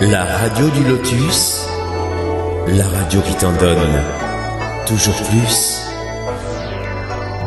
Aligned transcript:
La 0.00 0.26
radio 0.26 0.68
du 0.68 0.84
lotus, 0.84 1.66
la 2.68 2.86
radio 2.86 3.22
qui 3.22 3.34
t'en 3.36 3.56
donne 3.56 4.02
toujours 4.86 5.16
plus. 5.30 5.80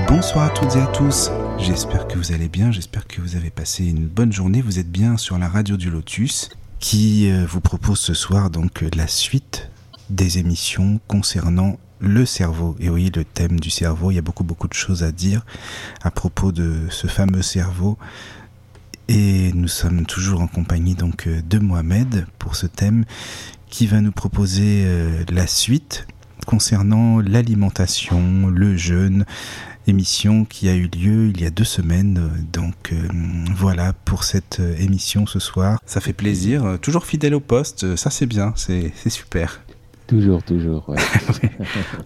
Bonsoir 0.08 0.46
à 0.46 0.50
toutes 0.50 0.76
et 0.76 0.82
à 0.82 0.88
tous, 0.88 1.30
j'espère 1.60 2.08
que 2.08 2.18
vous 2.18 2.32
allez 2.32 2.50
bien, 2.50 2.72
j'espère 2.72 3.06
que 3.06 3.22
vous 3.22 3.36
avez 3.36 3.52
passé 3.52 3.86
une 3.86 4.08
bonne 4.08 4.34
journée, 4.34 4.64
vous 4.64 4.80
êtes 4.80 4.92
bien 4.92 5.16
sur 5.18 5.38
la 5.38 5.48
radio 5.48 5.78
du 5.78 5.92
lotus 5.92 6.50
qui 6.80 7.30
euh, 7.30 7.46
vous 7.48 7.62
propose 7.62 8.00
ce 8.00 8.16
soir 8.16 8.50
donc 8.50 8.84
la 8.96 9.06
suite 9.06 9.70
des 10.10 10.40
émissions 10.40 11.00
concernant 11.08 11.78
le 12.00 12.26
cerveau. 12.26 12.76
Et 12.80 12.90
oui, 12.90 13.12
le 13.16 13.26
thème 13.26 13.60
du 13.60 13.70
cerveau, 13.70 14.10
il 14.10 14.16
y 14.16 14.20
a 14.20 14.24
beaucoup 14.24 14.44
beaucoup 14.44 14.68
de 14.68 14.74
choses 14.74 15.04
à 15.04 15.12
dire 15.12 15.46
à 16.02 16.10
propos 16.10 16.52
de 16.52 16.88
ce 16.90 17.06
fameux 17.06 17.44
cerveau. 17.44 17.98
Et 19.12 19.52
nous 19.56 19.68
sommes 19.68 20.06
toujours 20.06 20.40
en 20.40 20.46
compagnie 20.46 20.94
donc 20.94 21.26
euh, 21.26 21.42
de 21.50 21.58
Mohamed 21.58 22.28
pour 22.38 22.56
ce 22.56 22.68
thème 22.68 23.06
qui 23.68 23.88
va 23.88 24.02
nous 24.02 24.12
proposer 24.12 24.84
euh, 24.86 25.24
la 25.30 25.48
suite 25.48 26.06
concernant 26.46 27.20
l'alimentation, 27.20 28.52
le 28.52 28.78
jeûne, 28.78 29.26
émission 29.88 30.46
qui 30.46 30.70
a 30.70 30.76
eu 30.76 30.88
lieu 30.88 31.30
il 31.30 31.42
y 31.42 31.46
a 31.48 31.50
deux 31.50 31.64
semaines. 31.64 32.30
Donc 32.54 32.94
euh, 32.94 33.08
voilà 33.56 33.94
pour 33.94 34.24
cette 34.24 34.62
émission 34.78 35.26
ce 35.26 35.40
soir. 35.40 35.80
Ça 35.88 36.02
fait 36.02 36.14
plaisir. 36.14 36.78
Toujours 36.80 37.08
fidèle 37.08 37.34
au 37.34 37.40
poste, 37.40 37.96
ça 37.96 38.12
c'est 38.12 38.28
bien, 38.28 38.54
c'est 38.56 38.94
super. 39.08 39.60
Toujours, 40.10 40.42
toujours. 40.44 40.90
Ouais. 41.30 41.52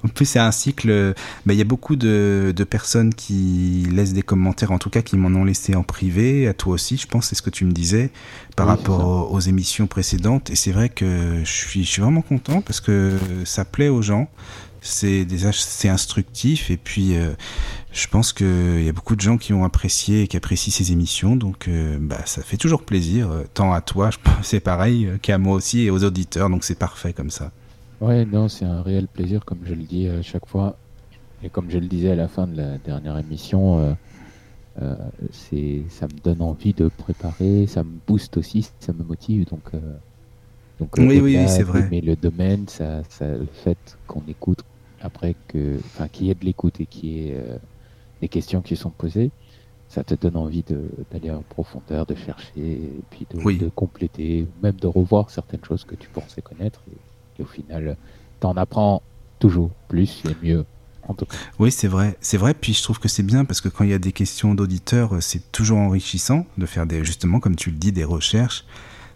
en 0.03 0.09
plus, 0.09 0.25
c'est 0.25 0.39
un 0.39 0.51
cycle. 0.51 1.13
Bah, 1.45 1.53
il 1.53 1.57
y 1.57 1.61
a 1.61 1.65
beaucoup 1.65 1.95
de, 1.95 2.53
de, 2.53 2.63
personnes 2.65 3.13
qui 3.13 3.87
laissent 3.89 4.13
des 4.13 4.21
commentaires, 4.21 4.71
en 4.71 4.77
tout 4.77 4.89
cas 4.89 5.01
qui 5.01 5.15
m'en 5.15 5.29
ont 5.39 5.45
laissé 5.45 5.75
en 5.75 5.83
privé. 5.83 6.47
À 6.47 6.53
toi 6.53 6.73
aussi, 6.73 6.97
je 6.97 7.07
pense, 7.07 7.27
c'est 7.27 7.35
ce 7.35 7.41
que 7.41 7.49
tu 7.49 7.63
me 7.63 7.71
disais 7.71 8.11
par 8.57 8.67
rapport 8.67 9.31
aux, 9.31 9.39
émissions 9.39 9.87
précédentes. 9.87 10.49
Et 10.49 10.55
c'est 10.55 10.71
vrai 10.71 10.89
que 10.89 11.39
je 11.43 11.51
suis, 11.51 11.85
je 11.85 11.89
suis 11.89 12.01
vraiment 12.01 12.21
content 12.21 12.61
parce 12.61 12.81
que 12.81 13.17
ça 13.45 13.63
plaît 13.63 13.89
aux 13.89 14.01
gens. 14.01 14.29
C'est 14.81 15.87
instructif 15.87 16.69
et 16.69 16.75
puis 16.75 17.15
euh, 17.15 17.31
je 17.93 18.05
pense 18.07 18.33
qu'il 18.33 18.83
y 18.83 18.89
a 18.89 18.91
beaucoup 18.91 19.15
de 19.15 19.21
gens 19.21 19.37
qui 19.37 19.53
ont 19.53 19.63
apprécié 19.63 20.23
et 20.23 20.27
qui 20.27 20.35
apprécient 20.35 20.73
ces 20.73 20.91
émissions. 20.91 21.37
Donc 21.37 21.69
euh, 21.69 21.97
bah, 22.01 22.19
ça 22.25 22.41
fait 22.41 22.57
toujours 22.57 22.83
plaisir, 22.83 23.31
euh, 23.31 23.43
tant 23.53 23.71
à 23.71 23.79
toi, 23.79 24.09
c'est 24.41 24.59
pareil, 24.59 25.09
qu'à 25.21 25.37
moi 25.37 25.55
aussi 25.55 25.83
et 25.83 25.89
aux 25.89 26.03
auditeurs. 26.03 26.49
Donc 26.49 26.65
c'est 26.65 26.77
parfait 26.77 27.13
comme 27.13 27.29
ça. 27.29 27.53
Ouais, 28.01 28.25
non, 28.25 28.49
c'est 28.49 28.65
un 28.65 28.81
réel 28.81 29.07
plaisir, 29.07 29.45
comme 29.45 29.59
je 29.65 29.73
le 29.73 29.83
dis 29.83 30.07
à 30.07 30.21
chaque 30.21 30.45
fois. 30.45 30.77
Et 31.43 31.49
comme 31.49 31.69
je 31.69 31.77
le 31.77 31.87
disais 31.87 32.11
à 32.11 32.15
la 32.15 32.27
fin 32.27 32.47
de 32.47 32.55
la 32.55 32.77
dernière 32.77 33.17
émission, 33.17 33.79
euh, 33.79 33.93
euh, 34.81 34.95
c'est, 35.31 35.83
ça 35.89 36.07
me 36.07 36.19
donne 36.23 36.41
envie 36.41 36.73
de 36.73 36.87
préparer, 36.87 37.67
ça 37.67 37.83
me 37.83 37.97
booste 38.07 38.37
aussi, 38.37 38.69
ça 38.79 38.93
me 38.93 39.03
motive. 39.03 39.45
Donc, 39.49 39.63
euh, 39.73 39.79
donc 40.79 40.95
oui, 40.97 41.19
oui, 41.19 41.37
oui, 41.37 41.47
c'est 41.47 41.63
vrai. 41.63 41.87
Mais 41.91 42.01
le 42.01 42.15
domaine, 42.15 42.67
ça, 42.67 43.03
ça, 43.09 43.27
le 43.27 43.45
fait 43.45 43.97
qu'on 44.07 44.23
écoute 44.27 44.63
après 45.01 45.35
que, 45.47 45.77
enfin, 45.77 46.07
qu'il 46.07 46.27
y 46.27 46.31
ait 46.31 46.35
de 46.35 46.45
l'écoute 46.45 46.79
et 46.79 46.85
qu'il 46.85 47.09
y 47.09 47.29
ait 47.29 47.43
des 48.21 48.29
questions 48.29 48.61
qui 48.61 48.77
sont 48.77 48.89
posées, 48.89 49.31
ça 49.89 50.03
te 50.03 50.15
donne 50.15 50.37
envie 50.37 50.63
d'aller 51.11 51.29
en 51.29 51.43
profondeur, 51.43 52.05
de 52.05 52.15
chercher, 52.15 52.61
et 52.61 53.03
puis 53.11 53.27
de, 53.29 53.59
de, 53.59 53.69
compléter, 53.69 54.47
même 54.63 54.75
de 54.75 54.87
revoir 54.87 55.29
certaines 55.29 55.63
choses 55.63 55.83
que 55.83 55.95
tu 55.95 56.07
pensais 56.07 56.41
connaître. 56.41 56.81
Et 56.89 56.97
au 57.41 57.45
final, 57.45 57.97
t'en 58.39 58.53
apprends 58.53 59.01
toujours 59.39 59.71
plus 59.87 60.23
et 60.29 60.45
mieux. 60.45 60.65
En 61.07 61.13
tout 61.13 61.25
cas. 61.25 61.35
Oui, 61.59 61.71
c'est 61.71 61.87
vrai, 61.87 62.17
c'est 62.21 62.37
vrai. 62.37 62.53
Puis 62.53 62.73
je 62.73 62.81
trouve 62.81 62.99
que 62.99 63.09
c'est 63.09 63.23
bien 63.23 63.43
parce 63.43 63.59
que 63.59 63.67
quand 63.67 63.83
il 63.83 63.89
y 63.89 63.93
a 63.93 63.99
des 63.99 64.13
questions 64.13 64.55
d'auditeurs, 64.55 65.21
c'est 65.21 65.51
toujours 65.51 65.79
enrichissant 65.79 66.45
de 66.57 66.65
faire 66.65 66.85
des, 66.85 67.03
justement, 67.03 67.39
comme 67.39 67.55
tu 67.55 67.71
le 67.71 67.75
dis, 67.75 67.91
des 67.91 68.05
recherches, 68.05 68.65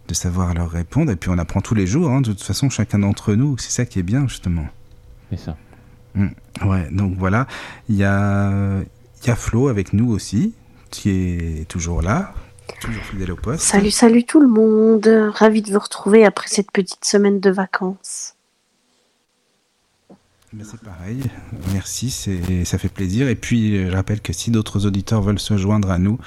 de 0.08 0.14
savoir 0.14 0.54
leur 0.54 0.70
répondre. 0.70 1.12
Et 1.12 1.16
puis 1.16 1.30
on 1.30 1.38
apprend 1.38 1.62
tous 1.62 1.76
les 1.76 1.88
jours. 1.88 2.10
Hein, 2.12 2.22
de 2.22 2.32
toute 2.32 2.44
façon, 2.44 2.70
chacun 2.70 3.00
d'entre 3.00 3.36
nous, 3.36 3.58
c'est 3.58 3.72
ça 3.72 3.86
qui 3.86 4.00
est 4.00 4.04
bien 4.04 4.28
justement. 4.28 4.66
C'est 5.30 5.40
ça. 5.40 5.58
Mmh. 6.16 6.28
Ouais. 6.66 6.90
Donc 6.92 7.16
voilà, 7.18 7.48
il 7.88 7.96
y 7.96 8.04
a, 8.04 8.80
y 9.26 9.30
a 9.30 9.36
Flo 9.36 9.70
avec 9.70 9.94
nous 9.94 10.12
aussi, 10.12 10.54
qui 10.92 11.10
est 11.10 11.68
toujours 11.70 12.02
là. 12.02 12.34
Toujours 12.82 13.04
fidèle 13.04 13.32
au 13.32 13.36
poste. 13.36 13.64
Salut, 13.64 13.92
salut 13.92 14.24
tout 14.24 14.40
le 14.40 14.48
monde. 14.48 15.08
Ravi 15.34 15.62
de 15.62 15.72
vous 15.72 15.80
retrouver 15.80 16.26
après 16.26 16.48
cette 16.48 16.72
petite 16.72 17.06
semaine 17.06 17.40
de 17.40 17.50
vacances. 17.50 18.36
C'est 20.64 20.80
pareil, 20.80 21.22
merci, 21.74 22.10
ça 22.10 22.78
fait 22.78 22.90
plaisir. 22.90 23.28
Et 23.28 23.36
puis, 23.36 23.86
je 23.86 23.92
rappelle 23.92 24.22
que 24.22 24.32
si 24.34 24.50
d'autres 24.50 24.86
auditeurs 24.88 25.22
veulent 25.22 25.40
se 25.40 25.58
joindre 25.58 25.92
à 25.92 25.98
nous, 25.98 26.20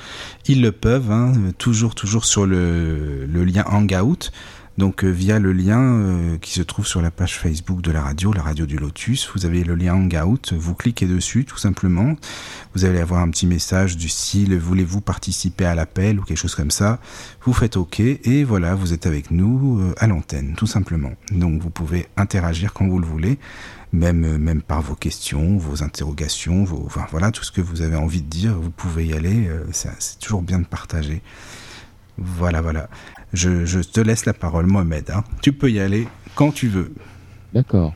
ils 0.46 0.60
le 0.60 0.72
peuvent, 0.72 1.10
hein, 1.10 1.32
toujours, 1.58 1.94
toujours 1.94 2.26
sur 2.26 2.46
le, 2.46 3.24
le 3.26 3.44
lien 3.44 3.64
Hangout. 3.66 4.30
Donc 4.78 5.04
euh, 5.04 5.08
via 5.08 5.38
le 5.38 5.52
lien 5.52 5.80
euh, 5.80 6.38
qui 6.38 6.52
se 6.52 6.62
trouve 6.62 6.86
sur 6.86 7.02
la 7.02 7.10
page 7.10 7.38
Facebook 7.38 7.82
de 7.82 7.90
la 7.90 8.02
radio, 8.02 8.32
la 8.32 8.42
radio 8.42 8.66
du 8.66 8.78
Lotus, 8.78 9.30
vous 9.34 9.44
avez 9.44 9.64
le 9.64 9.74
lien 9.74 9.94
Hangout, 9.94 10.54
vous 10.54 10.74
cliquez 10.74 11.06
dessus 11.06 11.44
tout 11.44 11.58
simplement, 11.58 12.16
vous 12.74 12.84
allez 12.84 13.00
avoir 13.00 13.20
un 13.20 13.28
petit 13.30 13.46
message 13.46 13.96
du 13.96 14.08
style 14.08 14.56
voulez-vous 14.58 15.00
participer 15.00 15.64
à 15.64 15.74
l'appel? 15.74 16.18
ou 16.18 16.22
quelque 16.22 16.38
chose 16.38 16.54
comme 16.54 16.70
ça, 16.70 17.00
vous 17.42 17.52
faites 17.52 17.76
OK 17.76 18.00
et 18.00 18.44
voilà, 18.44 18.74
vous 18.74 18.92
êtes 18.92 19.06
avec 19.06 19.30
nous 19.30 19.80
euh, 19.80 19.94
à 19.98 20.06
l'antenne 20.06 20.54
tout 20.56 20.66
simplement. 20.66 21.12
Donc 21.32 21.60
vous 21.60 21.70
pouvez 21.70 22.06
interagir 22.16 22.72
quand 22.72 22.86
vous 22.88 22.98
le 22.98 23.06
voulez. 23.06 23.38
Même, 23.92 24.38
même 24.38 24.62
par 24.62 24.82
vos 24.82 24.94
questions, 24.94 25.58
vos 25.58 25.82
interrogations, 25.82 26.62
vos, 26.62 26.84
enfin, 26.86 27.06
voilà, 27.10 27.32
tout 27.32 27.42
ce 27.42 27.50
que 27.50 27.60
vous 27.60 27.82
avez 27.82 27.96
envie 27.96 28.22
de 28.22 28.28
dire, 28.28 28.54
vous 28.54 28.70
pouvez 28.70 29.04
y 29.04 29.14
aller. 29.14 29.50
c'est 29.72 30.16
toujours 30.20 30.42
bien 30.42 30.60
de 30.60 30.64
partager. 30.64 31.22
Voilà, 32.16 32.60
voilà. 32.60 32.88
Je, 33.32 33.82
te 33.82 34.00
laisse 34.00 34.26
la 34.26 34.34
parole, 34.34 34.66
Mohamed. 34.66 35.10
Hein. 35.10 35.22
Tu 35.42 35.52
peux 35.52 35.70
y 35.70 35.78
aller 35.78 36.08
quand 36.34 36.50
tu 36.52 36.68
veux. 36.68 36.92
D'accord. 37.52 37.94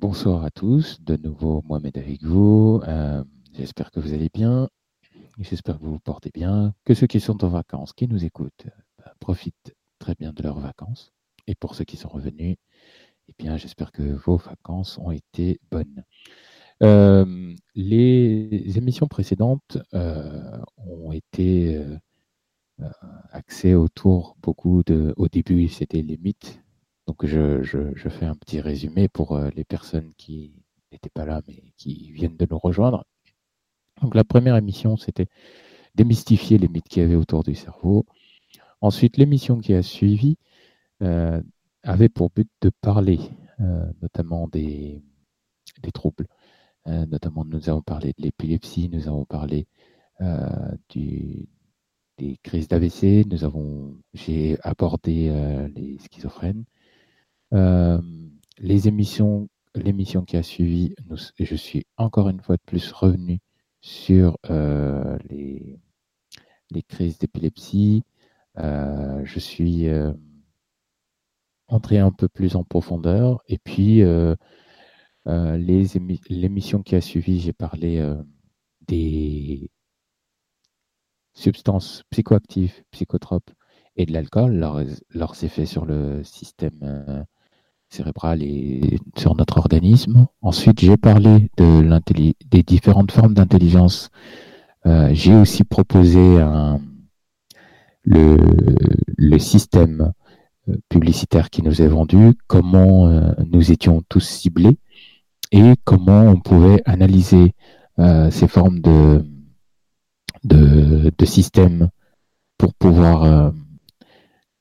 Bonsoir 0.00 0.44
à 0.44 0.50
tous. 0.50 1.00
De 1.02 1.16
nouveau, 1.16 1.62
Mohamed 1.66 1.96
avec 1.96 2.22
vous. 2.22 2.82
Euh, 2.86 3.24
j'espère 3.54 3.90
que 3.90 4.00
vous 4.00 4.12
allez 4.12 4.28
bien. 4.32 4.68
J'espère 5.38 5.78
que 5.78 5.84
vous 5.84 5.92
vous 5.92 6.00
portez 6.00 6.30
bien. 6.32 6.74
Que 6.84 6.92
ceux 6.92 7.06
qui 7.06 7.20
sont 7.20 7.42
en 7.42 7.48
vacances, 7.48 7.94
qui 7.94 8.06
nous 8.06 8.24
écoutent, 8.24 8.66
bah, 8.98 9.14
profitent 9.18 9.74
très 9.98 10.14
bien 10.14 10.32
de 10.32 10.42
leurs 10.42 10.60
vacances. 10.60 11.12
Et 11.46 11.54
pour 11.54 11.74
ceux 11.74 11.84
qui 11.84 11.96
sont 11.96 12.08
revenus, 12.08 12.56
eh 13.28 13.34
bien, 13.38 13.56
j'espère 13.56 13.92
que 13.92 14.02
vos 14.02 14.36
vacances 14.36 14.98
ont 14.98 15.10
été 15.10 15.58
bonnes. 15.70 16.04
Euh, 16.82 17.54
les 17.74 18.78
émissions 18.78 19.06
précédentes 19.06 19.78
euh, 19.94 20.58
ont 20.76 21.12
été 21.12 21.76
euh, 21.76 21.96
axé 23.32 23.74
autour 23.74 24.36
beaucoup 24.42 24.82
de. 24.84 25.14
Au 25.16 25.28
début, 25.28 25.68
c'était 25.68 26.02
les 26.02 26.16
mythes. 26.18 26.62
Donc, 27.06 27.26
je, 27.26 27.62
je, 27.62 28.08
fais 28.08 28.26
un 28.26 28.34
petit 28.34 28.60
résumé 28.60 29.08
pour 29.08 29.36
euh, 29.36 29.50
les 29.56 29.64
personnes 29.64 30.12
qui 30.16 30.54
n'étaient 30.92 31.10
pas 31.10 31.24
là, 31.24 31.42
mais 31.48 31.72
qui 31.76 32.12
viennent 32.12 32.36
de 32.36 32.46
nous 32.48 32.58
rejoindre. 32.58 33.04
Donc, 34.02 34.14
la 34.14 34.24
première 34.24 34.56
émission, 34.56 34.96
c'était 34.96 35.26
démystifier 35.94 36.58
les 36.58 36.68
mythes 36.68 36.88
qu'il 36.88 37.02
y 37.02 37.04
avait 37.04 37.16
autour 37.16 37.42
du 37.42 37.54
cerveau. 37.54 38.06
Ensuite, 38.80 39.16
l'émission 39.16 39.58
qui 39.58 39.74
a 39.74 39.82
suivi 39.82 40.36
euh, 41.02 41.42
avait 41.82 42.08
pour 42.08 42.30
but 42.30 42.48
de 42.60 42.70
parler 42.80 43.18
notamment 44.00 44.48
des, 44.48 45.02
des 45.82 45.92
troubles. 45.92 46.26
notamment, 46.86 47.44
nous 47.44 47.68
avons 47.68 47.82
parlé 47.82 48.14
de 48.16 48.22
l'épilepsie, 48.22 48.88
nous 48.88 49.06
avons 49.06 49.26
parlé 49.26 49.66
du, 50.88 51.46
crises 52.42 52.68
d'AVC, 52.68 53.26
nous 53.26 53.44
avons, 53.44 53.96
j'ai 54.14 54.58
abordé 54.62 55.28
euh, 55.28 55.68
les 55.74 55.98
schizophrènes. 55.98 56.64
Euh, 57.52 58.00
les 58.58 58.88
émissions, 58.88 59.48
l'émission 59.74 60.24
qui 60.24 60.36
a 60.36 60.42
suivi, 60.42 60.94
je 61.38 61.54
suis 61.54 61.86
encore 61.96 62.28
une 62.28 62.40
fois 62.40 62.56
de 62.56 62.62
plus 62.64 62.92
revenu 62.92 63.40
sur 63.80 64.38
euh, 64.50 65.18
les, 65.28 65.78
les 66.70 66.82
crises 66.82 67.18
d'épilepsie. 67.18 68.04
je 68.56 69.38
suis 69.38 69.88
entré 71.68 71.98
un 71.98 72.12
peu 72.12 72.28
plus 72.28 72.56
en 72.56 72.64
profondeur. 72.64 73.40
Et 73.48 73.58
puis, 73.58 74.02
l'émission 75.26 76.82
qui 76.82 76.94
a 76.96 77.00
suivi, 77.00 77.40
j'ai 77.40 77.52
parlé 77.52 78.04
des 78.86 79.70
substances 81.34 82.02
psychoactives, 82.10 82.82
psychotropes 82.90 83.50
et 83.96 84.06
de 84.06 84.12
l'alcool, 84.12 84.54
leurs, 85.10 85.44
effets 85.44 85.66
sur 85.66 85.84
le 85.84 86.22
système 86.24 86.78
euh, 86.82 87.22
cérébral 87.88 88.42
et 88.42 88.98
sur 89.16 89.34
notre 89.34 89.58
organisme. 89.58 90.26
Ensuite, 90.42 90.80
j'ai 90.80 90.96
parlé 90.96 91.50
de 91.56 92.00
des 92.50 92.62
différentes 92.62 93.12
formes 93.12 93.34
d'intelligence. 93.34 94.10
Euh, 94.86 95.10
j'ai 95.12 95.34
aussi 95.34 95.64
proposé 95.64 96.38
le, 98.02 98.36
le, 99.18 99.38
système 99.38 100.12
euh, 100.68 100.76
publicitaire 100.88 101.50
qui 101.50 101.62
nous 101.62 101.82
est 101.82 101.88
vendu, 101.88 102.32
comment 102.46 103.34
nous 103.44 103.72
étions 103.72 104.02
tous 104.08 104.20
ciblés 104.20 104.78
et 105.52 105.74
comment 105.84 106.22
on 106.22 106.40
pouvait 106.40 106.80
analyser 106.86 107.54
ces 108.30 108.48
formes 108.48 108.80
de, 108.80 109.22
de, 110.44 111.12
de 111.16 111.24
systèmes 111.24 111.90
pour 112.60 112.74
pouvoir 112.74 113.24
euh, 113.24 113.50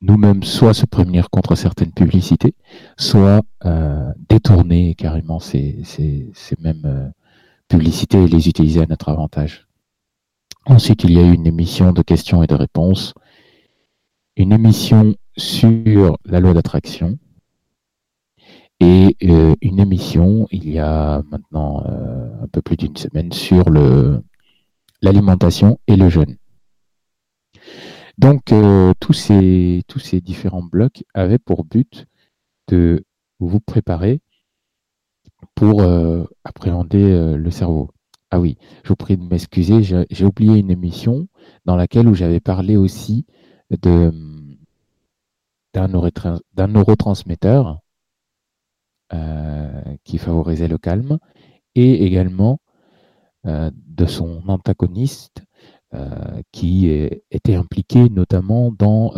nous-mêmes 0.02 0.44
soit 0.44 0.74
se 0.74 0.86
prémunir 0.86 1.30
contre 1.30 1.56
certaines 1.56 1.92
publicités, 1.92 2.56
soit 2.98 3.42
euh, 3.66 4.12
détourner 4.30 4.96
carrément 4.96 5.40
ces, 5.40 5.84
mêmes 6.60 6.86
euh, 6.86 7.10
publicités 7.68 8.24
et 8.24 8.28
les 8.28 8.48
utiliser 8.48 8.82
à 8.82 8.86
notre 8.86 9.10
avantage. 9.10 9.68
Ensuite, 10.66 11.04
il 11.04 11.12
y 11.12 11.20
a 11.20 11.24
eu 11.24 11.34
une 11.34 11.46
émission 11.46 11.92
de 11.92 12.02
questions 12.02 12.42
et 12.42 12.48
de 12.48 12.56
réponses, 12.56 13.14
une 14.38 14.54
émission 14.54 15.16
sur 15.36 16.18
la 16.24 16.40
loi 16.40 16.54
d'attraction 16.54 17.18
et 18.80 19.18
une 19.62 19.80
émission 19.80 20.48
il 20.52 20.70
y 20.70 20.80
a 20.80 21.22
maintenant 21.30 21.84
un 21.86 22.48
peu 22.48 22.62
plus 22.62 22.78
d'une 22.78 22.96
semaine 22.96 23.34
sur 23.34 23.70
le 23.70 24.24
l'alimentation 25.02 25.80
et 25.88 25.96
le 25.96 26.10
jeûne. 26.10 26.38
Donc 28.18 28.52
euh, 28.52 28.94
tous 29.00 29.14
ces 29.14 29.84
tous 29.88 30.00
ces 30.00 30.22
différents 30.22 30.64
blocs 30.64 31.04
avaient 31.14 31.40
pour 31.40 31.64
but 31.66 32.06
de 32.68 33.06
vous 33.40 33.60
préparer 33.60 34.22
pour 35.56 35.82
appréhender 36.44 37.36
le 37.38 37.52
cerveau. 37.52 37.92
Ah 38.32 38.40
oui, 38.40 38.58
je 38.84 38.90
vous 38.90 38.96
prie 38.96 39.18
de 39.18 39.24
m'excuser, 39.24 39.82
j'ai 39.82 40.26
oublié 40.26 40.60
une 40.60 40.70
émission 40.70 41.28
dans 41.66 41.76
laquelle 41.76 42.08
où 42.08 42.14
j'avais 42.14 42.42
parlé 42.42 42.76
aussi 42.78 43.26
d'un 43.82 44.12
neurotransmetteur 46.68 47.80
euh, 49.14 49.82
qui 50.04 50.20
favorisait 50.20 50.68
le 50.68 50.78
calme 50.78 51.18
et 51.74 52.06
également 52.06 52.54
euh, 52.54 52.69
de 53.46 54.06
son 54.06 54.44
antagoniste 54.48 55.44
euh, 55.94 56.42
qui 56.52 56.90
était 57.32 57.56
impliqué 57.56 58.10
notamment 58.10 58.72
dans 58.72 59.14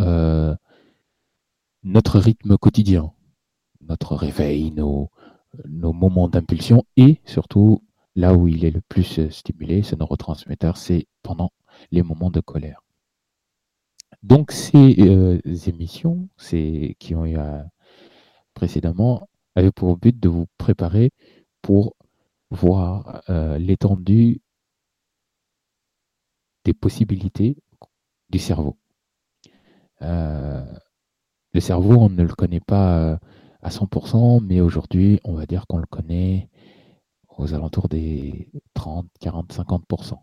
notre 1.82 2.18
rythme 2.18 2.56
quotidien, 2.56 3.12
notre 3.80 4.14
réveil, 4.14 4.70
nos, 4.70 5.10
moments 5.66 6.28
d'impulsion 6.28 6.84
et 6.96 7.20
surtout 7.26 7.82
là 8.14 8.34
où 8.34 8.48
il 8.48 8.64
est 8.64 8.70
le 8.70 8.80
plus 8.80 9.28
stimulé, 9.30 9.82
ce 9.82 9.96
neurotransmetteur, 9.96 10.76
c'est 10.76 11.06
pendant 11.22 11.50
les 11.90 12.02
moments 12.02 12.30
de 12.30 12.40
colère. 12.40 12.82
Donc 14.22 14.52
ces 14.52 14.96
euh, 15.00 15.40
émissions, 15.66 16.28
qui 16.98 17.14
ont 17.14 17.26
eu 17.26 17.36
précédemment, 18.54 19.28
avaient 19.56 19.72
pour 19.72 19.96
but 19.96 20.18
de 20.18 20.28
vous 20.28 20.46
préparer 20.56 21.10
pour 21.60 21.96
voir 22.52 23.22
euh, 23.30 23.58
l'étendue 23.58 24.40
des 26.64 26.74
possibilités 26.74 27.56
du 28.30 28.38
cerveau. 28.38 28.76
Euh, 30.02 30.64
le 31.52 31.60
cerveau, 31.60 31.94
on 31.94 32.08
ne 32.08 32.22
le 32.22 32.34
connaît 32.34 32.60
pas 32.60 33.18
à 33.62 33.68
100%, 33.68 34.44
mais 34.44 34.60
aujourd'hui, 34.60 35.20
on 35.24 35.34
va 35.34 35.46
dire 35.46 35.66
qu'on 35.66 35.78
le 35.78 35.86
connaît 35.86 36.48
aux 37.38 37.54
alentours 37.54 37.88
des 37.88 38.48
30, 38.74 39.06
40, 39.20 39.52
50%. 39.52 40.18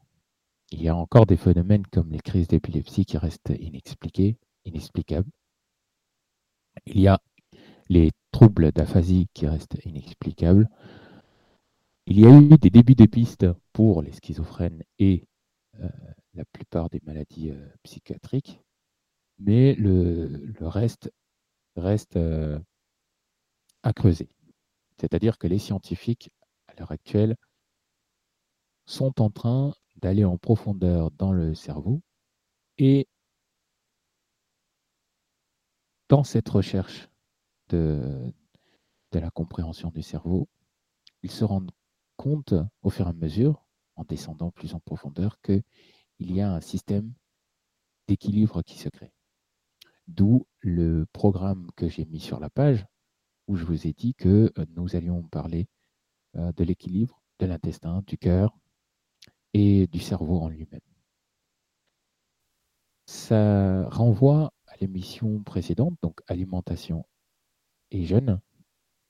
Il 0.71 0.81
y 0.81 0.89
a 0.89 0.95
encore 0.95 1.25
des 1.25 1.37
phénomènes 1.37 1.85
comme 1.87 2.11
les 2.11 2.19
crises 2.19 2.47
d'épilepsie 2.47 3.05
qui 3.05 3.17
restent 3.17 3.53
inexpliqués, 3.59 4.37
inexplicables. 4.65 5.29
Il 6.85 6.99
y 6.99 7.07
a 7.07 7.19
les 7.89 8.11
troubles 8.31 8.71
d'aphasie 8.71 9.27
qui 9.33 9.47
restent 9.47 9.77
inexplicables. 9.83 10.69
Il 12.11 12.19
y 12.19 12.25
a 12.25 12.31
eu 12.31 12.57
des 12.57 12.71
débuts 12.71 12.95
de 12.95 13.05
pistes 13.05 13.45
pour 13.71 14.01
les 14.01 14.11
schizophrènes 14.11 14.81
et 14.97 15.27
euh, 15.75 15.87
la 16.33 16.43
plupart 16.45 16.89
des 16.89 16.99
maladies 17.03 17.51
euh, 17.51 17.69
psychiatriques, 17.83 18.59
mais 19.37 19.75
le, 19.75 20.55
reste 20.59 21.13
reste 21.75 22.15
euh, 22.15 22.57
à 23.83 23.93
creuser. 23.93 24.27
C'est-à-dire 24.99 25.37
que 25.37 25.45
les 25.45 25.59
scientifiques, 25.59 26.31
à 26.67 26.73
l'heure 26.79 26.91
actuelle, 26.91 27.35
sont 28.87 29.21
en 29.21 29.29
train 29.29 29.75
d'aller 29.97 30.25
en 30.25 30.39
profondeur 30.39 31.11
dans 31.11 31.31
le 31.31 31.53
cerveau 31.53 32.01
et 32.79 33.07
dans 36.07 36.23
cette 36.23 36.49
recherche 36.49 37.07
de, 37.69 38.33
la 39.13 39.29
compréhension 39.29 39.91
du 39.91 40.01
cerveau, 40.01 40.49
ils 41.21 41.29
se 41.29 41.45
rendent 41.45 41.69
compte 42.19 42.53
au 42.81 42.89
fur 42.89 43.07
et 43.07 43.09
à 43.11 43.13
mesure, 43.13 43.65
en 43.95 44.03
descendant 44.03 44.51
plus 44.51 44.73
en 44.75 44.81
profondeur, 44.81 45.39
qu'il 45.39 45.63
y 46.19 46.41
a 46.41 46.51
un 46.51 46.59
système 46.59 47.13
d'équilibre 48.09 48.61
qui 48.61 48.77
se 48.77 48.89
crée. 48.89 49.13
D'où 50.07 50.45
le 50.59 51.05
programme 51.13 51.71
que 51.77 51.87
j'ai 51.87 52.03
mis 52.03 52.19
sur 52.19 52.41
la 52.41 52.49
page, 52.49 52.85
où 53.47 53.55
je 53.55 53.63
vous 53.63 53.87
ai 53.87 53.93
dit 53.93 54.15
que 54.15 54.51
euh, 54.57 54.65
nous 54.75 54.97
allions 54.97 55.23
parler 55.23 55.69
euh, 56.35 56.51
de 56.51 56.63
l'équilibre 56.65 57.23
de 57.39 57.45
l'intestin, 57.45 58.03
du 58.05 58.17
cœur, 58.17 58.57
et 59.53 59.87
du 59.87 59.99
cerveau 59.99 60.41
en 60.41 60.49
lui-même. 60.49 60.81
Ça 63.05 63.87
renvoie 63.89 64.51
à 64.67 64.75
l'émission 64.81 65.41
précédente, 65.43 65.97
donc 66.01 66.19
alimentation 66.27 67.05
et 67.91 68.05
jeûne, 68.05 68.41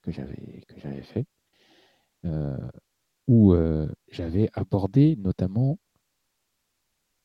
que 0.03 0.11
j'avais 0.11 1.01
fait, 1.01 1.25
euh, 2.25 2.69
où 3.29 3.53
euh, 3.53 3.87
j'avais 4.11 4.49
abordé 4.53 5.15
notamment 5.17 5.77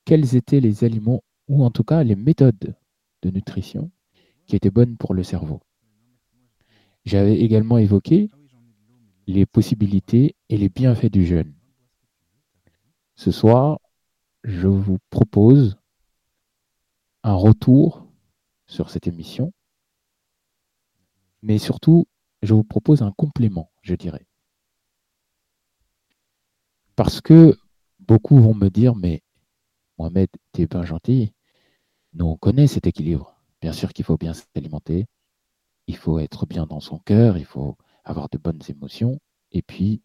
quels 0.05 0.37
étaient 0.37 0.61
les 0.61 0.85
aliments 0.85 1.25
ou 1.49 1.65
en 1.65 1.71
tout 1.71 1.83
cas 1.83 2.05
les 2.05 2.15
méthodes 2.15 2.77
de 3.23 3.31
nutrition 3.31 3.91
qui 4.47 4.55
étaient 4.55 4.71
bonnes 4.71 4.99
pour 4.99 5.15
le 5.15 5.23
cerveau. 5.23 5.63
J'avais 7.07 7.41
également 7.41 7.79
évoqué 7.79 8.29
les 9.27 9.47
possibilités 9.47 10.37
et 10.51 10.59
les 10.59 10.69
bienfaits 10.69 11.11
du 11.11 11.25
jeûne. 11.25 11.55
Ce 13.17 13.31
soir, 13.31 13.79
je 14.43 14.69
vous 14.69 14.99
propose 15.09 15.79
un 17.23 17.35
retour 17.35 18.07
sur 18.67 18.91
cette 18.91 19.07
émission, 19.07 19.55
mais 21.41 21.57
surtout, 21.57 22.07
je 22.43 22.53
vous 22.53 22.65
propose 22.65 23.01
un 23.01 23.13
complément, 23.13 23.71
je 23.81 23.95
dirais. 23.95 24.27
Parce 26.97 27.21
que 27.21 27.57
beaucoup 27.99 28.39
vont 28.39 28.55
me 28.55 28.69
dire, 28.69 28.95
mais 28.95 29.23
Mohamed, 29.99 30.29
tu 30.53 30.63
es 30.63 30.67
bien 30.67 30.85
gentil, 30.85 31.33
nous 32.13 32.27
on 32.27 32.37
connaît 32.37 32.67
cet 32.67 32.87
équilibre. 32.87 33.37
Bien 33.61 33.73
sûr 33.73 33.93
qu'il 33.93 34.05
faut 34.05 34.17
bien 34.17 34.35
s'alimenter, 34.35 35.07
il 35.87 35.97
faut 35.97 36.19
être 36.19 36.47
bien 36.47 36.67
dans 36.67 36.81
son 36.81 36.99
cœur, 36.99 37.37
il 37.37 37.45
faut 37.45 37.77
avoir 38.05 38.29
de 38.29 38.39
bonnes 38.39 38.63
émotions, 38.69 39.19
et 39.53 39.63
puis 39.63 40.03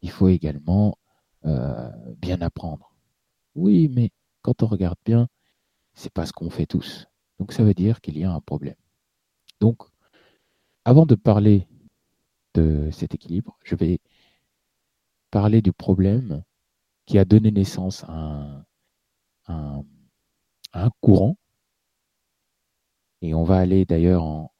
il 0.00 0.10
faut 0.10 0.28
également 0.28 0.96
euh, 1.44 1.90
bien 2.16 2.40
apprendre. 2.40 2.94
Oui, 3.54 3.88
mais 3.88 4.10
quand 4.42 4.62
on 4.62 4.66
regarde 4.66 4.98
bien, 5.04 5.28
c'est 5.94 6.12
pas 6.12 6.26
ce 6.26 6.32
qu'on 6.32 6.50
fait 6.50 6.66
tous. 6.66 7.06
Donc 7.38 7.52
ça 7.52 7.64
veut 7.64 7.74
dire 7.74 8.00
qu'il 8.00 8.18
y 8.18 8.24
a 8.24 8.32
un 8.32 8.40
problème. 8.40 8.76
Donc, 9.60 9.82
avant 10.84 11.06
de 11.06 11.14
parler 11.14 11.66
de 12.54 12.90
cet 12.90 13.14
équilibre, 13.14 13.58
je 13.64 13.74
vais 13.74 14.00
parler 15.32 15.62
du 15.62 15.72
problème 15.72 16.44
qui 17.06 17.18
a 17.18 17.24
donné 17.24 17.50
naissance 17.50 18.04
à 18.04 18.64
un, 19.48 19.82
courant. 21.00 21.36
Et 23.22 23.34
on 23.34 23.42
va 23.42 23.56
aller 23.56 23.84
d'ailleurs 23.84 24.22
en, 24.22 24.52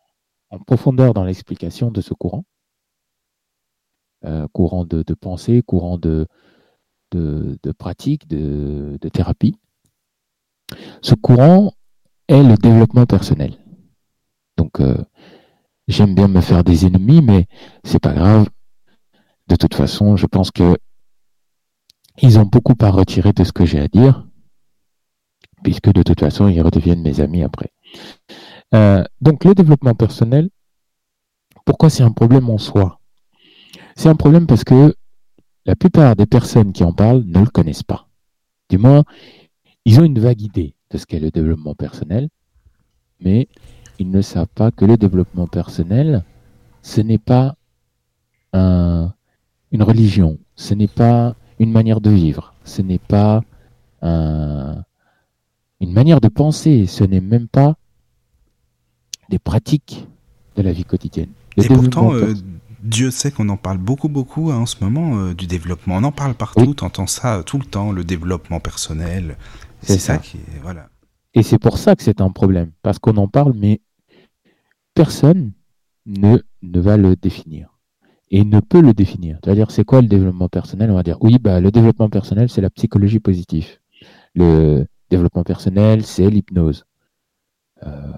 profondeur 0.66 1.14
dans 1.14 1.24
l'explication 1.24 1.90
de 1.90 2.00
ce 2.00 2.14
courant. 2.14 2.44
Euh, 4.24 4.46
courant 4.52 4.84
de, 4.84 5.02
pensée, 5.14 5.62
courant 5.62 5.98
de, 5.98 6.26
de, 7.12 7.72
pratique, 7.72 8.26
de, 8.28 8.98
thérapie. 9.12 9.56
Ce 11.02 11.14
courant 11.14 11.72
est 12.28 12.42
le 12.42 12.56
développement 12.56 13.06
personnel. 13.06 13.56
Donc, 14.56 14.80
euh, 14.80 14.96
j'aime 15.88 16.14
bien 16.14 16.28
me 16.28 16.40
faire 16.40 16.64
des 16.64 16.86
ennemis, 16.86 17.20
mais 17.20 17.46
c'est 17.84 17.98
pas 18.00 18.14
grave. 18.14 18.48
De 19.52 19.56
toute 19.56 19.74
façon, 19.74 20.16
je 20.16 20.24
pense 20.24 20.50
que 20.50 20.78
ils 22.22 22.38
ont 22.38 22.46
beaucoup 22.46 22.74
à 22.80 22.90
retirer 22.90 23.34
de 23.34 23.44
ce 23.44 23.52
que 23.52 23.66
j'ai 23.66 23.80
à 23.80 23.86
dire, 23.86 24.26
puisque 25.62 25.92
de 25.92 26.02
toute 26.02 26.20
façon, 26.20 26.48
ils 26.48 26.62
redeviennent 26.62 27.02
mes 27.02 27.20
amis 27.20 27.42
après. 27.42 27.70
Euh, 28.74 29.04
donc, 29.20 29.44
le 29.44 29.54
développement 29.54 29.94
personnel, 29.94 30.48
pourquoi 31.66 31.90
c'est 31.90 32.02
un 32.02 32.12
problème 32.12 32.48
en 32.48 32.56
soi? 32.56 32.98
C'est 33.94 34.08
un 34.08 34.14
problème 34.14 34.46
parce 34.46 34.64
que 34.64 34.94
la 35.66 35.76
plupart 35.76 36.16
des 36.16 36.24
personnes 36.24 36.72
qui 36.72 36.82
en 36.82 36.94
parlent 36.94 37.22
ne 37.26 37.40
le 37.40 37.50
connaissent 37.50 37.82
pas. 37.82 38.08
Du 38.70 38.78
moins, 38.78 39.04
ils 39.84 40.00
ont 40.00 40.04
une 40.04 40.18
vague 40.18 40.40
idée 40.40 40.76
de 40.90 40.96
ce 40.96 41.04
qu'est 41.04 41.20
le 41.20 41.30
développement 41.30 41.74
personnel, 41.74 42.30
mais 43.20 43.48
ils 43.98 44.08
ne 44.08 44.22
savent 44.22 44.54
pas 44.54 44.70
que 44.70 44.86
le 44.86 44.96
développement 44.96 45.46
personnel, 45.46 46.24
ce 46.80 47.02
n'est 47.02 47.18
pas 47.18 47.54
une 49.72 49.82
religion, 49.82 50.38
ce 50.54 50.74
n'est 50.74 50.88
pas 50.88 51.34
une 51.58 51.72
manière 51.72 52.00
de 52.00 52.10
vivre, 52.10 52.54
ce 52.64 52.82
n'est 52.82 52.98
pas 52.98 53.42
une 55.82 55.92
manière 55.92 56.20
de 56.20 56.28
penser, 56.28 56.86
ce 56.86 57.04
n'est 57.04 57.20
même 57.20 57.48
pas 57.48 57.76
des 59.28 59.38
pratiques 59.38 60.06
de 60.56 60.62
la 60.62 60.72
vie 60.72 60.84
quotidienne. 60.84 61.30
et 61.56 61.66
pourtant, 61.66 62.14
euh, 62.14 62.34
Dieu 62.82 63.10
sait 63.10 63.30
qu'on 63.30 63.48
en 63.48 63.56
parle 63.56 63.78
beaucoup, 63.78 64.08
beaucoup 64.08 64.50
hein, 64.50 64.58
en 64.58 64.66
ce 64.66 64.76
moment 64.80 65.18
euh, 65.18 65.34
du 65.34 65.46
développement. 65.46 65.96
On 65.96 66.04
en 66.04 66.12
parle 66.12 66.34
partout, 66.34 66.74
on 66.80 66.86
entend 66.86 67.06
ça 67.06 67.42
tout 67.44 67.58
le 67.58 67.64
temps, 67.64 67.92
le 67.92 68.04
développement 68.04 68.60
personnel. 68.60 69.36
C'est 69.82 69.98
ça. 69.98 70.18
qui 70.18 70.36
est, 70.36 70.60
voilà. 70.62 70.88
Et 71.34 71.42
c'est 71.42 71.58
pour 71.58 71.78
ça 71.78 71.96
que 71.96 72.02
c'est 72.02 72.20
un 72.20 72.30
problème, 72.30 72.72
parce 72.82 72.98
qu'on 72.98 73.16
en 73.16 73.28
parle, 73.28 73.54
mais 73.56 73.80
personne 74.94 75.52
ne, 76.06 76.38
ne 76.62 76.80
va 76.80 76.96
le 76.96 77.16
définir 77.16 77.71
et 78.32 78.44
ne 78.44 78.60
peut 78.60 78.80
le 78.80 78.94
définir. 78.94 79.38
C'est-à-dire, 79.44 79.70
c'est 79.70 79.84
quoi 79.84 80.00
le 80.00 80.08
développement 80.08 80.48
personnel 80.48 80.90
On 80.90 80.94
va 80.94 81.02
dire, 81.02 81.18
oui, 81.20 81.38
bah, 81.38 81.60
le 81.60 81.70
développement 81.70 82.08
personnel, 82.08 82.48
c'est 82.48 82.62
la 82.62 82.70
psychologie 82.70 83.20
positive. 83.20 83.78
Le 84.34 84.86
développement 85.10 85.44
personnel, 85.44 86.04
c'est 86.04 86.28
l'hypnose. 86.30 86.86
Euh, 87.84 88.12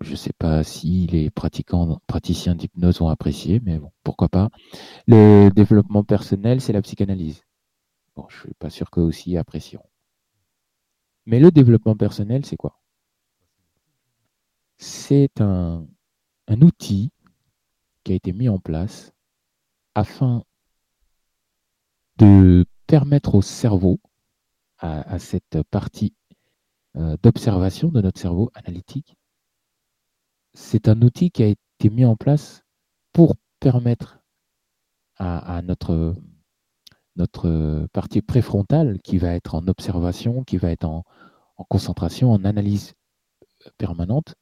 je 0.00 0.10
ne 0.10 0.16
sais 0.16 0.32
pas 0.36 0.62
si 0.64 1.06
les 1.06 1.30
pratiquants, 1.30 2.00
praticiens 2.08 2.54
d'hypnose 2.54 2.98
vont 2.98 3.08
apprécier, 3.08 3.60
mais 3.64 3.78
bon, 3.78 3.92
pourquoi 4.02 4.28
pas. 4.28 4.50
Le 5.06 5.50
développement 5.50 6.04
personnel, 6.04 6.60
c'est 6.60 6.72
la 6.72 6.82
psychanalyse. 6.82 7.42
Bon, 8.16 8.26
je 8.28 8.36
ne 8.36 8.40
suis 8.40 8.54
pas 8.58 8.70
sûr 8.70 8.90
qu'eux 8.90 9.02
aussi 9.02 9.36
apprécieront. 9.36 9.88
Mais 11.26 11.38
le 11.38 11.50
développement 11.50 11.96
personnel, 11.96 12.44
c'est 12.44 12.56
quoi? 12.56 12.80
C'est 14.78 15.40
un, 15.40 15.86
outil 16.60 17.12
qui 18.06 18.12
a 18.12 18.14
été 18.14 18.32
mis 18.32 18.48
en 18.48 18.60
place 18.60 19.12
afin 19.96 20.44
de 22.18 22.64
permettre 22.86 23.34
au 23.34 23.42
cerveau, 23.42 23.98
à, 24.78 25.18
cette 25.18 25.60
partie 25.72 26.14
euh, 26.96 27.16
d'observation 27.20 27.88
de 27.88 28.00
notre 28.00 28.20
cerveau 28.20 28.52
analytique, 28.54 29.16
c'est 30.54 30.86
un 30.86 31.02
outil 31.02 31.32
qui 31.32 31.42
a 31.42 31.46
été 31.48 31.90
mis 31.90 32.04
en 32.04 32.14
place 32.14 32.62
pour 33.12 33.34
permettre 33.58 34.20
à, 35.16 35.60
notre, 35.62 36.14
notre 37.16 37.88
partie 37.92 38.22
préfrontale, 38.22 39.00
qui 39.02 39.18
va 39.18 39.34
être 39.34 39.56
en 39.56 39.66
observation, 39.66 40.44
qui 40.44 40.58
va 40.58 40.70
être 40.70 40.84
en, 40.84 41.04
concentration, 41.68 42.30
en 42.30 42.44
analyse 42.44 42.94
permanente, 43.78 44.36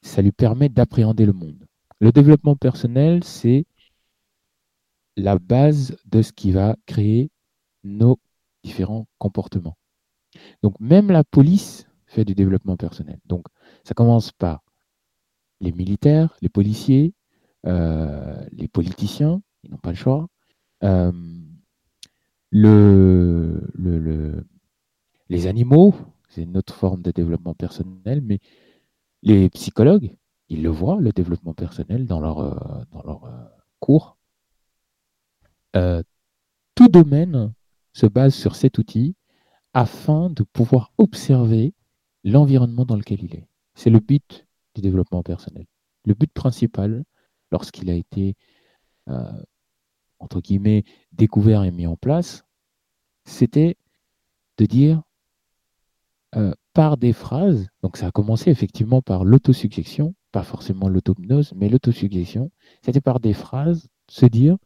ça 0.00 0.22
lui 0.22 0.32
permet 0.32 0.70
d'appréhender 0.70 1.26
le 1.26 1.34
monde. 1.34 1.66
Le 2.02 2.10
développement 2.10 2.56
personnel, 2.56 3.22
c'est 3.22 3.64
la 5.16 5.38
base 5.38 5.96
de 6.04 6.20
ce 6.20 6.32
qui 6.32 6.50
va 6.50 6.74
créer 6.84 7.30
nos 7.84 8.18
différents 8.64 9.06
comportements. 9.18 9.76
Donc 10.64 10.74
même 10.80 11.12
la 11.12 11.22
police 11.22 11.86
fait 12.06 12.24
du 12.24 12.34
développement 12.34 12.76
personnel. 12.76 13.20
Donc 13.26 13.46
ça 13.84 13.94
commence 13.94 14.32
par 14.32 14.64
les 15.60 15.70
militaires, 15.70 16.36
les 16.42 16.48
policiers, 16.48 17.14
euh, 17.66 18.44
les 18.50 18.66
politiciens, 18.66 19.40
ils 19.62 19.70
n'ont 19.70 19.76
pas 19.76 19.90
le 19.90 19.96
choix. 19.96 20.26
Euh, 20.82 21.12
le, 22.50 24.44
les 25.28 25.46
animaux, 25.46 25.94
c'est 26.30 26.42
une 26.42 26.56
autre 26.56 26.74
forme 26.74 27.02
de 27.02 27.12
développement 27.12 27.54
personnel, 27.54 28.22
mais 28.22 28.40
les 29.22 29.48
psychologues, 29.50 30.16
ils 30.48 30.62
le 30.62 30.68
voient, 30.70 31.00
le 31.00 31.12
développement 31.12 31.54
personnel 31.54 32.06
dans 32.06 32.20
leur, 32.20 32.38
euh, 32.40 32.84
leur 33.04 33.22
cours. 33.80 34.16
tout 36.74 36.88
domaine 36.88 37.52
se 37.92 38.06
base 38.06 38.34
sur 38.34 38.56
cet 38.56 38.78
outil 38.78 39.16
afin 39.74 40.30
de 40.30 40.42
pouvoir 40.42 40.92
observer 40.98 41.74
l'environnement 42.24 42.84
dans 42.84 42.96
lequel 42.96 43.22
il 43.24 43.34
est. 43.34 43.48
C'est 43.74 43.90
le 43.90 44.00
but 44.00 44.46
du 44.74 44.80
développement 44.80 45.22
personnel. 45.22 45.66
Le 46.04 46.14
but 46.14 46.32
principal, 46.32 47.04
lorsqu'il 47.50 47.90
a 47.90 47.94
été, 47.94 48.36
euh, 49.08 49.42
entre 50.18 50.40
guillemets, 50.40 50.84
découvert 51.12 51.64
et 51.64 51.70
mis 51.70 51.86
en 51.86 51.96
place, 51.96 52.44
c'était 53.24 53.76
de 54.58 54.66
dire 54.66 55.02
euh, 56.34 56.54
par 56.72 56.96
des 56.96 57.12
phrases, 57.12 57.68
donc 57.82 57.96
ça 57.96 58.08
a 58.08 58.10
commencé 58.10 58.50
effectivement 58.50 59.02
par 59.02 59.24
l'autosuggestion, 59.24 60.14
pas 60.32 60.42
forcément 60.42 60.88
l'autognose, 60.88 61.52
mais 61.54 61.68
l'autosuggestion, 61.68 62.50
c'était 62.82 63.00
par 63.00 63.20
des 63.20 63.34
phrases, 63.34 63.88
se 64.08 64.26
dire, 64.26 64.56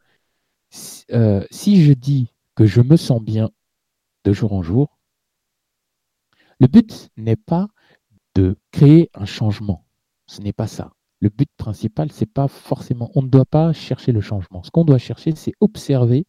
euh, 1.13 1.45
si 1.51 1.85
je 1.85 1.93
dis 1.93 2.33
que 2.55 2.67
je 2.67 2.81
me 2.81 2.97
sens 2.97 3.21
bien 3.21 3.51
de 4.25 4.33
jour 4.33 4.53
en 4.53 4.63
jour, 4.63 4.99
le 6.59 6.69
but 6.69 7.11
n'est 7.17 7.37
pas 7.37 7.69
de 8.35 8.57
créer 8.71 9.11
un 9.15 9.27
changement. 9.27 9.85
Ce 10.27 10.41
n'est 10.41 10.53
pas 10.53 10.67
ça. 10.67 10.93
Le 11.21 11.29
but 11.29 11.51
principal, 11.57 12.13
c'est 12.13 12.27
pas 12.27 12.49
forcément. 12.49 13.11
On 13.15 13.23
ne 13.23 13.29
doit 13.29 13.45
pas 13.47 13.73
chercher 13.73 14.13
le 14.13 14.21
changement. 14.21 14.63
Ce 14.63 14.71
qu'on 14.71 14.85
doit 14.85 14.99
chercher, 14.99 15.35
c'est 15.35 15.53
observer. 15.61 16.27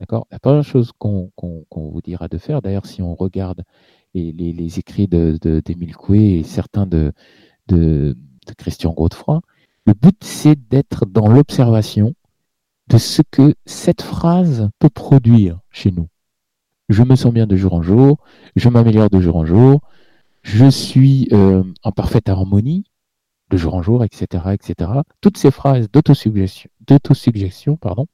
D'accord? 0.00 0.26
La 0.30 0.38
première 0.38 0.64
chose 0.64 0.92
qu'on 0.98 1.30
vous 1.72 2.02
dira 2.02 2.28
de 2.28 2.38
faire, 2.38 2.62
d'ailleurs, 2.62 2.86
si 2.86 3.02
on 3.02 3.14
regarde 3.14 3.64
les, 4.14 4.78
écrits 4.78 5.08
d'Émile 5.08 5.40
de, 5.40 5.96
Coué 5.96 6.38
et 6.38 6.42
certains 6.44 6.86
de, 6.86 7.12
de, 7.68 8.16
Christian 8.56 8.92
Godefroy, 8.92 9.40
le 9.86 9.94
but, 9.94 10.16
c'est 10.22 10.58
d'être 10.68 11.06
dans 11.06 11.28
l'observation 11.28 12.14
de 12.88 12.98
ce 12.98 13.22
que 13.30 13.54
cette 13.66 14.02
phrase 14.02 14.70
peut 14.78 14.88
produire 14.88 15.60
chez 15.70 15.90
nous. 15.90 16.08
Je 16.88 17.02
me 17.02 17.16
sens 17.16 17.32
bien 17.32 17.46
de 17.46 17.56
jour 17.56 17.74
en 17.74 17.82
jour, 17.82 18.18
je 18.56 18.68
m'améliore 18.68 19.10
de 19.10 19.20
jour 19.20 19.36
en 19.36 19.44
jour, 19.44 19.82
je 20.42 20.70
suis 20.70 21.28
euh, 21.32 21.62
en 21.82 21.92
parfaite 21.92 22.28
harmonie 22.30 22.84
de 23.50 23.56
jour 23.56 23.74
en 23.74 23.82
jour, 23.82 24.04
etc., 24.04 24.44
etc. 24.52 24.90
Toutes 25.20 25.36
ces 25.36 25.50
phrases 25.50 25.88
d'autosuggestion, 25.90 27.76
pardon, 27.76 28.06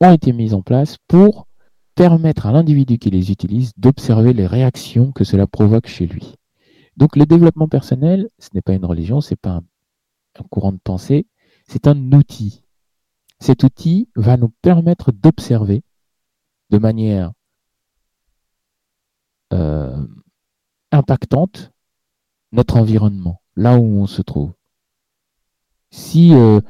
ont 0.00 0.12
été 0.12 0.32
mises 0.32 0.54
en 0.54 0.62
place 0.62 0.96
pour 1.08 1.46
permettre 1.94 2.46
à 2.46 2.52
l'individu 2.52 2.98
qui 2.98 3.10
les 3.10 3.30
utilise 3.30 3.72
d'observer 3.76 4.32
les 4.32 4.46
réactions 4.46 5.12
que 5.12 5.24
cela 5.24 5.46
provoque 5.46 5.86
chez 5.86 6.06
lui. 6.06 6.34
Donc 6.96 7.16
le 7.16 7.26
développement 7.26 7.68
personnel, 7.68 8.28
ce 8.38 8.48
n'est 8.54 8.62
pas 8.62 8.74
une 8.74 8.84
religion, 8.84 9.20
ce 9.20 9.32
n'est 9.32 9.36
pas 9.36 9.60
un, 10.38 10.42
courant 10.50 10.72
de 10.72 10.78
pensée, 10.78 11.26
c'est 11.66 11.86
un 11.86 12.12
outil. 12.12 12.64
Cet 13.40 13.64
outil 13.64 14.08
va 14.14 14.36
nous 14.36 14.50
permettre 14.62 15.12
d'observer 15.12 15.82
de 16.70 16.78
manière 16.78 17.32
euh, 19.52 20.06
impactante 20.90 21.72
notre 22.52 22.76
environnement, 22.76 23.42
là 23.56 23.78
où 23.78 24.00
on 24.00 24.06
se 24.06 24.22
trouve. 24.22 24.52
Si 25.90 26.34
euh, 26.34 26.60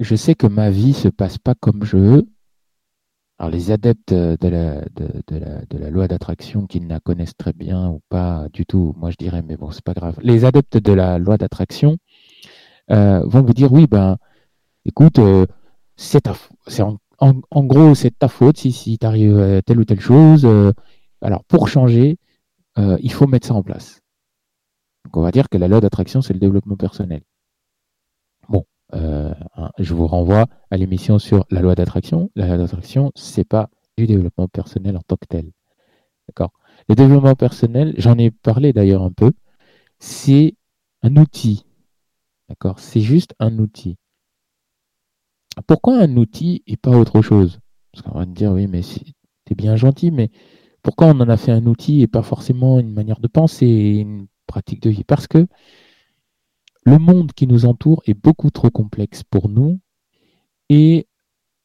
je 0.00 0.14
sais 0.14 0.34
que 0.34 0.46
ma 0.46 0.70
vie 0.70 0.94
se 0.94 1.08
passe 1.08 1.38
pas 1.38 1.54
comme 1.54 1.84
je 1.84 1.96
veux, 1.96 2.28
alors 3.38 3.50
les 3.50 3.70
adeptes 3.70 4.12
de 4.12 4.48
la, 4.48 5.90
loi 5.90 6.08
d'attraction 6.08 6.66
qui 6.66 6.80
ne 6.80 6.88
la 6.88 7.00
connaissent 7.00 7.36
très 7.36 7.52
bien 7.52 7.88
ou 7.88 8.00
pas 8.08 8.48
du 8.52 8.66
tout, 8.66 8.94
moi 8.96 9.10
je 9.10 9.16
dirais, 9.16 9.42
mais 9.46 9.56
bon, 9.56 9.70
c'est 9.70 9.84
pas 9.84 9.94
grave. 9.94 10.18
Les 10.22 10.44
adeptes 10.44 10.76
de 10.76 10.92
la 10.92 11.18
loi 11.18 11.36
d'attraction 11.38 11.98
euh, 12.90 13.20
vont 13.24 13.42
vous 13.42 13.54
dire, 13.54 13.72
oui, 13.72 13.86
ben, 13.86 14.16
écoute, 14.84 15.18
euh, 15.18 15.46
c'est 15.96 16.26
en, 16.28 16.96
en, 17.20 17.64
gros, 17.64 17.94
c'est 17.94 18.18
ta 18.18 18.28
faute 18.28 18.58
si, 18.58 18.72
si 18.72 18.98
t'arrive 18.98 19.62
telle 19.66 19.78
ou 19.78 19.84
telle 19.84 20.00
chose. 20.00 20.46
alors, 21.22 21.44
pour 21.44 21.68
changer, 21.68 22.18
euh, 22.78 22.96
il 23.00 23.12
faut 23.12 23.26
mettre 23.26 23.46
ça 23.46 23.54
en 23.54 23.62
place. 23.62 24.00
Donc 25.04 25.16
on 25.16 25.22
va 25.22 25.30
dire 25.30 25.48
que 25.48 25.58
la 25.58 25.68
loi 25.68 25.80
d'attraction, 25.80 26.22
c'est 26.22 26.32
le 26.32 26.38
développement 26.38 26.76
personnel. 26.76 27.22
Euh, 28.94 29.34
je 29.78 29.94
vous 29.94 30.06
renvoie 30.06 30.46
à 30.70 30.76
l'émission 30.76 31.18
sur 31.18 31.46
la 31.50 31.60
loi 31.60 31.74
d'attraction. 31.74 32.30
La 32.34 32.46
loi 32.46 32.58
d'attraction, 32.58 33.12
c'est 33.14 33.44
pas 33.44 33.68
du 33.96 34.06
développement 34.06 34.48
personnel 34.48 34.96
en 34.96 35.02
tant 35.06 35.16
que 35.16 35.26
tel. 35.26 35.50
D'accord 36.28 36.52
Le 36.88 36.94
développement 36.94 37.34
personnel, 37.34 37.94
j'en 37.98 38.16
ai 38.18 38.30
parlé 38.30 38.72
d'ailleurs 38.72 39.02
un 39.02 39.12
peu, 39.12 39.32
c'est 39.98 40.54
un 41.02 41.16
outil. 41.16 41.64
D'accord 42.48 42.78
C'est 42.80 43.00
juste 43.00 43.34
un 43.38 43.58
outil. 43.58 43.96
Pourquoi 45.66 45.98
un 45.98 46.16
outil 46.16 46.62
et 46.66 46.76
pas 46.76 46.96
autre 46.96 47.20
chose? 47.20 47.58
Parce 47.92 48.02
qu'on 48.02 48.18
va 48.18 48.26
me 48.26 48.34
dire, 48.34 48.52
oui, 48.52 48.66
mais 48.66 48.82
c'est 48.82 49.54
bien 49.56 49.76
gentil, 49.76 50.10
mais 50.10 50.30
pourquoi 50.82 51.08
on 51.08 51.20
en 51.20 51.28
a 51.28 51.36
fait 51.36 51.52
un 51.52 51.66
outil 51.66 52.02
et 52.02 52.06
pas 52.06 52.22
forcément 52.22 52.78
une 52.78 52.92
manière 52.92 53.20
de 53.20 53.28
penser 53.28 53.66
et 53.66 53.98
une 53.98 54.28
pratique 54.46 54.80
de 54.82 54.90
vie? 54.90 55.04
Parce 55.04 55.26
que 55.26 55.46
le 56.88 56.98
monde 56.98 57.32
qui 57.32 57.46
nous 57.46 57.66
entoure 57.66 58.02
est 58.06 58.14
beaucoup 58.14 58.50
trop 58.50 58.70
complexe 58.70 59.22
pour 59.22 59.48
nous 59.48 59.78
et 60.68 61.06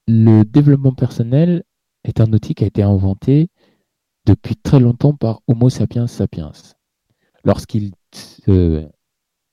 le 0.08 0.44
développement 0.44 0.94
personnel 0.94 1.64
est 2.04 2.20
un 2.20 2.32
outil 2.34 2.56
qui 2.56 2.66
a 2.66 2.68
été 2.68 2.84
inventé 2.84 3.50
depuis 4.26 4.56
très 4.58 4.80
longtemps 4.80 5.14
par 5.14 5.42
Homo 5.48 5.70
sapiens 5.70 6.08
sapiens. 6.08 6.52
Lorsqu'il 7.46 7.94
se 8.14 8.86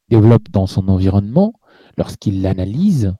développe 0.09 0.51
dans 0.51 0.67
son 0.67 0.89
environnement, 0.89 1.53
lorsqu'il 1.97 2.43
l'analyse, 2.43 3.15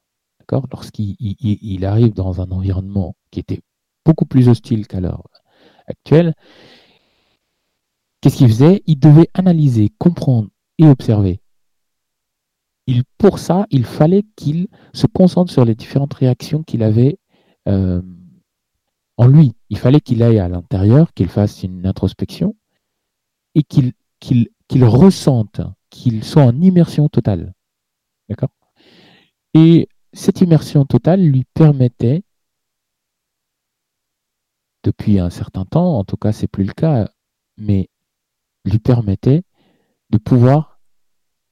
lorsqu'il 0.73 1.85
arrive 1.85 2.15
dans 2.15 2.41
un 2.41 2.51
environnement 2.51 3.15
qui 3.31 3.39
était 3.39 3.61
beaucoup 4.05 4.27
plus 4.27 4.49
hostile 4.49 4.89
qu'à 4.89 5.01
l'heure 5.01 5.23
actuelle, 5.87 6.35
qu'est-ce 8.21 8.39
qu'il 8.39 8.49
faisait? 8.49 8.83
Il 8.87 8.99
devait 8.99 9.29
analyser, 9.35 9.91
comprendre 9.99 10.49
et 10.79 10.89
observer. 10.89 11.41
Pour 13.19 13.39
ça, 13.39 13.67
il 13.71 13.85
fallait 13.85 14.25
qu'il 14.37 14.69
se 14.93 15.07
concentre 15.07 15.53
sur 15.53 15.65
les 15.65 15.75
différentes 15.75 16.15
réactions 16.15 16.63
qu'il 16.63 16.83
avait 16.83 17.19
euh, 17.69 18.03
en 19.17 19.27
lui. 19.27 19.53
Il 19.69 19.79
fallait 19.79 20.01
qu'il 20.01 20.23
aille 20.23 20.39
à 20.39 20.49
l'intérieur, 20.49 21.13
qu'il 21.15 21.29
fasse 21.29 21.63
une 21.63 21.87
introspection 21.87 22.57
et 23.55 23.63
qu'il 23.63 23.93
qu'il 24.21 24.85
ressente, 24.85 25.61
qu'il 25.89 26.25
soit 26.25 26.43
en 26.43 26.61
immersion 26.61 27.09
totale. 27.09 27.55
D'accord? 28.29 28.51
Et 29.55 29.89
cette 30.13 30.41
immersion 30.41 30.85
totale 30.85 31.23
lui 31.23 31.45
permettait, 31.55 32.23
depuis 34.85 35.19
un 35.19 35.31
certain 35.31 35.65
temps, 35.65 35.99
en 35.99 36.05
tout 36.05 36.17
cas 36.17 36.33
c'est 36.33 36.47
plus 36.47 36.65
le 36.65 36.73
cas, 36.73 37.11
mais 37.57 37.89
lui 38.65 38.79
permettait 38.79 39.43
de 40.11 40.19
pouvoir 40.19 40.70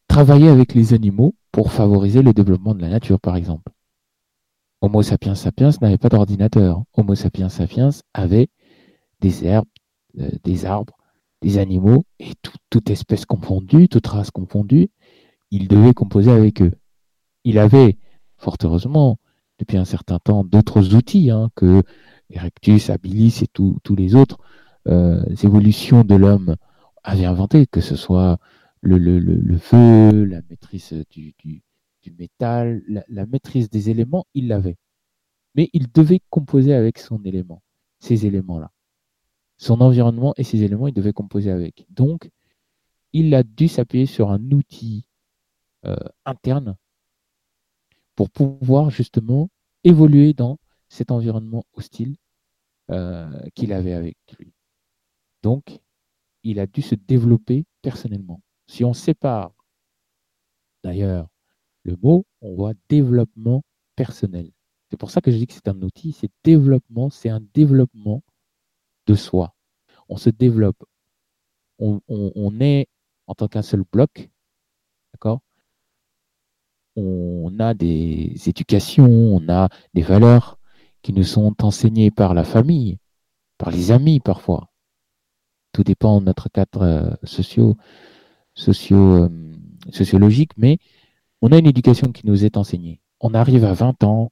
travailler 0.09 0.49
avec 0.49 0.75
les 0.75 0.95
animaux 0.95 1.35
pour 1.53 1.73
favoriser 1.73 2.23
le 2.23 2.33
développement 2.33 2.75
de 2.75 2.81
la 2.81 2.89
nature, 2.89 3.21
par 3.21 3.37
exemple. 3.37 3.73
Homo 4.81 5.03
sapiens 5.03 5.35
sapiens 5.35 5.71
n'avait 5.81 5.99
pas 5.99 6.09
d'ordinateur. 6.09 6.83
Homo 6.95 7.15
sapiens 7.15 7.49
sapiens 7.49 7.91
avait 8.15 8.49
des 9.21 9.45
herbes, 9.45 9.67
euh, 10.19 10.31
des 10.45 10.65
arbres, 10.65 10.97
des 11.43 11.59
animaux, 11.59 12.05
et 12.19 12.33
toute 12.71 12.91
espèce 12.91 13.25
confondue, 13.25 13.89
toute 13.89 14.07
race 14.07 14.31
confondue, 14.31 14.91
il 15.51 15.69
devait 15.69 15.95
composer 15.95 16.31
avec 16.31 16.63
eux. 16.63 16.73
Il 17.45 17.59
avait, 17.59 17.99
fort 18.37 18.57
heureusement, 18.63 19.19
depuis 19.59 19.77
un 19.77 19.85
certain 19.85 20.19
temps, 20.19 20.45
d'autres 20.45 20.95
outils 20.95 21.31
hein, 21.31 21.51
que 21.55 21.83
Erectus, 22.31 22.91
Habilis 22.91 23.41
et 23.43 23.47
tous 23.49 23.97
les 23.97 24.15
autres 24.15 24.39
euh, 24.87 25.25
évolutions 25.43 26.05
de 26.05 26.15
l'homme 26.15 26.57
avaient 27.03 27.25
inventés, 27.25 27.67
que 27.67 27.81
ce 27.81 27.97
soit 27.97 28.39
le, 28.83 28.99
le, 28.99 29.19
le, 29.19 29.59
feu, 29.59 30.25
la 30.25 30.43
maîtrise 30.49 31.05
du, 31.11 31.35
du, 31.39 31.63
du 32.03 32.13
métal, 32.19 32.83
la, 32.89 33.05
la, 33.09 33.27
maîtrise 33.27 33.71
des 33.71 33.91
éléments, 33.91 34.27
il 34.35 34.49
l'avait. 34.49 34.77
Mais 35.55 35.71
il 35.73 35.91
devait 35.93 36.21
composer 36.31 36.75
avec 36.75 36.99
son 36.99 37.23
élément, 37.25 37.63
ces 38.01 38.27
éléments-là 38.27 38.71
son 39.59 39.81
environnement 39.81 40.33
et 40.37 40.45
ses 40.45 40.63
éléments, 40.63 40.87
il 40.87 40.95
devait 40.95 41.13
composer 41.13 41.51
avec. 41.51 41.85
Donc, 41.91 42.31
il 43.13 43.35
a 43.35 43.43
dû 43.43 43.69
s'appuyer 43.69 44.07
sur 44.07 44.31
un 44.31 44.51
outil 44.53 45.05
euh, 45.85 45.97
interne 46.25 46.77
pour 48.15 48.31
pouvoir 48.31 48.91
justement 48.91 49.51
évoluer 49.85 50.33
dans 50.33 50.59
cet 50.89 51.11
environnement 51.11 51.65
hostile 51.75 52.17
euh, 52.91 53.29
qu'il 53.55 53.73
avait 53.73 53.93
avec 53.93 54.17
lui. 54.39 54.53
Donc, 55.43 55.81
il 56.45 56.61
a 56.61 56.67
dû 56.67 56.81
se 56.81 56.95
développer 56.95 57.65
personnellement. 57.83 58.41
Si 58.69 58.85
on 58.85 58.93
sépare 58.93 59.53
d'ailleurs 60.85 61.29
le 61.83 61.97
mot, 62.03 62.25
on 62.43 62.55
voit 62.55 62.75
développement 62.89 63.63
personnel. 63.97 64.53
C'est 64.91 64.97
pour 64.97 65.11
ça 65.11 65.21
que 65.21 65.31
je 65.31 65.37
dis 65.37 65.47
que 65.47 65.55
c'est 65.55 65.69
un 65.69 65.83
outil, 65.83 66.13
c'est 66.13 66.31
développement, 66.45 67.11
c'est 67.11 67.31
un 67.31 67.41
développement 67.55 68.23
de 69.07 69.15
soi. 69.15 69.55
On 70.09 70.17
se 70.17 70.31
développe. 70.31 70.83
On, 71.81 72.61
est 72.61 72.89
en 73.27 73.35
tant 73.35 73.47
qu'un 73.49 73.63
seul 73.63 73.85
bloc. 73.93 74.31
D'accord? 75.13 75.41
On 76.97 77.55
a 77.61 77.75
des 77.75 78.35
éducations, 78.49 79.07
on 79.07 79.49
a 79.49 79.69
des 79.95 80.03
valeurs 80.03 80.59
qui 81.03 81.13
nous 81.13 81.25
sont 81.25 81.55
enseignées 81.63 82.11
par 82.11 82.35
la 82.35 82.45
famille, 82.45 82.99
par 83.57 83.71
les 83.71 83.93
amis 83.93 84.19
parfois. 84.19 84.71
Tout 85.73 85.85
dépend 85.85 86.21
de 86.21 86.27
notre 86.27 86.49
cadre 86.49 86.83
euh, 86.83 87.11
euh, 88.93 89.29
sociologique, 89.93 90.53
mais 90.57 90.79
on 91.43 91.53
a 91.53 91.59
une 91.59 91.67
éducation 91.67 92.13
qui 92.13 92.27
nous 92.27 92.45
est 92.45 92.57
enseignée. 92.57 93.01
On 93.21 93.35
arrive 93.35 93.65
à 93.65 93.73
20 93.73 94.05
ans, 94.05 94.31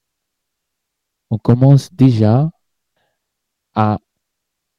on 1.31 1.39
commence 1.39 1.93
déjà 1.93 2.51
à 3.75 3.99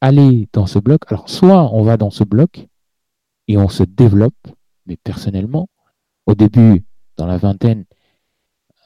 aller 0.01 0.47
dans 0.53 0.65
ce 0.65 0.79
bloc. 0.79 1.01
Alors, 1.07 1.29
soit 1.29 1.73
on 1.73 1.83
va 1.83 1.97
dans 1.97 2.09
ce 2.09 2.23
bloc 2.23 2.67
et 3.47 3.57
on 3.57 3.69
se 3.69 3.83
développe, 3.83 4.47
mais 4.85 4.97
personnellement, 4.97 5.69
au 6.25 6.35
début, 6.35 6.85
dans 7.17 7.25
la 7.25 7.37
vingtaine, 7.37 7.85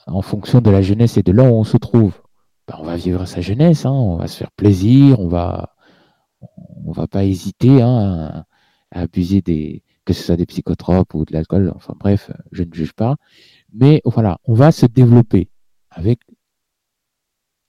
en 0.07 0.21
fonction 0.21 0.61
de 0.61 0.69
la 0.69 0.81
jeunesse 0.81 1.17
et 1.17 1.23
de 1.23 1.31
là 1.31 1.43
où 1.43 1.53
on 1.55 1.63
se 1.63 1.77
trouve, 1.77 2.21
ben, 2.67 2.75
on 2.79 2.83
va 2.83 2.95
vivre 2.95 3.25
sa 3.25 3.41
jeunesse, 3.41 3.85
hein, 3.85 3.91
on 3.91 4.17
va 4.17 4.27
se 4.27 4.37
faire 4.37 4.51
plaisir, 4.51 5.19
on 5.19 5.27
va, 5.27 5.75
on 6.85 6.91
va 6.91 7.07
pas 7.07 7.23
hésiter 7.23 7.81
hein, 7.81 8.45
à, 8.91 9.01
abuser 9.01 9.41
des, 9.41 9.83
que 10.13 10.19
ce 10.19 10.23
soit 10.23 10.37
des 10.37 10.45
psychotropes 10.45 11.13
ou 11.13 11.25
de 11.25 11.33
l'alcool, 11.33 11.71
enfin 11.75 11.93
bref, 11.99 12.31
je 12.51 12.63
ne 12.63 12.73
juge 12.73 12.93
pas. 12.93 13.15
Mais 13.73 14.01
voilà, 14.05 14.39
on 14.45 14.53
va 14.53 14.71
se 14.71 14.85
développer 14.85 15.49
avec 15.89 16.19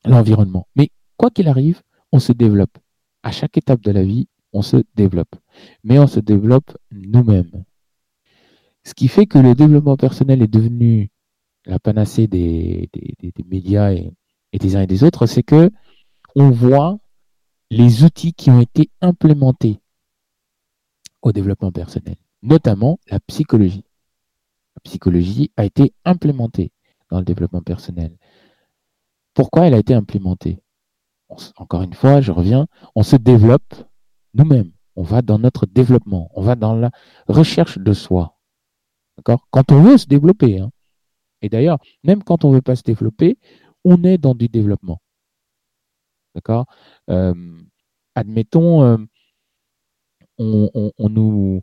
l'environnement. 0.04 0.66
Mais 0.76 0.90
quoi 1.16 1.30
qu'il 1.30 1.48
arrive, 1.48 1.82
on 2.12 2.18
se 2.18 2.32
développe 2.32 2.76
à 3.22 3.30
chaque 3.30 3.56
étape 3.56 3.80
de 3.80 3.90
la 3.90 4.02
vie, 4.02 4.28
on 4.52 4.62
se 4.62 4.78
développe. 4.94 5.34
Mais 5.84 5.98
on 5.98 6.06
se 6.06 6.20
développe 6.20 6.76
nous-mêmes. 6.90 7.64
Ce 8.84 8.94
qui 8.94 9.08
fait 9.08 9.26
que 9.26 9.38
le 9.38 9.54
développement 9.54 9.96
personnel 9.96 10.42
est 10.42 10.52
devenu 10.52 11.10
la 11.66 11.78
panacée 11.78 12.26
des, 12.26 12.90
médias 13.46 13.92
et, 13.92 14.12
des 14.52 14.76
uns 14.76 14.82
et 14.82 14.86
des 14.86 15.04
autres, 15.04 15.26
c'est 15.26 15.44
que 15.44 15.70
on 16.34 16.50
voit 16.50 16.98
les 17.70 18.04
outils 18.04 18.32
qui 18.32 18.50
ont 18.50 18.60
été 18.60 18.90
implémentés 19.00 19.78
au 21.22 21.32
développement 21.32 21.70
personnel, 21.70 22.16
notamment 22.42 22.98
la 23.08 23.20
psychologie. 23.20 23.84
La 24.76 24.80
psychologie 24.84 25.52
a 25.56 25.64
été 25.64 25.94
implémentée 26.04 26.72
dans 27.10 27.18
le 27.18 27.24
développement 27.24 27.62
personnel. 27.62 28.16
Pourquoi 29.34 29.66
elle 29.66 29.74
a 29.74 29.78
été 29.78 29.94
implémentée? 29.94 30.58
Encore 31.56 31.82
une 31.82 31.94
fois, 31.94 32.20
je 32.20 32.32
reviens, 32.32 32.66
on 32.94 33.02
se 33.02 33.16
développe 33.16 33.74
nous-mêmes. 34.34 34.72
On 34.96 35.02
va 35.02 35.22
dans 35.22 35.38
notre 35.38 35.66
développement. 35.66 36.30
On 36.34 36.42
va 36.42 36.54
dans 36.54 36.74
la 36.74 36.90
recherche 37.28 37.78
de 37.78 37.92
soi. 37.94 38.38
D'accord? 39.16 39.46
Quand 39.50 39.72
on 39.72 39.82
veut 39.82 39.96
se 39.96 40.06
développer. 40.06 40.58
Hein. 40.58 40.70
Et 41.40 41.48
d'ailleurs, 41.48 41.78
même 42.04 42.22
quand 42.22 42.44
on 42.44 42.50
ne 42.50 42.56
veut 42.56 42.62
pas 42.62 42.76
se 42.76 42.82
développer, 42.82 43.38
on 43.84 44.04
est 44.04 44.18
dans 44.18 44.34
du 44.34 44.48
développement. 44.48 45.00
D'accord? 46.34 46.66
Euh, 47.08 47.34
Admettons, 48.14 48.82
euh, 48.82 48.98
on, 50.38 51.08
nous, 51.08 51.62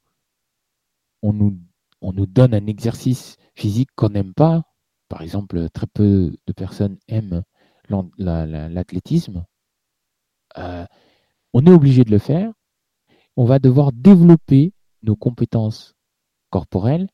on, 1.22 1.34
nous, 1.34 1.60
on 2.02 2.14
nous 2.14 2.26
donne 2.26 2.54
un 2.54 2.68
exercice 2.68 3.38
physique 3.56 3.90
qu'on 3.96 4.10
n'aime 4.10 4.34
pas. 4.34 4.64
Par 5.08 5.22
exemple, 5.22 5.70
très 5.70 5.88
peu 5.88 6.32
de 6.46 6.54
personnes 6.54 6.98
aiment 7.08 7.44
l'athlétisme. 8.18 9.46
Euh, 10.58 10.86
on 11.54 11.66
est 11.66 11.72
obligé 11.72 12.04
de 12.04 12.12
le 12.12 12.20
faire. 12.20 12.52
On 13.36 13.46
va 13.46 13.60
devoir 13.60 13.92
développer 13.92 14.74
nos 15.02 15.16
compétences 15.16 15.96
corporelles 16.50 17.10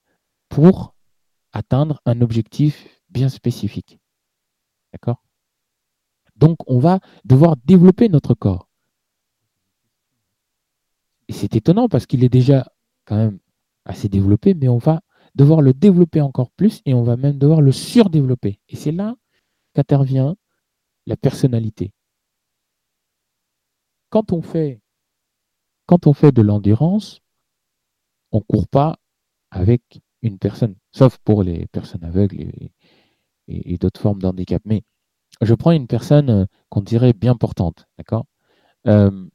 pour 0.49 0.95
atteindre 1.51 2.01
un 2.05 2.21
objectif 2.21 2.87
bien 3.09 3.29
spécifique. 3.29 3.99
D'accord? 4.91 5.23
Donc, 6.35 6.57
on 6.67 6.79
va 6.79 6.99
devoir 7.23 7.55
développer 7.57 8.09
notre 8.09 8.33
corps. 8.33 8.67
Et 11.27 11.33
c'est 11.33 11.55
étonnant 11.55 11.87
parce 11.87 12.05
qu'il 12.05 12.23
est 12.23 12.29
déjà 12.29 12.71
quand 13.05 13.15
même 13.15 13.39
assez 13.85 14.09
développé, 14.09 14.53
mais 14.53 14.67
on 14.67 14.77
va 14.77 15.01
devoir 15.35 15.61
le 15.61 15.73
développer 15.73 16.21
encore 16.21 16.51
plus 16.51 16.81
et 16.85 16.93
on 16.93 17.03
va 17.03 17.17
même 17.17 17.37
devoir 17.37 17.61
le 17.61 17.71
surdévelopper. 17.71 18.59
Et 18.69 18.75
c'est 18.75 18.91
là 18.91 19.15
qu'intervient 19.73 20.35
la 21.05 21.17
personnalité 21.17 21.91
quand 24.15 24.31
on 24.31 24.41
fait, 24.41 24.79
quand 25.87 26.07
on 26.07 26.13
fait 26.13 26.31
de 26.31 26.41
l'endurance, 26.41 27.19
on 28.31 28.37
ne 28.37 28.43
court 28.43 28.69
pas 28.69 28.97
avec 29.51 30.01
une 30.21 30.39
personne, 30.39 30.75
sauf 30.93 31.17
pour 31.17 31.43
les 31.43 31.67
personnes 31.67 32.05
aveugles 32.05 32.39
et, 33.49 33.77
d'autres 33.77 33.99
formes 33.99 34.21
d'handicap. 34.21 34.61
Mais 34.63 34.83
je 35.41 35.53
prends 35.53 35.71
une 35.71 35.87
personne 35.87 36.29
euh, 36.29 36.45
qu'on 36.69 36.79
dirait 36.79 37.11
bien 37.11 37.35
portante, 37.35 37.87
d'accord? 37.97 38.25
Euh, 38.87 39.27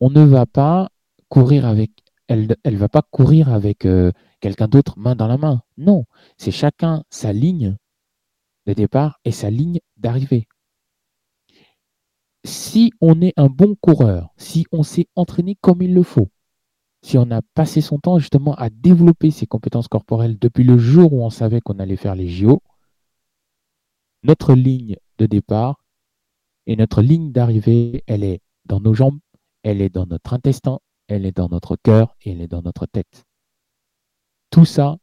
On 0.00 0.10
ne 0.10 0.24
va 0.24 0.46
pas 0.46 0.90
courir 1.28 1.64
avec, 1.64 1.92
elle 2.28 2.48
ne 2.64 2.76
va 2.76 2.88
pas 2.88 3.02
courir 3.02 3.52
avec 3.52 3.86
euh, 3.86 4.12
quelqu'un 4.40 4.68
d'autre 4.68 4.98
main 4.98 5.14
dans 5.14 5.28
la 5.28 5.38
main. 5.38 5.62
Non, 5.76 6.04
c'est 6.36 6.50
chacun 6.50 7.04
sa 7.10 7.32
ligne 7.32 7.76
de 8.66 8.72
départ 8.72 9.20
et 9.24 9.32
sa 9.32 9.50
ligne 9.50 9.80
d'arrivée 9.96 10.48
si 12.46 12.92
on 13.00 13.20
est 13.20 13.34
un 13.36 13.48
bon 13.48 13.74
coureur, 13.74 14.30
si 14.36 14.64
on 14.72 14.82
s'est 14.82 15.08
entraîné 15.16 15.56
comme 15.60 15.82
il 15.82 15.92
le 15.92 16.02
faut, 16.02 16.28
si 17.02 17.18
on 17.18 17.30
a 17.30 17.42
passé 17.42 17.80
son 17.80 17.98
temps 17.98 18.18
justement 18.18 18.54
à 18.54 18.70
développer 18.70 19.30
ses 19.30 19.46
compétences 19.46 19.88
corporelles 19.88 20.38
depuis 20.38 20.64
le 20.64 20.78
jour 20.78 21.12
où 21.12 21.22
on 21.22 21.30
savait 21.30 21.60
qu'on 21.60 21.78
allait 21.78 21.96
faire 21.96 22.14
les 22.14 22.28
JO, 22.28 22.62
notre 24.22 24.54
ligne 24.54 24.96
de 25.18 25.26
départ 25.26 25.84
et 26.66 26.76
notre 26.76 27.02
ligne 27.02 27.32
d'arrivée, 27.32 28.02
elle 28.06 28.24
est 28.24 28.40
dans 28.64 28.80
nos 28.80 28.94
jambes, 28.94 29.18
elle 29.62 29.82
est 29.82 29.90
dans 29.90 30.06
notre 30.06 30.32
intestin 30.32 30.78
elle 31.08 31.26
est 31.26 31.36
dans 31.36 31.48
notre 31.48 31.76
cœur 31.76 32.16
et 32.22 32.32
elle 32.32 32.40
est 32.40 32.48
dans 32.48 32.62
notre 32.62 32.86
tête. 32.86 33.24
Tout 34.50 34.64
ça, 34.64 34.96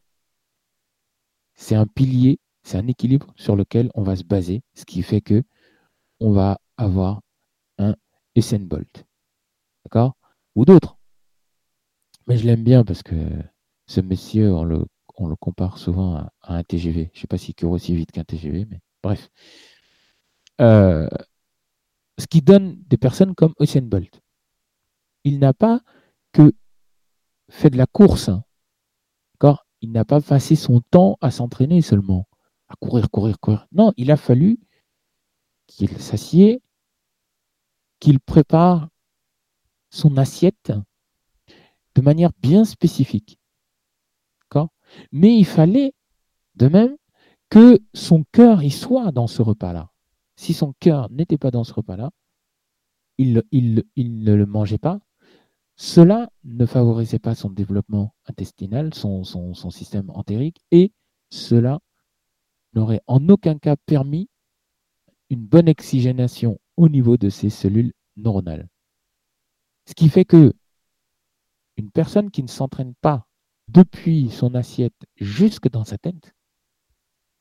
c'est 1.55 1.75
un 1.75 1.87
pilier, 1.87 2.39
c'est 2.63 2.77
un 2.77 2.87
équilibre 2.87 3.33
sur 3.35 3.55
lequel 3.55 3.89
on 3.95 4.03
va 4.03 4.15
se 4.15 4.23
baser, 4.23 4.63
ce 4.73 4.85
qui 4.85 5.03
fait 5.03 5.21
que 5.21 5.43
on 6.19 6.31
va 6.31 6.59
avoir 6.77 7.21
un 7.77 7.95
Usain 8.35 8.59
Bolt. 8.59 9.05
D'accord? 9.85 10.15
Ou 10.55 10.65
d'autres. 10.65 10.97
Mais 12.27 12.37
je 12.37 12.45
l'aime 12.45 12.63
bien 12.63 12.83
parce 12.83 13.03
que 13.03 13.15
ce 13.87 14.01
monsieur, 14.01 14.53
on 14.53 14.63
le, 14.63 14.85
on 15.17 15.27
le 15.27 15.35
compare 15.35 15.77
souvent 15.77 16.15
à, 16.15 16.31
un 16.43 16.63
TGV. 16.63 17.11
Je 17.13 17.17
ne 17.17 17.21
sais 17.21 17.27
pas 17.27 17.37
s'il 17.37 17.55
court 17.55 17.71
aussi 17.71 17.95
vite 17.95 18.11
qu'un 18.11 18.23
TGV, 18.23 18.65
mais 18.65 18.79
bref. 19.01 19.29
Euh, 20.61 21.09
ce 22.17 22.27
qui 22.27 22.41
donne 22.41 22.81
des 22.87 22.97
personnes 22.97 23.35
comme 23.35 23.53
Usain 23.59 23.81
Bolt. 23.81 24.22
Il 25.23 25.39
n'a 25.39 25.53
pas 25.53 25.81
que 26.31 26.53
fait 27.49 27.69
de 27.69 27.77
la 27.77 27.85
course. 27.85 28.29
Hein. 28.29 28.43
D'accord? 29.33 29.65
Il 29.81 29.91
n'a 29.91 30.05
pas 30.05 30.21
passé 30.21 30.55
son 30.55 30.81
temps 30.81 31.17
à 31.21 31.31
s'entraîner 31.31 31.81
seulement, 31.81 32.27
à 32.67 32.75
courir, 32.75 33.09
courir, 33.09 33.39
courir. 33.39 33.67
Non, 33.71 33.93
il 33.97 34.11
a 34.11 34.17
fallu 34.17 34.59
qu'il 35.67 35.97
s'assied, 35.97 36.61
qu'il 37.99 38.19
prépare 38.19 38.89
son 39.89 40.17
assiette 40.17 40.71
de 41.95 42.01
manière 42.01 42.31
bien 42.41 42.65
spécifique. 42.65 43.39
Mais 45.11 45.37
il 45.37 45.45
fallait 45.45 45.93
de 46.55 46.67
même 46.67 46.95
que 47.49 47.79
son 47.93 48.23
cœur 48.31 48.63
y 48.63 48.71
soit 48.71 49.11
dans 49.11 49.27
ce 49.27 49.41
repas-là. 49.41 49.91
Si 50.35 50.53
son 50.53 50.73
cœur 50.79 51.09
n'était 51.11 51.37
pas 51.37 51.51
dans 51.51 51.63
ce 51.63 51.73
repas-là, 51.73 52.11
il, 53.17 53.43
il, 53.51 53.83
ne 53.95 54.33
le 54.33 54.45
mangeait 54.45 54.79
pas. 54.79 54.99
Cela 55.75 56.29
ne 56.43 56.65
favorisait 56.65 57.19
pas 57.19 57.35
son 57.35 57.49
développement 57.49 58.13
intestinal, 58.27 58.93
son, 58.93 59.23
système 59.71 60.09
entérique, 60.11 60.61
et 60.71 60.91
cela 61.29 61.79
n'aurait 62.73 63.01
en 63.07 63.27
aucun 63.29 63.57
cas 63.57 63.75
permis 63.75 64.29
une 65.29 65.45
bonne 65.45 65.69
oxygénation 65.69 66.59
au 66.77 66.89
niveau 66.89 67.17
de 67.17 67.29
ses 67.29 67.49
cellules 67.49 67.93
neuronales. 68.17 68.69
Ce 69.87 69.95
qui 69.95 70.09
fait 70.09 70.25
que 70.25 70.53
une 71.77 71.89
personne 71.89 72.29
qui 72.29 72.43
ne 72.43 72.47
s'entraîne 72.47 72.93
pas 73.01 73.27
depuis 73.67 74.29
son 74.29 74.53
assiette 74.53 75.05
jusque 75.15 75.69
dans 75.69 75.83
sa 75.83 75.97
tête, 75.97 76.35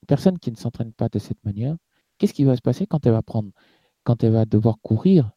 une 0.03 0.07
personne 0.07 0.39
qui 0.39 0.51
ne 0.51 0.57
s'entraîne 0.57 0.93
pas 0.93 1.11
de 1.11 1.19
cette 1.19 1.45
manière, 1.45 1.77
qu'est-ce 2.17 2.33
qui 2.33 2.45
va 2.45 2.57
se 2.57 2.63
passer 2.63 2.87
quand 2.87 3.07
elle 3.07 4.33
va 4.33 4.45
devoir 4.47 4.81
courir, 4.81 5.33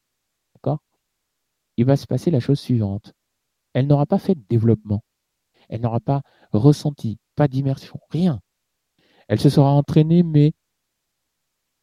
Il 1.78 1.86
va 1.86 1.98
se 1.98 2.08
passer 2.08 2.32
la 2.32 2.40
chose 2.40 2.60
suivante. 2.60 3.14
Elle 3.74 3.88
n'aura 3.88 4.06
pas 4.06 4.20
fait 4.20 4.36
de 4.36 4.44
développement. 4.50 5.04
Elle 5.70 5.82
n'aura 5.82 6.00
pas 6.00 6.22
ressenti, 6.52 7.18
pas 7.36 7.48
d'immersion, 7.48 8.00
rien. 8.10 8.40
Elle 9.28 9.40
se 9.40 9.50
sera 9.50 9.72
entraînée, 9.72 10.24
mais 10.24 10.54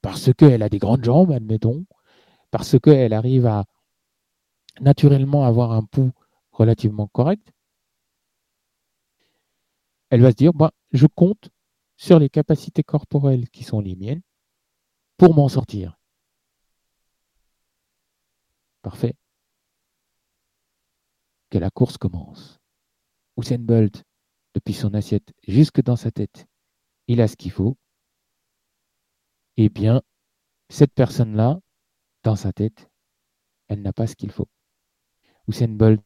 parce 0.00 0.32
qu'elle 0.32 0.62
a 0.62 0.68
des 0.68 0.78
grandes 0.78 1.04
jambes, 1.04 1.32
admettons, 1.32 1.84
parce 2.50 2.78
qu'elle 2.78 3.12
arrive 3.12 3.46
à 3.46 3.64
naturellement 4.80 5.44
avoir 5.44 5.72
un 5.72 5.84
pouls 5.84 6.12
relativement 6.52 7.08
correct, 7.08 7.52
elle 10.10 10.20
va 10.20 10.30
se 10.30 10.36
dire, 10.36 10.52
bah, 10.52 10.72
je 10.92 11.06
compte 11.06 11.50
sur 11.96 12.18
les 12.18 12.28
capacités 12.28 12.82
corporelles 12.82 13.48
qui 13.48 13.64
sont 13.64 13.80
les 13.80 13.96
miennes 13.96 14.22
pour 15.16 15.34
m'en 15.34 15.48
sortir. 15.48 15.98
Parfait. 18.82 19.14
La 21.58 21.70
course 21.70 21.98
commence. 21.98 22.58
Usain 23.36 23.58
Bolt, 23.58 24.04
depuis 24.54 24.74
son 24.74 24.94
assiette 24.94 25.32
jusque 25.46 25.82
dans 25.82 25.96
sa 25.96 26.10
tête, 26.10 26.46
il 27.08 27.20
a 27.20 27.28
ce 27.28 27.36
qu'il 27.36 27.50
faut 27.50 27.76
eh 29.56 29.68
bien, 29.68 30.02
cette 30.70 30.94
personne-là, 30.94 31.60
dans 32.22 32.36
sa 32.36 32.52
tête, 32.52 32.88
elle 33.68 33.82
n'a 33.82 33.92
pas 33.92 34.06
ce 34.06 34.16
qu'il 34.16 34.30
faut. 34.30 34.48
Usain 35.48 35.68
Bolt, 35.68 36.02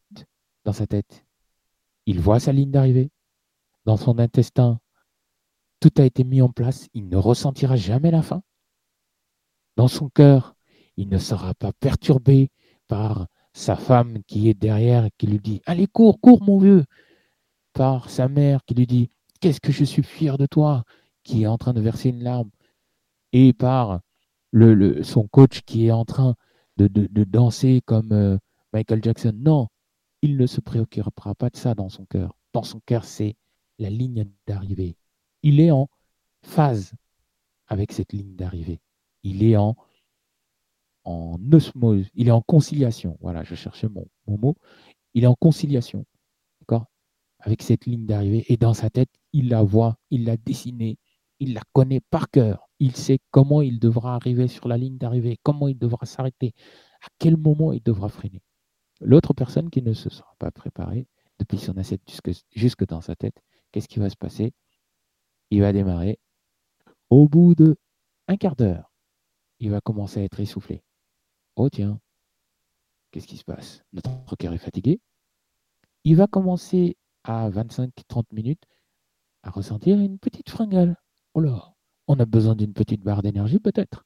dans 0.64 0.72
sa 0.72 0.86
tête, 0.86 1.24
il 2.06 2.20
voit 2.20 2.40
sa 2.40 2.52
ligne 2.52 2.70
d'arrivée. 2.70 3.10
Dans 3.84 3.96
son 3.96 4.18
intestin, 4.18 4.80
tout 5.78 5.92
a 5.98 6.04
été 6.04 6.24
mis 6.24 6.42
en 6.42 6.50
place. 6.50 6.88
Il 6.92 7.08
ne 7.08 7.16
ressentira 7.16 7.76
jamais 7.76 8.10
la 8.10 8.22
faim. 8.22 8.42
Dans 9.76 9.88
son 9.88 10.08
cœur, 10.08 10.56
il 10.96 11.08
ne 11.08 11.18
sera 11.18 11.54
pas 11.54 11.72
perturbé 11.72 12.50
par 12.88 13.28
sa 13.56 13.74
femme 13.74 14.22
qui 14.26 14.50
est 14.50 14.54
derrière 14.54 15.08
qui 15.16 15.26
lui 15.26 15.38
dit 15.40 15.62
Allez, 15.64 15.86
cours, 15.86 16.20
cours, 16.20 16.42
mon 16.42 16.58
vieux 16.58 16.84
Par 17.72 18.10
sa 18.10 18.28
mère 18.28 18.62
qui 18.66 18.74
lui 18.74 18.86
dit 18.86 19.10
Qu'est-ce 19.40 19.60
que 19.60 19.72
je 19.72 19.82
suis 19.82 20.02
fier 20.02 20.36
de 20.36 20.44
toi 20.44 20.84
qui 21.24 21.44
est 21.44 21.46
en 21.46 21.56
train 21.56 21.72
de 21.72 21.80
verser 21.80 22.10
une 22.10 22.22
larme 22.22 22.50
et 23.32 23.54
par 23.54 24.00
son 25.02 25.26
coach 25.26 25.62
qui 25.62 25.86
est 25.86 25.90
en 25.90 26.04
train 26.04 26.34
de, 26.76 26.88
danser 27.24 27.82
comme 27.84 28.12
euh, 28.12 28.38
Michael 28.72 29.02
Jackson. 29.02 29.32
Non, 29.34 29.68
il 30.22 30.36
ne 30.36 30.46
se 30.46 30.60
préoccupera 30.60 31.34
pas 31.34 31.50
de 31.50 31.56
ça 31.56 31.74
dans 31.74 31.88
son 31.88 32.04
cœur. 32.04 32.36
Dans 32.52 32.62
son 32.62 32.80
cœur, 32.80 33.04
c'est 33.04 33.36
la 33.78 33.90
ligne 33.90 34.26
d'arrivée. 34.46 34.96
Il 35.42 35.60
est 35.60 35.70
en 35.70 35.88
phase 36.42 36.92
avec 37.66 37.92
cette 37.92 38.12
ligne 38.12 38.36
d'arrivée. 38.36 38.80
Il 39.22 39.42
est 39.42 39.56
en, 39.56 39.76
en 41.06 41.38
osmose, 41.52 42.08
il 42.14 42.28
est 42.28 42.32
en 42.32 42.42
conciliation. 42.42 43.16
Voilà, 43.20 43.44
je 43.44 43.54
cherchais 43.54 43.88
mon, 43.88 44.06
mot. 44.26 44.56
Il 45.14 45.24
est 45.24 45.28
en 45.28 45.34
conciliation, 45.34 46.04
avec 47.38 47.62
cette 47.62 47.86
ligne 47.86 48.06
d'arrivée. 48.06 48.44
Et 48.48 48.56
dans 48.56 48.74
sa 48.74 48.90
tête, 48.90 49.08
il 49.32 49.48
la 49.48 49.62
voit, 49.62 49.98
il 50.10 50.24
l'a 50.24 50.36
dessinée, 50.36 50.98
il 51.38 51.54
la 51.54 51.62
connaît 51.72 52.00
par 52.00 52.28
cœur. 52.28 52.68
Il 52.80 52.96
sait 52.96 53.20
comment 53.30 53.62
il 53.62 53.78
devra 53.78 54.16
arriver 54.16 54.48
sur 54.48 54.66
la 54.66 54.76
ligne 54.76 54.98
d'arrivée, 54.98 55.38
comment 55.44 55.68
il 55.68 55.78
devra 55.78 56.06
s'arrêter, 56.06 56.54
à 57.02 57.06
quel 57.18 57.36
moment 57.36 57.72
il 57.72 57.82
devra 57.82 58.08
freiner. 58.08 58.42
L'autre 59.00 59.32
personne 59.32 59.70
qui 59.70 59.80
ne 59.80 59.92
se 59.92 60.10
sera 60.10 60.34
pas 60.38 60.50
préparée 60.50 61.06
depuis 61.38 61.58
son 61.58 61.76
assiette 61.76 62.02
jusque, 62.54 62.86
dans 62.86 63.00
sa 63.00 63.14
tête, 63.14 63.40
qu'est-ce 63.70 63.88
qui 63.88 64.00
va 64.00 64.10
se 64.10 64.16
passer? 64.16 64.52
Il 65.50 65.60
va 65.60 65.72
démarrer. 65.72 66.18
Au 67.10 67.28
bout 67.28 67.54
de 67.54 67.76
un 68.26 68.36
quart 68.36 68.56
d'heure, 68.56 68.92
il 69.60 69.70
va 69.70 69.80
commencer 69.80 70.20
à 70.20 70.24
être 70.24 70.40
essoufflé. 70.40 70.82
Oh 71.56 71.70
tiens, 71.70 71.98
qu'est-ce 73.10 73.26
qui 73.26 73.38
se 73.38 73.44
passe? 73.44 73.82
Notre 73.92 74.36
cœur 74.36 74.52
est 74.52 74.58
fatigué. 74.58 75.00
Il 76.04 76.16
va 76.16 76.26
commencer 76.26 76.96
à 77.24 77.50
25-30 77.50 78.24
minutes 78.32 78.64
à 79.42 79.50
ressentir 79.50 79.98
une 79.98 80.18
petite 80.18 80.50
fringale. 80.50 80.96
Oh 81.34 81.40
là, 81.40 81.74
on 82.08 82.18
a 82.20 82.26
besoin 82.26 82.54
d'une 82.54 82.74
petite 82.74 83.02
barre 83.02 83.22
d'énergie 83.22 83.58
peut-être. 83.58 84.04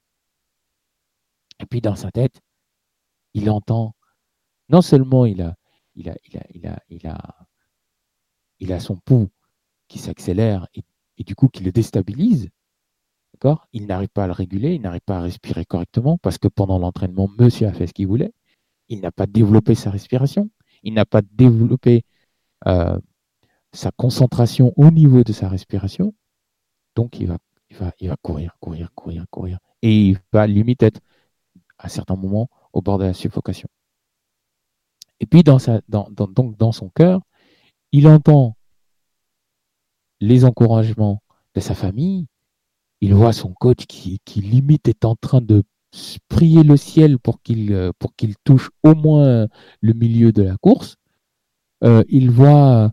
Et 1.59 1.67
puis 1.67 1.81
dans 1.81 1.97
sa 1.97 2.11
tête, 2.11 2.41
il 3.35 3.51
entend, 3.51 3.95
non 4.69 4.83
seulement 4.83 5.27
il 5.27 5.43
a, 5.43 5.57
il 5.95 6.09
a, 6.09 6.17
il 6.25 6.39
a, 6.39 6.47
il 6.55 6.67
a, 6.67 6.83
il 6.89 7.07
a, 7.07 7.47
il 8.61 8.73
a 8.73 8.81
son 8.81 8.97
pouls 8.97 9.29
qui 9.89 9.99
s'accélère 9.99 10.69
et, 10.75 10.85
du 11.25 11.35
coup 11.35 11.49
qui 11.49 11.63
le 11.63 11.73
déstabilise, 11.73 12.49
Il 13.72 13.87
n'arrive 13.87 14.09
pas 14.09 14.24
à 14.24 14.26
le 14.26 14.33
réguler, 14.33 14.74
il 14.74 14.83
n'arrive 14.83 15.00
pas 15.00 15.18
à 15.18 15.22
respirer 15.22 15.64
correctement 15.64 16.18
parce 16.18 16.38
que 16.38 16.48
pendant 16.48 16.79
l'entraînement, 16.79 17.29
monsieur 17.38 17.68
a 17.68 17.72
fait 17.72 17.87
ce 17.87 17.92
qu'il 17.92 18.07
voulait. 18.07 18.33
Il 18.88 19.00
n'a 19.00 19.12
pas 19.12 19.26
développé 19.26 19.74
sa 19.74 19.90
respiration, 19.90 20.50
il 20.83 20.94
n'a 20.94 21.05
pas 21.05 21.22
développé 21.22 22.05
euh, 22.66 22.98
sa 23.72 23.90
concentration 23.92 24.72
au 24.76 24.90
niveau 24.90 25.22
de 25.22 25.33
sa 25.33 25.48
respiration. 25.48 26.14
Donc, 26.96 27.20
il 27.20 27.29
va, 27.29 27.38
courir, 28.22 28.57
courir, 28.61 28.90
courir, 28.94 29.26
courir. 29.31 29.59
Et 29.83 30.09
il 30.09 30.18
va 30.33 30.46
limite 30.46 30.83
être, 30.83 31.00
à 31.79 31.88
certains 31.88 32.16
moments, 32.16 32.48
au 32.72 32.83
bord 32.83 32.98
de 32.98 33.05
la 33.05 33.14
suffocation. 33.14 33.68
Et 35.20 35.26
puis, 35.26 35.42
donc, 35.44 36.57
dans 36.59 36.72
son 36.72 36.88
cœur, 36.90 37.20
il 37.92 38.09
entend 38.09 38.57
les 40.20 40.44
encouragements 40.44 41.22
de 41.55 41.61
sa 41.61 41.74
famille. 41.74 42.26
Il 43.01 43.15
voit 43.15 43.33
son 43.33 43.53
coach 43.53 43.87
qui, 43.87 44.21
limite 44.37 44.89
est 44.89 45.05
en 45.05 45.17
train 45.17 45.41
de 45.41 45.63
prier 46.29 46.63
le 46.63 46.77
ciel 46.77 47.19
pour 47.19 47.43
qu'il 47.43 47.91
pour 47.99 48.15
qu'il 48.15 48.37
touche 48.45 48.71
au 48.85 48.95
moins 48.95 49.49
le 49.81 49.93
milieu 49.93 50.33
de 50.33 50.43
la 50.43 50.57
course. 50.59 50.97
Euh, 51.83 52.05
il 52.09 52.31
voit 52.31 52.93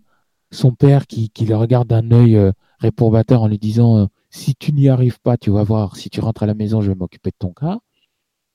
son 0.52 0.74
père 0.74 1.08
qui, 1.08 1.32
le 1.48 1.56
regarde 1.56 1.88
d'un 1.88 2.12
œil 2.12 2.36
euh, 2.36 2.52
réprobateur 2.80 3.42
en 3.42 3.48
lui 3.48 3.60
disant 3.60 3.98
euh, 3.98 4.06
si 4.30 4.56
tu 4.56 4.74
n'y 4.74 4.90
arrives 4.90 5.20
pas, 5.20 5.38
tu 5.38 5.50
vas 5.52 5.64
voir, 5.64 5.96
si 5.96 6.10
tu 6.10 6.20
rentres 6.20 6.44
à 6.44 6.46
la 6.46 6.54
maison, 6.54 6.82
je 6.82 6.92
vais 6.92 6.98
m'occuper 6.98 7.32
de 7.32 7.36
ton 7.40 7.54
cas. 7.54 7.80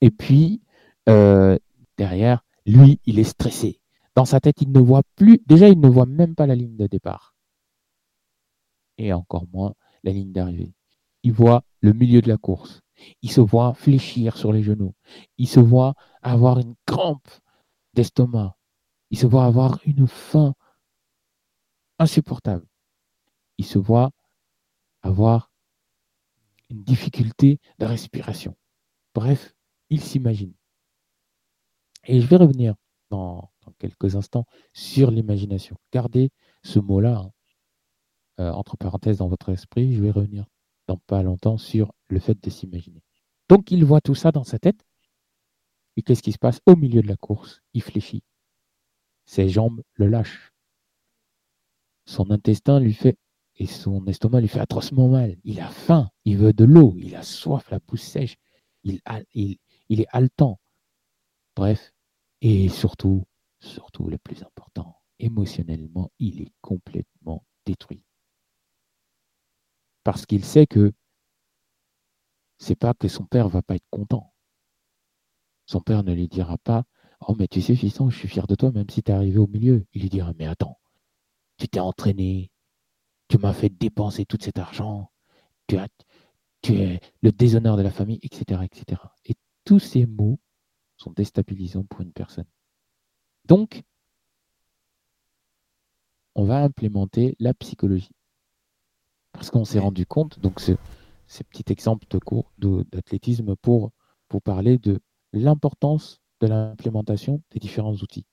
Et 0.01 0.11
puis, 0.11 0.63
euh, 1.09 1.59
derrière, 1.99 2.45
lui, 2.67 3.01
il 3.07 3.19
est 3.19 3.25
stressé. 3.25 3.81
Dans 4.15 4.25
sa 4.25 4.41
tête, 4.41 4.61
il 4.61 4.71
ne 4.71 4.81
voit 4.81 5.03
plus, 5.17 5.41
déjà, 5.47 5.69
il 5.69 5.81
ne 5.81 5.89
voit 5.89 6.07
même 6.07 6.35
pas 6.35 6.47
la 6.47 6.55
ligne 6.55 6.77
de 6.77 6.87
départ. 6.87 7.35
Et 8.99 9.13
encore 9.13 9.47
moins 9.53 9.75
la 10.05 10.13
ligne 10.13 10.33
d'arrivée. 10.33 10.75
Il 11.23 11.33
voit 11.33 11.65
le 11.81 11.93
milieu 11.93 12.21
de 12.21 12.29
la 12.29 12.37
course. 12.37 12.81
Il 13.23 13.31
se 13.31 13.41
voit 13.41 13.75
fléchir 13.75 14.37
sur 14.37 14.53
les 14.53 14.63
genoux. 14.63 14.95
Il 15.39 15.49
se 15.49 15.61
voit 15.61 15.95
avoir 16.23 16.59
une 16.59 16.75
crampe 16.87 17.29
d'estomac. 17.95 18.57
Il 19.11 19.19
se 19.19 19.27
voit 19.27 19.45
avoir 19.45 19.79
une 19.85 20.07
faim 20.07 20.55
insupportable. 21.99 22.67
Il 23.59 23.65
se 23.65 23.79
voit 23.79 24.11
avoir 25.03 25.51
une 26.71 26.83
difficulté 26.83 27.61
de 27.79 27.87
respiration. 27.87 28.57
Bref, 29.15 29.55
il 29.91 30.01
s'imagine. 30.01 30.55
Et 32.05 32.21
je 32.21 32.27
vais 32.27 32.37
revenir 32.37 32.75
dans, 33.11 33.53
quelques 33.79 34.17
instants 34.17 34.47
sur 34.73 35.11
l'imagination. 35.11 35.77
Gardez 35.93 36.31
ce 36.63 36.79
mot-là, 36.79 37.19
hein, 37.19 37.31
euh, 38.41 38.53
entre 38.53 38.77
parenthèses, 38.77 39.19
dans 39.19 39.29
votre 39.29 39.51
esprit. 39.51 39.95
Je 39.95 40.03
vais 40.03 40.11
revenir 40.11 40.47
dans 40.87 40.99
pas 40.99 41.23
longtemps 41.23 41.59
sur 41.59 41.93
le 42.09 42.21
fait 42.21 42.43
de 42.43 42.51
s'imaginer. 42.51 43.03
Donc, 43.49 43.71
il 43.71 43.85
voit 43.85 44.01
tout 44.01 44.15
ça 44.15 44.33
dans 44.33 44.45
sa 44.45 44.59
tête. 44.59 44.85
Et 45.97 46.03
qu'est-ce 46.03 46.23
qui 46.23 46.33
se 46.33 46.39
passe? 46.39 46.61
Au 46.67 46.77
milieu 46.77 47.03
de 47.03 47.09
la 47.09 47.17
course 47.17 47.61
Il 47.75 47.83
fléchit. 47.83 48.23
Ses 49.27 49.49
jambes 49.49 49.83
le 49.95 50.07
lâchent. 50.07 50.53
Son 52.07 52.31
intestin 52.31 52.81
lui 52.81 52.95
fait 52.95 53.17
et 53.57 53.67
son 53.67 54.05
estomac 54.07 54.41
lui 54.41 54.49
fait 54.49 54.61
atrocement 54.61 55.09
mal. 55.09 55.37
Il 55.45 55.61
a 55.61 55.69
faim, 55.69 56.11
il 56.25 56.39
veut 56.39 56.53
de 56.53 56.65
l'eau, 56.65 56.95
il 56.99 57.15
a 57.15 57.23
soif, 57.23 57.71
la 57.71 57.81
pousse 57.81 58.03
sèche, 58.03 58.37
il, 58.83 59.01
il, 59.35 59.59
il 59.89 60.01
est 60.01 60.07
haletant. 60.11 60.59
Bref, 61.55 61.93
et 62.41 62.69
surtout, 62.69 63.25
surtout 63.61 64.09
le 64.09 64.19
plus 64.19 64.43
important, 64.43 64.97
émotionnellement, 65.19 66.11
il 66.19 66.43
est 66.43 66.53
complètement 66.61 67.45
détruit. 67.67 68.03
Parce 70.05 70.27
qu'il 70.27 70.45
sait 70.45 70.67
que 70.67 70.93
c'est 72.59 72.77
pas 72.77 72.95
que 72.95 73.09
son 73.09 73.25
père 73.25 73.49
va 73.49 73.63
pas 73.63 73.77
être 73.77 73.89
content. 73.91 74.33
Son 75.67 75.81
père 75.81 76.05
ne 76.05 76.13
lui 76.13 76.29
dira 76.29 76.59
pas 76.59 76.85
Oh, 77.29 77.35
mais 77.39 77.47
tu 77.47 77.61
sais, 77.61 77.77
fiston, 77.77 78.11
je 78.11 78.19
suis 78.19 78.29
fier 78.29 78.47
de 78.47 78.55
toi, 78.55 78.73
même 78.73 78.91
si 78.91 79.03
tu 79.03 79.13
es 79.13 79.15
arrivé 79.15 79.39
au 79.39 79.47
milieu. 79.47 79.87
Il 79.93 80.03
lui 80.03 80.09
dira 80.11 80.33
Mais 80.39 80.47
attends, 80.47 80.79
tu 81.57 81.69
t'es 81.69 81.81
entraîné, 81.81 82.51
tu 83.29 83.39
m'as 83.39 83.53
fait 83.53 83.69
dépenser 83.69 84.27
tout 84.27 84.39
cet 84.41 84.59
argent, 84.59 85.13
tu, 85.69 85.77
tu 86.63 86.75
es 86.75 87.01
le 87.23 87.33
déshonneur 87.33 87.77
de 87.77 87.83
la 87.83 87.91
famille, 87.91 88.21
etc., 88.23 88.63
etc. 88.65 89.01
Et 89.25 89.35
tous 89.65 89.79
ces 89.79 90.07
mots 90.07 90.41
sont 90.97 91.13
déstabilisants 91.13 91.85
pour 91.85 92.01
une 92.01 92.13
personne. 92.13 92.47
Donc, 93.45 93.83
on 96.35 96.45
va 96.45 96.63
implémenter 96.63 97.37
la 97.39 97.55
psychologie. 97.55 98.11
Parce 99.33 99.51
qu'on 99.51 99.65
s'est 99.65 99.79
rendu 99.79 100.07
compte, 100.07 100.39
donc 100.41 100.61
ce, 100.61 100.73
ces 101.27 101.45
petits 101.45 101.73
exemples 101.73 102.07
de 102.11 102.19
cours 102.19 102.53
d'athlétisme 102.59 103.57
pour, 103.57 103.91
pour 104.29 104.43
parler 104.43 104.79
de 104.79 105.01
l'importance 105.33 106.21
de 106.41 106.47
l'implémentation 106.47 107.41
des 107.53 107.61
différents 107.61 107.95
outils 107.95 108.27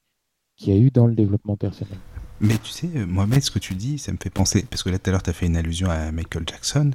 qu'il 0.55 0.73
y 0.73 0.77
a 0.77 0.79
eu 0.79 0.91
dans 0.91 1.07
le 1.07 1.15
développement 1.15 1.55
personnel. 1.55 1.97
Mais 2.41 2.57
tu 2.57 2.69
sais, 2.71 2.89
euh, 2.95 3.05
Mohamed, 3.05 3.41
ce 3.41 3.51
que 3.51 3.59
tu 3.59 3.75
dis, 3.75 3.97
ça 3.97 4.11
me 4.11 4.17
fait 4.17 4.29
penser, 4.29 4.65
parce 4.69 4.83
que 4.83 4.89
là 4.89 4.99
tout 4.99 5.09
à 5.09 5.11
l'heure 5.11 5.23
tu 5.23 5.29
as 5.29 5.33
fait 5.33 5.45
une 5.45 5.55
allusion 5.55 5.89
à 5.89 6.11
Michael 6.11 6.43
Jackson, 6.47 6.91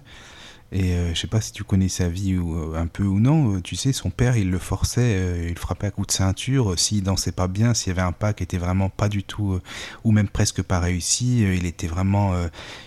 et 0.75 0.93
euh, 0.93 1.15
je 1.15 1.21
sais 1.21 1.27
pas 1.27 1.41
si 1.41 1.53
tu 1.53 1.65
connais 1.65 1.89
sa 1.89 2.09
vie 2.09 2.37
ou, 2.37 2.55
euh, 2.57 2.77
un 2.77 2.87
peu 2.87 3.05
ou 3.05 3.21
non, 3.21 3.61
tu 3.63 3.77
sais, 3.77 3.93
son 3.93 4.11
père 4.11 4.37
il 4.37 4.51
le 4.51 4.59
forçait, 4.59 5.47
il 5.47 5.55
le 5.55 5.59
frappait 5.59 5.87
à 5.87 5.91
coups 5.91 6.09
de 6.09 6.13
ceinture, 6.13 6.79
s'il 6.79 7.03
dansait 7.03 7.33
pas 7.33 7.49
bien, 7.49 7.73
s'il 7.73 7.89
y 7.89 7.93
avait 7.93 8.07
un 8.07 8.13
pas 8.13 8.35
qui 8.35 8.43
était 8.43 8.59
vraiment 8.59 8.91
pas 8.91 9.09
du 9.09 9.23
tout, 9.23 9.59
ou 10.05 10.13
même 10.13 10.29
presque 10.29 10.63
pas 10.63 10.81
réussi, 10.81 11.43
il 11.43 11.65
était 11.65 11.87
vraiment, 11.87 12.35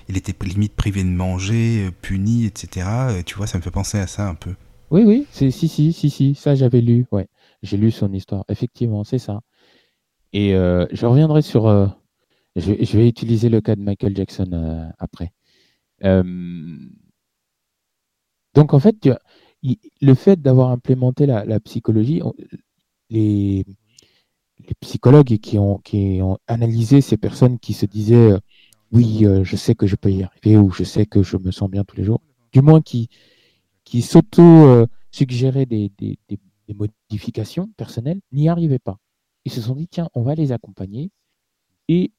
il 0.10 0.18
était 0.18 0.36
limite 0.46 0.76
privé 0.76 1.04
de 1.04 1.10
manger, 1.10 1.90
puni, 2.02 2.46
etc. 2.46 2.88
tu 3.26 3.36
vois, 3.36 3.48
ça 3.48 3.58
me 3.58 3.64
fait 3.64 3.72
penser 3.72 3.98
à 3.98 4.08
ça 4.08 4.28
un 4.28 4.36
peu. 4.36 4.54
Oui, 4.92 5.04
oui, 5.06 5.26
si, 5.32 5.52
si, 5.52 5.68
si, 5.68 6.10
si, 6.10 6.36
ça 6.36 6.56
j'avais 6.56 6.82
lu, 6.82 7.06
ouais, 7.12 7.28
j'ai 7.64 7.78
lu 7.78 7.92
son 7.92 8.14
histoire, 8.14 8.44
effectivement, 8.50 9.04
c'est 9.04 9.20
ça. 9.20 9.40
Et 10.34 10.52
je 10.52 11.06
reviendrai 11.06 11.42
sur 11.42 11.96
je, 12.58 12.98
vais 12.98 13.08
utiliser 13.08 13.50
le 13.50 13.62
cas 13.62 13.76
de 13.76 13.82
Michael 13.82 14.16
Jackson 14.16 14.50
euh, 14.52 14.90
après. 14.98 15.32
Euh, 16.04 16.24
donc 18.58 18.74
en 18.74 18.80
fait, 18.80 19.08
le 20.02 20.14
fait 20.16 20.42
d'avoir 20.42 20.72
implémenté 20.72 21.28
la, 21.28 21.60
psychologie, 21.60 22.24
les, 23.12 23.64
psychologues 24.80 25.38
qui 25.38 25.60
ont, 25.60 25.78
qui 25.78 26.20
ont 26.24 26.40
analysé 26.48 27.02
ces 27.02 27.18
personnes 27.18 27.60
qui 27.60 27.74
se 27.74 27.86
disaient 27.86 28.32
euh, 28.32 28.40
oui, 28.92 29.28
je 29.44 29.56
sais 29.56 29.76
que 29.76 29.86
je 29.86 29.96
peux 29.96 30.12
y 30.12 30.24
arriver 30.24 30.58
ou 30.58 30.72
je 30.72 30.84
sais 30.84 31.06
que 31.06 31.22
je 31.22 31.38
me 31.38 31.52
sens 31.52 31.70
bien 31.70 31.84
tous 31.84 31.98
les 31.98 32.04
jours, 32.04 32.22
du 32.52 32.62
moins 32.62 32.82
qui, 32.82 33.10
qui 33.84 34.02
s'auto-suggéraient 34.02 35.68
des, 35.68 35.92
des, 36.00 36.18
modifications 36.74 37.70
personnelles, 37.78 38.22
n'y 38.32 38.50
arrivaient 38.50 38.80
pas. 38.80 38.98
Ils 39.46 39.52
se 39.52 39.62
sont 39.62 39.76
dit, 39.76 39.88
tiens, 39.88 40.10
on 40.16 40.24
va 40.24 40.34
les 40.34 40.52
accompagner 40.52 41.12
et 41.90 42.12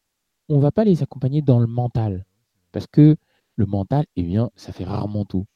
on 0.49 0.61
va 0.61 0.71
pas 0.71 0.85
les 0.85 1.03
accompagner 1.03 1.43
dans 1.43 1.59
le 1.59 1.67
mental. 1.67 2.27
Parce 2.71 2.87
que 2.87 3.17
le 3.57 3.67
mental, 3.67 4.07
eh 4.15 4.23
bien, 4.23 4.51
ça 4.55 4.73
fait 4.73 4.85
rarement 4.85 5.25
tout. 5.25 5.47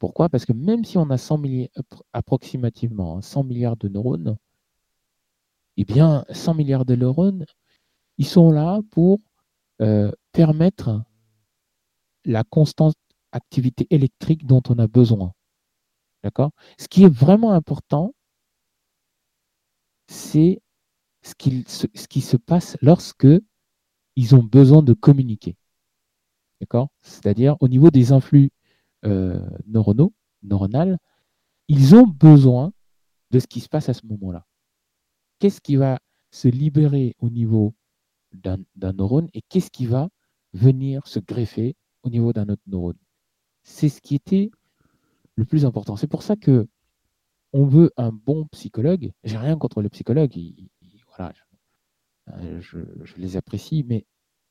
Pourquoi? 0.00 0.30
Parce 0.30 0.46
que 0.46 0.54
même 0.54 0.84
si 0.84 0.96
on 0.96 1.10
a 1.10 1.18
100 1.18 1.38
milliards, 1.38 1.68
approximativement 2.14 3.20
100 3.20 3.40
hein, 3.40 3.44
milliards 3.44 3.76
de 3.76 3.86
neurones, 3.88 4.38
eh 5.76 5.84
bien, 5.84 6.24
100 6.30 6.54
milliards 6.54 6.86
de 6.86 6.96
neurones, 6.96 7.44
ils 8.16 8.26
sont 8.26 8.50
là 8.50 8.80
pour 8.90 9.20
euh, 9.82 10.10
permettre 10.32 11.02
la 12.24 12.44
constante 12.44 12.96
activité 13.32 13.86
électrique 13.90 14.46
dont 14.46 14.62
on 14.70 14.78
a 14.78 14.86
besoin. 14.86 15.34
D'accord? 16.24 16.50
Ce 16.78 16.88
qui 16.88 17.04
est 17.04 17.14
vraiment 17.14 17.52
important, 17.52 18.14
c'est 20.08 20.62
ce, 21.22 21.34
ce, 21.66 22.08
qui 22.08 22.22
se 22.22 22.38
passe 22.38 22.78
lorsque 22.80 23.28
ils 24.16 24.34
ont 24.34 24.42
besoin 24.42 24.82
de 24.82 24.94
communiquer. 24.94 25.56
D'accord? 26.62 26.88
C'est-à-dire 27.02 27.56
au 27.60 27.68
niveau 27.68 27.90
des 27.90 28.12
influx 28.12 28.50
neuronaux, 29.02 30.12
neuronales, 30.42 30.98
ils 31.68 31.94
ont 31.94 32.06
besoin 32.06 32.72
de 33.30 33.38
ce 33.38 33.46
qui 33.46 33.60
se 33.60 33.68
passe 33.68 33.88
à 33.88 33.94
ce 33.94 34.06
moment-là. 34.06 34.46
Qu'est-ce 35.38 35.60
qui 35.60 35.76
va 35.76 36.00
se 36.30 36.48
libérer 36.48 37.14
au 37.18 37.30
niveau 37.30 37.74
d'un 38.32 38.58
neurone 38.92 39.28
et 39.34 39.42
qu'est-ce 39.42 39.70
qui 39.70 39.86
va 39.86 40.08
venir 40.52 41.06
se 41.06 41.18
greffer 41.18 41.76
au 42.02 42.10
niveau 42.10 42.32
d'un 42.32 42.48
autre 42.48 42.62
neurone? 42.66 42.98
C'est 43.62 43.88
ce 43.88 44.00
qui 44.00 44.14
était 44.14 44.50
le 45.36 45.44
plus 45.44 45.64
important. 45.64 45.96
C'est 45.96 46.06
pour 46.06 46.22
ça 46.22 46.36
que 46.36 46.68
on 47.52 47.64
veut 47.64 47.90
un 47.96 48.12
bon 48.12 48.46
psychologue. 48.46 49.12
J'ai 49.24 49.38
rien 49.38 49.56
contre 49.56 49.82
le 49.82 49.88
psychologue. 49.88 50.32
voilà, 51.16 51.32
euh, 52.28 52.60
je, 52.60 52.78
les 53.16 53.36
apprécie, 53.36 53.84
mais 53.86 54.04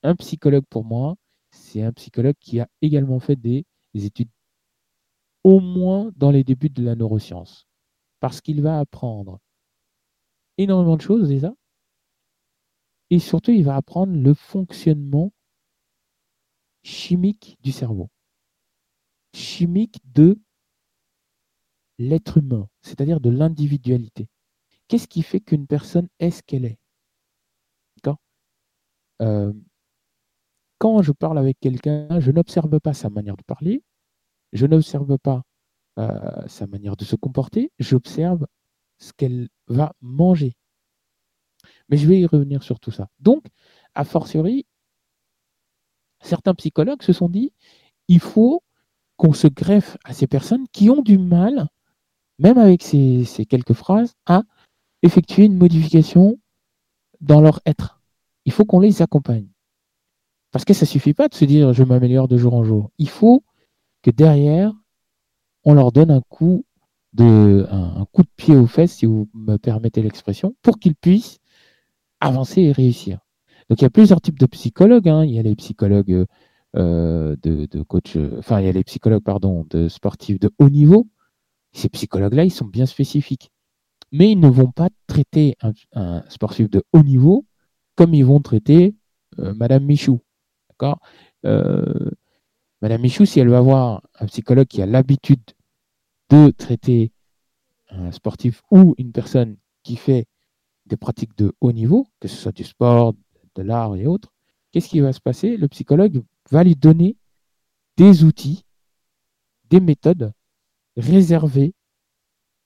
un 0.04 0.16
psychologue 0.16 0.66
pour 0.70 0.84
moi, 0.84 1.16
c'est 1.52 1.82
un 1.82 1.94
psychologue 1.94 2.36
qui 2.40 2.60
a 2.60 2.68
également 2.82 3.20
fait 3.20 3.36
des, 3.36 3.66
études 3.94 4.30
au 5.44 5.60
moins 5.60 6.12
dans 6.16 6.32
les 6.32 6.44
débuts 6.44 6.70
de 6.70 6.84
la 6.84 6.96
neuroscience, 6.96 7.68
parce 8.20 8.42
qu'il 8.42 8.62
va 8.62 8.80
apprendre 8.80 9.40
énormément 10.58 10.98
de 10.98 11.02
choses 11.02 11.30
déjà, 11.30 11.54
et 13.10 13.20
surtout 13.20 13.52
il 13.52 13.64
va 13.64 13.76
apprendre 13.76 14.14
le 14.14 14.34
fonctionnement 14.34 15.32
chimique 16.84 17.58
du 17.62 17.72
cerveau, 17.72 18.10
chimique 19.34 20.00
de 20.14 20.40
l'être 21.98 22.38
humain, 22.38 22.68
c'est-à-dire 22.82 23.20
de 23.20 23.30
l'individualité. 23.30 24.28
Qu'est-ce 24.88 25.08
qui 25.08 25.22
fait 25.22 25.40
qu'une 25.40 25.68
personne 25.68 26.08
est 26.20 26.32
ce 26.32 26.44
qu'elle 26.44 26.66
est? 26.66 26.80
Euh, 29.22 29.54
quand 30.78 31.02
je 31.02 31.12
parle 31.12 31.38
avec 31.38 31.60
quelqu'un, 31.60 32.20
je 32.20 32.32
n'observe 32.32 32.80
pas 32.80 32.94
sa 32.94 33.10
manière 33.10 33.36
de 33.36 33.44
parler, 33.44 33.84
je 34.54 34.66
n'observe 34.66 35.18
pas 35.18 35.44
euh, 35.98 36.48
sa 36.48 36.68
manière 36.68 36.96
de 36.96 37.06
se 37.06 37.16
comporter, 37.16 37.72
j'observe 37.80 38.46
ce 38.98 39.14
qu'elle 39.14 39.50
va 39.68 39.94
manger. 40.02 40.54
Mais 41.90 41.98
je 41.98 42.08
vais 42.08 42.20
y 42.20 42.26
revenir 42.26 42.64
sur 42.64 42.80
tout 42.80 42.92
ça. 42.92 43.10
Donc, 43.20 43.46
a 43.96 44.04
fortiori, 44.04 44.66
certains 46.22 46.54
psychologues 46.56 47.02
se 47.02 47.14
sont 47.14 47.30
dit, 47.30 47.54
il 48.08 48.20
faut 48.20 48.64
qu'on 49.18 49.34
se 49.34 49.48
greffe 49.48 49.98
à 50.04 50.14
ces 50.14 50.28
personnes 50.28 50.68
qui 50.72 50.90
ont 50.90 51.02
du 51.02 51.18
mal, 51.18 51.68
même 52.38 52.58
avec 52.58 52.84
ces 52.84 53.26
quelques 53.50 53.74
phrases, 53.74 54.16
à 54.26 54.44
effectuer 55.02 55.46
une 55.46 55.58
modification 55.58 56.40
dans 57.20 57.42
leur 57.42 57.60
être 57.66 58.00
il 58.50 58.52
faut 58.52 58.66
qu'on 58.66 58.80
les 58.80 59.04
accompagne. 59.04 59.48
Parce 60.52 60.66
que 60.66 60.74
ça 60.74 60.86
ne 60.86 60.90
suffit 60.90 61.14
pas 61.14 61.28
de 61.28 61.36
se 61.36 61.46
dire 61.46 61.72
je 61.72 61.84
m'améliore 61.84 62.28
de 62.28 62.36
jour 62.36 62.56
en 62.56 62.64
jour. 62.64 62.90
Il 62.98 63.08
faut 63.10 63.44
que 64.02 64.12
derrière, 64.12 64.74
on 65.64 65.74
leur 65.74 65.92
donne 65.92 66.12
un 66.12 66.22
coup 66.22 66.66
de, 67.14 67.68
pied 68.38 68.56
aux 68.56 68.68
fesses, 68.68 68.94
si 68.94 69.06
vous 69.06 69.30
me 69.34 69.58
permettez 69.58 70.02
l'expression, 70.02 70.56
pour 70.62 70.80
qu'ils 70.80 70.96
puissent 70.96 71.40
avancer 72.20 72.62
et 72.62 72.72
réussir. 72.72 73.20
Donc 73.70 73.82
il 73.82 73.84
y 73.84 73.88
a 73.88 73.90
plusieurs 73.90 74.22
types 74.22 74.40
de 74.40 74.46
psychologues. 74.46 75.10
Hein. 75.10 75.26
Il 75.26 75.32
y 75.32 75.40
a 75.40 75.44
les 75.44 75.56
psychologues 75.56 76.26
euh, 76.76 77.36
de, 77.42 77.82
coach, 77.84 78.18
enfin 78.38 78.60
il 78.60 78.66
y 78.66 78.70
a 78.70 78.72
les 78.72 78.84
psychologues 78.84 79.24
pardon 79.24 79.66
de 79.70 79.88
sportifs 79.88 80.40
de 80.40 80.52
haut 80.60 80.70
niveau. 80.70 81.08
Ces 81.72 81.90
psychologues-là, 81.90 82.46
ils 82.46 82.52
sont 82.52 82.66
bien 82.66 82.86
spécifiques, 82.86 83.52
mais 84.12 84.32
ils 84.32 84.40
ne 84.40 84.50
vont 84.50 84.72
pas 84.72 84.90
traiter 85.08 85.56
un 85.94 86.24
sportif 86.30 86.70
de 86.70 86.84
haut 86.94 87.04
niveau 87.04 87.46
comme 88.00 88.14
ils 88.14 88.24
vont 88.24 88.40
traiter 88.40 88.96
euh, 89.40 89.54
Madame 89.54 89.84
Michou. 89.84 90.22
D'accord? 90.70 91.00
Euh, 91.46 92.10
Madame 92.82 93.02
Michou, 93.02 93.26
si 93.26 93.40
elle 93.40 93.50
va 93.50 93.62
voir 93.62 94.02
un 94.20 94.26
psychologue 94.28 94.68
qui 94.68 94.82
a 94.82 94.86
l'habitude 94.86 95.44
de 96.30 96.52
traiter 96.52 97.12
un 97.90 98.12
sportif 98.12 98.62
ou 98.72 98.96
une 98.98 99.12
personne 99.12 99.58
qui 99.84 99.98
fait 99.98 100.28
des 100.86 100.98
pratiques 100.98 101.38
de 101.38 101.54
haut 101.60 101.72
niveau, 101.72 102.08
que 102.20 102.28
ce 102.28 102.36
soit 102.36 102.52
du 102.52 102.64
sport, 102.64 103.14
de 103.56 103.62
l'art 103.62 103.96
et 103.96 104.08
autres, 104.08 104.32
qu'est-ce 104.72 104.88
qui 104.88 105.02
va 105.02 105.12
se 105.12 105.20
passer? 105.20 105.58
Le 105.58 105.68
psychologue 105.68 106.24
va 106.52 106.64
lui 106.64 106.76
donner 106.76 107.18
des 107.98 108.24
outils, 108.24 108.66
des 109.70 109.82
méthodes 109.82 110.32
réservées 110.96 111.74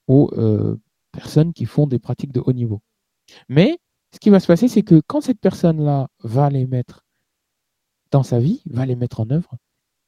aux 0.06 0.30
euh, 0.34 0.76
personnes 1.10 1.52
qui 1.52 1.64
font 1.64 1.86
des 1.86 1.98
pratiques 1.98 2.32
de 2.32 2.42
haut 2.44 2.52
niveau. 2.52 2.82
Mais 3.48 3.78
ce 4.12 4.20
qui 4.20 4.30
va 4.30 4.38
se 4.38 4.46
passer, 4.46 4.68
c'est 4.68 4.82
que 4.82 5.00
quand 5.06 5.20
cette 5.20 5.40
personne-là 5.40 6.08
va 6.20 6.50
les 6.50 6.66
mettre 6.66 7.04
dans 8.10 8.22
sa 8.22 8.38
vie, 8.38 8.62
va 8.66 8.86
les 8.86 8.94
mettre 8.94 9.20
en 9.20 9.30
œuvre, 9.30 9.56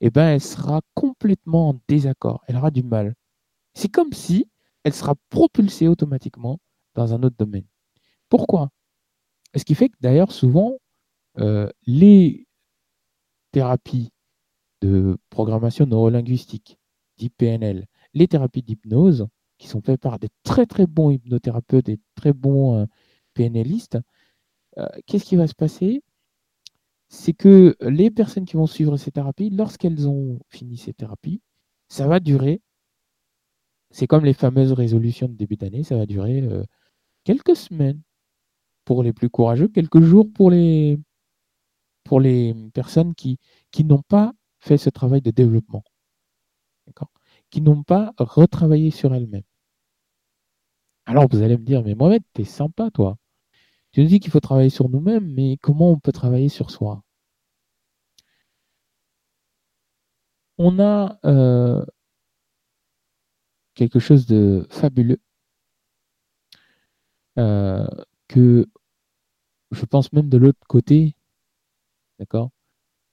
eh 0.00 0.11
ben, 0.11 0.28
elle 0.28 0.40
sera 0.40 0.80
complètement 0.94 1.70
en 1.70 1.80
désaccord, 1.88 2.42
elle 2.48 2.56
aura 2.56 2.70
du 2.70 2.82
mal. 2.82 3.14
C'est 3.74 3.88
comme 3.88 4.12
si 4.12 4.50
elle 4.85 4.94
sera 4.94 5.14
propulsée 5.30 5.88
automatiquement 5.88 6.59
dans 6.94 7.14
un 7.14 7.22
autre 7.22 7.37
domaine. 7.38 7.66
Pourquoi? 8.28 8.70
Ce 9.56 9.64
qui 9.64 9.74
fait 9.74 9.88
que 9.88 9.96
d'ailleurs, 10.00 10.32
souvent, 10.32 10.78
euh, 11.38 11.70
les 11.87 12.46
thérapies 13.52 14.11
de 14.82 15.18
programmation 15.30 15.87
neurolinguistique, 15.87 16.78
d'IPNL, 17.18 17.87
les 18.14 18.28
thérapies 18.28 18.62
d'hypnose, 18.62 19.26
qui 19.59 19.68
sont 19.68 19.80
faites 19.80 20.00
par 20.00 20.18
des 20.18 20.28
très 20.42 20.66
très 20.66 20.87
bons 20.87 21.11
hypnothérapeutes 21.11 21.88
et 21.88 21.98
très 22.14 22.32
bons 22.32 22.82
euh, 22.82 22.87
PNListes, 23.35 23.98
euh, 24.78 24.87
qu'est-ce 25.06 25.24
qui 25.24 25.37
va 25.37 25.46
se 25.46 25.54
passer? 25.54 26.02
C'est 27.09 27.33
que 27.33 27.77
les 27.81 28.11
personnes 28.11 28.45
qui 28.45 28.57
vont 28.57 28.66
suivre 28.66 28.97
ces 28.97 29.11
thérapies, 29.12 29.51
lorsqu'elles 29.51 30.09
ont 30.09 30.40
fini 30.49 30.77
ces 30.77 30.92
thérapies, 30.92 31.40
ça 31.88 32.07
va 32.09 32.21
durer, 32.21 32.61
c'est 33.90 34.07
comme 34.07 34.25
les 34.25 34.35
fameuses 34.35 34.73
résolutions 34.73 35.29
de 35.29 35.35
début 35.35 35.57
d'année, 35.57 35.85
ça 35.85 35.97
va 35.97 36.07
durer 36.07 36.42
euh, 36.42 36.64
quelques 37.25 37.57
semaines 37.57 38.03
pour 38.85 39.03
les 39.03 39.12
plus 39.12 39.31
courageux, 39.31 39.69
quelques 39.69 40.01
jours 40.01 40.27
pour 40.33 40.51
les, 40.51 40.99
pour 42.05 42.21
les 42.21 42.55
personnes 42.75 43.14
qui, 43.14 43.38
qui 43.71 43.85
n'ont 43.85 44.03
pas 44.03 44.33
fait 44.59 44.79
ce 44.79 44.90
travail 44.90 45.23
de 45.23 45.31
développement. 45.31 45.85
Qui 47.51 47.61
n'ont 47.61 47.83
pas 47.83 48.12
retravaillé 48.19 48.90
sur 48.90 49.14
elles-mêmes. 49.14 49.42
Alors 51.07 51.27
vous 51.31 51.42
allez 51.42 51.57
me 51.57 51.64
dire, 51.64 51.83
mais 51.83 51.95
Mohamed, 51.95 52.23
t'es 52.33 52.45
sympa, 52.45 52.90
toi. 52.90 53.16
Tu 53.96 54.02
nous 54.02 54.09
dis 54.09 54.20
qu'il 54.20 54.30
faut 54.30 54.40
travailler 54.40 54.68
sur 54.68 54.90
nous-mêmes, 54.90 55.32
mais 55.32 55.56
comment 55.62 55.90
on 55.90 55.98
peut 55.98 56.12
travailler 56.12 56.50
sur 56.50 56.70
soi? 56.70 57.02
On 60.59 60.78
a 60.80 61.18
euh, 61.24 61.82
quelque 63.74 64.00
chose 64.00 64.26
de 64.26 64.66
fabuleux 64.70 65.20
euh, 67.38 67.87
que 68.28 68.66
je 69.70 69.85
pense 69.85 70.12
même 70.12 70.28
de 70.28 70.37
l'autre 70.38 70.59
côté, 70.68 71.14
d'accord? 72.18 72.50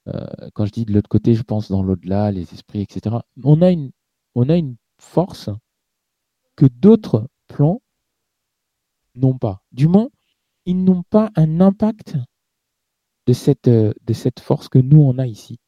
Euh, 0.08 0.26
Quand 0.54 0.66
je 0.66 0.72
dis 0.72 0.84
de 0.84 0.92
l'autre 0.94 1.08
côté, 1.08 1.34
je 1.34 1.42
pense 1.42 1.70
dans 1.70 1.82
l'au-delà, 1.82 2.32
les 2.32 2.52
esprits, 2.54 2.82
etc. 2.82 3.24
On 3.44 3.62
a 3.62 3.70
une, 3.70 3.92
on 4.34 4.48
a 4.48 4.56
une 4.56 4.76
force 4.98 5.50
que 6.56 6.66
d'autres 6.66 7.28
plans 7.46 7.80
n'ont 9.16 9.38
pas. 9.38 9.62
Du 9.72 9.88
moins, 9.88 10.08
ils 10.66 10.82
n'ont 10.82 11.02
pas 11.02 11.30
un 11.36 11.60
impact 11.60 12.16
de 13.26 13.32
cette, 13.32 13.68
euh, 13.68 13.92
de 14.02 14.12
cette 14.12 14.40
force 14.40 14.68
que 14.68 14.78
nous, 14.78 15.00
on 15.00 15.18
a 15.18 15.26
ici. 15.26 15.58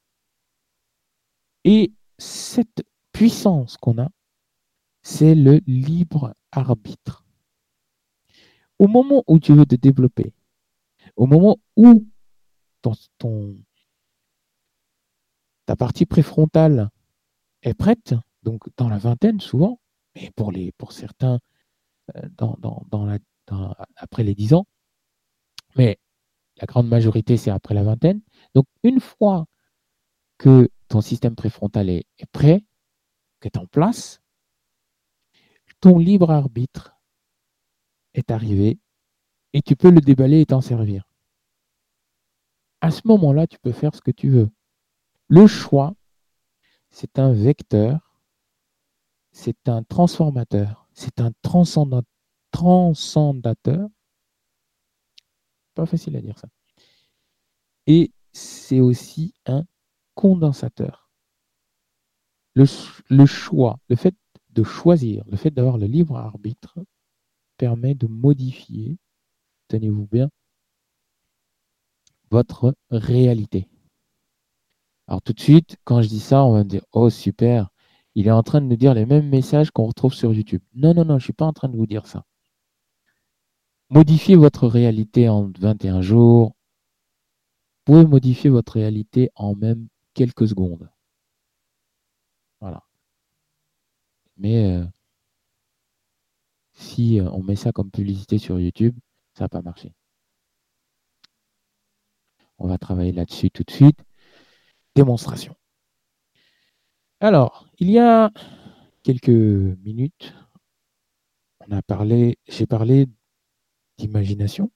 Et 1.64 1.92
cette 2.18 2.84
puissance 3.12 3.76
qu'on 3.76 3.98
a, 3.98 4.08
c'est 5.02 5.34
le 5.34 5.60
libre 5.66 6.34
arbitre. 6.52 7.24
Au 8.78 8.88
moment 8.88 9.24
où 9.26 9.38
tu 9.38 9.54
veux 9.54 9.66
te 9.66 9.74
développer, 9.74 10.32
au 11.16 11.26
moment 11.26 11.56
où 11.76 12.06
ta 15.66 15.76
partie 15.76 16.06
préfrontale 16.06 16.90
est 17.62 17.74
prête, 17.74 18.14
donc 18.42 18.68
dans 18.76 18.88
la 18.88 18.98
vingtaine 18.98 19.40
souvent, 19.40 19.80
mais 20.14 20.30
pour, 20.36 20.52
les, 20.52 20.72
pour 20.72 20.92
certains 20.92 21.40
euh, 22.14 22.28
dans, 22.36 22.56
dans, 22.90 23.04
la, 23.04 23.18
après 23.96 24.22
les 24.22 24.34
10 24.34 24.54
ans, 24.54 24.66
mais 25.76 25.98
la 26.56 26.66
grande 26.66 26.88
majorité 26.88 27.36
c'est 27.36 27.50
après 27.50 27.74
la 27.74 27.82
vingtaine. 27.82 28.20
Donc 28.54 28.66
une 28.82 29.00
fois 29.00 29.46
que 30.38 30.70
ton 30.88 31.00
système 31.00 31.34
préfrontal 31.34 31.90
est, 31.90 32.06
prêt, 32.32 32.64
est 33.42 33.56
en 33.56 33.66
place, 33.66 34.20
ton 35.80 35.98
libre 35.98 36.30
arbitre 36.30 36.96
est 38.14 38.30
arrivé 38.30 38.78
et 39.52 39.62
tu 39.62 39.76
peux 39.76 39.90
le 39.90 40.00
déballer 40.00 40.40
et 40.40 40.46
t'en 40.46 40.60
servir. 40.60 41.08
À 42.80 42.90
ce 42.90 43.02
moment-là, 43.04 43.46
tu 43.46 43.58
peux 43.58 43.72
faire 43.72 43.94
ce 43.94 44.00
que 44.00 44.10
tu 44.10 44.28
veux. 44.28 44.50
Le 45.28 45.46
choix, 45.46 45.94
c'est 46.90 47.18
un 47.18 47.32
vecteur, 47.32 48.20
c'est 49.32 49.68
un 49.68 49.82
transformateur, 49.82 50.88
c'est 50.92 51.20
un 51.20 51.32
transcendateur. 51.42 53.88
Pas 55.76 55.86
facile 55.86 56.16
à 56.16 56.20
dire 56.20 56.38
ça. 56.38 56.48
Et 57.86 58.10
c'est 58.32 58.80
aussi 58.80 59.32
un 59.46 59.64
condensateur. 60.16 61.08
Le, 62.54 62.64
le 63.10 63.26
choix, 63.26 63.78
le 63.88 63.94
fait 63.94 64.14
de 64.50 64.64
choisir, 64.64 65.22
le 65.28 65.36
fait 65.36 65.50
d'avoir 65.52 65.78
le 65.78 65.86
libre 65.86 66.16
arbitre 66.16 66.78
permet 67.58 67.94
de 67.94 68.08
modifier 68.08 68.98
tenez-vous 69.68 70.06
bien, 70.06 70.30
votre 72.30 72.74
réalité. 72.90 73.68
Alors 75.08 75.22
tout 75.22 75.32
de 75.32 75.40
suite, 75.40 75.76
quand 75.84 76.02
je 76.02 76.08
dis 76.08 76.20
ça, 76.20 76.44
on 76.44 76.52
va 76.52 76.64
me 76.64 76.68
dire, 76.68 76.84
oh 76.92 77.10
super, 77.10 77.68
il 78.14 78.26
est 78.26 78.32
en 78.32 78.42
train 78.42 78.60
de 78.60 78.66
nous 78.66 78.76
dire 78.76 78.94
les 78.94 79.06
mêmes 79.06 79.28
messages 79.28 79.70
qu'on 79.70 79.86
retrouve 79.86 80.14
sur 80.14 80.32
YouTube. 80.32 80.62
Non, 80.74 80.94
non, 80.94 81.04
non, 81.04 81.14
je 81.14 81.14
ne 81.14 81.20
suis 81.20 81.32
pas 81.32 81.46
en 81.46 81.52
train 81.52 81.68
de 81.68 81.76
vous 81.76 81.86
dire 81.86 82.06
ça. 82.06 82.24
Modifiez 83.90 84.34
votre 84.36 84.66
réalité 84.66 85.28
en 85.28 85.50
21 85.58 86.00
jours. 86.02 86.56
Vous 87.86 87.92
pouvez 87.92 88.04
modifier 88.04 88.50
votre 88.50 88.74
réalité 88.74 89.30
en 89.36 89.54
même 89.54 89.88
quelques 90.14 90.48
secondes. 90.48 90.90
Voilà. 92.60 92.82
Mais 94.36 94.72
euh, 94.72 94.84
si 96.72 97.20
euh, 97.20 97.30
on 97.30 97.42
met 97.42 97.56
ça 97.56 97.72
comme 97.72 97.90
publicité 97.90 98.38
sur 98.38 98.58
YouTube, 98.58 98.98
ça 99.34 99.44
n'a 99.44 99.48
pas 99.48 99.62
marché. 99.62 99.92
On 102.58 102.66
va 102.66 102.78
travailler 102.78 103.12
là-dessus 103.12 103.50
tout 103.50 103.62
de 103.64 103.70
suite. 103.70 103.98
Démonstration. 104.94 105.54
Alors, 107.20 107.68
il 107.78 107.90
y 107.90 107.98
a 107.98 108.30
quelques 109.02 109.28
minutes, 109.28 110.34
on 111.60 111.70
a 111.72 111.82
parlé, 111.82 112.38
j'ai 112.46 112.66
parlé 112.66 113.06
d'imagination, 113.98 114.70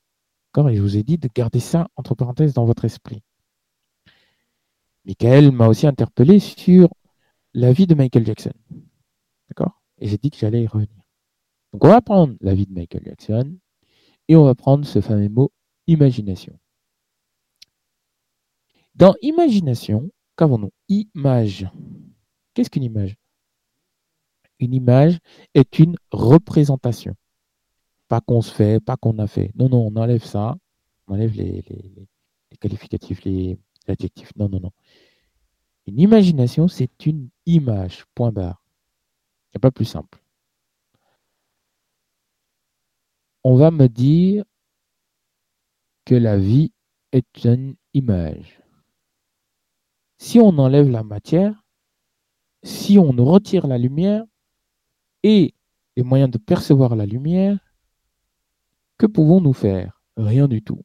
et 0.56 0.74
je 0.74 0.82
vous 0.82 0.96
ai 0.96 1.02
dit 1.02 1.18
de 1.18 1.28
garder 1.32 1.60
ça 1.60 1.88
entre 1.96 2.14
parenthèses 2.14 2.54
dans 2.54 2.64
votre 2.64 2.84
esprit. 2.84 3.22
Michael 5.04 5.52
m'a 5.52 5.68
aussi 5.68 5.86
interpellé 5.86 6.40
sur 6.40 6.88
la 7.54 7.72
vie 7.72 7.86
de 7.86 7.94
Michael 7.94 8.26
Jackson. 8.26 8.52
D'accord? 9.48 9.80
Et 9.98 10.08
j'ai 10.08 10.18
dit 10.18 10.30
que 10.30 10.36
j'allais 10.36 10.62
y 10.62 10.66
revenir. 10.66 11.02
Donc 11.72 11.84
on 11.84 11.88
va 11.88 12.00
prendre 12.00 12.34
la 12.40 12.54
vie 12.54 12.66
de 12.66 12.72
Michael 12.72 13.04
Jackson, 13.04 13.56
et 14.28 14.36
on 14.36 14.44
va 14.44 14.54
prendre 14.54 14.84
ce 14.84 15.00
fameux 15.00 15.28
mot 15.28 15.52
imagination. 15.86 16.58
Dans 18.94 19.14
imagination, 19.22 20.10
qu'avons-nous? 20.36 20.72
Image. 20.88 21.68
Qu'est-ce 22.54 22.70
qu'une 22.70 22.82
image? 22.82 23.16
Une 24.58 24.74
image 24.74 25.18
est 25.54 25.78
une 25.78 25.96
représentation. 26.10 27.14
Pas 28.10 28.20
qu'on 28.20 28.42
se 28.42 28.52
fait, 28.52 28.80
pas 28.80 28.98
qu'on 28.98 29.18
a 29.18 29.26
fait. 29.26 29.52
Non, 29.54 29.70
non, 29.70 29.86
on 29.86 29.96
enlève 29.96 30.24
ça. 30.24 30.56
On 31.06 31.14
enlève 31.14 31.32
les, 31.34 31.64
qualificatifs, 32.60 33.24
les 33.24 33.58
adjectifs. 33.88 34.36
Non, 34.36 34.50
non, 34.50 34.60
non. 34.60 34.72
Une 35.86 35.98
imagination, 35.98 36.68
c'est 36.68 37.06
une 37.06 37.30
image. 37.46 38.04
Point 38.14 38.32
barre. 38.32 38.62
Il 39.48 39.56
n'y 39.56 39.60
pas 39.60 39.70
plus 39.70 39.86
simple. 39.86 40.20
on 43.44 43.56
va 43.56 43.70
me 43.70 43.88
dire 43.88 44.44
que 46.04 46.14
la 46.14 46.36
vie 46.36 46.72
est 47.12 47.44
une 47.44 47.76
image. 47.94 48.60
Si 50.18 50.38
on 50.38 50.58
enlève 50.58 50.90
la 50.90 51.02
matière, 51.02 51.64
si 52.62 52.98
on 52.98 53.10
retire 53.12 53.66
la 53.66 53.78
lumière 53.78 54.24
et 55.22 55.54
les 55.96 56.02
moyens 56.02 56.30
de 56.30 56.38
percevoir 56.38 56.94
la 56.94 57.06
lumière, 57.06 57.58
que 59.00 59.06
pouvons-nous 59.06 59.54
faire? 59.54 60.02
Rien 60.18 60.46
du 60.46 60.60
tout. 60.62 60.82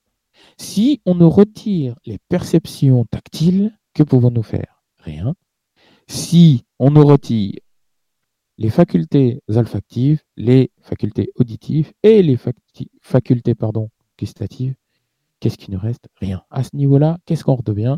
Si 0.57 1.01
on 1.05 1.15
nous 1.15 1.29
retire 1.29 1.95
les 2.05 2.17
perceptions 2.29 3.03
tactiles, 3.03 3.77
que 3.93 4.03
pouvons-nous 4.03 4.41
faire? 4.41 4.85
Rien. 4.99 5.35
Si 6.07 6.63
on 6.79 6.91
nous 6.91 7.05
retire 7.05 7.59
les 8.57 8.69
facultés 8.69 9.41
olfactives, 9.49 10.21
les 10.37 10.71
facultés 10.79 11.33
auditives 11.35 11.91
et 12.03 12.23
les 12.23 12.39
facultés 13.01 13.53
pardon, 13.53 13.89
gustatives, 14.17 14.75
qu'est-ce 15.41 15.57
qui 15.57 15.71
nous 15.71 15.79
reste? 15.79 16.07
Rien. 16.15 16.41
À 16.51 16.63
ce 16.63 16.73
niveau-là, 16.73 17.17
qu'est-ce 17.25 17.43
qu'on 17.43 17.55
redevient? 17.55 17.97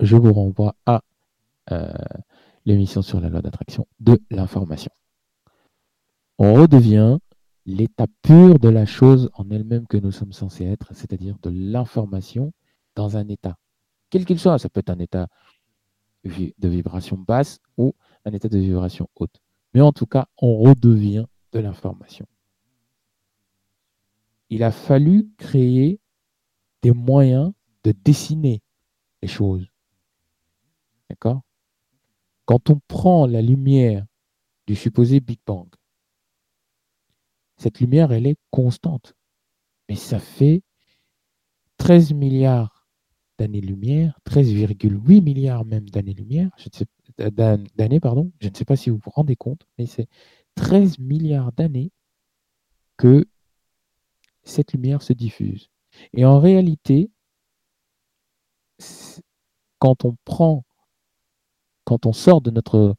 Je 0.00 0.16
vous 0.16 0.34
renvoie 0.34 0.76
à 0.84 1.00
euh, 1.72 1.90
l'émission 2.66 3.00
sur 3.00 3.18
la 3.18 3.30
loi 3.30 3.40
d'attraction 3.40 3.86
de 3.98 4.20
l'information. 4.30 4.92
On 6.36 6.52
redevient 6.52 7.18
l'état 7.68 8.06
pur 8.22 8.58
de 8.58 8.70
la 8.70 8.86
chose 8.86 9.30
en 9.34 9.50
elle-même 9.50 9.86
que 9.86 9.98
nous 9.98 10.10
sommes 10.10 10.32
censés 10.32 10.64
être, 10.64 10.94
c'est-à-dire 10.94 11.36
de 11.42 11.50
l'information 11.50 12.52
dans 12.94 13.18
un 13.18 13.28
état. 13.28 13.58
Quel 14.08 14.24
qu'il 14.24 14.38
soit, 14.38 14.58
ça 14.58 14.70
peut 14.70 14.80
être 14.80 14.90
un 14.90 14.98
état 14.98 15.28
de 16.24 16.68
vibration 16.68 17.18
basse 17.18 17.60
ou 17.76 17.94
un 18.24 18.32
état 18.32 18.48
de 18.48 18.58
vibration 18.58 19.08
haute. 19.16 19.40
Mais 19.74 19.82
en 19.82 19.92
tout 19.92 20.06
cas, 20.06 20.28
on 20.38 20.56
redevient 20.56 21.26
de 21.52 21.58
l'information. 21.58 22.26
Il 24.48 24.62
a 24.62 24.70
fallu 24.70 25.28
créer 25.36 26.00
des 26.80 26.92
moyens 26.92 27.52
de 27.84 27.92
dessiner 27.92 28.62
les 29.20 29.28
choses. 29.28 29.66
D'accord? 31.10 31.42
Quand 32.46 32.70
on 32.70 32.80
prend 32.88 33.26
la 33.26 33.42
lumière 33.42 34.06
du 34.66 34.74
supposé 34.74 35.20
Big 35.20 35.40
Bang, 35.46 35.68
cette 37.68 37.80
lumière, 37.80 38.12
elle 38.12 38.26
est 38.26 38.38
constante. 38.50 39.14
Mais 39.90 39.94
ça 39.94 40.18
fait 40.18 40.62
13 41.76 42.14
milliards 42.14 42.88
d'années-lumière, 43.38 44.18
13,8 44.24 45.22
milliards 45.22 45.66
même 45.66 45.86
d'années-lumière, 45.90 46.50
d'années, 47.18 48.00
pardon, 48.00 48.32
je 48.40 48.48
ne 48.48 48.54
sais 48.54 48.64
pas 48.64 48.76
si 48.76 48.88
vous 48.88 48.98
vous 49.04 49.10
rendez 49.10 49.36
compte, 49.36 49.66
mais 49.76 49.84
c'est 49.84 50.08
13 50.54 50.98
milliards 50.98 51.52
d'années 51.52 51.92
que 52.96 53.26
cette 54.44 54.72
lumière 54.72 55.02
se 55.02 55.12
diffuse. 55.12 55.68
Et 56.14 56.24
en 56.24 56.40
réalité, 56.40 57.10
quand 59.78 60.06
on 60.06 60.16
prend, 60.24 60.64
quand 61.84 62.06
on 62.06 62.14
sort 62.14 62.40
de 62.40 62.50
notre 62.50 62.96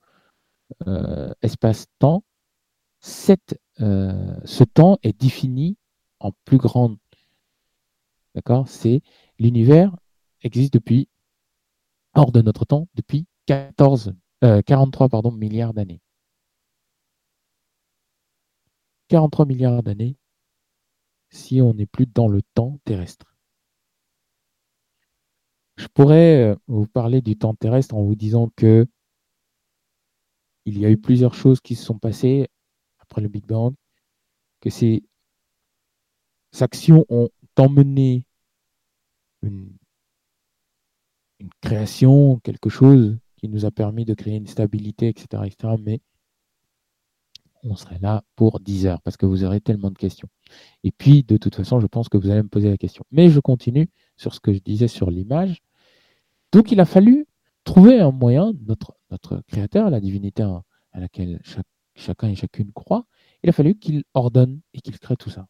euh, 0.86 1.34
espace-temps, 1.42 2.24
euh, 3.82 4.36
ce 4.46 4.64
temps 4.64 4.98
est 5.04 5.20
défini 5.20 5.78
en 6.20 6.32
plus 6.46 6.58
grande. 6.58 6.98
D'accord? 8.36 8.68
C'est 8.68 9.02
l'univers 9.38 9.96
existe 10.42 10.74
depuis 10.74 11.08
hors 12.14 12.32
de 12.32 12.42
notre 12.42 12.66
temps 12.66 12.88
depuis 12.96 13.26
14, 13.46 14.14
43 14.66 15.06
euh, 15.06 15.10
pardon, 15.10 15.32
milliards 15.32 15.74
d'années. 15.74 16.02
43 19.10 19.46
milliards 19.46 19.84
d'années 19.84 20.18
si 21.32 21.62
on 21.62 21.74
n'est 21.74 21.86
plus 21.86 22.06
dans 22.06 22.28
le 22.28 22.42
temps 22.54 22.80
terrestre. 22.86 23.36
Je 25.78 25.88
pourrais 25.88 26.52
euh, 26.52 26.56
vous 26.68 26.88
parler 26.88 27.22
du 27.22 27.38
temps 27.38 27.56
terrestre 27.56 27.96
en 27.96 28.04
vous 28.04 28.16
disant 28.16 28.50
que 28.56 28.88
il 30.66 30.78
y 30.78 30.86
a 30.86 30.90
eu 30.90 30.98
plusieurs 30.98 31.34
choses 31.34 31.62
qui 31.62 31.76
se 31.76 31.84
sont 31.86 31.98
passées 31.98 32.50
après 33.10 33.22
le 33.22 33.28
Big 33.28 33.46
Bang, 33.46 33.74
que 34.62 34.70
ces 34.70 35.04
actions 36.60 37.06
ont 37.10 37.30
emmené 37.58 38.24
une, 39.42 39.76
création, 41.62 42.40
quelque 42.40 42.70
chose 42.70 43.18
qui 43.38 43.48
nous 43.48 43.66
a 43.66 43.72
permis 43.72 44.04
de 44.04 44.14
créer 44.14 44.36
une 44.36 44.48
stabilité, 44.48 45.08
etc. 45.08 45.44
etc. 45.46 45.76
mais 45.80 46.02
on 47.64 47.76
serait 47.76 48.00
là 48.00 48.24
pour 48.36 48.60
10 48.60 48.88
heures 48.88 49.02
parce 49.02 49.16
que 49.16 49.26
vous 49.26 49.44
aurez 49.46 49.62
tellement 49.62 49.90
de 49.90 49.98
questions. 49.98 50.28
Et 50.84 50.92
puis, 50.92 51.24
de 51.24 51.38
toute 51.38 51.56
façon, 51.56 51.80
je 51.80 51.88
pense 51.88 52.10
que 52.10 52.18
vous 52.18 52.30
allez 52.30 52.44
me 52.44 52.50
poser 52.50 52.70
la 52.70 52.78
question. 52.78 53.06
Mais 53.12 53.30
je 53.30 53.40
continue 53.40 53.90
sur 54.18 54.34
ce 54.34 54.40
que 54.42 54.54
je 54.54 54.60
disais 54.60 54.88
sur 54.88 55.10
l'image. 55.10 55.62
Donc, 56.52 56.72
il 56.72 56.80
a 56.80 56.86
fallu 56.86 57.26
trouver 57.64 58.00
un 58.00 58.12
moyen, 58.12 58.54
notre, 58.66 58.98
notre 59.12 59.42
créateur, 59.48 59.90
la 59.90 60.00
divinité 60.02 60.44
à 60.44 61.00
laquelle 61.00 61.40
chaque 61.44 61.68
chacun 62.00 62.30
et 62.30 62.36
chacune 62.36 62.72
croit, 62.72 63.06
il 63.44 63.50
a 63.50 63.54
fallu 63.54 63.76
qu'il 63.76 64.04
ordonne 64.14 64.62
et 64.74 64.82
qu'il 64.82 64.98
crée 65.00 65.16
tout 65.18 65.30
ça. 65.30 65.48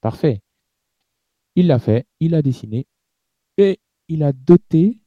Parfait. 0.00 0.42
Il 1.54 1.66
l'a 1.66 1.78
fait, 1.78 2.06
il 2.20 2.34
a 2.34 2.42
dessiné 2.42 2.86
et 3.56 3.80
il 4.08 4.22
a 4.22 4.32
doté 4.32 5.00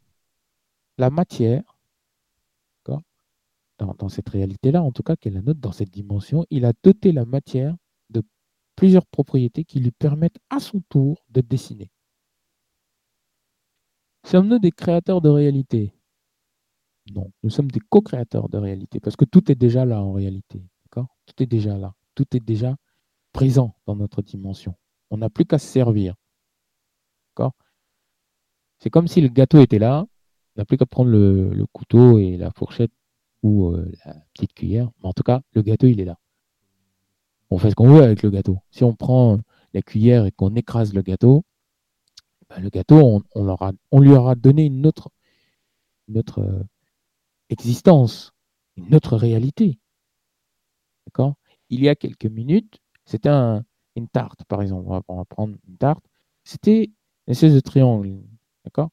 la 0.98 1.10
matière, 1.10 1.64
dans, 2.86 3.96
dans 3.96 4.10
cette 4.10 4.30
réalité-là, 4.30 4.84
en 4.84 4.92
tout 4.92 5.02
cas, 5.02 5.16
qu'elle 5.16 5.34
la 5.34 5.42
note 5.42 5.60
dans 5.60 5.72
cette 5.72 5.90
dimension, 5.90 6.46
il 6.52 6.66
a 6.66 6.74
doté 6.84 7.12
la 7.12 7.26
matière 7.26 7.76
de 8.12 8.22
plusieurs 8.76 9.08
propriétés 9.08 9.64
qui 9.66 9.80
lui 9.80 9.92
permettent 9.92 10.40
à 10.50 10.60
son 10.60 10.82
tour 10.90 11.26
de 11.30 11.42
dessiner. 11.42 11.90
Sommes-nous 14.24 14.60
des 14.60 14.72
créateurs 14.72 15.22
de 15.22 15.30
réalité? 15.30 15.96
Non, 17.14 17.32
nous 17.44 17.50
sommes 17.50 17.70
des 17.72 17.80
co-créateurs 17.80 18.50
de 18.50 18.58
réalité 18.58 19.00
parce 19.00 19.16
que 19.16 19.26
tout 19.26 19.52
est 19.52 19.56
déjà 19.56 19.86
là 19.86 20.02
en 20.02 20.14
réalité. 20.14 20.64
Tout 21.26 21.44
est 21.44 21.48
déjà 21.48 21.78
là. 21.78 21.94
Tout 22.16 22.36
est 22.36 22.42
déjà 22.42 22.76
présent 23.32 23.76
dans 23.86 23.96
notre 23.96 24.22
dimension. 24.22 24.76
On 25.10 25.18
n'a 25.18 25.30
plus 25.30 25.46
qu'à 25.46 25.60
se 25.60 25.68
servir. 25.68 26.16
C'est 28.80 28.90
comme 28.90 29.08
si 29.08 29.22
le 29.22 29.28
gâteau 29.28 29.62
était 29.62 29.78
là. 29.78 30.08
On 30.56 30.62
n'a 30.62 30.66
plus 30.66 30.76
qu'à 30.76 30.88
prendre 30.88 31.12
le, 31.12 31.66
couteau 31.72 32.18
et 32.18 32.36
la 32.36 32.50
fourchette 32.50 32.92
ou 33.44 33.68
euh, 33.68 33.92
la 34.04 34.16
petite 34.34 34.54
cuillère. 34.54 34.90
Mais 35.02 35.10
en 35.10 35.14
tout 35.14 35.22
cas, 35.22 35.42
le 35.54 35.62
gâteau, 35.62 35.86
il 35.86 36.02
est 36.02 36.06
là. 36.06 36.18
On 37.52 37.60
fait 37.60 37.70
ce 37.70 37.76
qu'on 37.76 37.90
veut 37.90 38.02
avec 38.02 38.24
le 38.24 38.32
gâteau. 38.32 38.58
Si 38.72 38.84
on 38.84 38.96
prend 38.96 39.40
la 39.74 39.84
cuillère 39.84 40.26
et 40.26 40.32
qu'on 40.32 40.56
écrase 40.56 40.96
le 40.96 41.04
gâteau, 41.04 41.44
ben, 42.50 42.60
le 42.60 42.70
gâteau, 42.70 43.24
on, 43.36 44.00
lui 44.00 44.14
aura 44.14 44.34
donné 44.34 44.66
une 44.66 44.88
autre, 44.88 45.10
une 46.08 46.18
autre 46.18 46.40
euh, 46.40 46.64
existence, 47.52 48.34
une 48.76 48.96
autre 48.96 49.18
réalité. 49.18 49.80
D'accord? 51.06 51.36
Il 51.70 51.82
y 51.82 51.90
a 51.90 51.96
quelques 51.96 52.26
minutes, 52.26 52.80
c'était 53.06 53.30
une 53.30 54.08
tarte, 54.08 54.44
par 54.46 54.62
exemple. 54.62 54.88
On 55.08 55.18
va, 55.18 55.26
prendre 55.26 55.56
une 55.68 55.78
tarte. 55.78 56.04
C'était 56.44 56.86
une 57.28 57.32
espèce 57.32 57.54
de 57.54 57.60
triangle. 57.60 58.20
D'accord? 58.64 58.90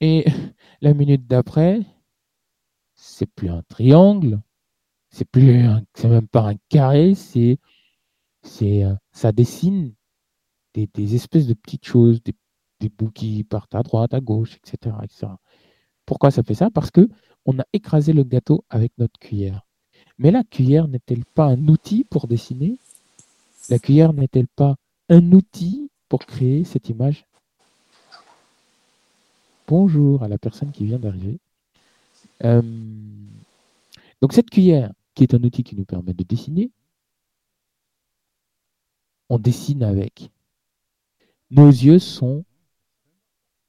Et 0.00 0.24
la 0.80 0.94
minute 0.94 1.26
d'après, 1.26 1.84
c'est 2.94 3.26
plus 3.26 3.50
un 3.50 3.62
triangle, 3.62 4.40
c'est 5.10 5.24
plus 5.24 5.64
c'est 5.94 6.08
même 6.08 6.28
pas 6.28 6.50
un 6.50 6.56
carré, 6.68 7.14
c'est 7.14 7.58
c'est 8.42 8.84
euh, 8.84 8.94
ça 9.12 9.32
dessine 9.32 9.94
des, 10.74 11.14
espèces 11.14 11.46
de 11.46 11.54
petites 11.54 11.84
choses, 11.84 12.22
des, 12.22 12.34
des 12.80 12.88
bouts 12.88 13.10
qui 13.10 13.42
partent 13.44 13.74
à 13.74 13.82
droite, 13.82 14.14
à 14.14 14.20
gauche, 14.20 14.56
etc., 14.56 14.96
etc. 15.02 15.26
Pourquoi 16.06 16.30
ça 16.30 16.42
fait 16.42 16.54
ça? 16.54 16.70
Parce 16.70 16.90
que 16.90 17.08
on 17.48 17.58
a 17.60 17.64
écrasé 17.72 18.12
le 18.12 18.24
gâteau 18.24 18.62
avec 18.68 18.92
notre 18.98 19.18
cuillère. 19.18 19.62
Mais 20.18 20.30
la 20.30 20.44
cuillère 20.44 20.86
n'est-elle 20.86 21.24
pas 21.24 21.46
un 21.46 21.68
outil 21.68 22.04
pour 22.04 22.26
dessiner? 22.26 22.76
La 23.70 23.78
cuillère 23.78 24.12
n'est-elle 24.12 24.48
pas 24.48 24.76
un 25.08 25.32
outil 25.32 25.90
pour 26.10 26.26
créer 26.26 26.64
cette 26.64 26.90
image? 26.90 27.24
Bonjour 29.66 30.22
à 30.22 30.28
la 30.28 30.36
personne 30.36 30.72
qui 30.72 30.84
vient 30.84 30.98
d'arriver. 30.98 31.38
Euh, 32.44 32.60
donc 34.20 34.34
cette 34.34 34.50
cuillère, 34.50 34.92
qui 35.14 35.22
est 35.22 35.32
un 35.32 35.42
outil 35.42 35.64
qui 35.64 35.74
nous 35.74 35.86
permet 35.86 36.12
de 36.12 36.24
dessiner, 36.24 36.70
on 39.30 39.38
dessine 39.38 39.84
avec. 39.84 40.30
Nos 41.50 41.70
yeux 41.70 41.98
sont 41.98 42.44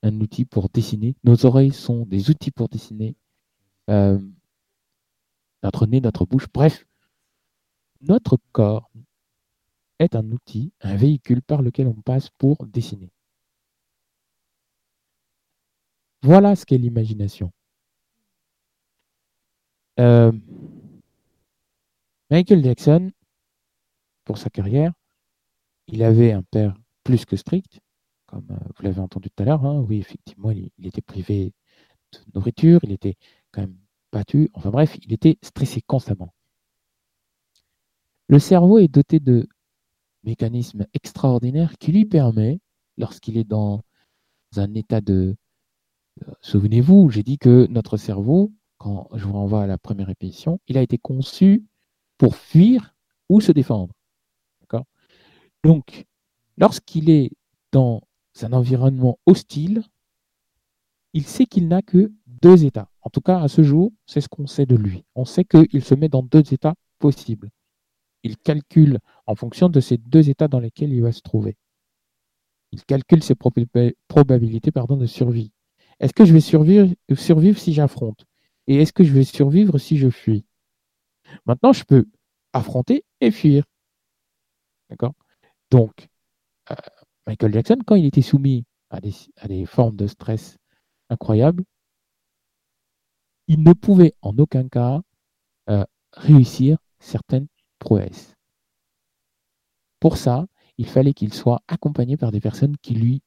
un 0.03 0.19
outil 0.19 0.43
pour 0.43 0.67
dessiner. 0.67 1.15
Nos 1.23 1.45
oreilles 1.45 1.71
sont 1.71 2.05
des 2.05 2.30
outils 2.30 2.51
pour 2.51 2.67
dessiner. 2.67 3.15
Euh, 3.89 4.19
notre 5.63 5.85
nez, 5.87 5.99
notre 5.99 6.25
bouche, 6.25 6.47
bref, 6.53 6.85
notre 8.01 8.37
corps 8.51 8.89
est 9.99 10.15
un 10.15 10.31
outil, 10.31 10.71
un 10.81 10.95
véhicule 10.95 11.41
par 11.41 11.61
lequel 11.61 11.87
on 11.87 12.01
passe 12.01 12.29
pour 12.37 12.65
dessiner. 12.65 13.11
Voilà 16.21 16.55
ce 16.55 16.65
qu'est 16.65 16.77
l'imagination. 16.77 17.51
Euh, 19.99 20.31
Michael 22.29 22.63
Jackson, 22.63 23.11
pour 24.23 24.37
sa 24.37 24.49
carrière, 24.49 24.93
il 25.87 26.03
avait 26.03 26.31
un 26.31 26.43
père 26.43 26.75
plus 27.03 27.25
que 27.25 27.35
strict, 27.35 27.79
comme 28.27 28.47
euh, 28.51 28.55
vous 28.75 28.83
l'avez 28.83 29.01
entendu 29.01 29.29
tout 29.29 29.43
à 29.43 29.45
l'heure. 29.45 29.65
Hein. 29.65 29.83
Oui, 29.89 29.97
effectivement, 29.97 30.51
il, 30.51 30.71
était 30.85 31.01
privé 31.01 31.53
de 32.13 32.19
nourriture, 32.35 32.79
il 32.83 32.91
était 32.91 33.15
quand 33.52 33.62
même 33.62 33.78
battu. 34.12 34.50
Enfin 34.54 34.70
bref, 34.70 34.97
il 35.04 35.14
était 35.14 35.38
stressé 35.41 35.82
constamment. 35.82 36.34
Le 38.28 38.39
cerveau 38.39 38.78
est 38.78 38.88
doté 38.88 39.20
de 39.20 39.47
mécanisme 40.24 40.86
extraordinaire 40.93 41.78
qui 41.80 41.91
lui 41.91 42.06
permet, 42.06 42.60
lorsqu'il 42.97 43.38
est 43.38 43.43
dans 43.47 43.82
un 44.56 44.74
état 44.74 45.02
de... 45.02 45.36
Euh, 46.22 46.32
souvenez-vous, 46.41 47.10
j'ai 47.10 47.24
dit 47.24 47.38
que 47.38 47.68
notre 47.68 47.97
cerveau, 47.97 48.52
quand 48.78 49.10
je 49.14 49.26
vous 49.26 49.34
renvoie 49.34 49.64
à 49.64 49.68
la 49.68 49.78
première 49.78 50.08
répétition, 50.08 50.60
il 50.68 50.78
a 50.78 50.82
été 50.82 50.97
conçu 50.97 51.66
pour 52.18 52.36
fuir 52.36 52.93
ou 53.30 53.41
se 53.41 53.52
défendre. 53.52 53.93
Donc, 55.64 56.06
lorsqu'il 56.58 57.10
est 57.10 57.32
dans 57.72 58.02
un 58.41 58.54
environnement 58.54 59.20
hostile, 59.26 59.84
il 61.14 61.26
sait 61.26 61.45
qu'il 61.45 61.68
n'a 61.68 61.82
que 61.82 62.12
deux 62.41 62.65
états. 62.65 62.89
En 63.01 63.09
tout 63.09 63.21
cas, 63.21 63.39
à 63.39 63.47
ce 63.47 63.63
jour, 63.63 63.91
c'est 64.05 64.21
ce 64.21 64.29
qu'on 64.29 64.47
sait 64.47 64.65
de 64.65 64.75
lui. 64.75 65.03
On 65.15 65.25
sait 65.25 65.45
qu'il 65.45 65.83
se 65.83 65.95
met 65.95 66.09
dans 66.09 66.23
deux 66.23 66.53
états 66.53 66.75
possibles. 66.99 67.49
Il 68.23 68.37
calcule 68.37 68.99
en 69.25 69.35
fonction 69.35 69.69
de 69.69 69.79
ces 69.79 69.97
deux 69.97 70.29
états 70.29 70.47
dans 70.47 70.59
lesquels 70.59 70.91
il 70.91 71.01
va 71.01 71.11
se 71.11 71.21
trouver. 71.21 71.57
Il 72.71 72.83
calcule 72.83 73.23
ses 73.23 73.35
probabilités 73.35 74.71
de 74.71 75.05
survie. 75.05 75.51
Est-ce 75.99 76.13
que 76.13 76.25
je 76.25 76.33
vais 76.33 76.41
survivre, 76.41 76.93
survivre 77.15 77.57
si 77.57 77.73
j'affronte? 77.73 78.25
Et 78.67 78.75
est-ce 78.75 78.93
que 78.93 79.03
je 79.03 79.11
vais 79.11 79.23
survivre 79.23 79.77
si 79.77 79.97
je 79.97 80.09
fuis? 80.09 80.45
Maintenant, 81.45 81.73
je 81.73 81.83
peux 81.83 82.05
affronter 82.53 83.03
et 83.21 83.31
fuir. 83.31 83.63
D'accord? 84.89 85.13
Donc, 85.71 86.07
euh, 86.71 86.75
Michael 87.27 87.53
Jackson, 87.53 87.77
quand 87.85 87.95
il 87.95 88.05
était 88.05 88.21
soumis 88.21 88.65
à 88.89 88.99
des, 88.99 89.65
formes 89.65 89.95
de 89.95 90.07
stress 90.07 90.57
incroyables, 91.09 91.63
il 93.50 93.64
ne 93.64 93.74
pouvait 93.74 94.14
en 94.22 94.38
aucun 94.38 94.70
cas 94.70 95.02
euh, 95.70 95.84
réussir 96.14 96.78
certaines 97.00 97.47
prouesses. 97.80 98.36
Pour 100.00 100.18
ça, 100.18 100.45
il 100.78 100.88
fallait 100.88 101.14
qu'il 101.14 101.34
soit 101.34 101.62
accompagné 101.68 102.16
par 102.16 102.32
des 102.32 102.39
personnes 102.39 102.78
qui 102.78 102.93
lui 102.93 103.22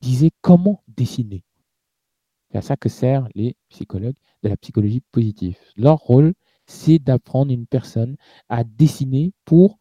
disaient 0.00 0.30
comment 0.40 0.82
dessiner. 0.86 1.42
C'est 2.50 2.58
à 2.58 2.62
ça 2.62 2.76
que 2.76 2.88
servent 2.88 3.28
les 3.34 3.56
psychologues 3.68 4.16
de 4.44 4.48
la 4.48 4.56
psychologie 4.56 5.02
positive. 5.10 5.58
Leur 5.76 5.98
rôle, 5.98 6.32
c'est 6.66 7.00
d'apprendre 7.00 7.52
une 7.52 7.66
personne 7.66 8.16
à 8.48 8.62
dessiner 8.62 9.32
pour, 9.44 9.80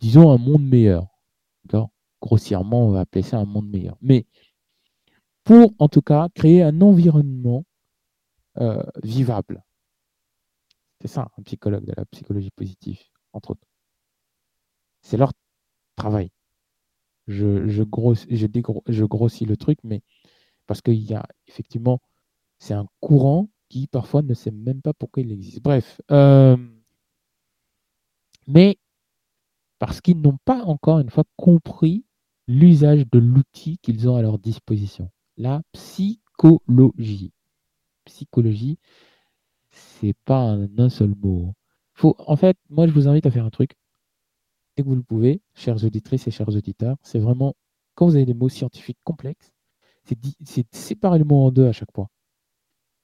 disons, 0.00 0.32
un 0.32 0.38
monde 0.38 0.66
meilleur. 0.66 1.06
Grossièrement, 2.20 2.86
on 2.86 2.90
va 2.90 3.00
appeler 3.00 3.22
ça 3.22 3.38
un 3.38 3.44
monde 3.44 3.68
meilleur. 3.68 3.96
Mais 4.00 4.26
pour, 5.44 5.74
en 5.78 5.88
tout 5.88 6.02
cas, 6.02 6.28
créer 6.34 6.62
un 6.62 6.80
environnement 6.80 7.64
euh, 8.58 8.82
vivable. 9.02 9.64
C'est 11.00 11.08
ça, 11.08 11.28
un 11.38 11.42
psychologue 11.42 11.84
de 11.84 11.92
la 11.96 12.04
psychologie 12.06 12.50
positive, 12.50 13.00
entre 13.32 13.52
autres. 13.52 13.66
C'est 15.02 15.16
leur 15.16 15.32
travail. 15.96 16.30
Je, 17.26 17.82
grossis 17.82 19.44
le 19.44 19.56
truc, 19.56 19.78
mais 19.84 20.02
parce 20.66 20.80
qu'il 20.80 21.02
y 21.02 21.14
a 21.14 21.26
effectivement, 21.46 22.00
c'est 22.58 22.74
un 22.74 22.86
courant 23.00 23.48
qui 23.68 23.86
parfois 23.86 24.22
ne 24.22 24.34
sait 24.34 24.50
même 24.50 24.82
pas 24.82 24.94
pourquoi 24.94 25.22
il 25.22 25.32
existe. 25.32 25.62
Bref. 25.62 26.00
Euh, 26.10 26.56
mais 28.46 28.78
parce 29.78 30.00
qu'ils 30.00 30.20
n'ont 30.20 30.38
pas 30.44 30.62
encore 30.62 31.00
une 31.00 31.10
fois 31.10 31.24
compris 31.36 32.04
l'usage 32.46 33.04
de 33.10 33.18
l'outil 33.18 33.78
qu'ils 33.78 34.08
ont 34.08 34.16
à 34.16 34.22
leur 34.22 34.38
disposition. 34.38 35.10
La 35.36 35.60
psychologie. 35.72 37.33
Psychologie, 38.04 38.78
c'est 39.70 40.14
pas 40.24 40.40
un, 40.40 40.88
seul 40.88 41.14
mot. 41.16 41.54
Faut, 41.94 42.16
en 42.18 42.36
fait, 42.36 42.56
moi, 42.70 42.86
je 42.86 42.92
vous 42.92 43.08
invite 43.08 43.26
à 43.26 43.30
faire 43.30 43.44
un 43.44 43.50
truc. 43.50 43.72
Dès 44.76 44.82
que 44.82 44.88
vous 44.88 44.96
le 44.96 45.02
pouvez, 45.02 45.40
chers 45.54 45.84
auditrices 45.84 46.26
et 46.26 46.30
chers 46.30 46.48
auditeurs, 46.48 46.96
c'est 47.02 47.18
vraiment, 47.18 47.54
quand 47.94 48.06
vous 48.06 48.16
avez 48.16 48.26
des 48.26 48.34
mots 48.34 48.48
scientifiques 48.48 48.98
complexes, 49.04 49.52
c'est 50.44 50.66
séparer 50.74 51.18
le 51.18 51.24
mot 51.24 51.46
en 51.46 51.50
deux 51.50 51.66
à 51.66 51.72
chaque 51.72 51.92
fois. 51.94 52.08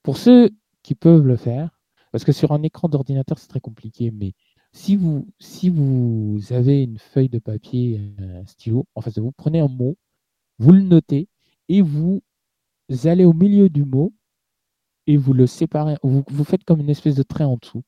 Pour 0.02 0.16
ceux 0.16 0.50
qui 0.82 0.94
peuvent 0.94 1.26
le 1.26 1.36
faire, 1.36 1.70
parce 2.12 2.24
que 2.24 2.32
sur 2.32 2.52
un 2.52 2.62
écran 2.62 2.88
d'ordinateur, 2.88 3.38
c'est 3.38 3.48
très 3.48 3.60
compliqué, 3.60 4.10
mais 4.10 4.32
si 4.72 4.96
vous, 4.96 5.28
si 5.38 5.68
vous 5.68 6.40
avez 6.50 6.82
une 6.82 6.98
feuille 6.98 7.28
de 7.28 7.38
papier, 7.38 8.14
un 8.18 8.46
stylo 8.46 8.86
en 8.94 9.00
face 9.00 9.14
de 9.14 9.20
vous, 9.20 9.32
prenez 9.32 9.60
un 9.60 9.68
mot, 9.68 9.96
vous 10.58 10.72
le 10.72 10.82
notez 10.82 11.28
et 11.68 11.82
vous 11.82 12.22
allez 13.04 13.24
au 13.24 13.32
milieu 13.32 13.68
du 13.68 13.84
mot 13.84 14.12
et 15.10 15.16
vous 15.16 15.32
le 15.32 15.48
séparez. 15.48 15.96
Vous, 16.04 16.44
faites 16.44 16.62
comme 16.62 16.78
une 16.78 16.88
espèce 16.88 17.16
de 17.16 17.24
trait 17.24 17.42
en 17.42 17.56
dessous. 17.56 17.82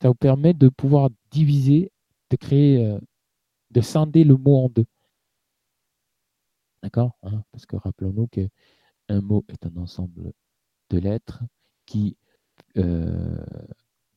Ça 0.00 0.08
vous 0.08 0.14
permet 0.14 0.54
de 0.54 0.70
pouvoir 0.70 1.10
diviser, 1.30 1.92
de 2.30 2.36
créer, 2.36 2.86
euh, 2.86 2.98
de 3.72 3.82
scinder 3.82 4.24
le 4.24 4.38
mot 4.38 4.56
en 4.56 4.68
deux. 4.70 4.86
D'accord 6.82 7.18
hein, 7.24 7.44
Parce 7.52 7.66
que 7.66 7.76
rappelons-nous 7.76 8.26
qu'un 8.28 9.20
mot 9.20 9.44
est 9.48 9.66
un 9.66 9.76
ensemble 9.76 10.32
de 10.88 10.98
lettres 10.98 11.42
qui, 11.84 12.16
euh, 12.78 13.44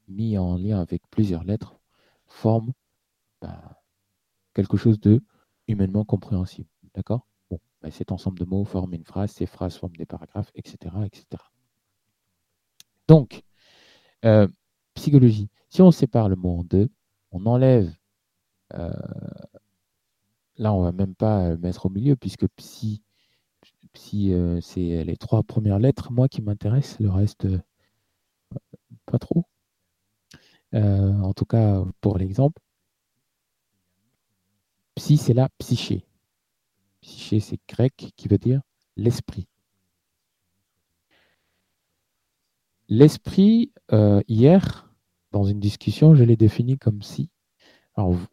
mis 0.08 0.38
en 0.38 0.56
lien 0.56 0.80
avec 0.80 1.04
plusieurs 1.10 1.44
lettres, 1.44 1.78
forme 2.26 2.72
bah, 3.42 3.84
quelque 4.54 4.78
chose 4.78 5.02
de 5.02 5.22
humainement 5.68 6.06
compréhensible. 6.06 6.70
D'accord? 6.94 7.28
Bon, 7.50 7.60
bah, 7.82 7.92
cet 7.92 8.14
ensemble 8.14 8.40
de 8.40 8.46
mots 8.46 8.64
forme 8.64 8.94
une 8.94 9.04
phrase, 9.04 9.32
ces 9.32 9.46
phrases 9.46 9.76
forment 9.76 9.98
des 9.98 10.06
paragraphes, 10.06 10.52
etc. 10.56 10.96
etc. 11.04 11.44
Donc, 13.08 13.44
euh, 14.26 14.48
psychologie. 14.96 15.50
Si 15.70 15.82
on 15.82 15.92
sépare 15.92 16.30
le 16.30 16.36
mot 16.36 16.60
en 16.60 16.64
deux, 16.64 16.90
on 17.32 17.46
enlève. 17.46 17.94
Euh, 18.74 18.92
là, 20.58 20.74
on 20.74 20.80
ne 20.80 20.86
va 20.86 20.92
même 20.92 21.16
pas 21.16 21.50
le 21.50 21.58
mettre 21.58 21.86
au 21.86 21.90
milieu, 21.90 22.16
puisque 22.16 22.48
psy, 22.56 23.02
euh, 24.32 24.60
c'est 24.62 25.04
les 25.04 25.18
trois 25.18 25.44
premières 25.44 25.80
lettres, 25.80 26.12
moi 26.12 26.28
qui 26.28 26.42
m'intéresse, 26.42 27.00
le 27.00 27.10
reste, 27.10 27.48
pas 29.06 29.20
trop. 29.20 29.46
En 30.74 31.34
tout 31.34 31.46
cas 31.46 31.86
pour 32.02 32.18
l'exemple. 32.18 32.62
Psy, 34.96 35.18
c'est 35.18 35.34
la 35.34 35.50
psyché. 35.58 36.06
Psyché, 37.02 37.40
c'est 37.40 37.60
grec 37.68 38.12
qui 38.18 38.28
veut 38.28 38.38
dire 38.38 38.62
l'esprit. 38.98 39.48
L'esprit, 42.88 43.72
euh, 43.92 44.22
hier, 44.28 44.90
dans 45.32 45.44
une 45.44 45.60
discussion, 45.60 46.16
je 46.16 46.24
l'ai 46.24 46.38
défini 46.38 46.78
comme 46.78 47.02
si. 47.02 47.30
Alors, 47.96 48.12
vous, 48.12 48.28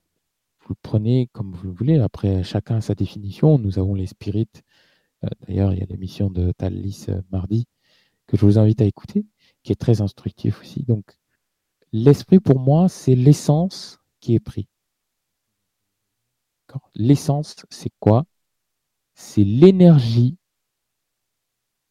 le 0.69 0.75
prenez 0.83 1.29
comme 1.33 1.53
vous 1.53 1.69
le 1.69 1.73
voulez. 1.73 1.99
Après, 1.99 2.43
chacun 2.45 2.81
sa 2.81 2.95
définition. 2.95 3.59
Nous 3.59 3.79
avons 3.79 3.95
les 3.95 4.07
spirites. 4.07 4.63
Euh, 5.25 5.29
d'ailleurs, 5.47 5.73
il 5.73 5.81
y 5.81 5.83
a 5.83 5.87
l'émission 5.87 6.31
de 6.31 6.53
Thalys 6.53 7.07
mardi 7.31 7.67
que 8.27 8.37
je 8.37 8.47
vous 8.47 8.59
invite 8.59 8.81
à 8.83 8.85
écouter, 8.85 9.27
qui 9.63 9.73
est 9.73 9.77
très 9.77 10.01
instructif 10.01 10.61
aussi. 10.61 10.83
Donc, 10.85 11.17
L'esprit, 11.93 12.41
pour 12.41 12.59
moi, 12.59 12.89
c'est 12.89 13.15
l'essence 13.15 14.01
qui 14.21 14.35
est 14.35 14.41
pris. 14.41 14.67
L'essence, 16.95 17.57
c'est 17.69 17.93
quoi? 18.01 18.25
C'est 19.15 19.45
l'énergie 19.45 20.39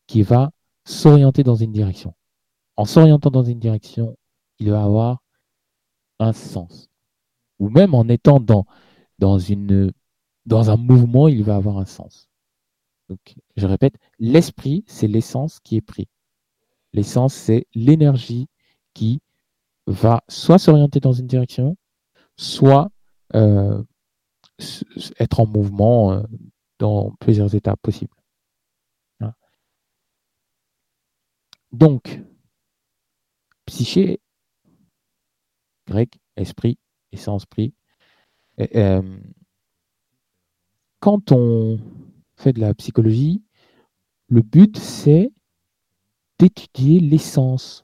qui 0.08 0.24
va 0.24 0.52
s'orienter 0.86 1.44
dans 1.44 1.56
une 1.56 1.72
direction. 1.72 2.16
En 2.82 2.86
s'orientant 2.86 3.30
dans 3.30 3.44
une 3.44 3.60
direction, 3.60 4.18
il 4.58 4.72
va 4.72 4.84
avoir 4.84 5.22
un 6.18 6.34
sens. 6.34 6.90
Ou 7.60 7.70
même 7.70 7.94
en 7.94 8.08
étant 8.08 8.40
dans, 8.40 8.66
un 9.22 10.78
mouvement, 10.78 11.28
il 11.28 11.44
va 11.44 11.58
avoir 11.58 11.78
un 11.78 11.86
sens. 11.86 12.28
Donc, 13.08 13.36
je 13.56 13.68
répète, 13.68 13.94
l'esprit, 14.18 14.84
c'est 14.88 15.06
l'essence 15.06 15.60
qui 15.60 15.76
est 15.76 15.82
pris. 15.82 16.08
L'essence, 16.92 17.36
c'est 17.36 17.68
l'énergie 17.76 18.48
qui 18.96 19.22
va 19.86 20.24
soit 20.28 20.58
s'orienter 20.58 21.00
dans 21.00 21.14
une 21.14 21.28
direction, 21.28 21.78
soit 22.36 22.90
euh, 23.36 23.84
être 25.20 25.40
en 25.40 25.46
mouvement 25.46 26.14
euh, 26.14 26.24
dans 26.80 27.12
plusieurs 27.20 27.54
étapes 27.54 27.80
possibles. 27.80 28.16
Donc, 31.72 32.20
psyché, 33.66 34.20
grec, 35.88 36.20
esprit, 36.36 36.78
essence-prix. 37.12 37.74
Euh, 38.76 39.20
quand 41.00 41.32
on 41.32 41.80
fait 42.36 42.54
de 42.54 42.60
la 42.60 42.74
psychologie, 42.74 43.44
le 44.28 44.42
but 44.42 44.78
c'est 44.78 45.32
d'étudier 46.40 47.00
l'essence 47.00 47.84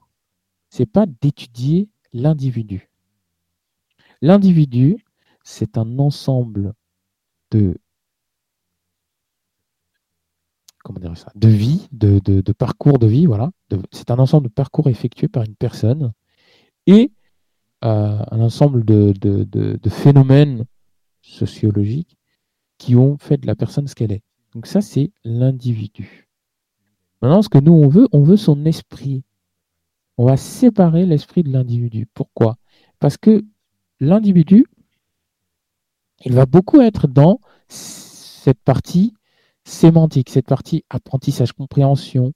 c'est 0.69 0.85
pas 0.85 1.05
d'étudier 1.07 1.89
l'individu. 2.13 2.89
L'individu, 4.21 5.03
c'est 5.43 5.77
un 5.77 5.97
ensemble 5.99 6.73
de 7.51 7.77
de 11.35 11.47
vie, 11.47 11.87
de, 11.91 12.51
parcours 12.51 12.99
de 12.99 13.07
vie, 13.07 13.25
voilà. 13.25 13.51
C'est 13.91 14.11
un 14.11 14.19
ensemble 14.19 14.47
de 14.47 14.53
parcours 14.53 14.89
effectués 14.89 15.27
par 15.27 15.43
une 15.43 15.55
personne 15.55 16.13
et 16.85 17.11
euh, 17.85 18.19
un 18.31 18.39
ensemble 18.39 18.83
de, 18.85 19.77
phénomènes 19.89 20.65
sociologiques 21.21 22.17
qui 22.77 22.95
ont 22.95 23.17
fait 23.17 23.37
de 23.37 23.47
la 23.47 23.55
personne 23.55 23.87
ce 23.87 23.95
qu'elle 23.95 24.11
est. 24.11 24.23
Donc 24.53 24.67
ça, 24.67 24.81
c'est 24.81 25.11
l'individu. 25.23 26.27
Maintenant, 27.21 27.41
ce 27.41 27.49
que 27.49 27.57
nous, 27.57 27.73
on 27.73 27.87
veut, 27.87 28.07
on 28.11 28.23
veut 28.23 28.37
son 28.37 28.65
esprit. 28.65 29.23
On 30.17 30.25
va 30.25 30.37
séparer 30.37 31.05
l'esprit 31.05 31.43
de 31.43 31.51
l'individu. 31.51 32.07
Pourquoi? 32.13 32.57
Parce 32.99 33.17
que 33.17 33.43
l'individu, 33.99 34.65
il 36.25 36.33
va 36.33 36.45
beaucoup 36.45 36.81
être 36.81 37.07
dans 37.07 37.39
cette 37.67 38.59
partie 38.61 39.13
sémantique, 39.67 40.29
cette 40.29 40.47
partie 40.47 40.83
apprentissage, 40.89 41.51
compréhension, 41.51 42.31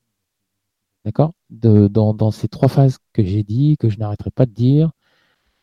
d'accord 1.06 1.32
dans, 1.50 2.14
dans, 2.14 2.32
ces 2.32 2.48
trois 2.48 2.68
phases 2.68 2.98
que 3.14 3.24
j'ai 3.24 3.44
dit, 3.44 3.78
que 3.80 3.90
je 3.90 3.98
n'arrêterai 3.98 4.32
pas 4.32 4.46
de 4.46 4.52
dire. 4.52 4.92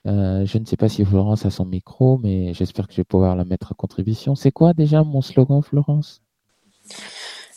Euh, 0.07 0.47
je 0.47 0.59
ne 0.59 0.65
sais 0.65 0.77
pas 0.77 0.89
si 0.89 1.05
Florence 1.05 1.45
a 1.45 1.51
son 1.51 1.67
micro, 1.67 2.19
mais 2.19 2.55
j'espère 2.55 2.87
que 2.87 2.93
je 2.93 2.99
vais 2.99 3.05
pouvoir 3.05 3.37
la 3.37 3.45
mettre 3.45 3.73
à 3.73 3.75
contribution. 3.75 4.35
C'est 4.35 4.53
quoi 4.53 4.73
déjà 4.73 5.05
mon 5.05 5.21
slogan, 5.21 5.63
Florence? 5.63 6.23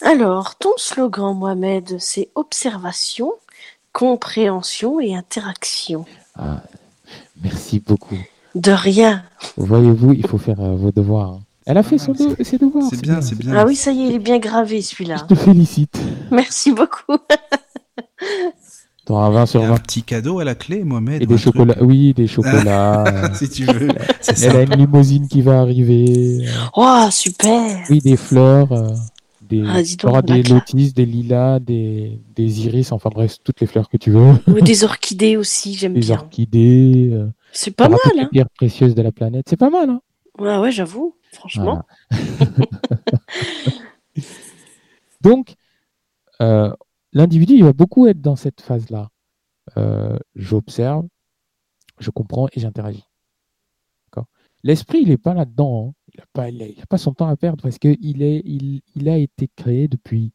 Alors, 0.01 0.55
ton 0.55 0.73
slogan, 0.77 1.37
Mohamed, 1.37 1.97
c'est 1.99 2.29
observation, 2.35 3.31
compréhension 3.93 4.99
et 4.99 5.15
interaction. 5.15 6.05
Ah, 6.35 6.63
merci 7.41 7.79
beaucoup. 7.79 8.17
De 8.55 8.71
rien. 8.71 9.23
Voyez-vous, 9.55 10.13
il 10.13 10.27
faut 10.27 10.37
faire 10.37 10.59
euh, 10.59 10.75
vos 10.75 10.91
devoirs. 10.91 11.29
Hein. 11.29 11.41
Elle 11.71 11.77
a 11.77 11.83
fait 11.83 11.97
son 11.97 12.13
ses 12.13 12.57
devoirs. 12.57 12.83
C'est 12.89 13.01
bien, 13.01 13.21
c'est 13.21 13.37
bien. 13.37 13.53
Ah 13.55 13.65
oui, 13.65 13.77
ça 13.77 13.93
y 13.93 14.01
est, 14.01 14.07
il 14.09 14.15
est 14.15 14.19
bien 14.19 14.39
gravé 14.39 14.81
celui-là. 14.81 15.15
Je 15.19 15.33
te 15.33 15.39
félicite. 15.39 15.97
Merci 16.29 16.73
beaucoup. 16.73 17.15
T'auras 19.05 19.29
20 19.29 19.45
sur 19.45 19.61
20. 19.61 19.73
Un 19.73 19.77
petit 19.77 20.03
cadeau 20.03 20.39
à 20.39 20.43
la 20.43 20.53
clé, 20.53 20.83
Mohamed. 20.83 21.21
Et 21.21 21.25
des 21.25 21.37
chocolats. 21.37 21.77
Oui, 21.79 22.13
des 22.13 22.27
chocolats. 22.27 23.05
si 23.35 23.47
tu 23.47 23.63
veux. 23.63 23.87
Elle 24.43 24.55
a 24.57 24.63
une 24.63 24.75
limousine 24.75 25.29
qui 25.29 25.41
va 25.41 25.61
arriver. 25.61 26.45
Oh, 26.75 27.07
super. 27.09 27.85
Oui, 27.89 27.99
des 27.99 28.17
fleurs. 28.17 28.73
Euh, 28.73 28.89
des, 29.41 29.63
ah, 29.65 29.81
donc, 30.03 30.25
des 30.25 30.43
lotus, 30.43 30.93
des 30.93 31.05
lilas, 31.05 31.59
des, 31.59 32.19
des, 32.35 32.65
iris, 32.65 32.91
enfin 32.91 33.09
bref, 33.13 33.37
toutes 33.45 33.61
les 33.61 33.67
fleurs 33.67 33.87
que 33.87 33.95
tu 33.95 34.11
veux. 34.11 34.33
Ou 34.47 34.59
des 34.59 34.83
orchidées 34.83 35.37
aussi, 35.37 35.75
j'aime 35.75 35.93
bien. 35.93 36.01
Des 36.01 36.11
orchidées. 36.11 37.09
Euh, 37.13 37.27
c'est 37.53 37.71
pas 37.71 37.87
mal. 37.87 37.99
Hein. 38.05 38.11
Les 38.23 38.27
pierres 38.27 38.49
précieuses 38.49 38.93
de 38.93 39.01
la 39.01 39.13
planète. 39.13 39.45
C'est 39.49 39.55
pas 39.55 39.69
mal. 39.69 39.89
Hein. 39.89 40.01
Ouais, 40.41 40.57
ouais, 40.57 40.71
j'avoue, 40.71 41.15
franchement. 41.31 41.83
donc, 45.21 45.53
euh, 46.41 46.73
l'individu, 47.13 47.53
il 47.53 47.63
va 47.63 47.73
beaucoup 47.73 48.07
être 48.07 48.21
dans 48.21 48.35
cette 48.35 48.59
phase-là. 48.59 49.11
Euh, 49.77 50.17
j'observe, 50.33 51.05
je 51.99 52.09
comprends 52.09 52.47
et 52.53 52.59
j'interagis. 52.59 53.05
L'esprit, 54.63 54.99
il 55.01 55.09
n'est 55.09 55.17
pas 55.17 55.33
là-dedans. 55.33 55.89
Hein. 55.89 55.93
Il 56.13 56.19
n'a 56.19 56.25
pas, 56.33 56.47
pas, 56.87 56.97
son 56.97 57.13
temps 57.13 57.27
à 57.27 57.35
perdre 57.35 57.63
parce 57.63 57.79
qu'il 57.79 57.97
il, 58.01 58.81
il 58.95 59.09
a 59.09 59.17
été 59.17 59.49
créé 59.55 59.87
depuis, 59.87 60.33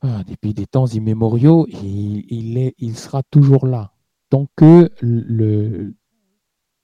ah, 0.00 0.22
depuis 0.28 0.54
des 0.54 0.66
temps 0.66 0.86
immémoriaux 0.86 1.66
et 1.68 1.76
il, 1.76 2.58
est, 2.58 2.74
il 2.78 2.96
sera 2.96 3.22
toujours 3.24 3.66
là. 3.66 3.92
Tant 4.30 4.46
que 4.54 4.92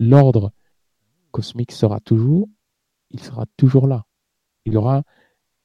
l'ordre 0.01 0.53
cosmique 1.35 1.73
sera 1.73 1.99
toujours, 1.99 2.49
il 3.11 3.21
sera 3.21 3.45
toujours 3.57 3.89
là. 3.89 4.07
Il 4.67 4.77
aura 4.77 5.03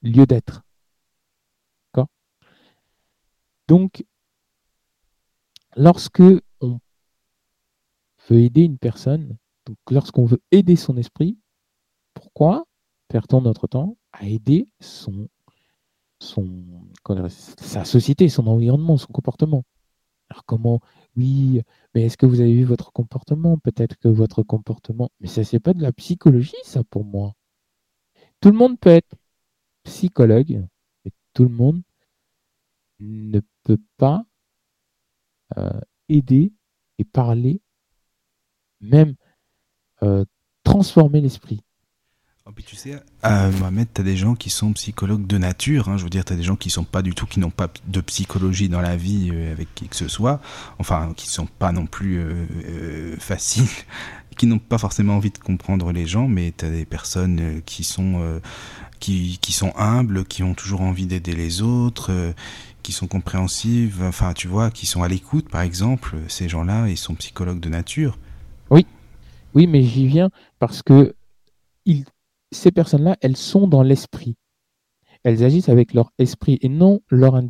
lieu 0.01 0.25
d'être. 0.25 0.63
Donc, 3.69 4.03
lorsque 5.75 6.23
on 6.59 6.79
veut 8.27 8.39
aider 8.39 8.63
une 8.63 8.79
personne, 8.79 9.37
donc 9.67 9.77
lorsqu'on 9.91 10.25
veut 10.25 10.41
aider 10.49 10.75
son 10.75 10.97
esprit, 10.97 11.37
pourquoi 12.15 12.65
perd-on 13.09 13.41
notre 13.41 13.67
temps 13.67 13.95
à 14.11 14.25
aider 14.25 14.73
son, 14.79 15.27
son, 16.17 16.49
sa 17.59 17.85
société, 17.85 18.27
son 18.27 18.47
environnement, 18.47 18.97
son 18.97 19.13
comportement? 19.13 19.63
Alors 20.31 20.45
comment 20.45 20.79
Oui, 21.19 21.61
mais 21.93 22.03
est-ce 22.03 22.15
que 22.15 22.25
vous 22.25 22.39
avez 22.39 22.53
vu 22.53 22.63
votre 22.63 22.93
comportement? 22.93 23.57
Peut-être 23.57 23.97
que 23.97 24.07
votre 24.07 24.41
comportement... 24.41 25.09
Mais 25.19 25.27
ça, 25.27 25.43
c'est 25.43 25.59
pas 25.59 25.73
de 25.73 25.81
la 25.81 25.91
psychologie, 25.91 26.55
ça, 26.63 26.81
pour 26.85 27.03
moi. 27.03 27.33
Tout 28.39 28.51
le 28.51 28.57
monde 28.57 28.79
peut 28.79 28.89
être 28.89 29.17
psychologue, 29.83 30.65
mais 31.03 31.11
tout 31.33 31.43
le 31.43 31.49
monde 31.49 31.81
ne 32.99 33.41
peut 33.63 33.81
pas 33.97 34.25
euh, 35.57 35.81
aider 36.07 36.53
et 36.99 37.03
parler, 37.03 37.61
même 38.79 39.15
euh, 40.03 40.23
transformer 40.63 41.19
l'esprit. 41.19 41.59
Oh, 42.49 42.61
tu 42.65 42.75
sais, 42.75 42.99
euh, 43.25 43.51
Mohamed, 43.59 43.89
tu 43.93 44.01
as 44.01 44.03
des 44.03 44.17
gens 44.17 44.33
qui 44.33 44.49
sont 44.49 44.73
psychologues 44.73 45.27
de 45.27 45.37
nature. 45.37 45.87
Hein, 45.87 45.97
je 45.97 46.03
veux 46.03 46.09
dire, 46.09 46.25
tu 46.25 46.33
as 46.33 46.35
des 46.35 46.41
gens 46.41 46.55
qui 46.55 46.71
sont 46.71 46.83
pas 46.83 47.03
du 47.03 47.13
tout, 47.13 47.27
qui 47.27 47.39
n'ont 47.39 47.51
pas 47.51 47.67
de 47.85 48.01
psychologie 48.01 48.69
dans 48.69 48.81
la 48.81 48.95
vie 48.95 49.29
avec 49.51 49.67
qui 49.75 49.87
que 49.87 49.95
ce 49.95 50.07
soit. 50.07 50.41
Enfin, 50.79 51.13
qui 51.15 51.29
sont 51.29 51.45
pas 51.45 51.71
non 51.71 51.85
plus 51.85 52.25
faciles, 53.19 53.69
qui 54.37 54.47
n'ont 54.47 54.57
pas 54.57 54.79
forcément 54.79 55.17
envie 55.17 55.29
de 55.29 55.37
comprendre 55.37 55.91
les 55.91 56.07
gens, 56.07 56.27
mais 56.27 56.51
tu 56.57 56.65
as 56.65 56.71
des 56.71 56.85
personnes 56.85 57.61
qui 57.67 57.83
sont, 57.83 58.41
qui, 58.99 59.37
qui, 59.41 59.51
sont 59.51 59.71
humbles, 59.77 60.25
qui 60.25 60.41
ont 60.41 60.55
toujours 60.55 60.81
envie 60.81 61.05
d'aider 61.05 61.33
les 61.33 61.61
autres 61.61 62.33
qui 62.81 62.93
sont 62.93 63.07
compréhensives, 63.07 64.01
enfin 64.01 64.33
tu 64.33 64.47
vois, 64.47 64.71
qui 64.71 64.87
sont 64.87 65.03
à 65.03 65.07
l'écoute 65.07 65.49
par 65.49 65.61
exemple, 65.61 66.15
ces 66.29 66.49
gens-là, 66.49 66.87
ils 66.87 66.97
sont 66.97 67.13
psychologues 67.13 67.59
de 67.59 67.69
nature. 67.69 68.17
Oui, 68.71 68.87
oui, 69.53 69.67
mais 69.67 69.83
j'y 69.83 70.07
viens 70.07 70.29
parce 70.57 70.81
que 70.81 71.13
ils, 71.85 72.05
ces 72.51 72.71
personnes-là, 72.71 73.17
elles 73.21 73.37
sont 73.37 73.67
dans 73.67 73.83
l'esprit. 73.83 74.35
Elles 75.23 75.43
agissent 75.43 75.69
avec 75.69 75.93
leur 75.93 76.11
esprit 76.17 76.57
et 76.61 76.69
non 76.69 77.01
leur, 77.09 77.41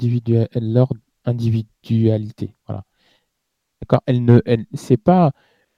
leur 0.55 0.89
individualité. 1.25 2.55
Voilà. 2.67 2.83
D'accord? 3.81 4.01
Elle 4.05 4.25
ne, 4.25 4.41
c'est 4.73 4.97
pas 4.97 5.31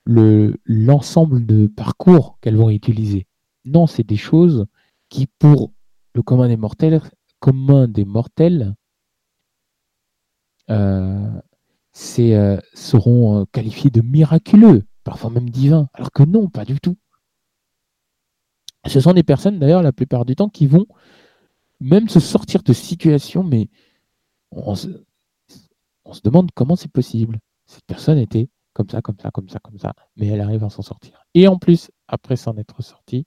le 0.06 0.60
l'ensemble 0.66 1.46
de 1.46 1.68
parcours 1.68 2.38
qu'elles 2.42 2.56
vont 2.56 2.70
utiliser. 2.70 3.28
Non, 3.66 3.88
c'est 3.88 4.08
des 4.08 4.18
choses 4.18 4.66
qui, 5.10 5.28
pour 5.28 5.72
le 6.16 6.24
commun 6.24 6.48
des 6.48 6.58
mortels, 6.58 7.02
commun 7.40 7.88
des 7.88 8.06
mortels, 8.06 8.76
euh, 10.70 11.42
euh, 12.20 12.62
seront 12.74 13.42
euh, 13.42 13.46
qualifiés 13.52 13.92
de 13.92 14.02
miraculeux, 14.02 14.84
parfois 15.04 15.30
même 15.30 15.50
divins, 15.50 15.90
alors 15.94 16.12
que 16.12 16.24
non, 16.24 16.48
pas 16.50 16.66
du 16.66 16.80
tout. 16.80 16.98
Ce 18.88 19.00
sont 19.00 19.14
des 19.14 19.24
personnes, 19.24 19.60
d'ailleurs, 19.60 19.84
la 19.84 19.92
plupart 19.92 20.26
du 20.26 20.36
temps, 20.36 20.50
qui 20.50 20.68
vont 20.68 20.88
même 21.80 22.10
se 22.10 22.20
sortir 22.20 22.64
de 22.64 22.74
situations, 22.74 23.44
mais 23.44 23.70
on 24.52 24.76
se, 24.76 24.88
demande 26.24 26.50
comment 26.54 26.76
c'est 26.76 26.92
possible. 26.92 27.40
Cette 27.68 27.86
personne 27.86 28.18
était 28.18 28.50
comme 28.74 28.90
ça, 28.90 29.02
comme 29.02 29.20
ça, 29.20 29.32
comme 29.32 29.50
ça, 29.50 29.60
comme 29.60 29.78
ça, 29.78 29.94
mais 30.16 30.28
elle 30.28 30.42
arrive 30.42 30.64
à 30.64 30.70
s'en 30.70 30.82
sortir. 30.82 31.24
Et 31.34 31.48
en 31.48 31.58
plus, 31.58 31.92
après 32.08 32.36
s'en 32.36 32.58
être 32.58 32.82
sortie, 32.82 33.26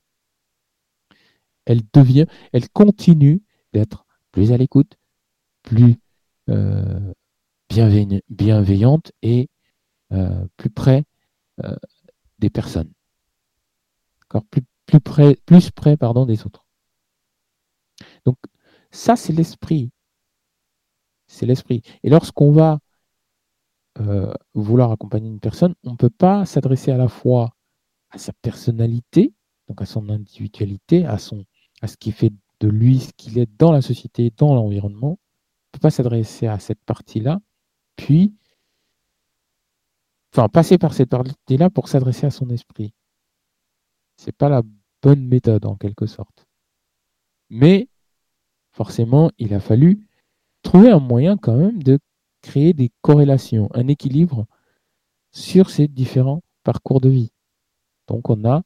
elle 1.67 1.81
devient, 1.93 2.27
elle 2.53 2.69
continue 2.71 3.43
d'être 3.73 4.05
plus 4.33 4.53
à 4.53 4.57
l'écoute, 4.57 4.97
plus 5.63 5.97
bienveillante 8.29 9.13
et 9.23 9.49
euh, 10.13 10.47
plus 10.57 10.71
près 10.71 11.05
euh, 11.65 11.77
des 12.39 12.51
personnes. 12.51 12.93
Plus, 14.51 14.63
plus, 14.87 15.01
près, 15.01 15.37
plus 15.47 15.71
près 15.71 15.97
pardon, 15.97 16.27
des 16.27 16.47
autres. 16.47 16.67
Donc 18.25 18.37
ça, 18.91 19.17
c'est 19.17 19.33
l'esprit. 19.33 19.91
C'est 21.27 21.47
l'esprit. 21.47 21.83
Et 22.03 22.11
lorsqu'on 22.11 22.53
va 22.53 22.79
euh, 24.01 24.33
vouloir 24.55 24.93
accompagner 24.93 25.29
une 25.29 25.41
personne, 25.41 25.75
on 25.85 25.93
ne 25.93 25.97
peut 25.97 26.11
pas 26.11 26.47
s'adresser 26.47 26.91
à 26.91 26.97
la 26.97 27.09
fois 27.09 27.55
à 28.11 28.19
sa 28.19 28.33
personnalité, 28.33 29.33
donc 29.69 29.83
à 29.83 29.87
son 29.87 30.09
individualité, 30.09 31.07
à, 31.07 31.19
ce 31.19 31.35
qui 31.99 32.13
fait 32.13 32.33
de 32.61 32.69
lui 32.69 33.01
ce 33.01 33.13
qu'il 33.17 33.39
est 33.39 33.51
dans 33.59 33.73
la 33.73 33.83
société, 33.83 34.33
dans 34.37 34.55
l'environnement. 34.55 35.09
On 35.09 35.11
ne 35.13 35.73
peut 35.73 35.81
pas 35.81 35.91
s'adresser 35.91 36.47
à 36.47 36.59
cette 36.59 36.83
partie-là 36.85 37.41
puis, 37.97 38.35
enfin, 40.33 40.49
passer 40.49 40.79
par 40.79 40.95
cette 40.95 41.11
partie-là 41.11 41.71
pour 41.71 41.89
s'adresser 41.89 42.27
à 42.27 42.31
son 42.31 42.49
esprit. 42.51 42.93
C'est 44.17 44.37
pas 44.37 44.49
la 44.49 44.63
bonne 45.03 45.27
méthode 45.27 45.67
en 45.67 45.77
quelque 45.77 46.07
sorte. 46.07 46.47
Mais 47.51 47.89
forcément, 48.73 49.31
il 49.39 49.55
a 49.55 49.61
fallu 49.61 50.07
trouver 50.63 50.91
un 50.91 50.99
moyen 50.99 51.37
quand 51.37 51.57
même 51.57 51.83
de 51.83 51.99
créer 52.43 52.73
des 52.73 52.91
corrélations, 53.03 53.69
un 53.75 53.89
équilibre 53.89 54.47
sur 55.31 55.71
ces 55.71 55.89
différents 55.89 56.43
parcours 56.63 57.01
de 57.01 57.09
vie. 57.09 57.33
Donc 58.09 58.31
on 58.31 58.45
a 58.45 58.63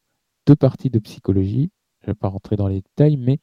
deux 0.46 0.56
parties 0.56 0.90
de 0.90 0.98
psychologie, 0.98 1.70
je 2.00 2.06
ne 2.08 2.12
vais 2.12 2.18
pas 2.18 2.28
rentrer 2.28 2.56
dans 2.56 2.68
les 2.68 2.82
détails, 2.82 3.16
mais 3.16 3.38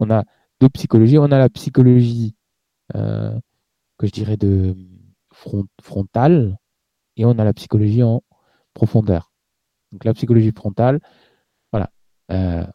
on 0.00 0.10
a 0.10 0.24
deux 0.60 0.68
psychologies. 0.68 1.18
On 1.18 1.30
a 1.30 1.38
la 1.38 1.48
psychologie 1.48 2.34
euh, 2.94 3.38
que 3.98 4.06
je 4.06 4.12
dirais 4.12 4.36
de 4.36 4.76
frontale 5.82 6.58
et 7.16 7.24
on 7.24 7.38
a 7.38 7.44
la 7.44 7.52
psychologie 7.52 8.02
en 8.02 8.22
profondeur. 8.72 9.33
Donc 9.94 10.04
la 10.04 10.14
psychologie 10.14 10.52
frontale, 10.52 11.00
voilà, 11.72 11.90
Euh, 12.32 12.66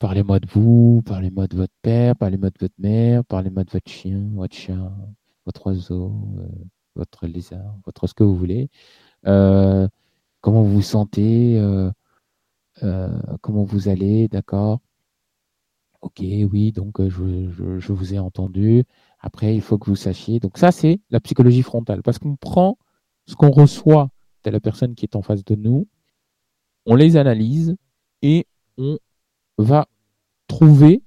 parlez-moi 0.00 0.40
de 0.40 0.48
vous, 0.48 1.02
parlez-moi 1.06 1.46
de 1.48 1.56
votre 1.56 1.74
père, 1.82 2.16
parlez-moi 2.16 2.50
de 2.50 2.58
votre 2.60 2.74
mère, 2.78 3.24
parlez-moi 3.24 3.64
de 3.64 3.70
votre 3.70 3.90
chien, 3.90 4.30
votre 4.34 4.56
chat, 4.56 4.92
votre 5.46 5.66
oiseau, 5.68 6.12
euh, 6.38 6.48
votre 6.96 7.26
lézard, 7.28 7.76
votre 7.86 8.06
ce 8.08 8.14
que 8.14 8.24
vous 8.24 8.36
voulez. 8.36 8.68
Euh, 9.26 9.88
comment 10.40 10.62
vous 10.62 10.74
vous 10.76 10.82
sentez, 10.82 11.60
comment 13.42 13.64
vous 13.64 13.88
allez, 13.88 14.28
d'accord? 14.28 14.80
Ok, 16.00 16.20
oui, 16.20 16.72
donc 16.72 17.00
je, 17.08 17.78
je, 17.78 17.92
vous 17.92 18.14
ai 18.14 18.18
entendu. 18.18 18.84
Après, 19.20 19.54
il 19.54 19.60
faut 19.62 19.78
que 19.78 19.90
vous 19.90 19.96
sachiez. 19.96 20.40
Donc 20.40 20.58
ça, 20.58 20.72
c'est 20.72 21.00
la 21.10 21.20
psychologie 21.20 21.62
frontale, 21.62 22.02
parce 22.02 22.18
qu'on 22.18 22.36
prend 22.36 22.78
ce 23.26 23.34
qu'on 23.36 23.50
reçoit 23.50 24.10
de 24.44 24.50
la 24.50 24.60
personne 24.60 24.94
qui 24.94 25.04
est 25.04 25.16
en 25.16 25.22
face 25.22 25.44
de 25.44 25.54
nous, 25.54 25.88
on 26.86 26.94
les 26.94 27.16
analyse 27.16 27.76
et 28.22 28.46
on 28.78 28.98
va 29.58 29.86
trouver 30.46 31.02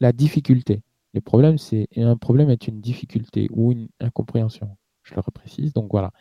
la 0.00 0.12
difficulté. 0.12 0.82
Le 1.12 1.20
problème, 1.20 1.58
c'est 1.58 1.88
un 1.96 2.16
problème 2.16 2.50
est 2.50 2.68
une 2.68 2.80
difficulté 2.80 3.48
ou 3.52 3.72
une 3.72 3.88
incompréhension. 4.00 4.76
Je 5.02 5.14
le 5.14 5.20
reprécise. 5.20 5.72
Donc 5.72 5.90
voilà. 5.90 6.12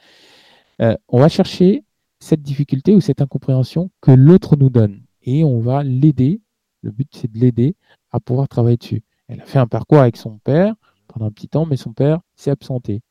Euh, 0.82 0.96
on 1.08 1.20
va 1.20 1.30
chercher 1.30 1.84
cette 2.20 2.42
difficulté 2.42 2.94
ou 2.94 3.02
cette 3.02 3.22
incompréhension 3.22 3.90
que 4.02 4.12
l'autre 4.12 4.56
nous 4.56 4.70
donne 4.70 5.04
et 5.22 5.44
on 5.44 5.60
va 5.60 5.84
l'aider. 5.84 6.42
Le 6.82 6.92
but, 6.92 7.10
c'est 7.14 7.32
de 7.32 7.40
l'aider 7.40 7.76
à 8.12 8.20
pouvoir 8.20 8.48
travailler 8.48 8.78
dessus. 8.78 9.04
Elle 9.28 9.42
a 9.42 9.46
fait 9.46 9.60
un 9.60 9.68
parcours 9.68 10.00
avec 10.00 10.18
son 10.18 10.38
père 10.38 10.76
pendant 11.08 11.26
un 11.26 11.32
petit 11.32 11.50
temps, 11.50 11.66
mais 11.66 11.78
son 11.78 11.94
père 11.94 12.20
s'est 12.36 12.52
absenté. 12.52 13.02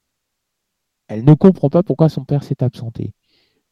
Elle 1.08 1.24
ne 1.24 1.34
comprend 1.34 1.68
pas 1.70 1.82
pourquoi 1.82 2.08
son 2.08 2.24
père 2.24 2.44
s'est 2.44 2.62
absenté. 2.62 3.12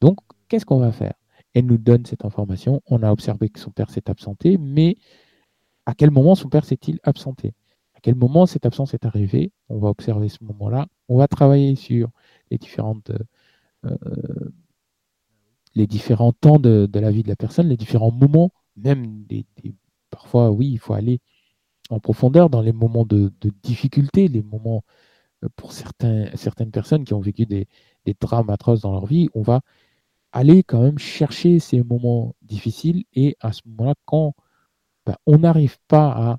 Donc, 0.01 0.18
qu'est-ce 0.49 0.66
qu'on 0.66 0.80
va 0.80 0.93
faire? 0.93 1.14
Elle 1.55 1.66
nous 1.66 1.78
donne 1.78 2.07
cette 2.07 2.24
information. 2.24 2.80
On 2.86 3.03
a 3.03 3.12
observé 3.12 3.48
que 3.48 3.61
son 3.61 3.70
père 3.70 3.90
s'est 3.90 4.09
absenté, 4.11 4.59
mais 4.59 4.96
à 5.86 5.94
quel 5.94 6.11
moment 6.11 6.34
son 6.34 6.48
père 6.48 6.64
s'est-il 6.64 6.98
absenté? 7.03 7.55
À 7.94 8.00
quel 8.00 8.14
moment 8.14 8.46
cette 8.46 8.66
absence 8.66 8.94
est 8.94 9.05
arrivée? 9.05 9.53
On 9.68 9.78
va 9.78 9.88
observer 9.88 10.28
ce 10.28 10.42
moment-là. 10.44 10.86
On 11.09 11.18
va 11.18 11.28
travailler 11.28 11.76
sur 11.76 12.11
les 12.50 12.59
différentes 12.59 13.12
euh, 13.84 13.96
les 15.74 15.86
différents 15.86 16.32
temps 16.32 16.59
de, 16.59 16.88
la 16.92 17.11
vie 17.11 17.22
de 17.22 17.28
la 17.28 17.36
personne, 17.36 17.68
les 17.68 17.76
différents 17.76 18.11
moments, 18.11 18.53
même 18.76 19.24
des, 19.24 19.46
parfois, 20.11 20.50
oui, 20.50 20.68
il 20.70 20.78
faut 20.78 20.94
aller 20.94 21.20
en 21.90 22.00
profondeur 22.00 22.50
dans 22.50 22.61
les 22.61 22.72
moments 22.72 23.07
de, 23.07 23.32
difficulté, 23.62 24.28
les 24.28 24.42
moments 24.42 24.84
euh, 25.44 25.48
pour 25.57 25.72
certaines 25.72 26.70
personnes 26.72 27.05
qui 27.05 27.14
ont 27.14 27.20
vécu 27.20 27.46
des, 27.46 27.68
des 28.05 28.14
drames 28.20 28.50
atroces 28.50 28.82
dans 28.82 28.92
leur 28.92 29.07
vie, 29.07 29.28
on 29.34 29.42
va 29.42 29.62
aller 30.33 30.62
quand 30.62 30.83
même 30.83 30.99
chercher 30.99 31.59
ces 31.59 31.83
moments 31.83 32.35
difficiles 32.43 33.05
et 33.14 33.37
à 33.41 33.53
ce 33.53 33.62
moment-là, 33.66 33.95
quand 34.05 34.35
ben, 35.07 35.16
on 35.26 35.39
n'arrive 35.39 35.78
pas 35.89 36.39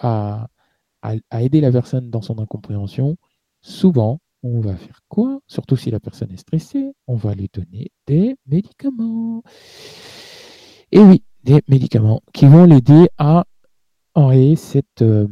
à, 0.00 0.48
à, 1.30 1.42
aider 1.42 1.60
la 1.60 1.72
personne 1.72 2.10
dans 2.10 2.22
son 2.22 2.38
incompréhension, 2.38 3.16
souvent, 3.60 4.20
on 4.42 4.60
va 4.60 4.76
faire 4.76 5.00
quoi? 5.08 5.40
Surtout 5.46 5.76
si 5.76 5.90
la 5.90 6.00
personne 6.00 6.30
est 6.32 6.36
stressée, 6.36 6.92
on 7.06 7.16
va 7.16 7.34
lui 7.34 7.50
donner 7.52 7.90
des 8.06 8.36
médicaments. 8.46 9.42
Et 10.92 11.00
oui, 11.00 11.24
des 11.42 11.62
médicaments 11.68 12.22
qui 12.32 12.46
vont 12.46 12.64
l'aider 12.64 13.08
à 13.18 13.44
enrayer 14.14 14.56
cette, 14.56 15.02
euh, 15.02 15.28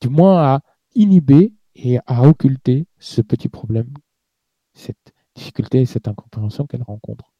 du 0.00 0.08
moins 0.08 0.38
à 0.38 0.60
inhiber 0.94 1.52
et 1.74 1.98
à 2.06 2.22
occulter 2.22 2.86
ce 2.98 3.20
petit 3.20 3.48
problème, 3.48 3.92
cette 4.72 5.12
difficulté 5.38 5.80
et 5.80 5.86
cette 5.86 6.08
incompréhension 6.08 6.66
qu'elle 6.66 6.82
rencontre. 6.82 7.32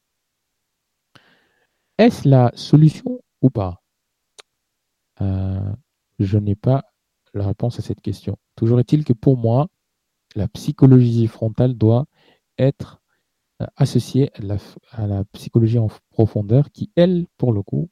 Est-ce 1.99 2.29
la 2.29 2.53
solution 2.55 3.21
ou 3.43 3.51
pas? 3.51 3.83
Euh, 5.21 5.73
Je 6.19 6.39
n'ai 6.39 6.55
pas 6.55 6.85
la 7.35 7.47
réponse 7.47 7.79
à 7.79 7.83
cette 7.83 8.01
question. 8.01 8.37
Toujours 8.57 8.81
est-il 8.81 9.05
que 9.05 9.13
pour 9.13 9.37
moi, 9.37 9.69
la 10.37 10.49
psychologie 10.49 11.27
frontale 11.27 11.75
doit 11.75 12.07
être 12.57 13.01
euh, 13.61 13.67
associée 13.77 14.31
à 14.93 15.07
la, 15.07 15.25
psychologie 15.33 15.79
en 15.79 15.89
profondeur 16.11 16.71
qui, 16.71 16.91
elle, 16.97 17.27
pour 17.37 17.53
le 17.53 17.63
coup, 17.63 17.91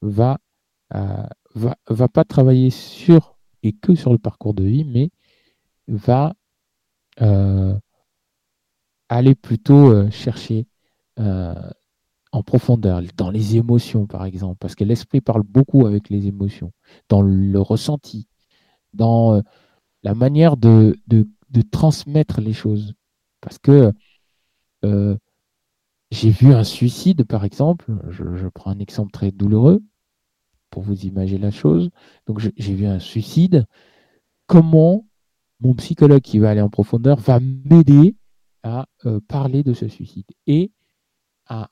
va, 0.00 0.38
euh, 0.94 1.26
va, 1.54 1.76
va 1.88 2.08
pas 2.08 2.24
travailler 2.24 2.70
sur 2.70 3.36
et 3.62 3.72
que 3.72 3.94
sur 3.94 4.12
le 4.12 4.18
parcours 4.18 4.54
de 4.54 4.64
vie, 4.64 4.84
mais 4.84 5.10
va 5.88 6.34
aller 9.16 9.34
plutôt 9.34 9.90
euh, 9.90 10.10
chercher 10.10 10.66
euh, 11.18 11.54
en 12.32 12.42
profondeur, 12.42 13.02
dans 13.16 13.30
les 13.30 13.56
émotions 13.56 14.06
par 14.06 14.24
exemple, 14.24 14.56
parce 14.60 14.74
que 14.74 14.84
l'esprit 14.84 15.20
parle 15.20 15.42
beaucoup 15.42 15.86
avec 15.86 16.08
les 16.10 16.26
émotions, 16.28 16.72
dans 17.08 17.22
le 17.22 17.60
ressenti, 17.60 18.28
dans 18.94 19.42
la 20.04 20.14
manière 20.14 20.56
de, 20.56 20.96
transmettre 21.72 22.40
les 22.40 22.52
choses. 22.52 22.94
Parce 23.40 23.58
que 23.58 23.92
j'ai 26.10 26.30
vu 26.30 26.52
un 26.52 26.62
suicide 26.62 27.24
par 27.24 27.44
exemple, 27.44 27.92
je, 28.10 28.46
prends 28.48 28.70
un 28.70 28.78
exemple 28.78 29.10
très 29.10 29.32
douloureux 29.32 29.82
pour 30.70 30.82
vous 30.82 31.00
imaginer 31.02 31.40
la 31.40 31.50
chose. 31.50 31.90
Donc 32.26 32.38
j'ai 32.38 32.74
vu 32.74 32.86
un 32.86 33.00
suicide. 33.00 33.66
Comment 34.46 35.04
mon 35.60 35.74
psychologue 35.74 36.22
qui 36.22 36.38
va 36.38 36.50
aller 36.50 36.60
en 36.60 36.70
profondeur 36.70 37.18
va 37.18 37.40
m'aider 37.40 38.16
à 38.62 38.86
euh, 39.06 39.20
parler 39.26 39.62
de 39.62 39.72
ce 39.72 39.88
suicide 39.88 40.26
et 40.46 40.72
à, 41.46 41.68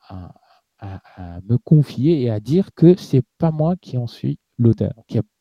me 1.49 1.57
confier 1.57 2.22
et 2.22 2.30
à 2.30 2.41
dire 2.41 2.70
que 2.74 2.97
c'est 2.97 3.24
pas 3.39 3.51
moi 3.53 3.76
qui 3.76 3.97
en 3.97 4.07
suis 4.07 4.39
l'auteur, 4.59 4.93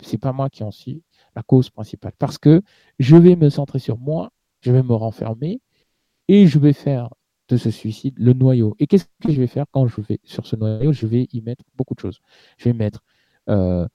c'est 0.02 0.18
pas 0.18 0.32
moi 0.32 0.50
qui 0.50 0.64
en 0.64 0.72
suis 0.72 1.04
la 1.36 1.42
cause 1.42 1.70
principale, 1.72 2.14
parce 2.20 2.38
que 2.38 2.62
je 3.00 3.16
vais 3.16 3.36
me 3.36 3.50
centrer 3.50 3.80
sur 3.80 3.98
moi, 3.98 4.32
je 4.62 4.72
vais 4.72 4.84
me 4.84 4.94
renfermer 4.94 5.60
et 6.28 6.46
je 6.48 6.60
vais 6.60 6.74
faire 6.74 7.10
de 7.50 7.58
ce 7.58 7.72
suicide 7.72 8.16
le 8.18 8.34
noyau. 8.34 8.76
Et 8.80 8.88
qu'est-ce 8.88 9.06
que 9.24 9.32
je 9.32 9.40
vais 9.40 9.48
faire 9.48 9.66
quand 9.72 9.88
je 9.88 10.02
vais 10.02 10.20
sur 10.24 10.46
ce 10.46 10.56
noyau? 10.56 10.92
Je 10.92 11.08
vais 11.08 11.28
y 11.32 11.42
mettre 11.42 11.64
beaucoup 11.76 11.96
de 11.96 12.00
choses. 12.00 12.20
Je 12.58 12.66
vais 12.66 12.74
mettre, 12.74 13.04
euh, 13.50 13.88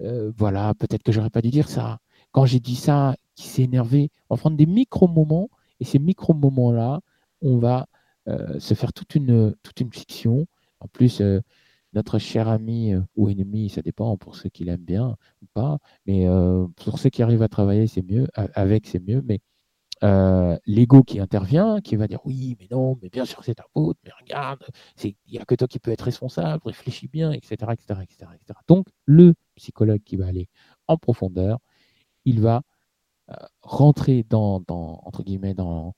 euh, 0.00 0.32
voilà, 0.36 0.74
peut-être 0.74 1.02
que 1.02 1.12
j'aurais 1.12 1.30
pas 1.30 1.42
dû 1.42 1.50
dire 1.50 1.68
ça. 1.68 1.98
Quand 2.32 2.44
j'ai 2.44 2.60
dit 2.60 2.76
ça, 2.76 3.14
qui 3.38 3.46
s'est 3.46 3.62
énervé. 3.62 4.10
On 4.28 4.34
va 4.34 4.40
prendre 4.40 4.56
des 4.56 4.66
micro-moments 4.66 5.48
et 5.80 5.84
ces 5.84 5.98
micro-moments-là, 5.98 7.00
on 7.42 7.58
va 7.58 7.86
euh, 8.28 8.58
se 8.60 8.74
faire 8.74 8.92
toute 8.92 9.14
une, 9.14 9.54
toute 9.62 9.80
une 9.80 9.92
fiction. 9.92 10.46
En 10.80 10.88
plus, 10.88 11.20
euh, 11.20 11.40
notre 11.94 12.18
cher 12.18 12.48
ami 12.48 12.92
euh, 12.92 13.00
ou 13.16 13.28
ennemi, 13.30 13.70
ça 13.70 13.82
dépend 13.82 14.16
pour 14.16 14.36
ceux 14.36 14.50
qui 14.50 14.64
l'aiment 14.64 14.84
bien 14.84 15.16
ou 15.42 15.46
pas, 15.54 15.78
mais 16.06 16.26
pour 16.76 16.98
ceux 16.98 17.10
qui 17.10 17.22
arrivent 17.22 17.42
à 17.42 17.48
travailler, 17.48 17.86
c'est 17.86 18.02
mieux, 18.02 18.26
avec 18.34 18.86
c'est 18.86 19.00
mieux, 19.00 19.22
mais 19.24 19.40
l'ego 20.66 21.02
qui 21.02 21.20
intervient, 21.20 21.80
qui 21.80 21.96
va 21.96 22.06
dire 22.06 22.20
oui, 22.24 22.56
mais 22.60 22.68
non, 22.70 22.98
mais 23.02 23.08
bien 23.08 23.24
sûr 23.24 23.42
c'est 23.44 23.54
ta 23.54 23.64
faute, 23.72 23.96
mais 24.04 24.10
regarde, 24.20 24.64
il 25.02 25.14
n'y 25.30 25.38
a 25.38 25.44
que 25.44 25.54
toi 25.54 25.66
qui 25.66 25.78
peux 25.78 25.90
être 25.90 26.02
responsable, 26.02 26.62
réfléchis 26.66 27.08
bien, 27.08 27.32
etc., 27.32 27.56
etc., 27.72 28.00
etc.. 28.04 28.60
Donc 28.68 28.88
le 29.06 29.34
psychologue 29.56 30.02
qui 30.04 30.16
va 30.16 30.26
aller 30.26 30.48
en 30.86 30.98
profondeur, 30.98 31.58
il 32.24 32.40
va 32.40 32.56
euh, 32.58 32.60
rentrer 33.62 34.22
dans, 34.24 34.62
entre 34.68 35.22
guillemets, 35.22 35.54
dans, 35.54 35.94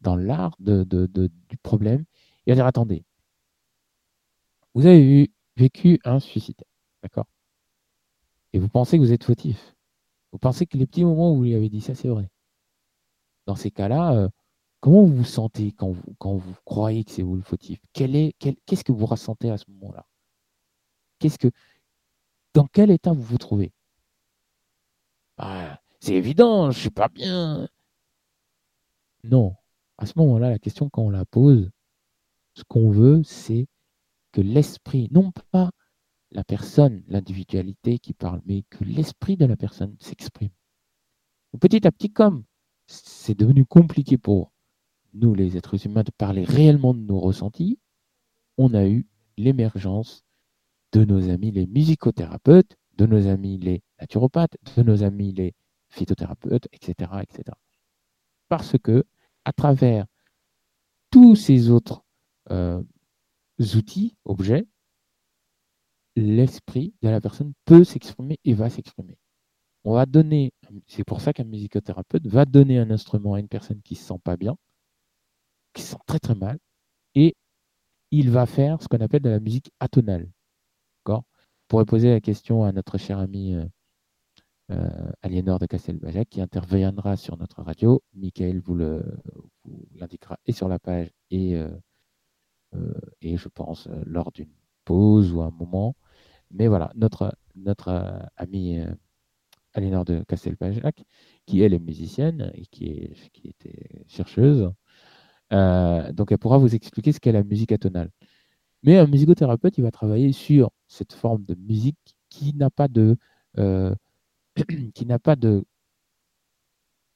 dans 0.00 0.16
l'art 0.16 0.56
de, 0.60 0.84
du 0.84 1.56
problème 1.58 2.04
et 2.46 2.54
dire 2.54 2.66
attendez, 2.66 3.04
vous 4.74 4.86
avez 4.86 5.30
vécu 5.56 5.98
un 6.04 6.20
suicide, 6.20 6.62
d'accord? 7.02 7.26
Et 8.52 8.58
vous 8.58 8.68
pensez 8.68 8.96
que 8.96 9.02
vous 9.02 9.12
êtes 9.12 9.24
fautif. 9.24 9.74
Vous 10.32 10.38
pensez 10.38 10.66
que 10.66 10.76
les 10.76 10.86
petits 10.86 11.04
moments 11.04 11.32
où 11.32 11.36
vous 11.36 11.42
lui 11.44 11.54
avez 11.54 11.68
dit 11.68 11.80
ça, 11.80 11.94
c'est 11.94 12.08
vrai. 12.08 12.28
Dans 13.46 13.56
ces 13.56 13.70
cas-là, 13.70 14.14
euh, 14.14 14.28
comment 14.80 15.04
vous 15.04 15.16
vous 15.16 15.24
sentez 15.24 15.72
quand 15.72 15.90
vous, 15.90 16.14
quand 16.18 16.36
vous 16.36 16.54
croyez 16.64 17.04
que 17.04 17.10
c'est 17.10 17.22
vous 17.22 17.36
le 17.36 17.42
fautif? 17.42 17.80
Quel 17.92 18.14
est, 18.16 18.34
Qu'est-ce 18.38 18.84
que 18.84 18.92
vous 18.92 19.06
ressentez 19.06 19.50
à 19.50 19.58
ce 19.58 19.70
moment-là? 19.70 20.06
Qu'est-ce 21.18 21.38
que, 21.38 21.48
Dans 22.54 22.66
quel 22.66 22.90
état 22.90 23.12
vous 23.12 23.22
vous 23.22 23.38
trouvez? 23.38 23.72
Bah, 25.36 25.77
c'est 26.00 26.14
évident, 26.14 26.70
je 26.70 26.78
suis 26.78 26.90
pas 26.90 27.08
bien. 27.08 27.68
Non. 29.24 29.56
À 29.96 30.06
ce 30.06 30.12
moment-là, 30.16 30.50
la 30.50 30.58
question, 30.58 30.88
quand 30.88 31.02
on 31.02 31.10
la 31.10 31.24
pose, 31.24 31.70
ce 32.54 32.62
qu'on 32.64 32.90
veut, 32.90 33.22
c'est 33.24 33.66
que 34.32 34.40
l'esprit, 34.40 35.08
non 35.10 35.32
pas 35.50 35.70
la 36.30 36.44
personne, 36.44 37.02
l'individualité 37.08 37.98
qui 37.98 38.12
parle, 38.12 38.40
mais 38.46 38.62
que 38.70 38.84
l'esprit 38.84 39.36
de 39.36 39.46
la 39.46 39.56
personne 39.56 39.96
s'exprime. 39.98 40.50
Petit 41.60 41.86
à 41.86 41.90
petit, 41.90 42.10
comme 42.10 42.44
c'est 42.86 43.36
devenu 43.36 43.64
compliqué 43.64 44.18
pour 44.18 44.52
nous, 45.14 45.34
les 45.34 45.56
êtres 45.56 45.86
humains, 45.86 46.04
de 46.04 46.10
parler 46.10 46.44
réellement 46.44 46.94
de 46.94 47.00
nos 47.00 47.18
ressentis, 47.18 47.78
on 48.56 48.74
a 48.74 48.86
eu 48.86 49.06
l'émergence 49.36 50.24
de 50.92 51.04
nos 51.04 51.28
amis 51.30 51.50
les 51.50 51.66
musicothérapeutes, 51.66 52.76
de 52.96 53.06
nos 53.06 53.26
amis 53.26 53.58
les 53.58 53.82
naturopathes, 54.00 54.56
de 54.76 54.82
nos 54.82 55.02
amis 55.02 55.32
les 55.32 55.54
phytothérapeute, 55.90 56.68
etc., 56.72 57.10
etc. 57.22 57.56
Parce 58.48 58.76
que, 58.78 59.04
à 59.44 59.52
travers 59.52 60.06
tous 61.10 61.36
ces 61.36 61.70
autres 61.70 62.04
euh, 62.50 62.82
outils, 63.74 64.16
objets, 64.24 64.66
l'esprit 66.16 66.94
de 67.02 67.08
la 67.08 67.20
personne 67.20 67.52
peut 67.64 67.84
s'exprimer 67.84 68.38
et 68.44 68.54
va 68.54 68.70
s'exprimer. 68.70 69.18
On 69.84 69.94
va 69.94 70.06
donner, 70.06 70.52
c'est 70.86 71.04
pour 71.04 71.20
ça 71.20 71.32
qu'un 71.32 71.44
musicothérapeute 71.44 72.26
va 72.26 72.44
donner 72.44 72.78
un 72.78 72.90
instrument 72.90 73.34
à 73.34 73.40
une 73.40 73.48
personne 73.48 73.80
qui 73.82 73.94
ne 73.94 73.98
se 73.98 74.04
sent 74.04 74.18
pas 74.22 74.36
bien, 74.36 74.56
qui 75.72 75.82
se 75.82 75.92
sent 75.92 75.98
très 76.06 76.18
très 76.18 76.34
mal, 76.34 76.58
et 77.14 77.36
il 78.10 78.30
va 78.30 78.46
faire 78.46 78.82
ce 78.82 78.88
qu'on 78.88 79.00
appelle 79.00 79.22
de 79.22 79.30
la 79.30 79.40
musique 79.40 79.70
atonale. 79.80 80.28
D'accord? 81.04 81.24
Pourrait 81.68 81.84
poser 81.84 82.10
la 82.10 82.20
question 82.20 82.64
à 82.64 82.72
notre 82.72 82.98
cher 82.98 83.18
ami 83.18 83.54
euh, 83.54 83.66
Aliénor 85.22 85.58
de 85.58 85.66
Castelbajac 85.66 86.28
qui 86.28 86.40
interviendra 86.40 87.16
sur 87.16 87.36
notre 87.38 87.62
radio. 87.62 88.02
Michael 88.14 88.60
vous 88.60 88.76
l'indiquera 89.94 90.38
et 90.46 90.52
sur 90.52 90.68
la 90.68 90.78
page 90.78 91.10
et, 91.30 91.56
euh, 91.56 92.92
et 93.22 93.36
je 93.36 93.48
pense 93.48 93.88
lors 94.04 94.30
d'une 94.32 94.52
pause 94.84 95.32
ou 95.32 95.42
un 95.42 95.50
moment. 95.50 95.96
Mais 96.50 96.68
voilà, 96.68 96.92
notre, 96.96 97.36
notre 97.54 98.28
amie 98.36 98.80
Aliénor 99.74 100.04
de 100.04 100.22
Castelbajac, 100.24 101.04
qui 101.46 101.62
elle 101.62 101.74
est 101.74 101.78
musicienne 101.78 102.50
et 102.54 102.66
qui, 102.66 102.86
est, 102.86 103.30
qui 103.32 103.48
était 103.48 104.04
chercheuse, 104.06 104.70
donc 105.50 106.32
elle 106.32 106.38
pourra 106.38 106.58
vous 106.58 106.74
expliquer 106.74 107.12
ce 107.12 107.20
qu'est 107.20 107.32
la 107.32 107.44
musique 107.44 107.72
atonale. 107.72 108.10
Mais 108.82 108.98
un 108.98 109.06
musicothérapeute, 109.06 109.78
il 109.78 109.82
va 109.82 109.90
travailler 109.90 110.32
sur 110.32 110.70
cette 110.86 111.12
forme 111.12 111.44
de 111.44 111.54
musique 111.54 111.98
qui 112.28 112.54
n'a 112.54 112.70
pas 112.70 112.88
de 112.88 113.16
euh, 113.58 113.94
qui 114.94 115.06
n'a 115.06 115.18
pas 115.18 115.36
de 115.36 115.64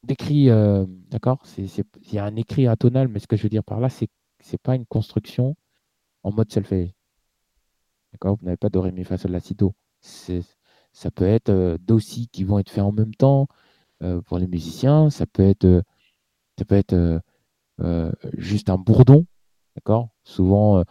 d'écrit, 0.04 0.50
euh, 0.50 0.84
d'accord 1.10 1.42
Il 1.58 1.68
y 2.12 2.18
a 2.18 2.24
un 2.24 2.34
écrit 2.36 2.66
atonal, 2.66 3.08
mais 3.08 3.20
ce 3.20 3.26
que 3.28 3.36
je 3.36 3.44
veux 3.44 3.48
dire 3.48 3.64
par 3.64 3.80
là, 3.80 3.88
c'est 3.88 4.08
c'est 4.40 4.60
pas 4.60 4.74
une 4.74 4.86
construction 4.86 5.56
en 6.24 6.32
mode 6.32 6.50
solfège. 6.52 6.92
D'accord 8.12 8.36
Vous 8.36 8.44
n'avez 8.44 8.56
pas 8.56 8.70
de 8.70 8.78
ré, 8.78 8.90
mi, 8.92 9.04
fa, 9.04 9.16
sol, 9.16 9.30
la, 9.30 9.40
si. 9.40 9.56
Ça 10.92 11.10
peut 11.10 11.24
être 11.24 11.50
euh, 11.50 11.78
qui 12.32 12.44
vont 12.44 12.58
être 12.58 12.70
faits 12.70 12.82
en 12.84 12.92
même 12.92 13.14
temps 13.14 13.48
pour 14.26 14.38
les 14.38 14.48
musiciens. 14.48 15.10
Ça 15.10 15.26
peut 15.26 15.44
être, 15.44 15.84
ça 16.58 16.64
peut 16.64 16.74
être 16.74 17.22
juste 18.36 18.68
un 18.68 18.78
bourdon. 18.78 19.26
D'accord 19.76 20.08
Souvent, 20.24 20.82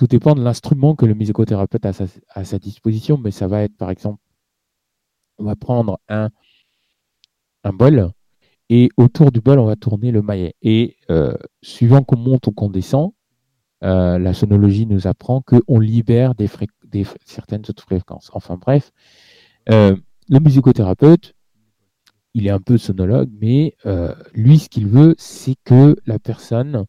tout 0.00 0.06
dépend 0.06 0.34
de 0.34 0.42
l'instrument 0.42 0.96
que 0.96 1.04
le 1.04 1.12
musicothérapeute 1.12 1.84
a 1.84 1.92
à 2.30 2.44
sa, 2.44 2.58
disposition, 2.58 3.18
mais 3.18 3.30
ça 3.30 3.46
va 3.46 3.62
être 3.62 3.76
par 3.76 3.90
exemple, 3.90 4.22
on 5.40 5.44
va 5.44 5.56
prendre 5.56 5.98
un, 6.08 6.30
un 7.64 7.72
bol 7.72 8.12
et 8.68 8.88
autour 8.96 9.32
du 9.32 9.40
bol, 9.40 9.58
on 9.58 9.66
va 9.66 9.76
tourner 9.76 10.12
le 10.12 10.22
maillet. 10.22 10.54
Et 10.62 10.96
euh, 11.10 11.34
suivant 11.60 12.04
qu'on 12.04 12.18
monte 12.18 12.46
ou 12.46 12.52
qu'on 12.52 12.70
descend, 12.70 13.12
euh, 13.82 14.18
la 14.18 14.32
sonologie 14.32 14.86
nous 14.86 15.08
apprend 15.08 15.42
qu'on 15.42 15.80
libère 15.80 16.34
des, 16.36 16.48
certaines 17.24 17.62
autres 17.68 17.82
fréquences. 17.82 18.30
Enfin 18.32 18.56
bref, 18.56 18.92
euh, 19.70 19.96
le 20.28 20.38
musicothérapeute, 20.38 21.34
il 22.34 22.46
est 22.46 22.50
un 22.50 22.60
peu 22.60 22.78
sonologue, 22.78 23.30
mais 23.40 23.74
lui, 24.34 24.60
ce 24.60 24.68
qu'il 24.68 24.86
veut, 24.86 25.16
c'est 25.18 25.56
que 25.64 25.96
la 26.06 26.20
personne, 26.20 26.84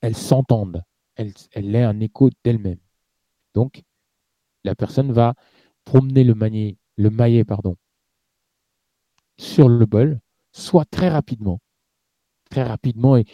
elle 0.00 0.14
s'entende 0.14 0.84
elle, 1.16 1.74
est 1.74 1.82
un 1.82 2.00
écho 2.00 2.30
d'elle-même. 2.44 2.78
Donc, 3.54 3.82
la 4.64 4.74
personne 4.74 5.12
va 5.12 5.34
promener 5.84 6.24
le, 6.24 6.34
maillet, 6.34 6.76
le 6.96 7.10
maillet 7.10 7.44
pardon, 7.44 7.76
sur 9.38 9.68
le 9.68 9.86
bol, 9.86 10.20
soit 10.52 10.84
très 10.84 11.08
rapidement, 11.08 11.60
très 12.50 12.62
rapidement 12.62 13.16
et, 13.16 13.24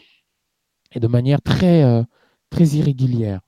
de 0.94 1.06
manière 1.06 1.40
très, 1.42 1.84
euh, 1.84 2.02
très 2.50 2.64
irrégulière. 2.68 3.40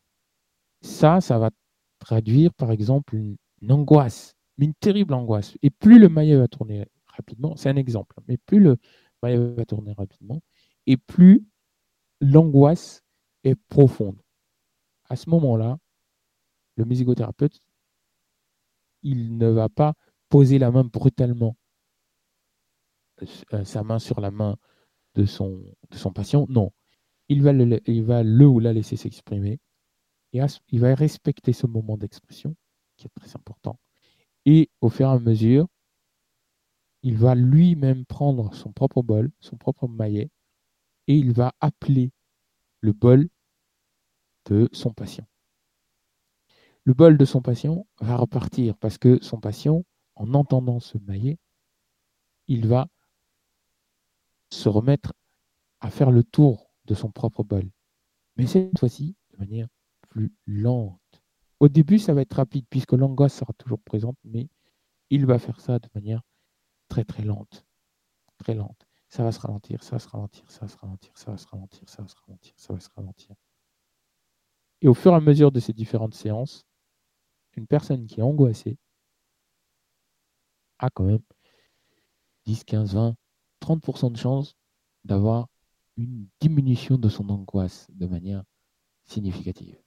Ça, 0.82 1.20
ça 1.20 1.38
va 1.38 1.50
traduire, 1.98 2.52
par 2.54 2.70
exemple, 2.72 3.16
une, 3.16 3.36
angoisse, 3.70 4.34
une 4.58 4.74
terrible 4.74 5.14
angoisse. 5.14 5.56
Et 5.62 5.70
plus 5.70 5.98
le 5.98 6.08
maillet 6.08 6.36
va 6.36 6.48
tourner 6.48 6.86
rapidement, 7.06 7.56
c'est 7.56 7.68
un 7.68 7.76
exemple, 7.76 8.16
mais 8.28 8.36
plus 8.36 8.60
le 8.60 8.76
maillet 9.22 9.38
va 9.38 9.64
tourner 9.64 9.92
rapidement, 9.92 10.40
et 10.86 10.96
plus 10.96 11.44
l'angoisse 12.20 13.02
est 13.44 13.54
profonde 13.54 14.20
à 15.12 15.16
ce 15.16 15.28
moment-là, 15.28 15.76
le 16.76 16.86
musicothérapeute, 16.86 17.60
il 19.02 19.36
ne 19.38 19.48
va 19.48 19.68
pas 19.68 19.94
poser 20.28 20.58
la 20.58 20.70
main 20.70 20.84
brutalement, 20.84 21.56
euh, 23.52 23.64
sa 23.64 23.82
main 23.82 23.98
sur 23.98 24.20
la 24.20 24.30
main 24.30 24.56
de 25.14 25.26
son, 25.26 25.62
patient. 26.14 26.46
Non, 26.48 26.72
il 27.28 27.42
va 27.42 27.52
le, 27.52 27.80
il 27.88 28.02
va 28.04 28.22
le 28.22 28.46
ou 28.46 28.58
la 28.60 28.72
laisser 28.72 28.96
s'exprimer 28.96 29.60
et 30.32 30.40
il 30.70 30.80
va 30.80 30.94
respecter 30.94 31.52
ce 31.52 31.66
moment 31.66 31.96
d'expression 31.96 32.54
qui 32.96 33.06
est 33.06 33.20
très 33.20 33.36
important. 33.36 33.78
Et 34.46 34.70
au 34.80 34.88
fur 34.88 35.06
et 35.06 35.10
à 35.10 35.18
mesure, 35.18 35.68
il 37.02 37.16
va 37.16 37.34
lui-même 37.34 38.04
prendre 38.06 38.54
son 38.54 38.72
propre 38.72 39.02
bol, 39.02 39.30
son 39.40 39.56
propre 39.56 39.88
maillet, 39.88 40.30
et 41.08 41.16
il 41.16 41.32
va 41.32 41.52
appeler 41.60 42.12
le 42.80 42.92
bol 42.92 43.28
de 44.46 44.68
son 44.72 44.92
patient. 44.92 45.26
Le 46.84 46.94
bol 46.94 47.16
de 47.16 47.24
son 47.24 47.40
patient 47.40 47.86
va 48.00 48.16
repartir 48.16 48.76
parce 48.76 48.98
que 48.98 49.22
son 49.22 49.38
patient, 49.38 49.84
en 50.16 50.34
entendant 50.34 50.80
ce 50.80 50.98
maillet, 50.98 51.38
il 52.48 52.66
va 52.66 52.88
se 54.50 54.68
remettre 54.68 55.12
à 55.80 55.90
faire 55.90 56.10
le 56.10 56.24
tour 56.24 56.72
de 56.84 56.94
son 56.94 57.10
propre 57.10 57.44
bol. 57.44 57.70
Mais 58.36 58.46
cette 58.46 58.78
fois-ci, 58.78 59.16
de 59.32 59.38
manière 59.38 59.68
plus 60.08 60.32
lente. 60.46 61.00
Au 61.60 61.68
début, 61.68 61.98
ça 61.98 62.14
va 62.14 62.22
être 62.22 62.34
rapide 62.34 62.66
puisque 62.68 62.92
l'angoisse 62.92 63.34
sera 63.34 63.52
toujours 63.54 63.80
présente, 63.80 64.16
mais 64.24 64.48
il 65.10 65.26
va 65.26 65.38
faire 65.38 65.60
ça 65.60 65.78
de 65.78 65.88
manière 65.94 66.22
très 66.88 67.04
très 67.04 67.22
lente. 67.22 67.64
Très 68.38 68.54
lente. 68.54 68.86
Ça 69.08 69.22
va 69.22 69.30
se 69.30 69.40
ralentir, 69.40 69.82
ça 69.82 69.92
va 69.92 69.98
se 69.98 70.08
ralentir, 70.08 70.50
ça 70.50 70.60
va 70.60 70.68
se 70.68 70.76
ralentir, 70.76 71.12
ça 71.16 71.30
va 71.30 71.38
se 71.38 71.46
ralentir, 71.46 71.88
ça 71.88 72.02
va 72.02 72.08
se 72.08 72.16
ralentir, 72.26 72.54
ça 72.56 72.72
va 72.72 72.80
se 72.80 72.88
ralentir. 72.96 73.36
Et 74.80 74.88
au 74.88 74.94
fur 74.94 75.12
et 75.12 75.16
à 75.16 75.20
mesure 75.20 75.52
de 75.52 75.60
ces 75.60 75.72
différentes 75.72 76.14
séances, 76.14 76.64
une 77.56 77.66
personne 77.66 78.06
qui 78.06 78.20
est 78.20 78.22
angoissée 78.22 78.78
a 80.78 80.90
quand 80.90 81.04
même 81.04 81.22
10, 82.46 82.64
15, 82.64 82.94
20, 82.94 83.16
30% 83.60 84.12
de 84.12 84.16
chance 84.16 84.56
d'avoir 85.04 85.48
une 85.96 86.26
diminution 86.40 86.96
de 86.98 87.08
son 87.08 87.28
angoisse 87.28 87.86
de 87.90 88.06
manière 88.06 88.42
significative. 89.04 89.78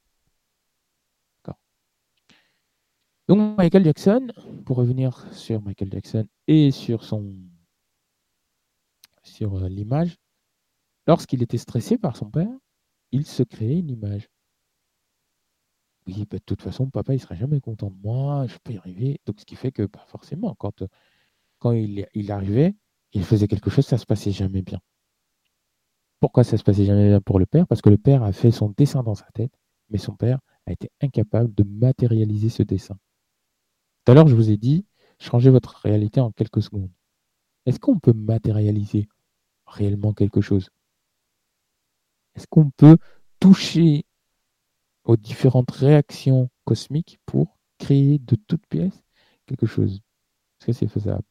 Donc 3.27 3.57
Michael 3.57 3.83
Jackson, 3.83 4.27
pour 4.65 4.77
revenir 4.77 5.33
sur 5.33 5.59
Michael 5.61 5.91
Jackson 5.91 6.27
et 6.47 6.69
sur 6.69 7.03
son 7.03 7.33
sur 9.23 9.55
euh, 9.55 9.67
l'image, 9.67 10.17
lorsqu'il 11.07 11.41
était 11.41 11.57
stressé 11.57 11.97
par 11.97 12.15
son 12.15 12.29
père, 12.29 12.55
il 13.11 13.25
se 13.25 13.41
créait 13.41 13.79
une 13.79 13.89
image. 13.89 14.29
Oui, 16.07 16.25
bah, 16.29 16.37
de 16.37 16.43
toute 16.45 16.61
façon, 16.61 16.89
papa, 16.89 17.13
il 17.13 17.19
sera 17.19 17.35
jamais 17.35 17.59
content 17.59 17.89
de 17.89 17.97
moi, 18.03 18.45
je 18.47 18.57
peux 18.63 18.73
y 18.73 18.77
arriver. 18.77 19.19
Donc, 19.25 19.39
ce 19.39 19.45
qui 19.45 19.55
fait 19.55 19.71
que, 19.71 19.83
bah, 19.83 20.03
forcément, 20.07 20.55
quand, 20.55 20.83
euh, 20.83 22.07
il 22.13 22.31
arrivait, 22.31 22.75
il 23.13 23.23
faisait 23.23 23.47
quelque 23.47 23.69
chose, 23.69 23.85
ça 23.85 23.97
se 23.97 24.05
passait 24.05 24.31
jamais 24.31 24.61
bien. 24.61 24.79
Pourquoi 26.19 26.43
ça 26.43 26.57
se 26.57 26.63
passait 26.63 26.85
jamais 26.85 27.09
bien 27.09 27.21
pour 27.21 27.39
le 27.39 27.45
père? 27.45 27.67
Parce 27.67 27.81
que 27.81 27.89
le 27.89 27.97
père 27.97 28.23
a 28.23 28.31
fait 28.31 28.51
son 28.51 28.69
dessin 28.77 29.03
dans 29.03 29.15
sa 29.15 29.25
tête, 29.33 29.53
mais 29.89 29.97
son 29.97 30.15
père 30.15 30.39
a 30.65 30.71
été 30.71 30.91
incapable 31.01 31.53
de 31.53 31.63
matérialiser 31.63 32.49
ce 32.49 32.63
dessin. 32.63 32.97
Tout 34.03 34.11
à 34.11 34.15
l'heure, 34.15 34.27
je 34.27 34.35
vous 34.35 34.49
ai 34.51 34.57
dit, 34.57 34.85
changez 35.19 35.49
votre 35.49 35.75
réalité 35.77 36.19
en 36.19 36.31
quelques 36.31 36.61
secondes. 36.61 36.91
Est-ce 37.65 37.79
qu'on 37.79 37.99
peut 37.99 38.13
matérialiser 38.13 39.07
réellement 39.65 40.13
quelque 40.13 40.41
chose? 40.41 40.69
Est-ce 42.35 42.47
qu'on 42.47 42.69
peut 42.69 42.97
toucher 43.39 44.04
aux 45.05 45.17
différentes 45.17 45.71
réactions 45.71 46.49
cosmiques 46.65 47.19
pour 47.25 47.57
créer 47.77 48.19
de 48.19 48.35
toutes 48.35 48.65
pièces 48.67 49.03
quelque 49.45 49.67
chose. 49.67 50.01
Est-ce 50.59 50.65
que 50.65 50.73
c'est 50.73 50.87
faisable? 50.87 51.23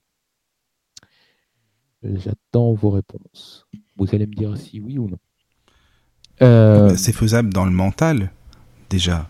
J'attends 2.02 2.72
vos 2.74 2.90
réponses. 2.90 3.66
Vous 3.96 4.14
allez 4.14 4.26
me 4.26 4.34
dire 4.34 4.56
si 4.56 4.80
oui 4.80 4.98
ou 4.98 5.08
non. 5.08 5.18
Euh, 6.42 6.90
bah, 6.90 6.96
c'est 6.96 7.12
faisable 7.12 7.52
dans 7.52 7.64
le 7.64 7.70
mental, 7.70 8.30
déjà. 8.90 9.28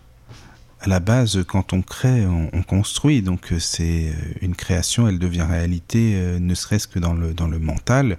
À 0.81 0.87
la 0.87 0.99
base, 0.99 1.43
quand 1.47 1.73
on 1.73 1.81
crée, 1.81 2.25
on, 2.25 2.61
construit. 2.63 3.21
Donc, 3.21 3.53
euh, 3.53 3.59
c'est 3.59 4.09
euh, 4.09 4.13
une 4.41 4.55
création, 4.55 5.07
elle 5.07 5.19
devient 5.19 5.45
réalité, 5.49 6.37
ne 6.39 6.53
serait-ce 6.53 6.87
que 6.87 6.99
dans 6.99 7.13
le, 7.13 7.33
dans 7.33 7.47
le 7.47 7.59
mental. 7.59 8.17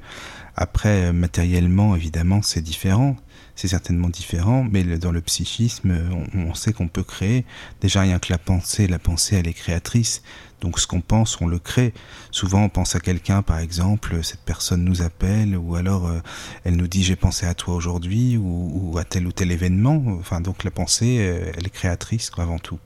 Après, 0.57 1.12
matériellement, 1.12 1.95
évidemment, 1.95 2.41
c'est 2.43 2.62
différent 2.62 3.16
c'est 3.57 3.68
certainement 3.68 4.11
différent, 4.11 4.64
mais 4.70 4.84
dans 4.98 5.11
le 5.11 5.22
psychisme, 5.22 5.96
on, 6.34 6.54
sait 6.54 6.72
qu'on 6.72 6.88
peut 6.88 7.02
créer. 7.02 7.44
Déjà, 7.80 8.02
rien 8.02 8.18
que 8.18 8.30
la 8.30 8.38
pensée, 8.38 8.86
la 8.86 8.98
pensée, 8.98 9.36
elle 9.36 9.48
est 9.48 9.54
créatrice. 9.54 10.22
Donc 10.61 10.78
ce 10.78 10.86
qu'on 10.86 11.00
pense, 11.00 11.40
on 11.40 11.46
le 11.46 11.59
crée. 11.59 11.92
Souvent, 12.30 12.64
on 12.64 12.68
pense 12.68 12.94
à 12.94 13.00
quelqu'un, 13.00 13.42
par 13.42 13.59
exemple, 13.59 14.22
cette 14.22 14.40
personne 14.40 14.84
nous 14.84 15.02
appelle, 15.02 15.57
ou 15.57 15.74
alors 15.74 16.07
euh, 16.07 16.20
elle 16.64 16.76
nous 16.76 16.86
dit 16.86 17.02
j'ai 17.02 17.16
pensé 17.16 17.46
à 17.46 17.54
toi 17.54 17.74
aujourd'hui, 17.74 18.36
ou, 18.36 18.96
à 18.98 19.04
tel 19.04 19.26
ou 19.26 19.32
tel 19.32 19.50
événement. 19.50 20.02
Enfin, 20.18 20.40
donc 20.40 20.64
la 20.64 20.70
pensée, 20.70 21.18
euh, 21.20 21.52
elle 21.57 21.66
est 21.66 21.70
créatrice 21.70 22.30
avant 22.36 22.59
tout. 22.59 22.78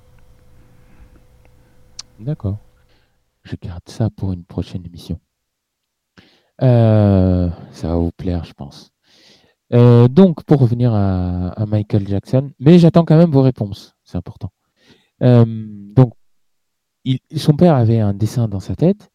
D'accord. 2.18 2.58
Je 3.42 3.56
garde 3.60 3.82
ça 3.86 4.10
pour 4.10 4.32
une 4.32 4.44
prochaine 4.44 4.84
émission. 4.84 5.18
Euh, 6.62 7.48
ça 7.72 7.88
va 7.88 7.94
vous 7.96 8.12
plaire, 8.12 8.44
je 8.44 8.52
pense. 8.52 8.92
Euh, 9.72 10.08
donc, 10.08 10.44
pour 10.44 10.60
revenir 10.60 10.92
à, 10.94 11.64
Michael 11.66 12.06
Jackson, 12.08 12.50
mais 12.58 12.78
j'attends 12.78 13.04
quand 13.04 13.16
même 13.16 13.30
vos 13.30 13.42
réponses, 13.42 13.96
c'est 14.04 14.16
important. 14.16 14.50
Euh, 15.22 15.44
donc, 15.94 16.14
son 17.36 17.54
père 17.54 17.74
avait 17.74 18.00
un 18.00 18.14
dessin 18.14 18.48
dans 18.48 18.60
sa 18.60 18.74
tête, 18.74 19.10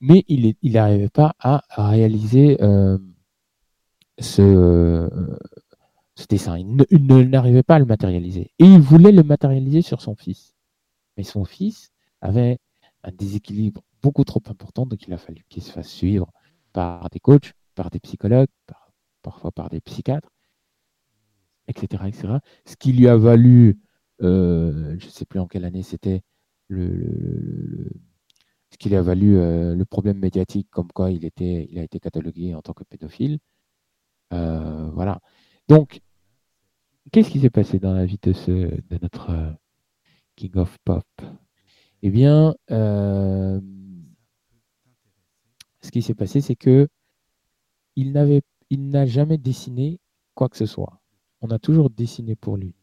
mais 0.00 0.24
il 0.28 0.56
n'arrivait 0.64 1.08
pas 1.08 1.34
à, 1.38 1.62
réaliser 1.76 2.56
ce, 4.18 5.08
ce 6.14 6.26
dessin. 6.28 6.58
Il 6.58 7.06
n'arrivait 7.30 7.62
pas 7.62 7.76
à 7.76 7.78
le 7.78 7.84
matérialiser. 7.84 8.52
Et 8.58 8.64
il 8.64 8.80
voulait 8.80 9.12
le 9.12 9.22
matérialiser 9.22 9.82
sur 9.82 10.00
son 10.02 10.16
fils. 10.16 10.54
Mais 11.16 11.22
son 11.24 11.44
fils 11.44 11.90
avait 12.20 12.58
un 13.04 13.12
déséquilibre 13.12 13.82
beaucoup 14.02 14.24
trop 14.24 14.42
important, 14.48 14.86
donc 14.86 15.06
il 15.06 15.12
a 15.12 15.18
fallu 15.18 15.44
qu'il 15.48 15.62
se 15.62 15.72
fasse 15.72 15.88
suivre 15.88 16.30
par 16.72 17.08
des 17.10 17.20
coachs, 17.20 17.52
par 17.74 17.90
des 17.90 18.00
psychologues, 18.00 18.48
parfois 19.22 19.52
par 19.52 19.68
des 19.70 19.80
psychiatres, 19.80 20.30
etc., 21.68 22.04
etc. 22.06 22.38
Ce 22.64 22.76
qui 22.76 22.92
lui 22.92 23.08
a 23.08 23.16
valu, 23.16 23.78
euh, 24.22 24.96
je 24.98 25.06
ne 25.06 25.10
sais 25.10 25.24
plus 25.24 25.40
en 25.40 25.46
quelle 25.46 25.64
année 25.64 25.82
c'était, 25.82 26.22
le, 26.68 27.90
ce 28.70 28.78
qui 28.78 28.88
lui 28.88 28.96
a 28.96 29.02
valu 29.02 29.36
euh, 29.36 29.74
le 29.74 29.84
problème 29.84 30.18
médiatique 30.18 30.68
comme 30.70 30.88
quoi 30.92 31.10
il, 31.10 31.24
était, 31.24 31.68
il 31.70 31.78
a 31.78 31.82
été 31.82 32.00
catalogué 32.00 32.54
en 32.54 32.62
tant 32.62 32.74
que 32.74 32.84
pédophile. 32.84 33.38
Euh, 34.32 34.90
voilà. 34.90 35.20
Donc, 35.68 36.00
qu'est-ce 37.12 37.30
qui 37.30 37.40
s'est 37.40 37.50
passé 37.50 37.78
dans 37.78 37.94
la 37.94 38.06
vie 38.06 38.18
de, 38.22 38.32
ce, 38.32 38.50
de 38.50 38.98
notre 39.02 39.56
King 40.36 40.56
of 40.56 40.76
Pop? 40.84 41.06
Eh 42.02 42.10
bien, 42.10 42.54
ce 42.68 43.60
qui 45.90 46.02
s'est 46.02 46.14
passé, 46.14 46.40
c'est 46.40 46.56
que 46.56 46.88
il 47.96 48.12
n'avait, 48.12 48.42
il 48.70 48.88
n'a 48.90 49.06
jamais 49.06 49.38
dessiné 49.38 50.00
quoi 50.34 50.48
que 50.48 50.56
ce 50.56 50.66
soit. 50.66 51.00
On 51.40 51.50
a 51.50 51.58
toujours 51.58 51.90
dessiné 51.90 52.36
pour 52.36 52.56
lui. 52.56 52.74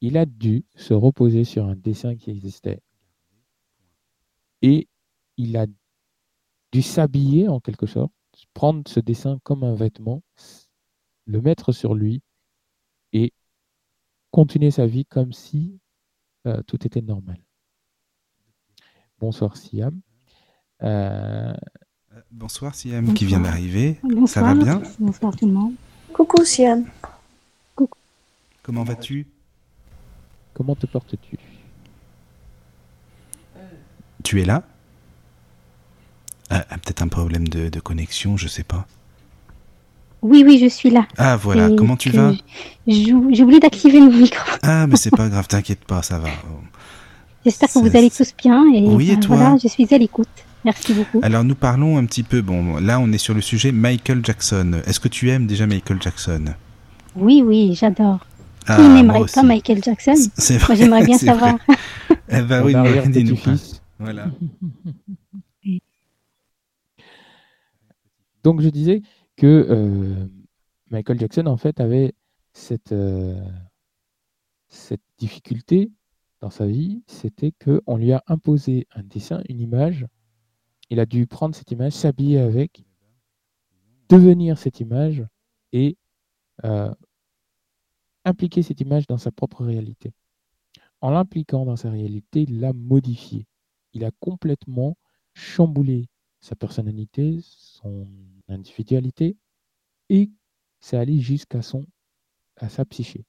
Il 0.00 0.16
a 0.16 0.26
dû 0.26 0.64
se 0.76 0.94
reposer 0.94 1.44
sur 1.44 1.66
un 1.66 1.74
dessin 1.74 2.16
qui 2.16 2.30
existait. 2.30 2.80
Et 4.62 4.88
il 5.36 5.56
a 5.56 5.66
dû 6.72 6.82
s'habiller 6.82 7.48
en 7.48 7.60
quelque 7.60 7.86
sorte, 7.86 8.12
prendre 8.54 8.88
ce 8.88 9.00
dessin 9.00 9.38
comme 9.42 9.64
un 9.64 9.74
vêtement, 9.74 10.22
le 11.24 11.40
mettre 11.40 11.72
sur 11.72 11.94
lui 11.94 12.22
et 13.12 13.32
continuer 14.30 14.70
sa 14.70 14.86
vie 14.86 15.04
comme 15.04 15.32
si 15.32 15.80
euh, 16.46 16.62
tout 16.62 16.86
était 16.86 17.02
normal. 17.02 17.42
Bonsoir 19.18 19.56
Siam. 19.56 20.00
Euh, 20.82 21.54
Bonsoir 22.30 22.74
Siam 22.74 23.14
qui 23.14 23.24
vient 23.24 23.40
d'arriver. 23.40 24.00
Ça 24.26 24.42
va 24.42 24.54
bien 24.54 24.82
Bonsoir 24.98 25.36
tout 25.36 25.46
le 25.46 25.52
monde. 25.52 25.72
Coucou 26.12 26.44
Siam. 26.44 26.84
Coucou. 27.74 27.98
Comment 28.62 28.84
vas-tu? 28.84 29.26
Comment 30.54 30.74
te 30.74 30.86
portes-tu? 30.86 31.36
Tu 34.24 34.40
es 34.40 34.44
là? 34.44 34.64
Ah, 36.50 36.64
ah, 36.70 36.78
Peut-être 36.78 37.02
un 37.02 37.08
problème 37.08 37.46
de, 37.46 37.80
connexion, 37.80 38.36
je 38.36 38.48
sais 38.48 38.64
pas. 38.64 38.86
Oui, 40.22 40.42
oui, 40.44 40.58
je 40.58 40.68
suis 40.68 40.90
là. 40.90 41.06
Ah 41.16 41.36
voilà, 41.36 41.70
comment 41.76 41.96
tu 41.96 42.10
vas? 42.10 42.32
J'ai 42.86 43.12
oublié 43.12 43.60
d'activer 43.60 44.00
le 44.00 44.10
micro. 44.10 44.50
Ah, 44.62 44.86
mais 44.88 44.96
c'est 44.96 45.14
pas 45.14 45.28
grave, 45.28 45.46
t'inquiète 45.46 45.84
pas, 45.84 46.02
ça 46.02 46.18
va. 46.18 46.28
J'espère 47.44 47.72
que 47.72 47.78
vous 47.78 47.96
allez 47.96 48.10
tous 48.10 48.34
bien. 48.36 48.64
Et, 48.74 48.82
oui, 48.82 49.10
et 49.10 49.14
ben, 49.14 49.20
toi? 49.20 49.36
voilà, 49.36 49.56
je 49.62 49.68
suis 49.68 49.94
à 49.94 49.98
l'écoute. 49.98 50.28
Merci 50.64 50.94
beaucoup. 50.94 51.20
Alors 51.22 51.44
nous 51.44 51.54
parlons 51.54 51.98
un 51.98 52.04
petit 52.04 52.22
peu, 52.22 52.42
bon 52.42 52.78
là 52.78 52.98
on 53.00 53.12
est 53.12 53.18
sur 53.18 53.34
le 53.34 53.40
sujet 53.40 53.72
Michael 53.72 54.24
Jackson. 54.24 54.80
Est-ce 54.86 55.00
que 55.00 55.08
tu 55.08 55.30
aimes 55.30 55.46
déjà 55.46 55.66
Michael 55.66 56.02
Jackson? 56.02 56.54
Oui, 57.14 57.42
oui, 57.44 57.74
j'adore. 57.74 58.26
Ah, 58.66 58.76
Qui 58.76 58.82
n'aimerait 58.88 59.24
pas 59.32 59.42
Michael 59.42 59.82
Jackson? 59.82 60.14
C'est 60.36 60.58
Moi 60.68 60.76
j'aimerais 60.76 61.04
bien 61.04 61.18
savoir. 61.18 61.56
eh 62.28 62.42
ben 62.42 62.62
oui, 62.64 62.74
dis-nous 63.10 63.38
Voilà. 63.98 64.26
Donc 68.44 68.60
je 68.60 68.68
disais 68.68 69.02
que 69.36 69.66
euh, 69.68 70.26
Michael 70.90 71.18
Jackson 71.18 71.46
en 71.46 71.56
fait 71.56 71.80
avait 71.80 72.14
cette, 72.52 72.92
euh, 72.92 73.40
cette 74.68 75.02
difficulté 75.18 75.90
dans 76.40 76.50
sa 76.50 76.66
vie, 76.66 77.02
c'était 77.06 77.52
qu'on 77.64 77.96
lui 77.96 78.12
a 78.12 78.22
imposé 78.26 78.86
un 78.94 79.02
dessin, 79.02 79.42
une 79.48 79.60
image 79.60 80.06
il 80.90 81.00
a 81.00 81.06
dû 81.06 81.26
prendre 81.26 81.54
cette 81.54 81.70
image, 81.70 81.92
s'habiller 81.92 82.38
avec, 82.38 82.84
devenir 84.08 84.58
cette 84.58 84.80
image 84.80 85.24
et 85.72 85.96
euh, 86.64 86.92
impliquer 88.24 88.62
cette 88.62 88.80
image 88.80 89.06
dans 89.06 89.18
sa 89.18 89.30
propre 89.30 89.64
réalité. 89.64 90.12
En 91.00 91.10
l'impliquant 91.10 91.64
dans 91.64 91.76
sa 91.76 91.90
réalité, 91.90 92.42
il 92.42 92.60
l'a 92.60 92.72
modifiée. 92.72 93.46
Il 93.92 94.04
a 94.04 94.10
complètement 94.20 94.96
chamboulé 95.34 96.08
sa 96.40 96.56
personnalité, 96.56 97.38
son 97.42 98.06
individualité, 98.48 99.36
et 100.08 100.30
c'est 100.80 100.96
allé 100.96 101.20
jusqu'à 101.20 101.60
sa 101.62 102.84
psyché. 102.86 103.24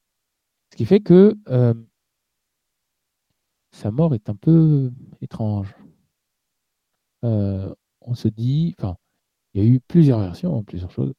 Ce 0.72 0.78
qui 0.78 0.86
fait 0.86 1.00
que 1.00 1.36
euh, 1.50 1.74
sa 3.72 3.92
mort 3.92 4.14
est 4.14 4.30
un 4.30 4.36
peu 4.36 4.92
étrange. 5.22 5.76
Euh, 7.24 7.74
on 8.02 8.16
se 8.16 8.28
dit, 8.28 8.76
enfin, 8.78 8.98
il 9.54 9.64
y 9.64 9.66
a 9.66 9.70
eu 9.70 9.80
plusieurs 9.80 10.20
versions, 10.20 10.64
plusieurs 10.64 10.92
choses. 10.92 11.14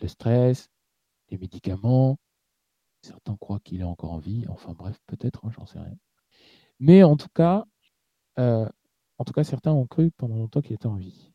Le 0.00 0.08
stress, 0.08 0.68
les 1.30 1.38
médicaments, 1.38 2.18
certains 3.02 3.36
croient 3.36 3.60
qu'il 3.60 3.80
est 3.80 3.84
encore 3.84 4.12
en 4.12 4.18
vie, 4.18 4.46
enfin 4.48 4.72
bref, 4.72 4.98
peut-être, 5.06 5.44
hein, 5.44 5.50
j'en 5.52 5.66
sais 5.66 5.78
rien. 5.78 5.96
Mais 6.80 7.02
en 7.02 7.16
tout 7.16 7.28
cas, 7.34 7.64
euh, 8.38 8.68
en 9.18 9.24
tout 9.24 9.32
cas, 9.32 9.44
certains 9.44 9.72
ont 9.72 9.86
cru 9.86 10.10
pendant 10.12 10.36
longtemps 10.36 10.60
qu'il 10.60 10.74
était 10.74 10.86
en 10.86 10.96
vie. 10.96 11.32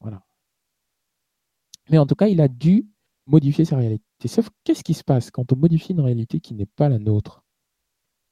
voilà. 0.00 0.24
Mais 1.90 1.98
en 1.98 2.06
tout 2.06 2.14
cas, 2.14 2.28
il 2.28 2.40
a 2.40 2.48
dû 2.48 2.86
modifier 3.26 3.64
sa 3.64 3.76
réalité. 3.76 4.04
Sauf 4.26 4.48
qu'est-ce 4.64 4.84
qui 4.84 4.94
se 4.94 5.04
passe 5.04 5.30
quand 5.30 5.52
on 5.52 5.56
modifie 5.56 5.92
une 5.92 6.00
réalité 6.00 6.40
qui 6.40 6.54
n'est 6.54 6.66
pas 6.66 6.88
la 6.88 6.98
nôtre? 6.98 7.44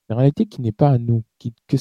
Une 0.09 0.17
réalité 0.17 0.47
qui 0.47 0.61
n'est 0.61 0.73
pas 0.73 0.91
à 0.91 0.99
nous, 0.99 1.25
qui, 1.39 1.55
que, 1.67 1.77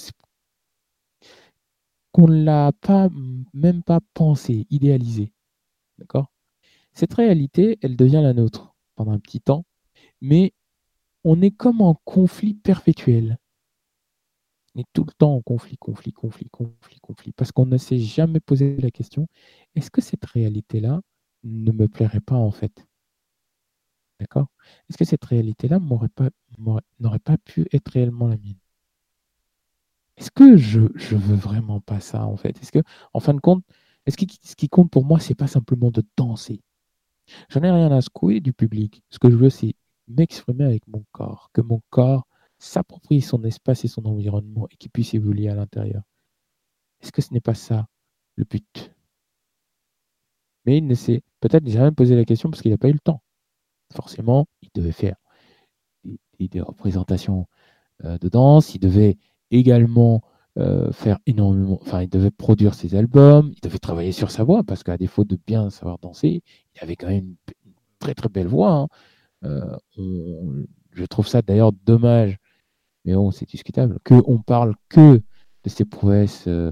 qu'on 2.19 2.27
ne 2.27 2.43
l'a 2.43 2.73
pas, 2.81 3.07
même 3.53 3.81
pas 3.81 4.01
pensé, 4.13 4.67
idéalisé. 4.69 5.31
D'accord? 5.99 6.31
Cette 6.93 7.13
réalité, 7.13 7.79
elle 7.81 7.95
devient 7.95 8.19
la 8.21 8.33
nôtre 8.33 8.75
pendant 8.95 9.13
un 9.13 9.19
petit 9.19 9.39
temps, 9.39 9.63
mais 10.19 10.53
on 11.23 11.41
est 11.41 11.51
comme 11.51 11.79
en 11.81 11.95
conflit 12.03 12.55
perpétuel. 12.55 13.37
On 14.75 14.81
est 14.81 14.87
tout 14.91 15.05
le 15.05 15.13
temps 15.13 15.33
en 15.33 15.41
conflit, 15.41 15.77
conflit, 15.77 16.11
conflit, 16.11 16.49
conflit, 16.49 16.99
conflit, 17.01 17.31
parce 17.31 17.53
qu'on 17.53 17.65
ne 17.65 17.77
s'est 17.77 17.99
jamais 17.99 18.41
posé 18.41 18.75
la 18.77 18.91
question, 18.91 19.27
est-ce 19.75 19.89
que 19.89 20.01
cette 20.01 20.25
réalité-là 20.25 21.01
ne 21.43 21.71
me 21.71 21.87
plairait 21.87 22.19
pas 22.19 22.35
en 22.35 22.51
fait? 22.51 22.85
D'accord? 24.19 24.47
Est-ce 24.89 24.97
que 24.97 25.05
cette 25.05 25.23
réalité-là 25.23 25.79
n'aurait 25.79 27.19
pas 27.19 27.37
pu 27.37 27.65
être 27.71 27.91
réellement 27.91 28.27
la 28.27 28.35
mienne? 28.35 28.59
Est-ce 30.19 30.31
que 30.31 30.57
je, 30.57 30.81
je 30.95 31.15
veux 31.15 31.35
vraiment 31.35 31.79
pas 31.79 32.01
ça 32.01 32.25
en 32.25 32.37
fait? 32.37 32.61
Est-ce 32.61 32.71
que, 32.71 32.83
en 33.13 33.19
fin 33.21 33.33
de 33.33 33.39
compte, 33.39 33.63
est-ce 34.05 34.17
que 34.17 34.25
ce 34.43 34.55
qui 34.55 34.69
compte 34.69 34.91
pour 34.91 35.05
moi, 35.05 35.19
c'est 35.19 35.35
pas 35.35 35.47
simplement 35.47 35.91
de 35.91 36.03
danser? 36.17 36.61
J'en 37.49 37.61
ai 37.61 37.71
rien 37.71 37.91
à 37.91 38.01
secouer 38.01 38.41
du 38.41 38.53
public. 38.53 39.03
Ce 39.09 39.19
que 39.19 39.29
je 39.29 39.35
veux, 39.37 39.49
c'est 39.49 39.75
m'exprimer 40.07 40.65
avec 40.65 40.87
mon 40.87 41.05
corps, 41.11 41.49
que 41.53 41.61
mon 41.61 41.81
corps 41.89 42.27
s'approprie 42.57 43.21
son 43.21 43.43
espace 43.45 43.85
et 43.85 43.87
son 43.87 44.05
environnement 44.05 44.67
et 44.71 44.75
qu'il 44.75 44.91
puisse 44.91 45.13
évoluer 45.13 45.49
à 45.49 45.55
l'intérieur. 45.55 46.03
Est-ce 47.01 47.11
que 47.13 47.21
ce 47.21 47.33
n'est 47.33 47.39
pas 47.39 47.53
ça 47.53 47.87
le 48.35 48.43
but? 48.43 48.91
Mais 50.65 50.77
il 50.77 50.87
ne 50.87 50.95
s'est 50.95 51.23
peut-être 51.39 51.67
jamais 51.67 51.91
posé 51.91 52.15
la 52.15 52.25
question 52.25 52.49
parce 52.49 52.61
qu'il 52.61 52.71
n'a 52.71 52.77
pas 52.77 52.89
eu 52.89 52.93
le 52.93 52.99
temps. 52.99 53.21
Forcément, 53.93 54.47
il 54.61 54.69
devait 54.75 54.91
faire 54.91 55.15
des, 56.39 56.61
représentations 56.61 57.47
euh, 58.05 58.17
de 58.17 58.29
danse, 58.29 58.75
il 58.75 58.79
devait 58.79 59.17
également 59.51 60.21
euh, 60.57 60.91
faire 60.91 61.19
énormément, 61.25 61.79
enfin, 61.81 62.01
il 62.01 62.09
devait 62.09 62.31
produire 62.31 62.73
ses 62.73 62.95
albums, 62.95 63.51
il 63.55 63.61
devait 63.61 63.77
travailler 63.77 64.11
sur 64.11 64.29
sa 64.29 64.43
voix, 64.43 64.63
parce 64.63 64.83
qu'à 64.83 64.97
défaut 64.97 65.23
de 65.23 65.37
bien 65.47 65.69
savoir 65.69 65.99
danser, 65.99 66.43
il 66.75 66.83
avait 66.83 66.95
quand 66.95 67.07
même 67.07 67.35
une, 67.65 67.73
très 67.99 68.13
très 68.13 68.29
belle 68.29 68.47
voix. 68.47 68.71
Hein. 68.71 68.87
Euh, 69.45 69.77
je 70.91 71.05
trouve 71.05 71.27
ça 71.27 71.41
d'ailleurs 71.41 71.71
dommage, 71.85 72.37
mais 73.05 73.13
bon, 73.13 73.31
c'est 73.31 73.47
discutable, 73.47 73.99
qu'on 74.03 74.39
parle 74.39 74.75
que 74.89 75.21
de 75.63 75.69
ses 75.69 75.85
prouesses 75.85 76.47
euh, 76.47 76.71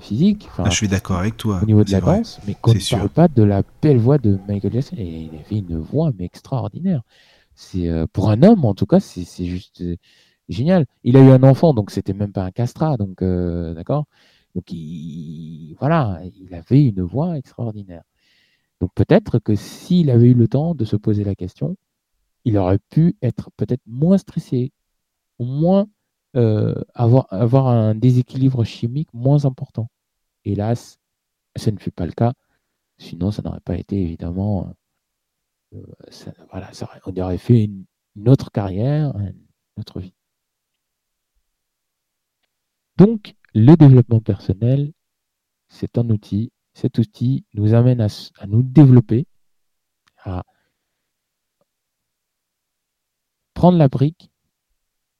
physiques. 0.00 0.48
Ah, 0.58 0.70
je 0.70 0.76
suis 0.76 0.88
d'accord 0.88 1.18
avec 1.18 1.36
toi. 1.36 1.60
Au 1.62 1.66
niveau 1.66 1.84
de 1.84 1.92
la 1.92 2.00
danse, 2.00 2.40
mais 2.48 2.54
qu'on 2.54 2.72
ne 2.74 2.90
parle 2.90 3.10
pas 3.10 3.28
de 3.28 3.44
la 3.44 3.62
belle 3.80 3.98
voix 3.98 4.18
de 4.18 4.40
Michael 4.48 4.72
Jackson. 4.72 4.96
Et 4.98 5.30
il 5.32 5.38
avait 5.38 5.58
une 5.58 5.78
voix 5.78 6.10
mais 6.18 6.24
extraordinaire. 6.24 7.02
C'est 7.54 7.88
pour 8.12 8.30
un 8.30 8.42
homme, 8.42 8.64
en 8.64 8.74
tout 8.74 8.86
cas, 8.86 8.98
c'est 8.98 9.44
juste 9.44 9.82
génial. 10.48 10.86
Il 11.04 11.16
a 11.16 11.20
eu 11.20 11.30
un 11.30 11.42
enfant, 11.42 11.74
donc 11.74 11.90
c'était 11.90 12.12
même 12.14 12.32
pas 12.32 12.44
un 12.44 12.50
castrat, 12.50 12.96
donc 12.96 13.22
euh, 13.22 13.74
d'accord? 13.74 14.06
Donc 14.54 14.72
il, 14.72 15.74
voilà, 15.78 16.20
il 16.40 16.54
avait 16.54 16.84
une 16.84 17.02
voix 17.02 17.36
extraordinaire. 17.38 18.02
Donc 18.80 18.90
peut-être 18.94 19.38
que 19.38 19.54
s'il 19.54 20.10
avait 20.10 20.28
eu 20.28 20.34
le 20.34 20.48
temps 20.48 20.74
de 20.74 20.84
se 20.84 20.96
poser 20.96 21.24
la 21.24 21.34
question, 21.34 21.76
il 22.44 22.58
aurait 22.58 22.78
pu 22.90 23.16
être 23.22 23.50
peut-être 23.56 23.82
moins 23.86 24.18
stressé, 24.18 24.72
au 25.38 25.44
moins 25.44 25.88
euh, 26.36 26.74
avoir, 26.94 27.26
avoir 27.32 27.68
un 27.68 27.94
déséquilibre 27.94 28.64
chimique 28.64 29.08
moins 29.14 29.44
important. 29.46 29.88
Hélas, 30.44 30.98
ce 31.56 31.70
ne 31.70 31.78
fut 31.78 31.90
pas 31.90 32.06
le 32.06 32.12
cas. 32.12 32.34
Sinon, 32.98 33.30
ça 33.30 33.42
n'aurait 33.42 33.60
pas 33.60 33.76
été 33.76 34.00
évidemment. 34.00 34.74
Euh, 35.74 35.82
voilà, 36.50 36.72
ça 36.72 36.88
on 37.06 37.16
aurait 37.16 37.38
fait 37.38 37.64
une 37.64 38.28
autre 38.28 38.50
carrière, 38.52 39.16
une 39.18 39.34
autre 39.78 40.00
vie. 40.00 40.14
Donc, 42.96 43.34
le 43.54 43.74
développement 43.76 44.20
personnel, 44.20 44.92
c'est 45.68 45.98
un 45.98 46.08
outil. 46.10 46.52
Cet 46.74 46.98
outil 46.98 47.44
nous 47.54 47.74
amène 47.74 48.00
à, 48.00 48.46
nous 48.46 48.62
développer, 48.62 49.26
à 50.18 50.44
prendre 53.54 53.78
la 53.78 53.88
brique 53.88 54.30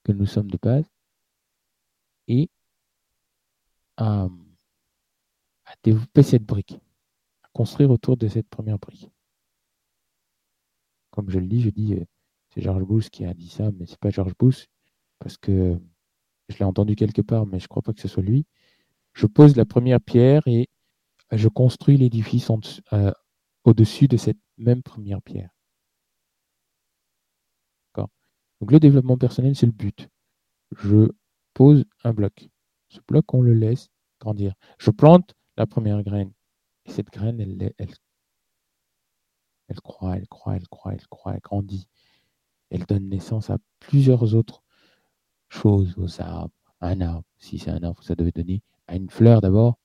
que 0.05 0.12
nous 0.12 0.27
sommes 0.27 0.51
de 0.51 0.59
base 0.61 0.85
et 2.29 2.49
à, 3.97 4.29
développer 5.83 6.22
cette 6.22 6.45
brique, 6.45 6.79
à 7.43 7.49
construire 7.53 7.91
autour 7.91 8.16
de 8.16 8.29
cette 8.29 8.49
première 8.49 8.79
brique. 8.79 9.11
Comme 11.11 11.31
je 11.31 11.39
le 11.39 11.47
dis, 11.47 11.62
je 11.62 11.70
dis, 11.70 11.95
euh, 11.95 12.05
c'est 12.51 12.61
George 12.61 12.85
Bush 12.85 13.09
qui 13.11 13.24
a 13.24 13.35
dit 13.35 13.49
ça, 13.49 13.70
mais 13.72 13.87
c'est 13.87 13.99
pas 13.99 14.11
George 14.11 14.35
Bush, 14.39 14.66
parce 15.18 15.37
que 15.39 15.81
je 16.49 16.59
l'ai 16.59 16.64
entendu 16.64 16.97
quelque 16.97 17.22
part, 17.22 17.47
mais 17.47 17.59
je 17.59 17.64
ne 17.64 17.68
crois 17.68 17.82
pas 17.82 17.92
que 17.92 18.01
ce 18.01 18.09
soit 18.09 18.22
lui. 18.22 18.47
Je 19.14 19.26
pose 19.26 19.57
la 19.57 19.64
première 19.64 20.01
pierre 20.01 20.42
et 20.47 20.68
je 21.32 21.49
construis 21.49 21.97
l'édifice 21.97 22.51
euh, 22.92 23.12
au-dessus 23.64 24.09
de 24.09 24.16
cette 24.16 24.38
même 24.59 24.82
première 24.82 25.22
pierre. 25.22 25.51
Donc 28.61 28.72
le 28.72 28.80
développement 28.80 29.18
personnel, 29.18 29.55
c'est 29.55 29.66
le 29.66 29.72
but. 29.72 30.09
Je 30.72 31.11
pose 31.55 31.84
un 32.05 32.12
bloc. 32.12 32.49
Ce 32.88 33.01
bloc, 33.07 33.34
on 33.34 33.42
le 33.42 33.53
laisse 33.53 33.88
grandir. 34.20 34.55
Je 34.78 34.90
plante 34.90 35.34
la 35.57 35.66
première 35.66 36.03
graine. 36.03 36.32
Et 36.86 36.90
cette 36.90 37.11
graine, 37.11 37.40
elle, 37.40 37.57
elle, 37.61 37.74
elle 37.78 37.94
elle 39.68 39.80
croît, 39.80 40.16
elle 40.16 40.28
croît, 40.28 40.57
elle 40.57 40.68
croît, 41.09 41.34
elle 41.34 41.40
grandit. 41.40 41.88
Elle 42.70 42.86
donne 42.86 43.09
naissance 43.09 43.51
à 43.51 43.59
plusieurs 43.80 44.34
autres 44.34 44.62
choses 45.49 45.94
aux 45.97 46.20
arbres, 46.20 46.53
un 46.80 47.01
arbre. 47.01 47.24
Si 47.38 47.59
c'est 47.59 47.70
un 47.70 47.82
arbre, 47.82 48.03
ça 48.03 48.14
devait 48.14 48.32
donner 48.32 48.62
à 48.86 48.97
une 48.97 49.11
fleur 49.11 49.40
d'abord, 49.40 49.78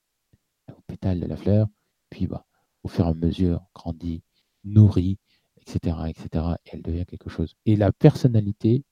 au 0.70 0.82
pétale 0.88 1.20
de 1.20 1.26
la 1.26 1.36
fleur, 1.36 1.68
puis 2.10 2.28
bah, 2.28 2.46
au 2.84 2.88
fur 2.88 3.06
et 3.06 3.10
à 3.10 3.14
mesure, 3.14 3.66
grandit, 3.74 4.24
nourrit, 4.64 5.18
etc., 5.58 5.98
etc., 6.08 6.46
et 6.66 6.70
elle 6.74 6.82
devient 6.82 7.06
quelque 7.06 7.30
chose. 7.30 7.56
Et 7.66 7.76
la 7.76 7.92
personnalité, 7.92 8.84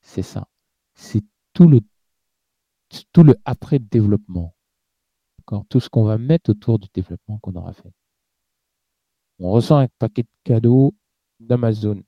c'est 0.00 0.22
ça. 0.22 0.48
C'est 0.94 1.24
tout 1.52 1.68
le, 1.68 1.80
tout 3.12 3.22
le 3.22 3.36
après-développement. 3.44 4.54
Tout 5.68 5.80
ce 5.80 5.90
qu'on 5.90 6.04
va 6.04 6.16
mettre 6.16 6.50
autour 6.50 6.78
du 6.78 6.88
développement 6.92 7.38
qu'on 7.38 7.54
aura 7.54 7.74
fait. 7.74 7.92
On 9.38 9.50
ressent 9.50 9.76
un 9.76 9.88
paquet 9.98 10.22
de 10.22 10.28
cadeaux 10.42 10.94
d'Amazon. 11.38 12.02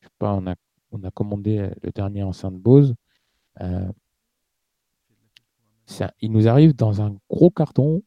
Je 0.00 0.06
sais 0.06 0.12
pas, 0.18 0.34
on 0.34 0.46
a, 0.46 0.54
on 0.92 1.02
a 1.04 1.10
commandé 1.10 1.70
le 1.82 1.90
dernier 1.90 2.22
enceinte 2.22 2.56
Bose. 2.56 2.94
Euh, 3.60 3.92
il 6.20 6.32
nous 6.32 6.48
arrive 6.48 6.74
dans 6.74 7.02
un 7.02 7.16
gros 7.30 7.50
carton. 7.50 8.02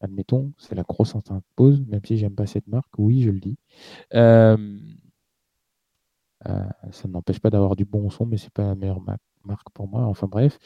Admettons, 0.00 0.52
c'est 0.58 0.74
la 0.74 0.84
grosse 0.84 1.14
enceinte 1.14 1.44
pause, 1.56 1.80
même 1.86 2.04
si 2.04 2.16
j'aime 2.18 2.34
pas 2.34 2.46
cette 2.46 2.68
marque, 2.68 2.98
oui, 2.98 3.22
je 3.22 3.30
le 3.30 3.40
dis. 3.40 3.58
Euh, 4.14 4.78
euh, 6.46 6.64
ça 6.92 7.08
n'empêche 7.08 7.40
pas 7.40 7.50
d'avoir 7.50 7.76
du 7.76 7.84
bon 7.84 8.08
son, 8.10 8.26
mais 8.26 8.36
c'est 8.38 8.52
pas 8.52 8.64
la 8.64 8.74
meilleure 8.76 9.02
marque 9.44 9.70
pour 9.70 9.88
moi. 9.88 10.04
Enfin 10.04 10.28
bref. 10.28 10.58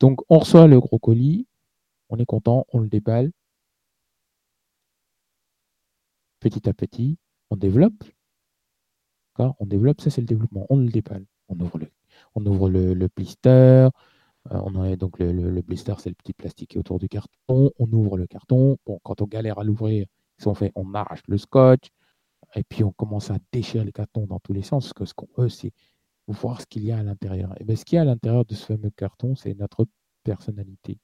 Donc 0.00 0.20
on 0.28 0.38
reçoit 0.38 0.66
le 0.68 0.80
gros 0.80 0.98
colis, 0.98 1.46
on 2.10 2.18
est 2.18 2.26
content, 2.26 2.66
on 2.72 2.80
le 2.80 2.88
déballe. 2.88 3.32
Petit 6.40 6.68
à 6.68 6.72
petit, 6.74 7.18
on 7.50 7.56
développe. 7.56 8.04
On 9.38 9.66
développe, 9.66 10.00
ça 10.00 10.10
c'est 10.10 10.20
le 10.20 10.26
développement. 10.26 10.66
On 10.68 10.76
le 10.76 10.88
déballe. 10.88 11.24
On 11.48 11.58
ouvre 11.60 11.78
le 11.78 11.86
on 12.34 12.46
ouvre 12.46 12.70
le, 12.70 13.08
blister. 13.08 13.48
Euh, 13.48 13.88
on 14.50 14.80
a, 14.82 14.96
donc 14.96 15.18
le, 15.18 15.60
blister, 15.62 15.94
c'est 15.98 16.10
le 16.10 16.14
petit 16.14 16.32
plastique 16.32 16.70
qui 16.70 16.76
est 16.76 16.80
autour 16.80 16.98
du 16.98 17.08
carton. 17.08 17.70
On 17.78 17.92
ouvre 17.92 18.16
le 18.16 18.26
carton. 18.26 18.78
Bon, 18.86 18.98
quand 19.02 19.20
on 19.22 19.26
galère 19.26 19.58
à 19.58 19.64
l'ouvrir, 19.64 20.06
on 20.46 20.54
fait 20.54 20.72
On 20.74 20.94
arrache 20.94 21.22
le 21.28 21.38
scotch. 21.38 21.90
Et 22.56 22.64
puis 22.64 22.82
on 22.84 22.92
commence 22.92 23.30
à 23.30 23.38
déchirer 23.52 23.84
les 23.84 23.92
cartons 23.92 24.26
dans 24.26 24.40
tous 24.40 24.52
les 24.52 24.62
sens. 24.62 24.84
Parce 24.84 24.94
que 24.94 25.04
ce 25.04 25.14
qu'on 25.14 25.28
veut, 25.36 25.48
c'est 25.48 25.72
voir 26.26 26.60
ce 26.60 26.66
qu'il 26.66 26.84
y 26.84 26.92
a 26.92 26.98
à 26.98 27.02
l'intérieur. 27.02 27.54
Et 27.60 27.64
bien, 27.64 27.76
ce 27.76 27.84
qu'il 27.84 27.96
y 27.96 27.98
a 27.98 28.02
à 28.02 28.04
l'intérieur 28.04 28.44
de 28.44 28.54
ce 28.54 28.66
fameux 28.66 28.90
carton, 28.90 29.34
c'est 29.34 29.54
notre 29.54 29.86
personnalité. 30.24 30.98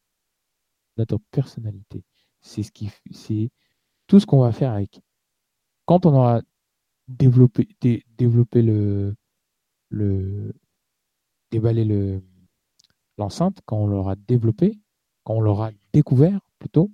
Notre 0.96 1.18
personnalité. 1.30 2.04
C'est 2.40 2.62
ce 2.62 2.72
qui, 2.72 2.90
c'est 3.10 3.50
tout 4.06 4.20
ce 4.20 4.26
qu'on 4.26 4.40
va 4.40 4.52
faire 4.52 4.72
avec. 4.72 5.00
Quand 5.84 6.06
on 6.06 6.14
aura 6.14 6.42
développé, 7.08 7.68
développé 8.16 8.62
le, 8.62 9.14
le, 9.90 10.54
déballer 11.50 11.84
le, 11.84 12.22
l'enceinte, 13.18 13.60
quand 13.66 13.78
on 13.78 13.86
l'aura 13.86 14.16
développé, 14.16 14.78
quand 15.24 15.34
on 15.34 15.40
l'aura 15.40 15.70
découvert 15.92 16.40
plutôt, 16.58 16.90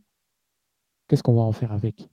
qu'est-ce 1.08 1.22
qu'on 1.22 1.34
va 1.34 1.42
en 1.42 1.52
faire 1.52 1.72
avec? 1.72 2.08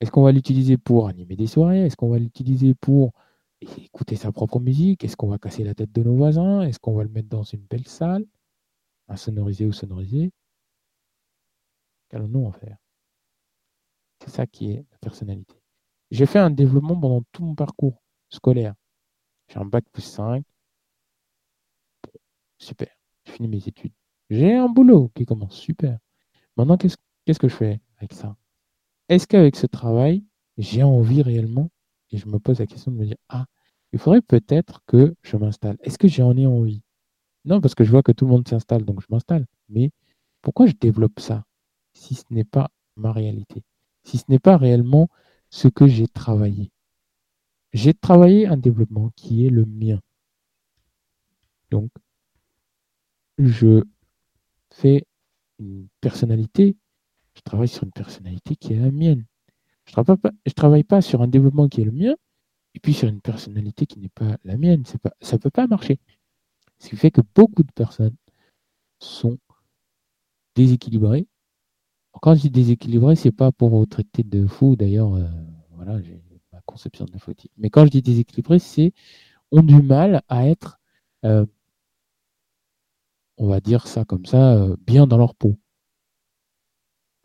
Est-ce 0.00 0.10
qu'on 0.10 0.22
va 0.22 0.32
l'utiliser 0.32 0.76
pour 0.76 1.08
animer 1.08 1.36
des 1.36 1.46
soirées? 1.46 1.86
Est-ce 1.86 1.96
qu'on 1.96 2.10
va 2.10 2.18
l'utiliser 2.18 2.74
pour 2.74 3.12
écouter 3.60 4.16
sa 4.16 4.32
propre 4.32 4.58
musique? 4.58 5.04
Est-ce 5.04 5.16
qu'on 5.16 5.28
va 5.28 5.38
casser 5.38 5.62
la 5.62 5.74
tête 5.74 5.92
de 5.92 6.02
nos 6.02 6.16
voisins? 6.16 6.62
Est-ce 6.62 6.80
qu'on 6.80 6.94
va 6.94 7.04
le 7.04 7.08
mettre 7.08 7.28
dans 7.28 7.44
une 7.44 7.60
belle 7.60 7.86
salle? 7.86 8.26
Insonoriser 9.08 9.66
ou 9.66 9.72
sonoriser? 9.72 10.32
Qu'allons-nous 12.08 12.46
en 12.46 12.52
faire? 12.52 12.76
C'est 14.24 14.30
ça 14.30 14.46
qui 14.46 14.72
est 14.72 14.84
la 14.90 14.98
personnalité. 14.98 15.54
J'ai 16.10 16.26
fait 16.26 16.38
un 16.38 16.50
développement 16.50 16.98
pendant 16.98 17.22
tout 17.32 17.44
mon 17.44 17.54
parcours 17.54 18.02
scolaire. 18.28 18.74
J'ai 19.48 19.58
un 19.58 19.64
bac 19.64 19.84
plus 19.92 20.02
5, 20.02 20.44
Super. 22.62 22.88
J'ai 23.24 23.32
fini 23.32 23.48
mes 23.48 23.66
études. 23.66 23.92
J'ai 24.30 24.54
un 24.54 24.68
boulot 24.68 25.10
qui 25.16 25.26
commence. 25.26 25.56
Super. 25.56 25.98
Maintenant, 26.56 26.76
qu'est-ce 26.76 27.38
que 27.38 27.48
je 27.48 27.54
fais 27.54 27.80
avec 27.98 28.12
ça? 28.12 28.36
Est-ce 29.08 29.26
qu'avec 29.26 29.56
ce 29.56 29.66
travail, 29.66 30.24
j'ai 30.58 30.84
envie 30.84 31.22
réellement? 31.22 31.70
Et 32.12 32.18
je 32.18 32.28
me 32.28 32.38
pose 32.38 32.60
la 32.60 32.66
question 32.66 32.92
de 32.92 32.96
me 32.98 33.04
dire, 33.04 33.16
ah, 33.28 33.46
il 33.92 33.98
faudrait 33.98 34.22
peut-être 34.22 34.80
que 34.86 35.16
je 35.22 35.36
m'installe. 35.36 35.76
Est-ce 35.82 35.98
que 35.98 36.06
j'en 36.06 36.36
ai 36.36 36.46
envie? 36.46 36.82
Non, 37.44 37.60
parce 37.60 37.74
que 37.74 37.82
je 37.82 37.90
vois 37.90 38.04
que 38.04 38.12
tout 38.12 38.26
le 38.26 38.30
monde 38.30 38.46
s'installe, 38.46 38.84
donc 38.84 39.00
je 39.00 39.06
m'installe. 39.10 39.46
Mais 39.68 39.90
pourquoi 40.40 40.66
je 40.66 40.74
développe 40.80 41.18
ça? 41.18 41.44
Si 41.94 42.14
ce 42.14 42.24
n'est 42.30 42.44
pas 42.44 42.70
ma 42.94 43.10
réalité 43.12 43.64
Si 44.04 44.18
ce 44.18 44.24
n'est 44.28 44.38
pas 44.38 44.56
réellement 44.56 45.08
ce 45.50 45.66
que 45.66 45.88
j'ai 45.88 46.06
travaillé 46.06 46.70
J'ai 47.72 47.92
travaillé 47.92 48.46
un 48.46 48.56
développement 48.56 49.10
qui 49.16 49.46
est 49.46 49.50
le 49.50 49.64
mien. 49.64 50.00
Donc, 51.70 51.90
je 53.46 53.84
fais 54.70 55.04
une 55.58 55.88
personnalité, 56.00 56.76
je 57.34 57.40
travaille 57.42 57.68
sur 57.68 57.84
une 57.84 57.92
personnalité 57.92 58.56
qui 58.56 58.72
est 58.72 58.78
la 58.78 58.90
mienne. 58.90 59.24
Je 59.86 59.92
ne 59.98 60.52
travaille, 60.52 60.84
pas, 60.84 61.02
sur 61.02 61.22
un 61.22 61.28
développement 61.28 61.68
qui 61.68 61.80
est 61.80 61.84
le 61.84 61.92
mien, 61.92 62.14
et 62.74 62.80
puis 62.80 62.94
sur 62.94 63.08
une 63.08 63.20
personnalité 63.20 63.86
qui 63.86 63.98
n'est 63.98 64.08
pas 64.08 64.36
la 64.44 64.56
mienne. 64.56 64.84
Pas, 65.02 65.12
ça 65.20 65.36
ne 65.36 65.40
peut 65.40 65.50
pas 65.50 65.66
marcher. 65.66 65.98
Ce 66.78 66.88
qui 66.88 66.96
fait 66.96 67.10
que 67.10 67.20
beaucoup 67.34 67.62
de 67.62 67.72
personnes 67.72 68.16
sont 68.98 69.38
déséquilibrées. 70.54 71.26
Quand 72.20 72.34
je 72.34 72.42
dis 72.42 72.50
déséquilibré, 72.50 73.16
c'est 73.16 73.32
pas 73.32 73.52
pour 73.52 73.70
vous 73.70 73.86
traiter 73.86 74.22
de 74.22 74.46
fou. 74.46 74.76
D'ailleurs, 74.76 75.14
euh, 75.14 75.26
voilà, 75.70 76.00
j'ai 76.02 76.22
ma 76.52 76.60
conception 76.66 77.04
de 77.04 77.12
la 77.12 77.18
faute. 77.18 77.46
Mais 77.56 77.70
quand 77.70 77.84
je 77.86 77.90
dis 77.90 78.02
déséquilibré, 78.02 78.58
c'est 78.58 78.92
ont 79.50 79.62
du 79.62 79.82
mal 79.82 80.22
à 80.28 80.46
être 80.48 80.78
euh, 81.24 81.46
on 83.36 83.48
va 83.48 83.60
dire 83.60 83.86
ça 83.86 84.04
comme 84.04 84.26
ça, 84.26 84.54
euh, 84.54 84.76
bien 84.86 85.06
dans 85.06 85.18
leur 85.18 85.34
peau. 85.34 85.58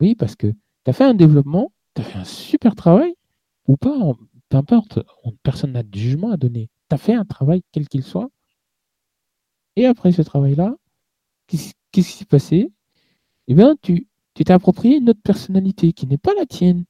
Oui, 0.00 0.14
parce 0.14 0.36
que 0.36 0.48
tu 0.48 0.90
as 0.90 0.92
fait 0.92 1.04
un 1.04 1.14
développement, 1.14 1.72
tu 1.94 2.02
as 2.02 2.04
fait 2.04 2.18
un 2.18 2.24
super 2.24 2.74
travail, 2.74 3.14
ou 3.66 3.76
pas, 3.76 3.96
peu 4.48 4.56
importe, 4.56 5.00
personne 5.42 5.72
n'a 5.72 5.82
de 5.82 5.94
jugement 5.94 6.30
à 6.30 6.36
donner. 6.36 6.70
Tu 6.88 6.94
as 6.94 6.98
fait 6.98 7.14
un 7.14 7.24
travail 7.24 7.62
quel 7.72 7.88
qu'il 7.88 8.02
soit, 8.02 8.30
et 9.78 9.86
après 9.86 10.10
ce 10.10 10.22
travail-là, 10.22 10.74
qu'est-ce 11.46 11.72
qui 11.92 12.02
s'est 12.02 12.24
passé? 12.24 12.72
Eh 13.46 13.54
bien, 13.54 13.76
tu 13.80 14.08
t'es 14.34 14.50
approprié 14.50 14.96
une 14.96 15.10
autre 15.10 15.22
personnalité 15.22 15.92
qui 15.92 16.08
n'est 16.08 16.18
pas 16.18 16.34
la 16.34 16.46
tienne. 16.46 16.84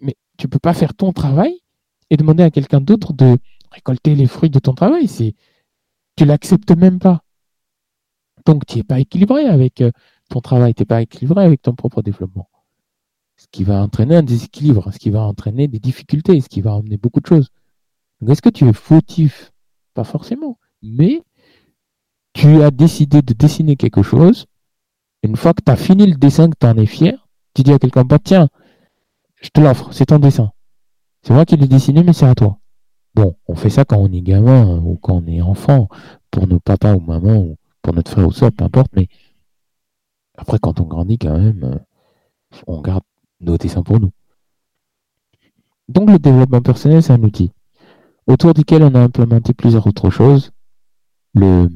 Mais 0.00 0.14
tu 0.38 0.46
ne 0.46 0.50
peux 0.50 0.60
pas 0.60 0.72
faire 0.72 0.94
ton 0.94 1.12
travail 1.12 1.60
et 2.10 2.16
demander 2.16 2.44
à 2.44 2.52
quelqu'un 2.52 2.80
d'autre 2.80 3.12
de 3.12 3.36
récolter 3.72 4.14
les 4.14 4.26
fruits 4.26 4.50
de 4.50 4.60
ton 4.60 4.72
travail. 4.72 5.08
Tu 5.08 6.24
l'acceptes 6.24 6.70
même 6.76 7.00
pas. 7.00 7.24
Donc, 8.46 8.64
tu 8.64 8.78
n'es 8.78 8.84
pas 8.84 9.00
équilibré 9.00 9.46
avec 9.46 9.80
euh, 9.80 9.90
ton 10.30 10.40
travail, 10.40 10.74
tu 10.74 10.82
n'es 10.82 10.86
pas 10.86 11.02
équilibré 11.02 11.44
avec 11.44 11.62
ton 11.62 11.74
propre 11.74 12.02
développement. 12.02 12.48
Ce 13.36 13.46
qui 13.50 13.64
va 13.64 13.82
entraîner 13.82 14.16
un 14.16 14.22
déséquilibre, 14.22 14.92
ce 14.92 14.98
qui 14.98 15.10
va 15.10 15.22
entraîner 15.22 15.68
des 15.68 15.80
difficultés, 15.80 16.40
ce 16.40 16.48
qui 16.48 16.62
va 16.62 16.74
emmener 16.74 16.96
beaucoup 16.96 17.20
de 17.20 17.26
choses. 17.26 17.50
Donc, 18.20 18.30
est-ce 18.30 18.42
que 18.42 18.48
tu 18.48 18.66
es 18.66 18.72
fautif? 18.72 19.52
Pas 19.94 20.04
forcément. 20.04 20.58
Mais 20.82 21.22
tu 22.32 22.62
as 22.62 22.70
décidé 22.70 23.20
de 23.20 23.34
dessiner 23.34 23.76
quelque 23.76 24.02
chose. 24.02 24.46
Une 25.22 25.36
fois 25.36 25.52
que 25.52 25.62
tu 25.64 25.72
as 25.72 25.76
fini 25.76 26.06
le 26.06 26.14
dessin, 26.14 26.48
que 26.48 26.56
tu 26.58 26.66
en 26.66 26.76
es 26.76 26.86
fier, 26.86 27.26
tu 27.54 27.62
dis 27.62 27.72
à 27.72 27.78
quelqu'un, 27.78 28.04
bah, 28.04 28.18
tiens, 28.22 28.48
je 29.42 29.48
te 29.48 29.60
l'offre, 29.60 29.92
c'est 29.92 30.06
ton 30.06 30.18
dessin. 30.18 30.52
C'est 31.22 31.34
moi 31.34 31.44
qui 31.44 31.56
l'ai 31.56 31.66
dessiné, 31.66 32.04
mais 32.04 32.12
c'est 32.12 32.26
à 32.26 32.34
toi. 32.34 32.58
Bon, 33.14 33.34
on 33.48 33.54
fait 33.56 33.70
ça 33.70 33.84
quand 33.84 33.96
on 33.96 34.12
est 34.12 34.20
gamin 34.20 34.78
ou 34.78 34.96
quand 34.96 35.14
on 35.14 35.26
est 35.26 35.40
enfant, 35.40 35.88
pour 36.30 36.46
nos 36.46 36.60
papas 36.60 36.94
ou 36.94 37.00
mamans 37.00 37.38
ou 37.38 37.56
pour 37.86 37.94
notre 37.94 38.10
frère 38.10 38.26
ou 38.26 38.32
soeur, 38.32 38.50
peu 38.50 38.64
importe, 38.64 38.90
mais 38.96 39.06
après, 40.36 40.58
quand 40.58 40.80
on 40.80 40.86
grandit 40.86 41.18
quand 41.18 41.38
même, 41.38 41.62
euh, 41.62 41.78
on 42.66 42.80
garde 42.80 43.04
nos 43.40 43.56
dessins 43.56 43.84
pour 43.84 44.00
nous. 44.00 44.10
Donc 45.88 46.10
le 46.10 46.18
développement 46.18 46.60
personnel, 46.60 47.00
c'est 47.00 47.12
un 47.12 47.22
outil 47.22 47.52
autour 48.26 48.54
duquel 48.54 48.82
on 48.82 48.92
a 48.96 49.00
implémenté 49.00 49.54
plusieurs 49.54 49.86
autres 49.86 50.10
choses. 50.10 50.50
Le, 51.32 51.68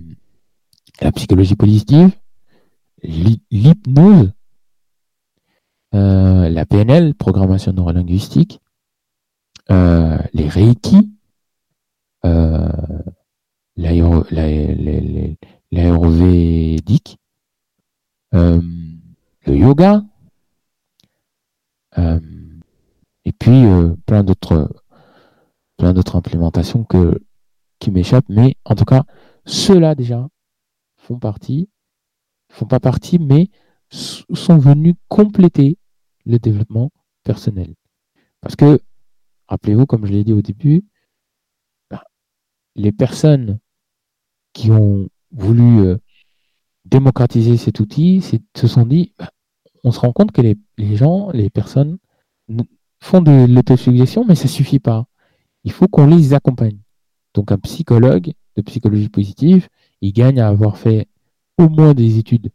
la 1.00 1.12
psychologie 1.12 1.54
positive, 1.54 2.10
l'hypnose, 3.04 4.32
euh, 5.94 6.48
la 6.48 6.66
PNL, 6.66 7.14
programmation 7.14 7.72
neurolinguistique, 7.72 8.60
euh, 9.70 10.18
les 10.32 10.48
Reiki, 10.48 11.12
l'aérovédique, 15.70 17.18
euh, 18.34 18.60
le 19.46 19.56
yoga, 19.56 20.02
euh, 21.98 22.20
et 23.24 23.32
puis 23.32 23.64
euh, 23.64 23.94
plein 24.06 24.22
d'autres 24.22 24.70
plein 25.80 25.94
d'autres 25.94 26.16
implémentations 26.16 26.84
que, 26.84 27.22
qui 27.78 27.90
m'échappent, 27.90 28.28
mais 28.28 28.54
en 28.66 28.74
tout 28.74 28.84
cas, 28.84 29.04
ceux-là 29.46 29.94
déjà 29.94 30.28
font 30.98 31.18
partie, 31.18 31.70
font 32.50 32.66
pas 32.66 32.80
partie, 32.80 33.18
mais 33.18 33.48
sont 33.90 34.58
venus 34.58 34.94
compléter 35.08 35.78
le 36.26 36.38
développement 36.38 36.90
personnel. 37.24 37.74
Parce 38.42 38.56
que, 38.56 38.78
rappelez-vous, 39.48 39.86
comme 39.86 40.04
je 40.04 40.12
l'ai 40.12 40.22
dit 40.22 40.34
au 40.34 40.42
début, 40.42 40.84
bah, 41.88 42.04
les 42.76 42.92
personnes 42.92 43.58
qui 44.52 44.70
ont 44.70 45.08
voulu 45.32 45.80
euh, 45.80 45.96
démocratiser 46.84 47.56
cet 47.56 47.80
outil 47.80 48.22
se 48.22 48.66
sont 48.66 48.84
dit, 48.84 49.12
bah, 49.18 49.30
on 49.84 49.92
se 49.92 50.00
rend 50.00 50.12
compte 50.12 50.32
que 50.32 50.42
les, 50.42 50.56
gens, 50.96 51.30
les 51.32 51.50
personnes 51.50 51.98
font 53.00 53.22
de 53.22 53.46
l'autosuggestion, 53.46 54.24
mais 54.28 54.34
ça 54.34 54.48
suffit 54.48 54.78
pas. 54.78 55.06
Il 55.64 55.72
faut 55.72 55.88
qu'on 55.88 56.06
les 56.06 56.34
accompagne. 56.34 56.78
Donc 57.34 57.52
un 57.52 57.58
psychologue 57.58 58.32
de 58.56 58.62
psychologie 58.62 59.08
positive, 59.08 59.68
il 60.00 60.12
gagne 60.12 60.40
à 60.40 60.48
avoir 60.48 60.76
fait 60.76 61.06
au 61.58 61.68
moins 61.68 61.94
des 61.94 62.18
études 62.18 62.50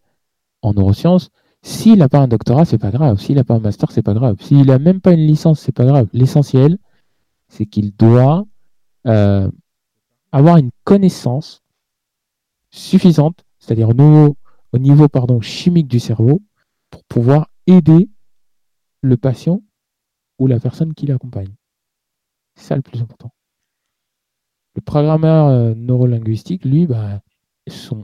en 0.62 0.74
neurosciences. 0.74 1.30
S'il 1.62 1.98
n'a 1.98 2.10
pas 2.10 2.20
un 2.20 2.28
doctorat, 2.28 2.66
c'est 2.66 2.78
pas 2.78 2.92
grave. 2.92 3.20
S'il 3.20 3.36
n'a 3.36 3.44
pas 3.44 3.56
un 3.56 3.60
master, 3.60 3.92
c'est 3.92 4.04
pas 4.04 4.14
grave. 4.14 4.38
S'il 4.40 4.66
n'a 4.66 4.78
même 4.78 5.02
pas 5.02 5.14
une 5.14 5.26
licence, 5.26 5.60
c'est 5.60 5.72
pas 5.72 5.86
grave. 5.86 6.08
L'essentiel, 6.14 6.78
c'est 7.48 7.66
qu'il 7.66 7.96
doit 7.96 8.46
euh, 9.08 9.50
avoir 10.32 10.58
une 10.58 10.72
connaissance 10.84 11.64
suffisante, 12.76 13.46
c'est-à-dire 13.58 13.90
au 13.90 13.94
niveau, 13.94 14.38
chimique 15.42 15.88
du 15.88 16.00
cerveau, 16.00 16.42
pour 16.90 17.04
pouvoir 17.06 17.48
aider 17.68 18.10
le 19.02 19.18
patient 19.18 19.62
ou 20.40 20.48
la 20.48 20.60
personne 20.60 20.94
qui 20.94 21.06
l'accompagne. 21.06 21.54
C'est 22.56 22.66
ça 22.66 22.76
le 22.76 22.82
plus 22.82 23.02
important. 23.02 23.32
Le 24.76 24.82
programmeur 24.82 25.48
euh, 25.48 25.74
neurolinguistique, 25.74 26.66
lui, 26.66 26.86
bah, 26.86 27.22
son 27.68 28.04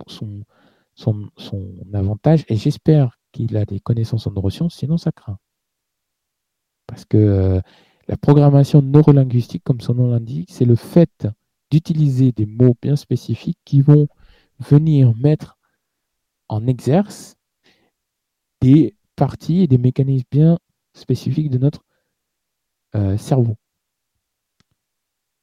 avantage, 1.94 2.46
et 2.48 2.56
j'espère 2.56 3.18
qu'il 3.32 3.58
a 3.58 3.66
des 3.66 3.80
connaissances 3.80 4.28
en 4.28 4.32
neurosciences, 4.32 4.76
sinon 4.76 4.98
ça 4.98 5.12
craint. 5.12 5.38
Parce 6.88 7.06
que 7.06 7.18
euh, 7.18 7.62
la 8.08 8.18
programmation 8.18 8.82
neurolinguistique, 8.82 9.64
comme 9.64 9.82
son 9.82 9.96
nom 9.96 10.12
l'indique, 10.12 10.50
c'est 10.52 10.66
le 10.66 10.76
fait 10.76 11.28
d'utiliser 11.70 12.32
des 12.32 12.46
mots 12.46 12.76
bien 12.82 12.96
spécifiques 12.96 13.60
qui 13.66 13.82
vont 13.82 14.08
venir 14.62 15.16
mettre 15.16 15.58
en 16.48 16.68
exerce 16.68 17.36
des 18.62 18.96
parties 19.16 19.62
et 19.62 19.68
des 19.68 19.78
mécanismes 19.78 20.28
bien 20.32 20.60
spécifiques 20.94 21.50
de 21.50 21.58
notre 21.58 21.84
euh, 22.96 23.18
cerveau. 23.18 23.56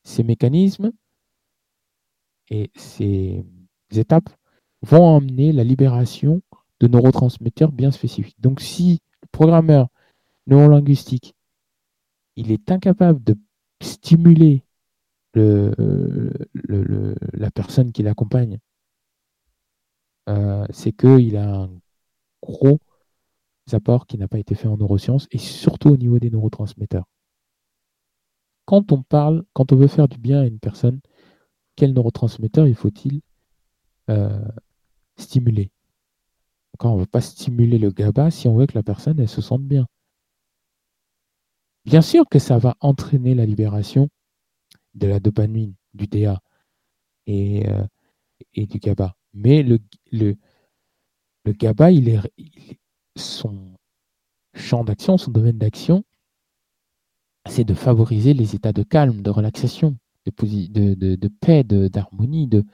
Ces 0.05 0.23
mécanismes 0.23 0.93
et 2.51 2.71
ces 2.75 3.45
étapes 3.91 4.31
vont 4.83 5.05
emmener 5.05 5.53
la 5.53 5.65
libération 5.65 6.43
de 6.81 6.87
neurotransmetteurs 6.87 7.73
bien 7.73 7.91
spécifiques. 7.91 8.41
Donc 8.41 8.61
si 8.61 9.01
le 9.23 9.29
programmeur 9.33 9.89
neurolinguistique 10.47 11.35
il 12.37 12.53
est 12.53 12.71
incapable 12.71 13.23
de 13.25 13.37
stimuler 13.83 14.63
le, 15.35 16.35
la 17.33 17.51
personne 17.51 17.93
qui 17.93 18.03
l'accompagne, 18.03 18.59
euh, 20.29 20.67
c'est 20.71 20.93
qu'il 20.93 21.37
a 21.37 21.63
un 21.63 21.71
gros 22.43 22.79
apport 23.73 24.07
qui 24.07 24.19
n'a 24.19 24.29
pas 24.29 24.39
été 24.39 24.55
fait 24.55 24.69
en 24.69 24.77
neurosciences 24.77 25.27
et 25.31 25.39
surtout 25.39 25.91
au 25.91 25.97
niveau 25.97 26.19
des 26.19 26.31
neurotransmetteurs. 26.31 27.07
Quand 28.65 28.93
on 28.93 29.03
parle, 29.03 29.45
quand 29.55 29.73
on 29.73 29.77
veut 29.77 29.87
faire 29.89 30.09
du 30.09 30.19
bien 30.19 30.41
à 30.43 30.47
une 30.47 30.59
personne, 30.59 31.01
quel 31.77 31.93
neurotransmetteur 31.95 32.67
il 32.67 32.75
faut-il 32.75 33.23
euh, 34.11 34.45
stimuler? 35.17 35.71
Quand 36.79 36.93
on 36.93 36.97
ne 36.97 37.01
veut 37.01 37.07
pas 37.07 37.21
stimuler 37.21 37.79
le 37.79 37.91
GABA 37.91 38.31
si 38.31 38.49
on 38.49 38.57
veut 38.57 38.67
que 38.67 38.75
la 38.75 38.83
personne 38.83 39.19
elle 39.21 39.29
se 39.29 39.41
sente 39.41 39.63
bien. 39.63 39.87
Bien 41.85 42.03
sûr 42.03 42.29
que 42.29 42.39
ça 42.39 42.59
va 42.59 42.77
entraîner 42.81 43.35
la 43.35 43.47
libération 43.47 44.09
de 44.95 45.07
la 45.07 45.21
dopamine, 45.21 45.75
du 45.95 46.07
DA 46.07 46.41
euh, 47.29 47.87
et 48.55 48.67
du 48.67 48.79
GABA. 48.79 49.18
Mais 49.35 49.63
le, 49.63 49.79
le, 50.13 50.37
GABA, 51.47 51.93
il 51.93 52.09
est, 52.09 52.21
son 53.17 53.75
champ 54.55 54.85
d'action, 54.85 55.19
son 55.19 55.31
domaine 55.31 55.59
d'action, 55.59 56.05
c'est 57.47 57.65
de 57.65 57.75
favoriser 57.75 58.35
les 58.35 58.55
états 58.55 58.73
de 58.73 58.83
calme, 58.83 59.23
de 59.23 59.31
relaxation, 59.31 59.97
de, 60.27 60.95
de, 60.95 61.15
de, 61.15 61.29
paix, 61.29 61.65
d'harmonie, 61.65 62.47
de, 62.47 62.65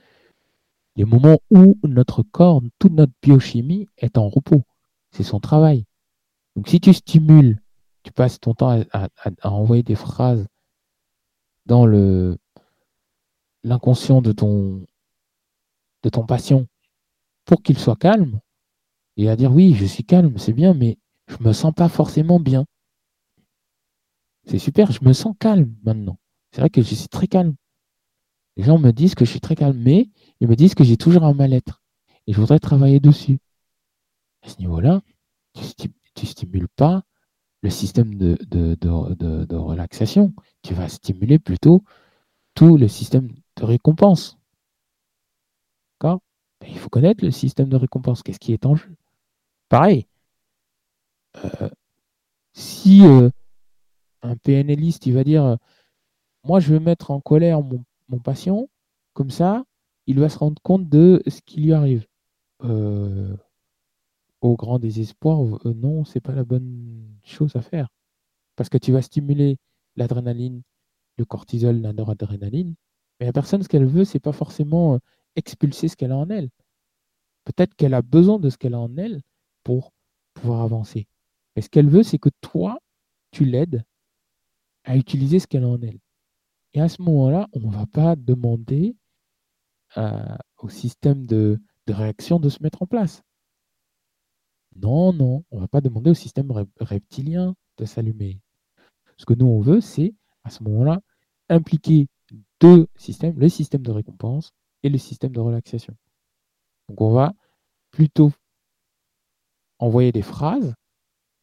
les 0.95 1.05
moments 1.05 1.39
où 1.49 1.77
notre 1.83 2.23
corps, 2.23 2.61
toute 2.79 2.93
notre 2.93 3.13
biochimie 3.21 3.87
est 3.97 4.17
en 4.17 4.29
repos. 4.29 4.63
C'est 5.11 5.23
son 5.23 5.39
travail. 5.39 5.85
Donc 6.55 6.67
si 6.67 6.79
tu 6.79 6.93
stimules, 6.93 7.61
tu 8.03 8.11
passes 8.11 8.39
ton 8.39 8.53
temps 8.53 8.81
à, 8.91 9.09
envoyer 9.43 9.83
des 9.83 9.95
phrases 9.95 10.45
dans 11.65 11.85
l'inconscient 13.63 14.21
de 14.21 14.31
ton 14.31 14.85
de 16.05 16.09
ton 16.09 16.25
patient 16.25 16.65
pour 17.45 17.63
qu'il 17.63 17.77
soit 17.77 17.97
calme 17.97 18.39
et 19.17 19.27
à 19.27 19.35
dire 19.35 19.51
oui, 19.51 19.73
je 19.73 19.85
suis 19.85 20.03
calme, 20.03 20.37
c'est 20.37 20.53
bien, 20.53 20.73
mais 20.73 20.97
je 21.27 21.37
me 21.39 21.51
sens 21.51 21.73
pas 21.73 21.89
forcément 21.89 22.39
bien. 22.39 22.65
C'est 24.45 24.59
super, 24.59 24.91
je 24.91 25.03
me 25.03 25.13
sens 25.13 25.33
calme 25.39 25.73
maintenant. 25.83 26.19
C'est 26.51 26.61
vrai 26.61 26.69
que 26.69 26.81
je 26.81 26.93
suis 26.93 27.07
très 27.07 27.27
calme. 27.27 27.55
Les 28.55 28.63
gens 28.63 28.77
me 28.77 28.91
disent 28.91 29.15
que 29.15 29.25
je 29.25 29.31
suis 29.31 29.39
très 29.41 29.55
calme, 29.55 29.77
mais 29.77 30.09
ils 30.39 30.47
me 30.47 30.55
disent 30.55 30.75
que 30.75 30.83
j'ai 30.83 30.97
toujours 30.97 31.23
un 31.23 31.33
mal-être. 31.33 31.81
Et 32.27 32.33
je 32.33 32.39
voudrais 32.39 32.59
travailler 32.59 32.99
dessus. 32.99 33.39
À 34.43 34.49
ce 34.49 34.59
niveau-là, 34.59 35.01
tu 36.13 36.25
stimules 36.27 36.69
pas 36.69 37.03
le 37.61 37.69
système 37.71 38.15
de, 38.15 39.57
relaxation. 39.57 40.33
Tu 40.61 40.75
vas 40.75 40.87
stimuler 40.87 41.39
plutôt 41.39 41.83
tout 42.53 42.77
le 42.77 42.87
système 42.87 43.31
de 43.57 43.65
récompense. 43.65 44.37
Il 46.69 46.77
faut 46.77 46.89
connaître 46.89 47.23
le 47.23 47.31
système 47.31 47.69
de 47.69 47.75
récompense. 47.75 48.23
Qu'est-ce 48.23 48.39
qui 48.39 48.53
est 48.53 48.65
en 48.65 48.75
jeu? 48.75 48.95
Pareil. 49.69 50.07
Euh, 51.43 51.69
si 52.53 53.05
euh, 53.05 53.29
un 54.21 54.35
PNListe, 54.37 55.05
il 55.05 55.13
va 55.13 55.23
dire 55.23 55.43
euh, 55.43 55.55
Moi, 56.43 56.59
je 56.59 56.73
veux 56.73 56.79
mettre 56.79 57.11
en 57.11 57.19
colère 57.19 57.61
mon, 57.61 57.83
patient, 58.19 58.69
comme 59.13 59.31
ça, 59.31 59.65
il 60.07 60.19
va 60.19 60.29
se 60.29 60.37
rendre 60.37 60.61
compte 60.61 60.87
de 60.89 61.21
ce 61.27 61.41
qui 61.41 61.61
lui 61.61 61.73
arrive. 61.73 62.05
Au 64.41 64.55
grand 64.55 64.79
désespoir, 64.79 65.39
non, 65.65 66.05
c'est 66.05 66.19
pas 66.19 66.33
la 66.33 66.43
bonne 66.43 67.17
chose 67.23 67.55
à 67.55 67.61
faire. 67.61 67.89
Parce 68.55 68.69
que 68.69 68.77
tu 68.77 68.91
vas 68.91 69.01
stimuler 69.01 69.57
l'adrénaline, 69.95 70.61
le 71.17 71.25
cortisol, 71.25 71.81
la 71.81 71.93
noradrénaline, 71.93 72.75
mais 73.19 73.25
la 73.25 73.33
personne, 73.33 73.63
ce 73.63 73.67
qu'elle 73.67 73.85
veut, 73.85 74.05
c'est 74.05 74.19
pas 74.19 74.31
forcément 74.31 74.99
expulser 75.35 75.87
ce 75.87 75.95
qu'elle 75.95 76.11
a 76.11 76.17
en 76.17 76.29
elle. 76.29 76.49
Peut-être 77.43 77.75
qu'elle 77.75 77.93
a 77.93 78.01
besoin 78.01 78.39
de 78.39 78.49
ce 78.49 78.57
qu'elle 78.57 78.73
a 78.73 78.79
en 78.79 78.95
elle 78.97 79.21
pour 79.63 79.91
pouvoir 80.33 80.61
avancer. 80.61 81.07
Et 81.55 81.61
ce 81.61 81.69
qu'elle 81.69 81.89
veut, 81.89 82.03
c'est 82.03 82.19
que 82.19 82.29
toi, 82.41 82.79
tu 83.31 83.45
l'aides 83.45 83.83
à 84.83 84.97
utiliser 84.97 85.39
ce 85.39 85.47
qu'elle 85.47 85.63
a 85.63 85.69
en 85.69 85.81
elle. 85.81 85.99
Et 86.73 86.81
à 86.81 86.89
ce 86.89 87.01
moment-là, 87.01 87.47
on 87.53 87.59
ne 87.59 87.71
va 87.71 87.85
pas 87.85 88.15
demander 88.15 88.95
euh, 89.97 90.35
au 90.57 90.69
système 90.69 91.25
de, 91.25 91.59
réaction 91.87 92.39
de 92.39 92.49
se 92.49 92.61
mettre 92.61 92.81
en 92.81 92.87
place. 92.87 93.23
Non, 94.75 95.13
non, 95.13 95.45
on 95.51 95.57
ne 95.57 95.61
va 95.61 95.67
pas 95.67 95.81
demander 95.81 96.09
au 96.09 96.15
système 96.15 96.51
reptilien 96.79 97.55
de 97.77 97.85
s'allumer. 97.85 98.41
Ce 99.17 99.25
que 99.25 99.33
nous, 99.33 99.45
on 99.45 99.61
veut, 99.61 99.79
c'est, 99.79 100.13
à 100.43 100.49
ce 100.49 100.63
moment-là, 100.63 100.99
impliquer 101.47 102.07
deux 102.59 102.87
systèmes, 102.97 103.39
le 103.39 103.47
système 103.47 103.83
de 103.83 103.91
récompense 103.91 104.51
et 104.85 104.89
le 104.89 104.99
système 104.99 105.31
de 105.31 105.39
relaxation. 105.39 105.95
Donc, 106.87 107.01
on 107.01 107.11
va 107.11 107.33
plutôt 107.89 108.31
envoyer 109.79 110.11
des 110.11 110.21
phrases 110.21 110.75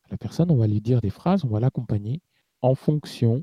à 0.04 0.08
la 0.10 0.16
personne, 0.16 0.50
on 0.52 0.56
va 0.56 0.68
lui 0.68 0.80
dire 0.80 1.00
des 1.00 1.10
phrases, 1.10 1.44
on 1.44 1.48
va 1.48 1.58
l'accompagner 1.58 2.22
en 2.60 2.76
fonction 2.76 3.42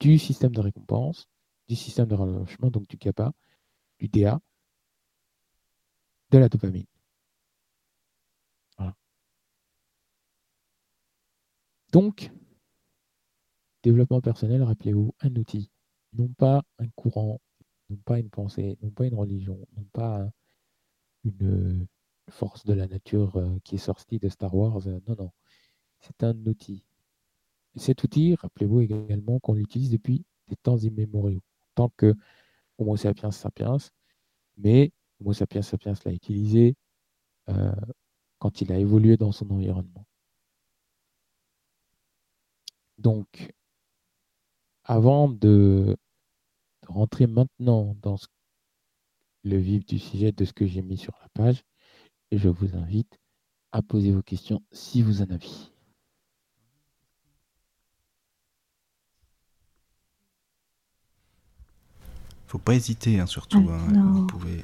du 0.00 0.18
système 0.18 0.52
de 0.52 0.60
récompense, 0.60 1.28
du 1.68 1.76
système 1.76 2.06
de 2.06 2.14
relâchement, 2.14 2.70
donc 2.70 2.88
du 2.88 2.96
GABA, 2.96 3.32
du 3.98 4.08
DA, 4.08 4.40
de 6.30 6.38
la 6.38 6.48
dopamine. 6.48 6.86
Donc, 11.92 12.30
développement 13.82 14.22
personnel, 14.22 14.62
rappelez-vous, 14.62 15.14
un 15.20 15.36
outil, 15.36 15.70
non 16.14 16.28
pas 16.28 16.62
un 16.78 16.88
courant, 16.96 17.38
pas 17.98 18.18
une 18.18 18.30
pensée, 18.30 18.78
non 18.82 18.90
pas 18.90 19.06
une 19.06 19.14
religion, 19.14 19.58
non 19.76 19.84
pas 19.92 20.28
une 21.24 21.86
force 22.30 22.64
de 22.64 22.74
la 22.74 22.86
nature 22.86 23.36
euh, 23.36 23.58
qui 23.64 23.76
est 23.76 23.78
sortie 23.78 24.18
de 24.18 24.28
Star 24.28 24.54
Wars. 24.54 24.86
Euh, 24.86 25.00
non, 25.06 25.16
non. 25.18 25.32
C'est 26.00 26.24
un 26.24 26.36
outil. 26.46 26.84
cet 27.76 28.02
outil, 28.04 28.34
rappelez-vous 28.36 28.80
également 28.80 29.38
qu'on 29.40 29.54
l'utilise 29.54 29.90
depuis 29.90 30.24
des 30.48 30.56
temps 30.56 30.78
immémoriaux, 30.78 31.42
tant 31.74 31.90
que 31.96 32.14
Homo 32.78 32.96
sapiens 32.96 33.30
sapiens, 33.30 33.76
mais 34.56 34.92
Homo 35.20 35.32
sapiens 35.32 35.62
sapiens 35.62 35.94
l'a 36.04 36.12
utilisé 36.12 36.76
euh, 37.48 37.72
quand 38.38 38.60
il 38.60 38.72
a 38.72 38.78
évolué 38.78 39.16
dans 39.16 39.32
son 39.32 39.50
environnement. 39.50 40.06
Donc, 42.98 43.52
avant 44.84 45.28
de, 45.28 45.96
rentrer 46.92 47.26
maintenant 47.26 47.96
dans 48.02 48.16
le 49.44 49.56
vif 49.56 49.84
du 49.86 49.98
sujet 49.98 50.30
de 50.32 50.44
ce 50.44 50.52
que 50.52 50.66
j'ai 50.66 50.82
mis 50.82 50.96
sur 50.96 51.14
la 51.20 51.28
page, 51.34 51.62
je 52.30 52.48
vous 52.48 52.76
invite 52.76 53.18
à 53.72 53.82
poser 53.82 54.12
vos 54.12 54.22
questions 54.22 54.62
si 54.70 55.02
vous 55.02 55.22
en 55.22 55.30
avez. 55.30 55.48
Faut 62.46 62.58
pas 62.58 62.74
hésiter, 62.74 63.18
hein, 63.18 63.26
surtout. 63.26 63.58
Hein, 63.58 64.12
vous 64.12 64.26
pouvez... 64.26 64.60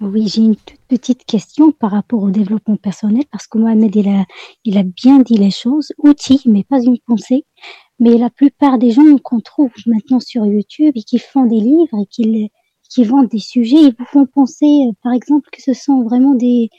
Oui, 0.00 0.28
j'ai 0.28 0.42
une 0.42 0.56
toute 0.56 0.80
petite 0.88 1.24
question 1.24 1.72
par 1.72 1.92
rapport 1.92 2.22
au 2.22 2.30
développement 2.30 2.76
personnel, 2.76 3.24
parce 3.30 3.46
que 3.46 3.56
Mohamed, 3.58 3.94
il 3.96 4.08
a, 4.08 4.26
il 4.64 4.76
a 4.76 4.82
bien 4.82 5.20
dit 5.20 5.38
les 5.38 5.52
choses, 5.52 5.92
outils, 5.98 6.42
mais 6.46 6.64
pas 6.64 6.82
une 6.82 6.98
pensée. 7.06 7.46
Mais 8.00 8.18
la 8.18 8.30
plupart 8.30 8.78
des 8.78 8.90
gens 8.90 9.18
qu'on 9.22 9.40
trouve 9.40 9.70
maintenant 9.86 10.20
sur 10.20 10.44
YouTube 10.46 10.92
et 10.96 11.02
qui 11.02 11.18
font 11.18 11.46
des 11.46 11.60
livres 11.60 11.96
et 12.02 12.06
qui, 12.06 12.50
qui 12.90 13.04
vendent 13.04 13.28
des 13.28 13.38
sujets, 13.38 13.76
ils 13.76 13.94
vous 13.98 14.04
font 14.06 14.26
penser, 14.26 14.86
euh, 14.88 14.92
par 15.02 15.12
exemple, 15.12 15.48
que 15.52 15.62
ce 15.62 15.74
sont 15.74 16.02
vraiment 16.02 16.34
des, 16.34 16.70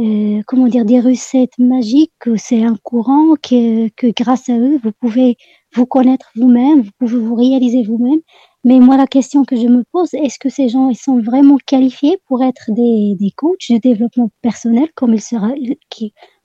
euh, 0.00 0.42
comment 0.46 0.66
dire, 0.68 0.84
des 0.84 1.00
recettes 1.00 1.58
magiques, 1.58 2.12
que 2.18 2.36
c'est 2.36 2.64
un 2.64 2.76
courant, 2.82 3.34
que, 3.36 3.88
que 3.90 4.08
grâce 4.08 4.48
à 4.48 4.58
eux, 4.58 4.78
vous 4.82 4.92
pouvez 5.00 5.36
vous 5.74 5.86
connaître 5.86 6.30
vous-même, 6.36 6.82
vous 6.82 6.90
pouvez 6.98 7.18
vous 7.18 7.34
réaliser 7.34 7.82
vous-même. 7.82 8.20
Mais 8.64 8.78
moi, 8.80 8.96
la 8.96 9.06
question 9.06 9.44
que 9.44 9.56
je 9.56 9.68
me 9.68 9.84
pose, 9.92 10.14
est-ce 10.14 10.38
que 10.38 10.48
ces 10.48 10.68
gens, 10.68 10.88
ils 10.88 10.96
sont 10.96 11.20
vraiment 11.20 11.58
qualifiés 11.66 12.18
pour 12.26 12.42
être 12.42 12.70
des, 12.70 13.14
des 13.18 13.30
coachs 13.32 13.70
de 13.70 13.78
développement 13.78 14.30
personnel, 14.40 14.88
comme 14.94 15.14
ils 15.14 15.20
sera, 15.20 15.52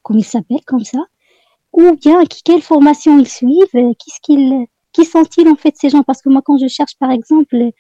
comme 0.03 0.17
ils 0.17 0.25
s'appellent, 0.25 0.65
comme 0.65 0.83
ça, 0.83 0.99
ou 1.73 1.95
bien 1.95 2.23
quelle 2.45 2.61
formation 2.61 3.17
ils 3.19 3.27
suivent, 3.27 3.71
qu'est-ce 3.71 4.19
qu'ils, 4.21 4.65
qui 4.91 5.05
sont-ils 5.05 5.47
en 5.47 5.55
fait 5.55 5.75
ces 5.77 5.89
gens? 5.89 6.03
Parce 6.03 6.21
que 6.21 6.29
moi, 6.29 6.41
quand 6.43 6.57
je 6.57 6.67
cherche, 6.67 6.97
par 6.99 7.11
exemple, 7.11 7.71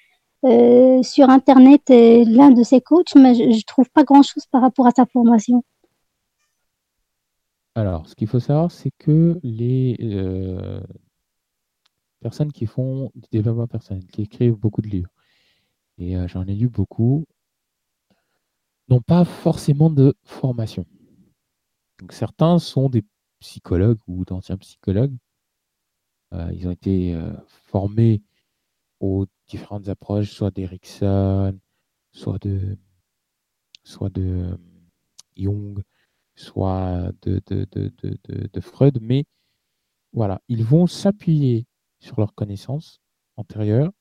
euh, 0.45 1.03
sur 1.03 1.29
internet 1.29 1.81
euh, 1.89 2.23
l'un 2.25 2.51
de 2.51 2.63
ces 2.63 2.81
coachs, 2.81 3.11
je, 3.13 3.19
ne 3.19 3.63
trouve 3.65 3.89
pas 3.89 4.03
grand-chose 4.03 4.45
par 4.51 4.61
rapport 4.61 4.87
à 4.87 4.91
sa 4.91 5.05
formation. 5.05 5.63
Alors, 7.75 8.07
ce 8.07 8.15
qu'il 8.15 8.27
faut 8.27 8.39
savoir, 8.39 8.71
c'est 8.71 8.91
que 8.97 9.39
les 9.43 9.97
euh, 10.01 10.81
personnes 12.19 12.51
qui 12.51 12.65
font 12.65 13.11
du 13.15 13.27
développement 13.31 13.67
personnel, 13.67 14.05
qui 14.07 14.23
écrivent 14.23 14.55
beaucoup 14.55 14.81
de 14.81 14.87
livres, 14.87 15.11
et 15.97 16.15
euh, 16.15 16.27
j'en 16.27 16.45
ai 16.45 16.55
lu 16.55 16.67
beaucoup, 16.67 17.25
n'ont 18.87 19.01
pas 19.01 19.25
forcément 19.25 19.89
de 19.89 20.15
formation. 20.23 20.85
Donc, 21.99 22.13
certains 22.13 22.59
sont 22.59 22.89
des 22.89 23.03
psychologues 23.39 23.99
ou 24.07 24.25
d'anciens 24.25 24.57
psychologues. 24.57 25.15
Euh, 26.33 26.51
ils 26.53 26.67
ont 26.67 26.71
été 26.71 27.13
euh, 27.15 27.33
formés 27.47 28.21
aux 28.99 29.25
différentes 29.47 29.89
approches, 29.89 30.31
soit 30.31 30.51
d'Erickson, 30.51 31.57
soit 32.11 32.39
de, 32.39 32.77
de 34.13 34.57
Jung, 35.37 35.81
soit 36.35 37.11
de 37.23 38.59
Freud, 38.61 38.99
mais 39.01 39.25
voilà, 40.13 40.41
ils 40.47 40.63
vont 40.63 40.87
s'appuyer 40.87 41.67
sur 41.99 42.19
leurs 42.19 42.33
connaissances 42.33 43.01
antérieures. 43.37 43.91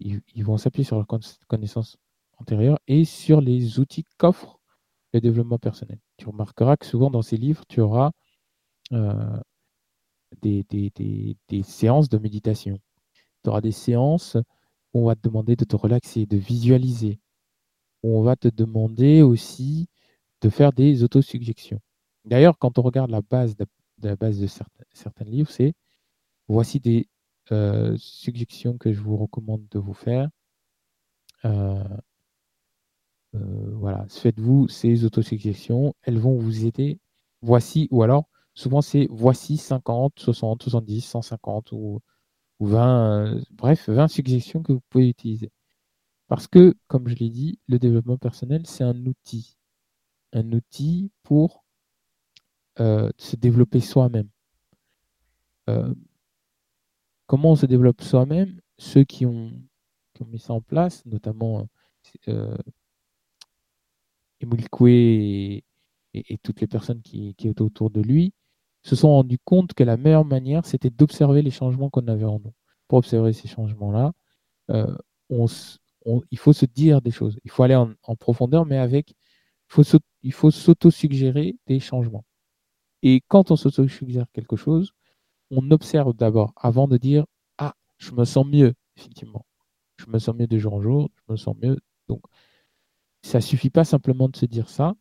Ils, 0.00 0.44
vont 0.44 0.58
s'appuyer 0.58 0.84
sur 0.84 0.96
leurs 0.96 1.08
connaissances 1.48 1.96
antérieures 2.38 2.78
et 2.86 3.04
sur 3.04 3.40
les 3.40 3.80
outils 3.80 4.04
qu'offre 4.16 4.60
le 5.12 5.20
développement 5.20 5.58
personnel. 5.58 5.98
Tu 6.18 6.28
remarqueras 6.28 6.76
que 6.76 6.86
souvent 6.86 7.10
dans 7.10 7.22
ces 7.22 7.36
livres, 7.36 7.64
tu 7.68 7.80
auras 7.80 8.10
euh, 8.92 9.40
des, 10.42 10.64
séances 11.62 12.08
de 12.08 12.18
méditation. 12.18 12.78
Tu 13.42 13.50
auras 13.50 13.60
des 13.60 13.72
séances 13.72 14.36
où 14.92 15.02
on 15.02 15.06
va 15.06 15.14
te 15.14 15.22
demander 15.22 15.56
de 15.56 15.64
te 15.64 15.76
relaxer, 15.76 16.26
de 16.26 16.36
visualiser, 16.36 17.20
où 18.02 18.18
on 18.18 18.22
va 18.22 18.36
te 18.36 18.48
demander 18.48 19.22
aussi 19.22 19.88
de 20.40 20.50
faire 20.50 20.72
des 20.72 21.02
autosuggestions. 21.02 21.80
D'ailleurs, 22.24 22.58
quand 22.58 22.78
on 22.78 22.82
regarde 22.82 23.10
la 23.10 23.22
base 23.22 23.56
de, 23.56 23.66
certains, 24.46 25.24
livres, 25.24 25.50
c'est 25.50 25.74
Voici 26.48 26.80
des 26.80 27.08
euh, 27.52 27.94
suggestions 27.98 28.78
que 28.78 28.92
je 28.92 29.00
vous 29.00 29.16
recommande 29.16 29.66
de 29.70 29.78
vous 29.78 29.94
faire. 29.94 30.30
Euh, 31.44 31.84
voilà, 33.32 34.06
faites-vous 34.08 34.68
ces 34.68 35.04
autosuggestions, 35.04 35.94
elles 36.02 36.18
vont 36.18 36.36
vous 36.38 36.64
aider. 36.66 36.98
Voici, 37.42 37.88
ou 37.90 38.02
alors, 38.02 38.28
souvent 38.54 38.80
c'est 38.80 39.06
voici 39.10 39.56
50, 39.56 40.18
60, 40.18 40.62
70, 40.62 41.00
150 41.02 41.72
ou, 41.72 42.00
20, 42.60 43.40
bref, 43.52 43.88
20 43.88 44.08
suggestions 44.08 44.62
que 44.62 44.72
vous 44.72 44.82
pouvez 44.88 45.08
utiliser. 45.08 45.52
Parce 46.26 46.46
que, 46.48 46.74
comme 46.88 47.08
je 47.08 47.14
l'ai 47.14 47.30
dit, 47.30 47.58
le 47.68 47.78
développement 47.78 48.18
personnel, 48.18 48.66
c'est 48.66 48.84
un 48.84 49.06
outil. 49.06 49.56
Un 50.32 50.52
outil 50.52 51.10
pour 51.22 51.64
se 52.76 53.36
développer 53.36 53.80
soi-même. 53.80 54.28
Comment 57.26 57.52
on 57.52 57.56
se 57.56 57.66
développe 57.66 58.02
soi-même? 58.02 58.60
Ceux 58.78 59.04
qui 59.04 59.26
ont, 59.26 59.52
mis 60.26 60.38
ça 60.38 60.52
en 60.54 60.60
place, 60.60 61.06
notamment 61.06 61.68
euh, 64.42 64.46
Emile 64.46 64.68
Coué 64.68 65.64
et, 66.14 66.38
toutes 66.42 66.60
les 66.60 66.66
personnes 66.66 67.02
qui, 67.02 67.34
étaient 67.38 67.60
autour 67.60 67.90
de 67.90 68.00
lui, 68.00 68.32
se 68.82 68.96
sont 68.96 69.08
rendus 69.10 69.38
compte 69.44 69.74
que 69.74 69.84
la 69.84 69.96
meilleure 69.96 70.24
manière, 70.24 70.64
c'était 70.66 70.90
d'observer 70.90 71.42
les 71.42 71.50
changements 71.50 71.90
qu'on 71.90 72.06
avait 72.08 72.24
en 72.24 72.40
nous. 72.40 72.52
Pour 72.88 72.98
observer 72.98 73.32
ces 73.32 73.48
changements-là, 73.48 74.12
euh, 74.70 74.96
il 76.30 76.38
faut 76.38 76.52
se 76.52 76.66
dire 76.66 77.02
des 77.02 77.10
choses. 77.10 77.38
Il 77.44 77.50
faut 77.50 77.62
aller 77.62 77.74
en, 77.74 78.16
profondeur, 78.16 78.66
mais 78.66 78.78
avec, 78.78 79.14
il 80.22 80.32
faut 80.32 80.50
s'auto-suggérer 80.50 81.56
des 81.66 81.80
changements. 81.80 82.24
Et 83.02 83.22
quand 83.28 83.50
on 83.50 83.56
s'auto-suggère 83.56 84.26
quelque 84.32 84.56
chose, 84.56 84.92
on 85.50 85.70
observe 85.70 86.14
d'abord 86.14 86.52
avant 86.56 86.88
de 86.88 86.96
dire 86.96 87.26
Ah, 87.58 87.74
je 87.98 88.12
me 88.12 88.24
sens 88.24 88.46
mieux, 88.46 88.74
effectivement. 88.96 89.44
Je 89.98 90.06
me 90.08 90.18
sens 90.18 90.34
mieux 90.36 90.46
de 90.46 90.58
jour 90.58 90.74
en 90.74 90.82
jour, 90.82 91.10
je 91.16 91.32
me 91.32 91.36
sens 91.36 91.56
mieux. 91.62 91.78
Donc, 92.08 92.22
ça 93.22 93.38
ne 93.38 93.42
suffit 93.42 93.70
pas 93.70 93.84
simplement 93.84 94.28
de 94.28 94.36
se 94.36 94.46
dire 94.46 94.68
ça, 94.68 94.94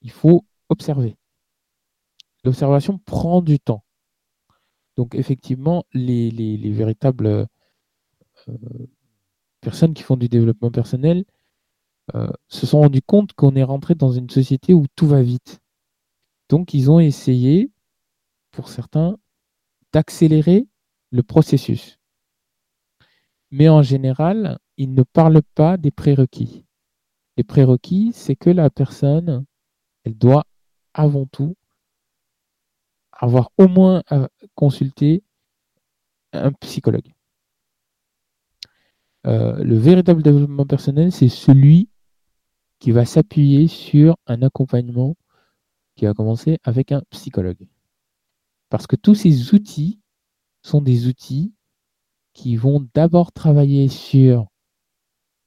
il 0.00 0.10
faut 0.10 0.44
observer. 0.68 1.16
L'observation 2.44 2.98
prend 2.98 3.40
du 3.40 3.60
temps. 3.60 3.84
Donc, 4.96 5.14
effectivement, 5.14 5.84
les, 5.92 6.70
véritables 6.70 7.26
euh, 7.26 7.46
personnes 9.60 9.94
qui 9.94 10.02
font 10.02 10.16
du 10.16 10.28
développement 10.28 10.70
personnel 10.70 11.24
euh, 12.14 12.28
se 12.48 12.66
sont 12.66 12.80
rendus 12.80 13.02
compte 13.02 13.32
qu'on 13.32 13.54
est 13.54 13.62
rentré 13.62 13.94
dans 13.94 14.12
une 14.12 14.28
société 14.28 14.74
où 14.74 14.86
tout 14.96 15.06
va 15.06 15.22
vite. 15.22 15.60
Donc, 16.48 16.74
ils 16.74 16.90
ont 16.90 17.00
essayé, 17.00 17.70
pour 18.50 18.68
certains, 18.68 19.16
d'accélérer 19.92 20.66
le 21.10 21.22
processus. 21.22 21.98
Mais 23.50 23.68
en 23.68 23.82
général, 23.82 24.58
ils 24.76 24.92
ne 24.92 25.02
parlent 25.02 25.42
pas 25.54 25.76
des 25.76 25.90
prérequis. 25.90 26.64
Les 27.36 27.44
prérequis, 27.44 28.12
c'est 28.14 28.36
que 28.36 28.50
la 28.50 28.70
personne, 28.70 29.44
elle 30.04 30.16
doit 30.16 30.44
avant 30.94 31.26
tout 31.26 31.56
avoir 33.12 33.50
au 33.56 33.68
moins 33.68 34.02
à 34.08 34.28
consulter 34.54 35.22
un 36.32 36.52
psychologue. 36.52 37.12
Euh, 39.26 39.62
le 39.62 39.76
véritable 39.76 40.22
développement 40.22 40.66
personnel, 40.66 41.12
c'est 41.12 41.28
celui 41.28 41.88
qui 42.80 42.90
va 42.90 43.04
s'appuyer 43.04 43.68
sur 43.68 44.16
un 44.26 44.42
accompagnement 44.42 45.16
qui 45.94 46.06
va 46.06 46.14
commencer 46.14 46.58
avec 46.64 46.90
un 46.90 47.02
psychologue. 47.10 47.68
Parce 48.70 48.86
que 48.86 48.96
tous 48.96 49.14
ces 49.14 49.54
outils 49.54 50.00
sont 50.62 50.80
des 50.80 51.06
outils 51.06 51.52
qui 52.32 52.56
vont 52.56 52.88
d'abord 52.94 53.30
travailler 53.32 53.88
sur 53.88 54.48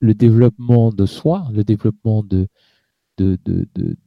le 0.06 0.14
développement 0.14 0.92
de 0.92 1.06
soi, 1.06 1.48
le 1.54 1.64
développement 1.64 2.24
de, 2.24 2.48
de, 3.18 3.38
de, 3.46 3.68
de, 3.76 3.98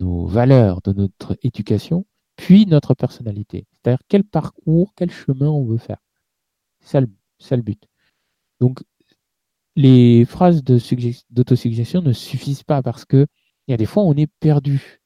nos 0.00 0.26
valeurs, 0.26 0.82
de 0.82 0.92
notre 0.92 1.36
éducation, 1.42 2.06
puis 2.36 2.66
notre 2.66 2.94
personnalité. 2.94 3.66
C'est-à-dire 3.72 4.02
quel 4.08 4.24
parcours, 4.24 4.92
quel 4.96 5.10
chemin 5.10 5.48
on 5.48 5.64
veut 5.64 5.78
faire. 5.78 5.98
C'est 6.80 7.00
ça, 7.38 7.56
le 7.56 7.62
but. 7.62 7.82
Donc, 8.60 8.82
les 9.76 10.24
phrases 10.24 10.62
d'autosuggestion 10.64 12.02
ne 12.02 12.12
suffisent 12.12 12.62
pas 12.62 12.82
parce 12.82 13.04
que 13.04 13.26
il 13.68 13.72
y 13.72 13.74
a 13.74 13.76
des 13.76 13.86
fois 13.86 14.04
on 14.04 14.14
est 14.14 14.30
perdu. 14.40 15.00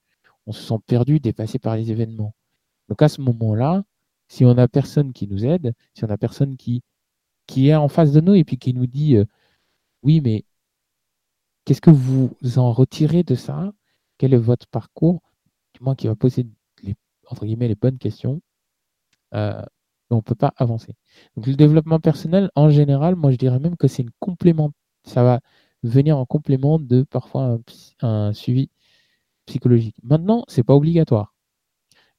On 0.47 0.53
se 0.53 0.63
sent 0.63 0.79
perdu, 0.87 1.21
dépassé 1.21 1.59
par 1.59 1.77
les 1.77 1.91
événements. 1.91 2.35
Donc 2.89 3.03
à 3.03 3.09
ce 3.09 3.21
moment-là, 3.21 3.85
si 4.29 4.45
on 4.45 4.55
n'a 4.55 4.69
personne 4.69 5.13
qui 5.13 5.27
nous 5.29 5.45
aide, 5.45 5.75
si 5.95 6.05
on 6.05 6.09
n'a 6.09 6.19
personne 6.19 6.57
qui, 6.57 6.83
qui 7.47 7.69
est 7.69 7.75
en 7.75 7.89
face 7.89 8.13
de 8.13 8.21
nous 8.21 8.35
et 8.35 8.45
puis 8.45 8.59
qui 8.59 8.75
nous 8.75 8.87
dit 8.87 9.17
euh, 9.17 9.25
oui, 10.03 10.21
mais 10.21 10.45
qu'est-ce 11.65 11.81
que 11.81 11.91
vous 11.91 12.31
en 12.57 12.73
retirez 12.73 13.23
de 13.23 13.35
ça? 13.35 13.73
Quel 14.19 14.35
est 14.35 14.39
votre 14.39 14.67
parcours? 14.69 15.23
Du 15.75 15.83
moins 15.83 15.95
qui 15.95 16.07
va 16.07 16.17
poser 16.17 16.47
les, 16.83 17.75
bonnes 17.75 17.99
questions. 17.99 18.41
Euh, 19.35 19.63
on 20.11 20.17
ne 20.17 20.21
peut 20.21 20.35
pas 20.35 20.53
avancer. 20.57 20.95
Donc 21.37 21.47
le 21.47 21.55
développement 21.55 22.01
personnel, 22.01 22.51
en 22.57 22.71
général, 22.71 23.17
moi 23.17 23.31
je 23.31 23.37
dirais 23.37 23.61
même 23.61 23.77
que 23.77 23.89
c'est 23.89 24.03
une 24.03 24.11
complément, 24.19 24.73
ça 25.05 25.23
va 25.23 25.41
venir 25.83 26.19
en 26.19 26.27
complément 26.27 26.79
de 26.79 27.03
parfois 27.05 27.59
un, 28.03 28.33
suivi 28.33 28.71
psychologique. 29.47 29.97
Maintenant, 30.03 30.45
ce 30.49 30.61
n'est 30.61 30.65
pas 30.65 30.75
obligatoire. 30.75 31.35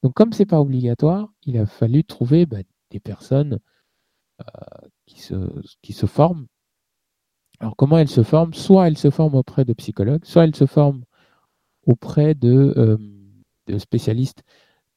Donc 0.04 0.14
comme 0.14 0.34
ce 0.34 0.40
n'est 0.40 0.48
pas 0.48 0.62
obligatoire, 0.62 1.32
il 1.44 1.58
a 1.58 1.66
fallu 1.66 2.04
trouver 2.04 2.46
bah, 2.46 2.60
des 2.92 3.00
personnes 3.00 3.60
euh, 4.42 4.88
qui 5.06 5.94
se 5.94 6.06
forment. 6.06 6.48
Alors 7.62 7.76
comment 7.76 8.00
elles 8.00 8.10
se 8.10 8.24
forment 8.24 8.56
Soit 8.56 8.88
elles 8.88 8.98
se 8.98 9.12
forment 9.12 9.36
auprès 9.36 9.66
de 9.66 9.74
psychologues, 9.74 10.26
soit 10.26 10.46
elles 10.46 10.56
se 10.56 10.66
forment 10.66 11.04
auprès 11.86 12.34
de, 12.34 12.74
euh, 12.76 12.98
de 13.68 13.78
spécialistes 13.78 14.44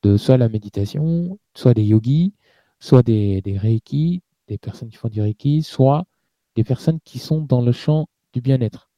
de 0.03 0.16
soit 0.16 0.39
la 0.39 0.49
méditation, 0.49 1.39
soit 1.55 1.74
des 1.74 1.85
yogis, 1.85 2.35
soit 2.81 3.03
des, 3.03 3.43
des 3.43 3.59
Reiki, 3.59 4.23
des 4.49 4.59
personnes 4.59 4.89
qui 4.91 4.97
font 4.97 5.09
du 5.09 5.20
Reiki, 5.20 5.62
soit 5.62 6.07
des 6.57 6.65
personnes 6.65 7.01
qui 7.05 7.19
sont 7.19 7.43
dans 7.43 7.62
le 7.62 7.73
champ 7.73 8.07
du 8.32 8.41
bien-être, 8.41 8.91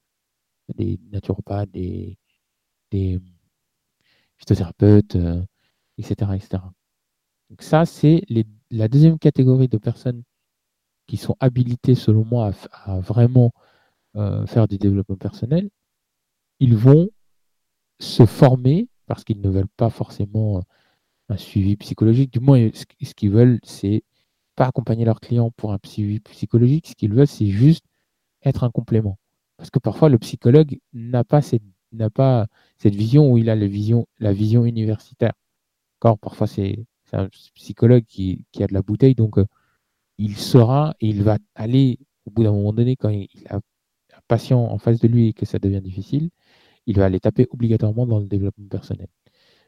des 0.77 1.01
naturopathes, 1.13 1.71
des, 1.73 2.19
des 2.93 3.21
phytothérapeutes, 4.37 5.17
etc., 5.99 6.31
euh, 6.31 6.35
etc. 6.35 6.63
Donc 7.51 7.63
ça, 7.63 7.85
c'est 7.87 8.23
la 8.71 8.89
deuxième 8.89 9.19
catégorie 9.19 9.69
de 9.69 9.79
personnes 9.79 10.23
qui 11.07 11.17
sont 11.17 11.37
habilitées, 11.41 11.95
selon 11.95 12.25
moi, 12.25 12.53
à, 12.73 13.01
vraiment 13.01 13.53
euh, 14.17 14.47
faire 14.47 14.69
du 14.69 14.79
développement 14.79 15.17
personnel. 15.17 15.71
Ils 16.61 16.77
vont 16.77 17.09
se 18.01 18.27
former 18.27 18.89
parce 19.07 19.25
qu'ils 19.25 19.41
ne 19.41 19.49
veulent 19.49 19.69
pas 19.77 19.91
forcément 19.91 20.63
un 21.29 21.37
suivi 21.37 21.77
psychologique. 21.77 22.33
Du 22.33 22.41
moins, 22.41 22.71
ce 22.73 23.15
qu'ils 23.15 23.31
veulent, 23.31 23.61
c'est 23.65 24.03
pas 24.57 24.67
accompagner 24.67 25.05
leurs 25.05 25.21
clients 25.21 25.51
pour 25.53 25.73
un 25.73 25.79
suivi 25.85 26.21
psychologique. 26.21 26.89
Ce 26.89 26.95
qu'ils 26.95 27.13
veulent, 27.13 27.27
c'est 27.27 27.49
juste 27.49 27.85
être 28.43 28.65
un 28.65 28.71
complément. 28.71 29.19
Parce 29.57 29.71
que 29.71 29.79
parfois, 29.79 30.09
le 30.09 30.19
psychologue 30.19 30.79
n'a 30.93 31.25
pas 31.25 31.43
cette, 31.43 31.63
vision 32.85 33.33
où 33.33 33.39
il 33.39 33.51
a 33.51 33.57
la 33.57 33.67
vision, 33.67 34.07
universitaire. 34.65 35.33
Parfois, 36.01 36.47
c'est, 36.47 36.85
un 37.13 37.29
psychologue 37.55 38.05
qui, 38.05 38.45
a 38.61 38.67
de 38.67 38.75
la 38.75 38.83
bouteille, 38.83 39.15
donc 39.15 39.39
euh, 39.39 39.47
il 40.19 40.37
saura 40.37 40.95
et 41.01 41.09
il 41.09 41.23
va 41.23 41.39
aller, 41.55 41.99
au 42.27 42.31
bout 42.31 42.45
d'un 42.45 42.53
moment 42.53 42.73
donné, 42.73 42.97
quand 42.97 43.09
il, 43.11 43.29
a 43.49 43.57
un 43.57 43.61
patient 44.29 44.61
en 44.61 44.79
face 44.79 45.01
de 45.01 45.09
lui 45.09 45.29
et 45.29 45.33
que 45.33 45.47
ça 45.47 45.59
devient 45.59 45.81
difficile, 45.83 46.31
il 46.87 46.97
va 46.97 47.07
aller 47.07 47.21
taper 47.21 47.47
obligatoirement 47.51 48.07
dans 48.07 48.21
le 48.21 48.27
développement 48.27 48.69
personnel. 48.69 49.09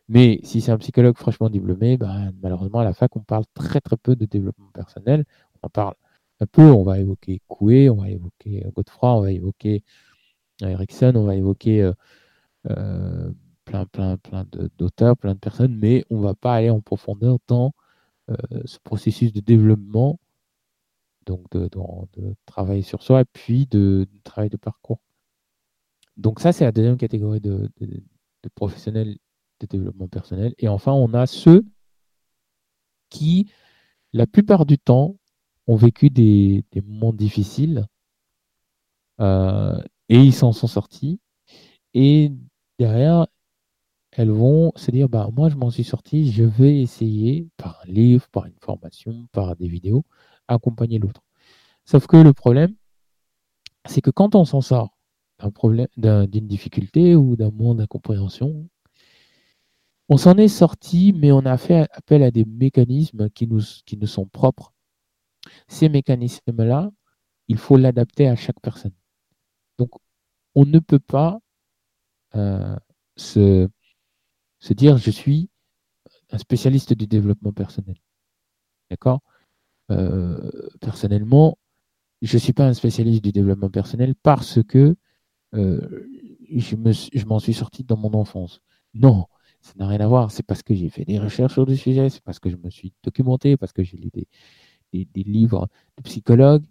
Mais 0.09 0.41
si 0.43 0.61
c'est 0.61 0.73
un 0.73 0.79
psychologue 0.79 1.17
franchement 1.19 1.51
diplômé, 1.51 1.97
ben, 1.99 2.33
malheureusement, 2.43 2.81
à 2.81 2.85
la 2.85 2.95
fac, 2.95 3.15
on 3.17 3.21
parle 3.21 3.45
très 3.55 3.81
très 3.81 3.97
peu 3.97 4.17
de 4.17 4.25
développement 4.27 4.71
personnel. 4.73 5.25
On 5.63 5.67
en 5.67 5.71
parle 5.71 5.95
un 6.41 6.47
peu, 6.47 6.63
on 6.63 6.83
va 6.83 6.99
évoquer 6.99 7.41
Coué, 7.49 7.91
on 7.91 7.97
va 7.97 8.11
évoquer 8.11 8.65
euh, 8.67 8.71
Godefroy, 8.71 9.11
on 9.15 9.21
va 9.23 9.33
évoquer 9.33 9.83
euh, 10.63 10.69
Erickson, 10.69 11.13
on 11.17 11.25
va 11.25 11.37
évoquer 11.37 11.93
euh, 12.71 13.31
plein, 13.65 13.87
plein, 13.87 14.17
plein 14.19 14.47
d'auteurs, 14.79 15.17
plein 15.17 15.35
de 15.35 15.39
personnes, 15.39 15.77
mais 15.77 16.05
on 16.11 16.19
ne 16.19 16.23
va 16.23 16.35
pas 16.35 16.55
aller 16.55 16.71
en 16.71 16.81
profondeur 16.81 17.39
dans 17.49 17.73
ce 18.67 18.79
processus 18.85 19.33
de 19.33 19.41
développement, 19.41 20.19
donc 21.29 21.49
de, 21.51 21.69
de, 21.69 22.35
travail 22.47 22.83
sur 22.83 23.03
soi, 23.03 23.25
puis 23.25 23.67
de, 23.67 24.09
travail 24.25 24.49
de 24.51 24.57
parcours. 24.57 25.01
Donc 26.17 26.41
ça, 26.41 26.53
c'est 26.53 26.65
la 26.65 26.73
deuxième 26.73 26.97
catégorie 26.97 27.41
de, 27.41 27.71
de 27.79 28.49
professionnels 28.55 29.19
de 29.61 29.67
développement 29.67 30.09
personnel. 30.09 30.55
Et 30.59 30.69
enfin, 30.69 30.93
on 30.93 31.15
a 31.15 31.27
ceux 31.27 31.65
qui, 33.11 33.51
la 34.13 34.27
plupart 34.27 34.67
du 34.67 34.79
temps, 34.79 35.17
ont 35.67 35.77
vécu 35.77 36.11
des, 36.11 36.65
moments 36.83 37.13
difficiles 37.13 37.87
euh, 39.21 39.81
et 40.09 40.19
ils 40.19 40.33
s'en 40.33 40.53
sont 40.53 40.67
sortis. 40.67 41.21
Et 41.95 42.33
derrière, 42.79 43.27
elles 44.13 44.31
vont 44.31 44.73
se 44.77 44.91
dire, 44.91 45.09
bah, 45.09 45.29
moi 45.37 45.51
je 45.51 45.57
m'en 45.57 45.71
suis 45.71 45.85
sorti, 45.85 46.33
je 46.33 46.45
vais 46.45 46.81
essayer 46.81 47.49
par 47.59 47.83
un 47.83 47.91
livre, 47.91 48.27
par 48.29 48.47
une 48.47 48.59
formation, 48.61 49.29
par 49.33 49.57
des 49.57 49.69
vidéos, 49.69 50.05
accompagner 50.49 50.99
l'autre. 50.99 51.23
Sauf 51.85 52.07
que 52.07 52.17
le 52.17 52.33
problème, 52.33 52.75
c'est 53.87 54.01
que 54.01 54.11
quand 54.11 54.35
on 54.35 54.45
s'en 54.45 54.61
sort 54.61 54.97
d'un 55.39 55.51
problème, 55.51 55.89
d'une 55.97 56.47
difficulté 56.47 57.15
ou 57.15 57.37
d'un 57.37 57.51
moment 57.51 57.75
d'incompréhension, 57.75 58.69
on 60.09 60.17
s'en 60.17 60.37
est 60.37 60.49
sorti, 60.49 61.13
mais 61.13 61.33
on 61.33 61.45
a 61.45 61.59
fait 61.59 61.87
appel 61.93 62.23
à 62.23 62.31
des 62.31 62.45
mécanismes 62.45 63.29
qui 63.31 63.47
nous, 63.47 63.61
qui 63.85 63.97
nous 63.97 64.07
sont 64.07 64.27
propres. 64.27 64.73
Ces 65.69 65.89
mécanismes-là, 65.89 66.91
il 67.49 67.59
faut 67.59 67.77
l'adapter 67.77 68.29
à 68.29 68.37
chaque 68.37 68.61
personne. 68.61 68.95
Donc, 69.79 69.91
on 70.55 70.65
ne 70.65 70.79
peut 70.79 70.99
pas 70.99 71.41
euh, 72.35 72.77
se, 73.17 73.69
dire 74.71 74.99
je 74.99 75.11
suis 75.11 75.51
un 76.31 76.39
spécialiste 76.39 76.93
du 76.95 77.07
développement 77.07 77.53
personnel. 77.53 77.97
D'accord? 78.91 79.21
Personnellement, 80.81 81.59
je 82.23 82.37
ne 82.37 82.41
suis 82.41 82.53
pas 82.53 82.67
un 82.67 82.75
spécialiste 82.75 83.23
du 83.23 83.33
développement 83.33 83.71
personnel 83.71 84.15
parce 84.23 84.63
que 84.63 84.97
euh, 85.55 86.07
je 86.51 87.25
m'en 87.27 87.39
suis 87.39 87.55
sorti 87.55 87.85
dans 87.85 87.97
mon 87.97 88.13
enfance. 88.15 88.61
Non, 88.95 89.27
ça 89.61 89.73
n'a 89.77 89.87
rien 89.87 90.01
à 90.01 90.07
voir. 90.07 90.31
C'est 90.31 90.43
parce 90.43 90.63
que 90.63 90.75
j'ai 90.75 90.89
fait 90.89 91.05
des 91.05 91.19
recherches 91.19 91.53
sur 91.55 91.67
le 91.67 91.75
sujet, 91.75 92.09
c'est 92.11 92.23
parce 92.23 92.39
que 92.39 92.51
je 92.51 92.57
me 92.57 92.71
suis 92.71 92.93
documenté, 93.03 93.57
parce 93.57 93.73
que 93.73 93.83
j'ai 93.83 93.97
lu 93.97 94.11
des, 94.13 94.27
des, 94.93 95.23
livres 95.23 95.69
de 95.97 96.03
psychologues. 96.03 96.65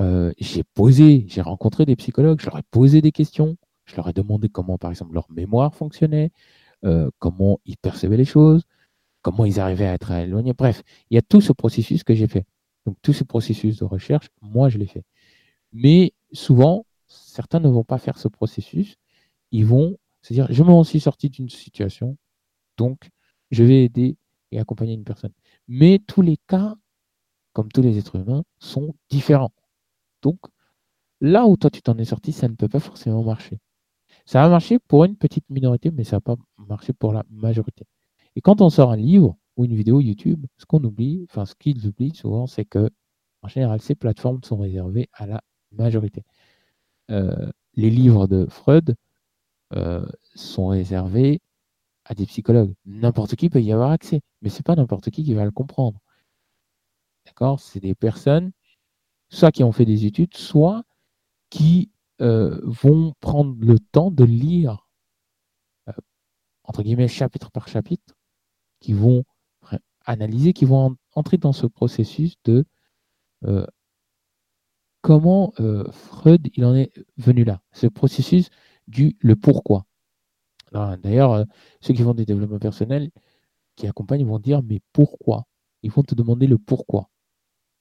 Euh, 0.00 0.32
j'ai 0.38 0.64
posé, 0.64 1.24
j'ai 1.28 1.40
rencontré 1.42 1.84
des 1.84 1.96
psychologues, 1.96 2.40
je 2.40 2.46
leur 2.46 2.58
ai 2.58 2.62
posé 2.70 3.00
des 3.02 3.12
questions, 3.12 3.56
je 3.84 3.96
leur 3.96 4.08
ai 4.08 4.12
demandé 4.12 4.48
comment, 4.48 4.78
par 4.78 4.90
exemple, 4.90 5.14
leur 5.14 5.30
mémoire 5.30 5.74
fonctionnait, 5.74 6.30
euh, 6.84 7.10
comment 7.18 7.60
ils 7.64 7.76
percevaient 7.76 8.16
les 8.16 8.24
choses, 8.24 8.62
comment 9.22 9.44
ils 9.44 9.60
arrivaient 9.60 9.86
à 9.86 9.94
être 9.94 10.10
éloignés. 10.12 10.52
Bref, 10.52 10.82
il 11.10 11.14
y 11.16 11.18
a 11.18 11.22
tout 11.22 11.40
ce 11.40 11.52
processus 11.52 12.04
que 12.04 12.14
j'ai 12.14 12.28
fait. 12.28 12.44
Donc, 12.86 12.96
tout 13.02 13.12
ce 13.12 13.24
processus 13.24 13.78
de 13.78 13.84
recherche, 13.84 14.28
moi, 14.40 14.68
je 14.68 14.78
l'ai 14.78 14.86
fait. 14.86 15.04
Mais 15.72 16.12
souvent, 16.32 16.86
certains 17.06 17.60
ne 17.60 17.68
vont 17.68 17.84
pas 17.84 17.98
faire 17.98 18.18
ce 18.18 18.28
processus. 18.28 18.96
Ils 19.52 19.66
vont 19.66 19.96
c'est-à-dire, 20.22 20.52
je 20.52 20.62
m'en 20.62 20.84
suis 20.84 21.00
sorti 21.00 21.30
d'une 21.30 21.48
situation, 21.48 22.16
donc 22.76 23.10
je 23.50 23.64
vais 23.64 23.84
aider 23.84 24.16
et 24.52 24.58
accompagner 24.58 24.94
une 24.94 25.04
personne. 25.04 25.32
Mais 25.68 26.00
tous 26.06 26.22
les 26.22 26.36
cas, 26.36 26.74
comme 27.52 27.70
tous 27.72 27.82
les 27.82 27.98
êtres 27.98 28.16
humains, 28.16 28.44
sont 28.58 28.94
différents. 29.10 29.52
Donc, 30.22 30.38
là 31.20 31.46
où 31.46 31.56
toi 31.56 31.70
tu 31.70 31.82
t'en 31.82 31.96
es 31.98 32.04
sorti, 32.04 32.32
ça 32.32 32.48
ne 32.48 32.54
peut 32.54 32.68
pas 32.68 32.80
forcément 32.80 33.22
marcher. 33.22 33.58
Ça 34.26 34.44
a 34.44 34.48
marché 34.48 34.78
pour 34.78 35.04
une 35.04 35.16
petite 35.16 35.48
minorité, 35.50 35.90
mais 35.90 36.04
ça 36.04 36.16
n'a 36.16 36.20
pas 36.20 36.36
marché 36.58 36.92
pour 36.92 37.12
la 37.12 37.24
majorité. 37.30 37.86
Et 38.38 38.40
quand 38.40 38.60
on 38.60 38.70
sort 38.70 38.92
un 38.92 38.96
livre 38.96 39.36
ou 39.56 39.64
une 39.64 39.74
vidéo 39.74 40.00
YouTube, 40.00 40.46
ce 40.58 40.64
qu'on 40.64 40.84
oublie, 40.84 41.26
enfin 41.28 41.44
ce 41.44 41.56
qu'ils 41.56 41.88
oublient 41.88 42.14
souvent, 42.14 42.46
c'est 42.46 42.64
que 42.64 42.88
en 43.42 43.48
général, 43.48 43.82
ces 43.82 43.96
plateformes 43.96 44.44
sont 44.44 44.58
réservées 44.58 45.08
à 45.12 45.26
la 45.26 45.42
majorité. 45.72 46.22
Euh, 47.10 47.50
les 47.74 47.90
livres 47.90 48.28
de 48.28 48.46
Freud 48.46 48.94
euh, 49.74 50.06
sont 50.36 50.68
réservés 50.68 51.40
à 52.04 52.14
des 52.14 52.26
psychologues. 52.26 52.72
N'importe 52.86 53.34
qui 53.34 53.50
peut 53.50 53.60
y 53.60 53.72
avoir 53.72 53.90
accès, 53.90 54.20
mais 54.40 54.50
c'est 54.50 54.64
pas 54.64 54.76
n'importe 54.76 55.10
qui 55.10 55.24
qui 55.24 55.34
va 55.34 55.44
le 55.44 55.50
comprendre. 55.50 55.98
D'accord? 57.26 57.58
C'est 57.58 57.80
des 57.80 57.96
personnes, 57.96 58.52
soit 59.30 59.50
qui 59.50 59.64
ont 59.64 59.72
fait 59.72 59.84
des 59.84 60.06
études, 60.06 60.36
soit 60.36 60.84
qui 61.50 61.90
euh, 62.20 62.60
vont 62.62 63.14
prendre 63.18 63.56
le 63.58 63.80
temps 63.80 64.12
de 64.12 64.22
lire, 64.22 64.88
entre 66.62 66.84
guillemets, 66.84 67.08
chapitre 67.08 67.50
par 67.50 67.66
chapitre, 67.66 68.14
qui 68.80 68.92
vont 68.92 69.24
analyser, 70.04 70.52
qui 70.52 70.64
vont 70.64 70.96
entrer 71.14 71.36
dans 71.36 71.52
ce 71.52 71.66
processus 71.66 72.34
de 72.44 72.64
euh, 73.44 73.66
comment 75.02 75.52
Freud 75.92 76.48
il 76.54 76.64
en 76.64 76.74
est 76.74 76.92
venu 77.16 77.44
là. 77.44 77.60
Ce 77.72 77.86
processus 77.86 78.48
du 78.86 79.16
le 79.20 79.36
pourquoi. 79.36 79.86
D'ailleurs, 80.72 81.44
ceux 81.80 81.94
qui 81.94 82.02
font 82.02 82.14
des 82.14 82.26
développements 82.26 82.58
personnels, 82.58 83.10
qui 83.76 83.86
accompagnent, 83.86 84.26
vont 84.26 84.38
dire 84.38 84.62
mais 84.62 84.80
pourquoi? 84.92 85.46
Ils 85.82 85.90
vont 85.90 86.02
te 86.02 86.14
demander 86.14 86.46
le 86.46 86.58
pourquoi. 86.58 87.08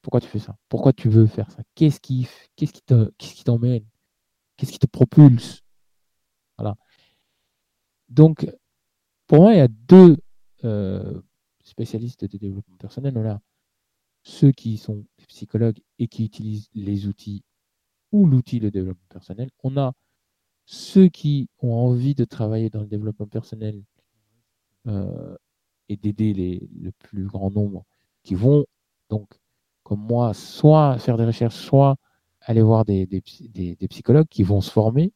Pourquoi 0.02 0.22
tu 0.22 0.28
fais 0.28 0.40
ça? 0.40 0.56
Pourquoi 0.70 0.94
tu 0.94 1.10
veux 1.10 1.26
faire 1.26 1.50
ça? 1.52 1.64
Qu'est-ce 1.76 2.00
qui, 2.00 2.28
qu'est-ce 2.56 2.72
qui 2.72 3.44
t'emmène? 3.44 3.84
Qu'est-ce 4.56 4.72
qui 4.72 4.80
te 4.80 4.88
propulse? 4.88 5.64
Voilà. 6.58 6.76
Donc, 8.10 8.48
pour 9.26 9.42
moi, 9.42 9.54
il 9.54 9.58
y 9.58 9.62
a 9.62 9.68
deux 9.68 10.18
euh, 10.64 11.22
spécialistes 11.64 12.26
de 12.26 12.38
développement 12.38 12.78
personnel. 12.78 13.18
On 13.18 13.30
a 13.30 13.40
ceux 14.24 14.52
qui 14.52 14.78
sont 14.78 15.06
psychologues 15.28 15.80
et 16.00 16.08
qui 16.08 16.26
utilisent 16.26 16.70
les 16.74 17.08
outils 17.08 17.44
ou 18.12 18.26
l'outil 18.26 18.60
de 18.60 18.70
développement 18.70 19.08
personnel. 19.10 19.50
On 19.64 19.78
a 19.78 19.94
ceux 20.66 21.08
qui 21.08 21.50
ont 21.60 21.74
envie 21.74 22.16
de 22.16 22.26
travailler 22.26 22.70
dans 22.70 22.82
le 22.82 22.88
développement 22.88 23.28
personnel 23.28 23.84
euh, 24.88 25.36
et 25.90 25.98
d'aider 25.98 26.68
le 26.74 26.92
plus 26.92 27.26
grand 27.26 27.50
nombre, 27.50 27.86
qui 28.24 28.36
vont 28.36 28.66
donc, 29.10 29.40
comme 29.84 30.02
moi, 30.02 30.34
soit 30.34 30.98
faire 31.00 31.18
des 31.18 31.26
recherches, 31.26 31.56
soit 31.56 31.96
aller 32.42 32.62
voir 32.62 32.86
des, 32.86 33.06
des, 33.06 33.88
psychologues 33.90 34.28
qui 34.28 34.44
vont 34.44 34.62
se 34.62 34.72
former. 34.72 35.14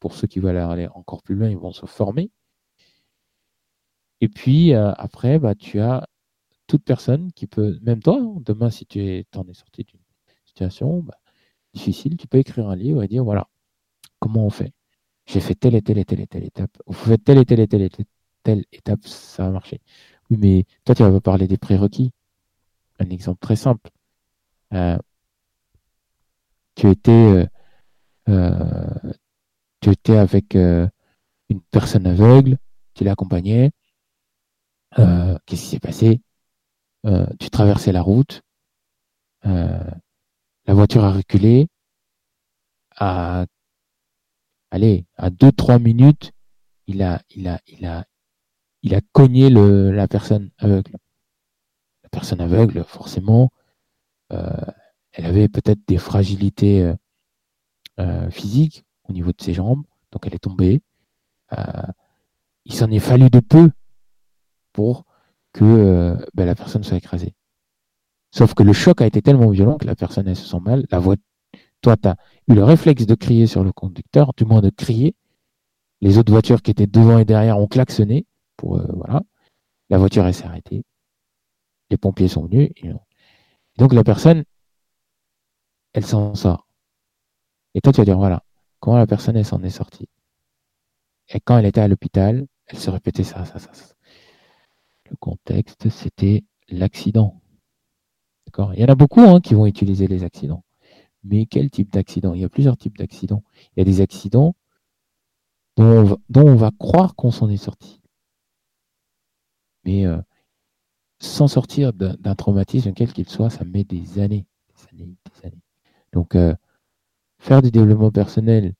Pour 0.00 0.14
ceux 0.14 0.26
qui 0.26 0.40
veulent 0.40 0.58
aller 0.58 0.88
encore 0.88 1.22
plus 1.22 1.34
loin, 1.34 1.48
ils 1.48 1.56
vont 1.56 1.72
se 1.72 1.86
former. 1.86 2.30
Et 4.24 4.28
puis 4.28 4.72
euh, 4.72 4.90
après, 4.96 5.38
bah, 5.38 5.54
tu 5.54 5.80
as 5.80 6.08
toute 6.66 6.82
personne 6.82 7.30
qui 7.32 7.46
peut, 7.46 7.78
même 7.82 8.02
toi, 8.02 8.18
hein, 8.18 8.36
demain, 8.40 8.70
si 8.70 8.86
tu 8.86 9.22
en 9.36 9.46
es 9.46 9.52
sorti 9.52 9.84
d'une 9.84 10.00
situation 10.46 11.00
bah, 11.02 11.18
difficile, 11.74 12.16
tu 12.16 12.26
peux 12.26 12.38
écrire 12.38 12.70
un 12.70 12.74
livre 12.74 13.02
et 13.02 13.08
dire 13.08 13.22
voilà, 13.22 13.48
comment 14.20 14.46
on 14.46 14.50
fait? 14.50 14.72
J'ai 15.26 15.40
fait 15.40 15.54
telle 15.54 15.74
et 15.74 15.82
telle 15.82 15.98
et 15.98 16.06
telle 16.06 16.20
et 16.20 16.26
telle 16.26 16.44
étape. 16.44 16.70
Vous 16.86 16.94
faites 16.94 17.22
telle 17.22 17.36
et 17.36 17.44
telle 17.44 17.60
et 17.60 17.68
telle 17.68 17.82
et 17.82 17.90
telle, 18.42 18.64
étape, 18.72 19.06
ça 19.06 19.44
va 19.44 19.50
marcher. 19.50 19.82
Oui, 20.30 20.38
mais 20.38 20.64
toi, 20.86 20.94
tu 20.94 21.02
vas 21.02 21.12
pas 21.12 21.20
parler 21.20 21.46
des 21.46 21.58
prérequis. 21.58 22.12
Un 23.00 23.10
exemple 23.10 23.40
très 23.40 23.56
simple. 23.56 23.90
Euh, 24.72 24.96
tu 26.76 26.88
étais, 26.88 27.46
euh, 28.30 29.12
tu 29.82 29.90
étais 29.90 30.16
avec 30.16 30.54
une 30.54 30.90
personne 31.70 32.06
aveugle, 32.06 32.56
tu 32.94 33.04
l'accompagnais. 33.04 33.72
Qu'est-ce 34.96 35.62
qui 35.62 35.68
s'est 35.68 35.80
passé? 35.80 36.20
Tu 37.38 37.50
traversais 37.50 37.92
la 37.92 38.02
route, 38.02 38.42
la 39.42 39.94
voiture 40.68 41.04
a 41.04 41.12
reculé. 41.12 41.66
À, 42.96 43.46
allez, 44.70 45.04
à 45.16 45.30
2-3 45.30 45.82
minutes, 45.82 46.30
il 46.86 47.02
a, 47.02 47.20
il 47.30 47.48
a, 47.48 47.60
il 47.66 47.86
a, 47.86 48.04
il 48.82 48.94
a 48.94 49.00
cogné 49.12 49.50
le, 49.50 49.90
la 49.90 50.06
personne 50.06 50.50
aveugle. 50.58 50.96
La 52.04 52.08
personne 52.08 52.40
aveugle, 52.40 52.84
forcément, 52.84 53.50
elle 55.14 55.26
avait 55.26 55.48
peut-être 55.48 55.80
des 55.86 55.98
fragilités 55.98 56.82
euh, 56.82 56.94
euh, 58.00 58.30
physiques 58.30 58.84
au 59.08 59.12
niveau 59.12 59.30
de 59.30 59.40
ses 59.40 59.54
jambes, 59.54 59.84
donc 60.10 60.26
elle 60.26 60.34
est 60.34 60.40
tombée. 60.40 60.82
Euh, 61.56 61.86
il 62.64 62.74
s'en 62.74 62.90
est 62.90 62.98
fallu 62.98 63.30
de 63.30 63.40
peu 63.40 63.70
pour 64.74 65.06
que 65.54 66.18
ben, 66.34 66.44
la 66.44 66.54
personne 66.54 66.84
soit 66.84 66.98
écrasée. 66.98 67.34
Sauf 68.30 68.52
que 68.52 68.62
le 68.62 68.74
choc 68.74 69.00
a 69.00 69.06
été 69.06 69.22
tellement 69.22 69.48
violent 69.48 69.78
que 69.78 69.86
la 69.86 69.94
personne 69.94 70.28
elle 70.28 70.36
se 70.36 70.44
sent 70.44 70.60
mal. 70.60 70.84
La 70.90 70.98
voix, 70.98 71.14
toi, 71.80 71.96
tu 71.96 72.08
as 72.08 72.16
eu 72.48 72.54
le 72.54 72.64
réflexe 72.64 73.06
de 73.06 73.14
crier 73.14 73.46
sur 73.46 73.64
le 73.64 73.72
conducteur, 73.72 74.32
du 74.36 74.44
moins 74.44 74.60
de 74.60 74.70
crier. 74.70 75.14
Les 76.00 76.18
autres 76.18 76.32
voitures 76.32 76.60
qui 76.60 76.72
étaient 76.72 76.88
devant 76.88 77.18
et 77.18 77.24
derrière 77.24 77.58
ont 77.58 77.68
klaxonné. 77.68 78.26
Pour, 78.56 78.82
voilà. 78.94 79.22
La 79.88 79.98
voiture 79.98 80.34
s'est 80.34 80.44
arrêtée. 80.44 80.82
Les 81.90 81.96
pompiers 81.96 82.28
sont 82.28 82.46
venus. 82.46 82.70
Donc 83.78 83.92
la 83.92 84.02
personne, 84.02 84.44
elle 85.92 86.04
s'en 86.04 86.34
sort. 86.34 86.66
Et 87.74 87.80
toi, 87.80 87.92
tu 87.92 88.00
vas 88.00 88.04
dire, 88.04 88.18
voilà, 88.18 88.42
comment 88.80 88.96
la 88.96 89.06
personne, 89.06 89.36
elle 89.36 89.44
s'en 89.44 89.62
est 89.62 89.70
sortie? 89.70 90.08
Et 91.28 91.40
quand 91.40 91.58
elle 91.58 91.66
était 91.66 91.80
à 91.80 91.88
l'hôpital, 91.88 92.46
elle 92.66 92.78
se 92.78 92.90
répétait 92.90 93.24
ça, 93.24 93.44
ça, 93.44 93.58
ça, 93.58 93.72
ça. 93.72 93.94
Le 95.10 95.16
contexte, 95.16 95.88
c'était 95.90 96.44
l'accident. 96.68 97.40
D'accord? 98.46 98.74
Il 98.74 98.80
y 98.80 98.84
en 98.84 98.88
a 98.88 98.94
beaucoup 98.94 99.20
hein, 99.20 99.40
qui 99.40 99.54
vont 99.54 99.66
utiliser 99.66 100.06
les 100.06 100.24
accidents. 100.24 100.64
Mais 101.24 101.46
quel 101.46 101.70
type 101.70 101.90
d'accident? 101.90 102.34
Il 102.34 102.40
y 102.40 102.44
a 102.44 102.48
plusieurs 102.48 102.76
types 102.76 102.98
d'accidents. 102.98 103.42
Il 103.72 103.80
y 103.80 103.82
a 103.82 103.84
des 103.84 104.00
accidents 104.00 104.54
dont 105.76 106.18
on 106.34 106.54
va, 106.54 106.70
croire 106.78 107.16
qu'on 107.16 107.30
s'en 107.30 107.48
est 107.48 107.56
sorti. 107.56 108.00
Mais 109.84 110.06
euh, 110.06 110.20
sans 111.18 111.48
sortir 111.48 111.92
d'un 111.92 112.34
traumatisme, 112.34 112.92
quel 112.92 113.12
qu'il 113.12 113.28
soit, 113.28 113.50
ça 113.50 113.64
met 113.64 113.84
des 113.84 114.18
années, 114.18 114.46
des 114.68 115.02
années, 115.02 115.16
des 115.24 115.46
années. 115.46 115.62
Donc, 116.12 116.34
euh, 116.36 116.54
faire 117.38 117.62
du 117.62 117.70
développement 117.70 118.12
personnel 118.12 118.74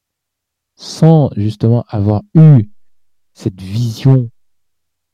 sans 0.76 1.30
justement 1.36 1.84
avoir 1.88 2.22
eu 2.34 2.70
cette 3.32 3.60
vision 3.60 4.30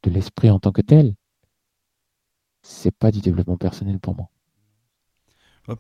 de 0.03 0.11
l'esprit 0.11 0.51
en 0.51 0.59
tant 0.59 0.73
que 0.73 0.83
tel, 0.83 1.15
c'est 2.63 2.95
pas 2.95 3.11
du 3.11 3.21
développement 3.21 3.57
personnel 3.57 3.99
pour 3.99 4.15
moi 4.17 4.31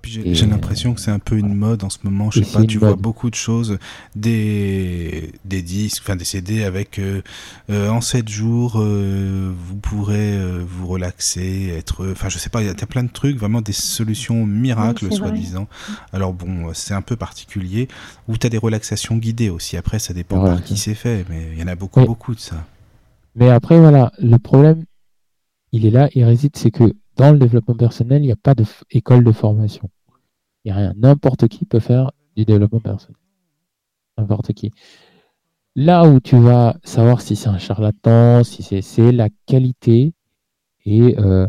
j'ai 0.05 0.47
l'impression 0.47 0.94
que 0.94 1.01
c'est 1.01 1.10
un 1.10 1.18
peu 1.18 1.36
une 1.36 1.55
mode 1.55 1.84
en 1.84 1.90
ce 1.90 1.98
moment. 2.02 2.30
Je 2.30 2.42
sais 2.42 2.59
pas, 2.59 2.64
tu 2.64 2.78
vois 2.78 2.97
beaucoup 2.97 3.30
de 3.30 3.34
choses, 3.34 3.78
des, 4.14 5.32
des 5.44 5.62
disques, 5.62 6.02
enfin 6.05 6.16
des 6.16 6.24
CD 6.24 6.64
avec 6.64 6.98
euh, 6.98 7.22
euh, 7.70 7.88
en 7.88 8.01
7 8.01 8.28
jours, 8.28 8.74
euh, 8.76 9.52
vous 9.56 9.76
pourrez 9.76 10.38
vous 10.64 10.86
relaxer, 10.86 11.74
être. 11.76 12.10
Enfin, 12.12 12.28
je 12.28 12.38
sais 12.38 12.51
pas, 12.51 12.62
il 12.62 12.66
y 12.66 12.70
a 12.70 12.74
plein 12.74 13.05
de 13.05 13.10
trucs, 13.10 13.36
vraiment 13.36 13.60
des 13.60 13.72
solutions 13.72 14.47
miracles, 14.47 15.12
soi-disant. 15.12 15.68
Alors 16.12 16.32
bon, 16.32 16.72
c'est 16.74 16.94
un 16.94 17.02
peu 17.02 17.16
particulier. 17.16 17.88
Ou 18.28 18.36
tu 18.36 18.47
as 18.47 18.51
des 18.51 18.59
relaxations 18.59 19.16
guidées 19.16 19.51
aussi. 19.51 19.76
Après, 19.76 19.98
ça 19.98 20.14
dépend 20.14 20.42
par 20.42 20.62
qui 20.62 20.76
c'est 20.76 20.94
fait, 20.94 21.24
mais 21.28 21.48
il 21.52 21.59
y 21.59 21.62
en 21.62 21.68
a 21.68 21.74
beaucoup, 21.74 22.05
beaucoup 22.05 22.34
de 22.34 22.40
ça. 22.40 22.64
Mais 23.35 23.48
après, 23.48 23.78
voilà, 23.78 24.12
le 24.19 24.36
problème, 24.39 24.85
il 25.73 25.86
est 25.86 25.90
là, 25.90 26.09
il 26.15 26.24
réside, 26.24 26.57
c'est 26.57 26.70
que 26.70 26.93
dans 27.16 27.32
le 27.32 27.39
développement 27.39 27.77
personnel, 27.77 28.23
il 28.23 28.27
n'y 28.27 28.32
a 28.32 28.36
pas 28.36 28.55
d'école 28.55 29.24
de, 29.24 29.32
formation. 29.32 29.90
Il 30.65 30.69
n'y 30.69 30.73
a 30.73 30.77
rien. 30.77 30.94
N'importe 30.97 31.48
qui 31.48 31.65
peut 31.65 31.81
faire 31.81 32.11
du 32.36 32.44
développement 32.44 32.81
personnel. 32.81 33.16
N'importe 34.19 34.52
qui. 34.52 34.73
Là 35.77 36.09
où 36.09 36.19
tu 36.20 36.36
vas 36.39 36.77
savoir 36.82 37.20
si 37.20 37.36
c'est 37.36 37.48
un 37.48 37.59
charlatan, 37.59 38.43
si 38.43 38.62
c'est 38.82 39.12
la 39.12 39.28
qualité 39.47 40.12
et 40.85 41.19
euh, 41.19 41.47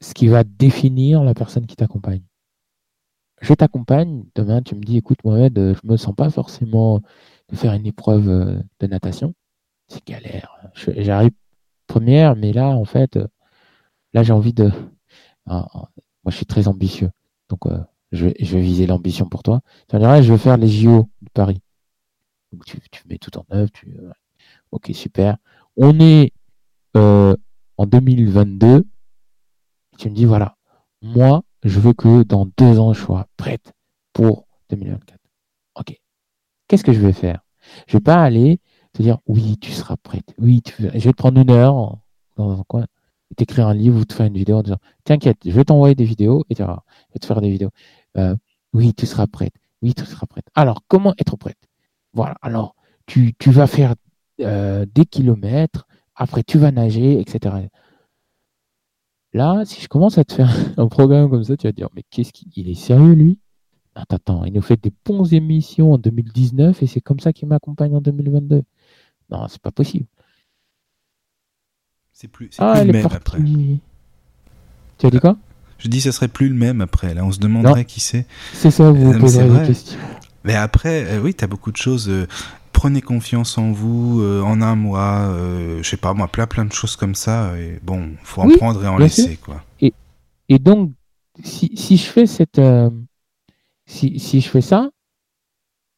ce 0.00 0.14
qui 0.14 0.26
va 0.26 0.44
définir 0.44 1.22
la 1.22 1.34
personne 1.34 1.66
qui 1.66 1.76
t'accompagne. 1.76 2.22
Je 3.40 3.54
t'accompagne, 3.54 4.24
demain 4.34 4.62
tu 4.62 4.74
me 4.74 4.80
dis 4.80 4.96
écoute 4.96 5.22
Mohamed, 5.24 5.54
je 5.54 5.86
me 5.88 5.96
sens 5.96 6.14
pas 6.14 6.28
forcément 6.30 7.02
de 7.50 7.56
faire 7.56 7.72
une 7.72 7.86
épreuve 7.86 8.28
euh, 8.28 8.62
de 8.80 8.86
natation. 8.86 9.34
C'est 9.88 10.06
galère. 10.06 10.56
J'arrive 10.74 11.32
première, 11.88 12.36
mais 12.36 12.52
là, 12.52 12.68
en 12.68 12.84
fait, 12.84 13.16
euh, 13.16 13.26
là, 14.12 14.22
j'ai 14.22 14.32
envie 14.32 14.52
de. 14.52 14.70
Ah, 15.46 15.66
ah, 15.72 15.88
moi, 16.24 16.30
je 16.30 16.36
suis 16.36 16.46
très 16.46 16.68
ambitieux. 16.68 17.10
Donc, 17.48 17.66
euh, 17.66 17.80
je, 18.12 18.26
vais, 18.26 18.60
viser 18.60 18.86
l'ambition 18.86 19.28
pour 19.28 19.42
toi. 19.42 19.60
Tu 19.88 19.98
dirais, 19.98 20.22
je 20.22 20.30
veux 20.30 20.38
faire 20.38 20.56
les 20.56 20.68
JO 20.68 21.10
de 21.22 21.30
Paris. 21.30 21.60
Donc, 22.52 22.64
tu, 22.64 22.78
mets 23.08 23.18
tout 23.18 23.36
en 23.38 23.46
œuvre. 23.52 23.70
Tu, 23.72 23.96
euh, 23.98 24.12
ok, 24.70 24.90
super. 24.94 25.38
On 25.76 25.98
est 25.98 26.32
en 26.94 27.86
2022. 27.86 28.86
Tu 29.98 30.10
me 30.10 30.14
dis, 30.14 30.24
voilà, 30.24 30.56
moi, 31.02 31.42
je 31.64 31.80
veux 31.80 31.92
que 31.92 32.22
dans 32.22 32.46
deux 32.56 32.78
ans, 32.78 32.92
je 32.92 33.00
sois 33.00 33.26
prête 33.36 33.72
pour 34.12 34.46
2024. 34.70 35.18
Ok. 35.76 36.00
Qu'est-ce 36.68 36.84
que 36.84 36.92
je 36.92 37.00
vais 37.00 37.12
faire? 37.12 37.40
Je 37.86 37.96
vais 37.96 38.02
pas 38.02 38.22
aller 38.22 38.60
te 38.92 39.02
dire 39.02 39.18
oui, 39.26 39.58
tu 39.58 39.72
seras 39.72 39.96
prête. 39.96 40.34
Oui, 40.38 40.62
je 40.78 40.86
vais 40.86 41.00
te 41.00 41.16
prendre 41.16 41.40
une 41.40 41.50
heure 41.50 41.98
dans 42.36 42.60
un 42.60 42.62
coin, 42.64 42.86
t'écrire 43.36 43.66
un 43.66 43.74
livre 43.74 44.00
ou 44.00 44.04
te 44.04 44.14
faire 44.14 44.26
une 44.26 44.36
vidéo 44.36 44.58
en 44.58 44.62
disant 44.62 44.78
T'inquiète, 45.04 45.38
je 45.44 45.50
vais 45.50 45.64
t'envoyer 45.64 45.94
des 45.94 46.04
vidéos 46.04 46.44
et 46.50 46.54
tu 46.54 46.62
vas, 46.62 46.84
te 47.20 47.26
faire 47.26 47.40
des 47.40 47.50
vidéos. 47.50 47.70
Euh, 48.16 48.36
oui, 48.72 48.94
tu 48.94 49.06
seras 49.06 49.26
prête. 49.26 49.54
Oui, 49.82 49.94
tu 49.94 50.04
seras 50.04 50.26
prête. 50.26 50.46
Alors, 50.54 50.82
comment 50.88 51.14
être 51.18 51.36
prête? 51.36 51.58
Voilà. 52.12 52.36
Alors, 52.42 52.74
tu, 53.06 53.34
tu 53.38 53.50
vas 53.50 53.66
faire 53.66 53.94
euh, 54.40 54.86
des 54.94 55.06
kilomètres, 55.06 55.86
après 56.14 56.42
tu 56.42 56.58
vas 56.58 56.70
nager, 56.70 57.20
etc. 57.20 57.68
Là, 59.32 59.64
si 59.64 59.80
je 59.80 59.88
commence 59.88 60.18
à 60.18 60.24
te 60.24 60.34
faire 60.34 60.50
un 60.76 60.88
programme 60.88 61.30
comme 61.30 61.44
ça, 61.44 61.56
tu 61.56 61.66
vas 61.66 61.72
dire, 61.72 61.88
mais 61.94 62.02
qu'est-ce 62.10 62.32
qu'il 62.32 62.68
est 62.68 62.74
sérieux 62.74 63.14
lui? 63.14 63.38
Attends, 64.00 64.16
attends, 64.16 64.44
il 64.44 64.52
nous 64.52 64.62
fait 64.62 64.80
des 64.80 64.92
bonnes 65.04 65.26
émissions 65.34 65.92
en 65.92 65.98
2019 65.98 66.82
et 66.82 66.86
c'est 66.86 67.00
comme 67.00 67.18
ça 67.18 67.32
qu'il 67.32 67.48
m'accompagne 67.48 67.96
en 67.96 68.00
2022. 68.00 68.62
Non, 69.30 69.48
c'est 69.48 69.60
pas 69.60 69.72
possible. 69.72 70.06
C'est 72.12 72.28
plus, 72.28 72.50
ah, 72.58 72.84
le 72.84 72.92
même 72.92 73.06
après. 73.06 73.38
Tu 74.98 75.06
as 75.06 75.10
dit 75.10 75.18
quoi? 75.18 75.36
Je 75.78 75.88
dis, 75.88 76.00
ce 76.00 76.12
serait 76.12 76.28
plus 76.28 76.48
le 76.48 76.54
même 76.54 76.80
après. 76.80 77.12
Là, 77.12 77.24
on 77.24 77.32
se 77.32 77.40
demanderait 77.40 77.84
qui 77.84 77.98
c'est. 78.00 78.26
C'est 78.52 78.70
ça, 78.70 78.90
vous 78.90 79.12
euh, 79.12 79.18
poserez 79.18 79.48
des 79.48 79.66
questions. 79.66 79.98
Mais 80.44 80.54
après, 80.54 81.04
euh, 81.06 81.20
oui, 81.20 81.34
tu 81.34 81.42
as 81.42 81.48
beaucoup 81.48 81.72
de 81.72 81.76
choses. 81.76 82.08
Euh, 82.08 82.28
prenez 82.72 83.02
confiance 83.02 83.58
en 83.58 83.72
vous 83.72 84.22
en 84.22 84.62
un 84.62 84.76
mois, 84.76 85.34
je 85.82 85.88
sais 85.88 85.96
pas 85.96 86.14
moi, 86.14 86.28
plein 86.28 86.46
plein 86.46 86.64
de 86.64 86.72
choses 86.72 86.94
comme 86.94 87.16
ça. 87.16 87.58
Et 87.58 87.80
bon, 87.82 88.10
faut 88.22 88.42
en 88.42 88.50
prendre 88.50 88.84
et 88.84 88.86
en 88.86 88.98
laisser 88.98 89.36
quoi. 89.36 89.64
Et, 89.80 89.92
et 90.48 90.60
donc, 90.60 90.92
si, 91.42 91.72
si 91.76 91.96
je 91.96 92.06
fais 92.06 92.26
cette, 92.26 92.60
si, 93.88 94.20
si 94.20 94.40
je 94.40 94.48
fais 94.50 94.60
ça, 94.60 94.90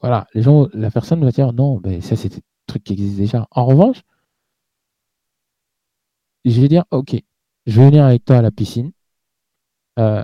voilà, 0.01 0.27
les 0.35 0.43
gens, 0.43 0.69
la 0.73 0.91
personne 0.91 1.23
va 1.25 1.31
dire 1.31 1.53
non, 1.53 1.79
ben 1.79 2.01
ça 2.01 2.17
c'est 2.17 2.29
des 2.31 2.43
trucs 2.67 2.85
qui 2.85 2.95
existent 2.95 3.19
déjà. 3.21 3.49
En 3.51 3.67
revanche, 3.67 4.03
je 6.45 6.61
vais 6.61 6.69
dire 6.69 6.85
ok, 6.91 7.17
je 7.67 7.81
vais 7.81 7.87
venir 7.87 8.05
avec 8.05 8.25
toi 8.25 8.39
à 8.39 8.43
la 8.43 8.51
piscine, 8.51 8.93
euh, 9.99 10.23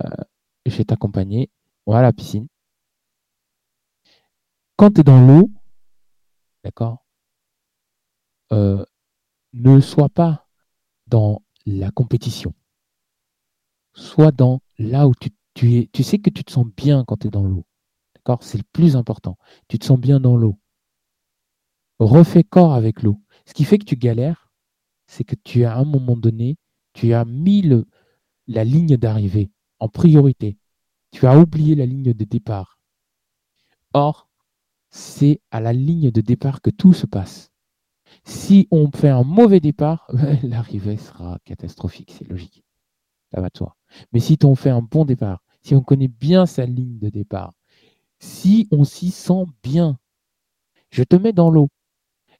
je 0.64 0.76
vais 0.76 0.84
t'accompagner, 0.84 1.51
on 1.86 1.93
va 1.93 1.98
à 1.98 2.02
la 2.02 2.12
piscine. 2.12 2.47
Quand 4.76 4.93
tu 4.93 5.01
es 5.01 5.05
dans 5.05 5.20
l'eau, 5.26 5.51
d'accord, 6.64 7.05
euh, 8.52 8.84
ne 9.55 9.80
sois 9.80 10.09
pas 10.09 10.47
dans 11.06 11.43
la 11.66 11.90
compétition. 11.90 12.55
Sois 13.94 14.30
dans 14.30 14.60
là 14.78 15.09
où 15.09 15.14
tu, 15.14 15.30
tu, 15.57 16.03
sais 16.03 16.19
que 16.19 16.28
tu 16.28 16.45
te 16.45 16.53
sens 16.53 16.66
bien 16.77 17.05
quand 17.05 17.16
tu 17.16 17.28
es 17.28 17.31
dans 17.31 17.45
l'eau. 17.45 17.65
D'accord? 18.15 18.43
C'est 18.43 18.59
le 18.59 18.65
plus 18.73 18.95
important. 18.95 19.39
Tu 19.69 19.78
te 19.78 19.87
sens 19.87 19.99
bien 19.99 20.20
dans 20.20 20.37
l'eau. 20.37 20.59
Refais 21.99 22.45
corps 22.45 22.74
avec 22.74 23.03
l'eau. 23.03 23.23
Ce 23.47 23.55
qui 23.55 23.65
fait 23.65 23.78
que 23.78 23.87
tu 23.87 23.97
galères, 23.97 24.51
c'est 25.07 25.24
que 25.24 25.35
tu 25.35 25.65
as 25.65 25.74
à 25.74 25.78
un 25.78 25.85
moment 25.85 26.16
donné, 26.16 26.59
tu 26.93 27.15
as 27.15 27.24
mis 27.24 27.65
la 28.47 28.65
ligne 28.65 28.99
d'arrivée 28.99 29.51
en 29.78 29.89
priorité. 29.89 30.59
Tu 31.11 31.27
as 31.27 31.39
oublié 31.39 31.74
la 31.74 31.87
ligne 31.87 32.12
de 32.12 32.24
départ. 32.24 32.78
Or, 33.95 34.28
c'est 34.91 35.41
à 35.51 35.61
la 35.61 35.73
ligne 35.73 36.11
de 36.11 36.20
départ 36.20 36.61
que 36.61 36.70
tout 36.70 36.93
se 36.93 37.07
passe. 37.07 37.51
Si 38.24 38.69
on 38.70 38.91
fait 38.91 39.09
un 39.09 39.23
mauvais 39.23 39.61
départ, 39.61 40.11
l'arrivée 40.43 40.99
sera 40.99 41.39
catastrophique, 41.45 42.12
c'est 42.12 42.28
logique. 42.28 42.62
Ça 43.33 43.41
va 43.41 43.49
de 43.49 43.57
soi. 43.57 43.77
Mais 44.12 44.20
si 44.20 44.37
on 44.45 44.55
fait 44.55 44.70
un 44.70 44.83
bon 44.83 45.07
départ, 45.07 45.45
si 45.66 45.74
on 45.74 45.82
connaît 45.82 46.06
bien 46.06 46.47
sa 46.47 46.64
ligne 46.64 46.97
de 47.01 47.09
départ, 47.09 47.52
si 48.20 48.68
on 48.70 48.84
s'y 48.84 49.10
sent 49.10 49.47
bien, 49.64 49.98
je 50.90 51.02
te 51.02 51.16
mets 51.16 51.32
dans 51.32 51.51
l'eau. 51.51 51.70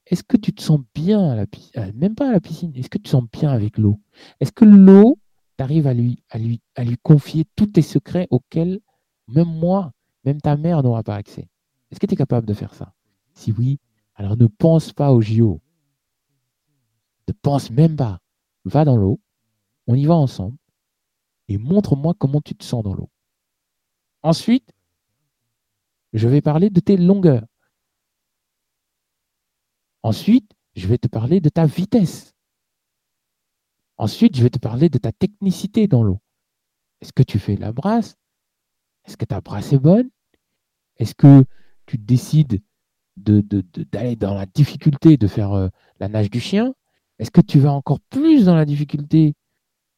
Est-ce 0.07 0.23
que 0.23 0.37
tu 0.37 0.55
te 0.55 0.63
sens 0.63 0.79
bien 0.95 1.31
à 1.31 1.35
la 1.35 1.49
piscine 1.49 1.73
euh, 1.81 1.91
Même 1.97 2.15
pas 2.15 2.29
à 2.29 2.33
la 2.33 2.41
piscine. 2.41 2.71
Est-ce 2.77 2.89
que 2.89 2.99
tu 2.99 3.05
te 3.05 3.09
sens 3.09 3.25
bien 3.33 3.51
avec 3.51 3.79
l'eau? 3.79 4.01
Est-ce 4.39 4.53
que 4.53 4.65
l'eau, 4.65 5.19
tu 5.59 5.65
arrives 5.65 5.89
à 5.89 5.93
lui, 5.93 6.23
à, 6.31 6.39
lui, 6.39 6.61
à 6.77 6.85
lui 6.85 6.97
confier 7.03 7.45
tous 7.57 7.67
tes 7.67 7.83
secrets 7.83 8.29
auxquels 8.31 8.79
même 9.27 9.53
moi, 9.53 9.91
même 10.25 10.41
ta 10.41 10.57
mère 10.57 10.85
n'aura 10.85 11.03
pas 11.03 11.17
accès? 11.17 11.49
Est-ce 11.91 11.99
que 11.99 12.07
tu 12.07 12.15
es 12.15 12.17
capable 12.17 12.47
de 12.47 12.55
faire 12.55 12.75
ça? 12.75 12.95
Si 13.35 13.51
oui, 13.51 13.81
alors 14.15 14.37
ne 14.37 14.47
pense 14.47 14.93
pas 14.93 15.13
au 15.13 15.21
JO. 15.21 15.61
Ne 17.27 17.33
pense 17.33 17.73
même 17.73 17.97
pas. 17.97 18.21
Va 18.65 18.85
dans 18.85 18.97
l'eau. 18.97 19.19
On 19.89 19.97
y 19.97 20.07
va 20.07 20.15
ensemble. 20.15 20.57
Et 21.49 21.59
montre-moi 21.59 22.15
comment 22.17 22.41
tu 22.41 22.55
te 22.55 22.63
sens 22.63 22.85
dans 22.85 22.95
l'eau. 22.95 23.11
Ensuite, 24.27 24.73
je 26.13 26.27
vais 26.27 26.41
parler 26.41 26.69
de 26.69 26.81
tes 26.81 26.97
longueurs. 26.97 27.47
Ensuite, 30.03 30.51
je 30.75 30.89
vais 30.89 30.99
te 30.99 31.07
parler 31.07 31.41
de 31.41 31.49
ta 31.49 31.65
vitesse. 31.65 32.35
Ensuite, 33.99 34.37
je 34.37 34.43
vais 34.43 34.51
te 34.51 34.59
parler 34.59 34.89
de 34.89 34.99
ta 34.99 35.13
technicité 35.13 35.87
dans 35.87 36.03
l'eau. 36.03 36.19
Est-ce 37.01 37.13
que 37.13 37.23
tu 37.23 37.39
fais 37.39 37.55
la 37.55 37.71
brasse? 37.71 38.17
Est-ce 39.05 39.17
que 39.17 39.27
ta 39.27 39.41
brasse 39.41 39.73
est 39.73 39.79
bonne? 39.79 40.11
Est-ce 40.97 41.15
que 41.15 41.45
tu 41.87 41.97
décides 41.97 42.61
d'aller 43.17 44.17
dans 44.17 44.35
la 44.35 44.47
difficulté 44.47 45.17
de 45.17 45.29
faire 45.29 45.53
euh, 45.53 45.69
la 46.01 46.09
nage 46.09 46.31
du 46.31 46.41
chien? 46.41 46.75
Est-ce 47.21 47.31
que 47.31 47.41
tu 47.41 47.61
vas 47.61 47.73
encore 47.73 48.01
plus 48.11 48.47
dans 48.47 48.57
la 48.57 48.65
difficulté 48.65 49.35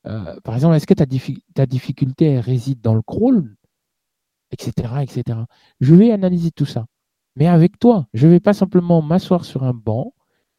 euh, 0.05 0.38
Par 0.40 0.55
exemple, 0.55 0.74
est-ce 0.74 0.86
que 0.86 0.92
ta, 0.92 1.06
ta 1.55 1.64
difficulté 1.64 2.40
réside 2.40 2.82
dans 2.82 2.94
le 2.94 3.00
crawl? 3.00 3.56
Etc. 4.50 4.72
etc. 5.02 5.40
Je 5.80 5.94
vais 5.94 6.10
analyser 6.10 6.50
tout 6.50 6.66
ça 6.66 6.86
mais 7.38 7.46
avec 7.46 7.78
toi. 7.78 8.08
Je 8.14 8.26
ne 8.26 8.32
vais 8.32 8.40
pas 8.40 8.52
simplement 8.52 9.00
m'asseoir 9.00 9.44
sur 9.44 9.62
un 9.62 9.72
banc 9.72 10.12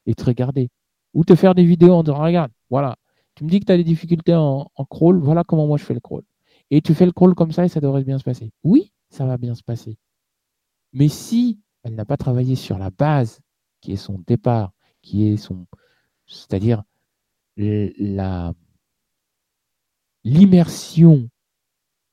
et 0.06 0.16
te 0.16 0.24
regarder. 0.24 0.70
Ou 1.14 1.26
te 1.26 1.36
faire 1.36 1.54
des 1.54 1.66
vidéos 1.66 1.94
en 1.94 2.04
disant, 2.04 2.24
regarde, 2.24 2.54
voilà, 2.70 2.96
tu 3.36 3.44
me 3.44 3.50
dis 3.50 3.60
que 3.60 3.66
tu 3.66 3.72
as 3.74 3.78
des 3.78 3.84
difficultés 3.84 4.34
en, 4.34 4.72
crawl, 4.90 5.20
voilà 5.20 5.44
comment 5.44 5.68
moi 5.68 5.78
je 5.78 5.84
fais 5.84 5.94
le 5.94 6.00
crawl. 6.00 6.24
Et 6.72 6.82
tu 6.82 6.94
fais 6.94 7.06
le 7.06 7.12
crawl 7.12 7.36
comme 7.36 7.52
ça 7.52 7.66
et 7.66 7.68
ça 7.68 7.82
devrait 7.82 8.06
bien 8.06 8.18
se 8.18 8.24
passer. 8.24 8.54
Oui, 8.64 8.94
ça 9.10 9.26
va 9.26 9.38
bien 9.38 9.56
se 9.56 9.64
passer. 9.64 9.98
Mais 10.94 11.10
si 11.10 11.60
elle 11.84 11.96
n'a 11.96 12.06
pas 12.06 12.16
travaillé 12.16 12.56
sur 12.56 12.78
la 12.78 12.92
base, 12.92 13.42
qui 13.82 13.92
est 13.92 13.98
son 13.98 14.24
départ, 14.26 14.72
qui 15.02 15.28
est 15.28 15.38
son, 15.38 15.66
c'est-à-dire 16.28 16.84
l'immersion 20.24 21.30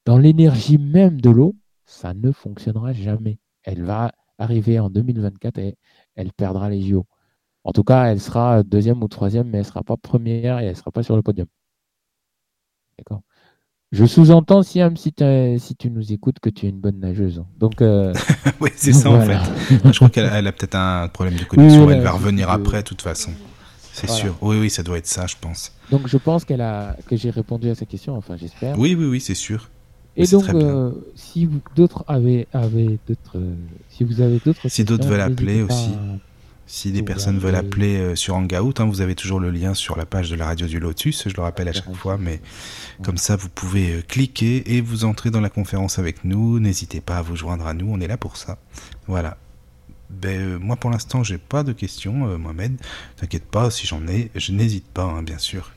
dans 0.05 0.19
l'énergie 0.19 0.79
même 0.79 1.21
de 1.21 1.31
l'eau, 1.31 1.55
ça 1.87 2.15
ne 2.15 2.33
fonctionnera 2.33 2.93
jamais. 2.93 3.39
Elle 3.63 3.83
va 3.83 4.13
arriver 4.39 4.79
en 4.79 4.91
2024 4.91 5.59
et 5.59 5.77
elle 6.15 6.33
perdra 6.33 6.69
les 6.69 6.83
JO. 6.83 7.07
En 7.65 7.73
tout 7.73 7.85
cas, 7.85 8.05
elle 8.07 8.21
sera 8.21 8.63
deuxième 8.63 9.03
ou 9.03 9.09
troisième, 9.09 9.49
mais 9.49 9.59
elle 9.59 9.65
ne 9.65 9.69
sera 9.69 9.83
pas 9.83 9.97
première 9.97 10.61
et 10.61 10.65
elle 10.65 10.71
ne 10.71 10.75
sera 10.75 10.91
pas 10.91 11.03
sur 11.03 11.17
le 11.17 11.23
podium. 11.23 11.47
D'accord? 12.99 13.23
Je 13.93 14.05
sous-entends, 14.05 14.63
Siam, 14.63 14.97
si, 14.97 15.15
si 15.59 15.77
tu 15.77 15.91
nous 15.91 16.13
écoutes, 16.13 16.41
que 16.41 16.51
tu 16.51 16.67
es 16.67 16.69
une 16.69 16.81
bonne 16.81 16.99
nageuse. 16.99 17.45
Donc, 17.57 17.81
euh, 17.81 18.13
oui, 18.61 18.71
c'est 18.75 18.93
ça 18.93 19.11
en 19.11 19.21
fait. 19.21 19.39
je 19.71 19.97
crois 19.97 20.11
qu'elle 20.11 20.47
a 20.47 20.53
peut-être 20.53 20.75
un 20.75 21.09
problème 21.09 21.37
de 21.37 21.45
connexion. 21.45 21.89
elle 21.91 22.03
va 22.03 22.13
revenir 22.13 22.51
après, 22.51 22.79
de 22.79 22.89
toute 22.89 23.03
façon. 23.03 23.31
C'est 23.93 24.11
sûr. 24.11 24.37
Oui, 24.43 24.59
oui, 24.61 24.71
ça 24.71 24.83
doit 24.83 24.99
être 24.99 25.07
ça, 25.07 25.27
je 25.27 25.37
pense. 25.41 25.73
Donc, 25.91 26.07
je 26.07 26.19
pense 26.19 26.45
qu'elle 26.45 26.61
a 26.61 26.97
que 27.07 27.17
j'ai 27.17 27.31
répondu 27.31 27.71
à 27.71 27.75
sa 27.75 27.87
question. 27.87 28.15
Enfin, 28.17 28.37
j'espère. 28.37 28.79
Oui, 28.79 28.95
oui, 28.95 29.07
oui, 29.07 29.21
c'est 29.21 29.35
sûr. 29.35 29.71
Et 30.17 30.27
donc, 30.27 30.49
euh, 30.49 30.93
si 31.15 31.49
d'autres 31.75 32.05
avaient, 32.09 32.47
avaient 32.53 32.99
d'autres, 33.07 33.37
euh, 33.37 33.55
si 33.91 34.05
vous 34.05 34.21
avez 34.23 34.41
d'autres, 34.45 34.69
si 34.69 34.85
d'autres 34.85 35.07
veulent 35.07 35.21
appeler 35.21 35.63
aussi, 35.63 35.91
si 36.67 36.91
des 36.91 37.03
personnes 37.03 37.39
veulent 37.39 37.55
appeler 37.55 37.99
euh, 37.99 38.15
sur 38.15 38.35
Hangout, 38.35 38.81
hein, 38.81 38.87
vous 38.87 39.03
avez 39.03 39.15
toujours 39.15 39.41
le 39.41 39.51
lien 39.51 39.75
sur 39.75 39.97
la 39.97 40.07
page 40.07 40.31
de 40.31 40.37
la 40.37 40.47
radio 40.47 40.67
du 40.67 40.81
Lotus. 40.81 41.29
Je 41.29 41.37
le 41.37 41.43
rappelle 41.43 41.69
à 41.69 41.73
chaque 41.73 41.95
fois, 41.95 42.17
mais 42.19 42.41
comme 43.03 43.19
ça, 43.19 43.37
vous 43.37 43.51
pouvez 43.51 44.03
cliquer 44.09 44.75
et 44.75 44.81
vous 44.81 45.05
entrer 45.05 45.31
dans 45.31 45.43
la 45.43 45.51
conférence 45.51 45.99
avec 45.99 46.25
nous. 46.25 46.61
N'hésitez 46.61 47.03
pas 47.03 47.19
à 47.19 47.23
vous 47.23 47.37
joindre 47.37 47.67
à 47.67 47.75
nous, 47.75 47.93
on 47.93 48.01
est 48.01 48.09
là 48.09 48.17
pour 48.17 48.39
ça. 48.39 48.59
Voilà. 49.07 49.37
Ben, 50.09 50.57
moi, 50.59 50.77
pour 50.77 50.91
l'instant, 50.91 51.25
j'ai 51.25 51.39
pas 51.39 51.63
de 51.63 51.73
questions, 51.73 52.39
Mohamed. 52.39 52.81
T'inquiète 53.17 53.45
pas, 53.45 53.71
si 53.71 53.87
j'en 53.87 54.07
ai, 54.07 54.31
je 54.35 54.53
n'hésite 54.53 54.87
pas, 54.87 55.05
hein, 55.05 55.23
bien 55.23 55.39
sûr. 55.39 55.73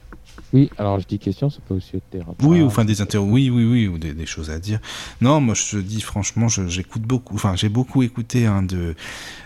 Oui, 0.52 0.72
alors 0.78 1.00
je 1.00 1.06
dis 1.06 1.20
question, 1.20 1.50
ça 1.50 1.60
peut 1.68 1.76
aussi 1.76 1.98
être 1.98 2.04
des 2.12 2.22
Oui, 2.42 2.62
ou 2.62 2.66
enfin 2.66 2.84
des 2.84 3.02
interviews, 3.02 3.32
oui, 3.32 3.50
oui, 3.52 3.66
oui, 3.66 3.88
ou 3.88 4.00
des, 4.00 4.26
choses 4.26 4.50
à 4.50 4.60
dire. 4.60 4.80
Non, 5.22 5.40
moi 5.42 5.54
je 5.54 5.78
dis 5.78 6.02
franchement, 6.02 6.48
j'écoute 6.48 7.04
beaucoup, 7.04 7.36
enfin 7.36 7.56
j'ai 7.56 7.70
beaucoup 7.70 8.02
écouté 8.02 8.48
hein, 8.48 8.64
de, 8.64 8.96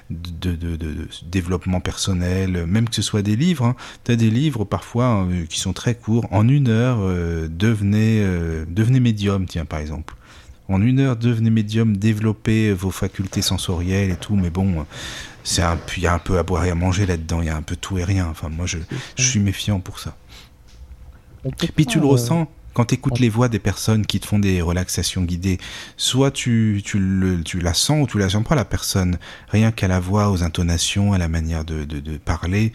de, 0.10 0.56
de, 0.56 0.76
de, 0.78 1.08
développement 1.30 1.82
personnel, 1.82 2.66
même 2.68 2.88
que 2.88 2.96
ce 2.96 3.02
soit 3.02 3.22
des 3.22 3.36
livres. 3.36 3.66
Hein. 3.66 3.76
Tu 4.06 4.14
as 4.14 4.16
des 4.16 4.30
livres 4.30 4.64
parfois 4.64 5.26
euh, 5.30 5.46
qui 5.46 5.60
sont 5.60 5.74
très 5.74 5.96
courts. 5.96 6.26
En 6.32 6.48
une 6.48 6.70
heure, 6.70 7.00
euh, 7.02 7.50
devenez, 7.50 8.22
euh, 8.22 8.66
devenez 8.70 9.02
médium, 9.02 9.46
tiens, 9.46 9.66
par 9.66 9.80
exemple. 9.80 10.16
En 10.70 10.82
une 10.82 11.02
heure, 11.02 11.18
devenez 11.18 11.50
médium, 11.50 11.98
développez 11.98 12.72
vos 12.72 12.92
facultés 12.92 13.42
sensorielles 13.42 14.12
et 14.12 14.16
tout, 14.16 14.38
mais 14.38 14.50
bon, 14.50 14.86
c'est 15.44 15.62
un, 15.62 15.78
il 15.98 16.04
y 16.04 16.08
a 16.08 16.14
un 16.14 16.20
peu 16.20 16.38
à 16.38 16.44
boire 16.44 16.64
et 16.64 16.70
à 16.70 16.76
manger 16.76 17.06
là-dedans, 17.06 17.42
il 17.42 17.48
y 17.48 17.50
a 17.50 17.58
un 17.58 17.62
peu 17.62 17.76
tout 17.76 17.98
et 17.98 18.06
rien. 18.06 18.28
Enfin, 18.32 18.48
moi 18.48 18.66
je, 18.66 18.78
je 19.18 19.24
suis 19.24 19.42
méfiant 19.42 19.82
pour 19.82 20.00
ça. 20.00 20.16
Et 21.46 21.68
puis 21.68 21.86
tu 21.86 22.00
le 22.00 22.06
ressens, 22.06 22.48
Quand 22.74 22.86
tu 22.86 22.96
écoutes 22.96 23.20
les 23.20 23.30
voix 23.30 23.50
des 23.50 23.60
personnes 23.60 24.06
qui 24.06 24.20
te 24.20 24.26
font 24.26 24.40
des 24.40 24.62
relaxations 24.62 25.22
guidées, 25.22 25.60
soit 25.96 26.32
tu, 26.32 26.82
tu, 26.84 26.98
le, 26.98 27.44
tu 27.44 27.60
la 27.60 27.74
sens 27.76 28.04
ou 28.04 28.08
tu 28.08 28.18
la 28.18 28.30
sens 28.30 28.44
pas 28.44 28.56
la 28.56 28.66
personne, 28.66 29.20
rien 29.50 29.72
qu'à 29.72 29.88
la 29.88 30.00
voix, 30.00 30.32
aux 30.32 30.42
intonations, 30.44 31.14
à 31.14 31.20
la 31.20 31.28
manière 31.28 31.66
de, 31.66 31.84
de, 31.86 32.00
de 32.00 32.18
parler, 32.18 32.74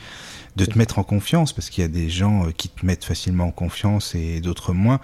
de 0.55 0.65
te 0.65 0.79
mettre 0.79 0.99
en 1.01 1.03
confiance, 1.03 1.53
parce 1.53 1.69
qu'il 1.69 1.83
y 1.83 1.85
a 1.85 1.89
des 1.89 2.11
gens 2.11 2.47
euh, 2.47 2.51
qui 2.53 2.69
te 2.69 2.87
mettent 2.87 3.05
facilement 3.05 3.47
en 3.47 3.51
confiance 3.51 4.15
et 4.15 4.41
d'autres 4.41 4.73
moins. 4.73 5.01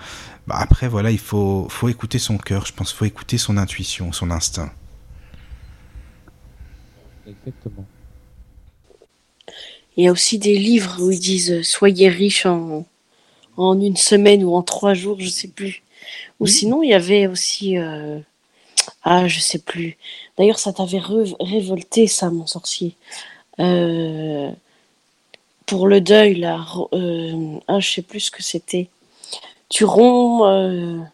Bah 0.47 0.57
après, 0.59 0.87
voilà, 0.89 1.11
il 1.11 1.19
faut, 1.19 1.67
faut 1.71 1.89
écouter 1.89 2.19
son 2.21 2.39
cœur, 2.39 2.67
je 2.67 2.73
pense, 2.73 2.93
faut 2.93 3.05
écouter 3.05 3.39
son 3.39 3.57
intuition, 3.57 4.13
son 4.13 4.31
instinct. 4.31 4.73
Exactement. 7.27 7.87
Il 9.97 10.05
y 10.05 10.09
a 10.09 10.13
aussi 10.13 10.39
des 10.39 10.59
livres 10.59 11.01
où 11.01 11.11
ils 11.11 11.19
disent 11.21 11.53
euh, 11.53 11.63
soyez 11.63 12.09
riche 12.09 12.47
en, 12.47 12.87
en 13.57 13.81
une 13.81 13.97
semaine 13.97 14.45
ou 14.45 14.55
en 14.55 14.63
trois 14.63 14.95
jours, 14.95 15.19
je 15.21 15.29
sais 15.29 15.49
plus. 15.49 15.83
Ou 16.41 16.47
sinon, 16.47 16.83
il 16.83 16.91
y 16.91 16.95
avait 16.95 17.27
aussi. 17.27 17.79
euh, 17.79 18.19
Ah, 19.05 19.29
je 19.29 19.41
sais 19.41 19.59
plus. 19.61 19.97
D'ailleurs, 20.39 20.59
ça 20.59 20.73
t'avait 20.73 21.01
révolté, 21.41 22.07
ça, 22.09 22.31
mon 22.31 22.47
sorcier. 22.47 22.97
Euh, 23.61 24.51
Pour 25.67 25.87
le 25.89 26.01
deuil, 26.01 26.35
là. 26.37 26.65
euh, 26.93 27.59
Ah, 27.69 27.81
je 27.81 27.89
sais 27.91 28.03
plus 28.03 28.21
ce 28.21 28.31
que 28.31 28.43
c'était. 28.43 28.89
Tu 29.71 29.85
romps. 29.85 31.05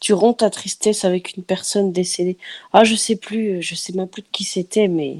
Tu 0.00 0.12
romps 0.12 0.34
ta 0.34 0.50
tristesse 0.50 1.04
avec 1.04 1.36
une 1.36 1.42
personne 1.42 1.92
décédée. 1.92 2.36
Ah, 2.72 2.84
je 2.84 2.94
sais 2.94 3.16
plus. 3.16 3.62
Je 3.62 3.74
sais 3.74 3.92
même 3.94 4.08
plus 4.08 4.22
de 4.22 4.28
qui 4.32 4.44
c'était, 4.44 4.88
mais. 4.88 5.18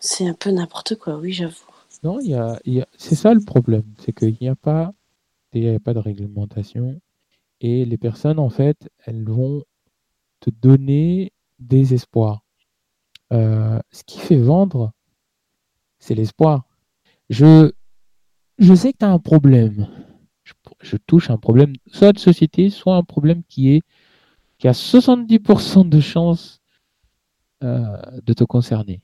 C'est 0.00 0.26
un 0.26 0.34
peu 0.34 0.50
n'importe 0.50 0.96
quoi, 0.96 1.16
oui, 1.16 1.32
j'avoue. 1.32 1.54
Non, 2.02 2.18
il 2.20 2.30
y 2.30 2.34
a, 2.34 2.58
il 2.64 2.74
y 2.74 2.80
a- 2.80 2.88
c'est 2.98 3.14
ça 3.14 3.32
le 3.34 3.40
problème, 3.40 3.84
c'est 4.04 4.12
qu'il 4.12 4.36
n'y 4.40 4.48
a 4.48 4.56
pas, 4.56 4.92
il 5.60 5.64
y 5.64 5.68
a 5.68 5.80
pas 5.80 5.94
de 5.94 5.98
réglementation 5.98 7.00
et 7.62 7.84
les 7.84 7.96
personnes, 7.96 8.40
en 8.40 8.50
fait, 8.50 8.90
elles 9.06 9.24
vont 9.24 9.62
te 10.40 10.50
donner 10.50 11.32
des 11.60 11.94
espoirs. 11.94 12.44
Euh, 13.32 13.78
ce 13.92 14.02
qui 14.04 14.18
fait 14.18 14.40
vendre, 14.40 14.92
c'est 16.00 16.16
l'espoir. 16.16 16.66
Je, 17.30 17.70
sais 18.58 18.92
que 18.92 18.98
tu 18.98 19.04
as 19.04 19.12
un 19.12 19.20
problème. 19.20 19.86
Je, 20.80 20.96
touche 20.96 21.30
un 21.30 21.38
problème, 21.38 21.74
soit 21.86 22.12
de 22.12 22.18
société, 22.18 22.68
soit 22.68 22.96
un 22.96 23.04
problème 23.04 23.44
qui 23.44 23.70
est 23.70 23.82
qui 24.58 24.66
a 24.68 24.72
70% 24.72 25.88
de 25.88 26.00
chances 26.00 26.60
euh, 27.62 27.96
de 28.22 28.32
te 28.32 28.44
concerner. 28.44 29.02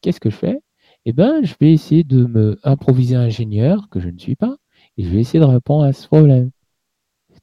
Qu'est-ce 0.00 0.20
que 0.20 0.30
je 0.30 0.36
fais? 0.36 0.60
Eh 1.04 1.12
ben, 1.12 1.44
je 1.44 1.54
vais 1.60 1.72
essayer 1.72 2.04
de 2.04 2.24
me 2.24 2.58
improviser 2.62 3.16
ingénieur, 3.16 3.88
que 3.88 4.00
je 4.00 4.08
ne 4.08 4.18
suis 4.18 4.36
pas, 4.36 4.56
et 4.98 5.04
je 5.04 5.08
vais 5.10 5.20
essayer 5.20 5.38
de 5.38 5.44
répondre 5.44 5.84
à 5.84 5.92
ce 5.92 6.06
problème. 6.08 6.50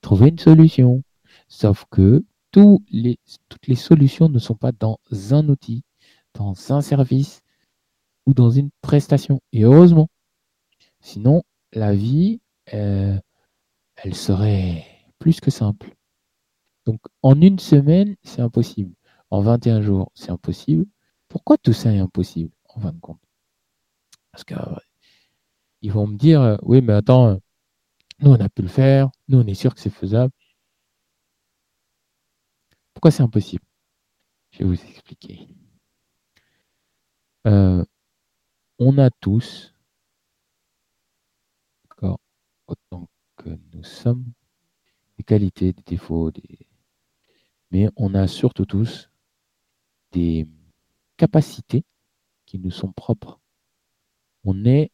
Trouver 0.02 0.30
une 0.30 0.38
solution. 0.38 1.02
Sauf 1.48 1.86
que 1.90 2.24
toutes 2.52 2.88
les 2.92 3.76
solutions 3.76 4.30
ne 4.30 4.40
sont 4.40 4.56
pas 4.56 4.74
dans 4.74 5.00
un 5.32 5.48
outil, 5.48 5.84
dans 6.34 6.54
un 6.72 6.82
service 6.82 7.42
ou 8.26 8.34
dans 8.34 8.52
une 8.52 8.70
prestation. 8.82 9.42
Et 9.54 9.64
heureusement. 9.64 10.10
Sinon, 11.00 11.44
la 11.72 11.94
vie, 11.94 12.42
euh, 12.74 13.18
elle 13.96 14.16
serait 14.16 14.86
plus 15.18 15.40
que 15.40 15.50
simple. 15.50 15.96
Donc, 16.86 17.00
en 17.24 17.40
une 17.42 17.60
semaine, 17.60 18.16
c'est 18.24 18.42
impossible. 18.42 18.94
En 19.30 19.42
21 19.42 19.82
jours, 19.82 20.12
c'est 20.14 20.32
impossible. 20.32 20.86
Pourquoi 21.30 21.58
tout 21.58 21.74
ça 21.74 21.94
est 21.94 22.00
impossible, 22.00 22.52
en 22.70 22.80
fin 22.82 22.92
de 22.92 23.00
compte? 23.00 23.20
Parce 24.32 24.44
que 24.44 24.56
euh, 24.56 24.76
ils 25.82 25.92
vont 25.92 26.08
me 26.08 26.18
dire, 26.18 26.42
euh, 26.42 26.58
oui, 26.64 26.82
mais 26.82 26.94
attends, 26.94 27.40
nous, 28.20 28.32
on 28.32 28.40
a 28.40 28.50
pu 28.50 28.62
le 28.62 28.68
faire, 28.68 29.10
nous, 29.28 29.40
on 29.40 29.48
est 29.48 29.54
sûr 29.54 29.74
que 29.74 29.82
c'est 29.82 29.90
faisable. 29.90 30.34
Pourquoi 32.94 33.12
c'est 33.12 33.24
impossible? 33.24 33.64
Je 34.52 34.60
vais 34.60 34.66
vous 34.66 34.74
expliquer. 34.74 35.48
Euh, 37.48 37.84
on 38.80 38.98
a 38.98 39.10
tous, 39.10 39.74
autant 42.68 43.08
que 43.36 43.50
nous 43.74 43.84
sommes, 43.84 44.26
des 45.18 45.24
qualités, 45.24 45.74
des 45.74 45.84
défauts, 45.84 46.32
des... 46.32 46.68
mais 47.72 47.90
on 47.96 48.16
a 48.16 48.28
surtout 48.28 48.66
tous 48.66 49.10
des 50.12 50.48
capacités 51.18 51.86
qui 52.46 52.60
nous 52.60 52.72
sont 52.72 52.92
propres. 52.92 53.40
On 54.44 54.66
est 54.66 54.92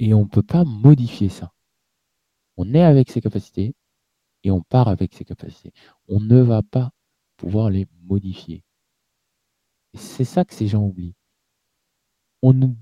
et 0.00 0.14
on 0.14 0.22
ne 0.22 0.28
peut 0.28 0.42
pas 0.42 0.64
modifier 0.64 1.28
ça. 1.28 1.52
On 2.56 2.72
est 2.74 2.82
avec 2.82 3.10
ses 3.10 3.20
capacités 3.20 3.74
et 4.42 4.50
on 4.50 4.62
part 4.62 4.88
avec 4.88 5.14
ses 5.14 5.26
capacités. 5.26 5.72
On 6.08 6.20
ne 6.20 6.40
va 6.40 6.62
pas 6.62 6.90
pouvoir 7.36 7.68
les 7.68 7.86
modifier. 8.02 8.64
C'est 9.94 10.24
ça 10.24 10.44
que 10.46 10.54
ces 10.54 10.68
gens 10.68 10.82
oublient. 10.82 11.14
On 12.40 12.54
nous 12.54 12.76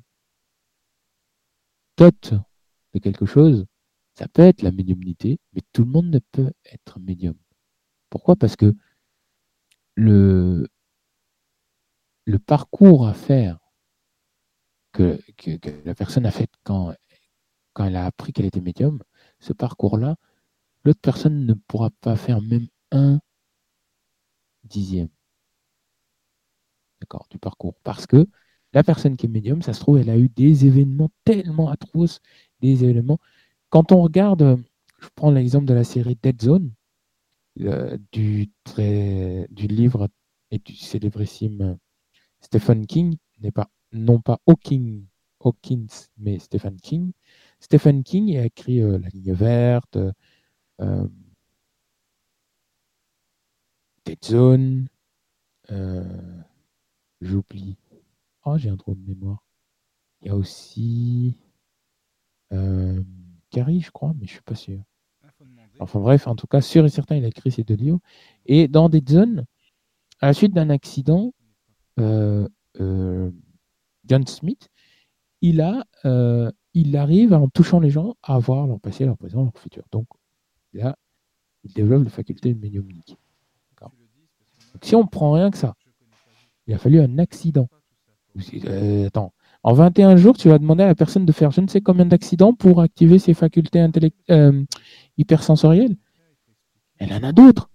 dote 1.96 2.34
de 2.94 3.00
quelque 3.00 3.26
chose, 3.26 3.66
ça 4.14 4.28
peut 4.28 4.42
être 4.42 4.62
la 4.62 4.70
médiumnité, 4.70 5.40
mais 5.52 5.62
tout 5.72 5.84
le 5.84 5.90
monde 5.90 6.10
ne 6.10 6.20
peut 6.20 6.52
être 6.66 7.00
médium. 7.00 7.36
Pourquoi? 8.10 8.36
Parce 8.36 8.54
que 8.54 8.76
le, 9.96 10.68
le 12.26 12.38
parcours 12.38 13.08
à 13.08 13.14
faire 13.14 13.58
que, 14.92 15.20
que, 15.36 15.56
que 15.56 15.70
la 15.84 15.96
personne 15.96 16.24
a 16.24 16.30
fait 16.30 16.50
quand, 16.62 16.94
quand 17.78 17.86
elle 17.86 17.96
a 17.96 18.06
appris 18.06 18.34
qu'elle 18.34 18.46
était 18.46 18.60
médium, 18.60 19.02
ce 19.40 19.54
parcours-là, 19.54 20.16
l'autre 20.84 21.00
personne 21.02 21.46
ne 21.46 21.54
pourra 21.54 21.90
pas 22.02 22.16
faire 22.16 22.42
même 22.42 22.68
un 22.92 23.20
dixième 24.64 25.10
d'accord, 27.00 27.26
du 27.30 27.38
parcours. 27.38 27.74
Parce 27.84 28.06
que 28.06 28.26
la 28.72 28.82
personne 28.82 29.16
qui 29.16 29.26
est 29.26 29.28
médium, 29.28 29.62
ça 29.62 29.72
se 29.72 29.80
trouve, 29.80 29.98
elle 29.98 30.10
a 30.10 30.18
eu 30.18 30.28
des 30.28 30.66
événements 30.66 31.10
tellement 31.24 31.68
atroces, 31.70 32.20
des 32.60 32.84
événements. 32.84 33.18
Quand 33.70 33.92
on 33.92 34.02
regarde, 34.02 34.58
je 35.00 35.08
prends 35.14 35.30
l'exemple 35.30 35.66
de 35.66 35.74
la 35.74 35.84
série 35.84 36.18
Dead 36.22 36.40
Zone, 36.42 36.72
le- 37.56 37.98
du, 38.12 38.50
très, 38.64 39.48
du 39.50 39.68
livre 39.68 40.08
et 40.50 40.58
du 40.58 40.76
célébrissime 40.76 41.78
Stephen 42.42 42.86
King, 42.86 43.16
pas, 43.54 43.70
non 43.92 44.20
pas 44.20 44.40
Hawking, 44.46 45.06
Hawkins, 45.40 45.86
mais 46.18 46.38
Stephen 46.38 46.76
King. 46.80 47.12
Stephen 47.60 48.02
King 48.02 48.36
a 48.36 48.44
écrit 48.44 48.80
euh, 48.80 48.98
La 48.98 49.08
ligne 49.08 49.32
verte, 49.32 49.98
euh, 50.80 51.08
Dead 54.04 54.24
Zone, 54.24 54.88
euh, 55.70 56.40
j'oublie. 57.20 57.76
Oh, 58.44 58.56
j'ai 58.56 58.70
un 58.70 58.76
trou 58.76 58.94
de 58.94 59.06
mémoire. 59.06 59.44
Il 60.22 60.28
y 60.28 60.30
a 60.30 60.36
aussi 60.36 61.36
euh, 62.52 63.02
Carrie, 63.50 63.80
je 63.80 63.90
crois, 63.90 64.14
mais 64.18 64.26
je 64.26 64.32
suis 64.32 64.42
pas 64.42 64.54
sûr. 64.54 64.80
Enfin 65.80 66.00
bref, 66.00 66.26
en 66.26 66.34
tout 66.34 66.46
cas, 66.46 66.60
sûr 66.60 66.84
et 66.84 66.88
certain, 66.88 67.16
il 67.16 67.24
a 67.24 67.28
écrit 67.28 67.52
ces 67.52 67.62
deux 67.62 67.74
livres. 67.74 68.00
Et 68.46 68.66
dans 68.66 68.88
Dead 68.88 69.08
Zone, 69.08 69.44
à 70.20 70.26
la 70.26 70.32
suite 70.32 70.52
d'un 70.52 70.70
accident, 70.70 71.32
euh, 72.00 72.48
euh, 72.80 73.30
John 74.04 74.26
Smith, 74.26 74.68
il, 75.40 75.60
a, 75.60 75.84
euh, 76.04 76.50
il 76.80 76.96
arrive, 76.96 77.34
en 77.34 77.48
touchant 77.48 77.80
les 77.80 77.90
gens, 77.90 78.14
à 78.22 78.38
voir 78.38 78.68
leur 78.68 78.78
passé, 78.78 79.04
leur 79.04 79.16
présent, 79.16 79.42
leur 79.42 79.58
futur. 79.58 79.82
Donc 79.90 80.06
là, 80.72 80.96
il 81.64 81.72
développe 81.72 82.04
les 82.04 82.10
facultés 82.10 82.54
médiumniques. 82.54 83.16
Donc, 83.80 84.84
si 84.84 84.94
on 84.94 85.04
prend 85.04 85.32
rien 85.32 85.50
que 85.50 85.58
ça, 85.58 85.74
il 86.66 86.74
a 86.74 86.78
fallu 86.78 87.00
un 87.00 87.18
accident. 87.18 87.68
Euh, 88.64 89.06
attends, 89.08 89.32
en 89.64 89.72
21 89.72 90.16
jours, 90.16 90.36
tu 90.36 90.48
vas 90.48 90.58
demander 90.58 90.84
à 90.84 90.86
la 90.86 90.94
personne 90.94 91.26
de 91.26 91.32
faire 91.32 91.50
je 91.50 91.60
ne 91.60 91.66
sais 91.66 91.80
combien 91.80 92.06
d'accidents 92.06 92.54
pour 92.54 92.80
activer 92.80 93.18
ses 93.18 93.34
facultés 93.34 93.84
euh, 94.30 94.64
hypersensorielles. 95.16 95.96
Elle 96.98 97.12
en 97.12 97.24
a 97.24 97.32
d'autres. 97.32 97.70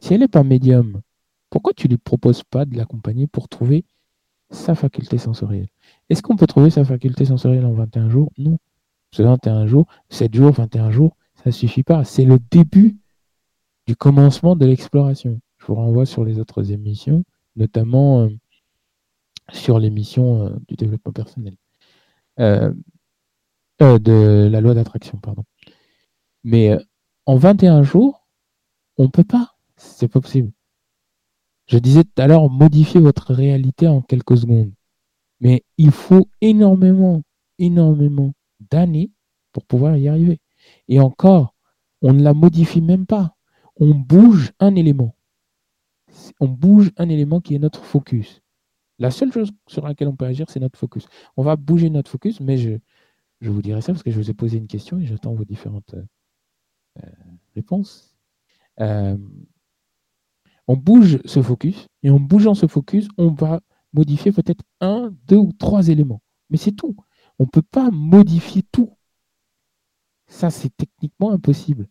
Si 0.00 0.14
elle 0.14 0.20
n'est 0.20 0.28
pas 0.28 0.42
médium, 0.42 1.02
pourquoi 1.50 1.72
tu 1.72 1.86
ne 1.86 1.92
lui 1.92 1.98
proposes 1.98 2.42
pas 2.42 2.64
de 2.64 2.76
l'accompagner 2.76 3.28
pour 3.28 3.48
trouver 3.48 3.84
sa 4.50 4.74
faculté 4.74 5.18
sensorielle? 5.18 5.68
Est-ce 6.08 6.22
qu'on 6.22 6.36
peut 6.36 6.46
trouver 6.46 6.70
sa 6.70 6.84
faculté 6.84 7.24
sensorielle 7.24 7.66
en 7.66 7.72
21 7.72 8.08
jours? 8.08 8.32
Non. 8.38 8.58
Que 9.16 9.22
21 9.22 9.66
jours, 9.66 9.86
7 10.10 10.34
jours, 10.34 10.52
21 10.52 10.90
jours, 10.90 11.16
ça 11.36 11.44
ne 11.46 11.50
suffit 11.50 11.82
pas. 11.82 12.04
C'est 12.04 12.24
le 12.24 12.38
début 12.50 12.98
du 13.86 13.96
commencement 13.96 14.54
de 14.54 14.66
l'exploration. 14.66 15.40
Je 15.58 15.66
vous 15.66 15.74
renvoie 15.74 16.04
sur 16.04 16.24
les 16.24 16.38
autres 16.38 16.72
émissions, 16.72 17.24
notamment 17.56 18.22
euh, 18.22 18.28
sur 19.52 19.78
l'émission 19.78 20.46
euh, 20.46 20.50
du 20.68 20.76
développement 20.76 21.12
personnel. 21.12 21.54
Euh, 22.38 22.72
euh, 23.80 23.98
de 23.98 24.48
la 24.50 24.60
loi 24.60 24.74
d'attraction, 24.74 25.18
pardon. 25.18 25.44
Mais 26.44 26.76
en 27.26 27.36
21 27.36 27.82
jours, 27.82 28.26
on 28.96 29.04
ne 29.04 29.08
peut 29.08 29.24
pas. 29.24 29.56
C'est 29.76 30.08
pas 30.08 30.20
possible. 30.20 30.52
Je 31.66 31.78
disais 31.78 32.04
tout 32.04 32.22
à 32.22 32.26
l'heure, 32.26 32.50
modifier 32.50 33.00
votre 33.00 33.32
réalité 33.34 33.86
en 33.86 34.02
quelques 34.02 34.38
secondes. 34.38 34.72
Mais 35.40 35.62
il 35.76 35.90
faut 35.90 36.28
énormément, 36.40 37.22
énormément 37.58 38.32
d'années 38.70 39.10
pour 39.52 39.64
pouvoir 39.64 39.96
y 39.96 40.08
arriver. 40.08 40.40
Et 40.88 41.00
encore, 41.00 41.54
on 42.02 42.12
ne 42.12 42.22
la 42.22 42.34
modifie 42.34 42.80
même 42.80 43.06
pas. 43.06 43.36
On 43.76 43.94
bouge 43.94 44.52
un 44.58 44.74
élément. 44.74 45.14
On 46.40 46.48
bouge 46.48 46.90
un 46.96 47.08
élément 47.08 47.40
qui 47.40 47.54
est 47.54 47.58
notre 47.58 47.84
focus. 47.84 48.42
La 48.98 49.10
seule 49.10 49.32
chose 49.32 49.52
sur 49.68 49.86
laquelle 49.86 50.08
on 50.08 50.16
peut 50.16 50.24
agir, 50.24 50.46
c'est 50.50 50.60
notre 50.60 50.78
focus. 50.78 51.06
On 51.36 51.44
va 51.44 51.54
bouger 51.54 51.88
notre 51.88 52.10
focus, 52.10 52.40
mais 52.40 52.58
je, 52.58 52.78
je 53.40 53.50
vous 53.50 53.62
dirai 53.62 53.80
ça 53.80 53.92
parce 53.92 54.02
que 54.02 54.10
je 54.10 54.16
vous 54.16 54.30
ai 54.30 54.34
posé 54.34 54.58
une 54.58 54.66
question 54.66 54.98
et 54.98 55.06
j'attends 55.06 55.34
vos 55.34 55.44
différentes 55.44 55.94
euh, 55.94 57.10
réponses. 57.54 58.16
Euh, 58.80 59.16
on 60.66 60.76
bouge 60.76 61.20
ce 61.24 61.42
focus 61.42 61.86
et 62.02 62.10
en 62.10 62.18
bougeant 62.20 62.54
ce 62.54 62.66
focus, 62.66 63.08
on 63.16 63.30
va 63.30 63.60
modifier 63.98 64.30
peut-être 64.30 64.64
un, 64.80 65.12
deux 65.26 65.36
ou 65.36 65.52
trois 65.52 65.88
éléments. 65.88 66.22
Mais 66.50 66.56
c'est 66.56 66.72
tout. 66.72 66.94
On 67.40 67.44
ne 67.44 67.48
peut 67.48 67.62
pas 67.62 67.90
modifier 67.90 68.62
tout. 68.62 68.90
Ça, 70.28 70.50
c'est 70.50 70.74
techniquement 70.76 71.32
impossible. 71.32 71.88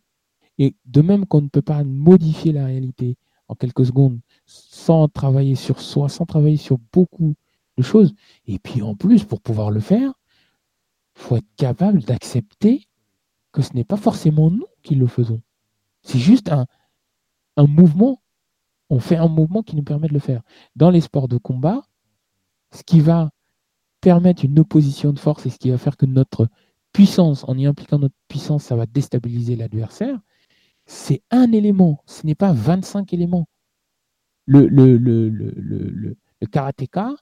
Et 0.56 0.74
de 0.86 1.02
même 1.02 1.26
qu'on 1.26 1.42
ne 1.42 1.48
peut 1.48 1.62
pas 1.62 1.84
modifier 1.84 2.52
la 2.52 2.64
réalité 2.64 3.16
en 3.48 3.54
quelques 3.54 3.86
secondes 3.86 4.20
sans 4.46 5.08
travailler 5.08 5.54
sur 5.54 5.80
soi, 5.80 6.08
sans 6.08 6.24
travailler 6.24 6.56
sur 6.56 6.78
beaucoup 6.92 7.34
de 7.76 7.82
choses. 7.82 8.14
Et 8.46 8.58
puis 8.58 8.80
en 8.80 8.94
plus, 8.94 9.24
pour 9.24 9.40
pouvoir 9.42 9.70
le 9.70 9.80
faire, 9.80 10.12
il 11.14 11.20
faut 11.22 11.36
être 11.36 11.54
capable 11.56 12.02
d'accepter 12.02 12.88
que 13.52 13.60
ce 13.60 13.74
n'est 13.74 13.84
pas 13.84 13.96
forcément 13.96 14.50
nous 14.50 14.66
qui 14.82 14.94
le 14.94 15.06
faisons. 15.06 15.42
C'est 16.02 16.18
juste 16.18 16.50
un, 16.50 16.66
un 17.56 17.66
mouvement. 17.66 18.22
On 18.88 18.98
fait 18.98 19.16
un 19.16 19.28
mouvement 19.28 19.62
qui 19.62 19.76
nous 19.76 19.82
permet 19.82 20.08
de 20.08 20.14
le 20.14 20.20
faire. 20.20 20.42
Dans 20.74 20.90
les 20.90 21.02
sports 21.02 21.28
de 21.28 21.36
combat, 21.36 21.82
ce 22.72 22.82
qui 22.82 23.00
va 23.00 23.30
permettre 24.00 24.44
une 24.44 24.58
opposition 24.58 25.12
de 25.12 25.18
force 25.18 25.46
et 25.46 25.50
ce 25.50 25.58
qui 25.58 25.70
va 25.70 25.78
faire 25.78 25.96
que 25.96 26.06
notre 26.06 26.48
puissance, 26.92 27.44
en 27.44 27.56
y 27.58 27.66
impliquant 27.66 27.98
notre 27.98 28.14
puissance, 28.28 28.64
ça 28.64 28.76
va 28.76 28.86
déstabiliser 28.86 29.56
l'adversaire, 29.56 30.18
c'est 30.86 31.22
un 31.30 31.52
élément, 31.52 32.02
ce 32.06 32.26
n'est 32.26 32.34
pas 32.34 32.52
25 32.52 33.12
éléments. 33.12 33.48
Le, 34.46 34.66
karatéka, 36.50 37.14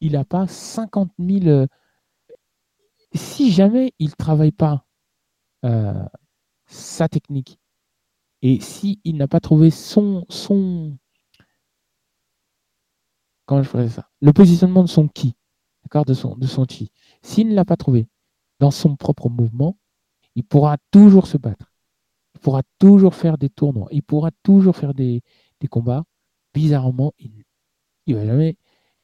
il 0.00 0.12
n'a 0.12 0.24
pas 0.24 0.46
50 0.46 1.12
000... 1.18 1.46
Euh, 1.46 1.66
si 3.14 3.52
jamais 3.52 3.92
il 3.98 4.08
ne 4.08 4.14
travaille 4.14 4.52
pas 4.52 4.84
euh, 5.64 6.04
sa 6.66 7.08
technique, 7.08 7.58
et 8.42 8.60
s'il 8.60 9.16
n'a 9.16 9.28
pas 9.28 9.40
trouvé 9.40 9.70
son... 9.70 10.26
Comment 13.46 13.62
je 13.62 13.68
ferais 13.68 13.88
ça? 13.88 14.10
Le 14.20 14.32
positionnement 14.32 14.82
de 14.82 14.88
son 14.88 15.08
ki, 15.08 15.34
de 16.06 16.14
son, 16.14 16.36
de 16.36 16.46
chi. 16.68 16.90
S'il 17.22 17.48
ne 17.48 17.54
l'a 17.54 17.64
pas 17.64 17.76
trouvé 17.76 18.08
dans 18.58 18.70
son 18.70 18.96
propre 18.96 19.28
mouvement, 19.28 19.78
il 20.34 20.44
pourra 20.44 20.76
toujours 20.90 21.26
se 21.26 21.38
battre. 21.38 21.72
Il 22.34 22.40
pourra 22.40 22.62
toujours 22.78 23.14
faire 23.14 23.38
des 23.38 23.48
tournois. 23.48 23.88
Il 23.92 24.02
pourra 24.02 24.30
toujours 24.42 24.76
faire 24.76 24.94
des, 24.94 25.22
combats. 25.70 26.04
Bizarrement, 26.54 27.12
il, 27.18 27.44
il, 28.06 28.14
va 28.14 28.26
jamais. 28.26 28.56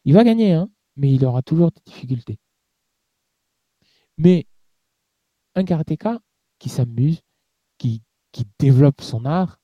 Il 0.05 0.14
va 0.14 0.24
gagner, 0.24 0.52
hein, 0.52 0.69
mais 0.97 1.12
il 1.12 1.24
aura 1.24 1.43
toujours 1.43 1.70
des 1.70 1.81
difficultés. 1.85 2.39
Mais 4.19 4.47
un 5.55 5.64
karatéka 5.64 6.20
qui 6.59 6.69
s'amuse, 6.69 7.23
qui, 7.78 8.02
qui 8.32 8.44
développe 8.59 9.01
son 9.01 9.24
art 9.24 9.59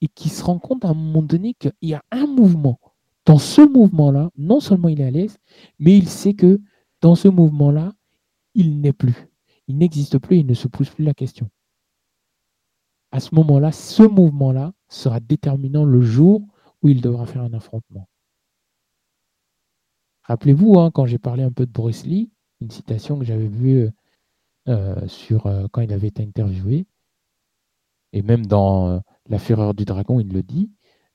et 0.00 0.08
qui 0.08 0.28
se 0.28 0.42
rend 0.44 0.58
compte 0.58 0.84
à 0.84 0.88
un 0.88 0.94
moment 0.94 1.22
donné 1.22 1.54
qu'il 1.54 1.72
y 1.82 1.94
a 1.94 2.02
un 2.10 2.26
mouvement. 2.26 2.78
Dans 3.28 3.36
ce 3.36 3.60
mouvement-là, 3.60 4.30
non 4.38 4.58
seulement 4.58 4.88
il 4.88 5.02
est 5.02 5.04
à 5.04 5.10
l'aise, 5.10 5.36
mais 5.78 5.94
il 5.94 6.08
sait 6.08 6.32
que 6.32 6.62
dans 7.02 7.14
ce 7.14 7.28
mouvement-là, 7.28 7.92
il 8.54 8.80
n'est 8.80 8.94
plus. 8.94 9.28
Il 9.66 9.76
n'existe 9.76 10.16
plus, 10.16 10.38
il 10.38 10.46
ne 10.46 10.54
se 10.54 10.66
pose 10.66 10.88
plus 10.88 11.04
la 11.04 11.12
question. 11.12 11.50
À 13.10 13.20
ce 13.20 13.34
moment-là, 13.34 13.70
ce 13.70 14.02
mouvement-là 14.02 14.72
sera 14.88 15.20
déterminant 15.20 15.84
le 15.84 16.00
jour 16.00 16.40
où 16.80 16.88
il 16.88 17.02
devra 17.02 17.26
faire 17.26 17.42
un 17.42 17.52
affrontement. 17.52 18.08
Rappelez-vous, 20.22 20.78
hein, 20.78 20.90
quand 20.90 21.04
j'ai 21.04 21.18
parlé 21.18 21.42
un 21.42 21.52
peu 21.52 21.66
de 21.66 21.70
Bruce 21.70 22.06
Lee, 22.06 22.30
une 22.62 22.70
citation 22.70 23.18
que 23.18 23.26
j'avais 23.26 23.48
vue 23.48 23.90
euh, 24.68 25.06
sur 25.06 25.46
euh, 25.46 25.66
quand 25.70 25.82
il 25.82 25.92
avait 25.92 26.08
été 26.08 26.22
interviewé, 26.22 26.86
et 28.14 28.22
même 28.22 28.46
dans 28.46 28.88
euh, 28.88 28.98
La 29.26 29.38
Fureur 29.38 29.74
du 29.74 29.84
Dragon, 29.84 30.18
il 30.18 30.32
le 30.32 30.42
dit. 30.42 30.70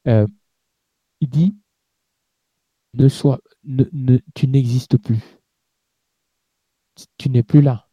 il 0.05 1.29
dit 1.29 1.55
ne 2.93 3.07
sois, 3.07 3.39
ne, 3.63 4.17
tu 4.35 4.47
n'existes 4.47 4.97
plus. 4.97 5.39
Tu 7.17 7.29
n'es 7.29 7.43
plus 7.43 7.61
là. 7.61 7.87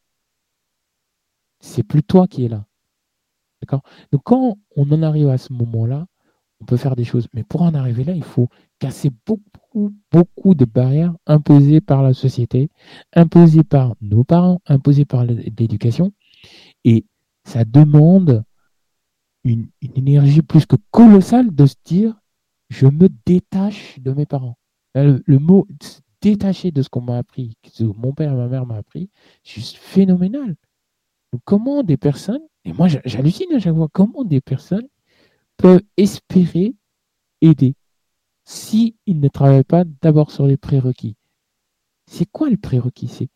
C'est 1.61 1.83
plus 1.83 2.03
toi 2.03 2.27
qui 2.27 2.45
es 2.45 2.49
là. 2.49 2.67
D'accord? 3.61 3.83
Donc 4.13 4.23
quand 4.25 4.59
on 4.77 4.93
en 4.93 5.03
arrive 5.03 5.29
à 5.29 5.39
ce 5.39 5.53
moment-là, 5.53 6.07
on 6.61 6.65
peut 6.65 6.77
faire 6.77 6.97
des 6.97 7.05
choses. 7.05 7.29
Mais 7.33 7.45
pour 7.45 7.63
en 7.63 7.75
arriver 7.75 8.05
là, 8.05 8.15
il 8.15 8.25
faut 8.25 8.49
casser 8.79 9.11
beaucoup, 9.27 9.95
beaucoup 10.11 10.55
de 10.55 10.65
barrières 10.65 11.15
imposées 11.27 11.81
par 11.81 12.03
la 12.03 12.15
société, 12.15 12.71
imposées 13.15 13.65
par 13.65 13.95
nos 14.01 14.25
parents, 14.25 14.61
imposées 14.67 15.05
par 15.05 15.25
l'éducation. 15.25 16.13
Et 16.85 17.07
ça 17.45 17.65
demande 17.65 18.45
une, 19.45 19.69
énergie 19.97 20.43
plus 20.43 20.67
que 20.67 20.77
colossale 20.91 21.55
de 21.55 21.67
se 21.67 21.77
dire 21.85 22.15
je 22.69 22.87
me 22.87 23.09
détache 23.27 23.99
de 23.99 24.13
mes 24.13 24.27
parents. 24.27 24.57
Le, 24.95 25.39
mot 25.39 25.69
détacher 26.21 26.71
de 26.73 26.83
ce 26.83 26.89
qu'on 26.89 27.01
m'a 27.01 27.19
appris, 27.19 27.57
que 27.63 27.85
mon 27.85 28.13
père 28.13 28.33
et 28.33 28.37
ma 28.37 28.49
mère 28.49 28.67
m'ont 28.67 28.75
appris, 28.75 29.11
c'est 29.45 29.61
juste 29.61 29.77
phénoménal. 29.77 30.57
comment 31.45 31.83
des 31.83 31.97
personnes, 31.97 32.43
et 32.65 32.73
moi 32.73 32.89
j'hallucine 32.89 33.53
à 33.55 33.61
chaque 33.61 33.75
fois, 33.75 33.89
comment 33.93 34.25
des 34.25 34.41
personnes 34.41 34.89
peuvent 35.57 35.83
espérer 35.97 36.75
aider 37.41 37.75
s'ils 38.45 38.95
ne 39.07 39.29
travaillent 39.29 39.65
pas 39.65 39.85
d'abord 40.03 40.31
sur 40.33 40.47
les 40.47 40.57
prérequis? 40.57 41.17
C'est 42.07 42.27
quoi 42.27 42.51
le 42.51 42.57
prérequis? 42.57 43.09
C'est 43.09 43.31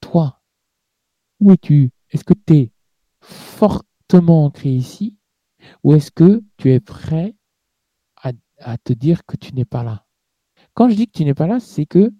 toi. 0.00 0.40
Où 1.40 1.52
es-tu? 1.52 1.90
Est-ce 2.10 2.24
que 2.24 2.34
tu 2.34 2.54
es 2.54 2.72
fortement 3.20 4.46
ancré 4.46 4.70
ici? 4.70 5.18
Ou 5.84 5.92
est-ce 5.94 6.10
que 6.10 6.42
tu 6.56 6.72
es 6.72 6.80
prêt 6.80 7.36
à 8.60 8.76
te 8.78 8.92
dire 8.92 9.24
que 9.26 9.36
tu 9.36 9.54
n'es 9.54 9.64
pas 9.64 9.84
là? 9.84 10.07
Quand 10.78 10.88
je 10.88 10.94
dis 10.94 11.08
que 11.08 11.12
tu 11.18 11.24
n'es 11.24 11.34
pas 11.34 11.48
là, 11.48 11.58
c'est 11.58 11.86
que 11.86 12.12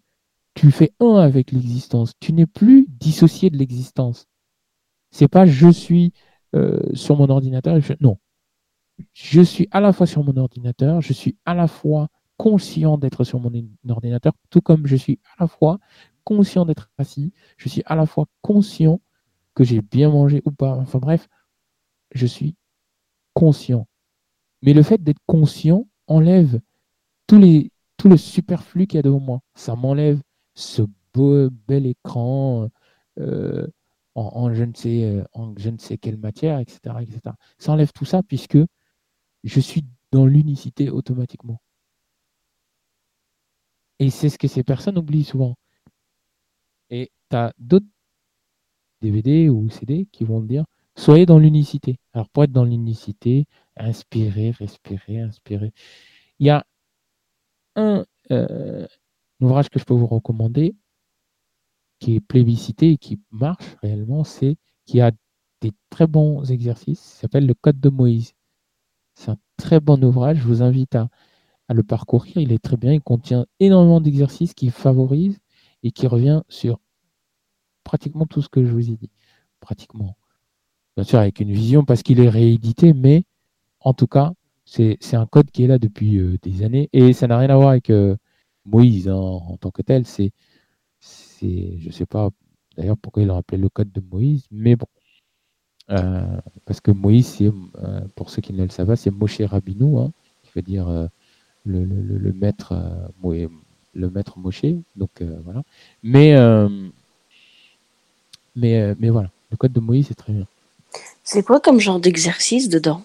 tu 0.55 0.72
fais 0.72 0.93
un 0.98 1.14
avec 1.14 1.52
l'existence. 1.52 2.14
Tu 2.18 2.32
n'es 2.32 2.44
plus 2.44 2.89
dissocié 2.89 3.51
de 3.51 3.56
l'existence. 3.56 4.26
C'est 5.12 5.28
pas 5.28 5.47
je 5.47 5.70
suis 5.70 6.12
euh, 6.56 6.80
sur 6.93 7.16
mon 7.16 7.28
ordinateur. 7.28 7.78
Non, 8.01 8.18
je 9.12 9.43
suis 9.43 9.68
à 9.70 9.78
la 9.78 9.93
fois 9.93 10.09
sur 10.09 10.24
mon 10.24 10.36
ordinateur, 10.36 11.01
je 11.01 11.12
suis 11.12 11.36
à 11.44 11.55
la 11.55 11.68
fois 11.68 12.09
conscient 12.36 12.98
d'être 12.98 13.22
sur 13.22 13.39
mon 13.39 13.52
ordinateur, 13.89 14.32
tout 14.51 14.60
comme 14.60 14.89
je 14.89 14.97
suis 14.97 15.20
à 15.36 15.44
la 15.44 15.47
fois 15.47 15.78
conscient 16.24 16.64
d'être 16.64 16.90
assis, 16.98 17.32
je 17.59 17.68
suis 17.68 17.85
à 17.86 17.94
la 17.94 18.06
fois 18.06 18.26
conscient 18.43 19.01
que 19.55 19.62
j'ai 19.62 19.82
bien 19.82 20.10
mangé 20.10 20.43
ou 20.44 20.51
pas. 20.51 20.72
Enfin 20.72 20.98
bref, 20.98 21.28
je 22.12 22.26
suis 22.26 22.56
conscient. 23.35 23.86
Mais 24.62 24.72
le 24.72 24.82
fait 24.82 25.01
d'être 25.01 25.22
conscient 25.28 25.86
enlève 26.09 26.60
tous 27.28 27.39
les, 27.39 27.70
tout 27.99 28.09
le 28.09 28.16
superflu 28.16 28.87
qu'il 28.87 28.97
y 28.97 29.01
a 29.01 29.03
devant 29.03 29.20
moi. 29.20 29.41
Ça 29.55 29.77
m'enlève 29.77 30.20
ce 30.55 30.83
beau, 31.12 31.51
bel 31.51 31.87
écran 31.87 32.69
euh, 33.19 33.66
en, 34.15 34.53
je 34.55 34.65
ne 34.65 34.75
sais, 34.75 35.25
en 35.33 35.55
je 35.59 35.70
ne 35.70 35.79
sais 35.79 35.99
quelle 35.99 36.19
matière, 36.19 36.59
etc., 36.59 36.81
etc. 37.01 37.20
Ça 37.59 37.73
enlève 37.73 37.93
tout 37.93 38.05
ça 38.05 38.23
puisque 38.23 38.59
je 39.45 39.61
suis 39.61 39.85
dans 40.12 40.27
l'unicité 40.27 40.91
automatiquement. 40.91 41.61
Et 43.99 44.11
c'est 44.11 44.29
ce 44.29 44.39
que 44.39 44.49
ces 44.49 44.62
personnes 44.62 44.99
oublient 44.99 45.25
souvent. 45.25 45.57
Et 46.91 47.11
tu 47.31 47.37
as 47.37 47.53
d'autres 47.59 47.87
DVD 49.01 49.49
ou 49.49 49.69
CD 49.70 50.07
qui 50.12 50.25
vont 50.25 50.41
te 50.41 50.47
dire 50.47 50.65
soyez 50.97 51.27
dans 51.27 51.39
l'unicité. 51.39 51.99
Alors 52.12 52.29
pour 52.31 52.45
être 52.45 52.53
dans 52.53 52.65
l'unicité, 52.65 53.47
inspirez, 53.77 54.51
respirez, 54.53 55.20
inspirez. 55.20 55.73
Il 56.41 56.47
y 56.47 56.51
a 56.51 56.65
un, 57.78 58.05
euh, 58.30 58.86
ouvrage 59.40 59.70
que 59.70 59.78
je 59.78 59.84
peux 59.84 59.94
vous 59.94 60.06
recommander 60.06 60.74
qui 61.98 62.16
est 62.16 62.20
plébiscité 62.20 62.92
et 62.92 62.98
qui 62.98 63.20
marche 63.30 63.76
réellement, 63.82 64.24
c'est 64.24 64.56
qui 64.86 65.00
a 65.00 65.10
des 65.60 65.72
très 65.90 66.06
bons 66.06 66.50
exercices. 66.50 67.00
Ça 67.00 67.22
s'appelle 67.22 67.46
le 67.46 67.55
Code 67.55 67.80
de 67.80 67.88
Moïse. 67.88 68.34
C'est 69.14 69.30
un 69.30 69.38
très 69.56 69.80
bon 69.80 70.02
ouvrage. 70.05 70.38
Je 70.38 70.46
vous 70.46 70.62
invite 70.62 70.94
à, 70.94 71.09
le 71.70 71.82
parcourir. 71.82 72.38
Il 72.38 72.52
est 72.52 72.62
très 72.62 72.76
bien. 72.76 72.92
Il 72.92 73.02
contient 73.02 73.46
énormément 73.60 74.00
d'exercices 74.00 74.55
qui 74.55 74.70
favorisent 74.70 75.38
et 75.82 75.90
qui 75.90 76.06
revient 76.06 76.42
sur 76.48 76.80
pratiquement 77.84 78.26
tout 78.26 78.42
ce 78.42 78.48
que 78.48 78.64
je 78.64 78.70
vous 78.70 78.90
ai 78.90 78.96
dit. 78.96 79.10
Pratiquement. 79.60 80.16
Bien 80.96 81.05
sûr, 81.05 81.18
avec 81.18 81.40
une 81.40 81.52
vision 81.52 81.84
parce 81.84 82.02
qu'il 82.02 82.20
est 82.20 82.28
réédité, 82.28 82.92
mais 82.92 83.24
en 83.80 83.92
tout 83.92 84.06
cas, 84.06 84.32
c'est 84.69 85.15
un 85.15 85.27
code 85.27 85.51
qui 85.51 85.65
est 85.65 85.66
là 85.66 85.78
depuis 85.78 86.19
euh, 86.19 86.36
des 86.43 86.62
années 86.62 86.90
et 86.93 87.15
ça 87.15 87.27
n'a 87.27 87.39
rien 87.39 87.49
à 87.49 87.57
voir 87.57 87.70
avec 87.70 87.89
euh, 87.89 88.16
Moïse 88.66 89.09
hein, 89.09 89.15
en 89.15 89.57
tant 89.57 89.70
que 89.70 89.81
tel. 89.82 90.05
C'est, 90.07 90.32
je 91.40 91.86
ne 91.86 91.93
sais 91.93 92.05
pas 92.05 92.31
d'ailleurs 92.77 92.99
pourquoi 92.99 93.23
il 93.23 93.31
a 93.31 93.36
appelé 93.36 93.61
le 93.61 93.70
code 93.70 93.90
de 93.93 94.03
Moïse, 94.12 94.47
mais 94.51 94.77
bon. 94.77 94.86
parce 96.66 96.81
que 96.81 96.90
Moïse, 96.90 97.39
pour 98.15 98.28
ceux 98.31 98.43
qui 98.43 98.53
ne 98.53 98.62
le 98.62 98.69
savent 98.69 98.89
pas, 98.89 98.97
c'est 98.97 99.11
Moshe 99.11 99.40
Rabbinou, 99.40 99.99
hein, 100.01 100.12
qui 100.43 100.51
veut 100.55 100.62
dire 100.62 101.09
le, 101.65 102.32
maître, 102.32 102.74
le 103.95 104.11
maître 104.11 104.39
Moshe. 104.39 104.65
Mais, 106.03 106.35
mais, 108.55 108.95
mais 108.99 109.11
voilà, 109.11 109.31
le 109.51 109.57
code 109.57 109.73
de 109.73 109.81
Moïse, 109.81 110.09
c'est 110.09 110.15
très 110.15 110.32
bien. 110.32 110.47
C'est 111.24 111.43
quoi 111.43 111.61
comme 111.61 111.81
genre 111.81 112.01
d'exercice 112.01 112.69
dedans? 112.69 113.03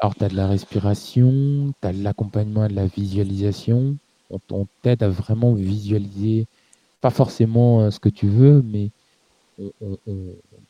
Alors, 0.00 0.14
tu 0.14 0.24
as 0.24 0.28
de 0.28 0.36
la 0.36 0.46
respiration, 0.46 1.74
tu 1.80 1.88
as 1.88 1.92
de 1.92 2.02
l'accompagnement 2.02 2.68
de 2.68 2.74
la 2.74 2.86
visualisation. 2.86 3.96
On, 4.30 4.66
t'aide 4.82 5.02
à 5.02 5.08
vraiment 5.08 5.54
visualiser, 5.54 6.46
pas 7.00 7.10
forcément 7.10 7.80
euh, 7.80 7.90
ce 7.90 7.98
que 7.98 8.08
tu 8.08 8.28
veux, 8.28 8.62
mais 8.62 8.90
tu 9.58 9.72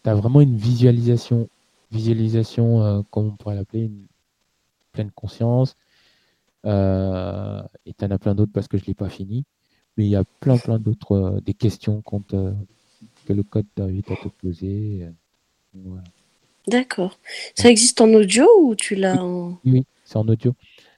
as 0.04 0.14
vraiment 0.14 0.40
une 0.40 0.56
visualisation, 0.56 1.48
visualisation, 1.90 2.82
euh, 2.82 3.02
comme 3.10 3.26
on 3.26 3.36
pourrait 3.36 3.56
l'appeler, 3.56 3.84
une 3.84 4.06
pleine 4.92 5.10
conscience. 5.10 5.76
Euh, 6.64 7.62
et 7.84 7.92
tu 7.92 8.04
en 8.04 8.10
as 8.10 8.18
plein 8.18 8.34
d'autres 8.34 8.52
parce 8.52 8.68
que 8.68 8.78
je 8.78 8.84
ne 8.84 8.86
l'ai 8.88 8.94
pas 8.94 9.10
fini. 9.10 9.44
Mais 9.96 10.06
il 10.06 10.10
y 10.10 10.16
a 10.16 10.24
plein, 10.40 10.56
plein 10.56 10.78
d'autres, 10.78 11.40
des 11.44 11.54
questions 11.54 12.02
que 12.02 13.32
le 13.32 13.42
code 13.42 13.66
t'invite 13.74 14.10
à 14.10 14.16
te 14.16 14.28
poser. 14.28 15.06
Voilà. 15.74 16.04
D'accord. 16.68 17.18
Ça 17.54 17.70
existe 17.70 18.00
en 18.00 18.12
audio 18.12 18.46
ou 18.60 18.74
tu 18.74 18.94
l'as 18.94 19.22
en... 19.22 19.58
Oui, 19.64 19.84
c'est 20.04 20.16
en 20.16 20.28
audio. 20.28 20.54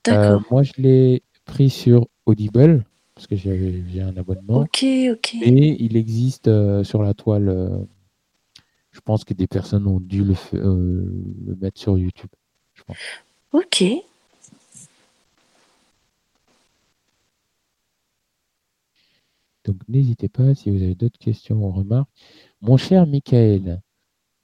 Euh, 0.08 0.38
moi, 0.50 0.62
je 0.62 0.72
l'ai 0.78 1.22
pris 1.44 1.70
sur 1.70 2.08
Audible 2.26 2.84
parce 3.14 3.26
que 3.26 3.36
j'ai 3.36 4.02
un 4.02 4.16
abonnement. 4.16 4.60
Ok, 4.60 4.84
ok. 5.12 5.34
Et 5.42 5.82
il 5.82 5.96
existe 5.96 6.48
euh, 6.48 6.84
sur 6.84 7.02
la 7.02 7.14
toile. 7.14 7.48
Euh, 7.48 7.78
je 8.92 9.00
pense 9.00 9.24
que 9.24 9.34
des 9.34 9.46
personnes 9.46 9.86
ont 9.86 10.00
dû 10.00 10.24
le, 10.24 10.34
le 10.52 11.56
mettre 11.60 11.78
sur 11.80 11.98
YouTube. 11.98 12.30
Je 12.74 12.82
pense. 12.82 12.96
Ok. 13.52 13.84
Donc 19.64 19.76
n'hésitez 19.88 20.28
pas 20.28 20.54
si 20.54 20.70
vous 20.70 20.82
avez 20.82 20.94
d'autres 20.94 21.18
questions 21.18 21.62
ou 21.62 21.70
remarques. 21.70 22.08
Mon 22.62 22.76
cher 22.76 23.06
Michael, 23.06 23.80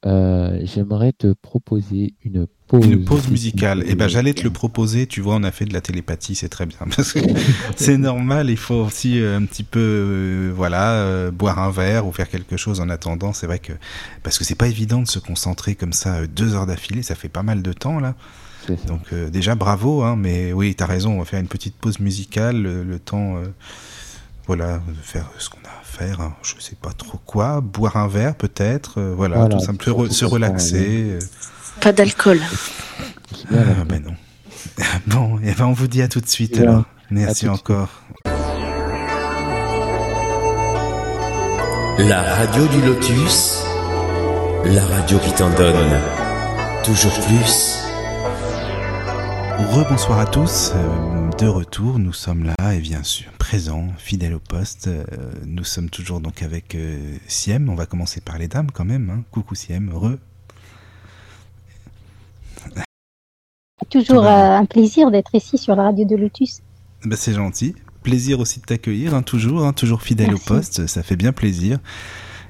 euh, 0.05 0.61
j'aimerais 0.63 1.13
te 1.13 1.33
proposer 1.33 2.15
une 2.23 2.47
pause. 2.67 2.85
Une 2.85 3.05
pause 3.05 3.29
musicale. 3.29 3.83
Et 3.83 3.91
eh 3.91 3.95
ben, 3.95 4.09
j'allais 4.09 4.35
te 4.35 4.43
le 4.43 4.51
proposer. 4.51 5.07
Tu 5.07 5.21
vois, 5.21 5.37
on 5.37 5.43
a 5.43 5.51
fait 5.51 5.65
de 5.65 5.73
la 5.73 5.81
télépathie, 5.81 6.35
c'est 6.35 6.49
très 6.49 6.67
bien. 6.67 6.79
Parce 6.97 7.13
que 7.13 7.21
c'est 7.77 7.97
normal. 7.97 8.51
Il 8.51 8.59
faut 8.59 8.75
aussi 8.75 9.21
euh, 9.21 9.39
un 9.39 9.45
petit 9.47 9.65
peu, 9.65 9.81
euh, 9.81 10.53
voilà, 10.55 11.31
boire 11.31 11.59
un 11.59 11.71
verre 11.71 12.07
ou 12.07 12.13
faire 12.13 12.29
quelque 12.29 12.57
chose 12.57 12.81
en 12.81 12.91
attendant. 12.91 13.33
C'est 13.33 13.47
vrai 13.47 13.59
que 13.59 13.73
parce 14.23 14.39
que 14.39 14.45
c'est 14.45 14.55
pas 14.55 14.69
évident 14.69 15.01
de 15.01 15.09
se 15.09 15.19
concentrer 15.19 15.75
comme 15.75 15.93
ça 15.93 16.27
deux 16.27 16.55
heures 16.55 16.67
d'affilée. 16.67 17.03
Ça 17.03 17.15
fait 17.15 17.29
pas 17.29 17.43
mal 17.43 17.63
de 17.63 17.73
temps 17.73 17.99
là. 17.99 18.15
Donc 18.89 19.15
déjà 19.15 19.55
bravo, 19.55 20.03
hein, 20.03 20.17
mais 20.17 20.53
oui, 20.53 20.75
tu 20.75 20.83
as 20.83 20.87
raison. 20.87 21.13
On 21.13 21.19
va 21.21 21.25
faire 21.25 21.41
une 21.41 21.47
petite 21.47 21.77
pause 21.77 22.01
musicale, 22.01 22.61
le, 22.63 22.99
temps, 22.99 23.41
voilà, 24.47 24.79
de 24.79 25.03
faire 25.03 25.31
ce 25.39 25.49
qu'on 25.49 25.59
a 25.59 25.86
faire, 25.97 26.21
hein. 26.21 26.35
je 26.43 26.61
sais 26.61 26.77
pas 26.81 26.93
trop 26.93 27.19
quoi, 27.25 27.61
boire 27.61 27.97
un 27.97 28.09
verre 28.09 28.35
peut-être, 28.35 29.01
euh, 29.01 29.15
voilà, 29.17 29.47
tout 29.49 29.61
simplement 29.61 30.09
se 30.11 30.25
relaxer. 30.25 31.13
Euh. 31.13 31.19
Pas 31.81 31.93
d'alcool. 31.93 32.41
Ah, 33.53 33.85
ben 33.89 34.03
non. 34.03 34.15
Bon, 35.07 35.39
et 35.39 35.51
eh 35.51 35.53
ben 35.55 35.67
on 35.67 35.73
vous 35.73 35.87
dit 35.87 36.03
à 36.03 36.09
tout 36.09 36.21
de 36.21 36.29
suite 36.29 36.59
alors. 36.59 36.85
Merci 37.11 37.49
encore. 37.49 37.89
La 41.99 42.23
radio 42.23 42.67
du 42.67 42.83
Lotus, 42.83 43.63
la 44.65 44.85
radio 44.85 45.19
qui 45.19 45.33
t'en 45.33 45.51
donne 45.51 46.01
toujours 46.85 47.19
plus. 47.21 47.86
Rebonsoir 49.59 50.19
à 50.19 50.27
tous, 50.27 50.73
euh, 50.75 51.31
de 51.39 51.47
retour, 51.47 51.99
nous 51.99 52.13
sommes 52.13 52.45
là 52.45 52.75
et 52.75 52.79
bien 52.79 53.03
sûr 53.03 53.33
présents, 53.39 53.89
fidèles 53.97 54.35
au 54.35 54.39
poste. 54.39 54.89
Euh, 54.89 55.05
nous 55.47 55.65
sommes 55.65 55.89
toujours 55.89 56.21
donc 56.21 56.43
avec 56.43 56.75
euh, 56.75 57.17
Siem, 57.27 57.71
on 57.71 57.75
va 57.75 57.87
commencer 57.87 58.21
par 58.21 58.37
les 58.37 58.49
dames 58.49 58.71
quand 58.71 58.85
même. 58.85 59.09
Hein. 59.09 59.25
Coucou 59.31 59.55
Siem, 59.55 59.91
re. 59.95 60.19
Toujours 63.89 64.27
un 64.27 64.67
plaisir 64.67 65.11
d'être 65.11 65.35
ici 65.35 65.57
sur 65.57 65.75
la 65.75 65.85
radio 65.85 66.05
de 66.05 66.17
Lotus. 66.17 66.61
Bah, 67.05 67.17
c'est 67.17 67.33
gentil. 67.33 67.75
Plaisir 68.03 68.41
aussi 68.41 68.61
de 68.61 68.67
t'accueillir, 68.67 69.15
hein, 69.15 69.23
toujours, 69.23 69.65
hein, 69.65 69.73
toujours 69.73 70.03
fidèle 70.03 70.35
au 70.35 70.39
poste, 70.39 70.87
ça 70.87 71.03
fait 71.03 71.17
bien 71.17 71.33
plaisir. 71.33 71.79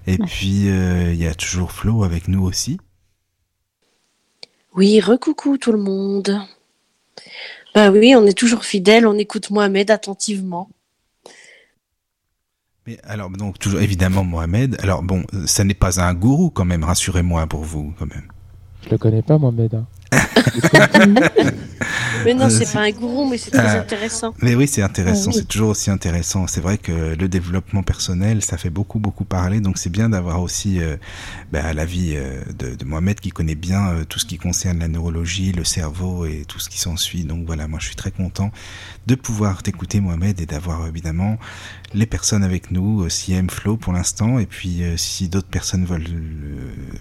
Et 0.08 0.18
puis 0.18 0.66
il 0.66 1.16
y 1.16 1.26
a 1.26 1.34
toujours 1.34 1.70
Flo 1.70 2.02
avec 2.02 2.26
nous 2.26 2.42
aussi. 2.42 2.78
Oui, 4.74 5.00
recoucou 5.00 5.56
tout 5.56 5.72
le 5.72 5.78
monde. 5.78 6.40
Bah 7.74 7.90
oui, 7.90 8.14
on 8.16 8.26
est 8.26 8.36
toujours 8.36 8.64
fidèle, 8.64 9.06
on 9.06 9.18
écoute 9.18 9.50
Mohamed 9.50 9.90
attentivement. 9.90 10.68
Mais 12.86 12.98
alors, 13.04 13.30
donc, 13.30 13.58
toujours 13.58 13.80
évidemment, 13.80 14.22
Mohamed. 14.22 14.76
Alors, 14.80 15.02
bon, 15.02 15.24
ça 15.46 15.64
n'est 15.64 15.74
pas 15.74 16.00
un 16.00 16.14
gourou 16.14 16.50
quand 16.50 16.64
même, 16.64 16.84
rassurez-moi 16.84 17.46
pour 17.48 17.64
vous, 17.64 17.92
quand 17.98 18.06
même. 18.06 18.28
Je 18.84 18.90
le 18.90 18.98
connais 18.98 19.22
pas, 19.22 19.38
Mohamed. 19.38 19.74
Hein. 19.74 19.86
mais 22.24 22.34
non, 22.34 22.48
c'est 22.50 22.72
pas 22.72 22.80
un 22.80 22.90
gourou, 22.90 23.28
mais 23.28 23.38
c'est 23.38 23.50
très 23.50 23.76
euh, 23.76 23.80
intéressant. 23.80 24.34
Mais 24.42 24.54
oui, 24.54 24.66
c'est 24.66 24.82
intéressant, 24.82 25.32
c'est 25.32 25.46
toujours 25.46 25.70
aussi 25.70 25.90
intéressant. 25.90 26.46
C'est 26.46 26.60
vrai 26.60 26.78
que 26.78 27.14
le 27.14 27.28
développement 27.28 27.82
personnel, 27.82 28.42
ça 28.42 28.56
fait 28.56 28.70
beaucoup, 28.70 28.98
beaucoup 28.98 29.24
parler, 29.24 29.60
donc 29.60 29.78
c'est 29.78 29.90
bien 29.90 30.08
d'avoir 30.08 30.42
aussi 30.42 30.80
euh, 30.80 30.96
bah, 31.52 31.72
l'avis 31.72 32.14
euh, 32.16 32.42
de, 32.58 32.84
Mohamed 32.84 33.20
qui 33.20 33.30
connaît 33.30 33.54
bien 33.54 34.04
tout 34.08 34.18
ce 34.18 34.26
qui 34.26 34.38
concerne 34.38 34.78
la 34.78 34.88
neurologie, 34.88 35.52
le 35.52 35.64
cerveau 35.64 36.26
et 36.26 36.44
tout 36.46 36.58
ce 36.58 36.68
qui 36.68 36.78
s'ensuit. 36.78 37.24
Donc 37.24 37.46
voilà, 37.46 37.68
moi 37.68 37.78
je 37.80 37.86
suis 37.86 37.96
très 37.96 38.10
content 38.10 38.50
de 39.06 39.14
pouvoir 39.14 39.62
t'écouter, 39.62 40.00
Mohamed, 40.00 40.40
et 40.40 40.46
d'avoir 40.46 40.86
évidemment 40.86 41.38
les 41.94 42.06
personnes 42.06 42.44
avec 42.44 42.70
nous, 42.70 43.08
CM 43.08 43.50
Flow 43.50 43.76
pour 43.76 43.92
l'instant, 43.92 44.38
et 44.38 44.46
puis 44.46 44.82
si 44.96 45.28
d'autres 45.28 45.48
personnes 45.48 45.84
veulent 45.84 46.06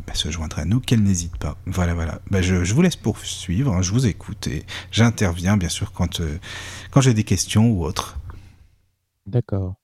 bah, 0.08 0.14
se 0.14 0.30
joindre 0.30 0.60
à 0.60 0.66
nous, 0.66 0.80
qu'elles 0.80 1.04
n'hésitent 1.04 1.38
pas. 1.38 1.58
Voilà, 1.66 1.94
voilà. 1.94 2.20
Bah, 2.30 2.42
je, 2.42 2.64
je 2.64 2.74
vous 2.74 2.82
laisse 2.82 2.96
poursuivre, 3.14 3.72
hein, 3.72 3.84
je 3.84 3.91
vous 3.91 4.07
écoute 4.07 4.48
et 4.48 4.64
j'interviens 4.90 5.57
bien 5.57 5.69
sûr 5.69 5.91
quand, 5.91 6.22
euh, 6.22 6.40
quand 6.90 7.02
j'ai 7.02 7.14
des 7.14 7.23
questions 7.23 7.69
ou 7.69 7.86
autres. 7.86 8.18
D'accord. 9.27 9.76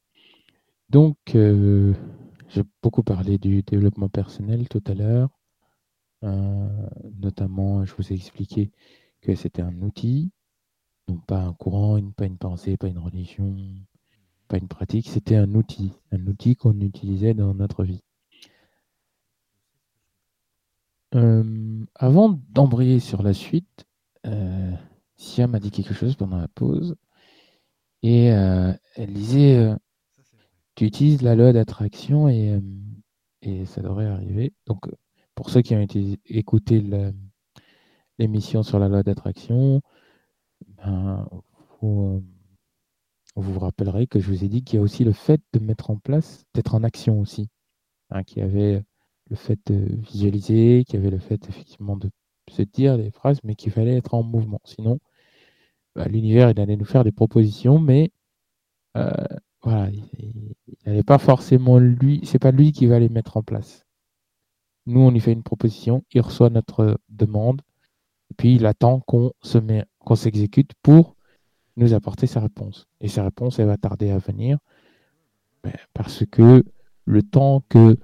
Donc, 0.90 1.18
euh, 1.36 1.94
j'ai 2.50 2.64
beaucoup 2.82 3.04
parlé 3.04 3.38
du 3.38 3.62
développement 3.62 4.10
personnel 4.10 4.68
tout 4.68 4.84
à 4.88 4.96
l'heure. 4.96 5.30
Euh, 6.24 6.68
notamment, 7.20 7.86
je 7.86 7.94
vous 7.96 8.12
ai 8.12 8.16
expliqué 8.16 8.72
que 9.22 9.36
c'était 9.36 9.62
un 9.62 9.82
outil, 9.84 10.32
donc 11.08 11.24
pas 11.28 11.42
un 11.42 11.54
courant, 11.54 12.02
pas 12.18 12.26
une 12.26 12.40
pensée, 12.40 12.76
pas 12.76 12.88
une 12.88 12.98
religion, 12.98 13.56
pas 14.48 14.58
une 14.58 14.68
pratique, 14.68 15.10
c'était 15.10 15.36
un 15.36 15.54
outil, 15.54 15.94
un 16.12 16.26
outil 16.26 16.56
qu'on 16.56 16.80
utilisait 16.80 17.36
dans 17.36 17.54
notre 17.54 17.84
vie. 17.84 18.02
Euh, 21.16 21.86
avant 21.96 22.40
d'embrayer 22.50 23.00
sur 23.00 23.22
la 23.22 23.34
suite, 23.34 23.86
euh, 24.26 24.72
Sia 25.18 25.48
m'a 25.48 25.60
dit 25.60 25.72
quelque 25.72 25.94
chose 25.94 26.16
pendant 26.16 26.38
la 26.38 26.48
pause. 26.48 26.96
Et 28.04 28.32
euh, 28.32 28.74
elle 28.96 29.14
disait 29.14 29.74
Tu 30.76 30.86
utilises 30.86 31.22
la 31.22 31.36
loi 31.36 31.54
d'attraction 31.54 32.28
et, 32.30 32.60
et, 33.42 33.66
ça 33.66 33.82
devrait 33.82 34.08
arriver. 34.08 34.54
Donc, 34.68 34.88
pour 35.36 35.50
ceux 35.50 35.62
qui 35.62 35.76
ont 35.76 35.86
écouté 36.26 36.84
l'émission 38.18 38.64
sur 38.64 38.80
la 38.80 38.88
loi 38.90 39.04
d'attraction, 39.04 39.82
ben, 40.78 41.28
vous, 41.82 42.24
vous, 43.36 43.60
rappellerez 43.60 44.08
que 44.08 44.20
je 44.20 44.28
vous 44.28 44.44
ai 44.44 44.48
dit 44.48 44.64
qu'il 44.64 44.78
y 44.78 44.80
a 44.80 44.84
aussi 44.84 45.04
le 45.04 45.14
fait 45.14 45.42
de 45.54 45.60
mettre 45.60 45.90
en 45.92 45.98
place, 45.98 46.46
d'être 46.54 46.76
en 46.76 46.84
action 46.84 47.20
aussi. 47.20 47.50
Hein, 48.12 48.24
qui 48.24 48.42
avait 48.42 48.84
le 49.32 49.38
fait 49.38 49.60
de 49.66 49.96
visualiser, 49.96 50.84
qu'il 50.86 50.96
y 50.96 51.02
avait 51.02 51.10
le 51.10 51.18
fait 51.18 51.48
effectivement 51.48 51.96
de 51.96 52.12
se 52.50 52.62
dire 52.62 52.98
des 52.98 53.12
phrases, 53.12 53.40
mais 53.44 53.56
qu'il 53.56 53.72
fallait 53.72 53.96
être 53.96 54.14
en 54.14 54.24
mouvement. 54.24 54.60
Sinon, 54.66 55.00
bah, 55.96 56.06
l'univers, 56.08 56.52
il 56.52 56.60
allait 56.60 56.76
nous 56.76 56.86
faire 56.86 57.06
des 57.06 57.14
propositions, 57.14 57.80
mais 57.80 58.12
euh, 58.98 59.10
voilà, 59.64 59.90
il 59.90 60.54
n'allait 60.86 61.04
pas 61.04 61.18
forcément 61.18 61.80
lui, 61.80 62.20
c'est 62.26 62.40
pas 62.40 62.52
lui 62.52 62.74
qui 62.74 62.86
va 62.88 63.00
les 63.00 63.08
mettre 63.08 63.38
en 63.38 63.42
place. 63.42 63.86
Nous, 64.86 65.00
on 65.00 65.12
lui 65.12 65.22
fait 65.22 65.32
une 65.32 65.44
proposition, 65.44 66.04
il 66.12 66.20
reçoit 66.22 66.50
notre 66.50 67.00
demande, 67.08 67.62
et 68.32 68.34
puis 68.34 68.56
il 68.56 68.66
attend 68.66 69.00
qu'on 69.00 69.32
se 69.42 69.58
met, 69.58 69.86
qu'on 70.00 70.16
s'exécute 70.16 70.72
pour 70.82 71.16
nous 71.78 71.94
apporter 71.94 72.28
sa 72.28 72.42
réponse. 72.42 72.88
Et 73.00 73.08
sa 73.08 73.24
réponse, 73.24 73.60
elle 73.60 73.68
va 73.68 73.78
tarder 73.78 74.12
à 74.12 74.18
venir, 74.18 74.58
ben, 75.64 75.74
parce 75.94 76.26
que 76.26 76.66
le 77.06 77.24
temps 77.24 77.64
que 77.70 77.98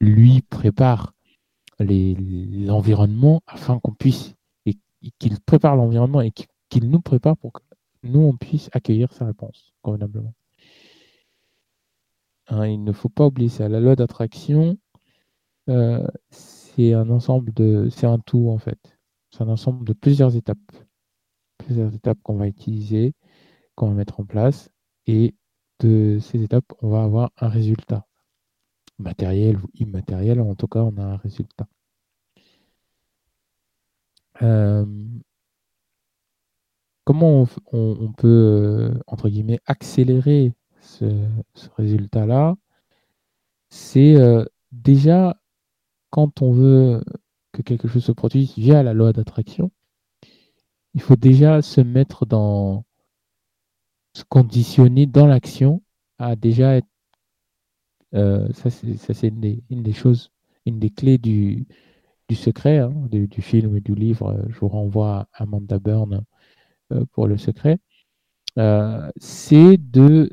lui 0.00 0.42
prépare 0.42 1.14
l'environnement 1.78 3.40
afin 3.46 3.78
qu'on 3.80 3.92
puisse, 3.92 4.34
et, 4.66 4.76
qu'il 5.18 5.40
prépare 5.40 5.76
l'environnement 5.76 6.20
et 6.20 6.32
qu'il 6.68 6.90
nous 6.90 7.00
prépare 7.00 7.36
pour 7.36 7.52
que 7.52 7.62
nous, 8.04 8.20
on 8.20 8.36
puisse 8.36 8.68
accueillir 8.72 9.12
sa 9.12 9.26
réponse 9.26 9.72
convenablement. 9.82 10.34
Hein, 12.48 12.66
il 12.66 12.82
ne 12.82 12.92
faut 12.92 13.08
pas 13.08 13.26
oublier 13.26 13.48
ça. 13.48 13.68
La 13.68 13.80
loi 13.80 13.96
d'attraction, 13.96 14.78
euh, 15.68 16.06
c'est 16.30 16.94
un 16.94 17.10
ensemble 17.10 17.52
de. 17.52 17.88
C'est 17.90 18.06
un 18.06 18.18
tout, 18.18 18.48
en 18.48 18.58
fait. 18.58 18.98
C'est 19.30 19.42
un 19.42 19.48
ensemble 19.48 19.84
de 19.84 19.92
plusieurs 19.92 20.36
étapes. 20.36 20.58
Plusieurs 21.58 21.94
étapes 21.94 22.18
qu'on 22.22 22.36
va 22.36 22.46
utiliser, 22.46 23.14
qu'on 23.74 23.88
va 23.88 23.94
mettre 23.94 24.20
en 24.20 24.24
place. 24.24 24.70
Et 25.06 25.34
de 25.80 26.18
ces 26.20 26.42
étapes, 26.42 26.72
on 26.80 26.88
va 26.88 27.02
avoir 27.02 27.30
un 27.36 27.48
résultat. 27.48 28.06
Matériel 28.98 29.56
ou 29.58 29.68
immatériel, 29.74 30.40
en 30.40 30.54
tout 30.54 30.68
cas, 30.68 30.80
on 30.80 30.96
a 30.98 31.04
un 31.04 31.16
résultat. 31.16 31.68
Euh, 34.42 34.84
comment 37.04 37.46
on, 37.72 38.12
peut, 38.12 38.28
euh, 38.28 39.00
entre 39.06 39.28
guillemets, 39.28 39.60
accélérer 39.66 40.52
ce, 40.80 41.06
résultat-là? 41.76 42.54
C'est 43.70 44.16
euh, 44.16 44.44
déjà 44.72 45.40
quand 46.10 46.42
on 46.42 46.52
veut 46.52 47.02
que 47.52 47.62
quelque 47.62 47.88
chose 47.88 48.04
se 48.04 48.12
produise 48.12 48.54
via 48.56 48.82
la 48.82 48.94
loi 48.94 49.12
d'attraction, 49.12 49.70
il 50.94 51.00
faut 51.00 51.16
déjà 51.16 51.62
se 51.62 51.80
mettre 51.80 52.26
dans, 52.26 52.84
se 54.14 54.24
conditionner 54.24 55.06
dans 55.06 55.26
l'action 55.26 55.82
à 56.18 56.36
déjà 56.36 56.76
être, 56.76 56.88
ça 58.12 58.70
c'est 58.70 59.28
une, 59.28 59.82
des 59.82 59.92
choses, 59.92 60.30
une 60.66 60.78
des 60.78 60.90
clés 60.90 61.18
du, 61.18 61.66
secret, 62.32 62.78
hein, 62.78 62.92
du, 63.10 63.42
film 63.42 63.76
et 63.76 63.80
du 63.80 63.94
livre. 63.94 64.44
Je 64.48 64.58
vous 64.58 64.68
renvoie 64.68 65.28
à 65.32 65.42
Amanda 65.42 65.78
Byrne 65.78 66.24
euh, 66.92 67.04
pour 67.12 67.26
le 67.26 67.36
secret, 67.36 67.78
euh, 68.58 69.10
c'est 69.18 69.76
de 69.76 70.30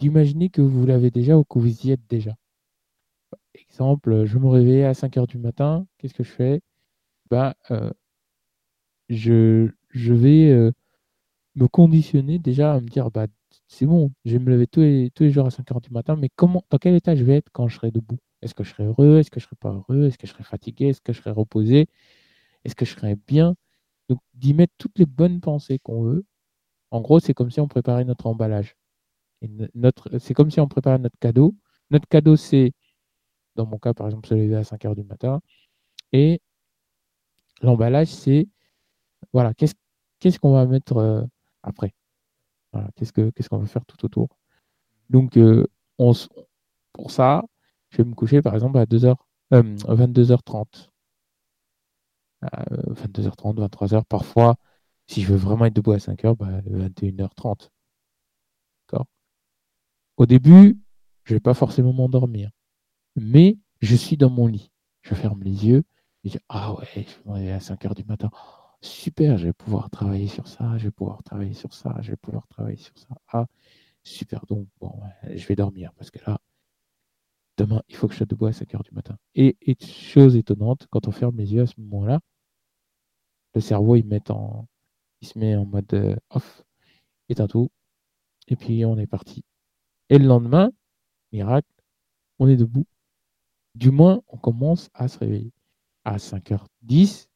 d'imaginer 0.00 0.50
que 0.50 0.62
vous 0.62 0.86
l'avez 0.86 1.10
déjà 1.10 1.36
ou 1.38 1.44
que 1.44 1.58
vous 1.58 1.86
y 1.86 1.90
êtes 1.92 2.06
déjà. 2.08 2.36
Exemple, 3.54 4.24
je 4.26 4.38
me 4.38 4.48
réveille 4.48 4.84
à 4.84 4.94
5 4.94 5.16
heures 5.16 5.26
du 5.26 5.38
matin, 5.38 5.86
qu'est-ce 5.98 6.14
que 6.14 6.22
je 6.24 6.30
fais? 6.30 6.60
Euh, 7.32 7.90
je, 9.08 9.70
je, 9.90 10.12
vais 10.14 10.72
me 11.56 11.68
conditionner 11.68 12.38
déjà 12.38 12.74
à 12.74 12.80
me 12.80 12.88
dire 12.88 13.10
bah, 13.10 13.26
c'est 13.68 13.86
bon, 13.86 14.12
je 14.24 14.32
vais 14.32 14.38
me 14.38 14.50
lever 14.50 14.66
tous 14.66 14.80
les, 14.80 15.30
jours 15.30 15.46
à 15.46 15.50
5 15.50 15.70
heures 15.72 15.80
du 15.80 15.90
matin, 15.90 16.16
mais 16.16 16.30
comment, 16.34 16.64
dans 16.70 16.78
quel 16.78 16.94
état 16.94 17.14
je 17.14 17.24
vais 17.24 17.36
être 17.36 17.50
quand 17.52 17.68
je 17.68 17.76
serai 17.76 17.90
debout? 17.90 18.18
Est-ce 18.42 18.54
que 18.54 18.64
je 18.64 18.70
serai 18.70 18.84
heureux? 18.84 19.18
Est-ce 19.18 19.30
que 19.30 19.40
je 19.40 19.46
serai 19.46 19.56
pas 19.56 19.70
heureux? 19.72 20.06
Est-ce 20.06 20.18
que 20.18 20.26
je 20.26 20.32
serai 20.32 20.44
fatigué? 20.44 20.88
Est-ce 20.88 21.00
que 21.02 21.12
je 21.12 21.20
serai 21.20 21.30
reposé? 21.30 21.88
Est-ce 22.64 22.74
que 22.74 22.84
je 22.86 22.92
serai 22.94 23.16
bien? 23.16 23.56
Donc, 24.08 24.20
d'y 24.34 24.54
mettre 24.54 24.74
toutes 24.78 24.98
les 24.98 25.06
bonnes 25.06 25.40
pensées 25.40 25.78
qu'on 25.80 26.02
veut. 26.02 26.24
En 26.90 27.00
gros, 27.02 27.20
c'est 27.20 27.34
comme 27.34 27.50
si 27.50 27.60
on 27.60 27.68
préparait 27.68 28.04
notre 28.04 28.26
emballage. 28.26 28.76
c'est 30.20 30.34
comme 30.34 30.50
si 30.50 30.60
on 30.60 30.68
préparait 30.68 30.98
notre 30.98 31.18
cadeau. 31.20 31.54
Notre 31.90 32.08
cadeau, 32.08 32.36
c'est, 32.36 32.72
dans 33.56 33.66
mon 33.66 33.78
cas, 33.78 33.94
par 33.94 34.06
exemple, 34.08 34.28
se 34.28 34.34
lever 34.34 34.56
à 34.56 34.64
5 34.64 34.84
heures 34.86 34.96
du 34.96 35.04
matin. 35.04 35.40
Et 36.12 36.40
l'emballage, 37.62 38.08
c'est, 38.08 38.48
voilà, 39.32 39.54
qu'est-ce, 39.54 39.74
qu'est-ce 40.20 40.38
qu'on 40.40 40.52
va 40.52 40.66
mettre 40.66 40.96
euh, 40.98 41.24
après? 41.62 41.94
Qu'est-ce, 42.96 43.12
que, 43.12 43.30
qu'est-ce 43.30 43.48
qu'on 43.48 43.58
va 43.58 43.66
faire 43.66 43.84
tout 43.86 44.04
autour 44.04 44.28
Donc, 45.10 45.36
euh, 45.36 45.66
pour 46.92 47.10
ça, 47.10 47.42
je 47.90 47.98
vais 47.98 48.04
me 48.04 48.14
coucher, 48.14 48.42
par 48.42 48.54
exemple, 48.54 48.78
à 48.78 48.86
2h, 48.86 49.16
22h30. 49.52 50.90
22h30, 52.42 53.56
23h. 53.56 54.04
Parfois, 54.04 54.56
si 55.06 55.22
je 55.22 55.32
veux 55.32 55.38
vraiment 55.38 55.64
être 55.64 55.74
debout 55.74 55.92
à 55.92 55.96
5h, 55.96 56.36
bah, 56.36 56.60
21h30. 56.66 57.70
D'accord? 58.86 59.06
Au 60.16 60.26
début, 60.26 60.78
je 61.24 61.32
ne 61.32 61.36
vais 61.36 61.40
pas 61.40 61.54
forcément 61.54 61.92
m'endormir. 61.92 62.50
Mais 63.16 63.58
je 63.80 63.96
suis 63.96 64.16
dans 64.16 64.30
mon 64.30 64.46
lit. 64.46 64.70
Je 65.02 65.14
ferme 65.14 65.42
les 65.42 65.66
yeux 65.66 65.84
et 66.24 66.28
je 66.28 66.38
dis 66.38 66.44
Ah 66.48 66.74
ouais, 66.74 66.86
je 66.94 67.00
vais 67.00 67.06
me 67.26 67.32
réveiller 67.32 67.52
à 67.52 67.58
5h 67.58 67.94
du 67.94 68.04
matin. 68.04 68.30
Super, 68.80 69.38
je 69.38 69.46
vais 69.46 69.52
pouvoir 69.52 69.90
travailler 69.90 70.28
sur 70.28 70.48
ça, 70.48 70.78
je 70.78 70.84
vais 70.84 70.90
pouvoir 70.90 71.22
travailler 71.22 71.54
sur 71.54 71.72
ça, 71.74 71.96
je 72.00 72.10
vais 72.10 72.16
pouvoir 72.16 72.46
travailler 72.48 72.76
sur 72.76 72.96
ça. 72.98 73.08
Ah, 73.28 73.46
super, 74.04 74.46
donc 74.46 74.68
bon, 74.80 74.92
je 75.34 75.46
vais 75.46 75.56
dormir 75.56 75.92
parce 75.94 76.10
que 76.10 76.18
là, 76.26 76.38
demain, 77.56 77.82
il 77.88 77.96
faut 77.96 78.06
que 78.06 78.14
je 78.14 78.18
sois 78.18 78.26
debout 78.26 78.46
à 78.46 78.52
5 78.52 78.74
heures 78.74 78.82
du 78.84 78.92
matin. 78.92 79.16
Et, 79.34 79.56
chose 79.80 80.36
étonnante, 80.36 80.86
quand 80.90 81.08
on 81.08 81.12
ferme 81.12 81.36
les 81.36 81.52
yeux 81.54 81.62
à 81.62 81.66
ce 81.66 81.80
moment-là, 81.80 82.20
le 83.54 83.60
cerveau, 83.60 83.96
il, 83.96 84.06
met 84.06 84.30
en, 84.30 84.66
il 85.20 85.28
se 85.28 85.38
met 85.38 85.56
en 85.56 85.66
mode 85.66 85.92
euh, 85.94 86.16
off, 86.30 86.64
éteint 87.28 87.48
tout, 87.48 87.70
et 88.46 88.56
puis 88.56 88.84
on 88.84 88.98
est 88.98 89.06
parti. 89.06 89.44
Et 90.10 90.18
le 90.18 90.26
lendemain, 90.26 90.70
miracle, 91.32 91.68
on 92.38 92.48
est 92.48 92.56
debout. 92.56 92.86
Du 93.74 93.90
moins, 93.90 94.22
on 94.28 94.38
commence 94.38 94.90
à 94.94 95.08
se 95.08 95.18
réveiller 95.18 95.52
à 96.04 96.16
5h10, 96.18 97.27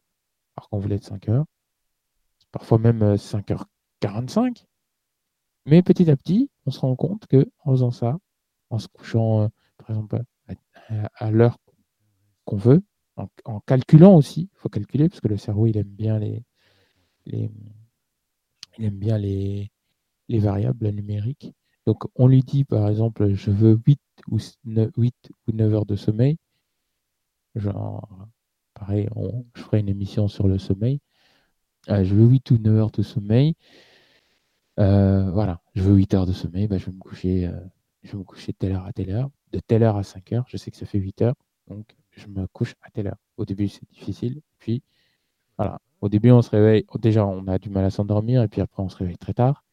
alors 0.56 0.68
qu'on 0.68 0.78
voulait 0.78 0.96
être 0.96 1.08
5h, 1.08 1.44
parfois 2.50 2.78
même 2.78 3.16
5h45. 3.16 4.38
Euh, 4.38 4.64
Mais 5.66 5.82
petit 5.82 6.10
à 6.10 6.16
petit, 6.16 6.50
on 6.66 6.70
se 6.70 6.80
rend 6.80 6.94
compte 6.96 7.26
que 7.26 7.50
en 7.64 7.72
faisant 7.72 7.90
ça, 7.90 8.18
en 8.70 8.78
se 8.78 8.88
couchant 8.88 9.42
euh, 9.42 9.48
par 9.78 9.90
exemple, 9.90 10.22
à, 11.14 11.30
l'heure 11.30 11.58
qu'on 12.44 12.56
veut, 12.56 12.82
en, 13.16 13.60
calculant 13.60 14.14
aussi. 14.16 14.48
Il 14.52 14.58
faut 14.58 14.68
calculer 14.68 15.08
parce 15.08 15.20
que 15.20 15.28
le 15.28 15.36
cerveau, 15.36 15.66
il 15.66 15.76
aime 15.76 15.88
bien 15.88 16.18
les, 16.18 16.44
bien 18.78 19.18
les, 19.18 19.70
les 20.28 20.38
variables 20.38 20.88
numériques. 20.90 21.52
Donc, 21.86 22.04
on 22.14 22.28
lui 22.28 22.42
dit, 22.42 22.64
par 22.64 22.88
exemple, 22.88 23.34
je 23.34 23.50
veux 23.50 23.80
8 23.86 24.00
ou 24.30 24.38
9, 24.64 24.90
8 24.96 25.14
ou 25.48 25.52
9 25.52 25.74
heures 25.74 25.86
de 25.86 25.96
sommeil. 25.96 26.38
Genre, 27.54 28.08
pareil, 28.82 29.08
je 29.54 29.62
ferai 29.62 29.78
une 29.78 29.88
émission 29.88 30.26
sur 30.26 30.48
le 30.48 30.58
sommeil. 30.58 31.00
Euh, 31.88 32.02
je 32.02 32.14
veux 32.14 32.26
8 32.26 32.50
ou 32.50 32.58
9 32.58 32.76
heures 32.76 32.90
de 32.90 33.02
sommeil. 33.02 33.54
Euh, 34.80 35.30
voilà, 35.30 35.60
je 35.74 35.82
veux 35.82 35.94
8 35.94 36.14
heures 36.14 36.26
de 36.26 36.32
sommeil, 36.32 36.66
bah, 36.66 36.78
je 36.78 36.86
vais 36.86 36.92
me 36.92 36.98
coucher, 36.98 37.46
euh, 37.46 37.52
je 38.02 38.16
me 38.16 38.24
de 38.24 38.52
telle 38.52 38.72
heure 38.72 38.86
à 38.86 38.92
telle 38.92 39.10
heure 39.10 39.30
de 39.52 39.60
telle 39.60 39.84
heure 39.84 39.96
à 39.96 40.02
5 40.02 40.32
heures. 40.32 40.44
Je 40.48 40.56
sais 40.56 40.70
que 40.72 40.76
ça 40.76 40.86
fait 40.86 40.98
8 40.98 41.22
heures, 41.22 41.34
donc 41.68 41.94
je 42.10 42.26
me 42.26 42.46
couche 42.48 42.74
à 42.82 42.90
telle 42.90 43.06
heure. 43.06 43.18
Au 43.36 43.44
début, 43.44 43.68
c'est 43.68 43.88
difficile. 43.90 44.40
Puis, 44.58 44.82
voilà. 45.58 45.78
Au 46.00 46.08
début, 46.08 46.32
on 46.32 46.42
se 46.42 46.50
réveille. 46.50 46.84
Déjà, 47.00 47.24
on 47.24 47.46
a 47.46 47.58
du 47.58 47.70
mal 47.70 47.84
à 47.84 47.90
s'endormir, 47.90 48.42
et 48.42 48.48
puis 48.48 48.60
après, 48.60 48.82
on 48.82 48.88
se 48.88 48.96
réveille 48.96 49.18
très 49.18 49.34
tard. 49.34 49.64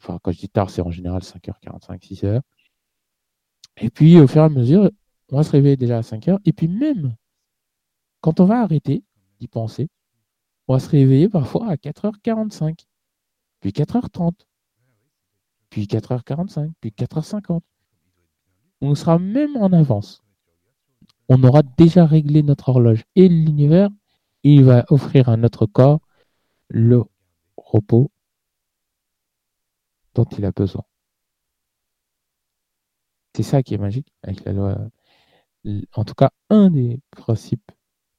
Enfin, 0.00 0.18
quand 0.22 0.32
je 0.32 0.38
dis 0.38 0.48
tard, 0.50 0.68
c'est 0.68 0.82
en 0.82 0.90
général 0.90 1.22
5h45, 1.22 2.00
6h. 2.02 2.42
Et 3.78 3.90
puis, 3.90 4.18
au 4.20 4.26
fur 4.26 4.42
et 4.42 4.44
à 4.44 4.48
mesure, 4.50 4.90
on 5.30 5.36
va 5.38 5.44
se 5.44 5.52
réveiller 5.52 5.76
déjà 5.76 5.98
à 5.98 6.02
5 6.02 6.28
heures. 6.28 6.40
Et 6.44 6.52
puis, 6.52 6.68
même 6.68 7.16
quand 8.20 8.40
on 8.40 8.46
va 8.46 8.62
arrêter 8.62 9.04
d'y 9.40 9.48
penser, 9.48 9.88
on 10.66 10.74
va 10.74 10.80
se 10.80 10.88
réveiller 10.88 11.28
parfois 11.28 11.68
à 11.68 11.76
4h45, 11.76 12.86
puis 13.60 13.70
4h30, 13.70 14.32
puis 15.70 15.84
4h45, 15.84 16.72
puis 16.80 16.90
4h50 16.90 17.60
on 18.80 18.94
sera 18.94 19.18
même 19.18 19.56
en 19.56 19.72
avance. 19.72 20.22
On 21.28 21.42
aura 21.42 21.62
déjà 21.62 22.06
réglé 22.06 22.42
notre 22.42 22.70
horloge 22.70 23.04
et 23.16 23.28
l'univers, 23.28 23.90
il 24.42 24.64
va 24.64 24.84
offrir 24.88 25.28
à 25.28 25.36
notre 25.36 25.66
corps 25.66 26.00
le 26.68 27.02
repos 27.56 28.10
dont 30.14 30.24
il 30.24 30.44
a 30.44 30.52
besoin. 30.52 30.84
C'est 33.34 33.42
ça 33.42 33.62
qui 33.62 33.74
est 33.74 33.78
magique 33.78 34.12
avec 34.22 34.44
la 34.44 34.52
loi. 34.52 34.78
En 35.94 36.04
tout 36.04 36.14
cas, 36.14 36.30
un 36.50 36.70
des 36.70 37.00
principes 37.10 37.70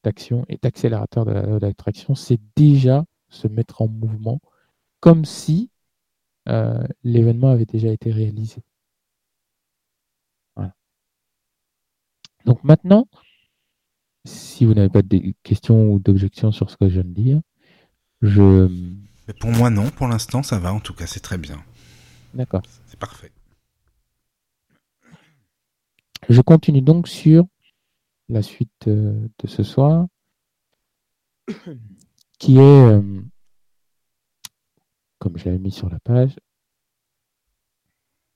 d'action 0.03 0.45
et 0.49 0.57
d'accélérateur 0.57 1.25
de 1.25 1.31
la 1.31 1.43
loi 1.43 1.59
d'attraction, 1.59 2.15
c'est 2.15 2.39
déjà 2.55 3.05
se 3.29 3.47
mettre 3.47 3.81
en 3.81 3.87
mouvement 3.87 4.39
comme 4.99 5.25
si 5.25 5.69
euh, 6.47 6.83
l'événement 7.03 7.49
avait 7.49 7.65
déjà 7.65 7.89
été 7.89 8.11
réalisé. 8.11 8.63
Donc 12.45 12.63
maintenant, 12.63 13.07
si 14.25 14.65
vous 14.65 14.73
n'avez 14.73 14.89
pas 14.89 15.01
de 15.01 15.33
questions 15.43 15.91
ou 15.91 15.99
d'objections 15.99 16.51
sur 16.51 16.69
ce 16.69 16.77
que 16.77 16.87
je 16.87 16.95
viens 16.95 17.03
de 17.03 17.13
dire, 17.13 17.41
je... 18.21 18.67
Mais 19.27 19.33
pour 19.39 19.51
moi 19.51 19.69
non, 19.69 19.89
pour 19.91 20.07
l'instant 20.07 20.41
ça 20.41 20.59
va, 20.59 20.73
en 20.73 20.79
tout 20.79 20.93
cas 20.93 21.05
c'est 21.05 21.19
très 21.19 21.37
bien. 21.37 21.63
D'accord. 22.33 22.61
C'est 22.87 22.99
parfait. 22.99 23.31
Je 26.27 26.41
continue 26.41 26.81
donc 26.81 27.07
sur 27.07 27.45
la 28.29 28.41
suite 28.41 28.87
euh, 28.87 29.27
de 29.39 29.47
ce 29.47 29.63
soir, 29.63 30.07
qui 32.37 32.57
est, 32.57 32.59
euh, 32.59 33.21
comme 35.17 35.37
je 35.37 35.45
l'avais 35.45 35.59
mis 35.59 35.71
sur 35.71 35.89
la 35.89 35.99
page, 35.99 36.35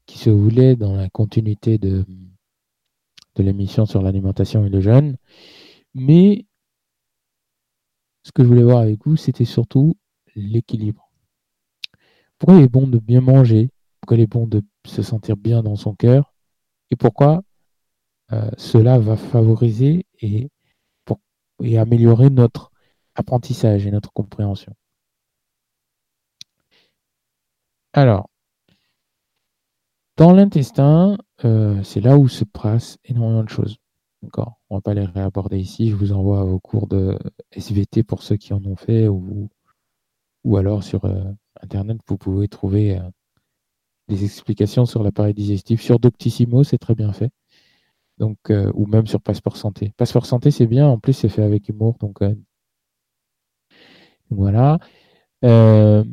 qui 0.06 0.18
se 0.18 0.30
voulait 0.30 0.76
dans 0.76 0.95
la 0.95 1.10
continuité 1.10 1.78
de 1.78 2.06
de 3.36 3.44
l'émission 3.44 3.86
sur 3.86 4.02
l'alimentation 4.02 4.65
et 4.65 4.70
le 4.70 4.80
jeûne. 4.80 5.18
Mais 5.94 6.45
ce 8.24 8.32
que 8.32 8.44
je 8.44 8.48
voulais 8.48 8.64
voir 8.64 8.80
avec 8.80 9.06
vous, 9.06 9.15
c'était 9.15 9.45
surtout 9.45 9.98
l'équilibre. 10.36 11.10
Pourquoi 12.38 12.57
il 12.57 12.64
est 12.64 12.70
bon 12.70 12.88
de 12.88 12.99
bien 12.99 13.22
manger? 13.22 13.70
Pourquoi 13.99 14.18
il 14.18 14.24
est 14.24 14.28
bon 14.28 14.48
de 14.48 14.64
se 14.86 15.02
sentir 15.02 15.38
bien 15.38 15.64
dans 15.64 15.76
son 15.76 15.95
cœur? 15.95 16.34
Et 16.91 16.95
pourquoi 16.95 17.41
euh, 18.34 18.49
cela 18.57 18.97
va 18.97 19.15
favoriser 19.15 20.05
et, 20.22 20.49
améliorer 21.77 22.30
notre 22.30 22.72
apprentissage 23.15 23.85
et 23.88 23.91
notre 23.91 24.11
compréhension. 24.11 24.73
Alors, 27.93 28.30
dans 30.18 30.31
l'intestin, 30.31 31.18
euh, 31.45 31.81
c'est 31.84 32.01
là 32.01 32.18
où 32.18 32.27
se 32.27 32.43
passe 32.43 32.97
énormément 33.05 33.43
de 33.43 33.49
choses. 33.49 33.77
D'accord? 34.23 34.60
On 34.69 34.76
ne 34.76 34.80
va 34.80 34.81
pas 34.81 34.93
les 34.93 35.05
réaborder 35.05 35.60
ici. 35.60 35.89
Je 35.89 35.95
vous 35.95 36.11
envoie 36.11 36.43
au 36.43 36.60
cours 36.60 36.88
de 36.88 37.18
SVT 37.51 38.03
pour 38.03 38.23
ceux 38.23 38.38
qui 38.38 38.53
en 38.53 38.64
ont 38.65 38.76
fait 38.76 39.07
ou, 39.07 39.49
alors 40.57 40.84
sur 40.84 41.05
euh, 41.05 41.23
Internet, 41.61 41.99
vous 42.07 42.18
pouvez 42.18 42.47
trouver 42.47 42.99
des 44.07 44.26
explications 44.26 44.85
sur 44.85 45.03
l'appareil 45.03 45.34
digestif. 45.34 45.81
Sur 45.81 45.99
Doctissimo, 45.99 46.64
c'est 46.64 46.80
très 46.80 46.95
bien 46.95 47.14
fait. 47.14 47.31
Donc, 48.18 48.38
ou 48.49 48.85
même 48.88 49.07
sur 49.07 49.22
Passeport 49.22 49.57
Santé. 49.57 49.94
Passeport 49.98 50.26
Santé, 50.26 50.52
c'est 50.52 50.68
bien. 50.68 50.88
En 50.88 50.99
plus, 50.99 51.14
c'est 51.14 51.30
fait 51.30 51.44
avec 51.44 51.69
humour. 51.69 51.98
Donc, 51.99 52.19
voilà. 54.30 54.80
dans 55.41 56.06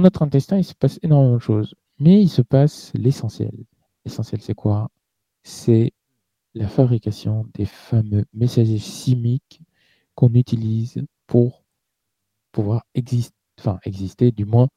notre 0.00 0.22
intestin, 0.22 0.58
il 0.58 0.64
se 0.64 0.74
passe 0.74 0.98
énormément 1.02 1.34
de 1.36 1.40
choses. 1.40 1.74
Mais 1.98 2.20
il 2.20 2.28
se 2.28 2.42
passe 2.42 2.92
l'essentiel. 2.94 3.52
L'essentiel, 4.04 4.40
c'est 4.42 4.54
quoi? 4.54 4.90
C'est 5.42 5.92
la 6.54 6.68
fabrication 6.68 7.46
des 7.54 7.66
fameux 7.66 8.24
messagers 8.34 8.78
chimiques 8.78 9.60
qu'on 10.14 10.32
utilise 10.34 11.02
pour 11.26 11.64
pouvoir 12.52 12.84
exister, 12.94 14.32
du 14.32 14.44
moins 14.44 14.68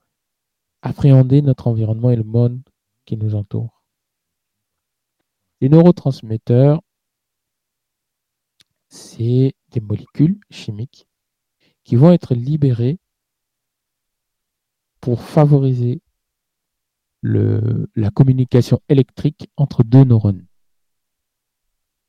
appréhender 0.82 1.42
notre 1.42 1.68
environnement 1.68 2.12
et 2.12 2.16
le 2.16 2.24
monde 2.24 2.62
qui 3.06 3.18
nous 3.18 3.36
entoure. 3.36 3.79
Les 5.62 5.70
neurotransmetteurs, 5.70 6.82
c'est 8.88 9.54
des 9.72 9.82
molécules 9.82 10.40
chimiques 10.50 11.08
qui 11.84 11.96
vont 11.96 12.12
être 12.12 12.34
libérées 12.34 12.98
pour 15.02 15.22
favoriser 15.22 16.02
la 17.22 18.12
communication 18.12 18.80
électrique 18.88 19.50
entre 19.58 19.84
deux 19.84 20.06
neurones. 20.06 20.46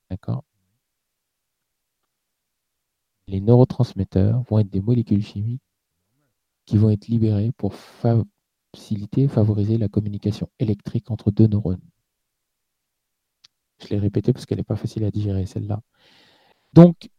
D'accord? 0.09 0.43
Les 3.27 3.41
neurotransmetteurs 3.41 4.43
vont 4.43 4.59
être 4.59 4.69
des 4.69 4.81
molécules 4.81 5.23
chimiques 5.23 5.61
qui 6.65 6.77
vont 6.77 6.89
être 6.89 7.07
libérées 7.07 7.51
pour 7.51 7.75
faciliter, 7.75 9.27
favoriser 9.27 9.77
la 9.77 9.89
communication 9.89 10.49
électrique 10.59 11.11
entre 11.11 11.31
deux 11.31 11.47
neurones. 11.47 11.81
Je 13.81 13.89
l'ai 13.89 13.99
répété 13.99 14.33
parce 14.33 14.45
qu'elle 14.45 14.57
n'est 14.57 14.63
pas 14.63 14.75
facile 14.75 15.03
à 15.03 15.11
digérer, 15.11 15.45
celle-là. 15.45 15.81
Donc, 16.73 17.09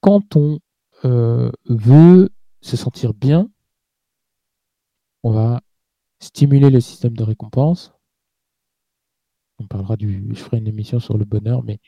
quand 0.00 0.36
on 0.36 0.60
euh, 1.04 1.50
veut 1.66 2.30
se 2.60 2.76
sentir 2.76 3.12
bien, 3.12 3.50
on 5.22 5.30
va 5.30 5.60
stimuler 6.20 6.70
le 6.70 6.80
système 6.80 7.16
de 7.16 7.24
récompense. 7.24 7.92
On 9.58 9.66
parlera 9.66 9.96
du. 9.96 10.26
Je 10.34 10.42
ferai 10.42 10.58
une 10.58 10.68
émission 10.68 11.00
sur 11.00 11.18
le 11.18 11.24
bonheur, 11.24 11.62
mais 11.62 11.80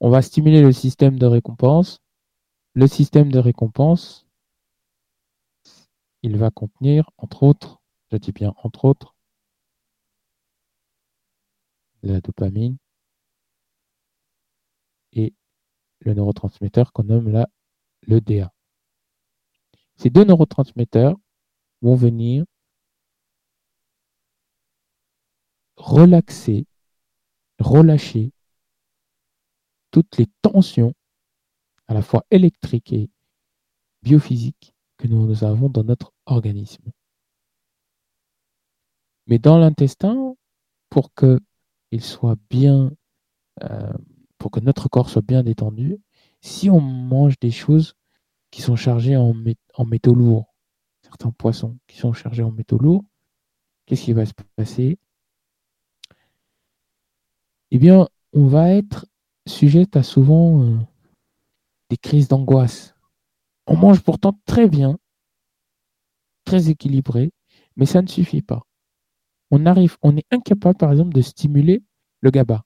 on 0.00 0.10
va 0.10 0.22
stimuler 0.22 0.60
le 0.60 0.72
système 0.72 1.18
de 1.18 1.26
récompense. 1.26 2.00
Le 2.74 2.86
système 2.86 3.32
de 3.32 3.38
récompense, 3.38 4.26
il 6.22 6.36
va 6.36 6.50
contenir, 6.50 7.10
entre 7.16 7.42
autres, 7.42 7.80
je 8.12 8.18
dis 8.18 8.32
bien 8.32 8.54
entre 8.62 8.84
autres, 8.84 9.15
la 12.12 12.20
dopamine 12.20 12.76
et 15.12 15.34
le 16.00 16.14
neurotransmetteur 16.14 16.92
qu'on 16.92 17.04
nomme 17.04 17.28
là 17.30 17.48
le. 18.02 18.20
Ces 19.96 20.10
deux 20.10 20.24
neurotransmetteurs 20.24 21.16
vont 21.82 21.94
venir 21.94 22.44
relaxer, 25.76 26.66
relâcher 27.58 28.32
toutes 29.90 30.18
les 30.18 30.26
tensions, 30.42 30.92
à 31.88 31.94
la 31.94 32.02
fois 32.02 32.24
électriques 32.30 32.92
et 32.92 33.08
biophysiques, 34.02 34.74
que 34.98 35.06
nous 35.06 35.44
avons 35.44 35.68
dans 35.68 35.84
notre 35.84 36.12
organisme. 36.26 36.90
Mais 39.26 39.38
dans 39.38 39.58
l'intestin, 39.58 40.34
pour 40.88 41.12
que 41.14 41.40
soit 42.00 42.36
bien, 42.50 42.92
euh, 43.62 43.92
pour 44.38 44.50
que 44.50 44.60
notre 44.60 44.88
corps 44.88 45.10
soit 45.10 45.22
bien 45.22 45.42
détendu, 45.42 45.98
si 46.40 46.70
on 46.70 46.80
mange 46.80 47.38
des 47.38 47.50
choses 47.50 47.94
qui 48.50 48.62
sont 48.62 48.76
chargées 48.76 49.16
en, 49.16 49.34
en 49.74 49.84
métaux 49.84 50.14
lourds, 50.14 50.54
certains 51.02 51.30
poissons 51.30 51.78
qui 51.86 51.98
sont 51.98 52.12
chargés 52.12 52.42
en 52.42 52.50
métaux 52.50 52.78
lourds, 52.78 53.04
qu'est-ce 53.86 54.04
qui 54.04 54.12
va 54.12 54.26
se 54.26 54.32
passer? 54.56 54.98
Eh 57.70 57.78
bien, 57.78 58.08
on 58.32 58.46
va 58.46 58.70
être 58.70 59.06
sujet 59.46 59.86
à 59.96 60.02
souvent 60.02 60.62
euh, 60.62 60.78
des 61.90 61.96
crises 61.96 62.28
d'angoisse. 62.28 62.94
On 63.66 63.76
mange 63.76 64.02
pourtant 64.02 64.38
très 64.44 64.68
bien, 64.68 64.98
très 66.44 66.70
équilibré, 66.70 67.32
mais 67.76 67.86
ça 67.86 68.02
ne 68.02 68.06
suffit 68.06 68.42
pas. 68.42 68.62
On 69.50 69.66
arrive, 69.66 69.96
on 70.02 70.16
est 70.16 70.26
incapable, 70.30 70.76
par 70.78 70.92
exemple, 70.92 71.12
de 71.14 71.22
stimuler 71.22 71.82
le 72.20 72.30
GABA. 72.30 72.64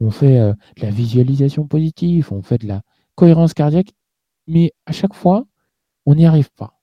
On 0.00 0.10
fait 0.10 0.38
euh, 0.38 0.54
de 0.76 0.82
la 0.82 0.90
visualisation 0.90 1.66
positive, 1.66 2.32
on 2.32 2.42
fait 2.42 2.58
de 2.58 2.66
la 2.68 2.82
cohérence 3.14 3.54
cardiaque, 3.54 3.92
mais 4.46 4.72
à 4.86 4.92
chaque 4.92 5.14
fois, 5.14 5.46
on 6.06 6.14
n'y 6.16 6.26
arrive 6.26 6.50
pas. 6.52 6.78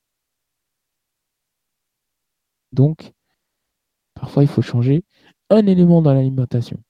Donc, 2.74 3.14
parfois, 4.16 4.44
il 4.44 4.50
faut 4.50 4.62
changer 4.62 5.04
un 5.50 5.66
élément 5.68 6.02
dans 6.02 6.14
l'alimentation. 6.14 6.84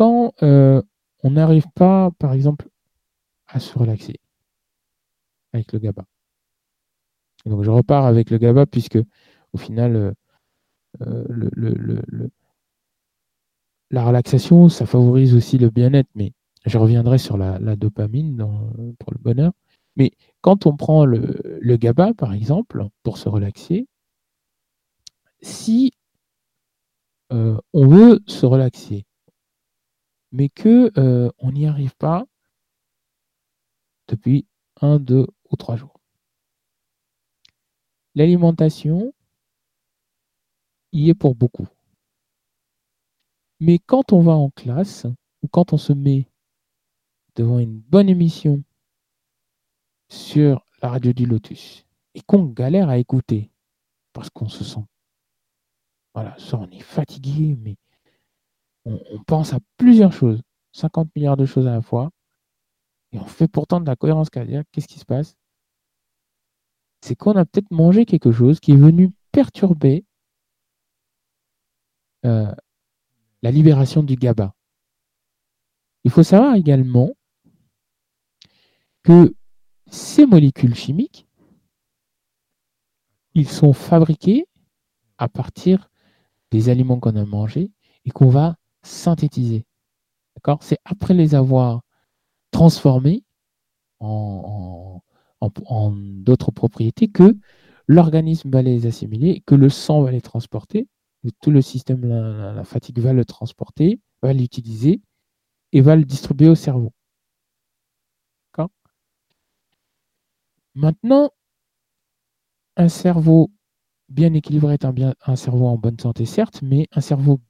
quand 0.00 0.32
euh, 0.42 0.80
on 1.22 1.32
n'arrive 1.32 1.66
pas, 1.74 2.10
par 2.18 2.32
exemple, 2.32 2.68
à 3.48 3.60
se 3.60 3.78
relaxer 3.78 4.16
avec 5.52 5.72
le 5.72 5.78
GABA. 5.78 6.09
Donc 7.46 7.62
je 7.62 7.70
repars 7.70 8.06
avec 8.06 8.30
le 8.30 8.38
GABA 8.38 8.66
puisque 8.66 8.98
au 9.52 9.58
final, 9.58 9.96
euh, 9.96 10.12
euh, 11.02 12.28
la 13.90 14.04
relaxation, 14.04 14.68
ça 14.68 14.86
favorise 14.86 15.34
aussi 15.34 15.58
le 15.58 15.70
bien-être, 15.70 16.10
mais 16.14 16.32
je 16.66 16.78
reviendrai 16.78 17.18
sur 17.18 17.36
la, 17.36 17.58
dopamine 17.76 18.36
pour 18.98 19.12
le 19.12 19.18
bonheur. 19.18 19.52
Mais 19.96 20.12
quand 20.40 20.66
on 20.66 20.76
prend 20.76 21.04
le, 21.04 21.76
GABA, 21.76 22.14
par 22.14 22.32
exemple, 22.32 22.86
pour 23.02 23.18
se 23.18 23.28
relaxer, 23.28 23.88
si 25.42 25.92
on 27.30 27.86
veut 27.86 28.20
se 28.26 28.46
relaxer, 28.46 29.04
mais 30.32 30.48
que 30.48 30.90
euh, 30.98 31.30
on 31.38 31.52
n'y 31.52 31.66
arrive 31.66 31.94
pas 31.96 32.24
depuis 34.08 34.46
un, 34.80 34.98
deux 34.98 35.26
ou 35.50 35.56
trois 35.56 35.76
jours. 35.76 35.99
L'alimentation 38.14 39.12
y 40.92 41.10
est 41.10 41.14
pour 41.14 41.34
beaucoup. 41.34 41.68
Mais 43.60 43.78
quand 43.78 44.12
on 44.12 44.20
va 44.20 44.32
en 44.32 44.50
classe 44.50 45.06
ou 45.42 45.48
quand 45.48 45.72
on 45.72 45.76
se 45.76 45.92
met 45.92 46.26
devant 47.36 47.58
une 47.58 47.78
bonne 47.78 48.08
émission 48.08 48.62
sur 50.08 50.66
la 50.82 50.88
radio 50.88 51.12
du 51.12 51.26
Lotus 51.26 51.86
et 52.14 52.22
qu'on 52.22 52.46
galère 52.46 52.88
à 52.88 52.98
écouter 52.98 53.50
parce 54.12 54.30
qu'on 54.30 54.48
se 54.48 54.64
sent 54.64 54.84
voilà, 56.14 56.36
soit 56.38 56.58
on 56.58 56.70
est 56.70 56.80
fatigué, 56.80 57.56
mais 57.60 57.76
on, 58.84 58.98
pense 59.26 59.52
à 59.52 59.58
plusieurs 59.76 60.12
choses, 60.12 60.40
50 60.72 61.14
milliards 61.14 61.36
de 61.36 61.46
choses 61.46 61.66
à 61.66 61.72
la 61.72 61.82
fois, 61.82 62.10
et 63.12 63.18
on 63.18 63.24
fait 63.26 63.48
pourtant 63.48 63.80
de 63.80 63.86
la 63.86 63.96
cohérence 63.96 64.30
cardiaque. 64.30 64.66
Qu'est-ce 64.72 64.88
qui 64.88 64.98
se 64.98 65.04
passe? 65.04 65.36
C'est 67.00 67.16
qu'on 67.16 67.36
a 67.36 67.44
peut-être 67.44 67.70
mangé 67.70 68.04
quelque 68.04 68.32
chose 68.32 68.60
qui 68.60 68.72
est 68.72 68.76
venu 68.76 69.12
perturber 69.32 70.04
euh, 72.24 72.52
la 73.42 73.50
libération 73.50 74.02
du 74.02 74.16
GABA. 74.16 74.54
Il 76.04 76.10
faut 76.10 76.22
savoir 76.22 76.54
également 76.54 77.10
que 79.02 79.34
ces 79.90 80.26
molécules 80.26 80.74
chimiques, 80.74 81.26
ils 83.34 83.48
sont 83.48 83.72
fabriqués 83.72 84.46
à 85.18 85.28
partir 85.28 85.90
des 86.50 86.68
aliments 86.68 86.98
qu'on 86.98 87.16
a 87.16 87.24
mangés 87.24 87.70
et 88.04 88.10
qu'on 88.10 88.28
va 88.28 88.56
synthétisés. 88.82 89.64
D'accord? 90.36 90.62
C'est 90.62 90.78
après 90.84 91.14
les 91.14 91.34
avoir 91.34 91.82
transformés 92.50 93.24
en, 94.00 95.02
d'autres 95.42 96.50
propriétés 96.50 97.08
que 97.08 97.36
l'organisme 97.88 98.50
va 98.50 98.62
les 98.62 98.86
assimiler, 98.86 99.42
que 99.46 99.54
le 99.54 99.68
sang 99.68 100.02
va 100.02 100.10
les 100.10 100.20
transporter, 100.20 100.86
tout 101.42 101.50
le 101.50 101.62
système, 101.62 102.06
la, 102.06 102.64
fatigue 102.64 102.98
va 102.98 103.12
le 103.12 103.24
transporter, 103.24 104.00
va 104.22 104.32
l'utiliser 104.32 105.00
et 105.72 105.80
va 105.80 105.96
le 105.96 106.04
distribuer 106.04 106.48
au 106.48 106.54
cerveau. 106.54 106.92
Maintenant, 110.74 111.30
un 112.76 112.88
cerveau 112.88 113.50
bien 114.08 114.34
équilibré 114.34 114.74
est 114.74 114.84
un, 114.84 114.94
un 115.24 115.36
cerveau 115.36 115.66
en 115.68 115.78
bonne 115.78 115.98
santé, 115.98 116.26
certes, 116.26 116.60
mais 116.62 116.88
un 116.92 117.00
cerveau 117.00 117.40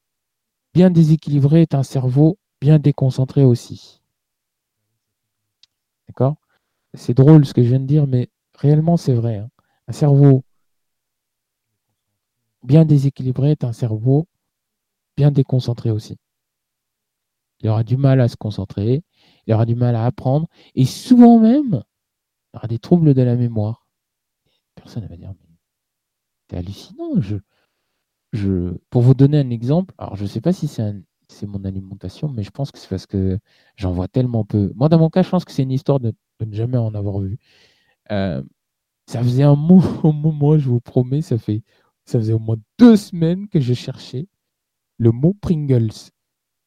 bien 0.75 0.91
déséquilibré 0.91 1.63
est 1.63 1.75
un 1.75 1.83
cerveau 1.83 2.39
bien 2.61 2.79
déconcentré 2.79 3.45
aussi. 3.45 4.01
D'accord? 6.09 6.37
C'est 6.95 7.15
drôle 7.15 7.47
ce 7.47 7.55
que 7.55 7.63
je 7.63 7.69
viens 7.69 7.81
de 7.81 7.87
dire, 7.87 8.07
mais 8.07 8.29
réellement 8.55 8.97
c'est 8.97 9.15
vrai. 9.15 9.39
Hein. 9.39 9.51
Un 9.89 9.93
cerveau 9.93 10.45
bien 12.63 12.85
déséquilibré 12.85 13.53
est 13.53 13.65
un 13.65 13.73
cerveau 13.73 14.27
bien 15.17 15.31
déconcentré 15.31 15.91
aussi. 15.91 16.17
Il 17.61 17.69
aura 17.69 17.85
du 17.85 17.97
mal 17.97 18.21
à 18.21 18.29
se 18.29 18.37
concentrer, 18.37 19.03
il 19.47 19.55
aura 19.55 19.67
du 19.67 19.75
mal 19.75 19.95
à 19.95 20.07
apprendre, 20.07 20.49
et 20.75 20.85
souvent 20.85 21.39
même, 21.39 21.83
il 22.53 22.57
aura 22.57 22.69
des 22.69 22.79
troubles 22.79 23.15
de 23.15 23.23
la 23.23 23.37
mémoire. 23.37 23.87
Personne 24.75 25.03
ne 25.05 25.09
va 25.09 25.17
dire, 25.17 25.33
mais 25.39 25.47
c'est 26.49 26.57
hallucinant. 26.57 27.13
Pour 28.91 29.03
vous 29.03 29.15
donner 29.15 29.39
un 29.39 29.51
exemple, 29.51 29.95
alors 29.99 30.17
je 30.17 30.23
ne 30.23 30.29
sais 30.29 30.41
pas 30.41 30.53
si 30.53 30.69
c'est 30.69 31.47
mon 31.47 31.65
alimentation, 31.65 32.29
mais 32.29 32.43
je 32.43 32.51
pense 32.51 32.71
que 32.71 32.79
c'est 32.79 32.89
parce 32.89 33.07
que 33.07 33.39
j'en 33.77 33.93
vois 33.93 34.09
tellement 34.09 34.45
peu. 34.45 34.73
Moi, 34.75 34.89
dans 34.89 34.99
mon 34.99 35.11
cas, 35.11 35.23
je 35.23 35.29
pense 35.29 35.45
que 35.45 35.53
c'est 35.53 35.63
une 35.63 35.73
histoire 35.73 36.01
de, 36.01 36.15
ne 36.47 36.55
jamais 36.55 36.79
en 36.79 36.95
avoir 36.95 37.21
vu. 37.21 37.39
Euh, 38.11 38.43
ça 39.07 39.23
faisait 39.23 39.43
un 39.43 39.57
moment, 39.57 40.59
je 40.59 40.69
vous 40.69 40.81
promets, 40.81 41.23
ça 41.23 41.39
fait 41.39 41.63
ça 42.07 42.19
faisait 42.19 42.33
au 42.33 42.39
moins 42.41 42.57
deux 42.79 42.97
semaines 42.97 43.49
que 43.49 43.61
je 43.61 43.75
cherchais 43.75 44.27
le 44.99 45.13
mot 45.13 45.35
Pringles. 45.35 46.11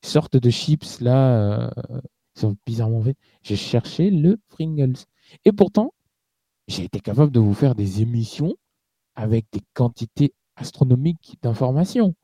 sorte 0.04 0.38
de 0.38 0.50
chips 0.50 1.02
là, 1.02 1.68
euh, 1.68 2.02
sont 2.36 2.56
bizarrement 2.66 3.02
faits. 3.02 3.18
J'ai 3.44 3.56
cherché 3.56 4.10
le 4.10 4.38
Pringles. 4.48 5.06
Et 5.46 5.52
pourtant, 5.52 5.94
j'ai 6.68 6.86
été 6.86 7.00
capable 7.00 7.32
de 7.32 7.40
vous 7.40 7.54
faire 7.54 7.76
des 7.76 8.02
émissions 8.02 8.56
avec 9.16 9.46
des 9.52 9.62
quantités 9.74 10.34
astronomiques 10.56 11.38
d'informations 11.42 12.16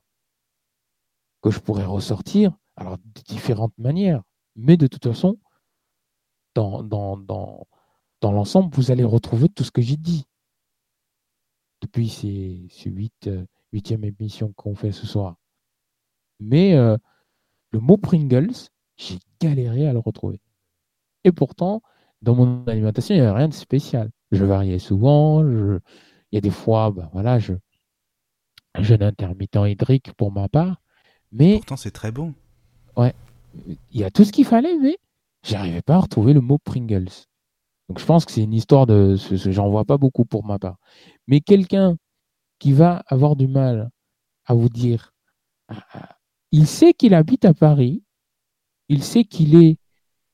que 1.41 1.51
je 1.51 1.59
pourrais 1.59 1.85
ressortir 1.85 2.57
alors 2.75 2.97
de 2.97 3.21
différentes 3.21 3.77
manières. 3.77 4.23
Mais 4.55 4.77
de 4.77 4.87
toute 4.87 5.03
façon, 5.03 5.37
dans, 6.55 6.83
dans, 6.83 7.17
dans, 7.17 7.67
dans 8.21 8.31
l'ensemble, 8.31 8.73
vous 8.75 8.91
allez 8.91 9.03
retrouver 9.03 9.49
tout 9.49 9.63
ce 9.63 9.71
que 9.71 9.81
j'ai 9.81 9.97
dit 9.97 10.25
depuis 11.81 12.09
ces, 12.09 12.67
ces 12.71 12.89
8, 12.89 13.27
euh, 13.27 13.45
huitième 13.71 14.03
émission 14.03 14.53
qu'on 14.53 14.75
fait 14.75 14.91
ce 14.91 15.07
soir. 15.07 15.35
Mais 16.39 16.75
euh, 16.75 16.97
le 17.71 17.79
mot 17.79 17.97
Pringles, 17.97 18.53
j'ai 18.97 19.19
galéré 19.39 19.87
à 19.87 19.93
le 19.93 19.99
retrouver. 19.99 20.41
Et 21.23 21.31
pourtant, 21.31 21.81
dans 22.21 22.35
mon 22.35 22.65
alimentation, 22.67 23.15
il 23.15 23.21
n'y 23.21 23.25
avait 23.25 23.37
rien 23.37 23.47
de 23.47 23.53
spécial. 23.53 24.09
Je 24.31 24.43
variais 24.45 24.79
souvent. 24.79 25.43
Il 25.43 25.79
y 26.31 26.37
a 26.37 26.41
des 26.41 26.49
fois, 26.49 26.91
ben 26.91 27.09
voilà, 27.13 27.39
je 27.39 27.53
jeûne 28.77 29.03
intermittent 29.03 29.57
hydrique 29.57 30.13
pour 30.13 30.31
ma 30.31 30.47
part. 30.47 30.81
Mais 31.31 31.55
pourtant, 31.57 31.77
c'est 31.77 31.91
très 31.91 32.11
bon. 32.11 32.33
Ouais, 32.97 33.13
il 33.91 33.99
y 33.99 34.03
a 34.03 34.11
tout 34.11 34.23
ce 34.23 34.31
qu'il 34.31 34.45
fallait, 34.45 34.77
mais 34.77 34.97
j'arrivais 35.43 35.81
pas 35.81 35.95
à 35.95 35.99
retrouver 35.99 36.33
le 36.33 36.41
mot 36.41 36.57
Pringles. 36.57 37.09
Donc 37.87 37.99
je 37.99 38.05
pense 38.05 38.25
que 38.25 38.31
c'est 38.31 38.43
une 38.43 38.53
histoire 38.53 38.85
de. 38.85 39.15
J'en 39.31 39.69
vois 39.69 39.85
pas 39.85 39.97
beaucoup 39.97 40.25
pour 40.25 40.45
ma 40.45 40.59
part. 40.59 40.77
Mais 41.27 41.41
quelqu'un 41.41 41.97
qui 42.59 42.73
va 42.73 43.03
avoir 43.07 43.35
du 43.35 43.47
mal 43.47 43.89
à 44.45 44.53
vous 44.53 44.69
dire. 44.69 45.13
Ah, 45.67 45.85
ah, 45.93 46.17
il 46.51 46.67
sait 46.67 46.93
qu'il 46.93 47.13
habite 47.13 47.45
à 47.45 47.53
Paris. 47.53 48.03
Il 48.89 49.03
sait 49.03 49.23
qu'il 49.23 49.55
est. 49.55 49.77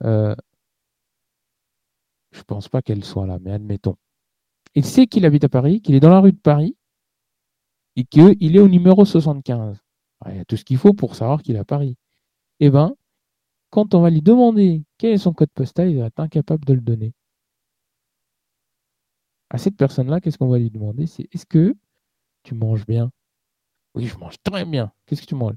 Euh, 0.04 0.36
je 2.32 2.44
pense 2.44 2.68
pas 2.68 2.82
qu'elle 2.82 3.04
soit 3.04 3.28
là, 3.28 3.40
mais 3.42 3.52
admettons. 3.52 3.96
Il 4.76 4.86
sait 4.86 5.08
qu'il 5.08 5.26
habite 5.26 5.46
à 5.46 5.50
Paris, 5.50 5.82
qu'il 5.82 5.96
est 5.96 6.02
dans 6.02 6.10
la 6.10 6.20
rue 6.20 6.34
de 6.34 6.38
Paris 6.38 6.76
et 7.96 8.04
qu'il 8.04 8.56
est 8.56 8.60
au 8.60 8.68
numéro 8.68 9.06
75. 9.06 9.82
Il 10.28 10.38
y 10.38 10.40
a 10.40 10.46
tout 10.46 10.58
ce 10.58 10.66
qu'il 10.66 10.78
faut 10.78 10.94
pour 10.94 11.16
savoir 11.16 11.42
qu'il 11.42 11.56
est 11.56 11.60
à 11.60 11.66
Paris. 11.66 11.96
Eh 12.60 12.70
bien, 12.70 12.96
quand 13.70 13.94
on 13.94 14.02
va 14.02 14.10
lui 14.10 14.22
demander 14.22 14.84
quel 14.98 15.14
est 15.14 15.18
son 15.18 15.34
code 15.34 15.52
postal, 15.54 15.90
il 15.90 16.00
va 16.00 16.08
être 16.08 16.20
incapable 16.20 16.66
de 16.66 16.74
le 16.74 16.82
donner 16.82 17.14
à 19.50 19.58
cette 19.58 19.78
personne-là, 19.78 20.20
qu'est-ce 20.22 20.38
qu'on 20.38 20.50
va 20.50 20.58
lui 20.58 20.70
demander? 20.70 21.08
C'est 21.08 21.28
est-ce 21.34 21.46
que 21.46 21.76
tu 22.44 22.56
manges 22.56 22.86
bien? 22.86 23.12
Oui, 23.94 24.06
je 24.06 24.18
mange 24.18 24.36
très 24.44 24.66
bien. 24.66 24.92
Qu'est-ce 25.06 25.22
que 25.22 25.28
tu 25.28 25.36
manges? 25.36 25.56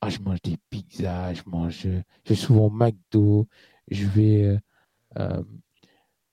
Ah, 0.00 0.10
je 0.10 0.18
mange 0.20 0.40
des 0.42 0.56
pizzas, 0.70 1.34
je 1.34 1.42
mange, 1.46 1.80
je 1.80 2.00
vais 2.26 2.34
souvent 2.34 2.70
McDo, 2.70 3.48
je 3.90 4.06
vais, 4.06 4.44
euh, 4.44 4.58
euh, 5.18 5.42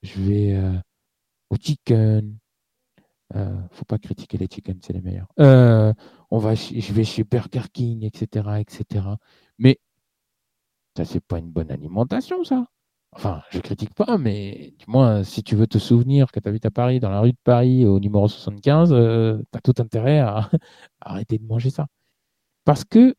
je 0.04 0.22
vais 0.22 0.54
euh, 0.56 0.78
au 1.50 1.56
chicken. 1.58 2.38
faut 3.72 3.86
pas 3.86 3.98
critiquer 3.98 4.38
les 4.38 4.48
chicken, 4.52 4.80
c'est 4.82 4.94
les 4.94 5.02
meilleurs. 5.02 5.32
on 5.38 6.38
va, 6.38 6.56
je 6.56 6.94
vais 6.94 7.04
chez 7.04 7.24
Burger 7.24 7.70
King, 7.72 8.04
etc., 8.04 8.60
etc. 8.60 9.06
Mais 9.60 9.80
ça, 10.98 11.06
c'est 11.06 11.20
pas 11.20 11.38
une 11.38 11.52
bonne 11.52 11.72
alimentation, 11.72 12.44
ça. 12.44 12.66
Enfin, 13.12 13.44
je 13.52 13.60
critique 13.60 13.94
pas, 13.94 14.18
mais 14.18 14.74
du 14.80 14.86
moins, 14.88 15.24
si 15.24 15.44
tu 15.44 15.56
veux 15.56 15.68
te 15.68 15.78
souvenir 15.78 16.32
que 16.32 16.40
tu 16.40 16.50
habites 16.50 16.66
à 16.66 16.72
Paris, 16.72 17.00
dans 17.00 17.10
la 17.12 17.20
rue 17.22 17.34
de 17.34 17.38
Paris, 17.44 17.86
au 17.86 18.00
numéro 18.00 18.28
75, 18.28 18.90
tu 18.90 19.58
as 19.58 19.62
tout 19.62 19.74
intérêt 19.80 20.20
à, 20.20 20.50
arrêter 21.02 21.38
de 21.38 21.46
manger 21.46 21.70
ça. 21.70 21.88
Parce 22.66 22.84
que 22.84 23.16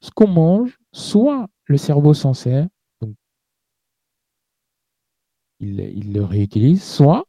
ce 0.00 0.10
qu'on 0.12 0.28
mange, 0.28 0.78
soit 0.92 1.48
le 1.64 1.76
cerveau 1.76 2.14
s'en 2.14 2.34
sert, 2.34 2.68
donc 3.00 3.14
il, 5.58 5.80
il 5.80 6.12
le 6.12 6.24
réutilise, 6.24 6.82
soit 6.84 7.24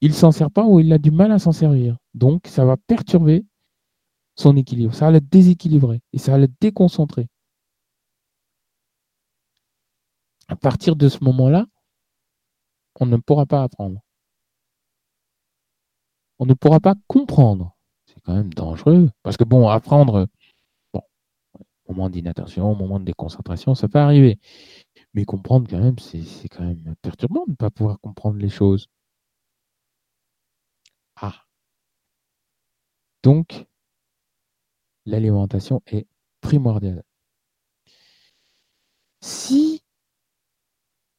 il 0.00 0.14
s'en 0.14 0.32
sert 0.32 0.50
pas 0.50 0.64
ou 0.66 0.80
il 0.80 0.92
a 0.92 0.98
du 0.98 1.10
mal 1.10 1.32
à 1.32 1.38
s'en 1.38 1.52
servir. 1.52 1.96
Donc, 2.14 2.46
ça 2.46 2.64
va 2.66 2.76
perturber 2.76 3.44
son 4.36 4.56
équilibre, 4.56 4.94
ça 4.94 5.06
va 5.06 5.12
le 5.12 5.20
déséquilibrer 5.20 6.00
et 6.12 6.18
ça 6.18 6.32
va 6.32 6.38
le 6.38 6.48
déconcentrer. 6.60 7.26
À 10.48 10.56
partir 10.56 10.96
de 10.96 11.08
ce 11.08 11.22
moment-là, 11.24 11.66
on 13.00 13.06
ne 13.06 13.16
pourra 13.16 13.46
pas 13.46 13.62
apprendre. 13.62 14.00
On 16.38 16.46
ne 16.46 16.54
pourra 16.54 16.80
pas 16.80 16.94
comprendre. 17.06 17.76
C'est 18.06 18.20
quand 18.22 18.34
même 18.34 18.52
dangereux. 18.52 19.10
Parce 19.22 19.36
que 19.36 19.44
bon, 19.44 19.68
apprendre, 19.68 20.26
bon, 20.92 21.02
moment 21.88 22.10
d'inattention, 22.10 22.74
moment 22.74 23.00
de 23.00 23.04
déconcentration, 23.04 23.74
ça 23.74 23.88
peut 23.88 23.98
arriver. 23.98 24.38
Mais 25.14 25.24
comprendre 25.24 25.68
quand 25.68 25.78
même, 25.80 25.98
c'est 25.98 26.48
quand 26.48 26.64
même 26.64 26.94
perturbant 27.02 27.44
de 27.46 27.52
ne 27.52 27.56
pas 27.56 27.70
pouvoir 27.70 28.00
comprendre 28.00 28.38
les 28.38 28.48
choses. 28.48 28.88
Ah. 31.16 31.44
Donc, 33.22 33.66
l'alimentation 35.06 35.82
est 35.86 36.06
primordiale. 36.40 37.02
Si 39.20 39.67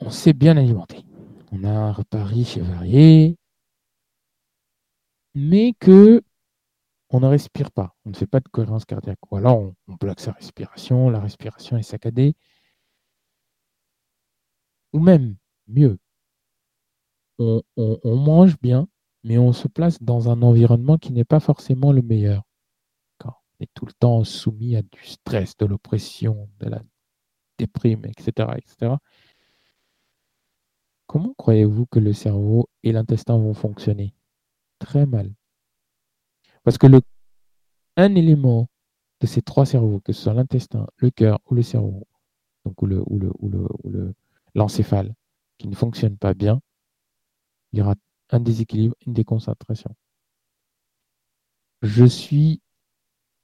on 0.09 0.11
s'est 0.11 0.33
bien 0.33 0.57
alimenté. 0.57 1.05
On 1.51 1.63
a 1.63 1.69
un 1.69 1.91
repas 1.91 2.23
riche 2.23 2.57
et 2.57 2.61
varié, 2.61 3.37
mais 5.35 5.73
que 5.79 6.23
on 7.11 7.19
ne 7.19 7.27
respire 7.27 7.71
pas, 7.71 7.95
on 8.05 8.09
ne 8.09 8.15
fait 8.15 8.25
pas 8.25 8.39
de 8.39 8.49
cohérence 8.49 8.85
cardiaque. 8.85 9.19
Ou 9.29 9.37
alors 9.37 9.59
on, 9.59 9.75
bloque 10.01 10.19
sa 10.19 10.31
respiration, 10.31 11.11
la 11.11 11.19
respiration 11.19 11.77
est 11.77 11.83
saccadée. 11.83 12.33
Ou 14.93 14.99
même, 14.99 15.35
mieux, 15.67 15.99
on, 17.37 17.61
mange 18.03 18.59
bien, 18.59 18.87
mais 19.23 19.37
on 19.37 19.53
se 19.53 19.67
place 19.67 20.01
dans 20.01 20.27
un 20.31 20.41
environnement 20.41 20.97
qui 20.97 21.13
n'est 21.13 21.23
pas 21.23 21.39
forcément 21.39 21.91
le 21.91 22.01
meilleur. 22.01 22.41
On 23.23 23.31
est 23.59 23.69
tout 23.75 23.85
le 23.85 23.93
temps 23.93 24.23
soumis 24.23 24.75
à 24.75 24.81
du 24.81 25.05
stress, 25.05 25.55
de 25.57 25.67
l'oppression, 25.67 26.49
de 26.59 26.69
la 26.69 26.81
déprime, 27.59 28.05
etc. 28.05 28.49
etc. 28.57 28.95
Comment 31.09 31.33
croyez-vous 31.39 31.87
que 31.87 31.97
le 31.97 32.13
cerveau 32.13 32.69
et 32.83 32.91
l'intestin 32.91 33.35
vont 33.35 33.55
fonctionner? 33.55 34.13
Très 34.77 35.07
mal. 35.07 35.33
Parce 36.63 36.77
que 36.77 36.85
le, 36.85 37.01
un 37.97 38.13
élément 38.13 38.69
de 39.19 39.25
ces 39.25 39.41
trois 39.41 39.65
cerveaux, 39.65 40.01
que 40.01 40.13
ce 40.13 40.21
soit 40.21 40.35
l'intestin, 40.35 40.85
le 40.97 41.09
cœur 41.09 41.39
ou 41.47 41.55
le 41.55 41.63
cerveau, 41.63 42.07
ou 42.63 42.85
le 42.85 43.01
ou 43.07 43.17
le 43.17 43.31
ou 43.39 43.49
le 43.89 44.13
l'encéphale, 44.53 45.15
qui 45.57 45.67
ne 45.67 45.73
fonctionne 45.73 46.15
pas 46.15 46.35
bien, 46.35 46.61
il 47.71 47.79
y 47.79 47.81
aura 47.81 47.95
un 48.29 48.39
déséquilibre, 48.39 48.95
une 49.07 49.13
déconcentration. 49.13 49.95
Je 51.81 52.05
suis 52.05 52.61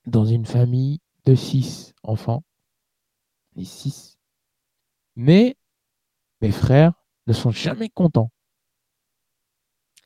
dans 0.06 0.26
une 0.26 0.46
famille 0.46 1.00
de 1.26 1.34
six 1.34 1.96
enfants, 2.04 2.44
mais 5.16 5.58
mes 6.42 6.52
frères 6.52 6.94
ne 7.28 7.34
sont 7.34 7.52
jamais 7.52 7.90
contents. 7.90 8.32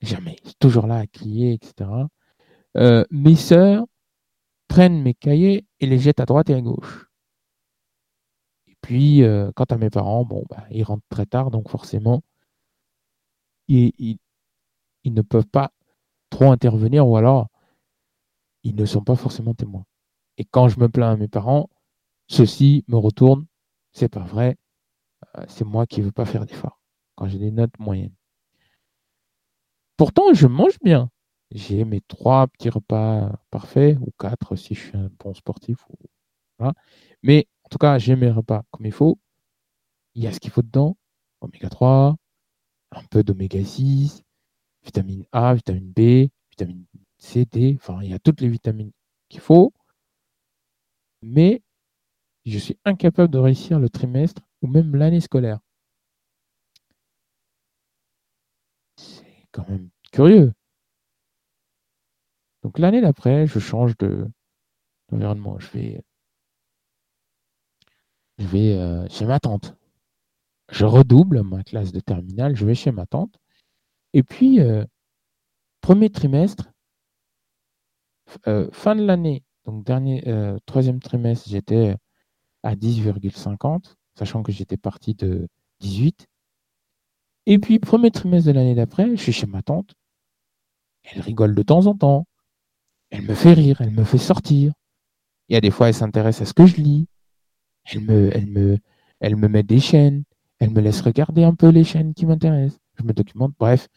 Jamais. 0.01 0.37
Toujours 0.59 0.87
là 0.87 0.97
à 0.97 1.07
crier, 1.07 1.53
etc. 1.53 1.89
Euh, 2.77 3.03
mes 3.11 3.35
sœurs 3.35 3.85
prennent 4.67 5.01
mes 5.01 5.13
cahiers 5.13 5.65
et 5.79 5.87
les 5.87 5.99
jettent 5.99 6.19
à 6.21 6.25
droite 6.25 6.49
et 6.49 6.53
à 6.53 6.61
gauche. 6.61 7.07
Et 8.67 8.75
puis, 8.81 9.23
euh, 9.23 9.51
quant 9.55 9.65
à 9.65 9.77
mes 9.77 9.89
parents, 9.89 10.25
bon, 10.25 10.45
bah, 10.49 10.65
ils 10.71 10.83
rentrent 10.83 11.05
très 11.09 11.25
tard, 11.25 11.51
donc 11.51 11.69
forcément, 11.69 12.21
ils, 13.67 13.91
ils 15.03 15.13
ne 15.13 15.21
peuvent 15.21 15.47
pas 15.47 15.71
trop 16.29 16.51
intervenir 16.51 17.07
ou 17.07 17.17
alors 17.17 17.47
ils 18.63 18.75
ne 18.75 18.85
sont 18.85 19.03
pas 19.03 19.15
forcément 19.15 19.53
témoins. 19.53 19.85
Et 20.37 20.45
quand 20.45 20.67
je 20.69 20.79
me 20.79 20.89
plains 20.89 21.11
à 21.11 21.17
mes 21.17 21.27
parents, 21.27 21.69
ceux-ci 22.27 22.85
me 22.87 22.97
retournent, 22.97 23.45
c'est 23.93 24.09
pas 24.09 24.23
vrai, 24.23 24.57
euh, 25.37 25.45
c'est 25.47 25.65
moi 25.65 25.87
qui 25.87 26.01
ne 26.01 26.05
veux 26.05 26.11
pas 26.11 26.25
faire 26.25 26.45
d'efforts 26.45 26.78
quand 27.19 27.27
j'ai 27.27 27.37
des 27.37 27.51
notes 27.51 27.77
moyennes. 27.79 28.15
Pourtant, 29.97 30.33
je 30.33 30.47
mange 30.47 30.79
bien. 30.81 31.11
J'ai 31.51 31.83
mes 31.83 31.99
trois 31.99 32.47
petits 32.47 32.69
repas 32.69 33.29
parfaits, 33.51 33.97
ou 33.99 34.11
quatre 34.17 34.55
si 34.55 34.73
je 34.73 34.79
suis 34.79 34.97
un 34.97 35.09
bon 35.19 35.33
sportif. 35.33 35.85
Mais 37.23 37.47
en 37.63 37.69
tout 37.69 37.77
cas, 37.77 37.97
j'ai 37.97 38.15
mes 38.15 38.31
repas 38.31 38.63
comme 38.71 38.85
il 38.85 38.93
faut. 38.93 39.19
Il 40.15 40.23
y 40.23 40.27
a 40.27 40.31
ce 40.31 40.39
qu'il 40.39 40.51
faut 40.51 40.61
dedans. 40.61 40.95
Oméga 41.41 41.69
3, 41.69 42.15
un 42.91 43.03
peu 43.11 43.23
d'oméga 43.23 43.63
6, 43.63 44.23
vitamine 44.83 45.25
A, 45.33 45.53
vitamine 45.55 45.91
B, 45.91 46.29
vitamine 46.51 46.85
C, 47.17 47.45
D. 47.45 47.75
Enfin, 47.81 48.01
il 48.01 48.11
y 48.11 48.13
a 48.13 48.19
toutes 48.19 48.39
les 48.39 48.47
vitamines 48.49 48.91
qu'il 49.27 49.41
faut. 49.41 49.73
Mais 51.21 51.61
je 52.45 52.57
suis 52.59 52.77
incapable 52.85 53.31
de 53.33 53.39
réussir 53.39 53.77
le 53.79 53.89
trimestre 53.89 54.41
ou 54.61 54.67
même 54.67 54.95
l'année 54.95 55.19
scolaire. 55.21 55.59
C'est 58.97 59.48
curieux. 60.11 60.53
Donc 62.63 62.77
l'année 62.79 63.01
d'après, 63.01 63.47
je 63.47 63.59
change 63.59 63.95
d'environnement. 65.09 65.59
Je 65.59 65.67
vais, 65.69 66.01
je 68.37 68.47
vais 68.47 68.77
euh, 68.77 69.07
chez 69.09 69.25
ma 69.25 69.39
tante. 69.39 69.75
Je 70.71 70.85
redouble 70.85 71.43
ma 71.43 71.63
classe 71.63 71.91
de 71.91 71.99
terminale, 71.99 72.55
je 72.55 72.65
vais 72.65 72.75
chez 72.75 72.91
ma 72.91 73.05
tante. 73.05 73.35
Et 74.13 74.23
puis, 74.23 74.59
euh, 74.59 74.85
premier 75.81 76.09
trimestre, 76.09 76.71
euh, 78.47 78.69
fin 78.71 78.95
de 78.95 79.03
l'année, 79.03 79.43
donc 79.65 79.83
dernier, 79.85 80.23
troisième 80.65 80.99
trimestre, 80.99 81.49
j'étais 81.49 81.95
à 82.63 82.75
10,50, 82.75 83.95
sachant 84.15 84.43
que 84.43 84.51
j'étais 84.51 84.77
parti 84.77 85.15
de 85.15 85.47
18. 85.79 86.28
Et 87.51 87.57
puis, 87.57 87.79
premier 87.79 88.11
trimestre 88.11 88.45
de 88.45 88.51
l'année 88.51 88.75
d'après, 88.75 89.09
je 89.09 89.15
suis 89.23 89.31
chez 89.31 89.47
ma 89.47 89.63
tante. 89.63 89.95
Elle 91.01 91.19
rigole 91.19 91.55
de 91.55 91.63
temps 91.63 91.87
en 91.87 91.95
temps. 91.95 92.27
Elle 93.09 93.23
me 93.23 93.33
fait 93.33 93.53
rire, 93.53 93.81
elle 93.81 93.89
me 93.89 94.03
fait 94.03 94.19
sortir. 94.19 94.71
Il 95.47 95.53
y 95.53 95.55
a 95.55 95.61
des 95.61 95.71
fois, 95.71 95.87
elle 95.87 95.95
s'intéresse 95.95 96.41
à 96.41 96.45
ce 96.45 96.53
que 96.53 96.67
je 96.67 96.75
lis. 96.75 97.07
Elle 97.85 98.01
me, 98.01 98.29
elle 98.37 98.45
me, 98.45 98.77
elle 99.19 99.35
me 99.35 99.47
met 99.47 99.63
des 99.63 99.79
chaînes. 99.79 100.25
Elle 100.59 100.69
me 100.69 100.79
laisse 100.79 101.01
regarder 101.01 101.43
un 101.43 101.55
peu 101.55 101.69
les 101.69 101.83
chaînes 101.83 102.13
qui 102.13 102.27
m'intéressent. 102.27 102.79
Je 102.99 103.03
me 103.03 103.13
documente. 103.13 103.55
Bref, 103.57 103.87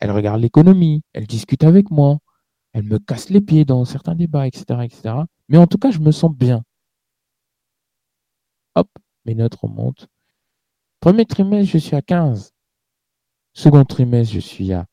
elle 0.00 0.10
regarde 0.10 0.40
l'économie. 0.40 1.02
Elle 1.12 1.26
discute 1.26 1.64
avec 1.64 1.90
moi. 1.90 2.20
Elle 2.72 2.84
me 2.84 2.98
casse 2.98 3.28
les 3.28 3.42
pieds 3.42 3.66
dans 3.66 3.84
certains 3.84 4.14
débats, 4.14 4.46
etc., 4.46 4.64
etc. 4.82 5.14
Mais 5.50 5.58
en 5.58 5.66
tout 5.66 5.76
cas, 5.76 5.90
je 5.90 5.98
me 5.98 6.10
sens 6.10 6.34
bien. 6.34 6.62
Hop, 8.76 8.88
mes 9.26 9.34
notes 9.34 9.56
remontent. 9.56 10.06
Premier 11.00 11.26
trimestre, 11.26 11.70
je 11.70 11.76
suis 11.76 11.96
à 11.96 12.00
15. 12.00 12.51
Second 13.54 13.84
trimestre, 13.84 14.34
je 14.34 14.40
suis 14.40 14.72
à 14.72 14.86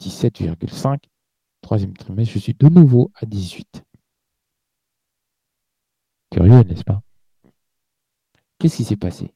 17,5. 0.00 0.98
Troisième 1.60 1.96
trimestre, 1.96 2.34
je 2.34 2.38
suis 2.38 2.54
de 2.54 2.68
nouveau 2.68 3.10
à 3.14 3.26
18. 3.26 3.82
Curieux, 6.30 6.62
n'est-ce 6.62 6.84
pas? 6.84 7.02
Qu'est-ce 8.58 8.76
qui 8.76 8.84
s'est 8.84 8.96
passé? 8.96 9.34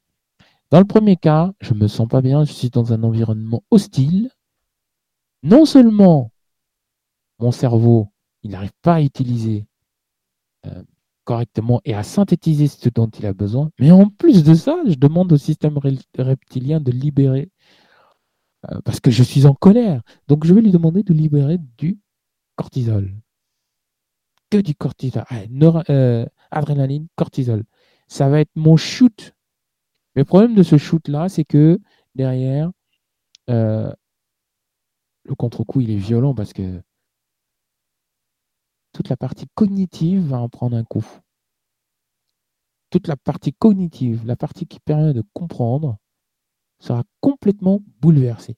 Dans 0.70 0.78
le 0.78 0.86
premier 0.86 1.16
cas, 1.16 1.53
je 1.61 1.74
ne 1.74 1.81
me 1.81 1.89
sens 1.89 2.09
pas 2.09 2.20
bien, 2.20 2.44
je 2.44 2.53
suis 2.53 2.70
dans 2.70 2.93
un 2.93 3.03
environnement 3.03 3.62
hostile. 3.70 4.31
Non 5.43 5.65
seulement 5.65 6.32
mon 7.39 7.53
cerveau, 7.53 8.09
il 8.43 8.51
n'arrive 8.51 8.73
pas 8.82 8.94
à 8.94 9.03
utiliser 9.03 9.66
euh, 10.66 10.82
correctement 11.24 11.81
et 11.85 11.94
à 11.94 12.03
synthétiser 12.03 12.69
ce 12.69 12.89
dont 12.89 13.09
il 13.09 13.27
a 13.27 13.32
besoin, 13.32 13.70
mais 13.78 13.90
en 13.90 14.09
plus 14.09 14.44
de 14.44 14.55
ça, 14.55 14.81
je 14.86 14.94
demande 14.94 15.32
au 15.32 15.36
système 15.36 15.78
reptilien 16.16 16.81
de 16.81 16.93
libérer, 16.93 17.51
euh, 18.70 18.80
parce 18.84 19.01
que 19.01 19.10
je 19.10 19.22
suis 19.22 19.47
en 19.47 19.55
colère. 19.55 20.02
Donc 20.28 20.44
je 20.44 20.55
vais 20.55 20.60
lui 20.60 20.70
demander 20.70 21.02
de 21.02 21.12
libérer 21.12 21.59
du 21.78 21.98
cortisol. 22.56 23.12
Que 24.51 24.59
du 24.59 24.74
cortisol. 24.74 25.24
Ah, 25.28 25.43
euh, 25.90 26.26
adrénaline, 26.51 27.06
cortisol. 27.16 27.64
Ça 28.09 28.28
va 28.28 28.40
être 28.40 28.55
mon 28.55 28.76
shoot. 28.76 29.34
Le 30.14 30.24
problème 30.24 30.55
de 30.55 30.62
ce 30.62 30.78
shoot-là, 30.78 31.28
c'est 31.28 31.44
que 31.44 31.78
derrière, 32.14 32.70
euh, 33.51 33.93
le 35.24 35.34
contre-coup, 35.34 35.80
il 35.80 35.90
est 35.90 35.97
violent 35.97 36.34
parce 36.34 36.52
que 36.52 36.80
toute 38.93 39.09
la 39.09 39.16
partie 39.16 39.47
cognitive 39.55 40.28
va 40.28 40.38
en 40.40 40.48
prendre 40.48 40.76
un 40.76 40.84
coup. 40.84 41.06
Toute 42.90 43.09
la 43.09 43.16
partie 43.16 43.52
cognitive, 43.52 44.24
la 44.24 44.36
partie 44.36 44.66
qui 44.66 44.80
permet 44.80 45.12
de 45.12 45.22
comprendre, 45.34 45.98
sera 46.78 47.05
complètement 47.20 47.81
bouleversée. 48.01 48.57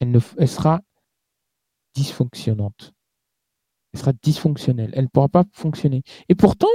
Elle, 0.00 0.10
ne, 0.10 0.20
elle 0.38 0.48
sera 0.48 0.80
dysfonctionnante. 1.94 2.92
Elle 3.92 4.00
sera 4.00 4.12
dysfonctionnelle. 4.12 4.90
Elle 4.94 5.04
ne 5.04 5.08
pourra 5.08 5.28
pas 5.28 5.44
fonctionner. 5.52 6.02
Et 6.28 6.34
pourtant, 6.34 6.68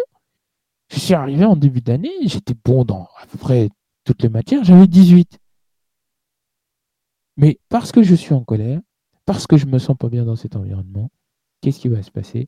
je 0.89 0.99
suis 0.99 1.13
arrivé 1.13 1.45
en 1.45 1.55
début 1.55 1.81
d'année, 1.81 2.11
j'étais 2.25 2.53
bon 2.63 2.85
dans 2.85 3.07
à 3.19 3.25
peu 3.25 3.37
près 3.37 3.69
toutes 4.03 4.21
les 4.21 4.29
matières, 4.29 4.63
j'avais 4.63 4.87
18. 4.87 5.39
Mais 7.37 7.59
parce 7.69 7.91
que 7.91 8.03
je 8.03 8.15
suis 8.15 8.33
en 8.33 8.43
colère, 8.43 8.79
parce 9.25 9.47
que 9.47 9.57
je 9.57 9.65
me 9.65 9.79
sens 9.79 9.97
pas 9.97 10.09
bien 10.09 10.25
dans 10.25 10.35
cet 10.35 10.55
environnement, 10.55 11.09
qu'est-ce 11.61 11.79
qui 11.79 11.87
va 11.87 12.03
se 12.03 12.11
passer? 12.11 12.47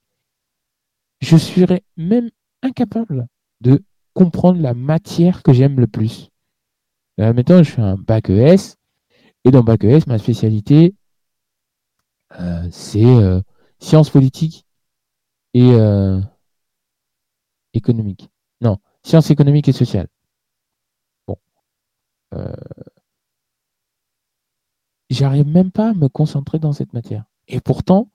Je 1.21 1.37
serai 1.37 1.83
même 1.97 2.29
incapable 2.61 3.27
de 3.61 3.83
comprendre 4.13 4.61
la 4.61 4.73
matière 4.73 5.41
que 5.41 5.53
j'aime 5.53 5.79
le 5.79 5.87
plus. 5.87 6.29
Euh, 7.19 7.33
maintenant, 7.33 7.63
je 7.63 7.71
fais 7.71 7.81
un 7.81 7.95
bac 7.95 8.29
ES, 8.29 8.75
et 9.45 9.51
dans 9.51 9.63
bac 9.63 9.83
ES, 9.83 10.01
ma 10.07 10.17
spécialité, 10.17 10.95
euh, 12.39 12.67
c'est 12.71 13.05
euh, 13.05 13.41
sciences 13.79 14.09
politiques 14.09 14.65
et 15.53 15.71
euh, 15.73 16.19
économiques. 17.73 18.29
Non, 18.61 18.77
sciences 19.03 19.29
économiques 19.29 19.67
et 19.67 19.73
sociales. 19.73 20.07
Bon. 21.27 21.37
J'arrive 25.09 25.47
même 25.47 25.71
pas 25.71 25.91
à 25.91 25.93
me 25.93 26.09
concentrer 26.09 26.59
dans 26.59 26.73
cette 26.73 26.93
matière. 26.93 27.25
Et 27.47 27.61
pourtant, 27.61 28.09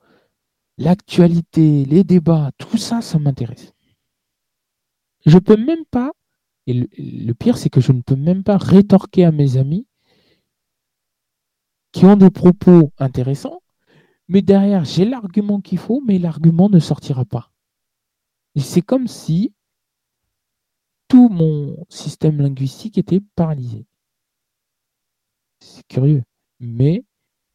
l'actualité, 0.76 1.84
les 1.84 2.04
débats, 2.04 2.50
tout 2.58 2.76
ça, 2.76 3.00
ça 3.00 3.18
m'intéresse. 3.18 3.72
Je 5.24 5.38
peux 5.38 5.56
même 5.56 5.84
pas, 5.90 6.12
et 6.66 6.74
le 6.74 7.32
pire, 7.32 7.58
c'est 7.58 7.70
que 7.70 7.80
je 7.80 7.92
ne 7.92 8.02
peux 8.02 8.16
même 8.16 8.44
pas 8.44 8.56
rétorquer 8.56 9.24
à 9.24 9.32
mes 9.32 9.56
amis 9.56 9.86
qui 11.92 12.04
ont 12.04 12.16
des 12.16 12.30
propos 12.30 12.92
intéressants 12.98 13.60
mais 14.30 14.42
derrière, 14.42 14.84
j'ai 14.84 15.04
l'argument 15.04 15.60
qu'il 15.60 15.78
faut, 15.78 16.00
mais 16.06 16.20
l'argument 16.20 16.68
ne 16.68 16.78
sortira 16.78 17.24
pas. 17.24 17.50
C'est 18.54 18.80
comme 18.80 19.08
si 19.08 19.52
tout 21.08 21.28
mon 21.28 21.84
système 21.88 22.40
linguistique 22.40 22.96
était 22.96 23.18
paralysé. 23.34 23.86
C'est 25.58 25.84
curieux. 25.88 26.22
Mais 26.60 27.02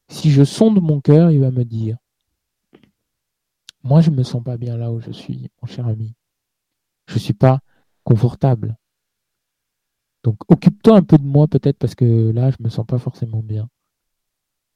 si 0.10 0.32
je 0.32 0.44
sonde 0.44 0.82
mon 0.82 1.00
cœur, 1.00 1.32
il 1.32 1.40
va 1.40 1.50
me 1.50 1.64
dire 1.64 1.98
Moi, 3.82 4.02
je 4.02 4.10
ne 4.10 4.18
me 4.18 4.24
sens 4.24 4.44
pas 4.44 4.58
bien 4.58 4.76
là 4.76 4.92
où 4.92 5.00
je 5.00 5.12
suis, 5.12 5.50
mon 5.62 5.70
cher 5.70 5.88
ami. 5.88 6.14
Je 7.08 7.14
ne 7.14 7.20
suis 7.20 7.34
pas 7.34 7.62
confortable. 8.04 8.76
Donc, 10.26 10.38
occupe-toi 10.48 10.98
un 10.98 11.04
peu 11.04 11.20
de 11.20 11.24
moi, 11.24 11.48
peut-être, 11.48 11.78
parce 11.78 11.94
que 11.94 12.32
là, 12.32 12.50
je 12.50 12.56
ne 12.60 12.64
me 12.66 12.70
sens 12.70 12.84
pas 12.88 12.98
forcément 12.98 13.44
bien. 13.44 13.70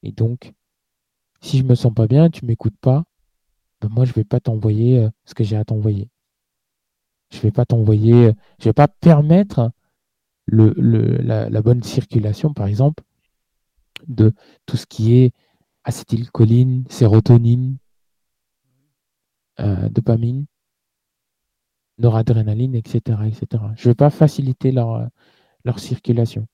Et 0.03 0.11
donc, 0.11 0.53
si 1.41 1.57
je 1.57 1.63
me 1.63 1.73
sens 1.73 1.91
pas 1.91 2.05
bien, 2.05 2.30
tu 2.30 2.45
m'écoutes 2.45 2.77
pas, 2.80 3.03
ben 3.81 3.89
moi 3.89 4.05
je 4.05 4.13
vais 4.13 4.23
pas 4.23 4.39
t'envoyer 4.39 4.99
euh, 4.99 5.09
ce 5.26 5.34
que 5.34 5.43
j'ai 5.43 5.55
à 5.55 5.65
t'envoyer. 5.65 6.07
Je 7.31 7.39
vais 7.39 7.49
pas 7.51 7.65
t'envoyer, 7.65 8.27
euh, 8.27 8.34
je 8.59 8.65
vais 8.65 8.73
pas 8.73 8.88
permettre 8.88 9.71
la, 10.51 11.61
bonne 11.63 11.81
circulation, 11.81 12.53
par 12.53 12.67
exemple, 12.67 13.03
de 14.07 14.34
tout 14.67 14.77
ce 14.77 14.85
qui 14.85 15.15
est 15.15 15.34
acétylcholine, 15.84 16.85
sérotonine, 16.89 17.77
euh, 19.59 19.89
dopamine, 19.89 20.45
noradrénaline, 21.97 22.76
etc., 22.76 23.17
etc. 23.26 23.63
Je 23.76 23.88
ne 23.88 23.91
vais 23.91 23.95
pas 23.95 24.11
faciliter 24.11 24.71
leur, 24.71 25.09
leur 25.65 25.80
circulation. 25.80 26.48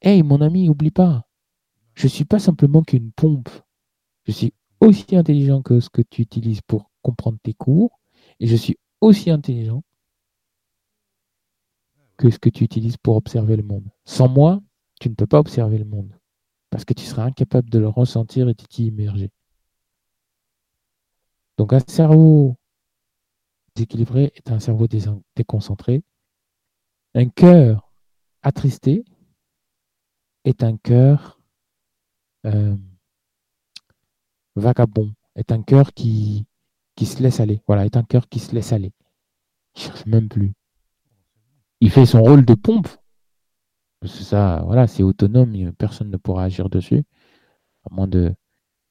Hey, 0.00 0.22
mon 0.22 0.40
ami, 0.40 0.68
oublie 0.68 0.90
pas, 0.90 1.26
je 1.94 2.06
ne 2.06 2.10
suis 2.10 2.24
pas 2.24 2.38
simplement 2.38 2.82
qu'une 2.82 3.12
pompe. 3.12 3.50
Je 4.24 4.32
suis 4.32 4.54
aussi 4.80 5.16
intelligent 5.16 5.62
que 5.62 5.80
ce 5.80 5.90
que 5.90 6.02
tu 6.02 6.22
utilises 6.22 6.60
pour 6.60 6.90
comprendre 7.02 7.38
tes 7.42 7.54
cours 7.54 8.00
et 8.40 8.46
je 8.46 8.56
suis 8.56 8.78
aussi 9.00 9.30
intelligent 9.30 9.82
que 12.16 12.30
ce 12.30 12.38
que 12.38 12.48
tu 12.48 12.64
utilises 12.64 12.96
pour 12.96 13.16
observer 13.16 13.56
le 13.56 13.62
monde. 13.62 13.88
Sans 14.04 14.28
moi, 14.28 14.62
tu 15.00 15.08
ne 15.08 15.14
peux 15.14 15.26
pas 15.26 15.38
observer 15.38 15.78
le 15.78 15.84
monde 15.84 16.12
parce 16.70 16.84
que 16.84 16.94
tu 16.94 17.04
seras 17.04 17.24
incapable 17.24 17.68
de 17.70 17.78
le 17.78 17.88
ressentir 17.88 18.48
et 18.48 18.54
de 18.54 18.64
t'y 18.64 18.86
immerger. 18.86 19.30
Donc 21.58 21.72
un 21.72 21.80
cerveau 21.86 22.56
déséquilibré 23.74 24.32
est 24.34 24.50
un 24.50 24.58
cerveau 24.58 24.86
déconcentré. 25.36 26.02
Un 27.14 27.28
cœur 27.28 27.91
attristé 28.42 29.04
est 30.44 30.62
un 30.62 30.76
cœur 30.76 31.40
euh, 32.46 32.76
vagabond, 34.56 35.12
est 35.36 35.52
un 35.52 35.62
cœur 35.62 35.92
qui, 35.94 36.46
qui 36.96 37.06
se 37.06 37.22
laisse 37.22 37.40
aller. 37.40 37.62
Voilà, 37.66 37.86
est 37.86 37.96
un 37.96 38.02
cœur 38.02 38.28
qui 38.28 38.38
se 38.38 38.54
laisse 38.54 38.72
aller. 38.72 38.92
Il 39.76 39.82
cherche 39.82 40.06
même 40.06 40.28
plus. 40.28 40.52
Il 41.80 41.90
fait 41.90 42.06
son 42.06 42.22
rôle 42.22 42.44
de 42.44 42.54
pompe. 42.54 42.88
Ça, 44.04 44.62
voilà, 44.66 44.88
c'est 44.88 45.04
autonome, 45.04 45.72
personne 45.74 46.10
ne 46.10 46.16
pourra 46.16 46.44
agir 46.44 46.68
dessus, 46.68 47.04
à 47.84 47.94
moins 47.94 48.08
de 48.08 48.34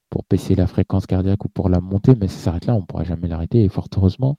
pour 0.10 0.26
baisser 0.30 0.56
la 0.56 0.68
fréquence 0.68 1.06
cardiaque 1.06 1.46
ou 1.46 1.50
pour 1.50 1.70
la 1.70 1.80
monter, 1.82 2.16
mais 2.16 2.28
ça 2.28 2.38
s'arrête 2.38 2.66
là, 2.66 2.76
on 2.76 2.82
ne 2.82 2.86
pourra 2.86 3.04
jamais 3.04 3.28
l'arrêter, 3.28 3.64
et 3.64 3.70
fort 3.70 3.88
heureusement, 3.96 4.38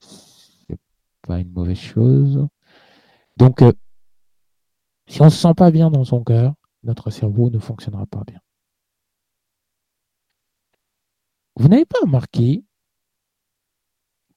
c'est 0.00 0.78
pas 1.22 1.38
une 1.40 1.52
mauvaise 1.52 1.78
chose. 1.78 2.46
Donc, 3.36 3.62
euh, 3.62 3.72
si 5.12 5.20
on 5.20 5.26
ne 5.26 5.30
se 5.30 5.36
sent 5.36 5.52
pas 5.54 5.70
bien 5.70 5.90
dans 5.90 6.04
son 6.04 6.24
cœur, 6.24 6.54
notre 6.84 7.10
cerveau 7.10 7.50
ne 7.50 7.58
fonctionnera 7.58 8.06
pas 8.06 8.24
bien. 8.24 8.40
Vous 11.56 11.68
n'avez 11.68 11.84
pas 11.84 11.98
remarqué 12.00 12.64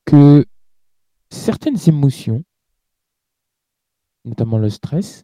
que 0.03 0.45
certaines 1.29 1.77
émotions, 1.87 2.43
notamment 4.25 4.57
le 4.57 4.69
stress, 4.69 5.23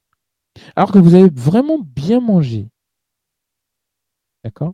alors 0.77 0.93
que 0.93 0.99
vous 0.99 1.15
avez 1.15 1.29
vraiment 1.29 1.79
bien 1.79 2.21
mangé, 2.21 2.69
d'accord, 4.45 4.73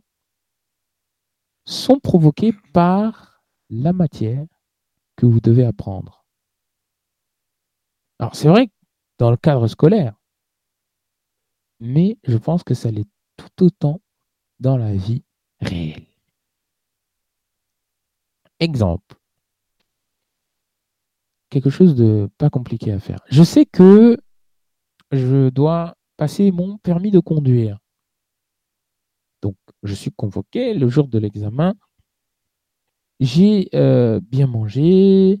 sont 1.64 1.98
provoquées 1.98 2.52
par 2.72 3.42
la 3.68 3.92
matière 3.92 4.46
que 5.16 5.26
vous 5.26 5.40
devez 5.40 5.64
apprendre. 5.64 6.24
Alors 8.20 8.36
c'est 8.36 8.48
vrai 8.48 8.68
que 8.68 8.72
dans 9.18 9.32
le 9.32 9.36
cadre 9.36 9.66
scolaire, 9.66 10.17
mais 11.80 12.18
je 12.24 12.36
pense 12.36 12.62
que 12.64 12.74
ça 12.74 12.90
l'est 12.90 13.08
tout 13.36 13.64
autant 13.64 14.00
dans 14.60 14.76
la 14.76 14.94
vie 14.94 15.22
réelle. 15.60 16.06
Exemple. 18.60 19.16
Quelque 21.50 21.70
chose 21.70 21.94
de 21.94 22.28
pas 22.36 22.50
compliqué 22.50 22.92
à 22.92 22.98
faire. 22.98 23.20
Je 23.30 23.42
sais 23.42 23.64
que 23.64 24.18
je 25.12 25.48
dois 25.48 25.94
passer 26.16 26.50
mon 26.50 26.76
permis 26.78 27.10
de 27.10 27.20
conduire. 27.20 27.78
Donc, 29.40 29.56
je 29.82 29.94
suis 29.94 30.10
convoqué 30.10 30.74
le 30.74 30.88
jour 30.88 31.08
de 31.08 31.18
l'examen. 31.18 31.74
J'ai 33.20 33.68
euh, 33.74 34.20
bien 34.20 34.46
mangé, 34.46 35.40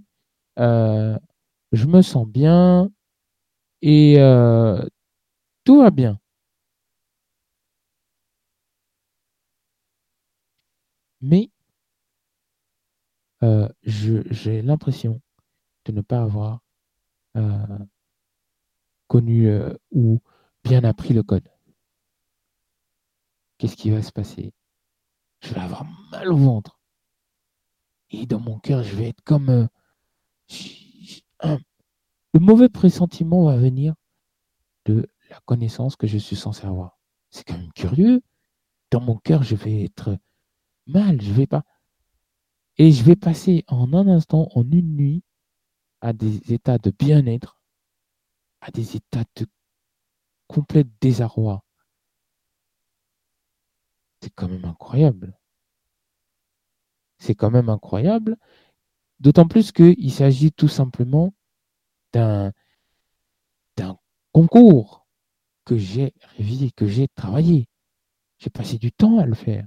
euh, 0.58 1.18
je 1.72 1.86
me 1.86 2.02
sens 2.02 2.26
bien 2.26 2.90
et 3.82 4.16
euh, 4.18 4.84
tout 5.64 5.80
va 5.80 5.90
bien. 5.90 6.18
Mais 11.20 11.50
euh, 13.42 13.68
j'ai 13.82 14.62
l'impression 14.62 15.20
de 15.84 15.92
ne 15.92 16.00
pas 16.00 16.22
avoir 16.22 16.60
euh, 17.36 17.78
connu 19.06 19.48
euh, 19.48 19.74
ou 19.92 20.20
bien 20.64 20.84
appris 20.84 21.14
le 21.14 21.22
code. 21.22 21.48
Qu'est-ce 23.58 23.76
qui 23.76 23.90
va 23.90 24.02
se 24.02 24.12
passer? 24.12 24.52
Je 25.40 25.54
vais 25.54 25.60
avoir 25.60 25.84
mal 26.10 26.32
au 26.32 26.36
ventre. 26.36 26.78
Et 28.10 28.26
dans 28.26 28.40
mon 28.40 28.58
cœur, 28.58 28.82
je 28.82 28.94
vais 28.96 29.08
être 29.08 29.22
comme... 29.22 29.68
le 30.50 32.40
mauvais 32.40 32.68
pressentiment 32.68 33.44
va 33.44 33.56
venir 33.56 33.94
de 34.84 35.08
la 35.30 35.40
connaissance 35.44 35.96
que 35.96 36.06
je 36.06 36.18
suis 36.18 36.36
censé 36.36 36.66
avoir. 36.66 36.98
C'est 37.30 37.44
quand 37.44 37.58
même 37.58 37.72
curieux. 37.72 38.22
Dans 38.90 39.00
mon 39.00 39.16
cœur, 39.16 39.42
je 39.42 39.54
vais 39.54 39.84
être 39.84 40.16
mal. 40.88 41.20
Je 41.22 41.32
vais 41.32 41.46
pas. 41.46 41.64
Et 42.76 42.92
je 42.92 43.02
vais 43.04 43.16
passer 43.16 43.64
en 43.68 43.92
un 43.92 44.08
instant, 44.08 44.48
en 44.54 44.62
une 44.70 44.96
nuit, 44.96 45.22
à 46.00 46.12
des 46.12 46.52
états 46.52 46.78
de 46.78 46.90
bien-être, 46.90 47.60
à 48.60 48.70
des 48.70 48.96
états 48.96 49.24
de 49.36 49.46
complet 50.46 50.84
désarroi. 51.00 51.64
C'est 54.22 54.30
quand 54.34 54.48
même 54.48 54.64
incroyable. 54.64 55.38
C'est 57.18 57.34
quand 57.34 57.50
même 57.50 57.68
incroyable, 57.68 58.36
d'autant 59.18 59.48
plus 59.48 59.72
qu'il 59.72 60.12
s'agit 60.12 60.52
tout 60.52 60.68
simplement 60.68 61.34
d'un 62.12 62.52
concours 64.32 65.06
que 65.64 65.76
j'ai 65.76 66.14
révisé, 66.36 66.70
que 66.70 66.86
j'ai 66.86 67.08
travaillé. 67.08 67.68
J'ai 68.38 68.50
passé 68.50 68.78
du 68.78 68.92
temps 68.92 69.18
à 69.18 69.26
le 69.26 69.34
faire. 69.34 69.66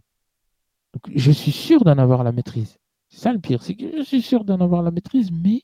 Je 1.16 1.32
suis 1.32 1.52
sûr 1.52 1.84
d'en 1.84 1.98
avoir 1.98 2.24
la 2.24 2.32
maîtrise. 2.32 2.78
C'est 3.10 3.20
ça 3.20 3.34
le 3.34 3.40
pire, 3.40 3.64
c'est 3.64 3.76
que 3.76 3.98
je 3.98 4.04
suis 4.04 4.22
sûr 4.22 4.44
d'en 4.46 4.60
avoir 4.62 4.84
la 4.84 4.92
maîtrise, 4.92 5.32
mais 5.32 5.64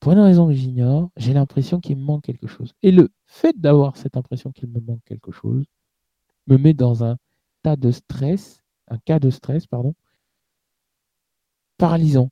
pour 0.00 0.12
une 0.12 0.18
raison 0.20 0.46
que 0.48 0.54
j'ignore, 0.54 1.10
j'ai 1.16 1.34
l'impression 1.34 1.80
qu'il 1.80 1.96
me 1.96 2.02
manque 2.04 2.22
quelque 2.24 2.46
chose. 2.46 2.72
Et 2.82 2.90
le 2.90 3.10
fait 3.26 3.58
d'avoir 3.58 3.96
cette 3.96 4.16
impression 4.16 4.50
qu'il 4.52 4.68
me 4.68 4.80
manque 4.80 5.04
quelque 5.04 5.32
chose 5.32 5.64
me 6.46 6.56
met 6.56 6.74
dans 6.74 7.04
un 7.04 7.16
tas 7.62 7.76
de 7.76 7.90
stress, 7.90 8.60
un 8.88 8.98
cas 8.98 9.18
de 9.18 9.30
stress, 9.30 9.66
pardon, 9.66 9.94
paralysant. 11.76 12.30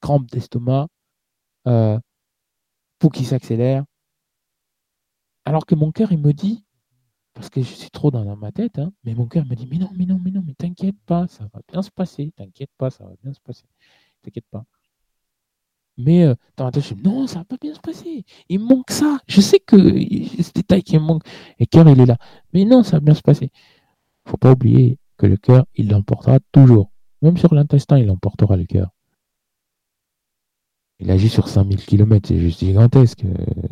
Crampe 0.00 0.26
d'estomac, 0.30 0.88
euh, 1.68 1.98
qui 3.12 3.24
s'accélère. 3.24 3.84
Alors 5.44 5.66
que 5.66 5.74
mon 5.74 5.90
cœur, 5.90 6.12
il 6.12 6.18
me 6.18 6.32
dit, 6.32 6.64
parce 7.34 7.48
que 7.50 7.62
je 7.62 7.66
suis 7.66 7.90
trop 7.90 8.10
dans 8.10 8.36
ma 8.36 8.52
tête, 8.52 8.78
hein. 8.78 8.92
mais 9.04 9.14
mon 9.14 9.26
cœur 9.26 9.46
me 9.46 9.54
dit, 9.54 9.66
mais 9.70 9.78
non, 9.78 9.90
mais 9.96 10.06
non, 10.06 10.20
mais 10.22 10.30
non, 10.30 10.42
mais 10.46 10.54
t'inquiète 10.54 10.96
pas, 11.06 11.26
ça 11.28 11.48
va 11.52 11.60
bien 11.70 11.82
se 11.82 11.90
passer, 11.90 12.32
t'inquiète 12.36 12.70
pas, 12.76 12.90
ça 12.90 13.04
va 13.04 13.12
bien 13.22 13.32
se 13.32 13.40
passer, 13.40 13.64
t'inquiète 14.22 14.46
pas. 14.50 14.64
Mais 15.98 16.24
euh, 16.24 16.34
dans 16.56 16.64
ma 16.64 16.72
tête, 16.72 16.84
je 16.84 16.94
dis, 16.94 17.02
non, 17.02 17.26
ça 17.26 17.40
va 17.40 17.44
pas 17.44 17.56
bien 17.60 17.74
se 17.74 17.80
passer, 17.80 18.24
il 18.48 18.60
manque 18.60 18.90
ça, 18.90 19.18
je 19.28 19.40
sais 19.40 19.60
que 19.60 19.76
ce 19.76 20.52
détail 20.52 20.82
qui 20.82 20.98
me 20.98 21.04
manque, 21.04 21.22
et 21.58 21.66
cœur, 21.66 21.88
il 21.88 22.00
est 22.00 22.06
là, 22.06 22.18
mais 22.52 22.64
non, 22.64 22.82
ça 22.82 22.96
va 22.96 23.00
bien 23.00 23.14
se 23.14 23.22
passer. 23.22 23.50
faut 24.26 24.36
pas 24.36 24.52
oublier 24.52 24.98
que 25.16 25.26
le 25.26 25.36
cœur, 25.36 25.66
il 25.74 25.90
l'emportera 25.90 26.38
toujours, 26.52 26.92
même 27.22 27.38
sur 27.38 27.54
l'intestin, 27.54 27.98
il 27.98 28.10
emportera 28.10 28.56
le 28.56 28.64
cœur. 28.64 28.90
Il 30.98 31.10
agit 31.10 31.28
sur 31.28 31.48
5000 31.48 31.84
km, 31.84 32.28
c'est 32.28 32.38
juste 32.38 32.60
gigantesque. 32.60 33.24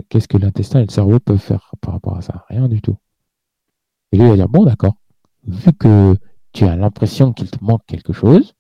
Qu'est-ce 0.09 0.27
que 0.27 0.37
l'intestin 0.37 0.81
et 0.81 0.87
le 0.87 0.91
cerveau 0.91 1.21
peuvent 1.21 1.39
faire 1.39 1.73
par 1.81 1.95
rapport 1.95 2.17
à 2.17 2.23
ça? 2.23 2.45
Rien 2.49 2.69
du 2.69 2.83
tout. 2.83 2.97
Et 4.13 4.19
lui, 4.19 4.29
va 4.29 4.37
dire, 4.37 4.49
bon, 4.49 4.65
d'accord, 4.65 4.95
vu 5.47 5.73
que 5.73 6.17
tu 6.53 6.65
as 6.65 6.77
l'impression 6.77 7.33
qu'il 7.33 7.51
te 7.51 7.63
manque 7.65 7.83
quelque 7.87 8.13
chose, 8.13 8.55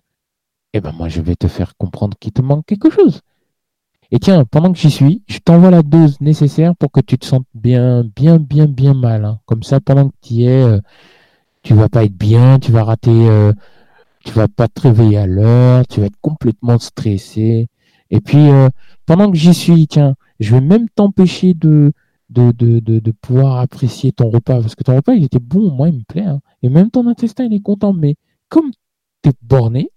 eh 0.72 0.80
ben 0.80 0.92
moi, 0.92 1.08
je 1.08 1.20
vais 1.20 1.36
te 1.36 1.48
faire 1.48 1.76
comprendre 1.76 2.16
qu'il 2.18 2.32
te 2.32 2.42
manque 2.42 2.66
quelque 2.66 2.90
chose. 2.90 3.22
Et 4.12 4.18
tiens, 4.18 4.44
pendant 4.44 4.72
que 4.72 4.78
j'y 4.78 4.90
suis, 4.90 5.22
je 5.28 5.38
t'envoie 5.38 5.70
la 5.70 5.82
dose 5.82 6.20
nécessaire 6.20 6.74
pour 6.76 6.90
que 6.90 7.00
tu 7.00 7.18
te 7.18 7.26
sentes 7.26 7.46
bien, 7.54 8.04
bien, 8.16 8.38
bien, 8.38 8.66
bien 8.66 8.94
mal. 8.94 9.24
Hein. 9.24 9.40
Comme 9.46 9.62
ça, 9.62 9.80
pendant 9.80 10.08
que 10.08 10.14
tu 10.22 10.34
y 10.34 10.44
es, 10.46 10.62
euh, 10.62 10.80
tu 11.62 11.74
vas 11.74 11.88
pas 11.88 12.04
être 12.04 12.16
bien, 12.16 12.58
tu 12.58 12.72
vas 12.72 12.84
rater, 12.84 13.10
euh, 13.10 13.52
tu 14.24 14.32
vas 14.32 14.48
pas 14.48 14.68
te 14.68 14.80
réveiller 14.82 15.18
à 15.18 15.26
l'heure, 15.26 15.86
tu 15.88 16.00
vas 16.00 16.06
être 16.06 16.20
complètement 16.20 16.78
stressé. 16.78 17.68
Et 18.10 18.20
puis, 18.20 18.50
euh, 18.50 18.68
pendant 19.06 19.30
que 19.30 19.36
j'y 19.36 19.54
suis, 19.54 19.86
tiens, 19.86 20.14
je 20.40 20.54
vais 20.54 20.60
même 20.60 20.88
t'empêcher 20.88 21.54
de, 21.54 21.92
de, 22.30 23.10
pouvoir 23.20 23.58
apprécier 23.58 24.12
ton 24.12 24.30
repas. 24.30 24.60
Parce 24.60 24.74
que 24.74 24.84
ton 24.84 24.96
repas, 24.96 25.14
il 25.14 25.24
était 25.24 25.38
bon, 25.38 25.70
moi, 25.70 25.88
il 25.88 25.98
me 25.98 26.04
plaît. 26.04 26.24
Hein. 26.24 26.40
Et 26.62 26.68
même 26.68 26.90
ton 26.90 27.06
intestin, 27.06 27.44
il 27.44 27.54
est 27.54 27.62
content. 27.62 27.92
Mais 27.92 28.16
comme 28.48 28.70
tu 29.22 29.30
es 29.30 29.32
borné, 29.42 29.90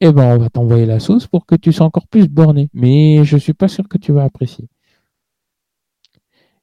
eh 0.00 0.12
ben, 0.12 0.36
on 0.36 0.38
va 0.38 0.50
t'envoyer 0.50 0.86
la 0.86 1.00
sauce 1.00 1.26
pour 1.26 1.46
que 1.46 1.54
tu 1.54 1.72
sois 1.72 1.86
encore 1.86 2.06
plus 2.06 2.28
borné. 2.28 2.68
Mais 2.72 3.24
je 3.24 3.36
ne 3.36 3.40
suis 3.40 3.54
pas 3.54 3.68
sûr 3.68 3.88
que 3.88 3.98
tu 3.98 4.12
vas 4.12 4.24
apprécier. 4.24 4.68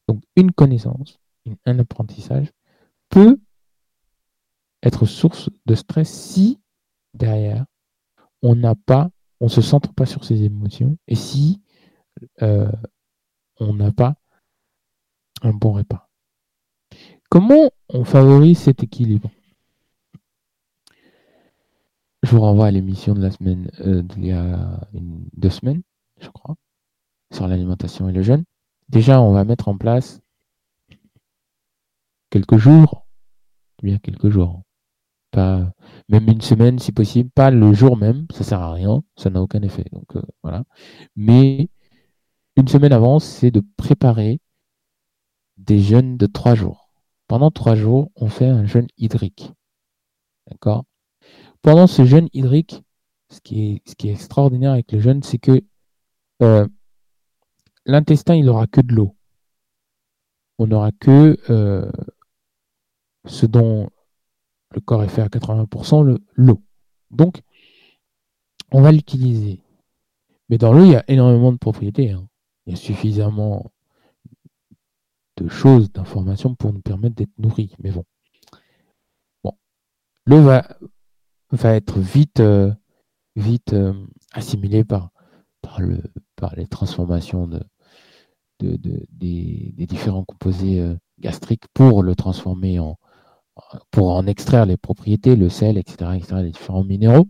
Donc, 0.08 0.24
une 0.36 0.52
connaissance, 0.52 1.20
un 1.66 1.80
apprentissage 1.80 2.52
peut 3.10 3.38
être 4.84 5.06
source 5.06 5.50
de 5.66 5.76
stress 5.76 6.10
si 6.10 6.60
derrière, 7.14 7.66
on 8.42 8.56
n'a 8.56 8.76
pas, 8.76 9.10
on 9.40 9.50
se 9.50 9.62
centre 9.62 9.94
pas 9.94 10.06
sur 10.06 10.24
ses 10.24 10.44
émotions 10.44 10.98
et 11.08 11.16
si 11.16 11.62
euh, 12.42 12.72
on 13.60 13.74
n'a 13.74 13.92
pas 13.92 14.16
un 15.42 15.54
bon 15.54 15.74
repas. 15.74 16.10
comment 17.30 17.70
on 17.90 18.04
favorise 18.04 18.60
cet 18.60 18.84
équilibre? 18.84 19.30
Je 22.24 22.32
vous 22.32 22.42
renvoie 22.42 22.68
à 22.68 22.72
l'émission 22.72 23.14
de 23.14 23.22
la 23.22 23.32
semaine 23.32 23.70
euh, 23.82 24.04
y 24.18 24.32
a 24.32 24.82
deux 25.34 25.50
semaines, 25.50 25.82
je 26.20 26.30
crois, 26.30 26.56
sur 27.32 27.48
l'alimentation 27.48 28.10
et 28.10 28.12
le 28.12 28.22
jeûne. 28.22 28.44
Déjà, 28.90 29.22
on 29.22 29.34
va 29.34 29.44
mettre 29.46 29.68
en 29.68 29.78
place 29.78 30.22
quelques 32.30 32.58
jours, 32.58 33.08
bien 33.84 33.98
quelques 34.00 34.30
jours, 34.30 34.64
pas 35.32 35.72
même 36.10 36.28
une 36.28 36.42
semaine 36.42 36.80
si 36.80 36.92
possible, 36.92 37.30
pas 37.30 37.52
le 37.52 37.74
jour 37.74 37.98
même, 37.98 38.28
ça 38.34 38.44
sert 38.44 38.62
à 38.62 38.74
rien, 38.74 39.04
ça 39.16 39.30
n'a 39.30 39.42
aucun 39.42 39.62
effet. 39.62 39.86
Donc 39.92 40.16
euh, 40.16 40.22
voilà. 40.44 40.64
Mais 41.16 41.70
une 42.56 42.68
semaine 42.68 42.94
avant, 42.94 43.20
c'est 43.20 43.52
de 43.52 43.64
préparer 43.78 44.40
des 45.68 46.02
de 46.02 46.26
trois 46.26 46.56
jours. 46.56 46.90
Pendant 47.28 47.52
trois 47.52 47.76
jours, 47.76 48.10
on 48.16 48.30
fait 48.30 48.48
un 48.48 48.66
jeûne 48.66 48.88
hydrique. 48.98 49.52
D'accord? 50.50 50.86
Pendant 51.62 51.88
ce 51.88 52.06
jeûne 52.06 52.30
hydrique, 52.34 52.84
ce 53.30 53.42
qui 53.42 53.72
est, 53.72 53.90
ce 53.90 53.96
qui 53.96 54.08
est 54.08 54.14
extraordinaire 54.14 54.72
avec 54.72 54.92
le 54.94 55.00
jeûne, 55.00 55.22
c'est 55.24 55.38
que 55.38 55.62
euh, 56.42 56.66
l'intestin, 57.86 58.36
il 58.36 58.46
n'aura 58.46 58.66
que 58.68 58.80
de 58.80 58.94
l'eau. 58.94 59.16
On 60.58 60.68
n'aura 60.68 60.92
que 60.94 61.38
euh, 61.50 61.92
ce 63.26 63.46
dont 63.46 63.90
le 64.72 64.80
corps 64.80 65.04
est 65.04 65.10
fait 65.10 65.22
à 65.22 65.28
80%, 65.28 66.18
l'eau. 66.36 66.62
Donc, 67.12 67.42
on 68.72 68.82
va 68.82 68.94
l'utiliser. 68.94 69.60
Mais 70.50 70.58
dans 70.58 70.72
l'eau, 70.72 70.86
il 70.86 70.92
y 70.92 70.96
a 70.96 71.04
énormément 71.10 71.52
de 71.52 71.58
propriétés. 71.58 72.12
Hein. 72.12 72.30
Il 72.66 72.72
y 72.72 72.74
a 72.74 72.78
suffisamment 72.78 73.70
de 75.38 75.48
choses, 75.48 75.92
d'informations 75.92 76.56
pour 76.56 76.74
nous 76.74 76.82
permettre 76.82 77.16
d'être 77.16 77.38
nourris. 77.38 77.76
Mais 77.80 77.92
bon. 77.92 78.04
Bon. 79.44 79.54
L'eau 80.26 80.42
va, 80.42 80.68
va 81.52 81.76
être 81.76 82.00
vite, 82.00 82.40
euh, 82.40 82.72
vite 83.36 83.74
euh, 83.74 83.94
assimilée 84.34 84.84
par, 84.84 85.12
par, 85.62 85.80
le, 85.82 86.02
par 86.36 86.56
les 86.56 86.68
transformations 86.68 87.48
de, 87.48 87.62
de, 88.60 89.06
des, 89.12 89.74
différents 89.88 90.24
composés 90.24 90.80
euh, 90.82 90.96
gastriques 91.20 91.68
pour 91.74 92.04
le 92.04 92.16
transformer 92.16 92.80
en, 92.80 92.98
pour 93.92 94.12
en 94.12 94.28
extraire 94.28 94.66
les 94.66 94.78
propriétés, 94.78 95.36
le 95.36 95.50
sel, 95.50 95.78
etc., 95.78 96.12
etc., 96.16 96.36
les 96.44 96.52
différents 96.52 96.84
minéraux, 96.84 97.28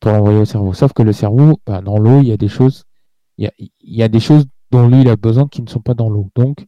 pour 0.00 0.12
l'envoyer 0.12 0.38
au 0.38 0.44
cerveau. 0.44 0.72
Sauf 0.74 0.92
que 0.92 1.02
le 1.02 1.12
cerveau, 1.12 1.60
bah, 1.66 1.80
dans 1.80 1.98
l'eau, 1.98 2.20
il 2.20 2.28
y 2.28 2.32
a 2.32 2.36
des 2.36 2.48
choses, 2.48 2.84
il 3.38 3.44
y 3.44 3.46
a, 3.48 3.52
il 3.58 3.70
y 3.80 4.02
a 4.02 4.08
des 4.08 4.20
choses 4.20 4.46
dont 4.70 4.88
lui 4.88 5.02
il 5.02 5.08
a 5.08 5.16
besoin 5.16 5.48
qui 5.48 5.62
ne 5.62 5.68
sont 5.68 5.80
pas 5.80 5.94
dans 5.94 6.08
l'eau. 6.08 6.30
Donc, 6.34 6.66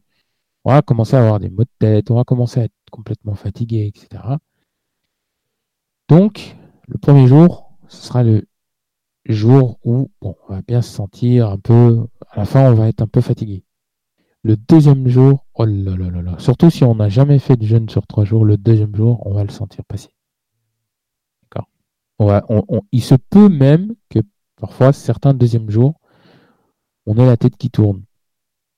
on 0.67 0.73
va 0.73 0.81
commencer 0.81 1.15
à 1.15 1.21
avoir 1.21 1.39
des 1.39 1.49
maux 1.49 1.63
de 1.63 1.69
tête, 1.79 2.11
on 2.11 2.15
va 2.15 2.25
commencer 2.25 2.59
à 2.59 2.63
être 2.65 2.73
complètement 2.91 3.35
fatigué, 3.35 3.87
etc. 3.87 4.21
Donc, 6.09 6.57
le 6.89 6.97
premier 6.97 7.25
jour, 7.25 7.71
ce 7.87 8.07
sera 8.07 8.21
le 8.21 8.45
jour 9.23 9.79
où 9.85 10.11
bon, 10.21 10.35
on 10.49 10.53
va 10.53 10.61
bien 10.61 10.81
se 10.81 10.93
sentir 10.93 11.49
un 11.49 11.57
peu, 11.57 12.05
à 12.31 12.39
la 12.39 12.45
fin, 12.45 12.69
on 12.69 12.73
va 12.73 12.89
être 12.89 13.01
un 13.01 13.07
peu 13.07 13.21
fatigué. 13.21 13.63
Le 14.43 14.57
deuxième 14.57 15.07
jour, 15.07 15.45
oh 15.53 15.63
là 15.63 15.95
là 15.95 16.09
là 16.09 16.21
là, 16.21 16.35
surtout 16.37 16.69
si 16.69 16.83
on 16.83 16.95
n'a 16.95 17.07
jamais 17.07 17.39
fait 17.39 17.55
de 17.55 17.65
jeûne 17.65 17.87
sur 17.87 18.05
trois 18.05 18.25
jours, 18.25 18.43
le 18.43 18.57
deuxième 18.57 18.93
jour, 18.93 19.25
on 19.25 19.33
va 19.33 19.45
le 19.45 19.49
sentir 19.49 19.85
passer. 19.85 20.09
D'accord? 21.43 21.69
Il 22.91 23.01
se 23.01 23.15
peut 23.15 23.47
même 23.47 23.95
que 24.09 24.19
parfois, 24.57 24.91
certains 24.91 25.33
deuxièmes 25.33 25.69
jours, 25.69 25.93
on 27.05 27.15
ait 27.15 27.25
la 27.25 27.37
tête 27.37 27.55
qui 27.55 27.69
tourne. 27.69 28.03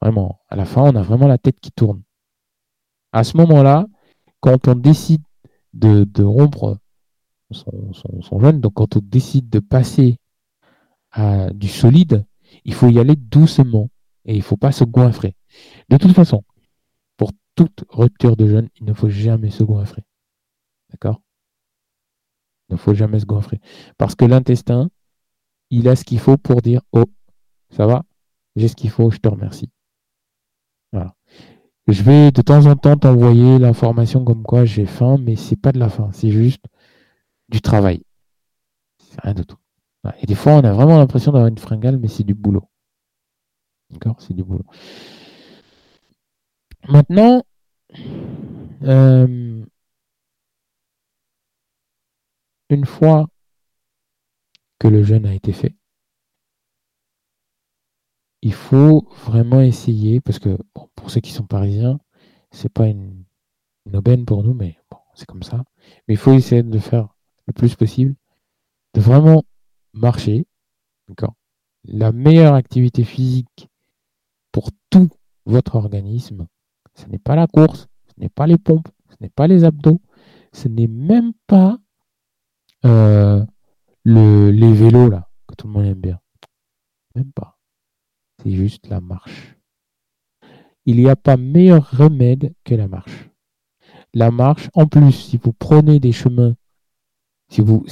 Vraiment. 0.01 0.39
À 0.49 0.55
la 0.55 0.65
fin, 0.65 0.81
on 0.83 0.95
a 0.95 1.01
vraiment 1.01 1.27
la 1.27 1.37
tête 1.37 1.59
qui 1.59 1.71
tourne. 1.71 2.01
À 3.11 3.23
ce 3.23 3.37
moment-là, 3.37 3.87
quand 4.39 4.67
on 4.67 4.75
décide 4.75 5.23
de, 5.73 6.23
rompre 6.23 6.77
son, 7.51 8.39
jeûne, 8.39 8.61
donc 8.61 8.75
quand 8.75 8.95
on 8.95 9.01
décide 9.01 9.49
de 9.49 9.59
passer 9.59 10.17
à 11.11 11.49
du 11.51 11.67
solide, 11.67 12.25
il 12.65 12.73
faut 12.73 12.87
y 12.87 12.99
aller 12.99 13.15
doucement 13.15 13.89
et 14.25 14.33
il 14.33 14.37
ne 14.37 14.43
faut 14.43 14.57
pas 14.57 14.71
se 14.71 14.83
goinfrer. 14.83 15.35
De 15.89 15.97
toute 15.97 16.13
façon, 16.13 16.43
pour 17.17 17.31
toute 17.55 17.83
rupture 17.89 18.37
de 18.37 18.47
jeûne, 18.47 18.69
il 18.79 18.85
ne 18.85 18.93
faut 18.93 19.09
jamais 19.09 19.49
se 19.49 19.63
goinfrer. 19.63 20.03
D'accord? 20.91 21.21
Il 22.69 22.73
ne 22.73 22.77
faut 22.77 22.93
jamais 22.93 23.19
se 23.19 23.25
goinfrer. 23.25 23.59
Parce 23.97 24.15
que 24.15 24.25
l'intestin, 24.25 24.89
il 25.71 25.87
a 25.87 25.95
ce 25.95 26.03
qu'il 26.03 26.19
faut 26.19 26.37
pour 26.37 26.61
dire 26.61 26.81
Oh, 26.91 27.05
ça 27.71 27.87
va, 27.87 28.03
j'ai 28.55 28.67
ce 28.67 28.75
qu'il 28.75 28.91
faut, 28.91 29.09
je 29.09 29.17
te 29.17 29.27
remercie. 29.27 29.69
Voilà. 30.91 31.15
Je 31.87 32.03
vais 32.03 32.31
de 32.31 32.41
temps 32.41 32.65
en 32.65 32.75
temps 32.75 32.97
t'envoyer 32.97 33.59
l'information 33.59 34.23
comme 34.23 34.43
quoi 34.43 34.65
j'ai 34.65 34.85
faim, 34.85 35.17
mais 35.19 35.35
c'est 35.35 35.55
pas 35.55 35.71
de 35.71 35.79
la 35.79 35.89
faim, 35.89 36.09
c'est 36.13 36.31
juste 36.31 36.63
du 37.49 37.61
travail. 37.61 38.03
C'est 38.99 39.21
rien 39.21 39.33
tout. 39.33 39.57
Et 40.21 40.25
des 40.25 40.35
fois, 40.35 40.53
on 40.53 40.63
a 40.63 40.71
vraiment 40.71 40.97
l'impression 40.97 41.31
d'avoir 41.31 41.49
une 41.49 41.57
fringale, 41.57 41.97
mais 41.97 42.07
c'est 42.07 42.23
du 42.23 42.33
boulot. 42.33 42.69
D'accord 43.89 44.15
C'est 44.19 44.33
du 44.33 44.43
boulot. 44.43 44.65
Maintenant, 46.87 47.43
euh, 48.83 49.65
une 52.69 52.85
fois 52.85 53.27
que 54.79 54.87
le 54.87 55.03
jeûne 55.03 55.25
a 55.25 55.33
été 55.33 55.51
fait, 55.51 55.75
il 58.41 58.53
faut 58.53 59.07
vraiment 59.25 59.61
essayer, 59.61 60.21
parce 60.21 60.39
que 60.39 60.57
pour 60.95 61.11
ceux 61.11 61.21
qui 61.21 61.31
sont 61.31 61.45
parisiens, 61.45 61.99
c'est 62.51 62.71
pas 62.71 62.87
une, 62.87 63.25
aubaine 63.93 64.25
pour 64.25 64.43
nous, 64.43 64.53
mais 64.53 64.77
bon, 64.91 64.97
c'est 65.15 65.25
comme 65.25 65.43
ça. 65.43 65.63
Mais 66.07 66.13
il 66.13 66.17
faut 66.17 66.33
essayer 66.33 66.63
de 66.63 66.79
faire 66.79 67.09
le 67.47 67.53
plus 67.53 67.75
possible, 67.75 68.15
de 68.93 69.01
vraiment 69.01 69.43
marcher. 69.93 70.45
D'accord? 71.07 71.33
La 71.85 72.11
meilleure 72.11 72.53
activité 72.53 73.03
physique 73.03 73.69
pour 74.51 74.69
tout 74.89 75.09
votre 75.45 75.75
organisme, 75.75 76.47
ce 76.93 77.07
n'est 77.07 77.19
pas 77.19 77.35
la 77.35 77.47
course, 77.47 77.87
ce 78.07 78.21
n'est 78.21 78.29
pas 78.29 78.45
les 78.45 78.57
pompes, 78.57 78.89
ce 79.09 79.15
n'est 79.21 79.29
pas 79.29 79.47
les 79.47 79.63
abdos, 79.63 80.01
ce 80.53 80.67
n'est 80.67 80.87
même 80.87 81.33
pas 81.47 81.79
euh, 82.85 83.43
le, 84.03 84.51
les 84.51 84.73
vélos 84.73 85.09
là, 85.09 85.29
que 85.47 85.55
tout 85.55 85.67
le 85.67 85.73
monde 85.73 85.85
aime 85.85 86.01
bien. 86.01 86.19
Même 87.15 87.31
pas. 87.31 87.58
C'est 88.41 88.51
juste 88.51 88.87
la 88.87 89.01
marche. 89.01 89.57
Il 90.85 90.97
n'y 90.97 91.09
a 91.09 91.15
pas 91.15 91.37
meilleur 91.37 91.91
remède 91.91 92.53
que 92.63 92.73
la 92.75 92.87
marche. 92.87 93.29
La 94.13 94.31
marche, 94.31 94.69
en 94.73 94.87
plus, 94.87 95.11
si 95.11 95.37
vous 95.37 95.53
prenez 95.53 95.99
des 95.99 96.11
chemins, 96.11 96.55
si 97.49 97.61
vous, 97.61 97.85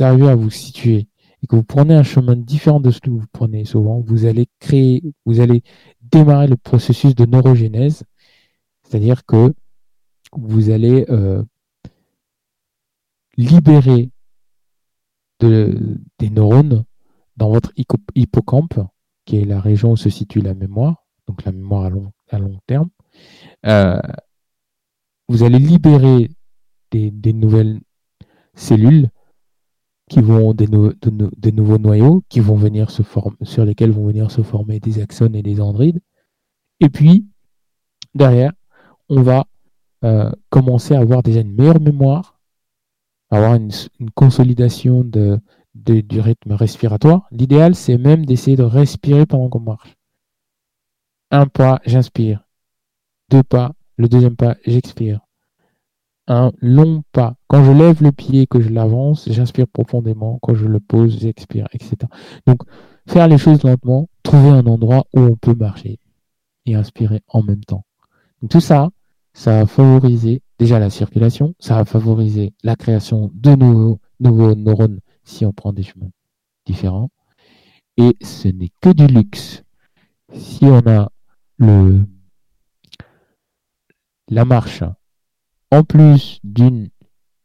arrivez 0.00 0.28
à 0.28 0.34
vous 0.34 0.50
situer 0.50 1.08
et 1.42 1.46
que 1.46 1.56
vous 1.56 1.64
prenez 1.64 1.94
un 1.94 2.02
chemin 2.02 2.36
différent 2.36 2.80
de 2.80 2.90
ce 2.90 3.00
que 3.00 3.10
vous 3.10 3.24
prenez 3.32 3.64
souvent, 3.64 4.00
vous 4.00 4.26
allez 4.26 4.48
créer, 4.58 5.02
vous 5.24 5.40
allez 5.40 5.62
démarrer 6.02 6.48
le 6.48 6.56
processus 6.56 7.14
de 7.14 7.24
neurogénèse, 7.24 8.04
c'est-à-dire 8.82 9.24
que 9.24 9.54
vous 10.32 10.70
allez 10.70 11.06
euh, 11.08 11.42
libérer 13.36 14.10
des 15.40 16.30
neurones 16.30 16.84
dans 17.36 17.50
votre 17.50 17.72
hippocampe, 18.14 18.80
qui 19.26 19.38
est 19.38 19.44
la 19.44 19.60
région 19.60 19.92
où 19.92 19.96
se 19.96 20.08
situe 20.08 20.40
la 20.40 20.54
mémoire, 20.54 21.04
donc 21.28 21.44
la 21.44 21.52
mémoire 21.52 21.84
à 22.30 22.38
long, 22.38 22.58
terme. 22.66 22.88
Euh, 23.66 24.00
vous 25.28 25.42
allez 25.42 25.58
libérer 25.58 26.30
des, 26.90 27.32
nouvelles 27.32 27.80
cellules 28.54 29.10
qui 30.08 30.20
vont 30.20 30.54
des, 30.54 30.66
de, 30.66 31.50
nouveaux 31.50 31.78
noyaux 31.78 32.22
qui 32.28 32.40
vont 32.40 32.54
venir 32.54 32.90
se 32.90 33.02
former, 33.02 33.36
sur 33.42 33.64
lesquels 33.64 33.90
vont 33.90 34.06
venir 34.06 34.30
se 34.30 34.42
former 34.42 34.80
des 34.80 35.00
axones 35.00 35.34
et 35.34 35.42
des 35.42 35.56
dendrites. 35.56 35.98
Et 36.80 36.88
puis, 36.88 37.26
derrière, 38.14 38.52
on 39.08 39.22
va 39.22 39.46
euh, 40.04 40.30
commencer 40.50 40.94
à 40.94 41.00
avoir 41.00 41.22
déjà 41.22 41.40
une 41.40 41.54
meilleure 41.54 41.80
mémoire, 41.80 42.38
avoir 43.30 43.54
une, 43.54 43.70
consolidation 44.14 45.02
de, 45.02 45.40
du 45.84 46.20
rythme 46.20 46.52
respiratoire. 46.52 47.26
L'idéal, 47.30 47.74
c'est 47.74 47.98
même 47.98 48.24
d'essayer 48.26 48.56
de 48.56 48.62
respirer 48.62 49.26
pendant 49.26 49.48
qu'on 49.48 49.60
marche. 49.60 49.96
Un 51.30 51.46
pas, 51.46 51.80
j'inspire. 51.84 52.44
Deux 53.30 53.42
pas, 53.42 53.72
le 53.96 54.08
deuxième 54.08 54.36
pas, 54.36 54.56
j'expire 54.64 55.20
un 56.28 56.52
long 56.60 57.02
pas. 57.12 57.36
Quand 57.48 57.64
je 57.64 57.70
lève 57.72 58.02
le 58.02 58.12
pied, 58.12 58.46
que 58.46 58.60
je 58.60 58.70
l'avance, 58.70 59.28
j'inspire 59.30 59.68
profondément. 59.68 60.38
Quand 60.42 60.54
je 60.54 60.66
le 60.66 60.80
pose, 60.80 61.18
j'expire, 61.20 61.68
etc. 61.72 61.96
Donc, 62.46 62.62
faire 63.06 63.28
les 63.28 63.38
choses 63.38 63.62
lentement, 63.62 64.08
trouver 64.22 64.50
un 64.50 64.66
endroit 64.66 65.06
où 65.14 65.20
on 65.20 65.36
peut 65.36 65.54
marcher 65.54 65.98
et 66.66 66.74
inspirer 66.74 67.22
en 67.28 67.42
même 67.42 67.64
temps. 67.64 67.84
Tout 68.50 68.60
ça, 68.60 68.90
ça 69.32 69.60
va 69.60 69.66
favoriser 69.66 70.42
déjà 70.58 70.78
la 70.78 70.90
circulation, 70.90 71.54
ça 71.58 71.76
va 71.76 71.84
favoriser 71.84 72.54
la 72.64 72.76
création 72.76 73.30
de 73.34 73.54
nouveaux, 73.54 74.00
nouveaux 74.20 74.54
neurones 74.54 75.00
si 75.26 75.44
on 75.44 75.52
prend 75.52 75.74
des 75.74 75.82
chemins 75.82 76.10
différents. 76.64 77.10
Et 77.98 78.16
ce 78.22 78.48
n'est 78.48 78.72
que 78.80 78.90
du 78.90 79.06
luxe. 79.06 79.62
Si 80.32 80.64
on 80.64 80.86
a 80.86 81.10
le, 81.58 82.04
la 84.28 84.44
marche, 84.44 84.82
en 85.70 85.84
plus 85.84 86.40
d'une 86.42 86.88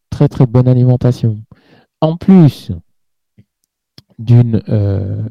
très 0.10 0.30
très 0.30 0.46
bonne 0.46 0.68
alimentation, 0.68 1.44
en 2.00 2.18
plus 2.18 2.72
d'une 4.20 4.62
euh, 4.70 5.28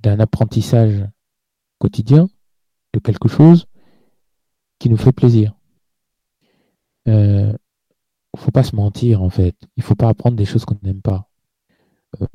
d'un 0.00 0.20
apprentissage 0.20 1.04
quotidien 1.78 2.28
de 2.92 3.00
quelque 3.00 3.28
chose 3.28 3.66
qui 4.78 4.88
nous 4.88 4.96
fait 4.96 5.12
plaisir. 5.12 5.54
Euh, 7.08 7.52
faut 8.36 8.50
pas 8.50 8.62
se 8.64 8.76
mentir 8.76 9.22
en 9.22 9.30
fait. 9.30 9.56
Il 9.76 9.82
faut 9.82 9.94
pas 9.94 10.08
apprendre 10.08 10.36
des 10.36 10.44
choses 10.44 10.64
qu'on 10.64 10.78
n'aime 10.82 11.02
pas. 11.02 11.28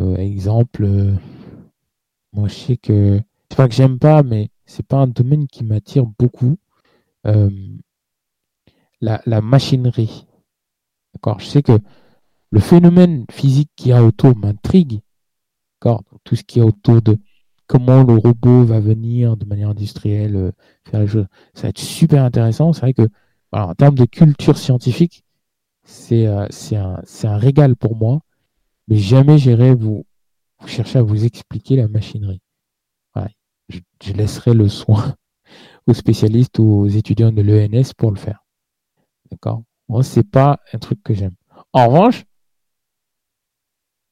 Euh, 0.02 0.18
exemple, 0.18 0.88
moi 2.34 2.48
je 2.48 2.54
sais 2.54 2.78
que 2.78 3.22
c'est 3.50 3.58
pas 3.58 3.68
que 3.68 3.74
j'aime 3.76 4.00
pas, 4.00 4.24
mais 4.24 4.50
c'est 4.66 4.86
pas 4.86 4.98
un 4.98 5.08
domaine 5.08 5.48
qui 5.48 5.64
m'attire 5.64 6.06
beaucoup. 6.06 6.58
la, 9.02 9.22
la 9.26 9.42
machinerie. 9.42 10.26
D'accord? 11.14 11.40
Je 11.40 11.46
sais 11.46 11.64
que 11.64 11.80
le 12.52 12.60
phénomène 12.60 13.26
physique 13.32 13.70
qui 13.76 13.90
y 13.90 13.92
a 13.92 14.04
autour 14.04 14.36
m'intrigue. 14.36 15.02
Tout 16.24 16.36
ce 16.36 16.44
qui 16.44 16.60
est 16.60 16.64
autour 16.64 17.02
de 17.02 17.18
comment 17.68 18.04
le 18.04 18.16
robot 18.16 18.66
va 18.66 18.80
venir 18.80 19.38
de 19.38 19.46
manière 19.46 19.70
industrielle 19.70 20.36
euh, 20.36 20.52
faire 20.84 21.00
les 21.02 21.08
choses, 21.08 21.28
ça 21.54 21.64
va 21.64 21.70
être 21.70 21.80
super 21.80 22.24
intéressant. 22.24 22.74
C'est 22.74 22.82
vrai 22.82 22.94
que, 22.94 23.08
en 23.52 23.74
termes 23.76 23.96
de 23.96 24.06
culture 24.06 24.58
scientifique, 24.58 25.24
c'est 25.90 26.28
euh, 26.28 26.48
un, 26.74 27.02
un, 27.24 27.38
régal 27.38 27.76
pour 27.76 27.96
moi, 27.96 28.22
mais 28.88 28.98
jamais 28.98 29.38
j'irai 29.38 29.74
vous, 29.74 30.06
chercher 30.66 31.00
à 31.00 31.02
vous 31.02 31.26
expliquer 31.26 31.76
la 31.76 31.88
machinerie. 31.88 32.42
Je, 33.72 33.80
je, 34.04 34.14
laisserai 34.14 34.56
le 34.56 34.68
soin 34.68 35.16
aux 35.88 35.94
spécialistes 35.94 36.58
ou 36.58 36.64
aux 36.64 36.88
étudiants 36.88 37.32
de 37.32 37.44
l'ENS 37.44 37.92
pour 37.96 38.10
le 38.10 38.18
faire. 38.18 38.44
D'accord? 39.30 39.62
Moi, 39.88 40.02
c'est 40.02 40.24
pas 40.24 40.60
un 40.74 40.80
truc 40.80 41.04
que 41.04 41.14
j'aime. 41.14 41.36
En 41.72 41.88
revanche, 41.88 42.26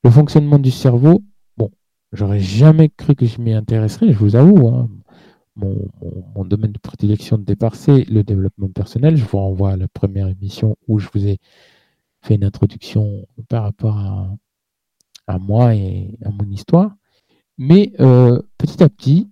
le 0.04 0.12
fonctionnement 0.12 0.60
du 0.60 0.70
cerveau, 0.70 1.24
bon, 1.58 1.72
j'aurais 2.12 2.40
jamais 2.40 2.90
cru 2.90 3.16
que 3.16 3.26
je 3.26 3.42
m'y 3.42 3.54
intéresserais, 3.54 4.12
je 4.12 4.18
vous 4.18 4.36
avoue. 4.36 4.68
Hein. 4.68 4.90
Mon, 5.58 6.46
domaine 6.46 6.72
de 6.72 6.80
prédilection 6.80 7.38
de 7.38 7.44
départ, 7.44 7.76
c'est 7.76 8.04
le 8.06 8.24
développement 8.24 8.70
personnel. 8.70 9.18
Je 9.18 9.26
vous 9.26 9.40
renvoie 9.40 9.72
à 9.72 9.78
la 9.78 9.88
première 9.88 10.28
émission 10.28 10.78
où 10.88 11.00
je 11.00 11.10
vous 11.14 11.28
ai 11.28 11.40
fait 12.22 12.36
une 12.36 12.44
introduction 12.44 13.26
par 13.50 13.64
rapport 13.64 13.98
à, 15.26 15.40
moi 15.40 15.76
et 15.76 16.18
à 16.24 16.30
mon 16.30 16.50
histoire. 16.50 16.96
Mais 17.58 17.92
euh, 18.00 18.42
petit 18.58 18.84
à 18.84 18.90
petit, 18.90 19.30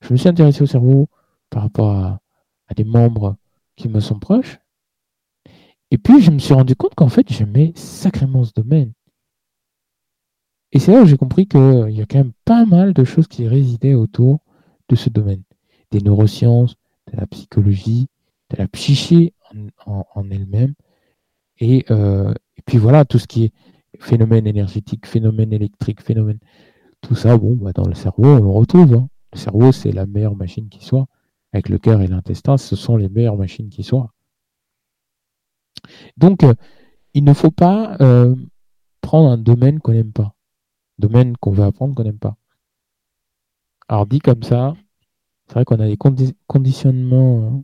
je 0.00 0.12
me 0.12 0.16
suis 0.16 0.28
intéressé 0.28 0.62
au 0.62 0.66
cerveau 0.66 1.08
par 1.50 1.62
rapport 1.62 1.90
à, 1.90 2.20
à 2.68 2.74
des 2.74 2.84
membres 2.84 3.36
qui 3.76 3.88
me 3.88 4.00
sont 4.00 4.18
proches. 4.18 4.60
Et 5.90 5.98
puis, 5.98 6.20
je 6.20 6.30
me 6.30 6.38
suis 6.38 6.54
rendu 6.54 6.76
compte 6.76 6.94
qu'en 6.94 7.08
fait, 7.08 7.30
j'aimais 7.32 7.72
sacrément 7.74 8.44
ce 8.44 8.52
domaine. 8.54 8.92
Et 10.72 10.78
c'est 10.78 10.92
là 10.92 11.02
où 11.02 11.06
j'ai 11.06 11.16
compris 11.16 11.46
qu'il 11.46 11.90
y 11.90 12.02
a 12.02 12.06
quand 12.06 12.18
même 12.18 12.32
pas 12.44 12.66
mal 12.66 12.92
de 12.92 13.04
choses 13.04 13.26
qui 13.26 13.48
résidaient 13.48 13.94
autour 13.94 14.40
de 14.88 14.96
ce 14.96 15.08
domaine. 15.08 15.42
Des 15.90 16.00
neurosciences, 16.00 16.76
de 17.12 17.16
la 17.18 17.26
psychologie, 17.26 18.08
de 18.50 18.56
la 18.56 18.68
psyché 18.68 19.32
en, 19.86 20.30
elle-même. 20.30 20.74
Euh, 21.62 22.34
et, 22.56 22.62
puis 22.66 22.78
voilà, 22.78 23.04
tout 23.04 23.18
ce 23.18 23.26
qui 23.26 23.44
est 23.44 23.52
phénomène 23.98 24.46
énergétique, 24.46 25.06
phénomène 25.06 25.52
électrique, 25.52 26.02
phénomène. 26.02 26.38
Tout 27.00 27.14
ça, 27.14 27.36
bon, 27.36 27.54
bah, 27.54 27.72
dans 27.72 27.86
le 27.86 27.94
cerveau, 27.94 28.26
on 28.26 28.42
le 28.42 28.48
retrouve. 28.48 28.94
Hein. 28.94 29.08
Le 29.32 29.38
cerveau, 29.38 29.72
c'est 29.72 29.92
la 29.92 30.06
meilleure 30.06 30.36
machine 30.36 30.68
qui 30.68 30.84
soit. 30.84 31.06
Avec 31.52 31.68
le 31.68 31.78
cœur 31.78 32.02
et 32.02 32.06
l'intestin, 32.06 32.58
ce 32.58 32.76
sont 32.76 32.96
les 32.96 33.08
meilleures 33.08 33.36
machines 33.36 33.70
qui 33.70 33.82
soient. 33.82 34.12
Donc, 36.16 36.44
euh, 36.44 36.54
il 37.14 37.24
ne 37.24 37.32
faut 37.32 37.50
pas 37.50 37.96
euh, 38.00 38.34
prendre 39.00 39.30
un 39.30 39.38
domaine 39.38 39.80
qu'on 39.80 39.92
n'aime 39.92 40.12
pas 40.12 40.34
domaine 40.98 41.36
qu'on 41.36 41.52
veut 41.52 41.64
apprendre 41.64 41.94
qu'on 41.94 42.04
n'aime 42.04 42.18
pas. 42.18 42.36
Alors 43.88 44.06
dit 44.06 44.18
comme 44.18 44.42
ça, 44.42 44.74
c'est 45.48 45.54
vrai 45.54 45.64
qu'on 45.64 45.80
a 45.80 45.86
des 45.86 45.98
conditionnements 46.46 47.48
hein, 47.48 47.62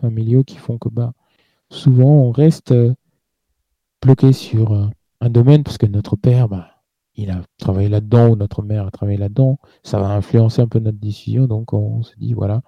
familiaux 0.00 0.44
qui 0.44 0.56
font 0.56 0.78
que 0.78 0.88
bah, 0.88 1.12
souvent 1.70 2.08
on 2.08 2.30
reste 2.32 2.72
euh, 2.72 2.94
bloqué 4.02 4.32
sur 4.32 4.72
euh, 4.72 4.86
un 5.20 5.30
domaine 5.30 5.62
parce 5.62 5.78
que 5.78 5.86
notre 5.86 6.16
père, 6.16 6.48
bah, 6.48 6.82
il 7.14 7.30
a 7.30 7.42
travaillé 7.58 7.88
là-dedans 7.88 8.30
ou 8.30 8.36
notre 8.36 8.62
mère 8.62 8.86
a 8.86 8.90
travaillé 8.90 9.18
là-dedans. 9.18 9.58
Ça 9.82 10.00
va 10.00 10.08
influencer 10.08 10.62
un 10.62 10.68
peu 10.68 10.78
notre 10.78 10.98
décision. 10.98 11.46
Donc 11.46 11.72
on 11.74 12.02
se 12.02 12.14
dit, 12.16 12.32
voilà, 12.34 12.62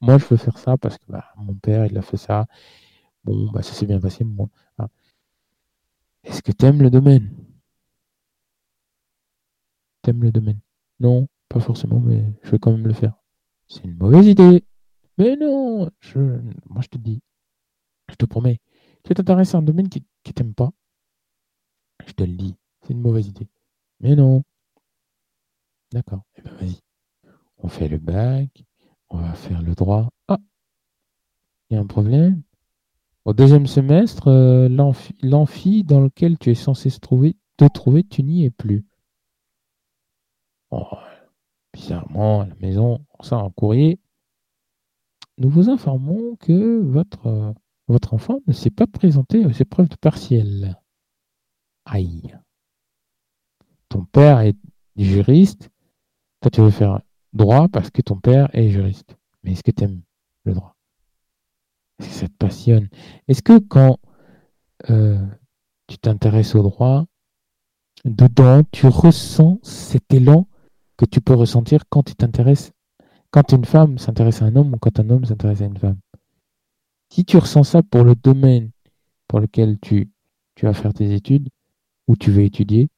moi 0.00 0.18
je 0.18 0.26
veux 0.26 0.36
faire 0.36 0.58
ça 0.58 0.76
parce 0.78 0.98
que 0.98 1.04
bah, 1.08 1.24
mon 1.36 1.54
père, 1.54 1.86
il 1.86 1.98
a 1.98 2.02
fait 2.02 2.16
ça. 2.16 2.46
Bon, 3.24 3.50
bah, 3.52 3.62
ça 3.62 3.74
s'est 3.74 3.86
bien 3.86 4.00
passé. 4.00 4.24
Moi. 4.24 4.48
Est-ce 6.24 6.42
que 6.42 6.52
tu 6.52 6.66
aimes 6.66 6.82
le 6.82 6.90
domaine? 6.90 7.30
T'aimes 10.02 10.22
le 10.22 10.30
domaine? 10.32 10.60
Non, 11.00 11.28
pas 11.48 11.60
forcément, 11.60 12.00
mais 12.00 12.24
je 12.42 12.50
vais 12.50 12.58
quand 12.58 12.72
même 12.72 12.86
le 12.86 12.94
faire. 12.94 13.14
C'est 13.68 13.84
une 13.84 13.96
mauvaise 13.96 14.26
idée. 14.26 14.64
Mais 15.18 15.36
non, 15.36 15.90
je, 16.00 16.18
moi 16.68 16.82
je 16.82 16.88
te 16.88 16.98
dis, 16.98 17.20
je 18.10 18.16
te 18.16 18.24
promets, 18.24 18.58
tu 19.04 19.14
t'intéresses 19.14 19.54
à 19.54 19.58
un 19.58 19.62
domaine 19.62 19.88
qui, 19.88 20.04
qui 20.24 20.34
t'aime 20.34 20.54
pas, 20.54 20.70
je 22.04 22.12
te 22.12 22.24
le 22.24 22.32
dis, 22.32 22.56
c'est 22.82 22.94
une 22.94 23.00
mauvaise 23.00 23.28
idée. 23.28 23.48
Mais 24.00 24.16
non. 24.16 24.42
D'accord, 25.92 26.22
eh 26.36 26.42
ben 26.42 26.52
vas-y. 26.54 26.80
On 27.58 27.68
fait 27.68 27.88
le 27.88 27.98
bac, 27.98 28.64
on 29.08 29.18
va 29.18 29.34
faire 29.34 29.62
le 29.62 29.74
droit. 29.74 30.10
Ah, 30.26 30.38
il 31.70 31.74
y 31.74 31.76
a 31.76 31.80
un 31.80 31.86
problème. 31.86 32.42
Au 33.24 33.32
deuxième 33.32 33.68
semestre, 33.68 34.28
euh, 34.28 34.68
l'amphi 35.22 35.84
dans 35.84 36.00
lequel 36.00 36.38
tu 36.38 36.50
es 36.50 36.54
censé 36.54 36.90
se 36.90 36.98
trouver, 36.98 37.36
te 37.56 37.66
trouver, 37.66 38.02
tu 38.02 38.24
n'y 38.24 38.44
es 38.44 38.50
plus 38.50 38.84
bizarrement, 41.72 42.42
à 42.42 42.46
la 42.46 42.54
maison, 42.56 43.04
sort 43.24 43.44
un 43.44 43.50
courrier. 43.50 43.98
Nous 45.38 45.48
vous 45.48 45.68
informons 45.68 46.36
que 46.36 46.80
votre, 46.80 47.54
votre 47.88 48.14
enfant 48.14 48.38
ne 48.46 48.52
s'est 48.52 48.70
pas 48.70 48.86
présenté 48.86 49.44
aux 49.44 49.50
épreuves 49.50 49.88
de 49.88 49.96
partiel. 49.96 50.80
Aïe. 51.84 52.36
Ton 53.88 54.04
père 54.04 54.40
est 54.40 54.56
juriste. 54.96 55.70
Toi, 56.40 56.50
tu 56.50 56.60
veux 56.60 56.70
faire 56.70 57.00
droit 57.32 57.68
parce 57.68 57.90
que 57.90 58.02
ton 58.02 58.16
père 58.16 58.48
est 58.54 58.70
juriste. 58.70 59.16
Mais 59.42 59.52
est-ce 59.52 59.62
que 59.62 59.70
tu 59.70 59.84
aimes 59.84 60.02
le 60.44 60.54
droit? 60.54 60.76
Est-ce 61.98 62.08
que 62.08 62.14
ça 62.14 62.28
te 62.28 62.34
passionne? 62.34 62.88
Est-ce 63.28 63.42
que 63.42 63.58
quand 63.58 63.98
euh, 64.90 65.24
tu 65.86 65.98
t'intéresses 65.98 66.54
au 66.54 66.62
droit, 66.62 67.06
dedans, 68.04 68.62
tu 68.72 68.86
ressens 68.86 69.58
cet 69.62 70.12
élan 70.12 70.46
que 70.96 71.04
tu 71.04 71.20
peux 71.20 71.34
ressentir 71.34 71.84
quand 71.88 72.02
tu 72.02 72.14
t'intéresses, 72.14 72.72
quand 73.34 73.50
une 73.50 73.64
femme 73.64 73.98
s'intéresse 73.98 74.42
à 74.42 74.44
un 74.44 74.54
homme 74.54 74.74
ou 74.74 74.78
quand 74.78 75.00
un 75.00 75.10
homme 75.10 75.24
s'intéresse 75.24 75.60
à 75.60 75.64
une 75.64 75.76
femme. 75.76 75.98
Si 77.10 77.24
tu 77.24 77.36
ressens 77.36 77.64
ça 77.64 77.82
pour 77.82 78.04
le 78.04 78.14
domaine 78.14 78.70
pour 79.26 79.40
lequel 79.40 79.80
tu, 79.80 80.08
tu 80.54 80.66
vas 80.66 80.72
faire 80.72 80.94
tes 80.94 81.12
études 81.12 81.48
ou 82.06 82.14
tu 82.14 82.30
veux 82.30 82.44
étudier, 82.44 82.88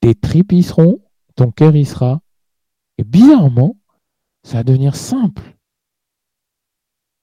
tes 0.00 0.14
tripes 0.14 0.52
y 0.52 0.62
seront, 0.62 1.00
ton 1.36 1.50
cœur 1.50 1.74
y 1.74 1.86
sera, 1.86 2.20
et 2.98 3.04
bizarrement, 3.04 3.78
ça 4.42 4.58
va 4.58 4.62
devenir 4.62 4.94
simple. 4.94 5.56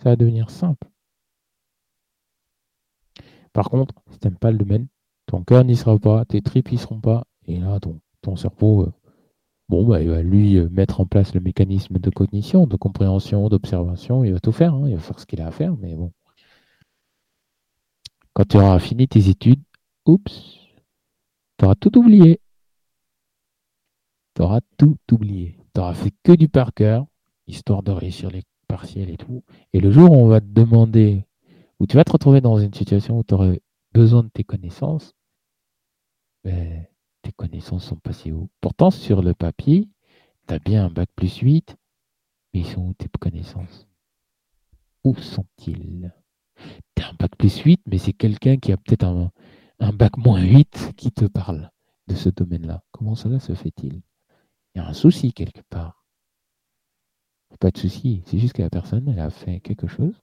Ça 0.02 0.10
va 0.10 0.16
devenir 0.16 0.50
simple. 0.50 0.88
Par 3.54 3.70
contre, 3.70 3.94
si 4.10 4.18
tu 4.18 4.28
n'aimes 4.28 4.40
pas 4.40 4.50
le 4.50 4.58
domaine, 4.58 4.88
ton 5.28 5.44
cœur 5.44 5.64
n'y 5.64 5.76
sera 5.76 6.00
pas, 6.00 6.26
tes 6.26 6.42
tripes 6.42 6.76
seront 6.80 7.00
pas, 7.00 7.26
et 7.46 7.60
là, 7.60 7.80
ton, 7.80 8.02
ton 8.24 8.36
cerveau 8.36 8.86
euh, 8.88 8.92
Bon, 9.72 9.85
bah, 9.85 10.01
il 10.01 10.09
va 10.09 10.22
lui 10.22 10.58
euh, 10.58 10.67
mettre 10.69 11.00
en 11.00 11.06
place 11.06 11.33
le 11.33 11.40
mécanisme 11.40 11.98
de 11.98 12.09
cognition, 12.09 12.67
de 12.67 12.75
compréhension, 12.75 13.48
d'observation. 13.48 14.25
Il 14.25 14.33
va 14.33 14.41
tout 14.41 14.51
faire. 14.51 14.74
Hein. 14.74 14.90
Il 14.90 14.95
va 14.95 15.00
faire 15.00 15.17
ce 15.17 15.25
qu'il 15.25 15.40
a 15.40 15.48
à 15.48 15.51
faire, 15.51 15.77
mais 15.77 15.95
bon. 15.95 16.11
Quand 18.33 18.43
tu 18.43 18.58
auras 18.58 18.80
fini 18.80 19.08
tes 19.08 19.30
études, 19.30 19.61
oups, 20.06 20.59
tu 21.58 21.64
auras 21.64 21.75
tout 21.75 21.98
oublié. 21.98 22.41
Tu 24.35 24.41
auras 24.41 24.59
tout 24.75 24.98
oublié. 25.09 25.58
Tu 25.74 25.80
auras 25.80 25.93
fait 25.93 26.11
que 26.22 26.33
du 26.33 26.50
par 26.50 26.74
cœur, 26.74 27.06
histoire 27.48 27.82
de 27.82 27.91
réussir 27.91 28.30
les 28.30 28.43
partiels 28.67 29.09
et 29.09 29.16
tout. 29.16 29.41
Et 29.72 29.80
le 29.80 29.90
jour 29.90 30.11
où 30.11 30.16
on 30.16 30.27
va 30.27 30.41
te 30.41 30.48
demander, 30.48 31.24
où 31.80 31.88
tu 31.88 31.95
vas 31.95 32.03
te 32.03 32.11
retrouver 32.11 32.41
dans 32.41 32.58
une 32.58 32.74
situation 32.74 33.19
où 33.19 33.24
tu 33.24 33.33
aurais 33.35 33.61
besoin 33.93 34.24
de 34.24 34.30
tes 34.30 34.43
connaissances, 34.43 35.14
ben, 36.43 36.88
tes 37.22 37.32
connaissances 37.32 37.85
sont 37.85 37.98
passées 37.98 38.32
où? 38.32 38.50
Pourtant, 38.61 38.91
sur 38.91 39.22
le 39.22 39.33
papier, 39.33 39.88
tu 40.48 40.53
as 40.53 40.59
bien 40.59 40.85
un 40.85 40.90
bac 40.90 41.09
plus 41.16 41.38
8, 41.38 41.75
mais 42.53 42.61
ils 42.61 42.67
sont 42.67 42.82
où 42.82 42.93
tes 42.93 43.08
connaissances? 43.19 43.88
Où 45.03 45.16
sont-ils? 45.16 46.14
Tu 46.95 47.03
as 47.03 47.09
un 47.09 47.14
bac 47.14 47.35
plus 47.38 47.59
8, 47.59 47.82
mais 47.88 47.98
c'est 47.98 48.14
quelqu'un 48.14 48.58
qui 48.58 48.72
a 48.72 48.77
peut-être 48.77 49.06
un, 49.06 49.93
bac 49.93 50.17
moins 50.17 50.41
8 50.41 50.93
qui 50.95 51.11
te 51.11 51.25
parle 51.25 51.72
de 52.08 52.16
ce 52.16 52.30
domaine-là. 52.30 52.83
Comment 52.91 53.16
cela 53.16 53.40
se 53.40 53.53
fait-il? 53.53 54.01
Il 54.74 54.77
y 54.77 54.80
a 54.80 54.88
un 54.88 54.93
souci 54.93 55.33
quelque 55.33 55.61
part. 55.69 56.06
Pas 57.59 57.72
de 57.72 57.77
souci. 57.77 58.24
C'est 58.25 58.40
juste 58.40 58.53
que 58.53 58.61
la 58.61 58.69
personne, 58.69 59.08
elle 59.09 59.19
a 59.19 59.30
fait 59.30 59.59
quelque 59.59 59.88
chose 59.88 60.16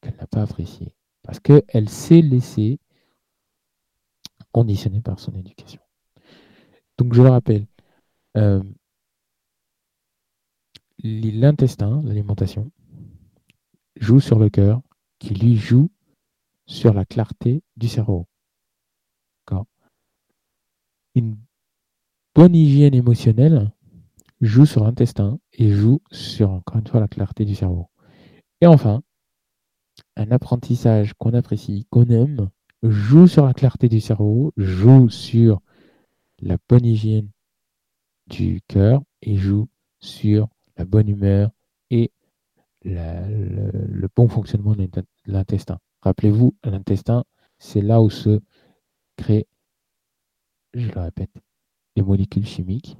qu'elle 0.00 0.16
n'a 0.16 0.26
pas 0.26 0.42
apprécié. 0.42 0.92
Parce 1.22 1.40
qu'elle 1.40 1.88
s'est 1.88 2.22
laissée 2.22 2.78
conditionner 4.52 5.00
par 5.00 5.18
son 5.18 5.34
éducation. 5.34 5.80
Donc 6.98 7.14
je 7.14 7.22
le 7.22 7.28
rappelle, 7.28 7.66
euh, 8.36 8.62
l'intestin, 11.02 12.02
l'alimentation, 12.04 12.70
joue 14.00 14.20
sur 14.20 14.38
le 14.38 14.50
cœur, 14.50 14.80
qui 15.18 15.34
lui 15.34 15.56
joue 15.56 15.90
sur 16.66 16.92
la 16.94 17.04
clarté 17.04 17.62
du 17.76 17.88
cerveau. 17.88 18.26
Une 21.16 21.38
bonne 22.34 22.54
hygiène 22.54 22.94
émotionnelle 22.94 23.72
joue 24.42 24.66
sur 24.66 24.84
l'intestin 24.84 25.38
et 25.54 25.70
joue 25.70 26.02
sur, 26.12 26.50
encore 26.50 26.76
une 26.76 26.86
fois, 26.86 27.00
la 27.00 27.08
clarté 27.08 27.46
du 27.46 27.54
cerveau. 27.54 27.88
Et 28.60 28.66
enfin, 28.66 29.02
un 30.16 30.30
apprentissage 30.30 31.14
qu'on 31.14 31.32
apprécie, 31.32 31.86
qu'on 31.88 32.04
aime, 32.10 32.50
joue 32.82 33.26
sur 33.26 33.46
la 33.46 33.54
clarté 33.54 33.88
du 33.88 33.98
cerveau, 33.98 34.52
joue 34.58 35.08
sur 35.08 35.62
la 36.40 36.56
bonne 36.68 36.84
hygiène 36.84 37.30
du 38.26 38.60
cœur 38.68 39.02
et 39.22 39.36
joue 39.36 39.68
sur 40.00 40.48
la 40.76 40.84
bonne 40.84 41.08
humeur 41.08 41.50
et 41.90 42.12
le, 42.84 44.08
bon 44.14 44.28
fonctionnement 44.28 44.74
de 44.74 44.88
l'intestin. 45.26 45.78
Rappelez-vous, 46.02 46.54
l'intestin, 46.64 47.24
c'est 47.58 47.80
là 47.80 48.00
où 48.00 48.10
se 48.10 48.40
créent, 49.16 49.46
je 50.74 50.90
le 50.90 51.00
répète, 51.00 51.32
les 51.96 52.02
molécules 52.02 52.46
chimiques 52.46 52.96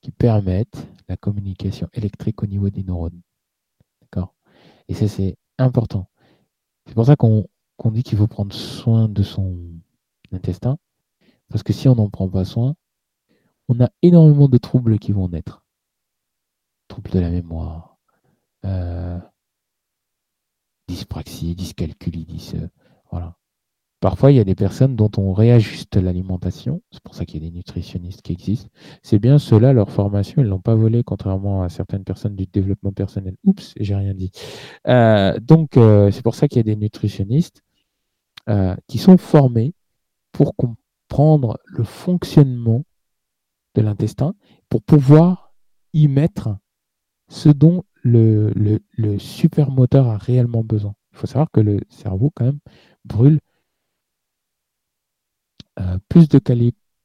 qui 0.00 0.12
permettent 0.12 0.86
la 1.08 1.16
communication 1.16 1.88
électrique 1.92 2.42
au 2.42 2.46
niveau 2.46 2.70
des 2.70 2.84
neurones. 2.84 3.20
D'accord? 4.00 4.34
Et 4.88 4.94
ça, 4.94 5.08
c'est 5.08 5.36
important. 5.58 6.08
C'est 6.86 6.94
pour 6.94 7.06
ça 7.06 7.16
qu'on 7.16 7.46
dit 7.90 8.02
qu'il 8.02 8.18
faut 8.18 8.26
prendre 8.26 8.54
soin 8.54 9.08
de 9.08 9.22
son 9.22 9.58
intestin. 10.32 10.78
Parce 11.52 11.62
que 11.62 11.72
si 11.74 11.86
on 11.86 11.94
n'en 11.94 12.08
prend 12.08 12.28
pas 12.28 12.44
soin, 12.44 12.74
on 13.68 13.80
a 13.80 13.90
énormément 14.02 14.48
de 14.48 14.58
troubles 14.58 14.98
qui 14.98 15.12
vont 15.12 15.28
naître. 15.28 15.64
Troubles 16.88 17.10
de 17.10 17.20
la 17.20 17.30
mémoire, 17.30 17.98
euh, 18.64 19.18
dyspraxie, 20.88 21.54
dyscalculie, 21.54 22.52
euh, 22.54 22.68
voilà. 23.10 23.36
Parfois, 24.00 24.32
il 24.32 24.36
y 24.36 24.40
a 24.40 24.44
des 24.44 24.56
personnes 24.56 24.96
dont 24.96 25.10
on 25.16 25.32
réajuste 25.32 25.96
l'alimentation. 25.96 26.82
C'est 26.90 27.02
pour 27.02 27.14
ça 27.14 27.24
qu'il 27.24 27.40
y 27.40 27.46
a 27.46 27.50
des 27.50 27.54
nutritionnistes 27.54 28.22
qui 28.22 28.32
existent. 28.32 28.68
C'est 29.02 29.20
bien 29.20 29.38
cela, 29.38 29.72
leur 29.72 29.90
formation, 29.90 30.42
ils 30.42 30.46
ne 30.46 30.50
l'ont 30.50 30.58
pas 30.58 30.74
volé, 30.74 31.04
contrairement 31.04 31.62
à 31.62 31.68
certaines 31.68 32.02
personnes 32.02 32.34
du 32.34 32.46
développement 32.46 32.92
personnel. 32.92 33.36
Oups, 33.44 33.74
j'ai 33.78 33.94
rien 33.94 34.12
dit. 34.12 34.32
Euh, 34.88 35.38
donc, 35.38 35.74
c'est 35.74 36.22
pour 36.22 36.34
ça 36.34 36.48
qu'il 36.48 36.56
y 36.56 36.60
a 36.60 36.64
des 36.64 36.76
nutritionnistes 36.76 37.62
qui 38.88 38.98
sont 38.98 39.18
formés 39.18 39.72
pour 40.32 40.56
le 41.66 41.84
fonctionnement 41.84 42.84
de 43.74 43.82
l'intestin, 43.82 44.34
pour 44.68 44.82
pouvoir 44.82 45.52
y 45.92 46.08
mettre 46.08 46.56
ce 47.28 47.48
dont 47.48 47.84
le, 48.02 48.50
le, 48.50 48.80
le 48.92 49.18
supermoteur 49.18 50.08
a 50.08 50.18
réellement 50.18 50.64
besoin. 50.64 50.94
Il 51.12 51.18
faut 51.18 51.26
savoir 51.26 51.50
que 51.50 51.60
le 51.60 51.80
cerveau, 51.88 52.30
quand 52.34 52.44
même, 52.44 52.60
brûle 53.04 53.40
euh, 55.78 55.98
plus 56.08 56.28
de 56.28 56.40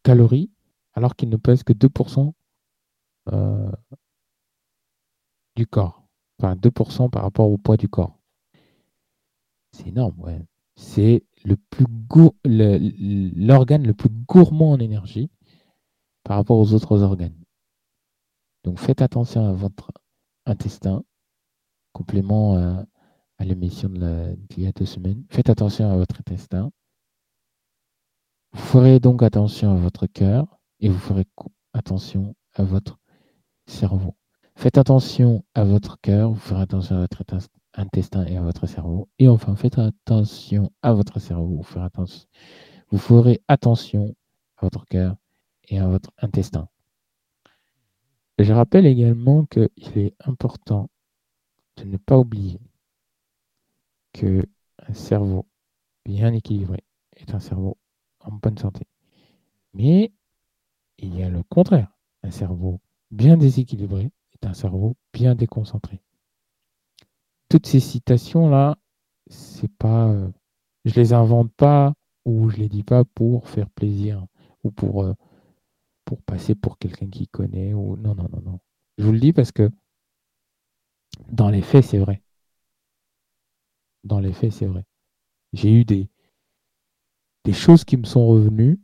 calories 0.04 0.52
alors 0.94 1.16
qu'il 1.16 1.30
ne 1.30 1.38
pèse 1.38 1.64
que 1.64 1.74
2% 1.74 2.34
euh, 3.32 3.72
du 5.56 5.68
corps. 5.68 6.08
Enfin, 6.40 6.56
2% 6.56 7.10
par 7.10 7.24
rapport 7.24 7.50
au 7.50 7.58
poids 7.58 7.78
du 7.78 7.90
corps. 7.90 8.20
C'est 9.72 9.88
énorme, 9.88 10.20
ouais. 10.20 10.42
C'est 10.76 11.24
le 11.44 11.56
plus 11.56 11.86
l'organe 12.46 13.86
le, 13.86 13.94
plus 13.94 14.10
gourmand 14.10 14.72
en 14.72 14.80
énergie 14.80 15.30
par 16.24 16.38
rapport 16.38 16.58
aux 16.58 16.74
autres 16.74 17.02
organes. 17.04 17.38
Donc 18.64 18.80
faites 18.80 19.02
attention 19.02 19.48
à 19.48 19.54
votre 19.54 19.92
intestin, 20.46 21.04
complément 21.94 22.56
à, 22.56 22.86
à 23.38 23.46
l'émission 23.46 23.90
d'il 23.90 24.64
y 24.64 24.68
a 24.68 24.72
deux 24.72 24.86
semaines. 24.86 25.24
Faites 25.30 25.50
attention 25.50 25.90
à 25.90 25.96
votre 25.96 26.20
intestin. 26.20 26.72
Vous 28.54 28.60
ferez 28.60 29.00
donc 29.00 29.24
attention 29.24 29.72
à 29.72 29.76
votre 29.76 30.08
cœur 30.08 30.60
et 30.80 30.90
vous 30.90 31.00
ferez 31.00 31.26
attention 31.74 32.36
à 32.54 32.64
votre 32.64 32.98
cerveau. 33.68 34.16
Faites 34.56 34.78
attention 34.78 35.46
à 35.54 35.64
votre 35.64 36.00
cœur, 36.02 36.32
vous 36.32 36.40
ferez 36.40 36.62
attention 36.62 36.96
à 36.96 37.00
votre 37.02 37.22
intestin 37.78 38.26
et 38.26 38.38
à 38.38 38.42
votre 38.42 38.68
cerveau. 38.68 39.08
Et 39.20 39.28
enfin, 39.28 39.56
faites 39.56 39.78
attention 39.80 40.72
à 40.82 40.94
votre 40.94 41.20
cerveau, 41.20 41.62
vous 42.90 42.98
ferez 42.98 43.42
attention, 43.48 44.16
à 44.58 44.66
votre 44.66 44.86
cœur 44.86 45.16
et 45.70 45.80
à 45.80 45.88
votre 45.88 46.12
intestin. 46.20 46.68
je 48.40 48.54
rappelle 48.54 48.86
également 48.86 49.46
qu'il 49.46 49.98
est 49.98 50.16
important 50.26 50.90
de 51.78 51.84
ne 51.86 51.98
pas 51.98 52.18
oublier 52.18 52.60
que 54.14 54.44
un 54.88 54.94
cerveau 54.94 55.46
bien 56.06 56.34
équilibré 56.34 56.84
est 57.16 57.34
un 57.34 57.40
cerveau 57.40 57.78
en 58.22 58.32
bonne 58.32 58.58
santé. 58.58 58.88
Mais 59.74 60.12
il 60.98 61.16
y 61.16 61.24
a 61.24 61.30
le 61.30 61.44
contraire. 61.44 61.92
Un 62.24 62.32
cerveau 62.32 62.80
bien 63.12 63.38
déséquilibré 63.38 64.12
est 64.34 64.46
un 64.48 64.54
cerveau 64.54 64.96
bien 65.14 65.36
déconcentré. 65.36 66.02
Toutes 67.50 67.68
ces 67.68 67.80
citations-là, 67.80 68.78
c'est 69.30 69.72
pas. 69.78 70.10
Euh, 70.10 70.30
je 70.86 70.94
les 70.96 71.14
invente 71.14 71.52
pas 71.54 71.94
ou 72.26 72.50
je 72.50 72.58
les 72.58 72.70
dis 72.70 72.84
pas 72.84 73.04
pour 73.06 73.48
faire 73.50 73.70
plaisir 73.70 74.26
ou 74.64 74.72
pour, 74.72 75.04
euh, 75.04 75.14
pour 76.06 76.22
passer 76.22 76.56
pour 76.56 76.78
quelqu'un 76.78 77.10
qui 77.10 77.28
connaît. 77.28 77.74
Ou... 77.74 77.96
Non, 77.98 78.16
non, 78.16 78.28
non, 78.32 78.42
non. 78.44 78.60
Je 78.98 79.06
vous 79.06 79.12
le 79.12 79.20
dis 79.20 79.34
parce 79.34 79.52
que 79.52 79.70
dans 81.30 81.50
les 81.50 81.62
faits, 81.62 81.86
c'est 81.86 81.98
vrai. 81.98 82.22
Dans 84.04 84.20
les 84.20 84.34
faits, 84.34 84.52
c'est 84.52 84.66
vrai. 84.66 84.86
J'ai 85.54 85.74
eu 85.74 85.86
des, 85.86 86.10
des 87.44 87.54
choses 87.54 87.86
qui 87.86 87.98
me 87.98 88.06
sont 88.06 88.28
revenues 88.28 88.80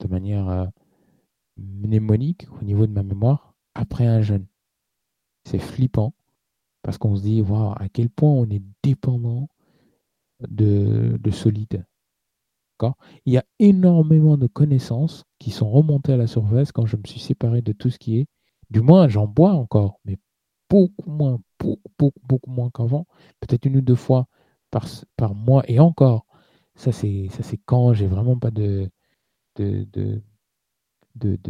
de 0.00 0.08
manière 0.08 0.48
euh, 0.48 0.66
mnémonique 1.56 2.46
au 2.60 2.64
niveau 2.64 2.86
de 2.86 2.92
ma 2.92 3.02
mémoire 3.02 3.54
après 3.74 4.06
un 4.06 4.22
jeûne. 4.22 4.46
C'est 5.44 5.58
flippant 5.58 6.14
parce 6.88 6.96
qu'on 6.96 7.16
se 7.16 7.20
dit 7.20 7.42
wow, 7.42 7.72
à 7.72 7.90
quel 7.92 8.08
point 8.08 8.30
on 8.30 8.48
est 8.48 8.62
dépendant 8.82 9.50
de, 10.40 11.18
de 11.20 11.30
solide. 11.30 11.84
Il 13.26 13.34
y 13.34 13.36
a 13.36 13.44
énormément 13.58 14.38
de 14.38 14.46
connaissances 14.46 15.24
qui 15.38 15.50
sont 15.50 15.70
remontées 15.70 16.14
à 16.14 16.16
la 16.16 16.26
surface 16.26 16.72
quand 16.72 16.86
je 16.86 16.96
me 16.96 17.02
suis 17.04 17.20
séparé 17.20 17.60
de 17.60 17.72
tout 17.72 17.90
ce 17.90 17.98
qui 17.98 18.20
est. 18.20 18.26
Du 18.70 18.80
moins, 18.80 19.06
j'en 19.06 19.26
bois 19.26 19.52
encore, 19.52 20.00
mais 20.06 20.16
beaucoup 20.70 21.10
moins, 21.10 21.38
beaucoup, 21.60 21.90
beaucoup, 21.98 22.20
beaucoup 22.26 22.50
moins 22.50 22.70
qu'avant. 22.70 23.04
Peut-être 23.40 23.66
une 23.66 23.76
ou 23.76 23.80
deux 23.82 23.94
fois 23.94 24.26
par, 24.70 24.86
par 25.18 25.34
mois 25.34 25.64
et 25.68 25.80
encore. 25.80 26.24
Ça, 26.74 26.90
c'est, 26.90 27.28
quand 27.66 27.92
j'ai 27.92 28.06
vraiment 28.06 28.38
pas 28.38 28.50
de, 28.50 28.90
de, 29.56 29.86
de, 29.92 30.22
de, 31.14 31.42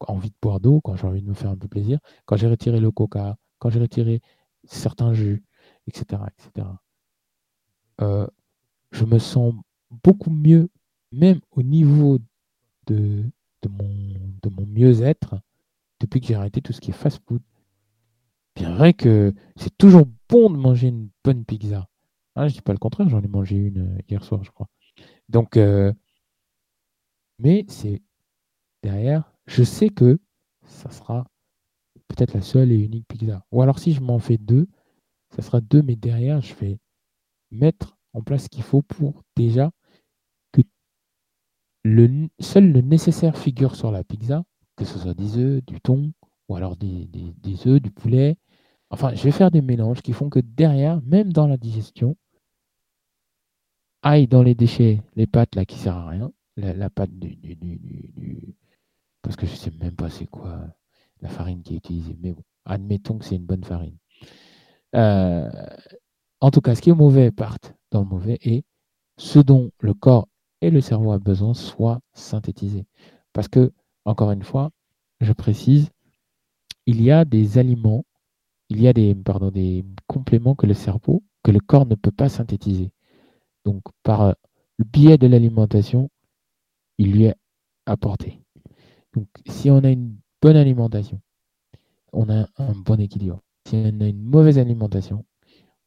envie 0.00 0.28
de 0.28 0.36
boire 0.42 0.60
d'eau, 0.60 0.82
quand 0.82 0.94
j'ai 0.94 1.06
envie 1.06 1.22
de 1.22 1.28
me 1.28 1.32
faire 1.34 1.52
un 1.52 1.56
peu 1.56 1.68
plaisir, 1.68 2.00
quand 2.26 2.36
j'ai 2.36 2.48
retiré 2.48 2.80
le 2.80 2.90
coca, 2.90 3.38
j'ai 3.70 3.80
retiré 3.80 4.20
certains 4.64 5.12
jus, 5.12 5.44
etc. 5.86 6.22
etc. 6.26 6.66
Euh, 8.00 8.26
je 8.92 9.04
me 9.04 9.18
sens 9.18 9.54
beaucoup 9.90 10.30
mieux, 10.30 10.68
même 11.12 11.40
au 11.52 11.62
niveau 11.62 12.18
de, 12.86 13.24
de 13.62 13.68
mon, 13.68 13.88
de 14.42 14.48
mon 14.50 14.66
mieux-être, 14.66 15.40
depuis 16.00 16.20
que 16.20 16.26
j'ai 16.26 16.34
arrêté 16.34 16.60
tout 16.60 16.72
ce 16.72 16.80
qui 16.80 16.90
est 16.90 16.94
fast-food. 16.94 17.42
Bien 18.54 18.74
vrai 18.74 18.94
que 18.94 19.34
c'est 19.56 19.76
toujours 19.76 20.06
bon 20.28 20.50
de 20.50 20.56
manger 20.56 20.88
une 20.88 21.10
bonne 21.24 21.44
pizza. 21.44 21.88
Ah, 22.34 22.48
je 22.48 22.54
dis 22.54 22.62
pas 22.62 22.72
le 22.72 22.78
contraire, 22.78 23.08
j'en 23.08 23.22
ai 23.22 23.28
mangé 23.28 23.56
une 23.56 23.96
euh, 23.96 24.02
hier 24.08 24.22
soir, 24.24 24.42
je 24.44 24.50
crois. 24.50 24.68
Donc, 25.28 25.56
euh, 25.56 25.92
mais 27.38 27.64
c'est 27.68 28.02
derrière, 28.82 29.32
je 29.46 29.62
sais 29.62 29.88
que 29.88 30.18
ça 30.64 30.90
sera 30.90 31.26
peut-être 32.08 32.34
la 32.34 32.42
seule 32.42 32.72
et 32.72 32.78
unique 32.78 33.06
pizza. 33.08 33.44
Ou 33.52 33.62
alors 33.62 33.78
si 33.78 33.92
je 33.92 34.00
m'en 34.00 34.18
fais 34.18 34.38
deux, 34.38 34.66
ça 35.30 35.42
sera 35.42 35.60
deux, 35.60 35.82
mais 35.82 35.96
derrière, 35.96 36.40
je 36.40 36.54
vais 36.54 36.78
mettre 37.50 37.96
en 38.12 38.22
place 38.22 38.44
ce 38.44 38.48
qu'il 38.48 38.62
faut 38.62 38.82
pour 38.82 39.22
déjà 39.36 39.70
que 40.52 40.62
le, 41.84 42.28
seul 42.40 42.72
le 42.72 42.80
nécessaire 42.80 43.36
figure 43.36 43.76
sur 43.76 43.90
la 43.90 44.04
pizza, 44.04 44.44
que 44.76 44.84
ce 44.84 44.98
soit 44.98 45.14
des 45.14 45.38
œufs, 45.38 45.64
du 45.64 45.80
thon, 45.80 46.12
ou 46.48 46.56
alors 46.56 46.76
des, 46.76 47.06
des, 47.06 47.32
des 47.38 47.66
œufs, 47.66 47.80
du 47.80 47.90
poulet. 47.90 48.36
Enfin, 48.90 49.14
je 49.14 49.22
vais 49.24 49.32
faire 49.32 49.50
des 49.50 49.62
mélanges 49.62 50.02
qui 50.02 50.12
font 50.12 50.30
que 50.30 50.40
derrière, 50.40 51.02
même 51.02 51.32
dans 51.32 51.46
la 51.46 51.56
digestion, 51.56 52.16
aille 54.02 54.28
dans 54.28 54.42
les 54.42 54.54
déchets 54.54 55.02
les 55.16 55.26
pâtes 55.26 55.54
là 55.54 55.64
qui 55.64 55.78
servent 55.78 55.98
à 55.98 56.08
rien, 56.08 56.32
la, 56.56 56.90
pâte 56.90 57.10
du, 57.10 57.36
Parce 59.22 59.36
que 59.36 59.46
je 59.46 59.54
sais 59.54 59.72
même 59.80 59.96
pas 59.96 60.08
c'est 60.08 60.26
quoi 60.26 60.60
la 61.20 61.28
farine 61.28 61.62
qui 61.62 61.74
est 61.74 61.78
utilisée, 61.78 62.16
mais 62.20 62.32
bon. 62.32 62.42
Admettons 62.64 63.18
que 63.18 63.24
c'est 63.24 63.36
une 63.36 63.46
bonne 63.46 63.64
farine. 63.64 63.96
Euh, 64.94 65.48
en 66.40 66.50
tout 66.50 66.60
cas, 66.60 66.74
ce 66.74 66.82
qui 66.82 66.90
est 66.90 66.94
mauvais 66.94 67.30
parte 67.30 67.74
dans 67.90 68.00
le 68.00 68.06
mauvais 68.06 68.38
et 68.42 68.64
ce 69.16 69.38
dont 69.38 69.70
le 69.80 69.94
corps 69.94 70.28
et 70.60 70.70
le 70.70 70.80
cerveau 70.80 71.12
a 71.12 71.18
besoin 71.18 71.54
soit 71.54 72.00
synthétisé. 72.12 72.86
Parce 73.32 73.48
que, 73.48 73.72
encore 74.04 74.32
une 74.32 74.42
fois, 74.42 74.70
je 75.20 75.32
précise, 75.32 75.90
il 76.86 77.02
y 77.02 77.10
a 77.10 77.24
des 77.24 77.58
aliments, 77.58 78.04
il 78.68 78.80
y 78.80 78.88
a 78.88 78.92
des, 78.92 79.14
des 79.14 79.84
compléments 80.06 80.54
que 80.54 80.66
le 80.66 80.74
cerveau, 80.74 81.22
que 81.42 81.50
le 81.50 81.60
corps 81.60 81.86
ne 81.86 81.94
peut 81.94 82.10
pas 82.10 82.28
synthétiser. 82.28 82.90
Donc, 83.64 83.82
par 84.02 84.34
le 84.78 84.84
biais 84.84 85.18
de 85.18 85.26
l'alimentation, 85.26 86.10
il 86.98 87.12
lui 87.12 87.24
est 87.24 87.36
apporté. 87.86 88.40
Donc, 89.14 89.28
si 89.48 89.70
on 89.70 89.78
a 89.84 89.90
une 89.90 90.16
bonne 90.42 90.56
alimentation, 90.56 91.20
on 92.12 92.28
a 92.30 92.48
un 92.56 92.72
bon 92.72 93.00
équilibre. 93.00 93.42
Si 93.66 93.76
on 93.76 94.00
a 94.00 94.06
une 94.08 94.22
mauvaise 94.22 94.58
alimentation, 94.58 95.24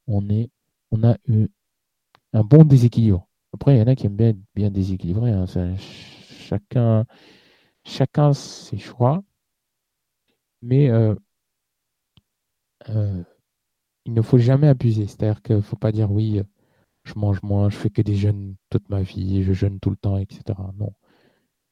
on, 0.06 0.28
est, 0.30 0.50
on 0.90 1.02
a 1.04 1.16
eu 1.26 1.48
un 2.32 2.42
bon 2.42 2.64
déséquilibre. 2.64 3.26
Après, 3.52 3.76
il 3.76 3.78
y 3.78 3.82
en 3.82 3.86
a 3.86 3.96
qui 3.96 4.06
aiment 4.06 4.16
bien 4.16 4.34
bien 4.54 4.70
déséquilibré. 4.70 5.32
Hein. 5.32 5.46
chacun, 5.76 7.04
chacun 7.84 8.32
ses 8.32 8.78
choix. 8.78 9.22
Mais 10.62 10.90
euh, 10.90 11.14
euh, 12.88 13.22
il 14.04 14.14
ne 14.14 14.22
faut 14.22 14.38
jamais 14.38 14.68
abuser. 14.68 15.06
C'est-à-dire 15.06 15.42
qu'il 15.42 15.56
ne 15.56 15.60
faut 15.60 15.76
pas 15.76 15.92
dire 15.92 16.10
oui, 16.10 16.42
je 17.04 17.14
mange 17.16 17.42
moins, 17.42 17.70
je 17.70 17.76
fais 17.76 17.90
que 17.90 18.02
des 18.02 18.16
jeûnes 18.16 18.56
toute 18.70 18.88
ma 18.88 19.02
vie, 19.02 19.42
je 19.42 19.52
jeûne 19.52 19.80
tout 19.80 19.90
le 19.90 19.96
temps, 19.96 20.18
etc. 20.18 20.42
Non. 20.76 20.92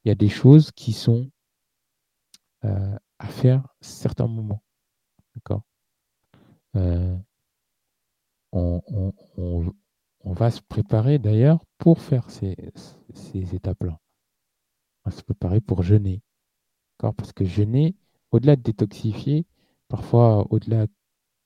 Il 0.05 0.09
y 0.09 0.11
a 0.11 0.15
des 0.15 0.29
choses 0.29 0.71
qui 0.71 0.93
sont 0.93 1.29
euh, 2.65 2.97
à 3.19 3.27
faire 3.27 3.67
certains 3.81 4.27
moments. 4.27 4.63
D'accord? 5.35 5.63
On, 8.51 8.81
on, 9.37 10.33
va 10.33 10.51
se 10.51 10.61
préparer 10.61 11.19
d'ailleurs 11.19 11.63
pour 11.77 12.01
faire 12.01 12.29
ces, 12.29 12.55
étapes-là. 13.53 13.99
On 15.05 15.09
va 15.09 15.15
se 15.15 15.23
préparer 15.23 15.61
pour 15.61 15.83
jeûner. 15.83 16.21
Parce 16.97 17.31
que 17.31 17.45
jeûner, 17.45 17.95
au-delà 18.31 18.55
de 18.55 18.61
détoxifier, 18.61 19.45
parfois 19.87 20.47
au-delà 20.51 20.87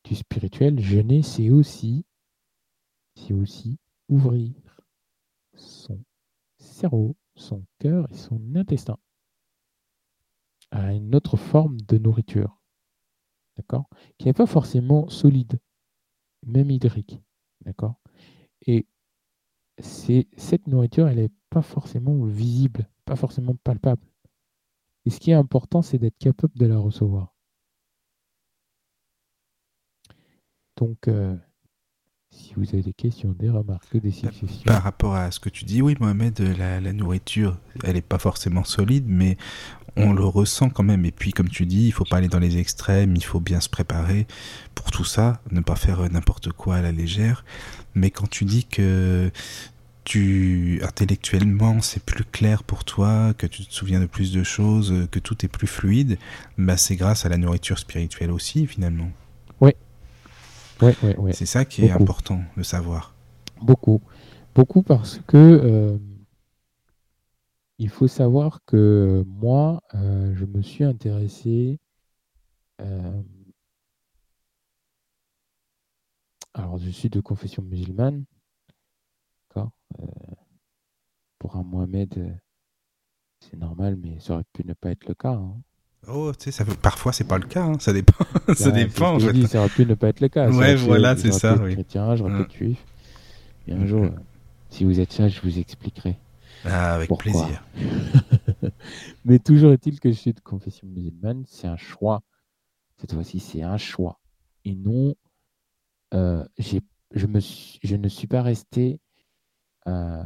du 0.03 0.15
spirituel, 0.15 0.79
jeûner, 0.79 1.21
c'est 1.21 1.49
aussi, 1.49 2.05
c'est 3.15 3.33
aussi 3.33 3.77
ouvrir 4.09 4.53
son 5.55 5.99
cerveau, 6.57 7.15
son 7.35 7.63
cœur 7.79 8.07
et 8.11 8.15
son 8.15 8.41
intestin 8.55 8.97
à 10.73 10.91
une 10.91 11.15
autre 11.15 11.37
forme 11.37 11.79
de 11.81 11.97
nourriture. 11.99 12.59
D'accord 13.57 13.87
Qui 14.17 14.25
n'est 14.25 14.33
pas 14.33 14.47
forcément 14.47 15.07
solide, 15.07 15.59
même 16.43 16.71
hydrique. 16.71 17.21
D'accord 17.61 17.99
Et 18.65 18.87
cette 19.79 20.67
nourriture, 20.67 21.07
elle 21.07 21.17
n'est 21.17 21.31
pas 21.51 21.61
forcément 21.61 22.25
visible, 22.25 22.89
pas 23.05 23.15
forcément 23.15 23.55
palpable. 23.63 24.05
Et 25.05 25.11
ce 25.11 25.19
qui 25.19 25.31
est 25.31 25.35
important, 25.35 25.83
c'est 25.83 25.99
d'être 25.99 26.17
capable 26.17 26.57
de 26.57 26.65
la 26.65 26.79
recevoir. 26.79 27.35
Donc, 30.77 31.07
euh, 31.07 31.37
si 32.33 32.53
vous 32.55 32.65
avez 32.73 32.81
des 32.81 32.93
questions, 32.93 33.35
des 33.37 33.49
remarques, 33.49 33.97
des 33.97 34.11
suggestions. 34.11 34.65
Par 34.65 34.83
rapport 34.83 35.15
à 35.15 35.31
ce 35.31 35.39
que 35.39 35.49
tu 35.49 35.65
dis, 35.65 35.81
oui, 35.81 35.95
Mohamed, 35.99 36.39
la, 36.57 36.79
la 36.79 36.93
nourriture, 36.93 37.57
elle 37.83 37.93
n'est 37.93 38.01
pas 38.01 38.19
forcément 38.19 38.63
solide, 38.63 39.05
mais 39.07 39.37
on 39.95 40.13
le 40.13 40.23
ressent 40.25 40.69
quand 40.69 40.83
même. 40.83 41.05
Et 41.05 41.11
puis, 41.11 41.31
comme 41.31 41.49
tu 41.49 41.65
dis, 41.65 41.87
il 41.87 41.91
faut 41.91 42.05
pas 42.05 42.17
aller 42.17 42.27
dans 42.27 42.39
les 42.39 42.57
extrêmes, 42.57 43.15
il 43.15 43.23
faut 43.23 43.39
bien 43.39 43.59
se 43.59 43.69
préparer 43.69 44.27
pour 44.75 44.91
tout 44.91 45.05
ça, 45.05 45.41
ne 45.51 45.61
pas 45.61 45.75
faire 45.75 46.09
n'importe 46.11 46.51
quoi 46.51 46.75
à 46.77 46.81
la 46.81 46.91
légère. 46.91 47.45
Mais 47.95 48.09
quand 48.09 48.29
tu 48.29 48.45
dis 48.45 48.65
que 48.65 49.31
tu 50.03 50.81
intellectuellement 50.83 51.79
c'est 51.81 52.03
plus 52.03 52.25
clair 52.25 52.63
pour 52.63 52.83
toi, 52.83 53.33
que 53.37 53.47
tu 53.47 53.65
te 53.65 53.73
souviens 53.73 54.01
de 54.01 54.05
plus 54.05 54.33
de 54.33 54.43
choses, 54.43 55.07
que 55.11 55.19
tout 55.19 55.45
est 55.45 55.47
plus 55.47 55.67
fluide, 55.67 56.17
bah 56.57 56.75
c'est 56.75 56.95
grâce 56.97 57.25
à 57.25 57.29
la 57.29 57.37
nourriture 57.37 57.79
spirituelle 57.79 58.31
aussi 58.31 58.67
finalement. 58.67 59.11
Oui. 60.81 60.87
Ouais, 60.87 60.95
ouais, 61.03 61.17
ouais. 61.17 61.33
C'est 61.33 61.45
ça 61.45 61.65
qui 61.65 61.85
est 61.85 61.91
important 61.91 62.41
de 62.57 62.63
savoir. 62.63 63.15
Beaucoup. 63.61 64.01
Beaucoup 64.55 64.83
parce 64.83 65.19
que 65.27 65.37
euh, 65.37 65.97
il 67.79 67.89
faut 67.89 68.07
savoir 68.07 68.59
que 68.65 69.23
moi, 69.27 69.81
euh, 69.95 70.33
je 70.35 70.45
me 70.45 70.61
suis 70.61 70.83
intéressé 70.83 71.79
euh, 72.81 73.21
alors 76.53 76.77
je 76.77 76.89
suis 76.89 77.09
de 77.09 77.19
confession 77.19 77.63
musulmane, 77.63 78.25
d'accord. 79.49 79.71
Pour 81.39 81.55
un 81.55 81.63
Mohamed, 81.63 82.39
c'est 83.39 83.57
normal, 83.57 83.95
mais 83.97 84.19
ça 84.19 84.33
aurait 84.35 84.43
pu 84.53 84.65
ne 84.65 84.73
pas 84.73 84.91
être 84.91 85.07
le 85.07 85.13
cas. 85.13 85.33
Hein. 85.33 85.61
Oh, 86.07 86.31
tu 86.37 86.45
sais, 86.45 86.51
ça 86.51 86.63
veut... 86.63 86.75
parfois 86.75 87.13
c'est 87.13 87.23
pas 87.23 87.37
le 87.37 87.45
cas, 87.45 87.63
hein. 87.63 87.79
ça 87.79 87.93
dépend. 87.93 88.25
ça 88.55 88.71
bah, 88.71 88.71
dépend. 88.71 89.15
En 89.15 89.19
fait. 89.19 89.33
dit, 89.33 89.47
ça 89.47 89.59
aurait 89.59 89.69
pu 89.69 89.85
ne 89.85 89.95
pas 89.95 90.09
être 90.09 90.19
le 90.19 90.27
cas. 90.27 90.49
Ouais, 90.49 90.75
voilà, 90.75 91.15
c'est 91.15 91.31
ça. 91.31 91.57
Oui. 91.61 91.73
Chrétien, 91.73 92.15
j'aurais 92.15 92.35
pu 92.35 92.41
être 92.41 92.55
juif. 92.55 92.85
Et 93.67 93.73
un 93.73 93.85
jour, 93.85 94.07
si 94.69 94.83
vous 94.83 94.99
êtes 94.99 95.13
ça, 95.13 95.27
je 95.27 95.39
vous 95.41 95.59
expliquerai. 95.59 96.17
Ah, 96.65 96.95
avec 96.95 97.09
plaisir. 97.17 97.63
Mais 99.25 99.39
toujours 99.39 99.71
est-il 99.71 99.99
que 99.99 100.11
je 100.11 100.17
suis 100.17 100.33
de 100.33 100.39
confession 100.39 100.87
musulmane, 100.87 101.43
c'est 101.47 101.67
un 101.67 101.77
choix. 101.77 102.21
Cette 102.97 103.13
fois-ci, 103.13 103.39
c'est 103.39 103.63
un 103.63 103.77
choix. 103.77 104.19
Et 104.65 104.75
non, 104.75 105.15
euh, 106.13 106.45
je, 106.57 107.27
me 107.27 107.39
je 107.39 107.95
ne 107.95 108.07
suis 108.07 108.27
pas 108.27 108.41
resté 108.41 108.99
euh, 109.87 110.23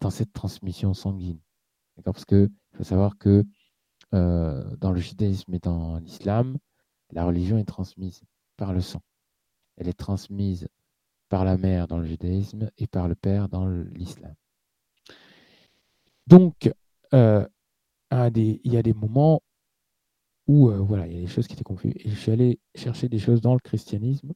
dans 0.00 0.10
cette 0.10 0.32
transmission 0.32 0.94
sanguine. 0.94 1.38
Parce 2.04 2.24
que 2.24 2.50
faut 2.76 2.84
savoir 2.84 3.18
que 3.18 3.44
dans 4.14 4.92
le 4.92 5.00
judaïsme 5.00 5.52
et 5.54 5.58
dans 5.58 5.98
l'islam, 5.98 6.58
la 7.10 7.24
religion 7.24 7.58
est 7.58 7.64
transmise 7.64 8.22
par 8.56 8.72
le 8.72 8.80
sang. 8.80 9.02
Elle 9.76 9.88
est 9.88 9.98
transmise 9.98 10.68
par 11.28 11.44
la 11.44 11.56
mère 11.56 11.88
dans 11.88 11.98
le 11.98 12.04
judaïsme 12.04 12.70
et 12.78 12.86
par 12.86 13.08
le 13.08 13.14
père 13.14 13.48
dans 13.48 13.66
l'islam. 13.66 14.34
Donc, 16.26 16.70
euh, 17.12 17.46
il 18.12 18.72
y 18.72 18.76
a 18.76 18.82
des 18.82 18.92
moments 18.92 19.42
où 20.46 20.70
euh, 20.70 20.78
voilà, 20.78 21.06
il 21.06 21.14
y 21.14 21.18
a 21.18 21.20
des 21.20 21.26
choses 21.26 21.46
qui 21.46 21.54
étaient 21.54 21.64
confuses. 21.64 21.94
Et 21.96 22.08
je 22.08 22.14
suis 22.14 22.32
allé 22.32 22.60
chercher 22.74 23.08
des 23.08 23.18
choses 23.18 23.40
dans 23.40 23.54
le 23.54 23.60
christianisme, 23.60 24.32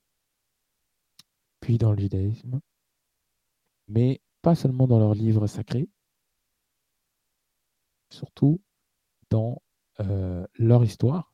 puis 1.61 1.79
dans 1.79 1.93
le 1.93 1.99
judaïsme, 1.99 2.61
mais 3.89 4.21
pas 4.43 4.55
seulement 4.55 4.87
dans 4.87 4.99
leurs 4.99 5.15
livres 5.15 5.47
sacrés, 5.47 5.89
surtout 8.11 8.61
dans 9.31 9.61
euh, 10.01 10.47
leur 10.55 10.85
histoire. 10.85 11.33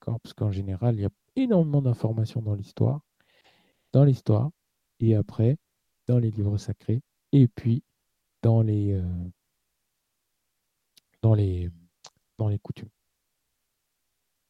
Parce 0.00 0.34
qu'en 0.34 0.50
général, 0.50 0.96
il 0.96 1.02
y 1.02 1.06
a 1.06 1.10
énormément 1.36 1.82
d'informations 1.82 2.42
dans 2.42 2.54
l'histoire, 2.54 3.00
dans 3.92 4.04
l'histoire, 4.04 4.50
et 5.00 5.14
après, 5.14 5.58
dans 6.06 6.18
les 6.18 6.30
livres 6.30 6.58
sacrés, 6.58 7.02
et 7.32 7.48
puis 7.48 7.84
dans 8.42 8.62
les, 8.62 8.92
euh, 8.94 9.30
dans 11.22 11.34
les, 11.34 11.70
dans 12.38 12.48
les 12.48 12.58
coutumes. 12.58 12.90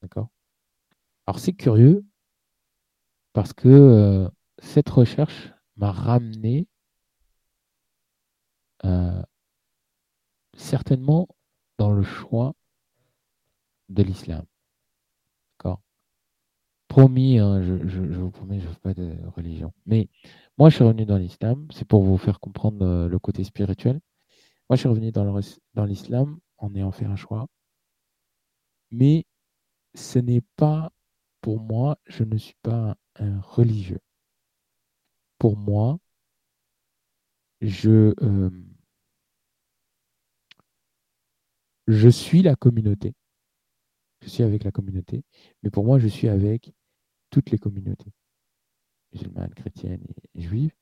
D'accord? 0.00 0.28
Alors 1.26 1.38
c'est 1.38 1.52
curieux 1.52 2.04
parce 3.32 3.52
que 3.52 3.68
euh, 3.68 4.28
cette 4.58 4.88
recherche 4.88 5.52
m'a 5.76 5.92
ramené 5.92 6.66
certainement 10.56 11.28
dans 11.78 11.92
le 11.92 12.02
choix 12.02 12.54
de 13.88 14.02
l'islam. 14.02 14.44
D'accord? 15.58 15.80
Promis, 16.88 17.38
hein, 17.38 17.62
je, 17.62 18.00
vous 18.00 18.30
promets, 18.30 18.60
je 18.60 18.66
ne 18.66 18.70
veux 18.70 18.78
pas 18.80 18.94
de 18.94 19.16
religion. 19.34 19.72
Mais 19.86 20.08
moi, 20.58 20.68
je 20.70 20.76
suis 20.76 20.84
revenu 20.84 21.06
dans 21.06 21.16
l'islam, 21.16 21.66
c'est 21.72 21.86
pour 21.86 22.02
vous 22.02 22.18
faire 22.18 22.40
comprendre 22.40 22.84
euh, 22.84 23.08
le 23.08 23.18
côté 23.18 23.44
spirituel. 23.44 24.00
Moi, 24.68 24.76
je 24.76 24.80
suis 24.80 24.88
revenu 24.88 25.12
dans 25.12 25.84
l'islam 25.84 26.38
en 26.58 26.74
ayant 26.74 26.92
fait 26.92 27.06
un 27.06 27.16
choix. 27.16 27.48
Mais 28.90 29.26
ce 29.94 30.18
n'est 30.18 30.42
pas, 30.56 30.92
pour 31.40 31.60
moi, 31.60 31.98
je 32.06 32.24
ne 32.24 32.36
suis 32.38 32.56
pas 32.62 32.96
un, 33.16 33.40
religieux. 33.40 34.00
Pour 35.38 35.56
moi, 35.56 35.98
je, 37.60 38.14
euh, 38.22 38.50
je 41.86 42.08
suis 42.08 42.42
la 42.42 42.56
communauté. 42.56 43.14
Je 44.22 44.28
suis 44.28 44.42
avec 44.42 44.64
la 44.64 44.70
communauté, 44.70 45.24
mais 45.62 45.70
pour 45.70 45.84
moi, 45.84 45.98
je 45.98 46.06
suis 46.06 46.28
avec 46.28 46.72
toutes 47.30 47.50
les 47.50 47.58
communautés 47.58 48.12
musulmane, 49.12 49.52
chrétienne 49.54 50.02
et 50.34 50.40
juive. 50.40 50.74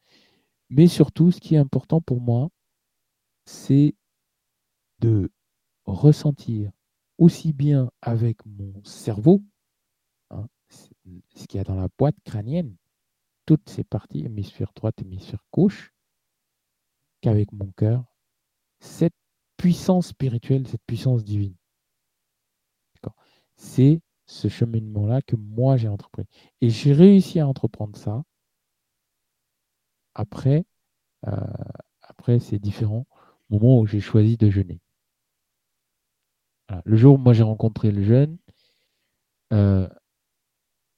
Mais 0.69 0.87
surtout, 0.87 1.33
ce 1.33 1.41
qui 1.41 1.57
est 1.57 1.59
important 1.59 2.01
pour 2.01 2.21
moi, 2.21 2.49
c'est 3.45 3.95
de 5.01 5.31
ressentir 5.85 6.71
aussi 7.19 7.53
bien 7.53 7.91
avec 8.03 8.45
mon 8.47 8.73
cerveau 8.85 9.43
ce 10.71 11.47
qu'il 11.47 11.59
y 11.59 11.61
a 11.61 11.65
dans 11.65 11.75
la 11.75 11.89
boîte 11.99 12.15
crânienne, 12.25 12.77
toutes 13.45 13.69
ces 13.69 13.83
parties, 13.83 14.25
hémisphère 14.25 14.73
droite, 14.75 15.01
hémisphère 15.03 15.45
gauche, 15.53 15.93
qu'avec 17.21 17.53
mon 17.53 17.73
cœur, 17.73 18.05
cette 18.79 19.15
puissance 19.61 20.07
spirituelle, 20.09 20.67
cette 20.67 20.83
puissance 20.87 21.23
divine. 21.23 21.55
C'est 23.57 24.01
ce 24.25 24.49
cheminement-là 24.49 25.21
que 25.21 25.37
moi 25.37 25.77
j'ai 25.77 25.89
entrepris. 25.89 26.25
Et 26.63 26.71
j'ai 26.71 26.95
réussi 26.95 27.41
à 27.41 27.47
entreprendre 27.47 27.95
ça. 27.95 28.23
Après, 30.15 30.65
euh, 31.27 31.37
après 32.01 32.39
c'est 32.39 32.59
différent. 32.59 33.07
Au 33.51 33.59
moment 33.59 33.81
où 33.81 33.87
j'ai 33.87 34.01
choisi 34.01 34.39
de 34.39 34.49
jeûner. 34.49 34.81
Le 36.87 36.97
jour 36.97 37.17
où 37.17 37.19
moi 37.19 37.35
j'ai 37.35 37.43
rencontré 37.43 37.91
le 37.91 38.03
jeûne, 38.03 38.39
euh, 39.53 39.87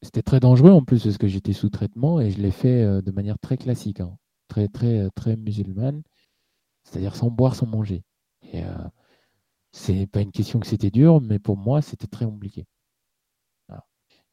c'était 0.02 0.22
très 0.22 0.38
dangereux 0.38 0.70
en 0.70 0.84
plus 0.84 1.02
parce 1.02 1.18
que 1.18 1.26
j'étais 1.26 1.54
sous 1.54 1.70
traitement 1.70 2.20
et 2.20 2.30
je 2.30 2.40
l'ai 2.40 2.52
fait 2.52 2.84
euh, 2.84 3.02
de 3.02 3.10
manière 3.10 3.38
très 3.40 3.56
classique, 3.56 3.98
hein. 3.98 4.16
très 4.46 4.68
très 4.68 5.10
très 5.16 5.36
musulmane, 5.36 6.02
c'est-à-dire 6.84 7.16
sans 7.16 7.30
boire, 7.30 7.56
sans 7.56 7.66
manger. 7.66 8.04
Et 8.42 8.64
euh, 8.64 8.88
c'est 9.72 10.06
pas 10.06 10.20
une 10.20 10.32
question 10.32 10.60
que 10.60 10.66
c'était 10.66 10.90
dur, 10.90 11.20
mais 11.20 11.38
pour 11.38 11.56
moi 11.56 11.82
c'était 11.82 12.06
très 12.06 12.24
compliqué. 12.24 12.66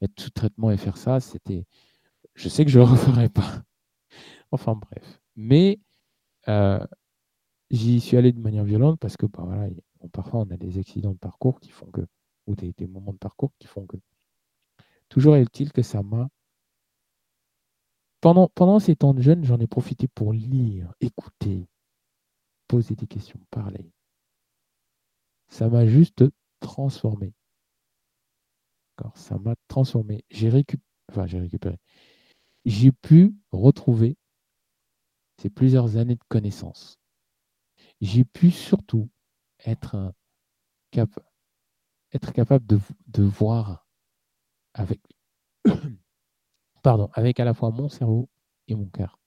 Être 0.01 0.21
sous 0.21 0.29
traitement 0.29 0.71
et 0.71 0.77
faire 0.77 0.97
ça, 0.97 1.19
c'était, 1.19 1.65
je 2.33 2.47
sais 2.47 2.63
que 2.63 2.71
je 2.71 2.79
le 2.79 2.85
referai 2.85 3.29
pas. 3.29 3.63
enfin 4.51 4.75
bref, 4.75 5.21
mais 5.35 5.79
j'y 7.71 7.99
suis 7.99 8.17
allé 8.17 8.31
de 8.31 8.39
manière 8.39 8.63
violente 8.63 8.99
parce 8.99 9.17
que 9.17 9.25
bah, 9.25 9.43
voilà, 9.45 9.69
parfois 10.11 10.41
on 10.41 10.51
a 10.51 10.57
des 10.57 10.77
accidents 10.79 11.13
de 11.13 11.17
parcours 11.17 11.59
qui 11.59 11.69
font 11.69 11.88
que, 11.91 12.01
ou 12.47 12.55
des, 12.55 12.73
moments 12.88 13.13
de 13.13 13.17
parcours 13.17 13.51
qui 13.59 13.67
font 13.67 13.85
que. 13.85 13.97
Toujours 15.09 15.35
est-il 15.35 15.71
que 15.71 15.81
ça 15.81 16.03
m'a. 16.03 16.29
Pendant, 18.21 18.49
pendant 18.49 18.79
ces 18.79 18.95
temps 18.95 19.13
de 19.13 19.21
jeûne, 19.21 19.43
j'en 19.45 19.59
ai 19.59 19.67
profité 19.67 20.07
pour 20.07 20.33
lire, 20.33 20.93
écouter, 20.99 21.67
poser 22.67 22.95
des 22.95 23.07
questions, 23.07 23.39
parler. 23.49 23.91
Ça 25.49 25.67
m'a 25.69 25.85
juste 25.85 26.23
transformé. 26.59 27.33
Ça 29.15 29.37
m'a 29.37 29.55
transformé. 29.67 30.23
J'ai. 30.29 30.51
Enfin, 31.09 31.25
récupéré. 31.25 31.77
J'ai 32.65 32.91
pu 32.91 33.33
retrouver 33.51 34.17
ces 35.37 35.49
plusieurs 35.49 35.97
années 35.97 36.15
de 36.15 36.23
connaissances. 36.27 36.99
J'ai 38.01 38.25
pu 38.25 38.51
surtout 38.51 39.09
être, 39.65 40.13
être 40.93 42.33
capable 42.33 42.65
de, 42.65 42.79
de 43.07 43.23
voir 43.23 43.87
avec, 44.73 45.01
pardon, 46.83 47.09
avec 47.13 47.39
à 47.39 47.45
la 47.45 47.53
fois 47.53 47.71
mon 47.71 47.89
cerveau 47.89 48.29
et 48.67 48.75
mon 48.75 48.87
cœur. 48.89 49.19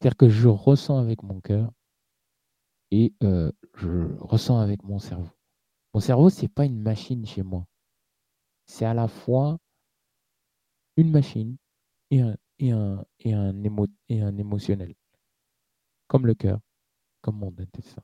C'est-à-dire 0.00 0.16
que 0.16 0.28
je 0.28 0.48
ressens 0.48 0.98
avec 0.98 1.22
mon 1.22 1.40
cœur 1.40 1.72
et 2.90 3.14
euh, 3.22 3.50
je 3.76 3.88
ressens 4.20 4.58
avec 4.58 4.82
mon 4.82 4.98
cerveau. 4.98 5.30
Mon 5.94 6.00
cerveau, 6.00 6.30
c'est 6.30 6.48
pas 6.48 6.64
une 6.64 6.80
machine 6.80 7.24
chez 7.26 7.42
moi. 7.42 7.66
C'est 8.66 8.84
à 8.84 8.94
la 8.94 9.08
fois 9.08 9.58
une 10.96 11.10
machine 11.10 11.56
et 12.10 12.20
un, 12.20 12.36
et 12.58 12.72
un, 12.72 13.04
et 13.20 13.34
un, 13.34 13.64
et 14.08 14.22
un 14.22 14.36
émotionnel. 14.38 14.94
Comme 16.08 16.26
le 16.26 16.34
cœur, 16.34 16.60
comme 17.20 17.38
mon 17.38 17.54
intestin. 17.58 18.02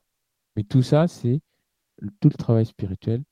Mais 0.57 0.65
tout 0.65 0.83
ça, 0.83 1.09
c'est 1.09 1.41
tout 2.21 2.29
le 2.29 2.37
travail 2.37 2.67
spirituel 2.67 3.25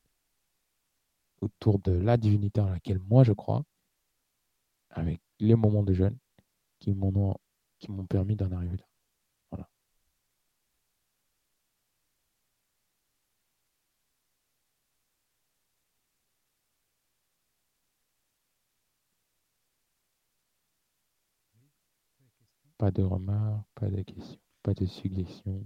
autour 1.40 1.78
de 1.80 1.92
la 1.92 2.16
divinité 2.16 2.60
en 2.60 2.68
laquelle 2.68 3.00
moi 3.00 3.24
je 3.24 3.32
crois, 3.32 3.64
avec 4.90 5.20
les 5.38 5.54
moments 5.54 5.82
de 5.82 5.92
jeûne 5.92 6.18
qui 6.78 6.94
m'ont 6.94 7.36
permis 8.08 8.36
d'en 8.36 8.52
arriver 8.52 8.76
là. 8.76 8.86
Voilà. 9.50 9.68
Pas 22.80 22.90
de 22.90 23.02
remarques, 23.02 23.66
pas 23.78 23.90
de 23.90 24.00
questions, 24.00 24.40
pas 24.62 24.72
de 24.72 24.86
suggestions. 24.86 25.62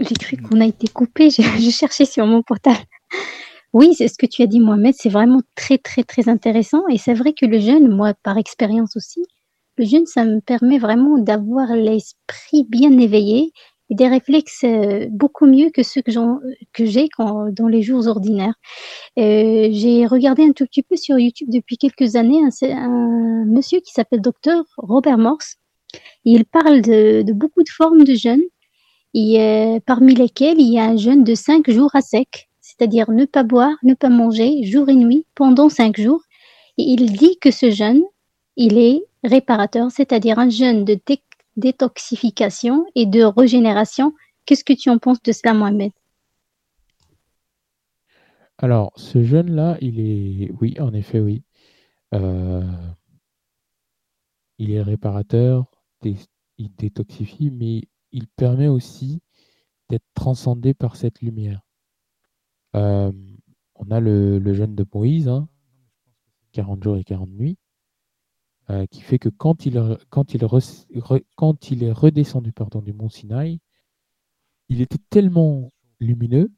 J'ai 0.00 0.14
cru 0.14 0.38
qu'on 0.38 0.62
a 0.62 0.64
été 0.64 0.88
coupé, 0.88 1.28
je, 1.28 1.42
cherchais 1.70 2.06
sur 2.06 2.24
mon 2.24 2.42
portable. 2.42 2.82
Oui, 3.74 3.94
c'est 3.94 4.08
ce 4.08 4.16
que 4.16 4.24
tu 4.24 4.40
as 4.40 4.46
dit, 4.46 4.58
Mohamed, 4.58 4.94
c'est 4.96 5.10
vraiment 5.10 5.42
très, 5.54 5.76
très, 5.76 6.02
très 6.02 6.30
intéressant. 6.30 6.88
Et 6.88 6.96
c'est 6.96 7.12
vrai 7.12 7.34
que 7.34 7.44
le 7.44 7.58
jeûne, 7.58 7.94
moi, 7.94 8.14
par 8.22 8.38
expérience 8.38 8.96
aussi, 8.96 9.22
le 9.76 9.84
jeûne, 9.84 10.06
ça 10.06 10.24
me 10.24 10.40
permet 10.40 10.78
vraiment 10.78 11.18
d'avoir 11.18 11.76
l'esprit 11.76 12.64
bien 12.64 12.98
éveillé 12.98 13.52
des 13.90 14.08
réflexes 14.08 14.64
euh, 14.64 15.06
beaucoup 15.10 15.46
mieux 15.46 15.70
que 15.70 15.82
ceux 15.82 16.02
que, 16.02 16.12
j'ai 16.84 17.08
dans 17.18 17.68
les 17.68 17.82
jours 17.82 18.06
ordinaires. 18.06 18.54
Euh, 19.18 19.68
j'ai 19.70 20.06
regardé 20.06 20.42
un 20.44 20.52
tout 20.52 20.66
petit 20.66 20.82
peu 20.82 20.96
sur 20.96 21.18
YouTube 21.18 21.48
depuis 21.50 21.78
quelques 21.78 22.16
années 22.16 22.40
un, 22.62 23.44
monsieur 23.46 23.80
qui 23.80 23.92
s'appelle 23.92 24.20
docteur 24.20 24.64
Robert 24.76 25.18
Morse. 25.18 25.56
Il 26.24 26.44
parle 26.44 26.82
de, 26.82 27.32
beaucoup 27.32 27.62
de 27.62 27.68
formes 27.68 28.04
de 28.04 28.14
jeûne 28.14 28.42
parmi 29.86 30.14
lesquels 30.14 30.60
il 30.60 30.72
y 30.72 30.78
a 30.78 30.84
un 30.84 30.96
jeûne 30.96 31.24
de 31.24 31.34
cinq 31.34 31.70
jours 31.70 31.90
à 31.94 32.02
sec, 32.02 32.50
c'est-à-dire 32.60 33.10
ne 33.10 33.24
pas 33.24 33.44
boire, 33.44 33.76
ne 33.82 33.94
pas 33.94 34.10
manger 34.10 34.64
jour 34.64 34.88
et 34.88 34.96
nuit 34.96 35.24
pendant 35.34 35.68
cinq 35.68 35.98
jours. 35.98 36.20
Et 36.76 36.82
il 36.82 37.12
dit 37.12 37.38
que 37.40 37.50
ce 37.50 37.70
jeûne, 37.70 38.02
il 38.56 38.76
est 38.76 39.02
réparateur, 39.24 39.90
c'est-à-dire 39.90 40.38
un 40.38 40.50
jeûne 40.50 40.84
de 40.84 40.94
détoxification 41.56 42.86
et 42.94 43.06
de 43.06 43.22
régénération. 43.22 44.14
Qu'est-ce 44.44 44.64
que 44.64 44.72
tu 44.72 44.90
en 44.90 44.98
penses 44.98 45.22
de 45.22 45.32
cela, 45.32 45.54
Mohamed? 45.54 45.92
Alors, 48.58 48.92
ce 48.96 49.22
jeûne-là, 49.22 49.76
il 49.80 50.00
est, 50.00 50.50
oui, 50.60 50.76
en 50.80 50.94
effet, 50.94 51.20
oui. 51.20 51.42
Euh, 52.14 52.62
il 54.58 54.70
est 54.70 54.82
réparateur, 54.82 55.66
il 56.02 56.74
détoxifie, 56.76 57.50
mais 57.50 57.82
il 58.12 58.26
permet 58.28 58.68
aussi 58.68 59.20
d'être 59.88 60.06
transcendé 60.14 60.74
par 60.74 60.96
cette 60.96 61.20
lumière. 61.20 61.60
Euh, 62.74 63.12
on 63.74 63.90
a 63.90 64.00
le, 64.00 64.54
jeûne 64.54 64.74
de 64.74 64.86
Moïse, 64.94 65.30
40 66.52 66.78
hein, 66.78 66.82
jours 66.82 66.96
et 66.96 67.04
40 67.04 67.28
nuits, 67.30 67.58
euh, 68.70 68.86
qui 68.86 69.00
fait 69.00 69.18
que 69.18 69.28
quand 69.28 69.66
il, 69.66 69.98
quand 70.10 70.34
il, 70.34 70.46
quand 71.36 71.70
il 71.70 71.84
est 71.84 71.92
redescendu 71.92 72.52
pardon, 72.52 72.82
du 72.82 72.92
mont 72.92 73.08
Sinaï, 73.08 73.60
il 74.68 74.80
était 74.80 74.98
tellement 75.10 75.72
lumineux 76.00 76.52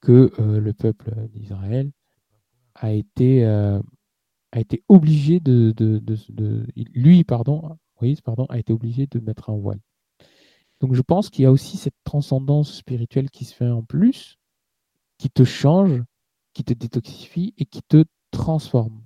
que 0.00 0.30
euh, 0.38 0.60
le 0.60 0.72
peuple 0.72 1.14
d'Israël 1.32 1.90
a 2.74 2.92
été, 2.92 3.44
a 3.44 3.80
été 4.60 4.82
obligé 4.88 5.40
de, 5.40 5.74
lui 6.94 7.24
pardon, 7.24 7.78
a 8.48 8.58
été 8.58 8.72
obligé 8.72 9.06
de 9.06 9.18
mettre 9.20 9.50
un 9.50 9.56
voile. 9.56 9.80
Donc 10.80 10.94
je 10.94 11.02
pense 11.02 11.28
qu'il 11.28 11.42
y 11.42 11.46
a 11.46 11.52
aussi 11.52 11.76
cette 11.76 11.96
transcendance 12.04 12.74
spirituelle 12.74 13.30
qui 13.30 13.44
se 13.44 13.54
fait 13.54 13.68
en 13.68 13.82
plus, 13.82 14.38
qui 15.18 15.30
te 15.30 15.44
change, 15.44 16.02
qui 16.54 16.64
te 16.64 16.72
détoxifie 16.72 17.54
et 17.58 17.66
qui 17.66 17.82
te 17.82 18.04
transforme, 18.30 19.04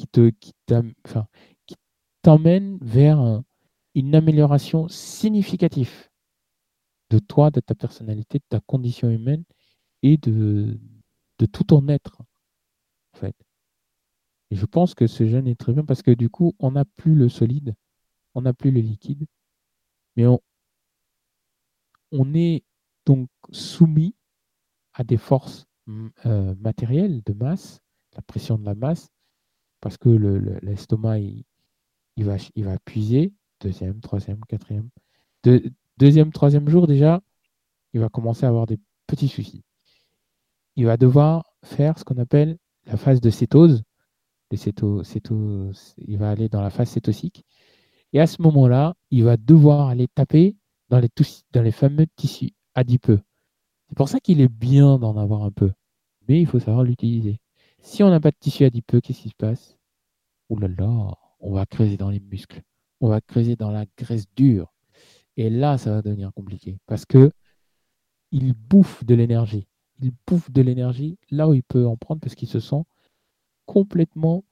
qui 0.00 0.06
te, 0.08 0.30
qui 0.30 1.76
t'emmène 2.22 2.78
vers 2.80 3.42
une 3.94 4.14
amélioration 4.14 4.88
significative 4.88 6.08
de 7.10 7.18
toi, 7.18 7.50
de 7.50 7.60
ta 7.60 7.74
personnalité, 7.74 8.38
de 8.38 8.44
ta 8.48 8.60
condition 8.60 9.10
humaine 9.10 9.44
et 10.02 10.16
de, 10.16 10.78
de 11.38 11.46
tout 11.46 11.64
ton 11.64 11.86
être, 11.88 12.20
en 13.12 13.18
fait. 13.18 13.36
Et 14.50 14.56
je 14.56 14.64
pense 14.64 14.94
que 14.94 15.06
ce 15.06 15.26
jeûne 15.26 15.46
est 15.46 15.58
très 15.58 15.72
bien 15.72 15.84
parce 15.84 16.02
que 16.02 16.12
du 16.12 16.30
coup, 16.30 16.54
on 16.58 16.72
n'a 16.72 16.84
plus 16.84 17.14
le 17.14 17.28
solide, 17.28 17.74
on 18.34 18.42
n'a 18.42 18.54
plus 18.54 18.70
le 18.70 18.80
liquide, 18.80 19.26
mais 20.16 20.26
on, 20.26 20.40
on 22.12 22.32
est 22.34 22.64
donc 23.04 23.28
soumis 23.50 24.14
à 24.94 25.04
des 25.04 25.18
forces 25.18 25.66
euh, 26.26 26.54
matérielles 26.56 27.22
de 27.24 27.32
masse, 27.32 27.80
la 28.14 28.22
pression 28.22 28.56
de 28.56 28.64
la 28.64 28.74
masse, 28.74 29.10
parce 29.80 29.96
que 29.96 30.08
l'estomac, 30.62 31.18
il, 31.18 31.44
va, 32.18 32.36
il 32.54 32.64
va 32.64 32.78
puiser, 32.78 33.32
deuxième, 33.60 34.00
troisième, 34.00 34.40
quatrième. 34.46 34.88
deuxième, 35.98 36.32
troisième 36.32 36.68
jour 36.68 36.86
déjà, 36.86 37.20
il 37.92 38.00
va 38.00 38.08
commencer 38.08 38.46
à 38.46 38.48
avoir 38.48 38.66
des 38.66 38.78
petits 39.06 39.28
soucis. 39.28 39.64
Il 40.76 40.86
va 40.86 40.96
devoir 40.96 41.44
faire 41.64 41.98
ce 41.98 42.04
qu'on 42.04 42.18
appelle 42.18 42.58
la 42.86 42.96
phase 42.96 43.20
de 43.20 43.30
cétose. 43.30 43.82
il 44.50 46.18
va 46.18 46.30
aller 46.30 46.48
dans 46.48 46.62
la 46.62 46.70
phase 46.70 46.90
cétosique. 46.90 47.44
Et 48.12 48.20
à 48.20 48.26
ce 48.26 48.42
moment-là, 48.42 48.94
il 49.10 49.24
va 49.24 49.36
devoir 49.36 49.88
aller 49.88 50.08
taper 50.08 50.56
dans 50.88 50.98
les, 50.98 51.08
dans 51.52 51.62
les 51.62 51.72
fameux 51.72 52.06
tissus 52.16 52.52
adipeux. 52.74 53.20
C'est 53.88 53.96
pour 53.96 54.08
ça 54.08 54.20
qu'il 54.20 54.40
est 54.40 54.48
bien 54.48 54.98
d'en 54.98 55.16
avoir 55.16 55.44
un 55.44 55.50
peu, 55.50 55.72
mais 56.28 56.40
il 56.40 56.46
faut 56.46 56.60
savoir 56.60 56.84
l'utiliser. 56.84 57.40
Si 57.82 58.02
on 58.02 58.10
n'a 58.10 58.20
pas 58.20 58.30
de 58.30 58.36
tissu 58.38 58.64
adipeux, 58.64 59.00
qu'est-ce 59.00 59.22
qui 59.22 59.28
se 59.30 59.34
passe? 59.34 59.76
Ouh 60.48 60.58
là 60.58 60.68
là, 60.68 61.14
on 61.40 61.52
va 61.52 61.66
creuser 61.66 61.96
dans 61.96 62.10
les 62.10 62.20
muscles, 62.20 62.62
on 63.00 63.08
va 63.08 63.20
creuser 63.20 63.56
dans 63.56 63.70
la 63.70 63.86
graisse 63.96 64.26
dure. 64.36 64.72
Et 65.36 65.48
là, 65.48 65.78
ça 65.78 65.90
va 65.90 66.02
devenir 66.02 66.32
compliqué 66.34 66.78
parce 66.86 67.06
que 67.06 67.30
il 68.32 68.52
bouffe 68.52 69.04
de 69.04 69.14
l'énergie. 69.14 69.66
Il 70.02 70.12
bouffe 70.26 70.50
de 70.50 70.62
l'énergie 70.62 71.18
là 71.30 71.48
où 71.48 71.54
il 71.54 71.62
peut 71.62 71.86
en 71.86 71.96
prendre 71.96 72.20
parce 72.20 72.34
qu'il 72.34 72.48
se 72.48 72.60
sent 72.60 72.82
complètement, 73.66 74.44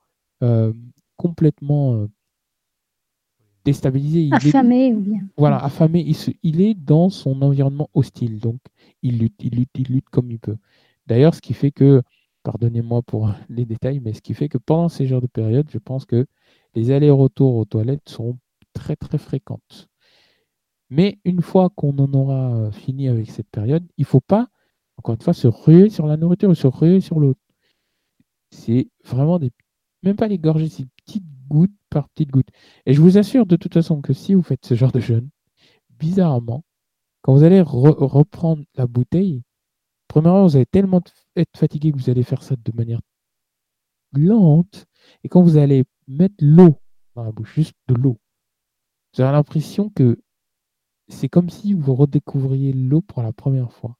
euh, 0.42 0.72
complètement 1.16 1.94
euh, 1.94 2.08
déstabilisé. 3.64 4.30
affamé 4.32 4.94
ou 4.94 5.00
bien. 5.00 5.20
Voilà, 5.36 5.58
affamé. 5.58 6.00
Il, 6.00 6.16
il 6.42 6.60
est 6.60 6.74
dans 6.74 7.10
son 7.10 7.42
environnement 7.42 7.90
hostile, 7.94 8.38
donc 8.40 8.60
il 9.02 9.18
lutte, 9.18 9.42
il 9.42 9.56
lutte, 9.56 9.70
il 9.74 9.92
lutte 9.92 10.08
comme 10.10 10.30
il 10.30 10.38
peut. 10.38 10.56
D'ailleurs, 11.06 11.34
ce 11.34 11.40
qui 11.40 11.54
fait 11.54 11.70
que, 11.70 12.02
pardonnez-moi 12.48 13.02
pour 13.02 13.30
les 13.50 13.66
détails, 13.66 14.00
mais 14.00 14.14
ce 14.14 14.22
qui 14.22 14.32
fait 14.32 14.48
que 14.48 14.56
pendant 14.56 14.88
ces 14.88 15.06
genres 15.06 15.20
de 15.20 15.26
périodes, 15.26 15.68
je 15.68 15.76
pense 15.76 16.06
que 16.06 16.24
les 16.74 16.90
allers-retours 16.90 17.56
aux 17.56 17.66
toilettes 17.66 18.08
seront 18.08 18.38
très 18.72 18.96
très 18.96 19.18
fréquentes. 19.18 19.86
Mais 20.88 21.18
une 21.26 21.42
fois 21.42 21.68
qu'on 21.68 21.98
en 21.98 22.10
aura 22.14 22.54
euh, 22.56 22.70
fini 22.70 23.06
avec 23.08 23.30
cette 23.30 23.50
période, 23.50 23.86
il 23.98 24.02
ne 24.02 24.06
faut 24.06 24.22
pas, 24.22 24.48
encore 24.96 25.14
une 25.14 25.20
fois, 25.20 25.34
se 25.34 25.46
ruer 25.46 25.90
sur 25.90 26.06
la 26.06 26.16
nourriture 26.16 26.48
ou 26.48 26.54
se 26.54 26.66
ruer 26.66 27.02
sur 27.02 27.20
l'autre. 27.20 27.40
C'est 28.50 28.88
vraiment 29.04 29.38
des. 29.38 29.50
Même 30.02 30.16
pas 30.16 30.28
les 30.28 30.38
gorgées, 30.38 30.70
c'est 30.70 30.86
petites 31.04 31.26
gouttes 31.48 31.76
par 31.90 32.08
petites 32.08 32.30
gouttes. 32.30 32.48
Et 32.86 32.94
je 32.94 33.02
vous 33.02 33.18
assure 33.18 33.44
de 33.44 33.56
toute 33.56 33.74
façon 33.74 34.00
que 34.00 34.14
si 34.14 34.32
vous 34.32 34.42
faites 34.42 34.64
ce 34.64 34.74
genre 34.74 34.92
de 34.92 35.00
jeûne, 35.00 35.28
bizarrement, 35.98 36.64
quand 37.20 37.34
vous 37.34 37.44
allez 37.44 37.60
reprendre 37.60 38.64
la 38.74 38.86
bouteille, 38.86 39.42
premièrement, 40.08 40.44
vous 40.46 40.56
allez 40.56 40.66
tellement 40.66 41.00
être 41.36 41.56
fatigué 41.56 41.92
que 41.92 41.98
vous 41.98 42.10
allez 42.10 42.22
faire 42.22 42.42
ça 42.42 42.56
de 42.56 42.72
manière 42.72 43.00
lente. 44.12 44.86
Et 45.22 45.28
quand 45.28 45.42
vous 45.42 45.56
allez 45.56 45.84
mettre 46.06 46.34
l'eau 46.40 46.80
dans 47.14 47.24
la 47.24 47.32
bouche, 47.32 47.54
juste 47.54 47.76
de 47.88 47.94
l'eau, 47.94 48.18
vous 49.14 49.22
avez 49.22 49.32
l'impression 49.32 49.90
que 49.90 50.20
c'est 51.08 51.28
comme 51.28 51.50
si 51.50 51.74
vous 51.74 51.94
redécouvriez 51.94 52.72
l'eau 52.72 53.00
pour 53.00 53.22
la 53.22 53.32
première 53.32 53.72
fois. 53.72 53.96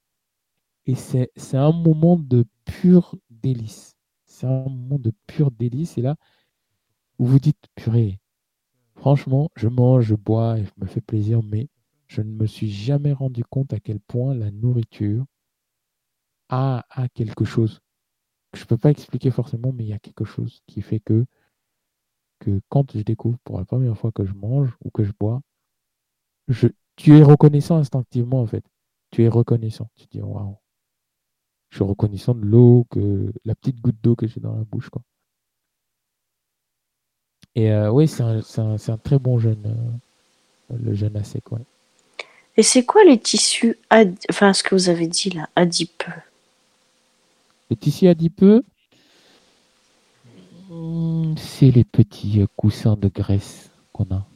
Et 0.87 0.95
c'est 0.95 1.29
un 1.55 1.73
moment 1.73 2.17
de 2.17 2.47
pur 2.65 3.15
délice. 3.31 3.95
C'est 4.25 4.47
un 4.47 4.65
moment 4.69 4.99
de 4.99 5.13
pur 5.27 5.51
délice. 5.51 5.99
Et 5.99 6.03
là, 6.03 6.17
vous 7.19 7.27
vous 7.27 7.39
dites, 7.39 7.67
purée, 7.75 8.19
franchement, 8.95 9.51
je 9.57 9.69
mange, 9.69 10.05
je 10.07 10.15
bois 10.15 10.59
et 10.59 10.65
je 10.65 10.71
me 10.79 10.87
fais 10.87 11.01
plaisir, 11.01 11.43
mais 11.43 11.69
je 12.07 12.23
ne 12.23 12.31
me 12.31 12.47
suis 12.47 12.71
jamais 12.71 13.13
rendu 13.13 13.45
compte 13.45 13.73
à 13.73 13.81
quel 13.81 14.01
point 14.01 14.35
la 14.35 14.51
nourriture 14.51 15.27
a 16.49 16.85
quelque 17.15 17.45
chose. 17.45 17.81
Je 18.55 18.63
ne 18.63 18.67
peux 18.67 18.79
pas 18.79 18.91
expliquer 18.91 19.31
forcément, 19.31 19.73
mais 19.73 19.85
il 19.85 19.89
y 19.89 19.93
a 19.93 19.99
quelque 19.99 20.25
chose 20.25 20.63
qui 20.67 20.81
fait 20.83 21.01
que, 21.01 21.27
que 22.41 22.61
quand 22.69 22.91
je 22.93 23.01
découvre 23.01 23.39
pour 23.45 23.59
la 23.59 23.65
première 23.65 23.97
fois 23.97 24.13
que 24.13 24.25
je 24.25 24.33
mange 24.33 24.71
ou 24.85 24.91
que 24.91 25.05
je 25.05 25.13
bois, 25.19 25.43
je, 26.49 26.69
tu 26.97 27.17
es 27.17 27.23
reconnaissant 27.23 27.77
instinctivement 27.77 28.41
en 28.41 28.47
fait. 28.47 28.65
Tu 29.11 29.25
es 29.25 29.29
reconnaissant. 29.29 29.89
Tu 29.95 30.07
dis 30.11 30.23
waouh. 30.23 30.57
Je 31.71 31.77
suis 31.77 31.85
reconnaissant 31.85 32.35
de 32.35 32.45
l'eau, 32.45 32.87
que 32.91 33.33
la 33.45 33.55
petite 33.55 33.81
goutte 33.81 34.01
d'eau 34.03 34.17
que 34.17 34.27
j'ai 34.27 34.41
dans 34.41 34.57
la 34.57 34.65
bouche. 34.65 34.89
Quoi. 34.89 35.03
Et 37.55 37.71
euh, 37.71 37.91
oui, 37.91 38.09
c'est 38.09 38.23
un, 38.23 38.41
un, 38.59 38.77
un, 38.77 38.99
très 38.99 39.19
bon 39.19 39.39
jeûne, 39.39 39.67
euh, 40.73 40.77
le 40.83 40.95
jeûne 40.95 41.17
à 41.17 41.25
sec. 41.25 41.45
Et 42.57 42.63
c'est 42.63 42.85
quoi 42.85 43.05
les 43.05 43.19
tissus, 43.19 43.77
enfin 44.31 44.53
ce 44.53 44.63
que 44.63 44.75
vous 44.75 44.89
avez 44.89 45.07
dit 45.07 45.31
là, 45.31 45.49
adipeux? 45.57 46.13
Les 47.71 47.77
tissus 47.77 48.09
adipeux, 48.09 48.65
hmm, 50.71 51.35
c'est 51.37 51.71
les 51.71 51.85
petits 51.85 52.45
coussins 52.57 52.97
de 52.97 53.09
graisse 53.09 53.71
qu'on 53.93 54.07
a. 54.11 54.27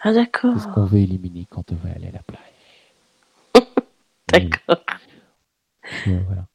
Ah 0.00 0.12
d'accord. 0.12 0.54
C'est 0.56 0.68
ce 0.68 0.72
qu'on 0.72 0.84
veut 0.84 0.98
éliminer 0.98 1.46
quand 1.50 1.72
on 1.72 1.74
veut 1.74 1.90
aller 1.90 2.08
à 2.08 2.12
la 2.12 2.22
plage. 2.22 2.40
d'accord. 4.32 4.84
voilà. 6.06 6.46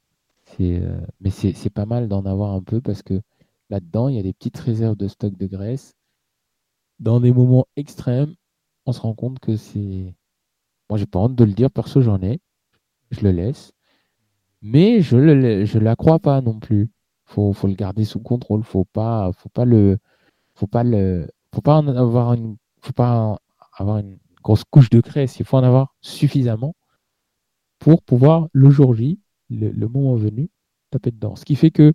Euh, 0.61 1.01
mais 1.19 1.29
c'est 1.29 1.69
pas 1.69 1.85
mal 1.85 2.07
d'en 2.07 2.25
avoir 2.25 2.51
un 2.53 2.61
peu 2.61 2.81
parce 2.81 3.01
que 3.01 3.21
là-dedans, 3.69 4.09
il 4.09 4.15
y 4.15 4.19
a 4.19 4.23
des 4.23 4.33
petites 4.33 4.57
réserves 4.57 4.95
de 4.95 5.07
stock 5.07 5.35
de 5.37 5.47
graisse. 5.47 5.95
Dans 6.99 7.19
des 7.19 7.31
moments 7.31 7.65
extrêmes, 7.75 8.35
on 8.85 8.91
se 8.91 9.01
rend 9.01 9.15
compte 9.15 9.39
que 9.39 9.55
c'est. 9.57 10.13
Moi, 10.89 10.97
j'ai 10.97 11.05
pas 11.05 11.19
honte 11.19 11.35
de 11.35 11.43
le 11.43 11.53
dire, 11.53 11.71
perso, 11.71 12.01
j'en 12.01 12.21
ai. 12.21 12.39
Je 13.11 13.21
le 13.21 13.31
laisse. 13.31 13.73
Mais 14.61 15.01
je 15.01 15.17
ne 15.17 15.65
je 15.65 15.79
la 15.79 15.95
crois 15.95 16.19
pas 16.19 16.41
non 16.41 16.59
plus. 16.59 16.89
Faut, 17.25 17.53
faut 17.53 17.67
le 17.67 17.75
garder 17.75 18.05
sous 18.05 18.19
contrôle. 18.19 18.63
Faut 18.63 18.85
pas, 18.85 19.31
faut 19.33 19.49
pas 19.49 19.65
le, 19.65 19.97
faut 20.55 20.67
pas 20.67 20.83
le, 20.83 21.27
faut 21.53 21.61
pas 21.61 21.77
en 21.77 21.87
avoir 21.87 22.33
une, 22.33 22.57
faut 22.81 22.93
pas 22.93 23.39
avoir 23.77 23.99
une 23.99 24.19
grosse 24.43 24.63
couche 24.65 24.89
de 24.89 25.01
graisse. 25.01 25.39
Il 25.39 25.45
faut 25.45 25.57
en 25.57 25.63
avoir 25.63 25.95
suffisamment 26.01 26.75
pour 27.79 28.03
pouvoir 28.03 28.47
le 28.53 28.69
jour 28.69 28.93
J, 28.93 29.19
le, 29.49 29.87
moment 29.87 30.15
venu, 30.15 30.49
taper 30.91 31.11
dedans. 31.11 31.35
Ce 31.35 31.45
qui 31.45 31.55
fait 31.55 31.71
que 31.71 31.93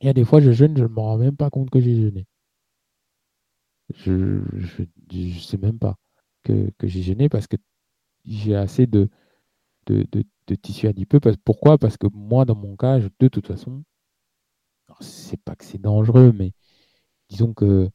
il 0.00 0.06
y 0.06 0.10
a 0.10 0.12
des 0.12 0.24
fois, 0.24 0.40
je 0.40 0.52
jeûne, 0.52 0.76
je 0.76 0.82
ne 0.84 0.88
me 0.88 1.00
rends 1.00 1.18
même 1.18 1.36
pas 1.36 1.50
compte 1.50 1.70
que 1.70 1.80
j'ai 1.80 1.94
jeûné. 1.94 2.26
Je 3.94 4.40
ne 5.12 5.38
sais 5.40 5.58
même 5.58 5.78
pas 5.78 5.96
que, 6.42 6.70
j'ai 6.82 7.02
jeûné 7.02 7.28
parce 7.28 7.46
que 7.46 7.56
j'ai 8.24 8.56
assez 8.56 8.86
de, 8.86 9.08
de, 9.86 10.06
tissu 10.52 10.86
adipeux. 10.88 11.20
Pourquoi? 11.44 11.78
Parce 11.78 11.96
que 11.96 12.06
moi, 12.12 12.44
dans 12.44 12.56
mon 12.56 12.76
cas, 12.76 12.98
de 12.98 13.28
toute 13.28 13.46
façon, 13.46 13.82
c'est 15.00 15.40
pas 15.42 15.56
que 15.56 15.64
c'est 15.64 15.80
dangereux, 15.80 16.32
mais 16.32 16.52
disons 17.28 17.54
que 17.54 17.90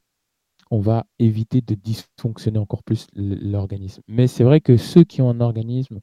on 0.70 0.80
va 0.80 1.06
éviter 1.18 1.60
de 1.60 1.74
dysfonctionner 1.74 2.58
encore 2.58 2.84
plus 2.84 3.06
l'organisme. 3.14 4.02
Mais 4.06 4.26
c'est 4.28 4.44
vrai 4.44 4.60
que 4.60 4.76
ceux 4.76 5.04
qui 5.04 5.20
ont 5.20 5.30
un 5.30 5.40
organisme 5.40 6.00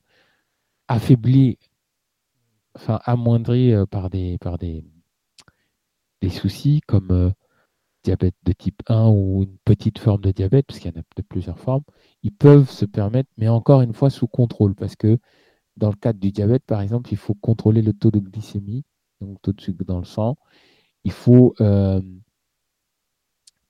affaibli, 0.88 1.58
enfin 2.76 3.00
amoindri 3.06 3.74
euh, 3.74 3.86
par 3.86 4.10
des, 4.10 4.38
par 4.40 4.58
des, 4.58 4.84
des 6.22 6.30
soucis 6.30 6.82
comme 6.86 7.12
euh, 7.12 7.32
diabète 8.04 8.36
de 8.44 8.54
type 8.54 8.82
1 8.88 9.08
ou 9.10 9.44
une 9.44 9.58
petite 9.66 10.00
forme 10.00 10.22
de 10.22 10.32
diabète, 10.32 10.66
parce 10.68 10.80
qu'il 10.80 10.92
y 10.92 10.98
en 10.98 11.00
a 11.00 11.04
de 11.16 11.22
plusieurs 11.22 11.60
formes, 11.60 11.84
ils 12.24 12.34
peuvent 12.34 12.70
se 12.70 12.86
permettre, 12.86 13.30
mais 13.38 13.48
encore 13.48 13.82
une 13.82 13.94
fois 13.94 14.10
sous 14.10 14.28
contrôle, 14.28 14.76
parce 14.76 14.96
que 14.96 15.18
dans 15.78 15.90
le 15.90 15.96
cadre 15.96 16.20
du 16.20 16.32
diabète, 16.32 16.64
par 16.66 16.82
exemple, 16.82 17.12
il 17.12 17.18
faut 17.18 17.36
contrôler 17.36 17.82
le 17.82 17.94
taux 17.94 18.12
de 18.12 18.20
glycémie, 18.20 18.84
donc 19.22 19.42
taux 19.42 19.54
de 19.54 19.62
sucre 19.62 19.86
dans 19.86 20.00
le 20.00 20.06
sang. 20.06 20.36
Il 21.04 21.12
faut, 21.12 21.56
euh, 21.62 22.02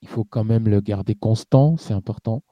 il 0.01 0.07
faut 0.07 0.23
quand 0.23 0.43
même 0.43 0.67
le 0.67 0.81
garder 0.81 1.15
constant, 1.15 1.77
c'est 1.77 1.93
important, 1.93 2.43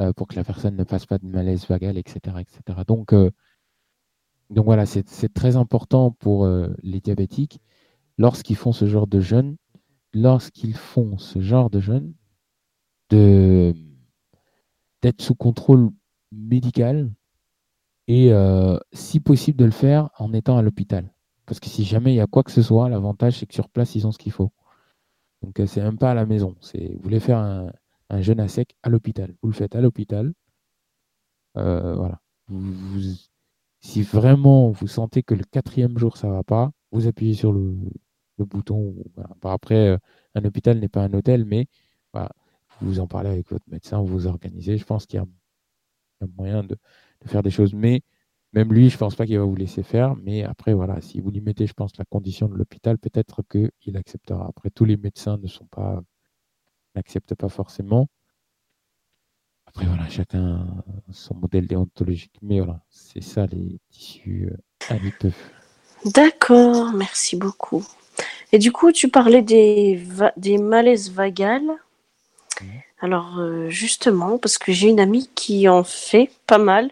euh, 0.00 0.12
pour 0.12 0.28
que 0.28 0.36
la 0.36 0.44
personne 0.44 0.76
ne 0.76 0.84
fasse 0.84 1.06
pas 1.06 1.18
de 1.18 1.26
malaise 1.26 1.66
vagal, 1.68 1.96
etc. 1.98 2.36
etc. 2.40 2.80
Donc, 2.86 3.14
donc 4.50 4.64
voilà, 4.64 4.86
c'est 4.86 5.32
très 5.34 5.56
important 5.56 6.12
pour 6.12 6.48
les 6.82 7.00
diabétiques 7.00 7.60
lorsqu'ils 8.18 8.56
font 8.56 8.72
ce 8.72 8.86
genre 8.86 9.06
de 9.06 9.20
jeûne, 9.20 9.56
lorsqu'ils 10.12 10.74
font 10.74 11.18
ce 11.18 11.40
genre 11.40 11.70
de 11.70 11.80
jeûne, 11.80 12.14
de 13.10 13.74
d'être 15.02 15.22
sous 15.22 15.36
contrôle 15.36 15.90
médical 16.32 17.10
et 18.08 18.32
euh, 18.32 18.78
si 18.92 19.20
possible 19.20 19.58
de 19.58 19.66
le 19.66 19.70
faire 19.70 20.10
en 20.18 20.32
étant 20.32 20.58
à 20.58 20.62
l'hôpital. 20.62 21.12
Parce 21.46 21.60
que 21.60 21.68
si 21.68 21.84
jamais 21.84 22.12
il 22.12 22.16
y 22.16 22.20
a 22.20 22.26
quoi 22.26 22.42
que 22.42 22.50
ce 22.50 22.62
soit, 22.62 22.88
l'avantage 22.88 23.38
c'est 23.38 23.46
que 23.46 23.54
sur 23.54 23.68
place 23.68 23.94
ils 23.94 24.06
ont 24.06 24.12
ce 24.12 24.18
qu'il 24.18 24.32
faut. 24.32 24.50
Donc 25.42 25.60
euh, 25.60 25.66
c'est 25.66 25.82
même 25.82 25.98
pas 25.98 26.10
à 26.10 26.14
la 26.14 26.26
maison. 26.26 26.56
Vous 26.74 27.02
voulez 27.02 27.20
faire 27.20 27.38
un, 27.38 27.70
jeûne 28.20 28.40
à 28.40 28.48
sec 28.48 28.76
à 28.82 28.88
l'hôpital. 28.88 29.34
Vous 29.42 29.48
le 29.48 29.54
faites 29.54 29.76
à 29.76 29.80
l'hôpital. 29.80 30.32
Euh, 31.56 31.94
voilà. 31.96 32.20
si 33.80 34.02
vraiment 34.02 34.70
vous 34.70 34.86
sentez 34.86 35.22
que 35.22 35.34
le 35.34 35.44
quatrième 35.44 35.98
jour 35.98 36.16
ça 36.16 36.28
va 36.28 36.44
pas, 36.44 36.70
vous 36.92 37.06
appuyez 37.06 37.34
sur 37.34 37.52
le, 37.52 37.76
le 38.38 38.44
bouton. 38.44 38.94
après, 39.42 39.88
euh, 39.88 39.98
un 40.34 40.44
hôpital 40.44 40.78
n'est 40.78 40.88
pas 40.88 41.02
un 41.04 41.12
hôtel, 41.14 41.44
mais 41.44 41.66
vous 42.80 43.00
en 43.00 43.06
parlez 43.08 43.30
avec 43.30 43.50
votre 43.50 43.68
médecin, 43.68 43.98
vous 44.00 44.06
vous 44.06 44.26
organisez. 44.28 44.78
Je 44.78 44.84
pense 44.84 45.06
qu'il 45.06 45.18
y 45.18 45.20
a 45.20 45.26
un 46.20 46.28
moyen 46.36 46.62
de, 46.62 46.76
faire 47.26 47.42
des 47.42 47.50
choses. 47.50 47.74
Mais 47.74 48.02
même 48.52 48.72
lui, 48.72 48.88
je 48.88 48.94
ne 48.94 48.98
pense 48.98 49.14
pas 49.14 49.26
qu'il 49.26 49.38
va 49.38 49.44
vous 49.44 49.56
laisser 49.56 49.82
faire. 49.82 50.16
Mais 50.16 50.44
après, 50.44 50.72
voilà, 50.72 51.00
si 51.00 51.20
vous 51.20 51.30
lui 51.30 51.40
mettez, 51.40 51.66
je 51.66 51.74
pense, 51.74 51.96
la 51.98 52.04
condition 52.04 52.48
de 52.48 52.54
l'hôpital, 52.54 52.98
peut-être 52.98 53.42
qu'il 53.42 53.96
acceptera. 53.96 54.46
Après, 54.48 54.70
tous 54.70 54.84
les 54.84 54.96
médecins 54.96 55.36
ne 55.38 55.46
sont 55.46 55.66
pas 55.66 56.02
n'acceptent 56.94 57.34
pas 57.34 57.48
forcément. 57.48 58.08
Après, 59.66 59.84
voilà, 59.84 60.08
chacun 60.08 60.66
son 61.10 61.34
modèle 61.34 61.66
déontologique. 61.66 62.32
Mais 62.42 62.58
voilà, 62.58 62.80
c'est 62.88 63.22
ça 63.22 63.46
les 63.46 63.78
tissus 63.90 64.50
euh, 64.90 64.96
D'accord, 66.06 66.92
merci 66.92 67.36
beaucoup. 67.36 67.86
Et 68.52 68.58
du 68.58 68.72
coup, 68.72 68.92
tu 68.92 69.08
parlais 69.08 69.42
des, 69.42 70.02
des 70.36 70.58
malaises 70.58 71.10
vagales. 71.10 71.70
Alors, 73.00 73.38
euh, 73.38 73.68
justement, 73.68 74.38
parce 74.38 74.58
que 74.58 74.72
j'ai 74.72 74.88
une 74.88 74.98
amie 74.98 75.30
qui 75.34 75.68
en 75.68 75.84
fait 75.84 76.30
pas 76.46 76.58
mal. 76.58 76.90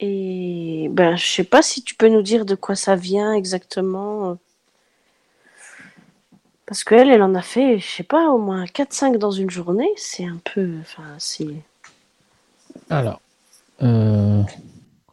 Et 0.00 0.88
ben, 0.90 1.16
je 1.16 1.26
sais 1.26 1.44
pas 1.44 1.62
si 1.62 1.82
tu 1.82 1.94
peux 1.94 2.08
nous 2.08 2.22
dire 2.22 2.44
de 2.44 2.54
quoi 2.54 2.74
ça 2.74 2.96
vient 2.96 3.34
exactement. 3.34 4.38
Parce 6.66 6.84
qu'elle, 6.84 7.10
elle 7.10 7.22
en 7.22 7.34
a 7.34 7.42
fait, 7.42 7.78
je 7.78 7.86
sais 7.86 8.02
pas, 8.02 8.30
au 8.30 8.38
moins 8.38 8.64
4-5 8.64 9.18
dans 9.18 9.30
une 9.30 9.50
journée. 9.50 9.90
C'est 9.96 10.24
un 10.24 10.40
peu. 10.44 10.76
Alors, 12.88 13.20
euh, 13.82 14.42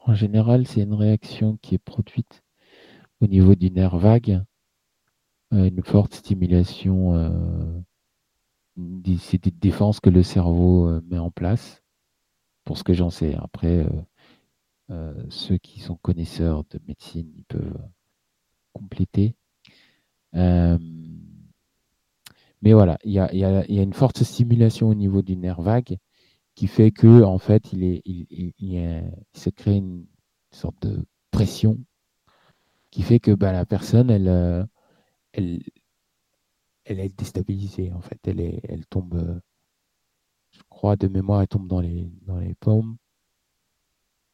en 0.05 0.13
général, 0.13 0.67
c'est 0.67 0.81
une 0.81 0.93
réaction 0.93 1.57
qui 1.61 1.75
est 1.75 1.79
produite 1.79 2.43
au 3.21 3.27
niveau 3.27 3.55
du 3.55 3.71
nerf 3.71 3.97
vague, 3.97 4.43
euh, 5.53 5.67
une 5.67 5.83
forte 5.83 6.13
stimulation, 6.13 7.15
euh, 7.15 7.29
des 8.75 9.17
défenses 9.59 9.99
que 9.99 10.09
le 10.09 10.23
cerveau 10.23 10.87
euh, 10.87 11.01
met 11.09 11.17
en 11.17 11.31
place, 11.31 11.83
pour 12.65 12.77
ce 12.77 12.83
que 12.83 12.93
j'en 12.93 13.09
sais. 13.09 13.35
Après, 13.41 13.87
ceux 15.29 15.57
qui 15.57 15.79
sont 15.79 15.95
connaisseurs 15.95 16.63
de 16.69 16.79
médecine, 16.87 17.31
peuvent 17.47 17.77
compléter. 18.73 19.35
mais 20.33 20.77
voilà, 22.63 22.97
il 23.03 23.11
y 23.11 23.19
a, 23.19 23.65
une 23.67 23.93
forte 23.93 24.23
stimulation 24.23 24.89
au 24.89 24.95
niveau 24.95 25.21
du 25.21 25.35
nerf 25.35 25.61
vague 25.61 25.97
qui 26.55 26.67
fait 26.67 26.91
que 26.91 27.23
en 27.23 27.37
fait, 27.37 27.71
il, 27.73 27.83
est, 27.83 28.01
il, 28.05 29.03
se 29.33 29.49
crée 29.49 29.75
une 29.77 30.05
sorte 30.51 30.81
de 30.87 31.05
pression 31.31 31.77
qui 32.91 33.03
fait 33.03 33.19
que 33.19 33.31
bah, 33.31 33.51
la 33.51 33.65
personne, 33.65 34.09
elle, 34.09 34.27
euh, 34.27 34.65
est 35.33 37.15
déstabilisée, 37.15 37.91
en 37.93 38.01
fait. 38.01 38.19
Elle, 38.27 38.85
tombe, 38.87 39.15
euh, 39.15 39.39
je 40.51 40.61
crois, 40.69 40.95
de 40.95 41.07
mémoire, 41.07 41.41
elle 41.41 41.47
tombe 41.47 41.67
dans 41.67 41.81
les, 41.81 42.11
dans 42.23 42.39
les 42.39 42.55
pommes. 42.55 42.97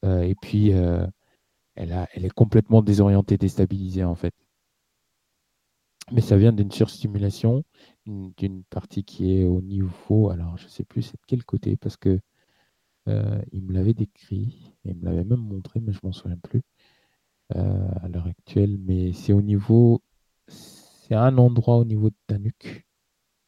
Euh, 0.04 0.22
et 0.22 0.36
puis, 0.36 0.70
elle, 1.76 1.94
a, 1.94 2.08
elle 2.14 2.26
est 2.26 2.34
complètement 2.34 2.82
désorientée, 2.82 3.38
déstabilisée, 3.38 4.04
en 4.04 4.16
fait. 4.16 4.34
Mais 6.12 6.22
ça 6.22 6.38
vient 6.38 6.52
d'une 6.52 6.72
surstimulation, 6.72 7.64
d'une 8.06 8.64
partie 8.66 9.04
qui 9.04 9.38
est 9.38 9.46
au 9.46 9.62
niveau, 9.62 10.30
alors 10.30 10.58
je 10.58 10.66
ne 10.66 10.70
sais 10.70 10.84
plus 10.84 11.02
c'est 11.02 11.14
de 11.14 11.26
quel 11.28 11.46
côté, 11.46 11.78
parce 11.78 11.98
que 11.98 12.20
il 13.08 13.64
me 13.64 13.74
l'avait 13.74 13.94
décrit, 13.94 14.74
il 14.86 14.96
me 14.96 15.06
l'avait 15.06 15.24
même 15.24 15.40
montré, 15.40 15.80
mais 15.80 15.94
je 15.94 16.00
m'en 16.04 16.12
souviens 16.12 16.38
plus. 16.38 16.62
Euh, 17.56 17.88
à 18.02 18.08
l'heure 18.08 18.26
actuelle, 18.28 18.78
mais 18.80 19.14
c'est 19.14 19.34
au 19.34 19.42
niveau, 19.42 20.02
c'est 20.48 21.14
un 21.14 21.38
endroit 21.38 21.78
au 21.78 21.86
niveau 21.86 22.10
de 22.10 22.16
ta 22.26 22.40
nuque, 22.40 22.86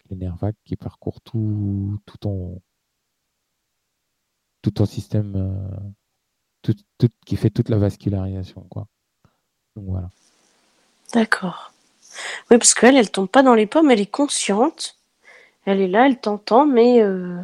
le 0.10 0.18
nerf 0.18 0.36
vague 0.38 0.56
qui 0.66 0.76
parcourt 0.76 1.22
tout, 1.22 1.98
tout 2.06 2.18
ton, 2.18 2.62
tout 4.62 4.72
ton 4.72 4.86
système, 4.86 5.36
euh, 5.36 5.80
tout, 6.66 6.76
tout, 6.98 7.10
qui 7.26 7.36
fait 7.36 7.50
toute 7.50 7.70
la 7.70 7.78
vascularisation, 7.78 8.66
quoi. 8.70 8.88
Donc 9.76 9.86
voilà. 9.88 10.10
D'accord. 11.14 11.72
Oui, 12.50 12.58
parce 12.58 12.74
qu'elle, 12.74 12.96
elle 12.96 13.12
tombe 13.12 13.30
pas 13.30 13.44
dans 13.44 13.54
les 13.54 13.68
pommes, 13.68 13.92
elle 13.92 14.00
est 14.00 14.06
consciente. 14.06 14.96
Elle 15.66 15.82
est 15.82 15.88
là, 15.88 16.08
elle 16.08 16.18
t'entend, 16.20 16.66
mais 16.66 17.02
euh... 17.02 17.40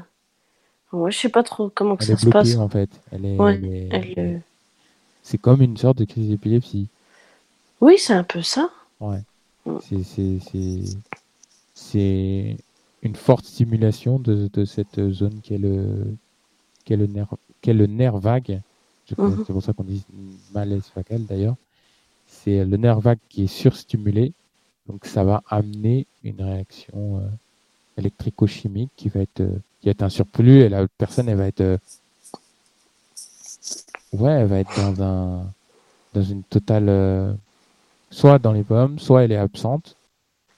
ouais, 0.91 1.11
je 1.11 1.17
sais 1.17 1.29
pas 1.29 1.43
trop 1.43 1.71
comment 1.73 1.95
que 1.97 2.05
ça 2.05 2.17
se 2.17 2.29
passe. 2.29 2.55
En 2.55 2.69
fait, 2.69 2.89
elle 3.11 3.25
est, 3.25 3.37
elle 3.91 4.05
est... 4.17 4.41
C'est 5.23 5.37
comme 5.37 5.61
une 5.61 5.77
sorte 5.77 5.97
de 5.99 6.05
crise 6.05 6.29
d'épilepsie. 6.29 6.87
Oui, 7.79 7.97
c'est 7.97 8.13
un 8.13 8.23
peu 8.23 8.41
ça. 8.41 8.69
Ouais. 8.99 9.21
Mm. 9.65 9.77
C'est 11.75 12.57
une 13.03 13.15
forte 13.15 13.45
stimulation 13.45 14.19
de, 14.19 14.49
de, 14.53 14.65
cette 14.65 15.11
zone 15.11 15.41
qui 15.41 15.55
est 15.55 15.59
le, 15.59 16.15
qui 16.85 16.93
est 16.93 16.97
le, 16.97 17.07
nerf, 17.07 17.33
qui 17.61 17.69
est 17.71 17.73
le 17.73 17.87
nerf 17.87 18.17
vague. 18.17 18.61
Mm-hmm. 19.17 19.43
C'est 19.45 19.53
pour 19.53 19.63
ça 19.63 19.73
qu'on 19.73 19.83
dit 19.83 20.03
malaise 20.53 20.91
vagal 20.95 21.25
d'ailleurs. 21.25 21.55
C'est 22.27 22.63
le 22.65 22.77
nerf 22.77 22.99
vague 22.99 23.19
qui 23.29 23.43
est 23.43 23.47
surstimulé. 23.47 24.33
Donc 24.87 25.05
ça 25.05 25.23
va 25.23 25.43
amener 25.49 26.07
une 26.23 26.41
réaction 26.41 27.19
euh, 27.19 27.27
électrico-chimique 27.97 28.89
qui 28.95 29.09
va 29.09 29.21
être, 29.21 29.41
euh, 29.41 29.59
qui 29.79 29.87
va 29.87 29.91
être 29.91 30.03
un 30.03 30.09
surplus 30.09 30.61
et 30.61 30.69
la 30.69 30.87
personne 30.97 31.29
elle 31.29 31.37
va 31.37 31.47
être 31.47 31.61
euh, 31.61 31.77
Ouais, 34.13 34.31
elle 34.31 34.47
va 34.47 34.59
être 34.59 34.75
dans 34.75 35.03
un 35.03 35.53
dans 36.13 36.21
une 36.21 36.43
totale 36.43 36.89
euh, 36.89 37.33
soit 38.09 38.39
dans 38.39 38.51
les 38.51 38.63
pommes, 38.63 38.99
soit 38.99 39.23
elle 39.23 39.31
est 39.31 39.37
absente, 39.37 39.95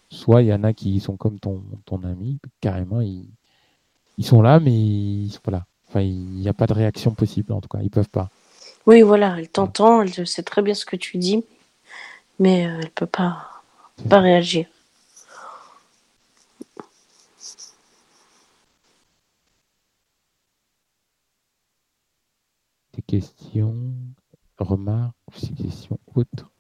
soit 0.09 0.41
il 0.41 0.47
y 0.47 0.53
en 0.53 0.63
a 0.63 0.73
qui 0.73 0.99
sont 0.99 1.15
comme 1.17 1.37
ton 1.37 1.61
ton 1.85 2.03
ami, 2.03 2.39
carrément 2.61 3.01
ils 3.01 3.25
ils 4.17 4.25
sont 4.25 4.41
là 4.41 4.59
mais 4.59 4.71
ils 4.73 5.31
sont 5.31 5.41
pas 5.41 5.51
là. 5.51 5.65
Enfin, 5.87 6.01
il 6.01 6.15
n'y 6.15 6.49
a 6.49 6.53
pas 6.53 6.65
de 6.65 6.73
réaction 6.73 7.11
possible 7.11 7.53
en 7.53 7.61
tout 7.61 7.69
cas, 7.69 7.79
ils 7.83 7.91
peuvent 7.91 8.09
pas. 8.09 8.29
Oui, 8.85 9.01
voilà, 9.01 9.37
elle 9.39 9.49
t'entend, 9.49 10.01
elle 10.01 10.27
sait 10.27 10.43
très 10.43 10.61
bien 10.61 10.73
ce 10.73 10.85
que 10.85 10.97
tu 10.97 11.17
dis, 11.17 11.45
mais 12.39 12.67
euh, 12.67 12.79
elle 12.81 12.91
peut 12.91 13.05
pas 13.05 13.53
pas 14.09 14.19
réagir. 14.19 14.67
Des 22.93 23.01
questions, 23.01 23.93
remarques, 24.59 25.15
suggestions 25.35 25.99
autres? 26.15 26.51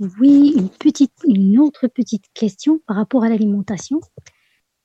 Oui, 0.00 0.54
une, 0.56 0.70
petite, 0.70 1.12
une 1.26 1.58
autre 1.58 1.86
petite 1.86 2.32
question 2.34 2.80
par 2.86 2.96
rapport 2.96 3.22
à 3.22 3.28
l'alimentation. 3.28 4.00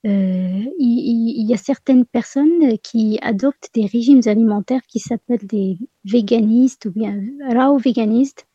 Euh, 0.05 0.63
il, 0.79 1.45
y 1.45 1.53
a 1.53 1.57
certaines 1.57 2.05
personnes 2.05 2.77
qui 2.79 3.19
adoptent 3.21 3.69
des 3.73 3.85
régimes 3.85 4.21
alimentaires 4.25 4.81
qui 4.87 4.99
s'appellent 4.99 5.45
des 5.45 5.77
véganistes 6.05 6.85
ou 6.85 6.91
bien 6.91 7.21
raw 7.51 7.77
véganistes. 7.77 8.45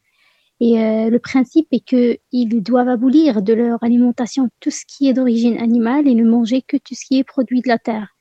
Et 0.61 0.79
euh, 0.81 1.11
le 1.11 1.19
principe 1.19 1.69
est 1.73 1.81
qu'ils 1.81 2.63
doivent 2.63 2.89
abolir 2.89 3.43
de 3.43 3.53
leur 3.53 3.83
alimentation 3.83 4.49
tout 4.61 4.71
ce 4.71 4.85
qui 4.87 5.09
est 5.09 5.13
d'origine 5.13 5.59
animale 5.59 6.09
et 6.09 6.15
ne 6.15 6.25
manger 6.25 6.63
que 6.63 6.77
tout 6.77 6.95
ce 6.95 7.05
qui 7.05 7.19
est 7.19 7.25
produit 7.25 7.61
de 7.61 7.69
la 7.69 7.79
terre. 7.79 8.15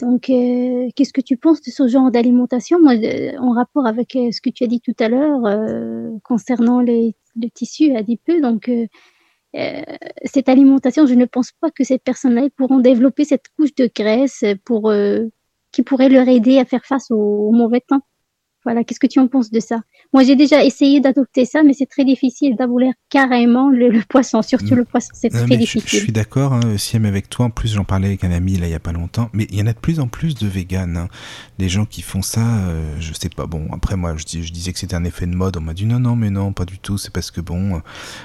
Donc, 0.00 0.28
euh, 0.28 0.90
qu'est-ce 0.94 1.12
que 1.12 1.22
tu 1.22 1.38
penses 1.38 1.62
de 1.62 1.70
ce 1.70 1.88
genre 1.88 2.10
d'alimentation? 2.10 2.78
Moi, 2.80 2.94
en 3.38 3.52
rapport 3.52 3.86
avec 3.86 4.14
euh, 4.14 4.30
ce 4.30 4.42
que 4.42 4.50
tu 4.50 4.64
as 4.64 4.66
dit 4.66 4.80
tout 4.80 4.94
à 4.98 5.08
l'heure 5.08 5.46
euh, 5.46 6.10
concernant 6.22 6.80
les, 6.80 7.14
le 7.40 7.48
tissu 7.48 7.96
adipeux, 7.96 8.42
donc 8.42 8.70
cette 10.24 10.48
alimentation, 10.48 11.06
je 11.06 11.14
ne 11.14 11.24
pense 11.24 11.52
pas 11.52 11.70
que 11.70 11.84
ces 11.84 11.98
personnes-là 11.98 12.48
pourront 12.56 12.78
développer 12.78 13.24
cette 13.24 13.48
couche 13.56 13.74
de 13.74 13.90
graisse 13.94 14.44
pour 14.64 14.92
qui 15.72 15.82
pourrait 15.82 16.08
leur 16.08 16.28
aider 16.28 16.58
à 16.58 16.64
faire 16.64 16.84
face 16.84 17.10
au 17.10 17.50
mauvais 17.52 17.80
temps. 17.80 18.02
Voilà, 18.66 18.82
qu'est-ce 18.82 18.98
que 18.98 19.06
tu 19.06 19.20
en 19.20 19.28
penses 19.28 19.52
de 19.52 19.60
ça? 19.60 19.82
Moi, 20.12 20.24
j'ai 20.24 20.34
déjà 20.34 20.64
essayé 20.64 20.98
d'adopter 20.98 21.44
ça, 21.44 21.62
mais 21.62 21.72
c'est 21.72 21.86
très 21.86 22.04
difficile 22.04 22.56
d'abolir 22.56 22.92
carrément 23.10 23.70
le, 23.70 24.02
poisson, 24.08 24.42
surtout 24.42 24.74
mm. 24.74 24.78
le 24.78 24.84
poisson, 24.84 25.10
c'est 25.14 25.28
très 25.28 25.56
difficile. 25.56 25.82
Je, 25.86 25.96
suis 25.98 26.12
d'accord, 26.12 26.52
hein, 26.52 26.74
mais 26.98 27.08
avec 27.08 27.30
toi. 27.30 27.46
En 27.46 27.50
plus, 27.50 27.74
j'en 27.74 27.84
parlais 27.84 28.08
avec 28.08 28.24
un 28.24 28.32
ami 28.32 28.56
là 28.56 28.66
il 28.66 28.72
y 28.72 28.74
a 28.74 28.80
pas 28.80 28.90
longtemps, 28.90 29.30
mais 29.32 29.46
il 29.50 29.58
y 29.60 29.62
en 29.62 29.68
a 29.68 29.72
de 29.72 29.78
plus 29.78 30.00
en 30.00 30.08
plus 30.08 30.34
de 30.34 30.48
véganes. 30.48 30.96
Hein. 30.96 31.08
Des 31.60 31.68
gens 31.68 31.86
qui 31.86 32.02
font 32.02 32.22
ça, 32.22 32.40
euh, 32.40 32.96
je 32.98 33.12
sais 33.12 33.28
pas. 33.28 33.46
Bon, 33.46 33.68
après 33.72 33.94
moi, 33.94 34.16
je, 34.16 34.42
je 34.42 34.52
disais 34.52 34.72
que 34.72 34.80
c'était 34.80 34.96
un 34.96 35.04
effet 35.04 35.26
de 35.26 35.36
mode. 35.36 35.56
On 35.58 35.60
m'a 35.60 35.72
dit 35.72 35.86
non, 35.86 36.00
non, 36.00 36.16
mais 36.16 36.30
non, 36.30 36.52
pas 36.52 36.64
du 36.64 36.80
tout. 36.80 36.98
C'est 36.98 37.12
parce 37.12 37.30
que 37.30 37.40
bon, 37.40 37.80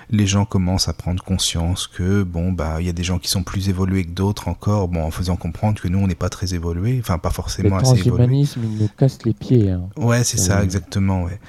les 0.10 0.26
gens 0.26 0.46
commencent 0.46 0.88
à 0.88 0.94
prendre 0.94 1.24
conscience 1.24 1.86
que 1.86 2.24
bon, 2.24 2.52
bah, 2.52 2.78
il 2.80 2.88
y 2.88 2.90
a 2.90 2.94
des 2.94 3.04
gens 3.04 3.20
qui 3.20 3.30
sont 3.30 3.44
plus 3.44 3.70
évolués 3.70 4.06
que 4.06 4.12
d'autres 4.12 4.48
encore. 4.48 4.88
Bon, 4.88 5.04
en 5.04 5.12
faisant 5.12 5.36
comprendre 5.36 5.80
que 5.80 5.88
nous, 5.88 6.00
on 6.00 6.08
n'est 6.08 6.16
pas 6.16 6.30
très 6.30 6.56
évolués, 6.56 6.98
enfin 7.00 7.20
pas 7.20 7.30
forcément 7.30 7.78
le 7.78 7.84
assez 7.84 8.08
évolués. 8.08 8.44
Le 8.56 8.64
il 8.64 8.82
nous 8.82 8.90
casse 8.98 9.20
les 9.24 9.34
pieds. 9.34 9.70
Hein. 9.70 9.90
Ouais, 9.98 10.24
c'est 10.32 10.38
ça, 10.38 10.64
exactement, 10.64 11.24
ouais. 11.24 11.40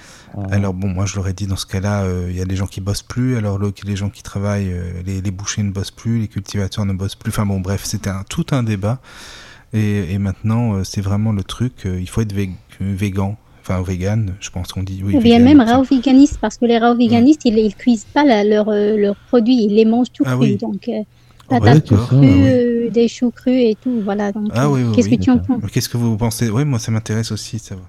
Alors 0.51 0.73
bon, 0.73 0.89
moi 0.89 1.05
je 1.07 1.17
l'aurais 1.17 1.35
dit 1.35 1.47
dans 1.47 1.57
ce 1.57 1.67
cas-là, 1.67 2.05
euh, 2.05 2.28
il 2.31 2.36
y 2.36 2.41
a 2.41 2.44
des 2.44 2.57
gens 2.57 2.67
qui 2.67 2.81
bossent 2.81 3.02
plus, 3.02 3.36
alors 3.36 3.59
les 3.85 3.97
gens 3.97 4.09
qui 4.09 4.23
travaillent, 4.23 4.73
euh, 4.73 5.02
les, 5.05 5.20
les, 5.20 5.31
bouchers 5.31 5.62
ne 5.62 5.70
bossent 5.70 5.91
plus, 5.91 6.20
les 6.20 6.28
cultivateurs 6.28 6.86
ne 6.86 6.93
bossent 6.93 7.15
plus. 7.15 7.31
Enfin 7.31 7.44
bon, 7.44 7.61
bref, 7.61 7.83
c'était 7.85 8.11
un, 8.11 8.25
tout 8.28 8.47
un 8.52 8.62
débat. 8.62 9.01
Et, 9.75 10.12
et 10.12 10.19
maintenant, 10.19 10.75
euh, 10.75 10.85
c'est 10.85 11.01
vraiment 11.01 11.33
le 11.33 11.44
truc, 11.44 11.85
il 11.85 12.09
faut 12.09 12.20
être 12.23 12.35
végan. 12.81 13.36
Enfin, 13.61 13.81
vegan, 13.83 14.35
je 14.41 14.51
pense 14.51 14.73
qu'on 14.73 14.83
dit. 14.83 15.02
Oui, 15.05 15.17
il 15.20 15.28
y 15.28 15.35
a 15.35 15.39
même 15.39 15.61
raw 15.61 15.83
véganistes, 15.85 16.39
parce 16.41 16.57
que 16.57 16.65
les 16.65 16.78
raw 16.78 16.97
véganistes, 16.97 17.43
ils, 17.44 17.59
ils 17.59 17.75
cuisent 17.75 18.07
pas 18.12 18.25
leurs 18.25 18.70
leur 18.70 19.17
produits, 19.28 19.65
ils 19.65 19.75
les 19.75 19.85
mangent 19.85 20.12
tout 20.12 20.25
ah, 20.27 20.35
cru. 20.35 20.57
Donc, 20.57 20.91
patates 21.49 21.85
tout 21.85 21.97
crues, 21.97 22.91
des 22.91 23.07
choux 23.07 23.31
crus 23.31 23.55
et 23.55 23.77
tout. 23.81 24.01
Voilà. 24.02 24.33
Donc, 24.33 24.49
ah, 24.52 24.69
oui, 24.69 24.81
qu'est-ce 24.94 25.09
que 25.09 25.15
tu 25.15 25.31
en 25.31 25.39
penses? 25.39 25.62
Qu'est-ce 25.70 25.89
que 25.89 25.97
vous 25.97 26.17
pensez? 26.17 26.51
Oui, 26.51 26.65
moi, 26.65 26.78
ça 26.78 26.91
m'intéresse 26.91 27.31
aussi 27.31 27.57
de 27.57 27.62
savoir. 27.62 27.89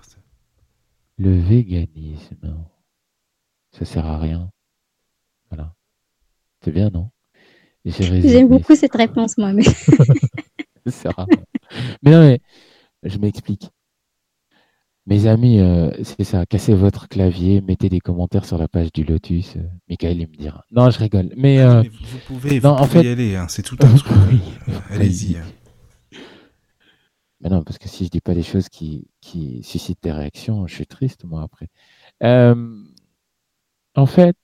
Le 1.17 1.39
véganisme, 1.39 2.57
ça 3.71 3.85
sert 3.85 4.05
à 4.05 4.17
rien. 4.17 4.49
Voilà. 5.49 5.73
C'est 6.61 6.71
bien, 6.71 6.89
non? 6.89 7.09
J'aime 7.85 8.47
beaucoup 8.47 8.75
cette 8.75 8.95
réponse, 8.95 9.37
moi. 9.37 9.53
Mais... 9.53 9.63
ça 10.85 10.91
sert 10.91 11.19
à 11.19 11.25
rien. 11.25 11.43
Mais 12.01 12.11
non, 12.11 12.21
mais 12.21 12.39
je 13.09 13.17
m'explique. 13.19 13.69
Mes 15.05 15.27
amis, 15.27 15.59
euh, 15.59 15.91
c'est 16.01 16.23
ça, 16.23 16.45
cassez 16.45 16.73
votre 16.73 17.09
clavier, 17.09 17.59
mettez 17.59 17.89
des 17.89 17.99
commentaires 17.99 18.45
sur 18.45 18.57
la 18.57 18.69
page 18.69 18.93
du 18.93 19.03
Lotus. 19.03 19.57
Euh, 19.57 19.63
Michael, 19.89 20.21
il 20.21 20.29
me 20.29 20.35
dira. 20.35 20.63
Non, 20.71 20.89
je 20.91 20.99
rigole. 20.99 21.29
Mais, 21.35 21.59
euh, 21.59 21.83
vous 21.83 22.19
pouvez, 22.25 22.59
vous 22.59 22.67
en 22.67 22.85
fait... 22.85 23.03
y 23.03 23.09
aller, 23.09 23.35
hein, 23.35 23.47
c'est 23.49 23.63
tout 23.63 23.75
un 23.81 23.93
truc. 23.95 24.39
Allez-y. 24.89 25.37
Mais 27.43 27.49
non, 27.49 27.61
parce 27.63 27.77
que 27.77 27.89
si 27.89 28.05
je 28.05 28.09
dis 28.09 28.21
pas 28.21 28.33
des 28.33 28.41
choses 28.41 28.69
qui, 28.69 29.05
qui 29.19 29.61
suscitent 29.63 30.01
des 30.01 30.13
réactions, 30.13 30.65
je 30.65 30.75
suis 30.75 30.87
triste, 30.87 31.25
moi, 31.25 31.41
après. 31.43 31.67
Euh, 32.23 32.83
en 33.95 34.05
fait, 34.05 34.37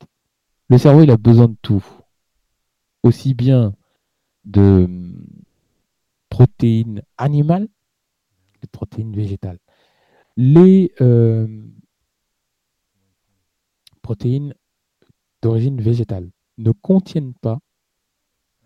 le 0.67 0.77
cerveau, 0.77 1.03
il 1.03 1.11
a 1.11 1.15
besoin 1.15 1.47
de 1.47 1.55
tout. 1.61 1.85
Aussi 3.03 3.33
bien 3.33 3.73
de 4.43 4.83
hum, 4.83 5.25
protéines 6.27 7.01
animales 7.17 7.69
que 8.53 8.59
de 8.63 8.67
protéines 8.67 9.15
végétales. 9.15 9.59
Les 10.35 10.91
euh, 10.99 11.47
protéines 14.01 14.53
d'origine 15.41 15.81
végétale 15.81 16.29
ne 16.57 16.71
contiennent 16.71 17.33
pas 17.33 17.59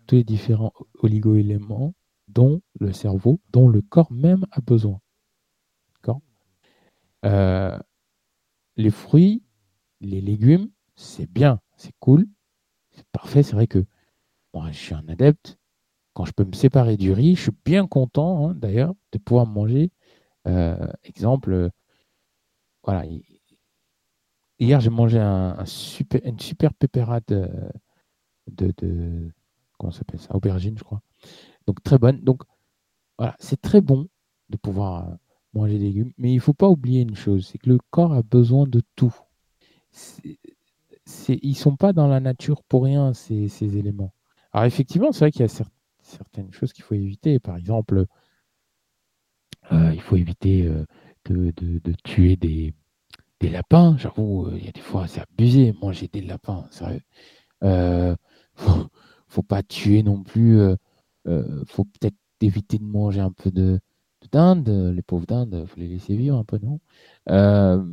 tous 0.08 0.16
les 0.16 0.24
différents 0.24 0.72
oligoéléments 0.98 1.94
dont 2.34 2.60
le 2.80 2.92
cerveau, 2.92 3.40
dont 3.52 3.68
le 3.68 3.82
corps 3.82 4.12
même 4.12 4.46
a 4.52 4.60
besoin. 4.60 5.00
Euh, 7.24 7.78
les 8.76 8.90
fruits, 8.90 9.42
les 10.00 10.20
légumes, 10.20 10.68
c'est 10.96 11.30
bien, 11.30 11.60
c'est 11.76 11.94
cool, 11.98 12.26
c'est 12.92 13.06
parfait. 13.12 13.42
C'est 13.42 13.54
vrai 13.54 13.66
que 13.66 13.84
moi, 14.52 14.70
je 14.70 14.78
suis 14.78 14.94
un 14.94 15.08
adepte. 15.08 15.58
Quand 16.12 16.24
je 16.24 16.32
peux 16.32 16.44
me 16.44 16.52
séparer 16.52 16.96
du 16.96 17.12
riz, 17.12 17.34
je 17.34 17.42
suis 17.42 17.52
bien 17.64 17.86
content, 17.86 18.50
hein, 18.50 18.54
d'ailleurs, 18.54 18.94
de 19.12 19.18
pouvoir 19.18 19.46
manger. 19.46 19.90
Euh, 20.46 20.86
exemple, 21.04 21.70
voilà. 22.84 23.04
Hier, 24.58 24.80
j'ai 24.80 24.90
mangé 24.90 25.18
un, 25.18 25.64
super, 25.66 26.20
une 26.24 26.38
super 26.38 26.74
pépérade 26.74 27.24
euh, 27.30 27.68
de, 28.48 28.72
de 28.78 29.32
comment 29.78 29.90
s'appelle 29.90 30.20
ça? 30.20 30.34
Aubergine, 30.36 30.78
je 30.78 30.84
crois. 30.84 31.00
Donc 31.66 31.82
très 31.82 31.98
bonne. 31.98 32.20
Donc 32.20 32.42
voilà, 33.18 33.36
c'est 33.38 33.60
très 33.60 33.80
bon 33.80 34.08
de 34.50 34.56
pouvoir 34.56 35.08
euh, 35.08 35.14
manger 35.54 35.78
des 35.78 35.86
légumes, 35.86 36.12
mais 36.18 36.32
il 36.32 36.36
ne 36.36 36.40
faut 36.40 36.54
pas 36.54 36.68
oublier 36.68 37.02
une 37.02 37.16
chose, 37.16 37.48
c'est 37.50 37.58
que 37.58 37.68
le 37.68 37.78
corps 37.90 38.12
a 38.12 38.22
besoin 38.22 38.66
de 38.66 38.82
tout. 38.96 39.14
Ils 41.28 41.50
ne 41.50 41.54
sont 41.54 41.76
pas 41.76 41.92
dans 41.92 42.08
la 42.08 42.20
nature 42.20 42.62
pour 42.64 42.84
rien, 42.84 43.12
ces, 43.12 43.48
ces 43.48 43.76
éléments. 43.76 44.12
Alors 44.52 44.66
effectivement, 44.66 45.12
c'est 45.12 45.20
vrai 45.20 45.30
qu'il 45.30 45.42
y 45.42 45.44
a 45.44 45.64
certaines 46.02 46.52
choses 46.52 46.72
qu'il 46.72 46.84
faut 46.84 46.94
éviter. 46.94 47.38
Par 47.38 47.56
exemple, 47.56 48.06
euh, 49.72 49.90
il 49.94 50.00
faut 50.00 50.16
éviter 50.16 50.66
euh, 50.66 50.84
de, 51.26 51.92
tuer 52.04 52.36
des, 52.36 52.74
lapins. 53.42 53.96
J'avoue, 53.98 54.48
il 54.56 54.64
y 54.64 54.68
a 54.68 54.72
des 54.72 54.80
fois, 54.80 55.06
c'est 55.06 55.20
abusé, 55.20 55.74
manger 55.80 56.08
des 56.08 56.22
lapins, 56.22 56.66
sérieux. 56.70 57.02
Faut, 58.56 58.86
faut 59.26 59.42
pas 59.42 59.64
tuer 59.64 60.04
non 60.04 60.22
plus. 60.22 60.60
Faut 61.66 61.84
peut-être 61.84 62.16
éviter 62.40 62.78
de 62.78 62.84
manger 62.84 63.20
un 63.20 63.32
peu 63.32 63.50
de, 63.50 63.80
dinde, 64.32 64.68
les 64.68 65.02
pauvres 65.02 65.26
dindes, 65.26 65.64
faut 65.66 65.80
les 65.80 65.88
laisser 65.88 66.16
vivre 66.16 66.36
un 66.38 66.44
peu, 66.44 66.58
non? 66.58 66.80
Euh, 67.30 67.84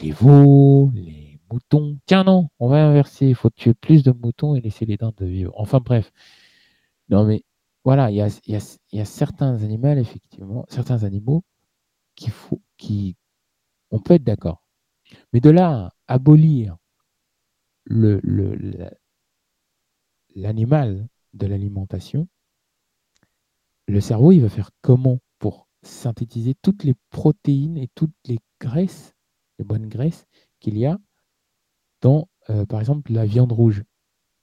Les 0.00 0.12
veaux, 0.12 0.90
les 0.94 1.38
moutons. 1.50 1.98
Tiens, 2.06 2.24
non, 2.24 2.48
on 2.58 2.68
va 2.68 2.86
inverser. 2.86 3.28
Il 3.28 3.34
faut 3.34 3.50
tuer 3.50 3.74
plus 3.74 4.02
de 4.02 4.12
moutons 4.12 4.54
et 4.54 4.60
laisser 4.60 4.84
les 4.86 4.96
dindes 4.96 5.14
vivre. 5.20 5.52
Enfin, 5.56 5.80
bref. 5.80 6.12
Non, 7.08 7.24
mais 7.24 7.44
voilà, 7.84 8.10
il 8.10 8.16
y 8.16 8.22
a, 8.22 9.04
certains 9.04 9.62
animaux, 9.62 9.88
effectivement, 9.96 10.66
certains 10.68 11.04
animaux 11.04 11.44
qu'il 12.16 12.32
faut, 12.32 12.60
qui, 12.76 13.16
peut 14.04 14.14
être 14.14 14.24
d'accord. 14.24 14.62
Mais 15.32 15.40
de 15.40 15.50
là 15.50 15.94
abolir 16.08 16.76
l'animal 20.34 21.08
de 21.36 21.46
l'alimentation, 21.46 22.28
le 23.88 24.00
cerveau, 24.00 24.32
il 24.32 24.40
va 24.40 24.48
faire 24.48 24.70
comment 24.82 25.18
pour 25.38 25.68
synthétiser 25.82 26.54
toutes 26.60 26.84
les 26.84 26.94
protéines 27.10 27.78
et 27.78 27.88
toutes 27.94 28.14
les 28.26 28.38
graisses, 28.60 29.14
les 29.58 29.64
bonnes 29.64 29.88
graisses 29.88 30.26
qu'il 30.60 30.76
y 30.76 30.86
a 30.86 30.98
dans, 32.00 32.28
euh, 32.50 32.66
par 32.66 32.80
exemple, 32.80 33.12
la 33.12 33.24
viande 33.24 33.52
rouge. 33.52 33.84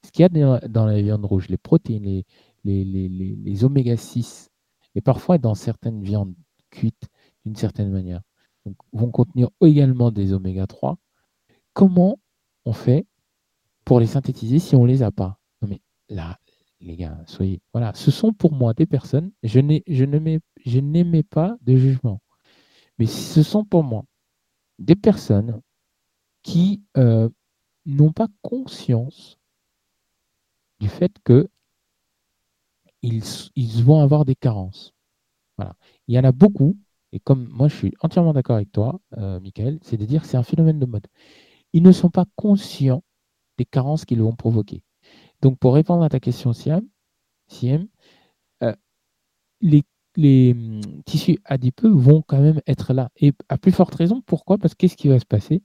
Ce 0.06 0.12
qu'il 0.12 0.24
y 0.24 0.26
a 0.26 0.60
dans, 0.68 0.86
la 0.86 1.02
viande 1.02 1.26
rouge, 1.26 1.50
les 1.50 1.58
protéines, 1.58 2.24
les, 2.64 2.84
les, 2.84 3.64
oméga 3.64 3.98
6, 3.98 4.50
et 4.96 5.02
parfois 5.02 5.38
dans 5.38 5.56
certaines 5.56 6.02
viandes 6.02 6.36
cuites 6.70 7.08
d'une 7.46 7.56
certaine 7.56 7.92
manière, 7.92 8.22
vont 8.94 9.12
contenir 9.12 9.50
également 9.62 10.12
des 10.12 10.34
oméga 10.34 10.68
3. 10.68 10.98
Comment 11.74 12.20
on 12.66 12.74
fait 12.74 13.06
pour 13.86 14.00
les 14.00 14.08
synthétiser 14.08 14.60
si 14.60 14.76
on 14.76 14.84
ne 14.84 14.88
les 14.88 15.04
a 15.04 15.12
pas? 15.12 15.40
Non 15.62 15.68
mais 15.68 15.82
là, 16.10 16.38
les 16.84 16.95
gars, 16.98 17.18
soyez. 17.26 17.62
Voilà, 17.74 17.94
ce 17.95 18.12
sont 18.12 18.34
pour 18.34 18.53
moi 18.53 18.74
des 18.74 18.86
personnes, 18.86 19.32
je 19.42 19.60
n'aimais 19.60 21.24
pas 21.24 21.58
de 21.62 21.76
jugement, 21.76 22.22
mais 23.00 23.06
ce 23.06 23.42
sont 23.44 23.66
pour 23.66 23.84
moi 23.84 24.06
des 24.80 24.95
personnes 24.95 25.62
qui 26.44 26.84
euh, 26.98 27.30
n'ont 27.86 28.12
pas 28.12 28.28
conscience 28.42 29.40
du 30.80 30.90
fait 30.90 31.14
que 31.24 31.48
ils, 33.02 33.84
vont 33.84 34.02
avoir 34.02 34.24
des 34.26 34.36
carences. 34.36 34.94
Voilà. 35.58 35.76
Il 36.08 36.16
y 36.16 36.20
en 36.20 36.24
a 36.24 36.32
beaucoup, 36.32 36.78
et 37.12 37.20
comme 37.20 37.48
moi 37.50 37.68
je 37.68 37.76
suis 37.76 37.94
entièrement 38.02 38.34
d'accord 38.34 38.56
avec 38.56 38.72
toi, 38.72 39.00
euh, 39.18 39.40
Michael, 39.42 39.80
c'est 39.82 39.98
de 39.98 40.06
dire 40.06 40.22
que 40.22 40.28
c'est 40.28 40.38
un 40.38 40.44
phénomène 40.44 40.80
de 40.80 40.86
mode. 40.86 41.08
Ils 41.74 41.84
ne 41.84 41.92
sont 41.92 42.10
pas 42.10 42.26
conscients 42.36 43.03
des 43.58 43.66
carences 43.66 44.06
qu'ils 44.06 44.22
vont 44.22 44.36
provoquer. 44.36 44.84
Donc, 45.44 45.60
pour 45.60 45.74
répondre 45.74 46.04
à 46.04 46.10
ta 46.10 46.22
question, 46.22 46.54
Siam, 46.54 46.88
euh, 48.64 48.74
les, 49.60 49.84
hum, 50.54 50.82
tissus 51.04 51.38
adipeux 51.44 51.90
vont 51.90 52.22
quand 52.22 52.40
même 52.40 52.62
être 52.66 52.94
là. 52.94 53.10
Et 53.18 53.34
à 53.50 53.58
plus 53.58 53.74
forte 53.74 53.94
raison, 53.94 54.22
pourquoi? 54.22 54.58
Parce 54.58 54.74
qu'est-ce 54.74 54.96
qui 54.96 55.10
va 55.10 55.20
se 55.20 55.26
passer? 55.26 55.62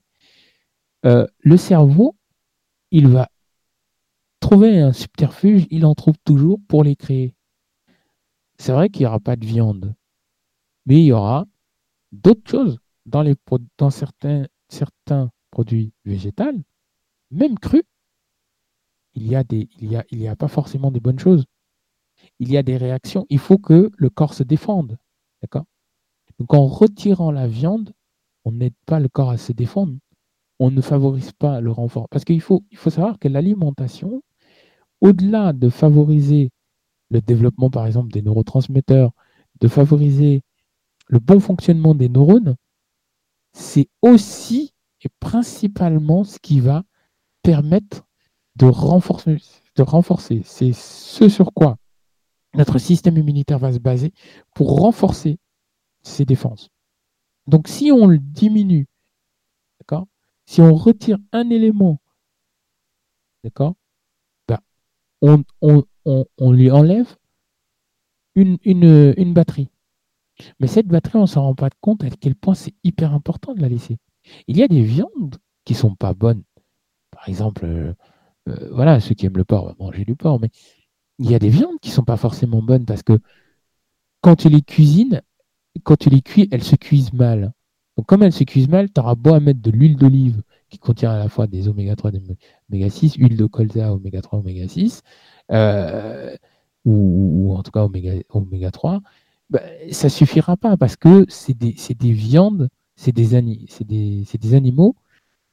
Euh, 1.06 1.28
Le 1.38 1.56
cerveau, 1.56 2.16
il 2.90 3.06
va 3.06 3.30
trouver 4.40 4.80
un 4.80 4.92
subterfuge, 4.92 5.68
il 5.70 5.86
en 5.86 5.94
trouve 5.94 6.18
toujours 6.24 6.58
pour 6.66 6.82
les 6.82 6.96
créer. 6.96 7.36
C'est 8.58 8.72
vrai 8.72 8.88
qu'il 8.88 9.02
n'y 9.02 9.06
aura 9.06 9.20
pas 9.20 9.36
de 9.36 9.46
viande, 9.46 9.94
mais 10.86 10.96
il 10.96 11.04
y 11.04 11.12
aura 11.12 11.46
d'autres 12.10 12.50
choses 12.50 12.80
dans 13.06 13.90
certains, 13.90 14.48
certains 14.68 15.30
produits 15.52 15.92
végétaux, 16.04 16.64
même 17.30 17.56
crus, 17.60 17.84
il 19.18 19.26
y 19.26 19.34
a 19.34 19.42
des, 19.42 19.68
il 19.80 19.90
y 19.90 19.96
a, 19.96 20.04
il 20.10 20.20
y 20.20 20.28
a 20.28 20.36
pas 20.36 20.46
forcément 20.46 20.92
des 20.92 21.00
bonnes 21.00 21.18
choses. 21.18 21.44
Il 22.38 22.52
y 22.52 22.56
a 22.56 22.62
des 22.62 22.76
réactions. 22.76 23.26
Il 23.30 23.40
faut 23.40 23.58
que 23.58 23.90
le 23.96 24.10
corps 24.10 24.34
se 24.34 24.44
défende. 24.44 24.96
D'accord? 25.42 25.64
Donc 26.38 26.54
en 26.54 26.66
retirant 26.66 27.32
la 27.32 27.48
viande, 27.48 27.92
on 28.44 28.52
n'aide 28.52 28.74
pas 28.86 29.00
le 29.00 29.08
corps 29.08 29.30
à 29.30 29.36
se 29.36 29.52
défendre. 29.52 29.94
On 30.60 30.70
ne 30.70 30.80
favorise 30.80 31.32
pas 31.32 31.60
le 31.60 31.72
renfort. 31.72 32.08
Parce 32.08 32.24
qu'il 32.24 32.40
faut, 32.40 32.62
il 32.70 32.78
faut 32.78 32.90
savoir 32.90 33.18
que 33.18 33.26
l'alimentation, 33.26 34.22
au-delà 35.00 35.52
de 35.52 35.68
favoriser 35.68 36.50
le 37.10 37.20
développement, 37.20 37.70
par 37.70 37.86
exemple, 37.86 38.12
des 38.12 38.22
neurotransmetteurs, 38.22 39.10
de 39.60 39.66
favoriser 39.66 40.42
le 41.08 41.18
bon 41.18 41.40
fonctionnement 41.40 41.96
des 41.96 42.08
neurones, 42.08 42.54
c'est 43.52 43.88
aussi 44.02 44.74
et 45.02 45.08
principalement 45.20 46.22
ce 46.22 46.38
qui 46.38 46.60
va 46.60 46.84
permettre 47.42 48.07
de 48.58 48.66
renforcer. 48.66 49.38
De 49.76 49.82
renforcer. 49.82 50.42
C'est 50.44 50.72
ce 50.72 51.28
sur 51.28 51.52
quoi 51.52 51.78
notre 52.54 52.78
système 52.78 53.16
immunitaire 53.16 53.58
va 53.58 53.72
se 53.72 53.78
baser 53.78 54.12
pour 54.54 54.80
renforcer 54.80 55.38
ses 56.02 56.24
défenses. 56.24 56.70
Donc 57.46 57.68
si 57.68 57.92
on 57.92 58.06
le 58.06 58.18
diminue, 58.18 58.88
d'accord 59.80 60.06
Si 60.46 60.60
on 60.60 60.74
retire 60.74 61.18
un 61.32 61.50
élément, 61.50 62.00
d'accord 63.44 63.74
ben, 64.48 64.58
on, 65.22 65.44
on, 66.04 66.52
lui 66.52 66.70
enlève 66.70 67.16
une, 68.34 68.58
une, 68.64 69.14
une 69.16 69.34
batterie. 69.34 69.68
Mais 70.58 70.66
cette 70.68 70.86
batterie, 70.86 71.18
on 71.18 71.22
ne 71.22 71.26
s'en 71.26 71.42
rend 71.42 71.54
pas 71.54 71.70
compte 71.80 72.02
à 72.02 72.10
quel 72.10 72.34
point 72.34 72.54
c'est 72.54 72.74
hyper 72.82 73.12
important 73.12 73.54
de 73.54 73.60
la 73.60 73.68
laisser. 73.68 73.98
Il 74.46 74.56
y 74.56 74.62
a 74.62 74.68
des 74.68 74.82
viandes 74.82 75.36
qui 75.64 75.74
ne 75.74 75.78
sont 75.78 75.94
pas 75.94 76.14
bonnes. 76.14 76.44
Par 77.10 77.28
exemple, 77.28 77.94
euh, 78.48 78.68
voilà, 78.72 79.00
ceux 79.00 79.14
qui 79.14 79.26
aiment 79.26 79.36
le 79.36 79.44
porc 79.44 79.66
vont 79.66 79.86
manger 79.86 80.04
du 80.04 80.14
porc, 80.16 80.40
mais 80.40 80.50
il 81.18 81.30
y 81.30 81.34
a 81.34 81.38
des 81.38 81.48
viandes 81.48 81.78
qui 81.80 81.90
ne 81.90 81.94
sont 81.94 82.04
pas 82.04 82.16
forcément 82.16 82.62
bonnes 82.62 82.84
parce 82.84 83.02
que 83.02 83.18
quand 84.20 84.36
tu 84.36 84.48
les 84.48 84.62
cuisines, 84.62 85.22
quand 85.84 85.96
tu 85.96 86.10
les 86.10 86.22
cuis, 86.22 86.48
elles 86.50 86.64
se 86.64 86.76
cuisent 86.76 87.12
mal. 87.12 87.52
Donc, 87.96 88.06
comme 88.06 88.22
elles 88.22 88.32
se 88.32 88.44
cuisent 88.44 88.68
mal, 88.68 88.92
tu 88.92 89.00
auras 89.00 89.14
beau 89.14 89.34
à 89.34 89.40
mettre 89.40 89.60
de 89.60 89.70
l'huile 89.70 89.96
d'olive 89.96 90.42
qui 90.70 90.78
contient 90.78 91.10
à 91.10 91.18
la 91.18 91.28
fois 91.28 91.46
des 91.46 91.68
oméga 91.68 91.96
3 91.96 92.10
et 92.10 92.18
des 92.18 92.36
oméga 92.70 92.90
6, 92.90 93.14
huile 93.16 93.36
de 93.36 93.46
colza 93.46 93.92
oméga 93.92 94.20
3, 94.20 94.40
oméga 94.40 94.68
6, 94.68 95.02
euh, 95.50 96.36
ou, 96.84 97.54
en 97.56 97.62
tout 97.62 97.70
cas 97.70 97.84
oméga, 97.84 98.12
oméga 98.30 98.70
3, 98.70 99.00
bah, 99.50 99.62
ça 99.90 100.08
suffira 100.08 100.56
pas 100.56 100.76
parce 100.76 100.96
que 100.96 101.24
c'est 101.28 101.56
des, 101.56 101.74
des, 101.98 102.12
viandes, 102.12 102.68
c'est 102.96 103.12
des, 103.12 104.54
animaux 104.54 104.94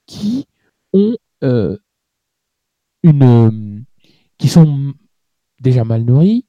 qui 0.06 0.48
ont 0.94 1.16
euh, 1.44 1.78
une, 3.06 3.86
qui 4.38 4.48
sont 4.48 4.94
déjà 5.62 5.84
mal 5.84 6.04
nourris, 6.04 6.46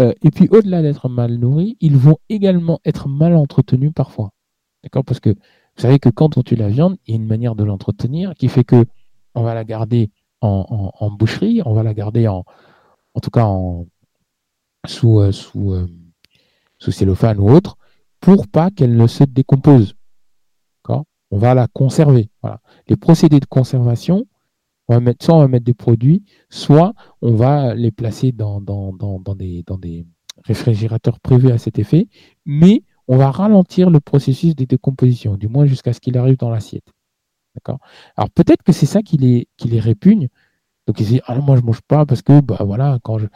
Euh, 0.00 0.12
et 0.26 0.30
puis, 0.32 0.48
au-delà 0.50 0.82
d'être 0.82 1.08
mal 1.08 1.38
nourris, 1.38 1.76
ils 1.80 1.96
vont 1.96 2.18
également 2.28 2.80
être 2.84 3.06
mal 3.08 3.32
entretenus 3.36 3.92
parfois. 3.94 4.30
D'accord? 4.82 5.04
Parce 5.04 5.20
que 5.20 5.30
vous 5.30 5.82
savez 5.84 6.00
que 6.00 6.10
quand 6.10 6.36
on 6.36 6.42
tue 6.42 6.56
la 6.56 6.68
viande, 6.68 6.96
il 7.06 7.10
y 7.10 7.14
a 7.14 7.20
une 7.22 7.28
manière 7.28 7.54
de 7.54 7.62
l'entretenir 7.62 8.34
qui 8.34 8.48
fait 8.48 8.64
que 8.64 8.86
on 9.36 9.42
va 9.44 9.54
la 9.54 9.64
garder 9.64 10.10
en, 10.40 11.10
boucherie, 11.18 11.62
on 11.64 11.74
va 11.74 11.84
la 11.84 11.94
garder 11.94 12.26
en, 12.26 12.44
en 13.14 13.20
tout 13.20 13.30
cas 13.30 13.44
en, 13.44 13.86
sous, 14.84 15.20
euh, 15.20 15.30
sous, 15.32 15.72
euh, 15.72 15.86
sous 16.78 16.90
cellophane 16.90 17.38
ou 17.38 17.48
autre, 17.50 17.76
pour 18.18 18.48
pas 18.48 18.72
qu'elle 18.72 18.96
ne 18.96 19.06
se 19.06 19.22
décompose. 19.22 19.94
On 21.34 21.38
va 21.38 21.52
la 21.54 21.66
conserver. 21.66 22.30
Voilà. 22.42 22.60
Les 22.86 22.96
procédés 22.96 23.40
de 23.40 23.46
conservation, 23.46 24.24
on 24.88 24.94
va 24.94 25.00
mettre, 25.00 25.24
soit 25.24 25.34
on 25.34 25.40
va 25.40 25.48
mettre 25.48 25.64
des 25.64 25.74
produits, 25.74 26.24
soit 26.50 26.94
on 27.22 27.34
va 27.34 27.74
les 27.74 27.90
placer 27.90 28.32
dans, 28.32 28.60
dans, 28.60 28.92
dans, 28.92 29.18
dans, 29.20 29.34
des, 29.34 29.62
dans 29.66 29.78
des 29.78 30.06
réfrigérateurs 30.44 31.20
prévus 31.20 31.50
à 31.50 31.58
cet 31.58 31.78
effet, 31.78 32.08
mais 32.44 32.82
on 33.08 33.16
va 33.16 33.30
ralentir 33.30 33.90
le 33.90 34.00
processus 34.00 34.54
de 34.56 34.64
décomposition, 34.64 35.36
du 35.36 35.48
moins 35.48 35.66
jusqu'à 35.66 35.92
ce 35.92 36.00
qu'il 36.00 36.16
arrive 36.18 36.36
dans 36.36 36.50
l'assiette. 36.50 36.86
D'accord? 37.54 37.78
Alors 38.16 38.30
peut-être 38.30 38.62
que 38.62 38.72
c'est 38.72 38.86
ça 38.86 39.02
qui 39.02 39.16
les, 39.16 39.48
qui 39.56 39.68
les 39.68 39.80
répugne. 39.80 40.28
Donc 40.86 41.00
ils 41.00 41.06
disent 41.06 41.20
Ah 41.26 41.36
moi 41.36 41.56
je 41.56 41.62
mange 41.62 41.80
pas 41.82 42.04
parce 42.04 42.22
que 42.22 42.40
bah 42.40 42.58
voilà, 42.60 42.98
quand 43.02 43.18
je. 43.18 43.26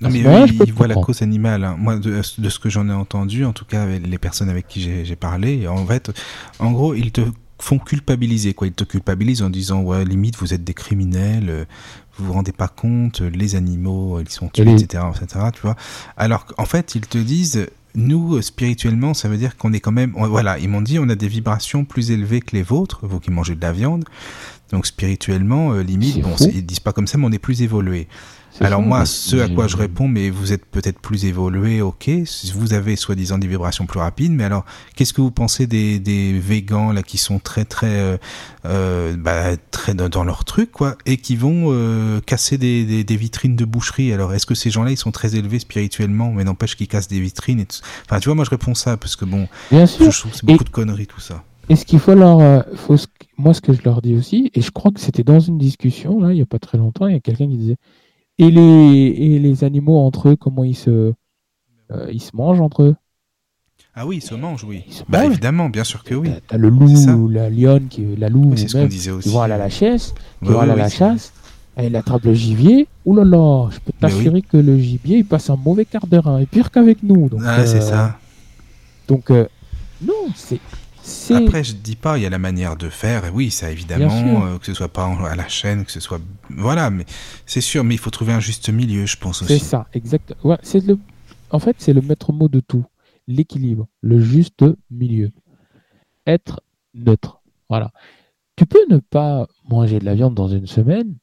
Non, 0.00 0.08
mais 0.08 0.22
eux, 0.22 0.46
ils 0.64 0.72
voient 0.72 0.88
la 0.88 0.94
cause 0.94 1.20
animale. 1.20 1.62
Hein. 1.62 1.76
Moi, 1.78 1.98
de, 1.98 2.22
ce 2.22 2.58
que 2.58 2.70
j'en 2.70 2.88
ai 2.88 2.92
entendu, 2.92 3.44
en 3.44 3.52
tout 3.52 3.66
cas, 3.66 3.84
les 3.84 4.18
personnes 4.18 4.48
avec 4.48 4.66
qui 4.66 4.80
j'ai 5.04 5.16
parlé, 5.16 5.68
en 5.68 5.84
fait, 5.84 6.10
en 6.58 6.72
gros, 6.72 6.94
ils 6.94 7.12
te 7.12 7.20
font 7.60 7.78
culpabiliser, 7.78 8.54
quoi. 8.54 8.66
Ils 8.66 8.72
te 8.72 8.84
culpabilisent 8.84 9.42
en 9.42 9.50
disant, 9.50 9.82
ouais, 9.82 10.04
limite, 10.04 10.36
vous 10.36 10.54
êtes 10.54 10.64
des 10.64 10.74
criminels, 10.74 11.50
euh, 11.50 11.64
vous 12.16 12.26
vous 12.26 12.32
rendez 12.32 12.52
pas 12.52 12.68
compte, 12.68 13.20
les 13.20 13.54
animaux, 13.54 14.20
ils 14.20 14.28
sont 14.28 14.48
tués, 14.48 14.72
etc., 14.72 15.04
etc., 15.14 15.46
tu 15.52 15.60
vois. 15.62 15.76
Alors 16.16 16.46
qu'en 16.46 16.64
fait, 16.64 16.94
ils 16.94 17.06
te 17.06 17.18
disent, 17.18 17.66
nous, 17.94 18.40
spirituellement, 18.42 19.14
ça 19.14 19.28
veut 19.28 19.36
dire 19.36 19.56
qu'on 19.56 19.72
est 19.72 19.80
quand 19.80 19.92
même, 19.92 20.12
voilà, 20.14 20.58
ils 20.58 20.68
m'ont 20.68 20.82
dit, 20.82 20.98
on 20.98 21.08
a 21.08 21.14
des 21.14 21.28
vibrations 21.28 21.84
plus 21.84 22.10
élevées 22.10 22.40
que 22.40 22.54
les 22.54 22.62
vôtres, 22.62 23.00
vous 23.02 23.20
qui 23.20 23.30
mangez 23.30 23.54
de 23.54 23.62
la 23.62 23.72
viande. 23.72 24.04
Donc 24.70 24.86
spirituellement, 24.86 25.72
euh, 25.72 25.82
limite, 25.82 26.20
bon, 26.20 26.36
ils 26.36 26.64
disent 26.64 26.80
pas 26.80 26.92
comme 26.92 27.06
ça, 27.06 27.18
mais 27.18 27.26
on 27.26 27.32
est 27.32 27.38
plus 27.38 27.62
évolué. 27.62 28.06
Alors 28.60 28.82
moi, 28.82 29.06
ce 29.06 29.36
à 29.36 29.48
quoi 29.48 29.66
je 29.66 29.76
réponds, 29.76 30.06
mais 30.06 30.28
vous 30.28 30.52
êtes 30.52 30.66
peut-être 30.66 31.00
plus 31.00 31.24
évolué, 31.24 31.80
ok. 31.80 32.10
Vous 32.54 32.74
avez 32.74 32.94
soi-disant 32.96 33.38
des 33.38 33.46
vibrations 33.46 33.86
plus 33.86 34.00
rapides, 34.00 34.32
mais 34.32 34.44
alors 34.44 34.64
qu'est-ce 34.96 35.14
que 35.14 35.22
vous 35.22 35.30
pensez 35.30 35.66
des, 35.66 35.98
des 35.98 36.38
végans 36.38 36.92
là 36.92 37.02
qui 37.02 37.16
sont 37.16 37.38
très 37.38 37.64
très 37.64 37.98
euh, 37.98 38.16
euh 38.66 39.16
bah, 39.16 39.56
très 39.70 39.94
dans 39.94 40.24
leur 40.24 40.44
truc 40.44 40.72
quoi, 40.72 40.96
et 41.06 41.16
qui 41.16 41.36
vont 41.36 41.68
euh, 41.68 42.20
casser 42.20 42.58
des, 42.58 43.02
des, 43.02 43.16
vitrines 43.16 43.56
de 43.56 43.64
boucherie? 43.64 44.12
Alors 44.12 44.34
est-ce 44.34 44.46
que 44.46 44.54
ces 44.54 44.70
gens-là 44.70 44.90
ils 44.90 44.98
sont 44.98 45.10
très 45.10 45.36
élevés 45.36 45.58
spirituellement, 45.58 46.30
mais 46.30 46.44
n'empêche 46.44 46.76
qu'ils 46.76 46.88
cassent 46.88 47.08
des 47.08 47.20
vitrines 47.20 47.60
et 47.60 47.66
Enfin 48.04 48.20
tu 48.20 48.28
vois, 48.28 48.34
moi 48.34 48.44
je 48.44 48.50
réponds 48.50 48.74
ça 48.74 48.96
parce 48.96 49.16
que 49.16 49.24
bon, 49.24 49.48
Bien 49.70 49.86
sûr. 49.86 50.10
je 50.10 50.20
trouve 50.20 50.34
c'est 50.34 50.44
beaucoup 50.44 50.64
de 50.64 50.70
conneries 50.70 51.06
tout 51.06 51.20
ça. 51.20 51.44
Et 51.70 51.76
ce 51.76 51.84
qu'il 51.84 52.00
faut 52.00 52.14
leur, 52.14 52.40
euh, 52.40 52.62
faut 52.74 52.96
moi 53.38 53.54
ce 53.54 53.60
que 53.60 53.72
je 53.72 53.80
leur 53.84 54.02
dis 54.02 54.16
aussi, 54.16 54.50
et 54.54 54.60
je 54.60 54.70
crois 54.70 54.90
que 54.90 55.00
c'était 55.00 55.22
dans 55.22 55.40
une 55.40 55.56
discussion 55.56 56.20
là 56.20 56.32
il 56.32 56.38
y 56.38 56.42
a 56.42 56.46
pas 56.46 56.58
très 56.58 56.76
longtemps, 56.76 57.06
il 57.06 57.14
y 57.14 57.16
a 57.16 57.20
quelqu'un 57.20 57.48
qui 57.48 57.56
disait 57.56 57.76
et 58.40 58.50
les, 58.50 59.14
et 59.18 59.38
les 59.38 59.64
animaux 59.64 59.98
entre 59.98 60.30
eux, 60.30 60.36
comment 60.36 60.64
ils 60.64 60.74
se, 60.74 61.12
euh, 61.90 62.10
ils 62.10 62.22
se 62.22 62.34
mangent 62.34 62.60
entre 62.62 62.84
eux? 62.84 62.96
Ah 63.94 64.06
oui, 64.06 64.16
ils 64.16 64.22
se 64.22 64.34
mangent, 64.34 64.64
oui. 64.64 64.84
bah 65.08 65.26
évidemment, 65.26 65.68
bien 65.68 65.84
sûr 65.84 66.04
que 66.04 66.14
oui. 66.14 66.30
T'as 66.48 66.56
le 66.56 66.70
loup, 66.70 67.28
la 67.28 67.50
lionne, 67.50 67.88
qui, 67.88 68.16
la 68.16 68.30
loup, 68.30 68.52
c'est 68.56 68.68
ce 68.68 68.78
qu'on 68.78 68.86
disait 68.86 69.10
aussi. 69.10 69.28
Qui 69.28 69.34
vont 69.34 69.42
à 69.42 69.48
la 69.48 69.68
chasse, 69.68 70.14
qui 70.42 70.48
vont 70.48 70.60
à 70.60 70.66
la 70.66 70.88
chasse, 70.88 71.34
elle 71.76 71.96
attrape 71.96 72.24
le 72.24 72.32
gibier. 72.32 72.88
Ouh 73.04 73.14
là 73.14 73.24
là, 73.24 73.68
je 73.70 73.78
peux 73.80 73.92
t'assurer 73.92 74.40
que 74.40 74.56
le 74.56 74.78
gibier, 74.78 75.18
il 75.18 75.24
passe 75.26 75.50
un 75.50 75.56
mauvais 75.56 75.84
quart 75.84 76.06
d'heure, 76.06 76.28
hein, 76.28 76.38
et 76.38 76.46
pire 76.46 76.70
qu'avec 76.70 77.02
nous. 77.02 77.28
Donc, 77.28 77.42
ah, 77.44 77.66
c'est 77.66 77.78
euh, 77.78 77.80
ça. 77.80 78.18
Donc, 79.06 79.30
euh, 79.30 79.46
non, 80.00 80.28
c'est 80.34 80.60
après, 81.30 81.64
je 81.64 81.74
dis 81.74 81.96
pas, 81.96 82.18
il 82.18 82.22
y 82.22 82.26
a 82.26 82.30
la 82.30 82.38
manière 82.38 82.76
de 82.76 82.88
faire, 82.88 83.24
et 83.24 83.30
oui, 83.30 83.50
ça 83.50 83.70
évidemment, 83.70 84.46
euh, 84.46 84.58
que 84.58 84.66
ce 84.66 84.74
soit 84.74 84.88
pas 84.88 85.04
à 85.04 85.36
la 85.36 85.48
chaîne, 85.48 85.84
que 85.84 85.92
ce 85.92 86.00
soit. 86.00 86.20
Voilà, 86.50 86.90
mais 86.90 87.04
c'est 87.46 87.60
sûr, 87.60 87.84
mais 87.84 87.94
il 87.94 87.98
faut 87.98 88.10
trouver 88.10 88.32
un 88.32 88.40
juste 88.40 88.68
milieu, 88.68 89.06
je 89.06 89.16
pense 89.16 89.42
aussi. 89.42 89.58
C'est 89.58 89.64
ça, 89.64 89.86
exact. 89.92 90.34
Ouais, 90.44 90.58
c'est 90.62 90.84
le... 90.84 90.98
En 91.50 91.58
fait, 91.58 91.76
c'est 91.78 91.92
le 91.92 92.00
maître 92.00 92.32
mot 92.32 92.48
de 92.48 92.60
tout 92.60 92.84
l'équilibre, 93.26 93.86
le 94.02 94.20
juste 94.20 94.64
milieu. 94.90 95.30
Être 96.26 96.62
neutre. 96.94 97.40
Voilà. 97.68 97.92
Tu 98.56 98.66
peux 98.66 98.84
ne 98.90 98.98
pas 98.98 99.46
manger 99.68 100.00
de 100.00 100.04
la 100.04 100.14
viande 100.14 100.34
dans 100.34 100.48
une 100.48 100.66
semaine, 100.66 101.16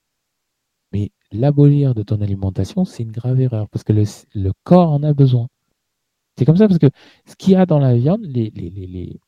mais 0.91 1.11
l'abolir 1.31 1.93
de 1.93 2.03
ton 2.03 2.21
alimentation, 2.21 2.85
c'est 2.85 3.03
une 3.03 3.11
grave 3.11 3.39
erreur 3.39 3.67
parce 3.69 3.83
que 3.83 3.93
le, 3.93 4.03
le 4.33 4.51
corps 4.63 4.91
en 4.91 5.03
a 5.03 5.13
besoin. 5.13 5.47
C'est 6.37 6.45
comme 6.45 6.57
ça 6.57 6.67
parce 6.67 6.79
que 6.79 6.89
ce 7.25 7.35
qu'il 7.35 7.53
y 7.53 7.55
a 7.55 7.65
dans 7.65 7.79
la 7.79 7.95
viande, 7.95 8.21
les, 8.23 8.51
les, 8.55 8.69
les, 8.69 8.87
les 8.87 9.19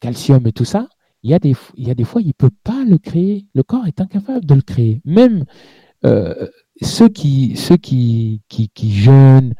calcium 0.00 0.46
et 0.46 0.52
tout 0.52 0.64
ça, 0.64 0.88
il 1.22 1.30
y 1.30 1.34
a 1.34 1.38
des, 1.38 1.54
il 1.76 1.88
y 1.88 1.90
a 1.90 1.94
des 1.94 2.04
fois, 2.04 2.20
il 2.20 2.28
ne 2.28 2.32
peut 2.32 2.50
pas 2.62 2.84
le 2.84 2.98
créer. 2.98 3.46
Le 3.54 3.62
corps 3.62 3.86
est 3.86 4.00
incapable 4.00 4.44
de 4.44 4.54
le 4.54 4.62
créer. 4.62 5.00
Même 5.04 5.44
euh, 6.04 6.48
ceux 6.82 7.08
qui, 7.08 7.56
ceux 7.56 7.76
qui, 7.76 8.42
qui, 8.48 8.68
qui 8.68 8.92
jeûnent 8.92 9.54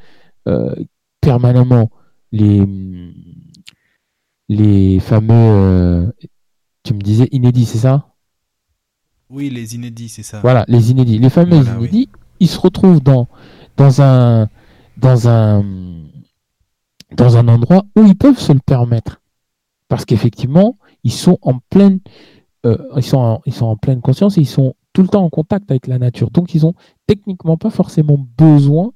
euh, 0.47 0.75
permanemment, 1.21 1.91
les, 2.31 2.65
les 4.49 5.01
fameux, 5.01 5.33
euh, 5.35 6.13
tu 6.85 6.95
me 6.95 7.01
disais 7.01 7.29
inédits, 7.33 7.67
c'est 7.67 7.79
ça? 7.79 8.15
Oui, 9.29 9.51
les 9.51 9.75
inédits, 9.75 10.09
c'est 10.09 10.23
ça. 10.23 10.41
Voilà, 10.41 10.65
les 10.69 10.93
inédits. 10.93 11.19
Les 11.19 11.31
fameux 11.31 11.65
inédits, 11.65 12.09
ils 12.39 12.49
se 12.49 12.61
retrouvent 12.61 13.03
dans, 13.03 13.27
dans 13.77 14.01
un, 14.01 14.49
dans 14.99 15.29
un, 15.29 15.65
dans 17.13 17.37
un 17.37 17.49
endroit 17.49 17.85
où 17.97 18.05
ils 18.05 18.17
peuvent 18.17 18.39
se 18.39 18.53
le 18.53 18.61
permettre. 18.61 19.21
Parce 19.89 20.05
qu'effectivement, 20.05 20.79
ils 21.05 21.13
sont 21.13 21.39
en 21.43 21.59
pleine, 21.71 22.01
euh, 22.65 22.77
ils, 22.97 23.03
sont 23.03 23.41
ils 23.47 23.55
sont 23.55 23.67
en 23.67 23.77
pleine 23.77 24.01
conscience 24.01 24.39
et 24.39 24.41
ils 24.41 24.47
sont 24.47 24.75
tout 24.93 25.03
le 25.03 25.09
temps 25.09 25.25
en 25.25 25.31
contact 25.31 25.71
avec 25.71 25.87
la 25.87 25.99
nature. 25.99 26.31
Donc, 26.31 26.55
ils 26.55 26.67
ont 26.67 26.75
techniquement 27.07 27.57
pas 27.57 27.71
forcément 27.71 28.19
besoin 28.19 28.93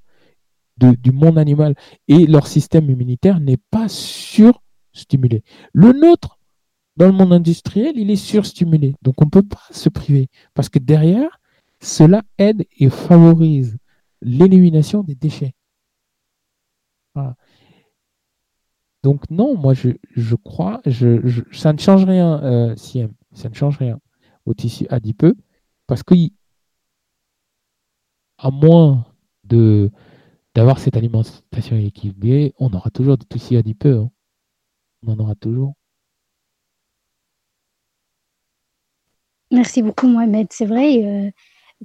du 0.78 1.12
monde 1.12 1.36
animal 1.36 1.74
et 2.08 2.26
leur 2.26 2.46
système 2.46 2.88
immunitaire 2.88 3.38
n'est 3.38 3.58
pas 3.70 3.86
surstimulé. 3.88 5.44
Le 5.74 5.92
nôtre, 5.92 6.38
dans 6.96 7.06
le 7.06 7.12
monde 7.12 7.34
industriel, 7.34 7.92
il 7.96 8.10
est 8.10 8.16
surstimulé. 8.16 8.94
Donc, 9.02 9.20
on 9.20 9.26
ne 9.26 9.30
peut 9.30 9.42
pas 9.42 9.62
se 9.70 9.88
priver 9.88 10.28
parce 10.54 10.68
que 10.68 10.78
derrière, 10.78 11.38
cela 11.80 12.22
aide 12.38 12.66
et 12.78 12.88
favorise 12.88 13.76
l'élimination 14.22 15.02
des 15.02 15.14
déchets. 15.14 15.54
Voilà. 17.14 17.36
Donc 19.02 19.30
non, 19.30 19.56
moi 19.56 19.74
je, 19.74 19.90
je 20.14 20.34
crois, 20.34 20.80
je, 20.84 21.42
ça 21.52 21.72
ne 21.72 21.78
change 21.78 22.04
rien, 22.04 22.42
euh, 22.42 22.74
ça 23.32 23.48
ne 23.48 23.54
change 23.54 23.78
rien 23.78 23.98
au 24.44 24.54
tissu 24.54 24.86
adipeux, 24.90 25.36
parce 25.86 26.02
que 26.02 26.14
à 28.38 28.50
moins 28.50 29.06
de 29.44 29.90
d'avoir 30.54 30.78
cette 30.78 30.96
alimentation 30.96 31.76
équilibrée, 31.76 32.54
on 32.58 32.72
aura 32.72 32.90
toujours 32.90 33.16
des 33.16 33.26
tissus 33.26 33.56
adipeux. 33.56 33.98
Hein. 33.98 34.10
On 35.06 35.12
en 35.12 35.18
aura 35.20 35.34
toujours. 35.34 35.74
Merci 39.52 39.82
beaucoup 39.82 40.08
Mohamed. 40.08 40.48
C'est 40.50 40.66
vrai, 40.66 41.04
euh, 41.04 41.30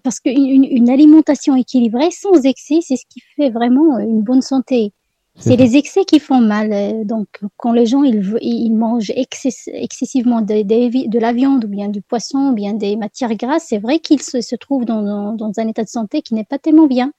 parce 0.04 0.20
qu'une 0.20 0.66
une 0.66 0.90
alimentation 0.90 1.56
équilibrée 1.56 2.12
sans 2.12 2.44
excès, 2.44 2.80
c'est 2.82 2.98
ce 2.98 3.06
qui 3.10 3.22
fait 3.36 3.50
vraiment 3.50 4.00
une 4.00 4.22
bonne 4.22 4.42
santé. 4.42 4.94
C'est 5.38 5.58
les 5.58 5.76
excès 5.76 6.06
qui 6.06 6.20
font 6.20 6.40
mal. 6.40 6.72
Euh, 6.72 7.04
donc, 7.04 7.28
quand 7.58 7.74
les 7.74 7.86
gens 7.86 8.04
ils, 8.04 8.38
ils 8.42 8.74
mangent 8.74 9.12
excessivement 9.16 10.42
de, 10.42 10.64
de, 10.64 11.20
la 11.20 11.34
viande 11.34 11.66
ou 11.66 11.68
bien 11.68 11.90
du 11.90 12.02
poisson 12.02 12.52
ou 12.52 12.54
bien 12.54 12.74
des 12.74 12.96
matières 12.96 13.36
grasses, 13.36 13.66
c'est 13.68 13.78
vrai 13.78 14.00
qu'ils 14.00 14.22
se, 14.22 14.42
se, 14.42 14.56
trouvent 14.56 14.86
dans, 14.86 15.34
dans, 15.34 15.52
un 15.58 15.68
état 15.68 15.84
de 15.84 15.90
santé 15.90 16.22
qui 16.22 16.34
n'est 16.36 16.46
pas 16.46 16.58
tellement 16.58 16.88
bien. 16.88 17.12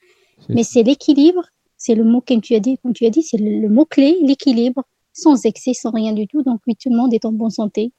Mais 0.48 0.62
c'est 0.62 0.82
l'équilibre, 0.82 1.42
c'est 1.76 1.94
le 1.94 2.04
mot 2.04 2.20
que 2.20 2.38
tu 2.40 2.54
as 2.54 2.60
dit, 2.60 2.78
comme 2.78 2.92
tu 2.92 3.06
as 3.06 3.10
dit, 3.10 3.22
c'est 3.22 3.38
le, 3.38 3.68
mot 3.68 3.84
clé, 3.84 4.16
l'équilibre, 4.22 4.82
sans 5.12 5.44
excès, 5.44 5.74
sans 5.74 5.90
rien 5.90 6.12
du 6.12 6.26
tout. 6.26 6.42
Donc, 6.42 6.60
oui, 6.66 6.74
tout 6.76 6.90
le 6.90 6.96
monde 6.96 7.12
est 7.12 7.24
en 7.24 7.32
bonne 7.32 7.50
santé. 7.50 7.92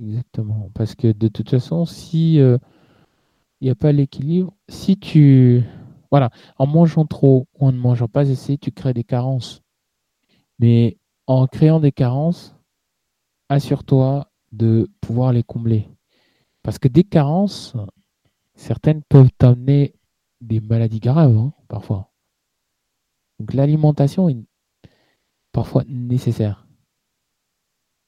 Exactement. 0.00 0.70
Parce 0.74 0.94
que 0.94 1.12
de 1.12 1.28
toute 1.28 1.50
façon, 1.50 1.86
si 1.86 2.40
euh, 2.40 2.58
il 3.60 3.66
n'y 3.66 3.70
a 3.70 3.76
pas 3.76 3.92
l'équilibre, 3.92 4.52
si 4.68 4.96
tu 4.96 5.62
voilà, 6.12 6.30
en 6.58 6.66
mangeant 6.66 7.06
trop 7.06 7.48
ou 7.54 7.66
en 7.66 7.72
ne 7.72 7.78
mangeant 7.78 8.06
pas 8.06 8.30
assez, 8.30 8.58
tu 8.58 8.70
crées 8.70 8.92
des 8.92 9.02
carences. 9.02 9.62
Mais 10.58 10.98
en 11.26 11.46
créant 11.46 11.80
des 11.80 11.90
carences, 11.90 12.54
assure-toi 13.48 14.30
de 14.52 14.90
pouvoir 15.00 15.32
les 15.32 15.42
combler. 15.42 15.88
Parce 16.62 16.78
que 16.78 16.86
des 16.86 17.02
carences, 17.02 17.74
certaines 18.54 19.02
peuvent 19.02 19.30
t'amener 19.38 19.94
des 20.42 20.60
maladies 20.60 21.00
graves, 21.00 21.34
hein, 21.34 21.54
parfois. 21.66 22.12
Donc 23.40 23.54
l'alimentation 23.54 24.28
est 24.28 24.44
parfois 25.50 25.82
nécessaire. 25.88 26.66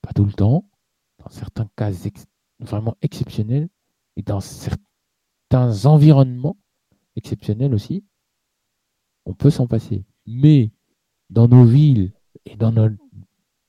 Pas 0.02 0.12
tout 0.12 0.26
le 0.26 0.32
temps, 0.32 0.68
dans 1.20 1.30
certains 1.30 1.70
cas 1.74 1.90
vraiment 2.58 2.98
exceptionnels 3.00 3.70
et 4.16 4.22
dans 4.22 4.40
certains 4.40 5.86
environnements 5.86 6.58
exceptionnel 7.16 7.74
aussi, 7.74 8.04
on 9.26 9.34
peut 9.34 9.50
s'en 9.50 9.66
passer. 9.66 10.04
Mais 10.26 10.70
dans 11.30 11.48
nos 11.48 11.64
villes 11.64 12.12
et 12.44 12.56
dans 12.56 12.72
notre 12.72 12.96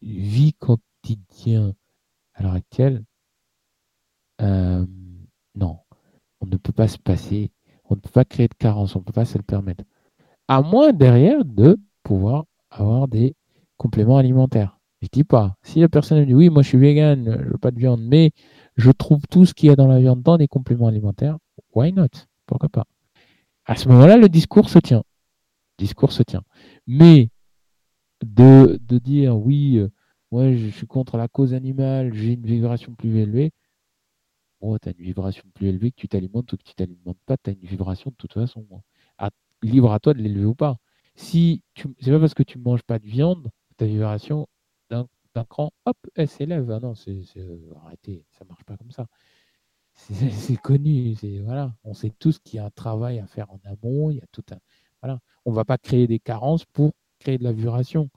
vie 0.02 0.54
quotidienne 0.54 1.74
à 2.34 2.44
l'heure 2.44 2.54
actuelle, 2.54 3.04
euh, 4.42 4.86
non, 5.56 5.80
on 6.42 6.46
ne 6.46 6.58
peut 6.58 6.74
pas 6.74 6.88
se 6.88 6.98
passer, 6.98 7.52
on 7.90 7.96
ne 7.96 8.00
peut 8.00 8.10
pas 8.10 8.26
créer 8.26 8.48
de 8.48 8.54
carence, 8.56 8.96
on 8.96 9.00
ne 9.00 9.04
peut 9.06 9.14
pas 9.14 9.26
se 9.26 9.38
le 9.38 9.44
permettre. 9.44 9.84
À 10.48 10.62
moins 10.62 10.94
derrière 10.94 11.44
de 11.46 11.78
pouvoir 12.04 12.46
avoir 12.70 13.08
des 13.08 13.36
compléments 13.78 14.18
alimentaires. 14.18 14.80
Je 15.02 15.08
dis 15.12 15.24
pas. 15.24 15.56
Si 15.64 15.80
la 15.80 15.90
personne 15.90 16.24
dit 16.26 16.34
oui, 16.34 16.50
moi 16.50 16.62
je 16.62 16.70
suis 16.70 16.78
vegan, 16.78 17.26
je 17.26 17.52
veux 17.52 17.58
pas 17.58 17.72
de 17.72 17.80
viande, 17.80 18.02
mais 18.02 18.32
je 18.76 18.92
trouve 18.92 19.22
tout 19.30 19.46
ce 19.46 19.54
qu'il 19.54 19.70
y 19.70 19.72
a 19.72 19.76
dans 19.76 19.88
la 19.88 20.00
viande 20.00 20.22
dans 20.22 20.38
des 20.38 20.48
compléments 20.48 20.88
alimentaires, 20.88 21.38
why 21.74 21.94
not? 21.94 22.08
Pourquoi 22.46 22.70
pas? 22.70 22.86
À 23.66 23.76
ce 23.76 23.88
moment-là, 23.90 24.18
le 24.18 24.30
discours 24.30 24.70
se 24.70 24.80
tient. 24.80 25.04
Discours 25.78 26.12
se 26.12 26.24
tient. 26.24 26.44
Mais 26.88 27.30
de, 28.24 28.80
dire 29.00 29.38
oui, 29.38 29.78
euh, 29.78 29.90
moi 30.32 30.54
je 30.54 30.68
suis 30.70 30.88
contre 30.88 31.18
la 31.18 31.28
cause 31.28 31.54
animale, 31.54 32.14
j'ai 32.14 32.34
une 32.34 32.46
vibration 32.46 32.94
plus 32.94 33.18
élevée. 33.18 33.52
Tu 34.82 34.90
as 34.90 34.92
une 34.98 35.06
vibration 35.06 35.44
plus 35.54 35.68
élevée 35.68 35.92
que 35.92 35.98
tu 35.98 36.08
t'alimentes 36.08 36.52
ou 36.52 36.58
que 36.58 36.64
tu 36.64 36.74
t'alimentes 36.74 37.20
pas, 37.28 37.38
tu 37.38 37.52
as 37.52 37.54
une 37.54 37.68
vibration 37.68 38.10
de 38.10 38.16
toute 38.16 38.34
façon. 38.34 38.66
Libre 39.62 39.94
à 39.94 40.00
toi 40.00 40.14
de 40.14 40.20
l'élever 40.22 40.46
ou 40.46 40.56
pas. 40.56 40.78
Si 41.16 41.64
tu, 41.74 41.88
c'est 42.00 42.12
pas 42.12 42.20
parce 42.20 42.34
que 42.34 42.44
tu 42.44 42.58
manges 42.60 42.84
pas 42.84 43.00
de 43.00 43.06
viande, 43.06 43.50
ta 43.78 43.86
vibration 43.86 44.48
d'un 44.90 45.08
cran, 45.50 45.72
hop, 45.86 45.98
elle 46.16 46.28
s'élève. 46.28 46.70
Ah 46.72 46.80
non, 46.80 46.96
c'est, 46.96 47.22
euh, 47.38 47.74
arrêtez, 47.84 48.26
ça 48.32 48.46
marche 48.46 48.64
pas 48.64 48.78
comme 48.78 48.92
ça. 48.92 49.08
C'est, 50.10 50.58
connu, 50.58 51.16
c'est 51.16 51.40
voilà, 51.40 51.74
on 51.84 51.94
sait 51.94 52.12
tous 52.20 52.40
qu'il 52.40 52.58
y 52.58 52.60
a 52.60 52.66
un 52.66 52.70
travail 52.70 53.20
à 53.20 53.28
faire 53.28 53.50
en 53.50 53.60
amont, 53.64 54.12
il 54.12 54.18
y 54.18 54.22
a 54.22 54.26
tout 54.32 54.44
un 54.52 54.58
voilà, 55.02 55.20
on 55.46 55.52
va 55.52 55.66
pas 55.66 55.78
créer 55.78 56.08
des 56.08 56.20
carences 56.20 56.66
pour 56.66 56.94
créer 57.20 57.38
de 57.38 57.44
la 57.44 57.52
vibration. 57.52 58.10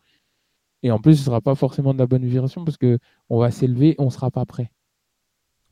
Et 0.83 0.91
en 0.91 0.99
plus, 0.99 1.17
ce 1.17 1.25
sera 1.25 1.41
pas 1.41 1.55
forcément 1.55 1.93
de 1.93 1.99
la 1.99 2.07
bonne 2.07 2.25
vibration 2.25 2.65
parce 2.65 2.77
que 2.77 2.99
on 3.29 3.39
va 3.39 3.51
s'élever, 3.51 3.95
on 3.99 4.11
sera 4.11 4.31
pas 4.31 4.47
prêt. 4.47 4.71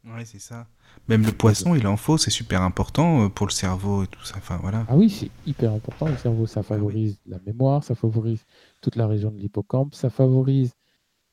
Ouais, 0.04 0.24
c'est 0.24 0.38
ça. 0.38 0.68
Même 1.08 1.24
le 1.24 1.32
poisson, 1.32 1.74
il 1.74 1.86
en 1.86 1.96
faut, 1.96 2.16
c'est 2.16 2.30
super 2.30 2.62
important 2.62 3.24
euh, 3.24 3.28
pour 3.28 3.46
le 3.46 3.52
cerveau 3.52 4.04
et 4.04 4.06
tout 4.06 4.24
ça. 4.24 4.34
Enfin, 4.36 4.58
voilà. 4.58 4.84
Ah 4.88 4.96
oui, 4.96 5.10
c'est 5.10 5.30
hyper 5.46 5.72
important 5.72 6.06
le 6.06 6.16
cerveau. 6.16 6.46
Ça 6.46 6.62
favorise 6.62 7.18
la 7.26 7.38
mémoire, 7.40 7.82
ça 7.82 7.94
favorise 7.94 8.44
toute 8.82 8.96
la 8.96 9.06
région 9.06 9.30
de 9.30 9.38
l'hippocampe, 9.38 9.94
ça 9.94 10.10
favorise 10.10 10.74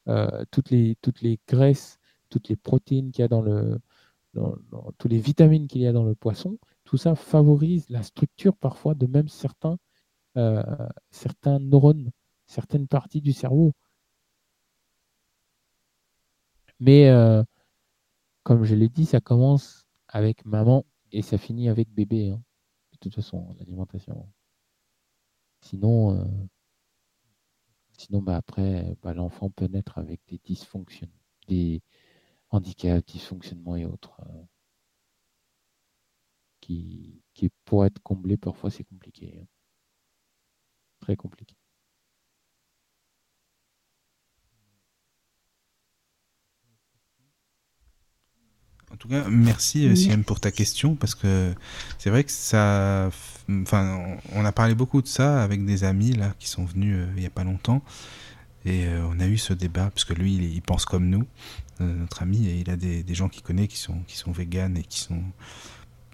euh, 0.07 0.43
toutes, 0.49 0.71
les, 0.71 0.97
toutes 1.01 1.21
les 1.21 1.39
graisses, 1.47 1.99
toutes 2.29 2.49
les 2.49 2.55
protéines 2.55 3.11
qu'il 3.11 3.21
y 3.21 3.25
a 3.25 3.27
dans 3.27 3.41
le, 3.41 3.79
dans, 4.33 4.55
toutes 4.97 5.11
les 5.11 5.19
vitamines 5.19 5.67
qu'il 5.67 5.81
y 5.81 5.87
a 5.87 5.93
dans 5.93 6.03
le 6.03 6.15
poisson. 6.15 6.57
Tout 6.83 6.97
ça 6.97 7.15
favorise 7.15 7.89
la 7.89 8.03
structure 8.03 8.55
parfois 8.55 8.95
de 8.95 9.07
même 9.07 9.27
certains, 9.27 9.77
euh, 10.37 10.63
certains 11.11 11.59
neurones, 11.59 12.11
certaines 12.47 12.87
parties 12.87 13.21
du 13.21 13.33
cerveau. 13.33 13.73
Mais 16.79 17.09
comme 18.43 18.63
je 18.65 18.75
l'ai 18.75 18.89
dit, 18.89 19.05
ça 19.05 19.21
commence 19.21 19.85
avec 20.09 20.45
maman 20.45 20.85
et 21.11 21.21
ça 21.21 21.37
finit 21.37 21.69
avec 21.69 21.89
bébé. 21.89 22.31
Hein. 22.31 22.43
De 22.91 22.97
toute 22.97 23.15
façon, 23.15 23.55
l'alimentation. 23.59 24.29
Sinon, 25.61 26.17
euh, 26.17 26.25
sinon 27.97 28.21
bah, 28.21 28.35
après, 28.35 28.95
bah, 29.01 29.13
l'enfant 29.13 29.49
peut 29.49 29.67
naître 29.67 29.97
avec 29.97 30.21
des 30.27 30.39
dysfonctions, 30.43 31.09
des 31.47 31.81
handicaps, 32.53 33.05
dysfonctionnements 33.05 33.75
et 33.75 33.85
autres. 33.85 34.15
Euh, 34.21 34.43
qui, 36.61 37.21
qui, 37.33 37.49
pour 37.65 37.85
être 37.85 37.99
comblés, 38.01 38.37
parfois 38.37 38.71
c'est 38.71 38.85
compliqué. 38.85 39.37
Hein. 39.41 39.45
Très 41.01 41.15
compliqué. 41.17 41.55
En 48.91 48.95
tout 48.95 49.07
cas, 49.07 49.27
merci 49.27 49.87
euh, 49.87 49.95
Siam 49.95 50.23
pour 50.23 50.39
ta 50.39 50.51
question 50.51 50.95
parce 50.95 51.15
que 51.15 51.53
c'est 51.97 52.11
vrai 52.11 52.23
que 52.23 52.31
ça, 52.31 53.09
enfin, 53.49 54.17
on 54.33 54.45
a 54.45 54.51
parlé 54.51 54.75
beaucoup 54.75 55.01
de 55.01 55.07
ça 55.07 55.43
avec 55.43 55.65
des 55.65 55.83
amis 55.83 56.13
là 56.13 56.35
qui 56.37 56.47
sont 56.47 56.63
venus 56.63 56.97
euh, 56.99 57.07
il 57.15 57.21
n'y 57.21 57.25
a 57.25 57.31
pas 57.31 57.43
longtemps 57.43 57.81
et 58.65 58.85
euh, 58.85 59.05
on 59.09 59.19
a 59.19 59.27
eu 59.27 59.37
ce 59.37 59.53
débat 59.53 59.89
parce 59.89 60.05
que 60.05 60.13
lui 60.13 60.35
il, 60.35 60.61
pense 60.61 60.85
comme 60.85 61.09
nous, 61.09 61.25
notre 61.79 62.21
ami 62.21 62.47
et 62.47 62.59
il 62.59 62.69
a 62.69 62.75
des, 62.75 63.03
des 63.03 63.13
gens 63.13 63.29
qu'il 63.29 63.43
connaît 63.43 63.67
qui 63.67 63.77
sont 63.77 63.97
qui 64.07 64.17
sont 64.17 64.31
véganes 64.31 64.77
et 64.77 64.83
qui 64.83 64.99
sont 64.99 65.21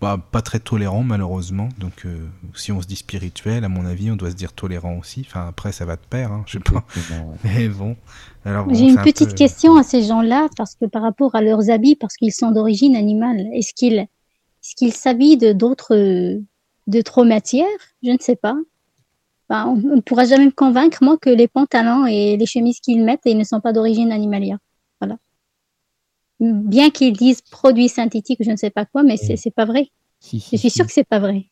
bah, 0.02 0.18
pas 0.32 0.42
très 0.42 0.60
tolérant 0.60 1.04
malheureusement. 1.04 1.70
Donc 1.78 2.06
euh, 2.06 2.28
si 2.56 2.72
on 2.72 2.82
se 2.82 2.88
dit 2.88 2.96
spirituel, 2.96 3.66
à 3.66 3.70
mon 3.70 3.86
avis, 3.86 4.10
on 4.12 4.16
doit 4.16 4.32
se 4.32 4.36
dire 4.36 4.54
tolérant 4.54 4.98
aussi. 4.98 5.26
Enfin 5.28 5.48
après 5.48 5.72
ça 5.72 5.86
va 5.86 5.96
de 5.98 6.06
pair, 6.10 6.32
hein, 6.32 6.44
je 6.46 6.54
sais 6.54 6.60
pas. 6.60 6.86
Mais 7.44 7.68
bon. 7.68 7.98
Alors 8.46 8.74
J'ai 8.74 8.88
une 8.88 9.02
petite 9.02 9.36
question 9.36 9.76
à 9.76 9.84
ces 9.84 10.04
gens-là 10.04 10.48
parce 10.56 10.76
que 10.76 10.86
par 10.86 11.02
rapport 11.02 11.36
à 11.36 11.42
leurs 11.42 11.70
habits, 11.70 11.96
parce 11.96 12.16
qu'ils 12.16 12.34
sont 12.34 12.52
d'origine 12.52 12.96
animale, 12.96 13.48
est-ce 13.54 13.74
qu'ils 13.74 14.00
est-ce 14.00 14.76
qu'ils 14.76 14.94
s'habillent 14.94 15.38
de 15.38 15.52
d'autres 15.52 16.40
de 16.88 17.02
trop 17.02 17.26
matières? 17.26 17.68
Je 18.02 18.12
ne 18.12 18.18
sais 18.20 18.38
pas. 18.38 18.56
On 19.50 19.76
ne 19.76 20.02
pourra 20.02 20.26
jamais 20.26 20.46
me 20.46 20.52
convaincre 20.52 21.00
moi 21.02 21.18
que 21.18 21.30
les 21.30 21.48
pantalons 21.48 22.06
et 22.06 22.38
les 22.38 22.46
chemises 22.46 22.80
qu'ils 22.80 23.04
mettent 23.04 23.22
ils 23.26 23.38
ne 23.38 23.44
sont 23.44 23.62
pas 23.62 23.74
d'origine 23.74 24.12
animalière. 24.12 24.60
Voilà 25.02 25.18
bien 26.40 26.90
qu'ils 26.90 27.16
disent 27.16 27.42
produits 27.42 27.90
synthétiques, 27.90 28.40
je 28.42 28.52
ne 28.52 28.56
sais 28.56 28.70
pas 28.70 28.86
quoi, 28.86 29.04
mais 29.04 29.18
c'est 29.18 29.36
n'est 29.46 29.52
pas 29.52 29.66
vrai. 29.66 29.90
je 30.22 30.38
suis 30.38 30.70
sûr 30.70 30.86
que 30.86 30.92
c'est 30.92 31.08
pas 31.08 31.20
vrai. 31.20 31.46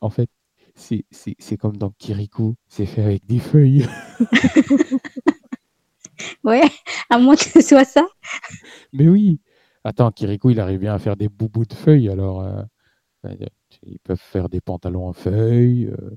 en 0.00 0.10
fait, 0.10 0.28
c'est 0.74 1.56
comme 1.58 1.76
dans 1.76 1.90
Kirikou, 1.98 2.54
c'est 2.68 2.86
fait 2.86 3.02
avec 3.02 3.26
des 3.26 3.38
feuilles. 3.38 3.86
ouais, 6.44 6.62
à 7.10 7.18
moins 7.18 7.36
que 7.36 7.44
ce 7.44 7.60
soit 7.60 7.84
ça. 7.84 8.06
Mais 8.92 9.08
oui. 9.08 9.40
Attends, 9.84 10.10
Kirikou, 10.10 10.50
il 10.50 10.60
arrive 10.60 10.80
bien 10.80 10.94
à 10.94 10.98
faire 10.98 11.16
des 11.16 11.28
boubous 11.28 11.64
de 11.64 11.72
feuilles, 11.72 12.10
alors 12.10 12.42
euh, 12.42 12.62
ils 13.82 14.00
peuvent 14.00 14.20
faire 14.20 14.48
des 14.48 14.60
pantalons 14.60 15.06
en 15.06 15.12
feuilles, 15.12 15.86
euh, 15.86 16.16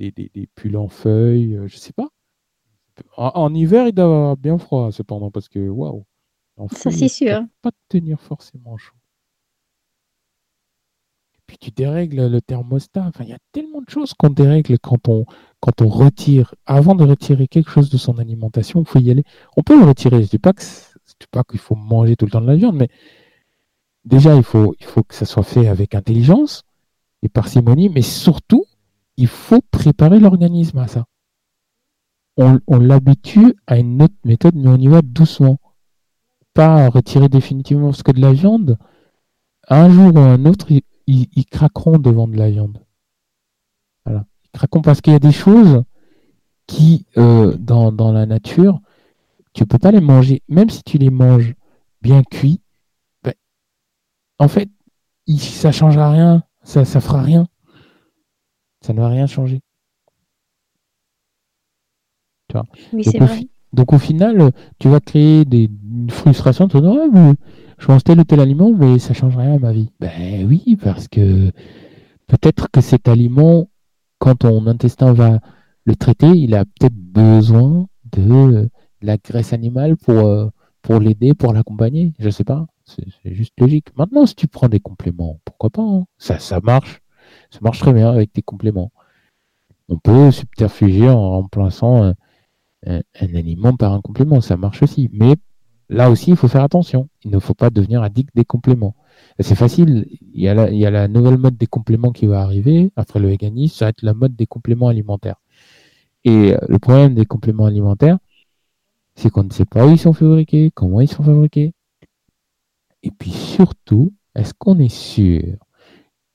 des, 0.00 0.10
des, 0.10 0.30
des, 0.34 0.46
pulls 0.46 0.76
en 0.76 0.88
feuilles, 0.88 1.56
euh, 1.56 1.68
je 1.68 1.76
sais 1.76 1.92
pas. 1.92 2.08
En, 3.16 3.32
en, 3.34 3.54
hiver, 3.54 3.86
il 3.86 3.92
doit 3.92 4.04
avoir 4.04 4.36
bien 4.36 4.58
froid, 4.58 4.90
cependant, 4.92 5.30
parce 5.30 5.48
que 5.48 5.68
waouh. 5.68 6.04
Ça, 6.72 6.90
c'est 6.90 7.08
sûr. 7.08 7.42
Pas 7.62 7.70
tenir 7.88 8.20
forcément 8.20 8.76
chaud. 8.76 8.96
Puis 11.46 11.56
tu 11.58 11.70
dérègles 11.70 12.26
le 12.28 12.40
thermostat. 12.40 13.06
Enfin, 13.06 13.24
il 13.24 13.30
y 13.30 13.34
a 13.34 13.38
tellement 13.52 13.80
de 13.80 13.88
choses 13.88 14.12
qu'on 14.14 14.28
dérègle 14.28 14.78
quand 14.78 15.08
on, 15.08 15.24
quand 15.60 15.80
on 15.80 15.88
retire. 15.88 16.54
Avant 16.66 16.94
de 16.94 17.02
retirer 17.02 17.48
quelque 17.48 17.70
chose 17.70 17.88
de 17.90 17.96
son 17.96 18.18
alimentation, 18.18 18.80
il 18.80 18.86
faut 18.86 19.00
y 19.00 19.10
aller. 19.10 19.24
On 19.56 19.62
peut 19.62 19.78
le 19.78 19.86
retirer. 19.86 20.18
Je 20.18 20.22
ne 20.22 20.28
dis 20.28 20.38
pas 20.38 20.52
que 20.52 20.62
dis 20.62 21.26
pas 21.30 21.44
qu'il 21.44 21.58
faut 21.60 21.74
manger 21.74 22.16
tout 22.16 22.24
le 22.24 22.30
temps 22.30 22.40
de 22.40 22.46
la 22.46 22.56
viande, 22.56 22.76
mais 22.76 22.88
déjà, 24.04 24.34
il 24.36 24.42
faut, 24.42 24.74
il 24.80 24.86
faut 24.86 25.02
que 25.02 25.14
ça 25.14 25.26
soit 25.26 25.42
fait 25.42 25.68
avec 25.68 25.94
intelligence 25.94 26.62
et 27.22 27.28
parcimonie, 27.28 27.88
mais 27.88 28.02
surtout, 28.02 28.64
il 29.20 29.26
faut 29.26 29.60
préparer 29.70 30.18
l'organisme 30.18 30.78
à 30.78 30.88
ça. 30.88 31.04
On, 32.38 32.78
l'habitue 32.78 33.54
à 33.66 33.76
une 33.78 34.00
autre 34.00 34.14
méthode, 34.24 34.54
mais 34.54 34.68
on 34.70 34.76
y 34.76 34.88
va 34.88 35.02
doucement 35.02 35.58
pas 36.54 36.88
retirer 36.88 37.28
définitivement 37.28 37.90
parce 37.90 38.02
que 38.02 38.12
de 38.12 38.20
la 38.20 38.32
viande, 38.32 38.78
un 39.68 39.90
jour 39.90 40.14
ou 40.14 40.18
un 40.18 40.46
autre, 40.46 40.68
ils, 41.06 41.44
craqueront 41.50 41.98
devant 41.98 42.28
de 42.28 42.38
la 42.38 42.50
viande. 42.50 42.78
Voilà. 44.06 44.24
Ils 44.44 44.50
craqueront 44.52 44.80
parce 44.80 45.02
qu'il 45.02 45.12
y 45.12 45.16
a 45.16 45.20
des 45.20 45.32
choses 45.32 45.82
qui, 46.66 47.04
euh, 47.18 47.54
dans, 47.58 48.12
la 48.12 48.24
nature, 48.24 48.80
tu 49.52 49.66
peux 49.66 49.78
pas 49.78 49.90
les 49.90 50.00
manger. 50.00 50.42
Même 50.48 50.70
si 50.70 50.82
tu 50.82 50.96
les 50.96 51.10
manges 51.10 51.54
bien 52.00 52.22
cuits, 52.22 52.62
ben, 53.22 53.34
en 54.38 54.48
fait, 54.48 54.70
ça 55.36 55.72
changera 55.72 56.10
rien. 56.10 56.42
Ça, 56.62 56.86
ça 56.86 57.02
fera 57.02 57.20
rien. 57.20 57.46
Ça 58.80 58.92
ne 58.92 59.00
va 59.00 59.08
rien 59.08 59.26
changer. 59.26 59.60
Tu 62.48 62.54
vois. 62.54 62.66
Oui, 62.92 63.04
c'est 63.04 63.18
vrai. 63.18 63.48
Donc 63.72 63.92
au 63.92 63.98
final, 63.98 64.52
tu 64.78 64.88
vas 64.88 65.00
créer 65.00 65.44
des, 65.44 65.70
une 65.90 66.10
frustration, 66.10 66.66
tu 66.66 66.80
vas 66.80 66.90
dire, 66.90 67.34
je 67.78 67.86
mange 67.88 68.04
tel 68.04 68.20
ou 68.20 68.24
tel 68.24 68.40
aliment, 68.40 68.72
mais 68.72 68.98
ça 68.98 69.14
change 69.14 69.36
rien 69.36 69.54
à 69.54 69.58
ma 69.58 69.72
vie. 69.72 69.90
Ben 70.00 70.46
oui, 70.46 70.76
parce 70.82 71.08
que 71.08 71.52
peut-être 72.26 72.68
que 72.70 72.80
cet 72.80 73.08
aliment, 73.08 73.68
quand 74.18 74.36
ton 74.36 74.66
intestin 74.66 75.12
va 75.12 75.38
le 75.84 75.96
traiter, 75.96 76.28
il 76.28 76.54
a 76.54 76.64
peut-être 76.64 76.94
besoin 76.94 77.86
de, 78.12 78.68
la 79.02 79.16
graisse 79.16 79.52
animale 79.52 79.96
pour, 79.96 80.18
euh, 80.18 80.48
pour 80.82 81.00
l'aider, 81.00 81.32
pour 81.32 81.54
l'accompagner. 81.54 82.12
Je 82.18 82.28
sais 82.28 82.44
pas. 82.44 82.66
C'est 82.84 83.34
juste 83.34 83.54
logique. 83.58 83.96
Maintenant, 83.96 84.26
si 84.26 84.34
tu 84.34 84.46
prends 84.46 84.68
des 84.68 84.80
compléments, 84.80 85.40
pourquoi 85.44 85.70
pas 85.70 85.82
hein. 85.82 86.04
ça, 86.18 86.38
ça 86.38 86.60
marche. 86.60 86.99
Ça 87.50 87.58
marche 87.62 87.80
très 87.80 87.92
bien 87.92 88.10
avec 88.10 88.32
tes 88.32 88.42
compléments. 88.42 88.92
On 89.88 89.98
peut 89.98 90.30
subterfuger 90.30 91.08
en 91.08 91.30
remplaçant 91.30 92.12
un, 92.86 93.02
aliment 93.20 93.76
par 93.76 93.92
un 93.92 94.00
complément, 94.00 94.40
ça 94.40 94.56
marche 94.56 94.82
aussi. 94.82 95.10
Mais 95.12 95.34
là 95.88 96.10
aussi, 96.10 96.30
il 96.30 96.36
faut 96.36 96.48
faire 96.48 96.62
attention. 96.62 97.08
Il 97.24 97.30
ne 97.30 97.38
faut 97.38 97.54
pas 97.54 97.70
devenir 97.70 98.02
addict 98.02 98.30
des 98.34 98.44
compléments. 98.44 98.94
C'est 99.40 99.56
facile. 99.56 100.06
Il 100.32 100.40
y, 100.40 100.48
a 100.48 100.54
la, 100.54 100.70
il 100.70 100.78
y 100.78 100.86
a 100.86 100.90
la 100.90 101.08
nouvelle 101.08 101.38
mode 101.38 101.56
des 101.56 101.66
compléments 101.66 102.12
qui 102.12 102.26
va 102.26 102.40
arriver 102.40 102.92
après 102.96 103.18
le 103.18 103.28
véganisme. 103.28 103.76
Ça 103.76 103.86
va 103.86 103.88
être 103.90 104.02
la 104.02 104.14
mode 104.14 104.36
des 104.36 104.46
compléments 104.46 104.88
alimentaires. 104.88 105.40
Et 106.24 106.54
euh, 106.54 106.58
le 106.68 106.78
problème 106.78 107.14
des 107.14 107.26
compléments 107.26 107.66
alimentaires, 107.66 108.18
c'est 109.14 109.30
qu'on 109.30 109.44
ne 109.44 109.50
sait 109.50 109.64
pas 109.64 109.86
où 109.86 109.90
ils 109.90 109.98
sont 109.98 110.12
fabriqués, 110.12 110.70
comment 110.74 111.00
ils 111.00 111.08
sont 111.08 111.22
fabriqués. 111.22 111.72
Et 113.02 113.10
puis 113.10 113.30
surtout, 113.30 114.12
est-ce 114.34 114.54
qu'on 114.54 114.78
est 114.78 114.94
sûr 114.94 115.56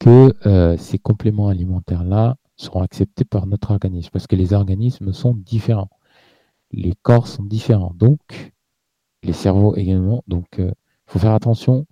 que 0.06 0.35
euh, 0.45 0.77
ces 0.77 1.00
compléments 1.00 1.48
alimentaires-là 1.48 2.35
seront 2.58 2.84
acceptés 2.84 3.25
par 3.25 3.48
notre 3.48 3.72
organisme 3.72 4.11
Parce 4.14 4.27
que 4.27 4.35
les 4.35 4.53
organismes 4.53 5.14
sont 5.14 5.34
différents. 5.34 5.90
Les 6.72 6.93
corps 7.01 7.27
sont 7.27 7.43
différents. 7.43 7.92
Donc, 7.95 8.53
les 9.24 9.34
cerveaux 9.34 9.75
également. 9.75 10.24
Donc, 10.27 10.59
euh, 10.59 10.72
faut 11.08 11.17
faire 11.17 11.34
attention 11.34 11.88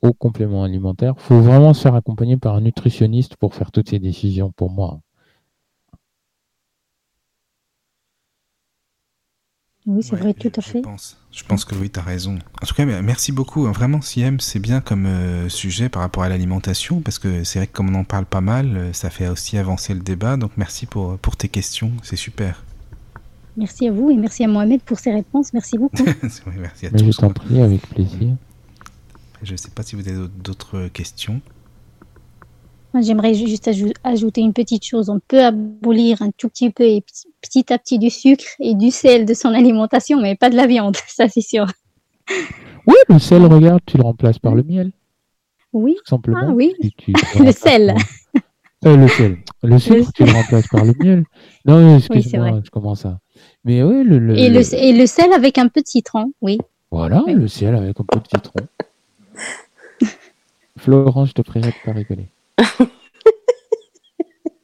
aux 0.00 0.12
compléments 0.12 0.62
alimentaires. 0.62 1.14
Faut 1.18 1.40
vraiment 1.40 1.74
se 1.74 1.82
faire 1.82 1.96
accompagner 1.96 2.36
par 2.36 2.54
un 2.54 2.60
nutritionniste 2.60 3.34
pour 3.36 3.52
faire 3.52 3.72
toutes 3.72 3.88
ces 3.88 3.98
décisions 3.98 4.52
pour 4.52 4.70
moi. 4.70 5.00
Oui, 9.86 10.02
c'est 10.02 10.16
vrai, 10.16 10.34
tout 10.34 10.50
à 10.56 10.60
je 10.60 10.68
fait. 10.68 10.80
Pense, 10.82 11.16
je 11.30 11.44
pense 11.44 11.64
que 11.64 11.76
oui, 11.76 11.90
tu 11.90 12.00
as 12.00 12.02
raison. 12.02 12.38
En 12.60 12.66
tout 12.66 12.74
cas, 12.74 12.84
merci 12.84 13.30
beaucoup. 13.30 13.62
Vraiment, 13.72 14.00
Siem, 14.00 14.40
c'est 14.40 14.58
bien 14.58 14.80
comme 14.80 15.06
euh, 15.06 15.48
sujet 15.48 15.88
par 15.88 16.02
rapport 16.02 16.24
à 16.24 16.28
l'alimentation, 16.28 17.00
parce 17.00 17.20
que 17.20 17.44
c'est 17.44 17.60
vrai 17.60 17.66
que 17.68 17.72
comme 17.72 17.94
on 17.94 18.00
en 18.00 18.04
parle 18.04 18.26
pas 18.26 18.40
mal, 18.40 18.76
euh, 18.76 18.92
ça 18.92 19.10
fait 19.10 19.28
aussi 19.28 19.56
avancer 19.58 19.94
le 19.94 20.00
débat. 20.00 20.36
Donc 20.36 20.50
merci 20.56 20.86
pour, 20.86 21.18
pour 21.18 21.36
tes 21.36 21.48
questions, 21.48 21.92
c'est 22.02 22.16
super. 22.16 22.64
Merci 23.56 23.86
à 23.88 23.92
vous 23.92 24.10
et 24.10 24.16
merci 24.16 24.44
à 24.44 24.48
Mohamed 24.48 24.82
pour 24.82 24.98
ses 24.98 25.12
réponses. 25.12 25.52
Merci 25.52 25.78
beaucoup. 25.78 26.02
oui, 26.22 26.52
merci 26.58 26.86
à 26.86 26.90
Mais 26.90 26.98
tous. 26.98 27.12
je 27.12 27.18
t'en 27.18 27.30
prie, 27.30 27.60
avec 27.62 27.80
plaisir. 27.88 28.34
Je 29.42 29.52
ne 29.52 29.56
sais 29.56 29.70
pas 29.70 29.82
si 29.84 29.94
vous 29.94 30.06
avez 30.08 30.26
d'autres 30.42 30.88
questions. 30.88 31.40
J'aimerais 33.02 33.34
juste 33.34 33.68
ajou- 33.68 33.92
ajouter 34.04 34.40
une 34.40 34.52
petite 34.52 34.84
chose. 34.84 35.08
On 35.10 35.20
peut 35.20 35.42
abolir 35.44 36.22
un 36.22 36.30
tout 36.30 36.48
petit 36.48 36.70
peu 36.70 36.84
et 36.84 37.02
petit, 37.40 37.72
à 37.72 37.78
petit 37.78 37.98
du 37.98 38.10
sucre 38.10 38.44
et 38.60 38.74
du 38.74 38.90
sel 38.90 39.24
de 39.26 39.34
son 39.34 39.48
alimentation, 39.50 40.20
mais 40.20 40.36
pas 40.36 40.50
de 40.50 40.56
la 40.56 40.66
viande, 40.66 40.96
ça 41.08 41.28
c'est 41.28 41.40
sûr. 41.40 41.66
Oui, 42.86 42.94
le 43.08 43.18
sel, 43.18 43.44
regarde, 43.46 43.80
tu 43.86 43.96
le 43.96 44.02
remplaces 44.02 44.38
par 44.38 44.54
le 44.54 44.62
miel, 44.62 44.92
Oui, 45.72 45.94
tout 45.98 46.06
simplement. 46.10 46.38
ah 46.42 46.50
oui, 46.52 46.72
Tu- 46.80 46.90
tu- 46.92 47.12
tu 47.36 47.44
le 47.44 47.52
sel. 47.52 47.94
par- 47.94 48.92
Euh, 48.92 48.96
le 48.96 49.08
sel. 49.08 49.38
Le 49.62 49.78
sucre, 49.78 50.10
tu 50.14 50.24
le 50.24 50.32
remplaces 50.32 50.68
par 50.68 50.84
le 50.84 50.92
miel. 51.00 51.24
Non, 51.64 51.98
c'est 51.98 52.14
excuse-moi, 52.14 52.60
je 52.64 52.70
commence 52.70 53.04
à. 53.06 53.18
Mais 53.64 53.82
oui, 53.82 54.04
le, 54.04 54.18
le- 54.18 54.36
Et 54.38 54.48
le, 54.50 54.60
le- 54.60 54.74
et 54.74 54.92
le 54.92 55.06
sel 55.06 55.32
avec 55.32 55.58
un 55.58 55.68
peu 55.68 55.80
de 55.80 55.86
citron, 55.86 56.32
oui. 56.42 56.58
Voilà, 56.90 57.22
Oui. 57.26 57.32
le 57.34 57.48
ciel 57.48 57.74
avec 57.74 57.98
un 57.98 58.04
peu 58.04 58.20
de 58.20 58.26
citron. 58.32 58.60
Florent, 60.78 61.24
je 61.24 61.32
te 61.32 61.42
prierai 61.42 61.70
de 61.70 61.74
pas 61.84 61.92
rigoler. 61.92 62.28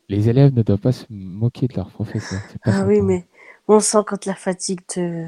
Les 0.09 0.29
élèves 0.29 0.53
ne 0.55 0.63
doivent 0.63 0.81
pas 0.81 0.93
se 0.93 1.05
moquer 1.11 1.67
de 1.69 1.75
leur 1.75 1.91
professeur. 1.91 2.41
Ah 2.65 2.73
sympa. 2.73 2.87
oui, 2.87 3.01
mais 3.01 3.27
on 3.69 3.81
sent 3.81 3.99
quand 4.07 4.27
la 4.27 4.35
fatigue 4.35 4.85
te 4.87 5.27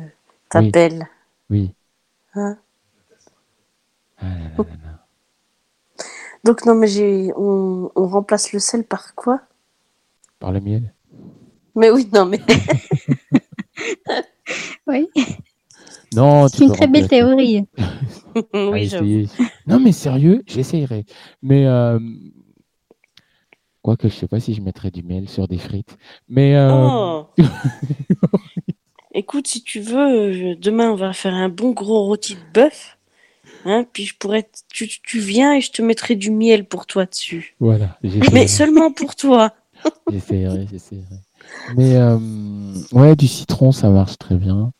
t'appelle. 0.50 1.06
Oui. 1.48 1.74
Hein 2.34 2.58
Ah 4.18 4.26
là 4.26 4.34
là 4.34 4.50
là 4.58 4.64
là. 4.84 5.06
Donc 6.44 6.66
non, 6.66 6.74
mais 6.74 6.86
j'ai 6.86 7.32
on, 7.36 7.90
on 7.94 8.06
remplace 8.06 8.52
le 8.52 8.58
sel 8.58 8.84
par 8.84 9.14
quoi? 9.14 9.40
Par 10.38 10.52
le 10.52 10.60
miel. 10.60 10.92
Mais 11.74 11.90
oui, 11.90 12.08
non, 12.12 12.26
mais 12.26 12.40
Oui, 14.86 15.08
Non, 16.12 16.46
c'est 16.48 16.64
une 16.64 16.72
très 16.72 16.86
belle 16.86 17.08
théorie. 17.08 17.66
à 17.78 17.82
oui, 18.70 18.86
j'avoue. 18.86 19.04
essayer. 19.06 19.28
Non, 19.66 19.80
mais 19.80 19.92
sérieux, 19.92 20.42
j'essayerai. 20.46 21.06
Mais 21.42 21.66
euh... 21.66 21.98
quoique 23.84 24.08
je 24.08 24.14
sais 24.14 24.26
pas 24.26 24.40
si 24.40 24.54
je 24.54 24.62
mettrais 24.62 24.90
du 24.90 25.02
miel 25.02 25.28
sur 25.28 25.46
des 25.46 25.58
frites. 25.58 25.98
Mais 26.28 26.56
euh... 26.56 26.72
Oh 26.72 27.26
Écoute, 29.14 29.46
si 29.46 29.62
tu 29.62 29.80
veux, 29.80 30.32
je- 30.32 30.54
demain 30.54 30.90
on 30.90 30.96
va 30.96 31.12
faire 31.12 31.34
un 31.34 31.50
bon 31.50 31.70
gros 31.72 32.04
rôti 32.06 32.34
de 32.34 32.40
bœuf. 32.52 32.98
Hein, 33.66 33.84
puis 33.92 34.04
je 34.06 34.14
pourrais, 34.18 34.48
tu, 34.72 34.88
tu 34.88 35.18
viens 35.18 35.54
et 35.54 35.60
je 35.60 35.70
te 35.70 35.82
mettrai 35.82 36.16
du 36.16 36.30
miel 36.30 36.64
pour 36.64 36.86
toi 36.86 37.04
dessus. 37.04 37.54
voilà, 37.60 37.98
Mais 38.32 38.46
seulement 38.46 38.90
pour 38.90 39.14
toi. 39.14 39.52
J'essayerai, 40.10 40.66
j'essayerai. 40.70 41.16
Mais 41.76 41.96
euh, 41.96 42.18
ouais, 42.92 43.14
du 43.16 43.28
citron, 43.28 43.70
ça 43.70 43.90
marche 43.90 44.16
très 44.16 44.36
bien. 44.36 44.72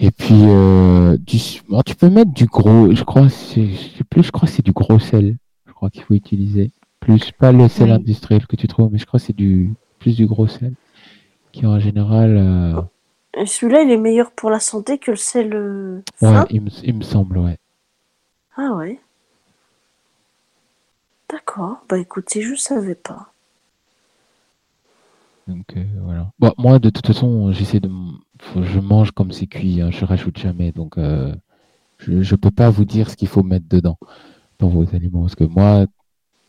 Et 0.00 0.10
puis 0.10 0.34
euh, 0.34 1.16
du, 1.18 1.38
bon, 1.68 1.82
tu 1.82 1.94
peux 1.94 2.10
mettre 2.10 2.32
du 2.32 2.46
gros, 2.46 2.92
je 2.94 3.04
crois, 3.04 3.28
je 3.28 3.74
sais 3.76 4.04
plus, 4.10 4.24
je 4.24 4.30
crois 4.32 4.48
que 4.48 4.54
c'est 4.54 4.64
du 4.64 4.72
gros 4.72 4.98
sel. 4.98 5.36
Je 5.66 5.72
crois 5.72 5.90
qu'il 5.90 6.02
faut 6.02 6.14
utiliser 6.14 6.72
plus 7.00 7.32
pas 7.32 7.52
le 7.52 7.68
sel 7.68 7.90
Oui. 7.90 7.92
industriel 7.92 8.46
que 8.46 8.56
tu 8.56 8.68
trouves, 8.68 8.90
mais 8.92 8.98
je 8.98 9.06
crois 9.06 9.20
que 9.20 9.26
c'est 9.26 9.36
du 9.36 9.74
plus 9.98 10.16
du 10.16 10.26
gros 10.26 10.46
sel 10.46 10.74
qui 11.52 11.66
en 11.66 11.80
général, 11.80 12.36
euh, 12.36 12.82
celui-là, 13.46 13.82
il 13.82 13.90
est 13.90 13.96
meilleur 13.96 14.30
pour 14.32 14.50
la 14.50 14.60
santé 14.60 14.98
que 14.98 15.10
le 15.12 15.16
sel 15.16 15.54
euh, 15.54 16.02
ouais, 16.22 16.46
il 16.50 16.60
me, 16.62 16.70
il 16.84 16.94
me 16.94 17.02
semble, 17.02 17.38
ouais. 17.38 17.58
Ah 18.56 18.72
ouais. 18.76 19.00
D'accord. 21.30 21.86
Bah 21.88 21.96
écoutez, 21.98 22.42
je 22.42 22.54
savais 22.54 22.94
pas. 22.94 23.32
Donc 25.46 25.76
euh, 25.76 25.84
voilà. 26.02 26.30
Bon, 26.38 26.52
moi, 26.58 26.78
de 26.78 26.90
toute 26.90 27.06
façon, 27.06 27.52
j'essaie 27.52 27.80
de, 27.80 27.90
faut- 28.40 28.62
je 28.62 28.78
mange 28.80 29.12
comme 29.12 29.32
c'est 29.32 29.46
cuit, 29.46 29.80
hein, 29.80 29.90
je 29.90 30.04
rajoute 30.04 30.38
jamais, 30.38 30.72
donc 30.72 30.98
je, 31.98 32.22
je 32.22 32.34
peux 32.36 32.50
pas 32.50 32.70
vous 32.70 32.84
dire 32.84 33.10
ce 33.10 33.16
qu'il 33.16 33.28
faut 33.28 33.42
mettre 33.42 33.66
dedans 33.68 33.98
dans 34.58 34.68
vos 34.68 34.84
aliments, 34.94 35.22
parce 35.22 35.36
que 35.36 35.44
moi, 35.44 35.86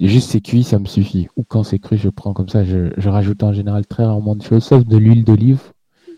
juste 0.08 0.30
c'est 0.32 0.42
cuit, 0.42 0.64
ça 0.64 0.80
me 0.80 0.86
suffit. 0.86 1.28
Ou 1.36 1.44
quand 1.44 1.64
c'est 1.64 1.80
cru, 1.80 1.98
je 1.98 2.10
prends 2.10 2.34
comme 2.34 2.50
ça. 2.50 2.64
Je, 2.64 2.92
je 2.98 3.10
rajoute 3.10 3.44
en 3.44 3.54
général 3.54 3.86
très 3.86 4.06
rarement 4.06 4.36
de 4.36 4.44
choses, 4.44 4.64
sauf 4.64 4.86
de 4.86 4.98
l'huile 4.98 5.24
d'olive 5.24 5.62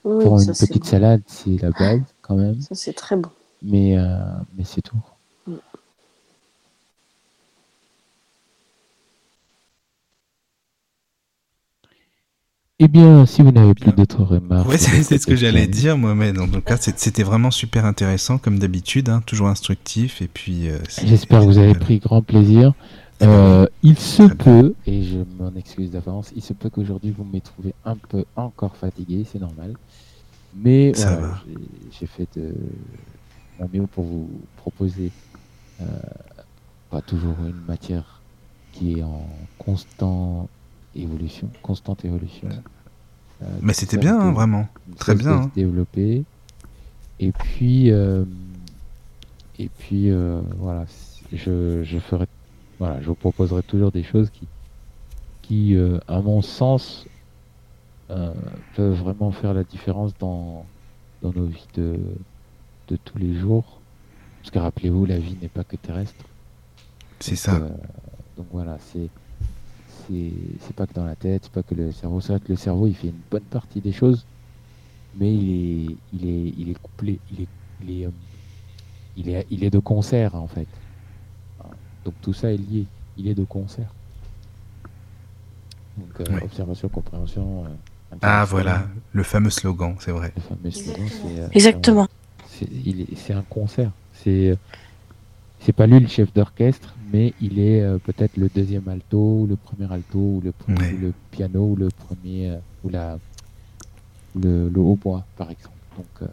Oui, 0.04 0.24
pour 0.24 0.40
une 0.40 0.56
petite 0.56 0.84
bon. 0.84 0.86
salade, 0.86 1.24
c'est 1.28 1.58
la 1.62 1.72
base 1.72 2.02
quand 2.22 2.36
même. 2.36 2.60
Ça 2.62 2.76
c'est 2.76 2.94
très 2.94 3.16
bon. 3.18 3.30
Mais 3.62 3.98
euh, 3.98 4.20
mais 4.58 4.64
c'est 4.64 4.82
tout. 4.82 4.98
Mm. 5.48 5.56
Eh 12.80 12.88
bien, 12.88 13.26
si 13.26 13.42
vous 13.44 13.52
n'avez 13.52 13.76
plus 13.76 13.92
Bien. 13.92 13.94
d'autres 13.94 14.24
remarques, 14.24 14.68
Ouais, 14.68 14.78
c'est 14.78 15.04
c'est 15.04 15.18
ce 15.20 15.28
que 15.28 15.36
j'allais 15.36 15.68
dire, 15.68 15.98
Mohamed. 15.98 16.40
En 16.40 16.48
tout 16.48 16.62
cas, 16.62 16.78
c'était 16.78 17.24
vraiment 17.24 17.52
super 17.52 17.86
intéressant, 17.86 18.38
comme 18.40 18.60
d'habitude, 18.60 19.10
hein, 19.10 19.22
toujours 19.26 19.48
instructif. 19.50 20.22
Et 20.22 20.28
puis, 20.28 20.70
euh, 20.70 20.80
J'espère 21.04 21.42
que 21.42 21.46
vous 21.46 21.58
avez 21.60 21.76
pris 21.76 22.00
grand 22.00 22.22
plaisir. 22.22 22.74
Eh 23.22 23.26
ben, 23.26 23.32
Euh, 23.32 23.68
il 23.84 23.98
se 24.00 24.24
peut, 24.24 24.74
et 24.88 25.04
je 25.04 25.20
m'en 25.40 25.54
excuse 25.56 25.92
d'avance, 25.92 26.32
il 26.36 26.42
se 26.42 26.54
peut 26.54 26.70
qu'aujourd'hui 26.70 27.12
vous 27.12 27.24
me 27.24 27.40
trouvé 27.40 27.74
un 27.86 27.96
peu 27.96 28.26
encore 28.36 28.76
fatigué, 28.76 29.26
c'est 29.32 29.40
normal. 29.40 29.74
Mais 30.56 30.94
Ça 30.94 31.12
voilà, 31.14 31.28
va. 31.28 31.42
j'ai- 31.48 31.58
j'ai 32.00 32.06
fait 32.08 32.28
de 32.36 32.54
mon 33.60 33.70
mieux 33.74 33.88
pour 33.88 34.04
vous 34.06 34.30
proposer 34.58 35.12
euh, 35.82 35.86
pas 36.90 37.02
toujours 37.02 37.36
une 37.48 37.62
matière 37.68 38.22
qui 38.74 39.00
est 39.00 39.04
en 39.04 39.26
constant 39.58 40.50
évolution, 40.96 41.50
constante 41.62 42.04
évolution. 42.06 42.50
Euh, 43.42 43.46
Mais 43.62 43.74
c'était 43.74 43.98
bien, 43.98 44.20
hein, 44.20 44.32
vraiment. 44.32 44.68
Très 44.98 45.16
bien, 45.16 45.32
hein. 45.44 45.52
développer. 45.56 46.24
Et 47.20 47.32
puis, 47.32 47.92
euh, 47.92 48.26
et 49.58 49.70
puis 49.80 50.10
euh, 50.10 50.42
voilà, 50.60 50.86
je, 51.34 51.84
je 51.84 51.98
ferai, 52.00 52.28
voilà, 52.82 53.00
je 53.02 53.08
vous 53.08 53.16
proposerai 53.16 53.64
toujours 53.64 53.92
des 53.92 54.04
choses 54.04 54.32
qui, 54.32 54.50
qui, 55.44 55.76
euh, 55.76 56.00
à 56.08 56.20
mon 56.22 56.42
sens, 56.42 57.08
euh, 58.10 58.34
peuvent 58.76 58.96
vraiment 59.00 59.32
faire 59.32 59.54
la 59.54 59.64
différence 59.64 60.18
dans, 60.18 60.74
dans 61.22 61.32
nos 61.32 61.46
vies 61.46 61.68
de, 61.76 62.26
de 62.88 62.98
tous 62.98 63.20
les 63.20 63.36
jours. 63.36 63.86
Parce 64.42 64.52
que 64.52 64.60
rappelez-vous, 64.60 65.06
la 65.06 65.20
vie 65.20 65.38
n'est 65.38 65.50
pas 65.50 65.64
que 65.64 65.78
terrestre. 65.78 66.26
C'est 67.20 67.36
ça. 67.36 67.58
euh, 67.58 67.70
donc 68.36 68.48
voilà, 68.52 68.80
c'est 68.80 69.12
c'est 70.08 70.76
pas 70.76 70.88
que 70.88 70.94
dans 70.94 71.06
la 71.06 71.16
tête, 71.16 71.44
c'est 71.46 71.54
pas 71.54 71.64
que 71.64 71.76
le 71.76 71.92
cerveau. 71.92 72.22
C'est 72.22 72.34
vrai 72.34 72.42
que 72.42 72.52
le 72.52 72.58
cerveau, 72.58 72.88
il 72.88 72.96
fait 72.96 73.10
une 73.10 73.24
bonne 73.30 73.48
partie 73.48 73.82
des 73.82 73.94
choses, 73.94 74.28
mais 75.14 75.36
il 75.36 75.92
est 75.92 76.04
il 76.12 76.28
est 76.28 76.50
il 76.58 76.70
est 76.70 76.80
couplé, 76.82 77.22
il 77.30 77.42
est 77.44 77.50
il 77.80 77.92
est 77.92 78.10
il 79.16 79.30
est 79.30 79.48
il 79.50 79.64
est 79.64 79.70
de 79.70 79.80
concert 79.80 80.36
en 80.36 80.48
fait. 80.48 80.81
Donc 82.06 82.14
tout 82.22 82.34
ça 82.34 82.52
est 82.52 82.58
lié, 82.58 82.86
il 83.18 83.28
est 83.28 83.36
de 83.36 83.44
concert. 83.44 83.94
Donc 85.98 86.20
euh, 86.28 86.34
Ouais. 86.36 86.44
observation, 86.44 86.90
compréhension. 86.90 87.66
euh, 87.66 88.16
Ah, 88.22 88.44
voilà, 88.46 88.88
le 89.14 89.24
fameux 89.24 89.50
slogan, 89.50 89.96
c'est 90.00 90.12
vrai. 90.12 90.34
Le 90.36 90.42
fameux 90.42 90.72
slogan, 90.72 91.08
c'est 91.10 91.40
euh, 91.40 91.48
Exactement. 91.54 92.08
c'est 92.50 92.68
il 92.86 93.02
est- 93.02 93.16
c'est 93.16 93.34
un 93.34 93.44
concert. 93.44 93.92
C'est 94.14 94.58
c'est 95.64 95.74
pas 95.74 95.86
lui 95.88 96.00
le 96.00 96.08
chef 96.08 96.34
d'orchestre, 96.34 96.96
mais 97.14 97.34
il 97.40 97.60
est 97.60 97.82
euh, 97.82 98.00
peut-être 98.00 98.36
le 98.38 98.50
deuxième 98.50 98.88
alto, 98.88 99.42
ou 99.42 99.48
le 99.48 99.56
premier 99.56 99.92
alto, 99.92 100.18
ou 100.18 100.42
le, 100.44 100.52
pre- 100.52 100.80
Ouais. 100.80 100.94
ou 100.94 100.98
le 101.02 101.14
piano, 101.30 101.66
ou 101.68 101.76
le 101.76 101.90
premier, 101.90 102.58
ou 102.84 102.90
la 102.90 103.20
le, 104.36 104.70
le 104.70 104.80
hautbois, 104.80 105.26
par 105.38 105.52
exemple. 105.52 105.76
Donc, 105.98 106.08
euh, 106.24 106.28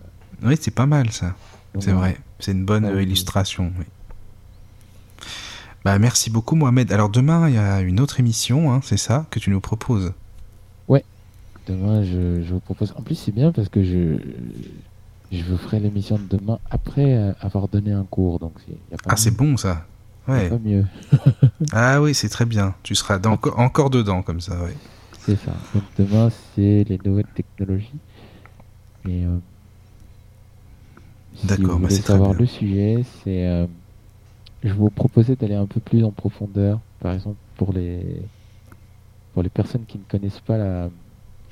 Oui, 0.45 0.57
c'est 0.61 0.71
pas 0.75 0.87
mal, 0.87 1.11
ça. 1.11 1.35
donc 1.75 1.83
C'est 1.83 1.93
vrai. 1.93 2.17
C'est 2.41 2.53
une 2.53 2.65
bonne 2.65 2.87
oui. 2.87 3.03
illustration. 3.03 3.73
oui. 3.79 3.85
Bah, 5.89 5.99
merci 5.99 6.29
beaucoup, 6.29 6.55
Mohamed. 6.55 6.93
Alors, 6.93 7.09
demain, 7.09 7.49
il 7.49 7.55
y 7.55 7.59
a 7.59 7.81
une 7.81 7.99
autre 7.99 8.21
émission, 8.21 8.71
hein, 8.71 8.81
c'est 8.85 8.99
ça, 8.99 9.25
que 9.31 9.39
tu 9.39 9.49
nous 9.49 9.61
proposes? 9.61 10.13
Demain, 11.67 12.03
je, 12.03 12.43
je 12.47 12.53
vous 12.55 12.61
propose. 12.61 12.93
En 12.97 13.03
plus, 13.03 13.15
c'est 13.15 13.31
bien 13.33 13.53
parce 13.53 13.69
que 13.69 13.83
je, 13.83 14.17
je 15.31 15.45
vous 15.45 15.59
ferai 15.59 15.81
l'émission 15.81 16.17
de 16.19 16.37
demain 16.39 16.59
après 16.71 17.15
euh, 17.15 17.33
avoir 17.43 17.69
donné 17.69 17.93
un 17.93 18.05
cours. 18.05 18.39
Donc, 18.39 18.53
c'est- 18.67 18.73
y 18.73 18.95
a 18.95 18.97
pas 18.97 19.11
Ah, 19.13 19.17
c'est 19.17 19.31
bon, 19.37 19.57
ça. 19.59 19.87
Ouais. 20.27 20.49
pas 20.49 20.59
mieux. 20.59 20.85
Ah 21.73 22.01
oui, 22.01 22.15
c'est 22.15 22.31
très 22.31 22.47
bien. 22.47 22.75
Tu 22.83 22.95
seras 22.95 23.19
dans- 23.19 23.39
encore 23.57 23.91
dedans, 23.91 24.23
comme 24.23 24.41
ça, 24.41 24.63
ouais. 24.63 24.75
C'est 25.27 25.37
ça. 25.37 25.53
Donc, 25.75 25.85
demain, 25.99 26.31
c'est 26.55 26.85
les 26.89 26.99
nouvelles 27.05 27.27
technologies. 27.35 27.99
Et. 29.07 29.25
euh, 29.27 29.37
si 31.35 31.47
D'accord, 31.49 31.77
vous 31.77 31.83
bah, 31.83 31.91
c'est 31.91 32.03
très 32.03 32.15
savoir 32.15 32.33
le 32.33 32.47
sujet, 32.47 33.05
c'est. 33.25 33.47
euh, 33.47 33.67
je 34.63 34.73
vous 34.73 34.91
proposais 34.91 35.37
d'aller 35.37 35.55
un 35.55 35.67
peu 35.67 35.81
plus 35.81 36.05
en 36.05 36.11
profondeur. 36.13 36.81
Par 37.01 37.13
exemple, 37.13 37.37
pour 37.57 37.73
les. 37.73 38.23
Pour 39.33 39.43
les 39.43 39.51
personnes 39.51 39.85
qui 39.87 39.99
ne 39.99 40.05
connaissent 40.05 40.41
pas 40.41 40.57
la- 40.59 40.91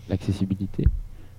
l'accessibilité. 0.08 0.84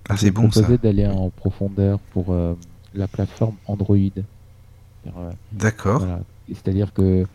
Ah, 0.08 0.14
Je 0.14 0.20
c'est 0.20 0.30
vous 0.30 0.42
bon, 0.42 0.50
ça. 0.50 0.60
proposais 0.62 0.78
d'aller 0.78 1.06
en 1.06 1.28
profondeur 1.30 1.98
pour 2.12 2.32
euh, 2.32 2.54
la 2.94 3.06
plateforme 3.08 3.56
Android. 3.66 3.96
Euh, 3.96 5.30
D'accord. 5.52 5.98
voilà. 6.00 6.20
C'est-à-dire 6.48 6.92
que 6.94 7.26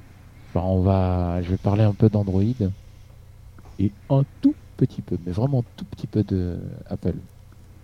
on 0.55 0.81
va, 0.81 1.41
je 1.41 1.49
vais 1.49 1.57
parler 1.57 1.83
un 1.83 1.93
peu 1.93 2.09
d'Android 2.09 2.43
et 3.79 3.91
un 4.09 4.23
tout 4.41 4.55
petit 4.77 5.01
peu, 5.01 5.17
mais 5.25 5.31
vraiment 5.31 5.59
un 5.59 5.65
tout 5.75 5.85
petit 5.85 6.05
peu 6.07 6.23
de 6.23 6.59
Apple. 6.87 7.15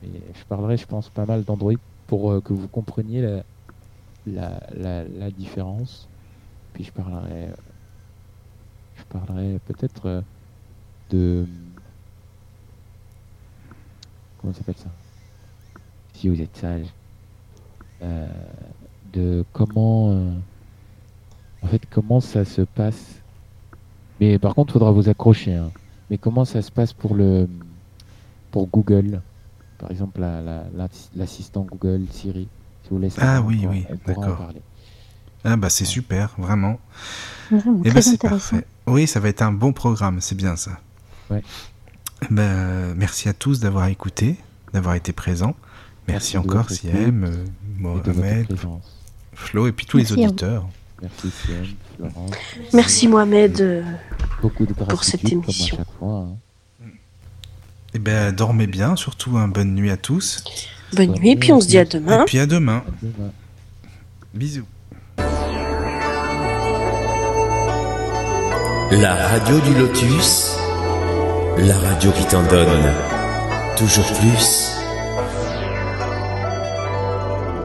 Et 0.04 0.08
je 0.34 0.44
parlerai, 0.48 0.78
je 0.78 0.86
pense, 0.86 1.10
pas 1.10 1.26
mal 1.26 1.44
d'Android 1.44 1.74
pour 2.08 2.32
euh, 2.32 2.42
que 2.42 2.54
vous 2.54 2.68
compreniez 2.68 3.22
la, 3.22 3.44
la, 4.26 4.60
la, 4.76 5.04
la 5.04 5.32
différence. 5.32 6.08
Puis 6.74 6.84
je 6.86 6.92
parlerai, 6.92 7.50
je 8.98 9.04
parlerai 9.06 9.60
peut-être 9.66 10.06
euh, 10.06 10.22
de 11.10 11.46
comment 14.40 14.54
ça 14.54 14.60
s'appelle 14.60 14.78
ça? 14.78 14.90
Si 16.14 16.30
vous 16.30 16.42
êtes 16.42 16.56
sage, 16.58 16.88
euh, 18.02 18.28
de 19.14 19.44
comment 19.54 20.12
euh, 20.12 20.32
en 21.62 21.68
fait, 21.68 21.82
comment 21.90 22.20
ça 22.20 22.46
se 22.46 22.62
passe? 22.62 23.22
Mais 24.20 24.38
par 24.40 24.56
contre, 24.56 24.74
faudra 24.74 24.92
vous 24.92 25.10
accrocher. 25.10 25.54
hein. 25.56 25.72
Mais 26.10 26.18
comment 26.18 26.46
ça 26.46 26.62
se 26.62 26.72
passe 26.72 26.94
pour 26.94 27.16
le 27.16 27.48
pour 28.52 28.68
Google? 28.68 29.22
Par 29.78 29.92
exemple, 29.92 30.20
la- 30.20 30.42
la- 30.42 30.66
la- 30.76 30.88
l'assistant 31.16 31.64
Google 31.64 32.06
Siri. 32.12 32.48
Si 32.84 32.90
vous 32.90 32.98
voulez 32.98 33.10
Ah 33.18 33.42
oui, 33.42 33.66
oui, 33.70 33.86
d'accord. 34.06 34.52
Ah, 35.44 35.56
bah, 35.56 35.70
c'est 35.70 35.86
super, 35.86 36.36
vraiment. 36.38 36.80
Vraiment 37.52 37.82
Eh 37.86 37.90
très 37.90 38.02
c'est 38.02 38.14
intéressant. 38.16 38.50
parfait. 38.58 38.68
Oui, 38.88 39.08
ça 39.08 39.20
va 39.20 39.30
être 39.30 39.42
un 39.42 39.52
bon 39.52 39.72
programme, 39.74 40.20
c'est 40.22 40.36
bien 40.36 40.56
ça. 40.56 40.80
Ouais. 41.30 41.42
Ben, 42.30 42.94
merci 42.96 43.30
à 43.30 43.34
tous 43.34 43.60
d'avoir 43.60 43.88
écouté, 43.88 44.36
d'avoir 44.74 44.96
été 44.96 45.14
présents. 45.14 45.56
Merci, 46.08 46.38
encore, 46.38 46.70
Siem, 46.70 47.24
euh, 47.24 47.46
Et 47.46 47.82
Mohamed. 47.82 48.48
Flo 49.36 49.68
et 49.68 49.72
puis 49.72 49.86
tous 49.86 49.98
Merci 49.98 50.16
les 50.16 50.26
auditeurs. 50.26 50.68
Merci 51.02 51.32
Siem, 51.32 51.66
Florence. 51.96 52.32
Merci 52.74 53.08
Mohamed. 53.08 53.62
euh, 53.62 53.84
Beaucoup 54.42 54.66
de 54.66 54.74
pour 54.74 55.04
cette 55.04 55.32
émission. 55.32 55.78
fois. 56.00 56.28
hein. 56.84 56.88
Eh 57.94 58.00
ben, 58.00 58.32
dormez 58.34 58.68
bien, 58.68 58.96
surtout 58.96 59.38
un 59.38 59.48
bonne 59.48 59.74
nuit 59.76 59.92
à 59.92 59.98
tous. 59.98 60.44
Bonne 60.94 61.14
nuit, 61.14 61.36
puis 61.38 61.52
on 61.54 61.62
se 61.62 61.68
dit 61.68 61.78
à 61.78 61.84
Et 61.84 61.86
demain. 61.86 62.24
puis 62.26 62.40
à 62.40 62.46
demain. 62.46 62.84
À 62.88 62.92
demain. 63.02 63.32
Bisous. 64.34 64.66
La 68.92 69.16
radio 69.16 69.60
du 69.60 69.76
lotus, 69.76 70.58
la 71.58 71.78
radio 71.78 72.12
qui 72.12 72.26
t'en 72.26 72.44
donne 72.44 72.94
toujours 73.78 74.12
plus. 74.14 74.79